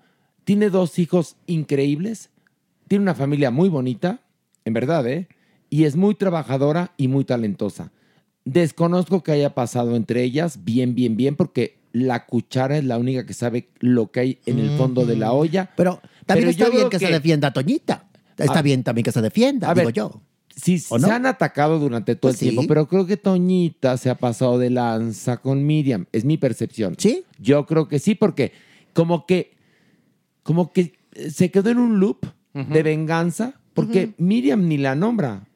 tiene 0.45 0.71
dos 0.71 0.99
hijos 0.99 1.37
increíbles, 1.47 2.31
tiene 2.87 3.03
una 3.03 3.15
familia 3.15 3.51
muy 3.51 3.69
bonita, 3.69 4.21
en 4.65 4.75
verdad, 4.75 5.07
¿eh? 5.07 5.27
Y 5.71 5.85
es 5.85 5.97
muy 5.97 6.15
trabajadora 6.15 6.93
y 6.97 7.09
muy 7.09 7.25
talentosa. 7.25 7.91
Desconozco 8.45 9.23
que 9.23 9.33
haya 9.33 9.55
pasado 9.55 9.97
entre 9.97 10.23
ellas 10.23 10.65
bien, 10.65 10.95
bien, 10.95 11.17
bien, 11.17 11.35
porque 11.35 11.79
la 11.93 12.27
cuchara 12.27 12.77
es 12.79 12.85
la 12.85 12.99
única 12.99 13.27
que 13.27 13.35
sabe 13.35 13.69
lo 13.81 14.11
que 14.11 14.21
hay 14.21 14.39
en 14.47 14.59
el 14.59 14.77
fondo 14.77 15.07
de 15.07 15.17
la 15.17 15.33
olla. 15.33 15.71
Pero 15.77 16.01
también 16.27 16.49
Pero 16.49 16.51
está 16.51 16.69
bien 16.77 16.91
que, 16.91 16.99
se 16.99 17.11
defienda 17.11 17.49
a 17.49 17.53
Toñita. 17.53 18.09
Está 18.37 18.61
Ah. 18.61 18.63
bien 18.63 18.83
también 18.83 19.05
que 19.05 19.13
se 19.13 19.23
defienda, 19.23 19.71
A 19.71 19.75
digo 19.75 19.87
ver, 19.87 19.95
yo. 19.95 20.21
Sí, 20.55 20.79
se 20.79 21.11
han 21.11 21.27
atacado 21.27 21.79
durante 21.79 22.15
todo 22.15 22.31
Pues 22.31 22.43
el 22.43 22.51
tiempo, 22.51 22.69
pero 22.69 22.87
creo 22.87 23.07
que 23.07 23.17
Toñita 23.17 23.97
se 23.97 24.11
ha 24.11 24.17
pasado 24.17 24.59
de 24.59 24.71
lanza 24.71 25.39
con 25.39 25.65
Miriam. 25.65 26.07
Es 26.13 26.25
mi 26.25 26.37
percepción. 26.37 26.95
¿Sí? 26.99 27.25
Yo 27.39 27.67
creo 27.67 27.89
que 27.89 27.99
sí, 27.99 28.15
porque 28.15 28.53
como 28.93 29.27
que, 29.27 29.55
como 30.43 30.73
que 30.73 30.93
se 31.31 31.51
quedó 31.51 31.71
en 31.71 31.79
un 31.79 32.01
loop 32.01 32.27
de 32.53 32.83
venganza, 32.83 33.55
porque 33.75 34.13
Miriam 34.19 34.69
ni 34.69 34.77
la 34.77 34.95
nombra. 34.95 35.47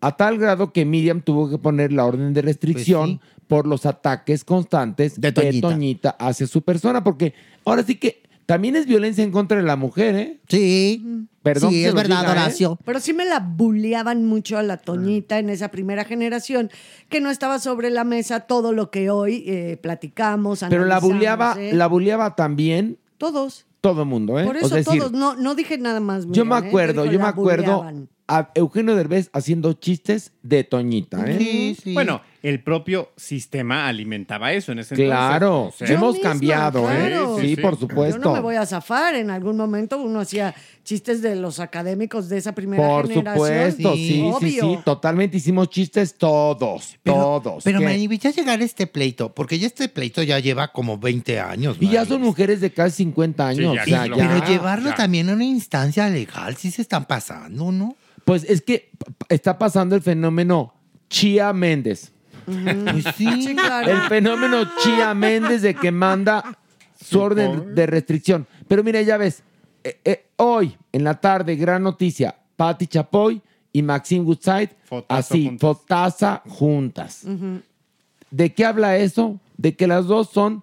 A 0.00 0.16
tal 0.16 0.38
grado 0.38 0.72
que 0.72 0.84
Miriam 0.84 1.22
tuvo 1.22 1.48
que 1.48 1.58
poner 1.58 1.90
la 1.90 2.04
orden 2.04 2.34
de 2.34 2.42
restricción 2.42 3.20
por 3.46 3.66
los 3.66 3.86
ataques 3.86 4.44
constantes 4.44 5.20
de 5.20 5.32
Toñita. 5.32 5.68
Toñita. 5.68 6.10
hacia 6.10 6.46
su 6.46 6.62
persona, 6.62 7.02
porque 7.02 7.34
ahora 7.64 7.82
sí 7.82 7.96
que 7.96 8.22
también 8.46 8.76
es 8.76 8.86
violencia 8.86 9.24
en 9.24 9.30
contra 9.30 9.56
de 9.56 9.62
la 9.62 9.76
mujer, 9.76 10.14
¿eh? 10.16 10.40
Sí. 10.48 11.26
Perdón 11.42 11.70
sí, 11.70 11.82
que 11.82 11.88
es 11.88 11.94
verdad, 11.94 12.20
diga, 12.20 12.28
¿eh? 12.28 12.32
Horacio. 12.32 12.78
Pero 12.84 13.00
sí 13.00 13.12
me 13.12 13.24
la 13.26 13.38
bulleaban 13.40 14.24
mucho 14.24 14.56
a 14.56 14.62
la 14.62 14.78
Toñita 14.78 15.38
en 15.38 15.50
esa 15.50 15.68
primera 15.70 16.04
generación, 16.04 16.70
que 17.08 17.20
no 17.20 17.30
estaba 17.30 17.58
sobre 17.58 17.90
la 17.90 18.04
mesa 18.04 18.40
todo 18.40 18.72
lo 18.72 18.90
que 18.90 19.10
hoy 19.10 19.44
eh, 19.46 19.78
platicamos. 19.80 20.64
Pero 20.68 20.84
la 20.86 21.00
buleaba, 21.00 21.54
¿eh? 21.58 21.74
la 21.74 21.86
buleaba 21.86 22.34
también 22.34 22.98
Todos. 23.18 23.66
todo 23.82 24.02
el 24.02 24.08
mundo, 24.08 24.38
¿eh? 24.38 24.44
Por 24.44 24.56
O 24.56 24.58
eso 24.58 24.68
sea, 24.68 24.78
es 24.78 24.86
decir, 24.86 25.00
todos. 25.00 25.12
No, 25.12 25.36
no 25.36 25.54
dije 25.54 25.76
nada 25.76 26.00
más. 26.00 26.26
Yo 26.28 26.44
me 26.46 26.54
¿eh? 26.54 26.58
acuerdo, 26.66 27.04
yo 27.04 27.18
me 27.18 27.26
acuerdo 27.26 27.76
bulleaban. 27.78 28.08
A 28.26 28.50
Eugenio 28.54 28.94
Derbez 28.96 29.28
haciendo 29.34 29.74
chistes 29.74 30.32
de 30.42 30.64
Toñita, 30.64 31.22
¿eh? 31.26 31.36
Sí, 31.38 31.76
sí. 31.82 31.92
Bueno, 31.92 32.22
el 32.42 32.62
propio 32.62 33.12
sistema 33.16 33.86
alimentaba 33.86 34.52
eso 34.52 34.72
en 34.72 34.78
ese 34.78 34.94
Claro, 34.94 35.56
entonces. 35.66 35.82
O 35.82 35.86
sea, 35.86 35.96
hemos 35.96 36.14
misma, 36.14 36.30
cambiado, 36.30 36.82
claro. 36.84 37.38
¿eh? 37.38 37.40
Sí, 37.42 37.48
Sí, 37.48 37.56
sí. 37.56 37.60
por 37.60 37.74
Yo 37.74 37.80
supuesto. 37.80 38.18
no 38.20 38.32
me 38.32 38.40
voy 38.40 38.56
a 38.56 38.64
zafar. 38.64 39.14
En 39.14 39.30
algún 39.30 39.56
momento 39.58 39.98
uno 39.98 40.20
hacía 40.20 40.54
chistes 40.84 41.20
de 41.20 41.36
los 41.36 41.60
académicos 41.60 42.28
de 42.30 42.38
esa 42.38 42.54
primera 42.54 42.82
Por 42.86 43.08
generación. 43.08 43.34
supuesto, 43.46 43.94
sí, 43.94 44.08
sí, 44.08 44.22
obvio. 44.32 44.62
sí, 44.62 44.78
totalmente 44.84 45.36
hicimos 45.36 45.68
chistes 45.68 46.14
todos, 46.16 46.96
Pero, 47.02 47.16
todos. 47.42 47.64
pero 47.64 47.78
¿Qué? 47.80 47.84
Manny, 47.84 48.08
ya 48.18 48.30
llegar 48.30 48.60
a 48.60 48.64
este 48.64 48.86
pleito, 48.86 49.34
porque 49.34 49.58
ya 49.58 49.66
este 49.66 49.88
pleito 49.90 50.22
ya 50.22 50.38
lleva 50.38 50.72
como 50.72 50.96
20 50.98 51.40
años. 51.40 51.76
y 51.80 51.88
ya 51.90 52.04
son 52.06 52.22
mujeres 52.22 52.60
de 52.62 52.70
casi 52.72 52.96
50 53.04 53.48
años, 53.48 53.74
ya 53.74 53.82
o 53.82 53.84
sea, 53.86 54.02
sí 54.04 54.08
lo- 54.08 54.16
ya. 54.16 54.28
Pero 54.28 54.46
llevarlo 54.46 54.90
ya. 54.90 54.94
también 54.96 55.28
a 55.28 55.34
una 55.34 55.44
instancia 55.44 56.08
legal, 56.08 56.56
sí 56.56 56.70
se 56.70 56.80
están 56.82 57.04
pasando, 57.04 57.70
¿no? 57.72 57.96
Pues 58.24 58.44
es 58.44 58.62
que 58.62 58.90
está 59.28 59.58
pasando 59.58 59.94
el 59.94 60.02
fenómeno 60.02 60.74
Chía 61.08 61.52
Méndez. 61.52 62.12
Pues 62.44 63.04
sí. 63.16 63.54
Claro. 63.54 63.90
El 63.90 64.00
fenómeno 64.02 64.68
Chía 64.82 65.14
Méndez 65.14 65.62
de 65.62 65.74
que 65.74 65.90
manda 65.90 66.58
su 67.00 67.20
orden 67.20 67.74
de 67.74 67.86
restricción. 67.86 68.46
Pero 68.68 68.82
mira, 68.82 69.02
ya 69.02 69.16
ves, 69.16 69.42
eh, 69.82 69.98
eh, 70.04 70.26
hoy 70.36 70.76
en 70.92 71.04
la 71.04 71.20
tarde, 71.20 71.56
gran 71.56 71.82
noticia, 71.82 72.34
Patti 72.56 72.86
Chapoy 72.86 73.40
y 73.72 73.82
Maxine 73.82 74.24
Woodside, 74.24 74.70
así, 75.08 75.46
juntas. 75.46 75.60
fotaza 75.60 76.42
juntas. 76.46 77.22
¿De 78.30 78.54
qué 78.54 78.64
habla 78.64 78.96
eso? 78.96 79.40
De 79.56 79.74
que 79.74 79.86
las 79.86 80.06
dos 80.06 80.30
son 80.30 80.62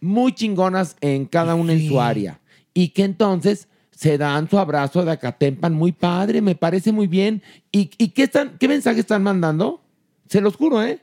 muy 0.00 0.32
chingonas 0.32 0.96
en 1.00 1.26
cada 1.26 1.54
una 1.54 1.72
en 1.72 1.86
su 1.86 2.00
área. 2.00 2.40
Y 2.74 2.88
que 2.88 3.04
entonces 3.04 3.68
se 3.96 4.18
dan 4.18 4.48
su 4.48 4.58
abrazo 4.58 5.04
de 5.04 5.12
acatempan 5.12 5.72
muy 5.72 5.90
padre, 5.90 6.42
me 6.42 6.54
parece 6.54 6.92
muy 6.92 7.06
bien. 7.06 7.42
¿Y, 7.72 7.90
y 7.96 8.10
qué, 8.10 8.24
están, 8.24 8.58
qué 8.58 8.68
mensaje 8.68 9.00
están 9.00 9.22
mandando? 9.22 9.82
Se 10.28 10.42
los 10.42 10.54
juro, 10.54 10.82
¿eh? 10.82 11.00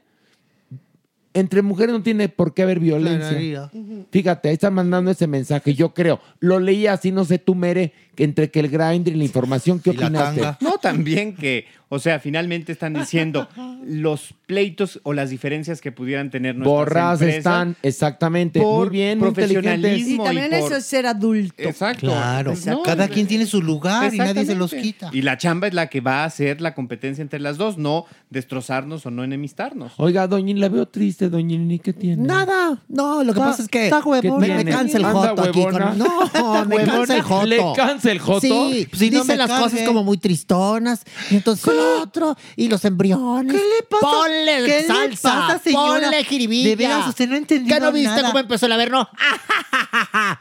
Entre 1.33 1.61
mujeres 1.61 1.93
no 1.93 2.03
tiene 2.03 2.29
por 2.29 2.53
qué 2.53 2.63
haber 2.63 2.79
violencia. 2.79 3.69
Claro. 3.71 4.05
Fíjate, 4.11 4.49
ahí 4.49 4.53
están 4.53 4.73
mandando 4.73 5.09
ese 5.11 5.25
mensaje, 5.27 5.73
yo 5.73 5.93
creo. 5.93 6.19
Lo 6.39 6.59
leí 6.59 6.85
así, 6.87 7.11
no 7.11 7.25
sé 7.25 7.39
tú, 7.39 7.55
Mere, 7.55 7.91
que 8.15 8.23
entre 8.23 8.51
que 8.51 8.59
el 8.59 8.69
grind 8.69 9.07
y 9.07 9.11
la 9.15 9.23
información, 9.23 9.79
¿qué 9.79 9.89
opinaste? 9.91 10.41
No, 10.61 10.77
también 10.79 11.35
que, 11.35 11.65
o 11.89 11.97
sea, 11.97 12.19
finalmente 12.19 12.71
están 12.71 12.93
diciendo 12.93 13.47
los 13.87 14.35
pleitos 14.45 14.99
o 15.01 15.13
las 15.13 15.31
diferencias 15.31 15.81
que 15.81 15.91
pudieran 15.91 16.29
tener 16.29 16.53
nuestras 16.55 16.75
Borras 16.75 17.13
empresas 17.21 17.37
están, 17.39 17.75
exactamente. 17.81 18.59
por 18.61 18.87
muy 18.87 18.89
bien, 18.89 19.19
profesionalismo 19.19 20.23
Y 20.23 20.25
también 20.25 20.47
y 20.47 20.49
por- 20.59 20.67
eso 20.67 20.75
es 20.75 20.85
ser 20.85 21.07
adulto. 21.07 21.55
Exacto. 21.63 22.07
Claro. 22.07 22.53
No, 22.67 22.83
Cada 22.83 23.07
quien 23.07 23.25
tiene 23.25 23.47
su 23.47 23.61
lugar 23.61 24.13
y 24.13 24.17
nadie 24.17 24.45
se 24.45 24.53
los 24.55 24.71
quita. 24.73 25.09
Y 25.11 25.23
la 25.23 25.37
chamba 25.37 25.67
es 25.67 25.73
la 25.73 25.87
que 25.87 26.01
va 26.01 26.21
a 26.21 26.25
hacer 26.25 26.61
la 26.61 26.75
competencia 26.75 27.21
entre 27.23 27.39
las 27.39 27.57
dos, 27.57 27.79
no 27.79 28.05
destrozarnos 28.29 29.05
o 29.05 29.11
no 29.11 29.23
enemistarnos. 29.23 29.93
Oiga, 29.97 30.27
Doñín, 30.27 30.59
la 30.59 30.69
veo 30.69 30.87
triste, 30.87 31.22
Doñín, 31.29 31.69
¿y 31.71 31.79
qué 31.79 31.93
tiene? 31.93 32.23
Nada, 32.25 32.81
no, 32.87 33.23
lo 33.23 33.33
que 33.33 33.39
pasa 33.39 33.61
es 33.63 33.69
que 33.69 33.85
está 33.85 33.99
huevona. 33.99 34.47
me, 34.47 34.55
me 34.55 34.65
¿Qué 34.65 34.71
cansa 34.71 34.97
el 34.97 35.05
joto 35.05 35.29
¿Anda 35.29 35.43
aquí. 35.43 35.63
con- 35.63 35.97
no, 35.97 36.65
me 36.65 36.83
cansa 36.83 37.15
el 37.15 37.21
joto. 37.23 37.45
¿Le 37.45 37.63
cansa 37.75 38.11
el 38.11 38.19
joto? 38.19 38.39
Sí, 38.41 38.87
Pues 38.89 38.99
si 38.99 39.09
dice 39.09 39.35
las 39.35 39.49
cosas 39.49 39.81
como 39.85 40.03
muy 40.03 40.17
tristonas. 40.17 41.03
Y 41.31 41.35
entonces 41.35 41.67
el 41.67 41.79
otro, 42.01 42.35
y 42.55 42.67
los 42.67 42.83
embriones. 42.85 43.53
¿Qué 43.53 43.57
le 43.57 43.83
pasa? 43.89 44.01
Ponle 44.01 44.65
¿Qué 44.65 44.81
le 44.81 44.83
salsa, 44.87 45.29
pasa, 45.47 45.59
señora? 45.59 46.01
ponle 46.01 46.23
jiribilla. 46.23 46.69
De 46.69 46.75
veras, 46.75 47.07
usted 47.07 47.27
no 47.27 47.35
ha 47.35 47.37
entendido 47.37 47.75
¿Qué 47.75 47.81
no 47.81 47.91
viste 47.91 48.09
nada. 48.09 48.27
cómo 48.27 48.39
empezó 48.39 48.65
el 48.65 48.71
averno? 48.71 49.07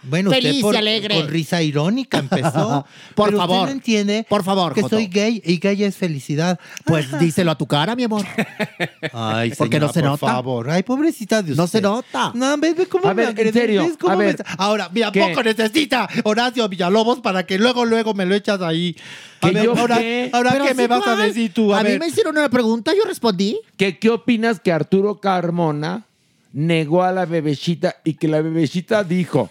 Bueno, 0.04 0.30
Feliz 0.30 0.46
usted 0.50 0.58
y 0.58 0.62
por, 0.62 0.76
alegre. 0.76 1.14
con 1.20 1.28
risa 1.28 1.62
irónica 1.62 2.18
empezó. 2.18 2.84
Por 3.14 3.26
Pero 3.26 3.38
favor. 3.38 3.56
Usted 3.58 3.66
no 3.66 3.72
entiende 3.72 4.26
Por 4.28 4.42
favor, 4.44 4.72
que 4.74 4.82
Joto. 4.82 4.96
soy 4.96 5.06
gay 5.06 5.42
y 5.44 5.58
gay 5.58 5.84
es 5.84 5.96
felicidad. 5.96 6.58
Pues 6.84 7.18
díselo 7.18 7.50
a 7.50 7.58
tu 7.58 7.66
cara, 7.66 7.94
mi 7.94 8.04
amor. 8.04 8.24
Ay, 9.12 9.52
Porque 9.56 9.78
no 9.80 9.88
se 9.92 10.00
por 10.00 10.10
nota. 10.10 10.26
favor. 10.26 10.70
Ay, 10.72 10.82
pobrecita 10.82 11.42
de 11.42 11.52
usted. 11.52 11.62
No 11.62 11.66
se 11.66 11.80
nota. 11.80 12.32
No, 12.34 12.56
ve, 12.58 12.74
ve 12.74 12.86
cómo 12.86 13.08
A 13.08 13.14
me 13.14 13.26
ver, 13.26 13.38
en 13.46 13.52
serio, 13.52 13.84
¿ves 13.84 13.96
cómo 13.98 14.12
a 14.12 14.16
me- 14.16 14.24
ver. 14.26 14.44
Ahora, 14.58 14.88
mira, 14.92 15.12
¿Qué? 15.12 15.20
poco 15.20 15.42
necesita 15.42 16.08
Horacio 16.24 16.68
Villalobos 16.68 17.20
para 17.20 17.44
que 17.46 17.58
luego, 17.58 17.84
luego 17.84 18.14
me 18.14 18.24
lo 18.26 18.34
echas 18.34 18.60
ahí. 18.62 18.96
A 19.40 19.48
¿Que 19.48 19.54
ver, 19.54 19.64
yo 19.64 19.76
ahora, 19.76 19.98
qué? 19.98 20.30
ahora 20.32 20.50
Pero 20.52 20.64
¿qué 20.66 20.74
me 20.74 20.86
vas 20.86 21.06
a 21.06 21.16
decir 21.16 21.52
tú? 21.52 21.74
A, 21.74 21.80
A 21.80 21.82
mí 21.82 21.90
ver. 21.90 22.00
me 22.00 22.08
hicieron 22.08 22.36
una 22.36 22.48
pregunta, 22.48 22.92
yo 22.96 23.04
respondí. 23.06 23.58
¿Qué, 23.76 23.98
¿Qué 23.98 24.08
opinas 24.10 24.60
que 24.60 24.72
Arturo 24.72 25.20
Carmona 25.20 26.04
negó 26.54 27.02
a 27.02 27.12
la 27.12 27.24
bebecita 27.24 27.96
y 28.04 28.14
que 28.14 28.28
la 28.28 28.42
bebecita 28.42 29.04
dijo, 29.04 29.48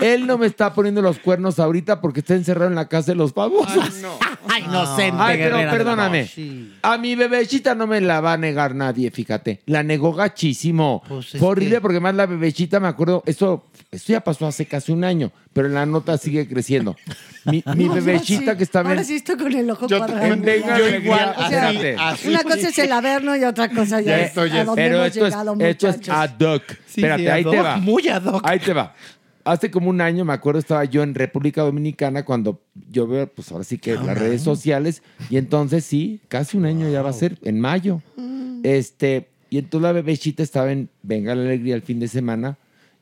él 0.00 0.26
no 0.26 0.36
me 0.36 0.46
está 0.46 0.74
poniendo 0.74 1.00
los 1.00 1.18
cuernos 1.18 1.58
ahorita 1.58 2.00
porque 2.00 2.20
está 2.20 2.34
encerrado 2.34 2.68
en 2.68 2.74
la 2.74 2.88
casa 2.88 3.12
de 3.12 3.14
los 3.16 3.32
famosos? 3.32 3.68
Ay, 3.82 4.02
inocente, 4.58 5.16
Ay, 5.20 5.38
pero 5.38 5.56
guerrera 5.56 5.70
perdóname. 5.72 6.26
Sí. 6.26 6.72
A 6.82 6.98
mi 6.98 7.14
bebecita 7.14 7.74
no 7.74 7.86
me 7.86 8.00
la 8.00 8.20
va 8.20 8.34
a 8.34 8.36
negar 8.36 8.74
nadie, 8.74 9.10
fíjate. 9.10 9.60
La 9.66 9.82
negó 9.82 10.12
gachísimo. 10.12 11.02
Pues 11.08 11.34
es 11.34 11.40
Fue 11.40 11.48
horrible 11.50 11.76
que- 11.76 11.80
porque 11.80 12.00
más 12.00 12.14
la 12.14 12.26
bebecita, 12.26 12.80
me 12.80 12.88
acuerdo, 12.88 13.22
eso, 13.26 13.66
eso 13.90 14.04
ya 14.12 14.20
pasó 14.22 14.46
hace 14.46 14.66
casi 14.66 14.92
un 14.92 15.04
año, 15.04 15.30
pero 15.52 15.68
la 15.68 15.86
nota 15.86 16.16
sigue 16.18 16.48
creciendo. 16.48 16.96
Mi, 17.44 17.62
mi 17.76 17.84
No, 17.84 17.94
bebecita 17.94 18.52
sí. 18.52 18.56
que 18.58 18.64
estaba 18.64 18.88
Ahora 18.90 19.00
en... 19.02 19.06
sí 19.06 19.16
estoy 19.16 19.36
con 19.36 19.52
el 19.52 19.70
ojo 19.70 19.86
Yo 19.86 19.98
cuadrado. 19.98 20.34
Yo 20.36 20.88
igual, 20.88 21.34
O 21.36 21.48
sea, 21.48 21.70
espérate. 21.72 22.28
Una 22.28 22.42
cosa 22.42 22.68
es 22.68 22.78
el 22.78 22.92
averno 22.92 23.36
y 23.36 23.44
otra 23.44 23.68
cosa 23.68 24.00
ya, 24.00 24.06
Ya 24.16 24.20
es 24.22 24.28
estoy, 24.28 24.50
a 24.50 24.64
dónde 24.64 24.82
Pero 24.82 24.94
hemos 24.96 25.06
esto 25.08 25.26
es, 25.26 25.32
llegado, 25.34 25.56
esto 25.60 25.88
es 25.88 26.08
ad 26.08 26.40
hoc. 26.40 26.62
Sí, 26.86 27.00
Espérate, 27.00 27.22
sí, 27.22 27.28
ahí 27.28 27.44
ad 27.44 27.50
te 27.50 27.58
hoc, 27.58 27.64
va. 27.66 27.76
muy 27.76 28.08
ad 28.08 28.24
hoc. 28.24 28.42
Ahí 28.46 28.58
te 28.58 28.72
va. 28.72 28.94
Hace 29.44 29.70
como 29.70 29.90
un 29.90 30.00
año, 30.00 30.24
me 30.24 30.32
acuerdo, 30.32 30.60
estaba 30.60 30.84
yo 30.84 31.02
en 31.02 31.14
República 31.14 31.62
Dominicana 31.62 32.24
cuando 32.24 32.60
yo 32.90 33.06
veo, 33.06 33.26
pues 33.26 33.50
ahora 33.50 33.64
sí 33.64 33.78
que 33.78 33.94
las 33.96 34.16
redes 34.18 34.42
sociales. 34.42 35.02
Y 35.30 35.36
entonces 35.36 35.84
sí, 35.84 36.20
casi 36.28 36.56
un 36.56 36.64
año 36.64 36.88
ya 36.88 37.02
va 37.02 37.10
a 37.10 37.14
ser, 37.14 37.38
en 37.42 37.58
mayo. 37.60 38.00
Este, 38.62 39.28
y 39.50 39.58
entonces 39.58 39.82
la 39.82 39.92
bebecita 39.92 40.42
estaba 40.42 40.70
en 40.72 40.88
Venga 41.02 41.34
la 41.34 41.42
Alegría 41.42 41.74
el 41.74 41.82
fin 41.82 41.98
de 42.00 42.08
semana. 42.08 42.56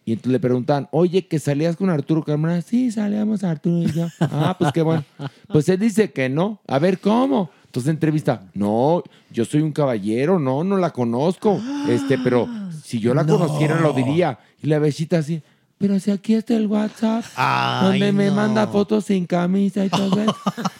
Y 0.07 0.13
entonces 0.13 0.33
le 0.33 0.41
preguntaban, 0.41 0.89
oye, 0.93 1.27
¿que 1.27 1.39
salías 1.39 1.77
con 1.77 1.91
Arturo 1.91 2.25
Carmona? 2.25 2.63
Sí, 2.63 2.91
salíamos 2.91 3.45
Arturo 3.45 3.83
y 3.87 3.93
yo. 3.93 4.09
Ah, 4.21 4.57
pues 4.59 4.73
qué 4.73 4.83
bueno. 4.83 5.05
Pues 5.49 5.69
él 5.69 5.79
dice 5.79 6.11
que 6.11 6.29
no. 6.29 6.61
A 6.67 6.79
ver, 6.79 6.99
¿cómo? 6.99 7.51
Entonces 7.67 7.91
entrevista, 7.91 8.43
no, 8.55 9.05
yo 9.31 9.45
soy 9.45 9.61
un 9.61 9.71
caballero, 9.73 10.39
no, 10.41 10.65
no 10.65 10.77
la 10.79 10.91
conozco. 10.91 11.63
Este, 11.89 12.19
pero 12.19 12.49
si 12.83 12.99
yo 12.99 13.15
la 13.15 13.23
No. 13.23 13.39
conociera 13.39 13.79
lo 13.81 13.93
diría. 13.93 14.39
Y 14.63 14.67
la 14.67 14.79
bebecita 14.79 15.19
así, 15.19 15.43
pero 15.81 15.99
si 15.99 16.11
aquí 16.11 16.35
está 16.35 16.55
el 16.55 16.67
WhatsApp, 16.67 17.25
Ay, 17.37 17.87
donde 18.01 18.13
me 18.13 18.27
no. 18.27 18.35
manda 18.35 18.67
fotos 18.67 19.07
sin 19.07 19.25
camisa 19.25 19.83
y 19.83 19.89
todo 19.89 20.21
eso. 20.21 20.37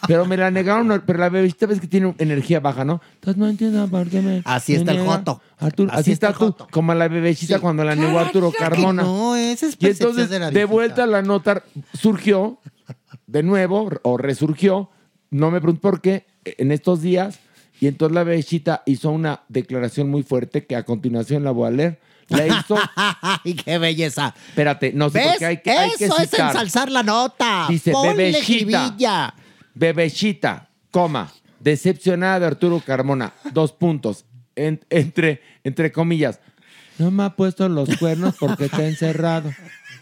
pero 0.07 0.27
me 0.27 0.37
la 0.37 0.51
negaron, 0.51 1.01
pero 1.07 1.17
la 1.17 1.29
bebecita 1.29 1.65
ves 1.65 1.81
que 1.81 1.87
tiene 1.87 2.13
energía 2.19 2.59
baja, 2.59 2.85
¿no? 2.85 3.01
Entonces 3.15 3.37
no 3.39 3.47
entiendo 3.49 3.87
por 3.87 4.07
qué 4.09 4.21
me. 4.21 4.43
Así 4.45 4.73
me 4.73 4.77
está 4.77 4.91
el 4.91 4.99
joto. 5.03 5.41
Arturo, 5.57 5.89
así, 5.91 6.01
Así 6.01 6.11
está, 6.11 6.29
está 6.29 6.45
el 6.45 6.53
tú, 6.53 6.67
como 6.69 6.93
la 6.93 7.07
bebecita 7.07 7.59
cuando 7.59 7.83
la 7.83 7.95
negó 7.95 8.19
Arturo 8.19 8.51
Carmona. 8.55 9.01
no, 9.01 9.35
esa 9.35 9.65
es 9.65 9.77
y 9.79 9.87
entonces, 9.87 10.29
de 10.29 10.37
la 10.37 10.45
de, 10.45 10.51
viejita. 10.51 10.71
vuelta 10.71 11.07
la 11.07 11.23
nota 11.23 11.63
surgió 11.95 12.59
de 13.25 13.41
nuevo 13.41 13.89
o 14.03 14.17
resurgió, 14.17 14.91
no 15.31 15.49
me 15.49 15.59
pregunto 15.61 15.81
por 15.81 16.01
qué, 16.01 16.27
en 16.45 16.71
estos 16.71 17.01
días, 17.01 17.39
y 17.79 17.87
entonces 17.87 18.13
la 18.13 18.23
bebecita 18.23 18.83
hizo 18.85 19.09
una 19.09 19.41
declaración 19.49 20.09
muy 20.09 20.21
fuerte 20.21 20.67
que 20.67 20.75
a 20.75 20.83
continuación 20.83 21.43
la 21.43 21.49
voy 21.49 21.67
a 21.67 21.71
leer. 21.71 21.99
La 22.31 22.47
hizo. 22.47 22.77
¡Ay, 22.95 23.53
qué 23.53 23.77
belleza! 23.77 24.33
Espérate, 24.49 24.91
no 24.93 25.09
sé 25.09 25.19
¿Ves? 25.19 25.27
por 25.27 25.37
qué 25.39 25.45
hay 25.45 25.57
que, 25.61 25.71
hay 25.71 25.91
que 25.97 26.05
Eso 26.05 26.17
es 26.17 26.33
ensalzar 26.33 26.89
la 26.91 27.03
nota. 27.03 27.65
Dice, 27.69 27.91
Ponle 27.91 28.13
bebecita. 28.15 28.43
jiribilla. 28.45 29.33
Bebecita, 29.73 30.69
coma, 30.91 31.31
decepcionada 31.59 32.39
de 32.41 32.45
Arturo 32.47 32.81
Carmona, 32.85 33.33
dos 33.53 33.71
puntos, 33.71 34.25
En- 34.55 34.81
entre, 34.89 35.41
entre 35.63 35.91
comillas. 35.91 36.39
No 36.97 37.09
me 37.09 37.23
ha 37.23 37.29
puesto 37.35 37.67
los 37.69 37.95
cuernos 37.97 38.35
porque 38.39 38.65
está 38.65 38.85
encerrado. 38.85 39.51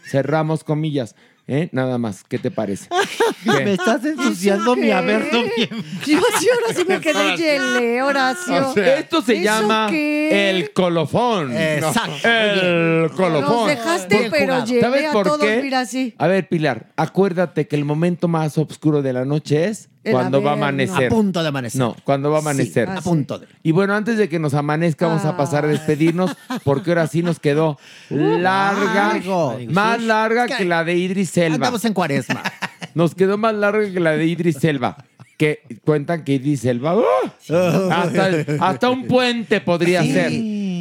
Cerramos 0.09 0.63
comillas. 0.63 1.15
¿Eh? 1.49 1.69
Nada 1.71 1.97
más, 1.97 2.23
¿qué 2.23 2.37
te 2.39 2.51
parece? 2.51 2.87
¿Qué? 3.43 3.65
Me 3.65 3.73
estás 3.73 4.05
ensuciando 4.05 4.75
mi 4.75 4.91
haberlo 4.91 5.43
bien. 5.57 5.69
Yo 6.05 6.19
sí, 6.39 6.47
ahora 6.53 6.73
sí 6.75 6.83
me 6.87 6.99
quedé 7.01 7.35
yele, 7.37 8.01
Horacio. 8.01 8.69
O 8.69 8.73
sea, 8.73 8.99
esto 8.99 9.21
se 9.21 9.33
¿Eso 9.33 9.43
llama 9.43 9.87
qué? 9.89 10.49
el 10.51 10.71
colofón. 10.71 11.51
Exacto. 11.57 12.27
El 12.27 13.01
Los 13.03 13.11
colofón. 13.13 13.67
dejaste, 13.67 14.17
Bien 14.19 14.31
pero 14.31 14.63
llevé 14.65 14.81
¿Sabes 14.81 15.05
a 15.07 15.11
por 15.11 15.25
todos, 15.25 15.39
qué? 15.39 15.61
mira 15.61 15.79
así. 15.81 16.13
A 16.17 16.27
ver, 16.27 16.47
Pilar, 16.47 16.87
acuérdate 16.95 17.67
que 17.67 17.75
el 17.75 17.85
momento 17.85 18.27
más 18.27 18.57
oscuro 18.57 19.01
de 19.01 19.13
la 19.13 19.25
noche 19.25 19.65
es 19.65 19.89
El 20.03 20.13
cuando 20.13 20.41
va 20.41 20.51
a 20.51 20.53
amanecer. 20.53 21.07
A 21.07 21.09
punto 21.09 21.41
de 21.41 21.47
amanecer. 21.49 21.79
No, 21.79 21.95
cuando 22.05 22.31
va 22.31 22.37
a 22.37 22.39
amanecer. 22.39 22.87
Sí, 22.87 22.93
a 22.97 23.01
punto 23.01 23.37
de. 23.39 23.47
Y 23.63 23.71
bueno, 23.71 23.93
antes 23.95 24.17
de 24.17 24.29
que 24.29 24.39
nos 24.39 24.53
amanezca, 24.53 25.07
vamos 25.07 25.25
a 25.25 25.35
pasar 25.35 25.65
a 25.65 25.67
despedirnos, 25.67 26.35
porque 26.63 26.91
ahora 26.91 27.07
sí 27.07 27.21
nos 27.21 27.39
quedó 27.39 27.77
larga, 28.09 29.13
largo. 29.13 29.57
más 29.69 30.01
larga 30.01 30.47
que 30.47 30.65
la 30.65 30.83
de 30.83 30.95
Idris 30.95 31.35
Elba. 31.37 31.55
Andamos 31.55 31.83
en 31.85 31.93
cuaresma. 31.93 32.43
Nos 32.95 33.13
quedó 33.13 33.37
más 33.37 33.53
larga 33.53 33.91
que 33.91 33.99
la 33.99 34.13
de 34.13 34.25
Idris 34.25 34.63
Elba. 34.63 34.97
Que 35.37 35.61
cuentan 35.85 36.23
que 36.23 36.33
Idris 36.33 36.65
Elba. 36.65 36.95
¡uh! 36.97 37.01
hasta, 37.91 38.29
hasta 38.59 38.89
un 38.89 39.05
puente 39.07 39.61
podría 39.61 40.03
ser. 40.03 40.31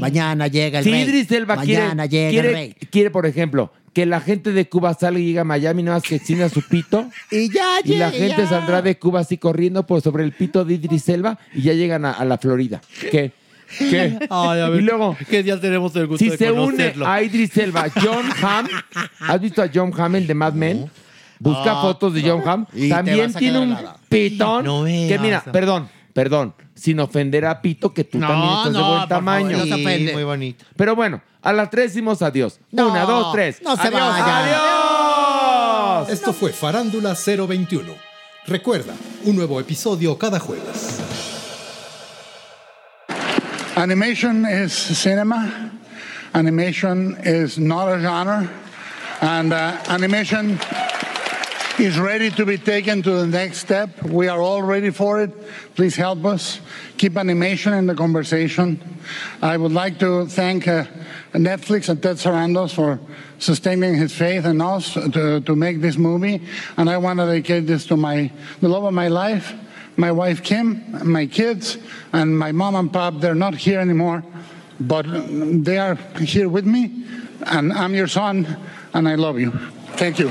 Mañana 0.01 0.47
llega 0.49 0.79
el 0.79 0.85
Si 0.85 0.91
rey. 0.91 1.03
Idris 1.03 1.31
Elba 1.33 1.57
quiere, 1.59 1.83
Mañana 1.83 2.07
llega 2.07 2.31
quiere, 2.31 2.49
el 2.49 2.55
rey. 2.55 2.75
quiere, 2.91 3.11
por 3.11 3.27
ejemplo, 3.27 3.73
que 3.93 4.07
la 4.07 4.21
gente 4.21 4.53
de 4.53 4.69
Cuba 4.69 4.95
salga 4.95 5.19
y 5.21 5.27
llegue 5.27 5.41
a 5.41 5.45
Miami 5.45 5.83
nada 5.83 5.97
más 5.99 6.05
que 6.05 6.17
extienda 6.17 6.49
su 6.49 6.63
pito. 6.63 7.09
Y 7.31 7.51
ya 7.51 7.79
Y 7.85 7.97
la 7.97 8.11
llega. 8.11 8.27
gente 8.27 8.47
saldrá 8.47 8.83
de 8.83 8.99
Cuba 8.99 9.21
así 9.21 9.39
corriendo 9.39 9.85
por 9.87 10.01
sobre 10.03 10.25
el 10.25 10.33
pito 10.33 10.65
de 10.65 10.75
Idris 10.75 11.09
Elba 11.09 11.39
y 11.55 11.63
ya 11.63 11.73
llegan 11.75 12.05
a, 12.05 12.13
a 12.13 12.25
la 12.25 12.39
Florida. 12.39 12.81
¿Qué? 13.11 13.33
¿Qué? 13.79 14.19
Ay, 14.31 14.61
a 14.61 14.69
ver, 14.71 14.81
y 14.81 14.85
luego, 14.85 15.17
que 15.29 15.43
ya 15.45 15.61
tenemos 15.61 15.95
el 15.97 16.07
gusto 16.07 16.25
si 16.25 16.31
de 16.31 16.37
se 16.39 16.51
une 16.53 16.61
conocerlo. 16.65 17.07
a 17.07 17.23
Idris 17.23 17.55
Elba, 17.59 17.87
John 18.03 18.25
Hamm, 18.43 18.67
¿has 19.21 19.41
visto 19.43 19.61
a 19.63 19.69
John 19.73 19.93
Hamm, 19.95 20.17
el 20.17 20.27
de 20.27 20.35
Mad 20.35 20.55
Men? 20.55 20.91
Busca 21.39 21.73
Ah, 21.79 21.83
fotos 21.83 22.15
de 22.15 22.23
John 22.23 22.43
Hamm. 22.47 22.67
Y 22.73 22.89
te 22.89 22.89
También 22.89 23.27
vas 23.27 23.37
a 23.37 23.39
tiene 23.39 23.59
quedar 23.67 23.69
un 23.69 23.77
pitón 24.09 24.65
No 24.65 24.85
que 24.85 25.19
mira, 25.21 25.45
perdón, 25.53 25.89
perdón, 26.15 26.55
sin 26.79 27.01
ofender 27.01 27.45
a 27.45 27.61
Pito, 27.61 27.93
que 27.93 28.05
tú 28.05 28.19
No, 28.19 28.29
también 28.29 28.53
estás 28.59 28.73
de 28.75 28.83
buen 28.83 29.09
tamaño. 29.09 29.51
favor, 29.51 29.67
no 29.67 29.77
se 29.77 29.83
ofende. 29.83 30.13
muy 30.13 30.25
bonito. 30.25 30.65
Pero 30.77 30.95
bueno, 30.97 31.21
a 31.43 31.53
las 31.53 31.71
tres 31.71 31.93
decimos 31.93 32.23
adiós. 32.23 32.61
No, 32.71 32.89
Una, 32.91 33.05
dos, 33.05 33.33
tres. 33.33 33.61
no 33.63 33.77
se 33.77 33.89
adiós, 33.89 34.01
vayan. 34.01 34.29
adiós. 34.29 36.09
Esto 36.11 36.33
fue 36.33 36.53
Farándula 36.53 37.15
021. 37.15 37.93
Recuerda, 38.47 38.95
un 39.25 39.37
nuevo 39.37 39.59
episodio 39.61 40.17
cada 40.17 40.39
jueves. 40.39 41.01
Animation 43.77 44.47
is 44.47 44.73
cinema. 44.73 45.71
Animation 46.35 47.17
is 47.25 47.59
not 47.59 47.89
a 47.89 47.99
genre. 48.01 48.49
And 49.21 49.53
uh, 49.53 49.73
animation 49.89 50.59
is 51.81 51.99
ready 51.99 52.31
to 52.31 52.45
be 52.45 52.59
taken 52.59 53.03
to 53.03 53.11
the 53.11 53.27
next 53.27 53.59
step. 53.59 54.03
We 54.03 54.29
are 54.29 54.41
all 54.41 54.63
ready 54.63 54.91
for 54.91 55.23
it. 55.23 55.31
Please 55.75 55.95
help 55.95 56.25
us. 56.25 56.61
Keep 56.97 57.17
animation 57.17 57.73
in 57.75 57.87
the 57.87 57.95
conversation. 57.95 58.81
I 59.41 59.57
would 59.57 59.73
like 59.73 59.99
to 60.01 60.27
thank 60.27 60.67
uh, 60.67 60.85
Netflix 61.33 61.89
and 61.89 62.03
Ted 62.03 62.17
Sarandos 62.17 62.75
for 62.75 62.99
sustaining 63.39 63.95
his 63.95 64.13
faith 64.13 64.45
in 64.45 64.61
us 64.61 64.95
to, 64.95 65.41
to 65.41 65.57
make 65.57 65.81
this 65.81 65.97
movie. 65.97 66.43
And 66.77 66.91
I 66.91 66.97
want 66.97 67.21
to 67.21 67.27
dedicate 67.27 67.67
this 67.67 67.87
to 67.87 67.97
my, 67.97 68.31
the 68.61 68.69
love 68.69 68.85
of 68.85 68.95
my 68.95 69.09
life, 69.09 69.55
my 69.97 70.11
wife 70.11 70.43
Kim, 70.43 70.85
my 71.09 71.27
kids, 71.27 71.79
and 72.13 72.37
my 72.37 72.51
mom 72.51 72.75
and 72.75 72.93
pop. 72.93 73.21
They're 73.21 73.35
not 73.35 73.55
here 73.55 73.79
anymore, 73.79 74.25
but 74.81 75.07
they 75.65 75.79
are 75.79 75.95
here 76.21 76.49
with 76.49 76.67
me. 76.67 77.05
And 77.47 77.73
I'm 77.73 77.95
your 77.95 78.09
son, 78.09 78.59
and 78.95 79.09
I 79.09 79.15
love 79.15 79.39
you. 79.39 79.53
Thank 79.93 80.19
you. 80.19 80.31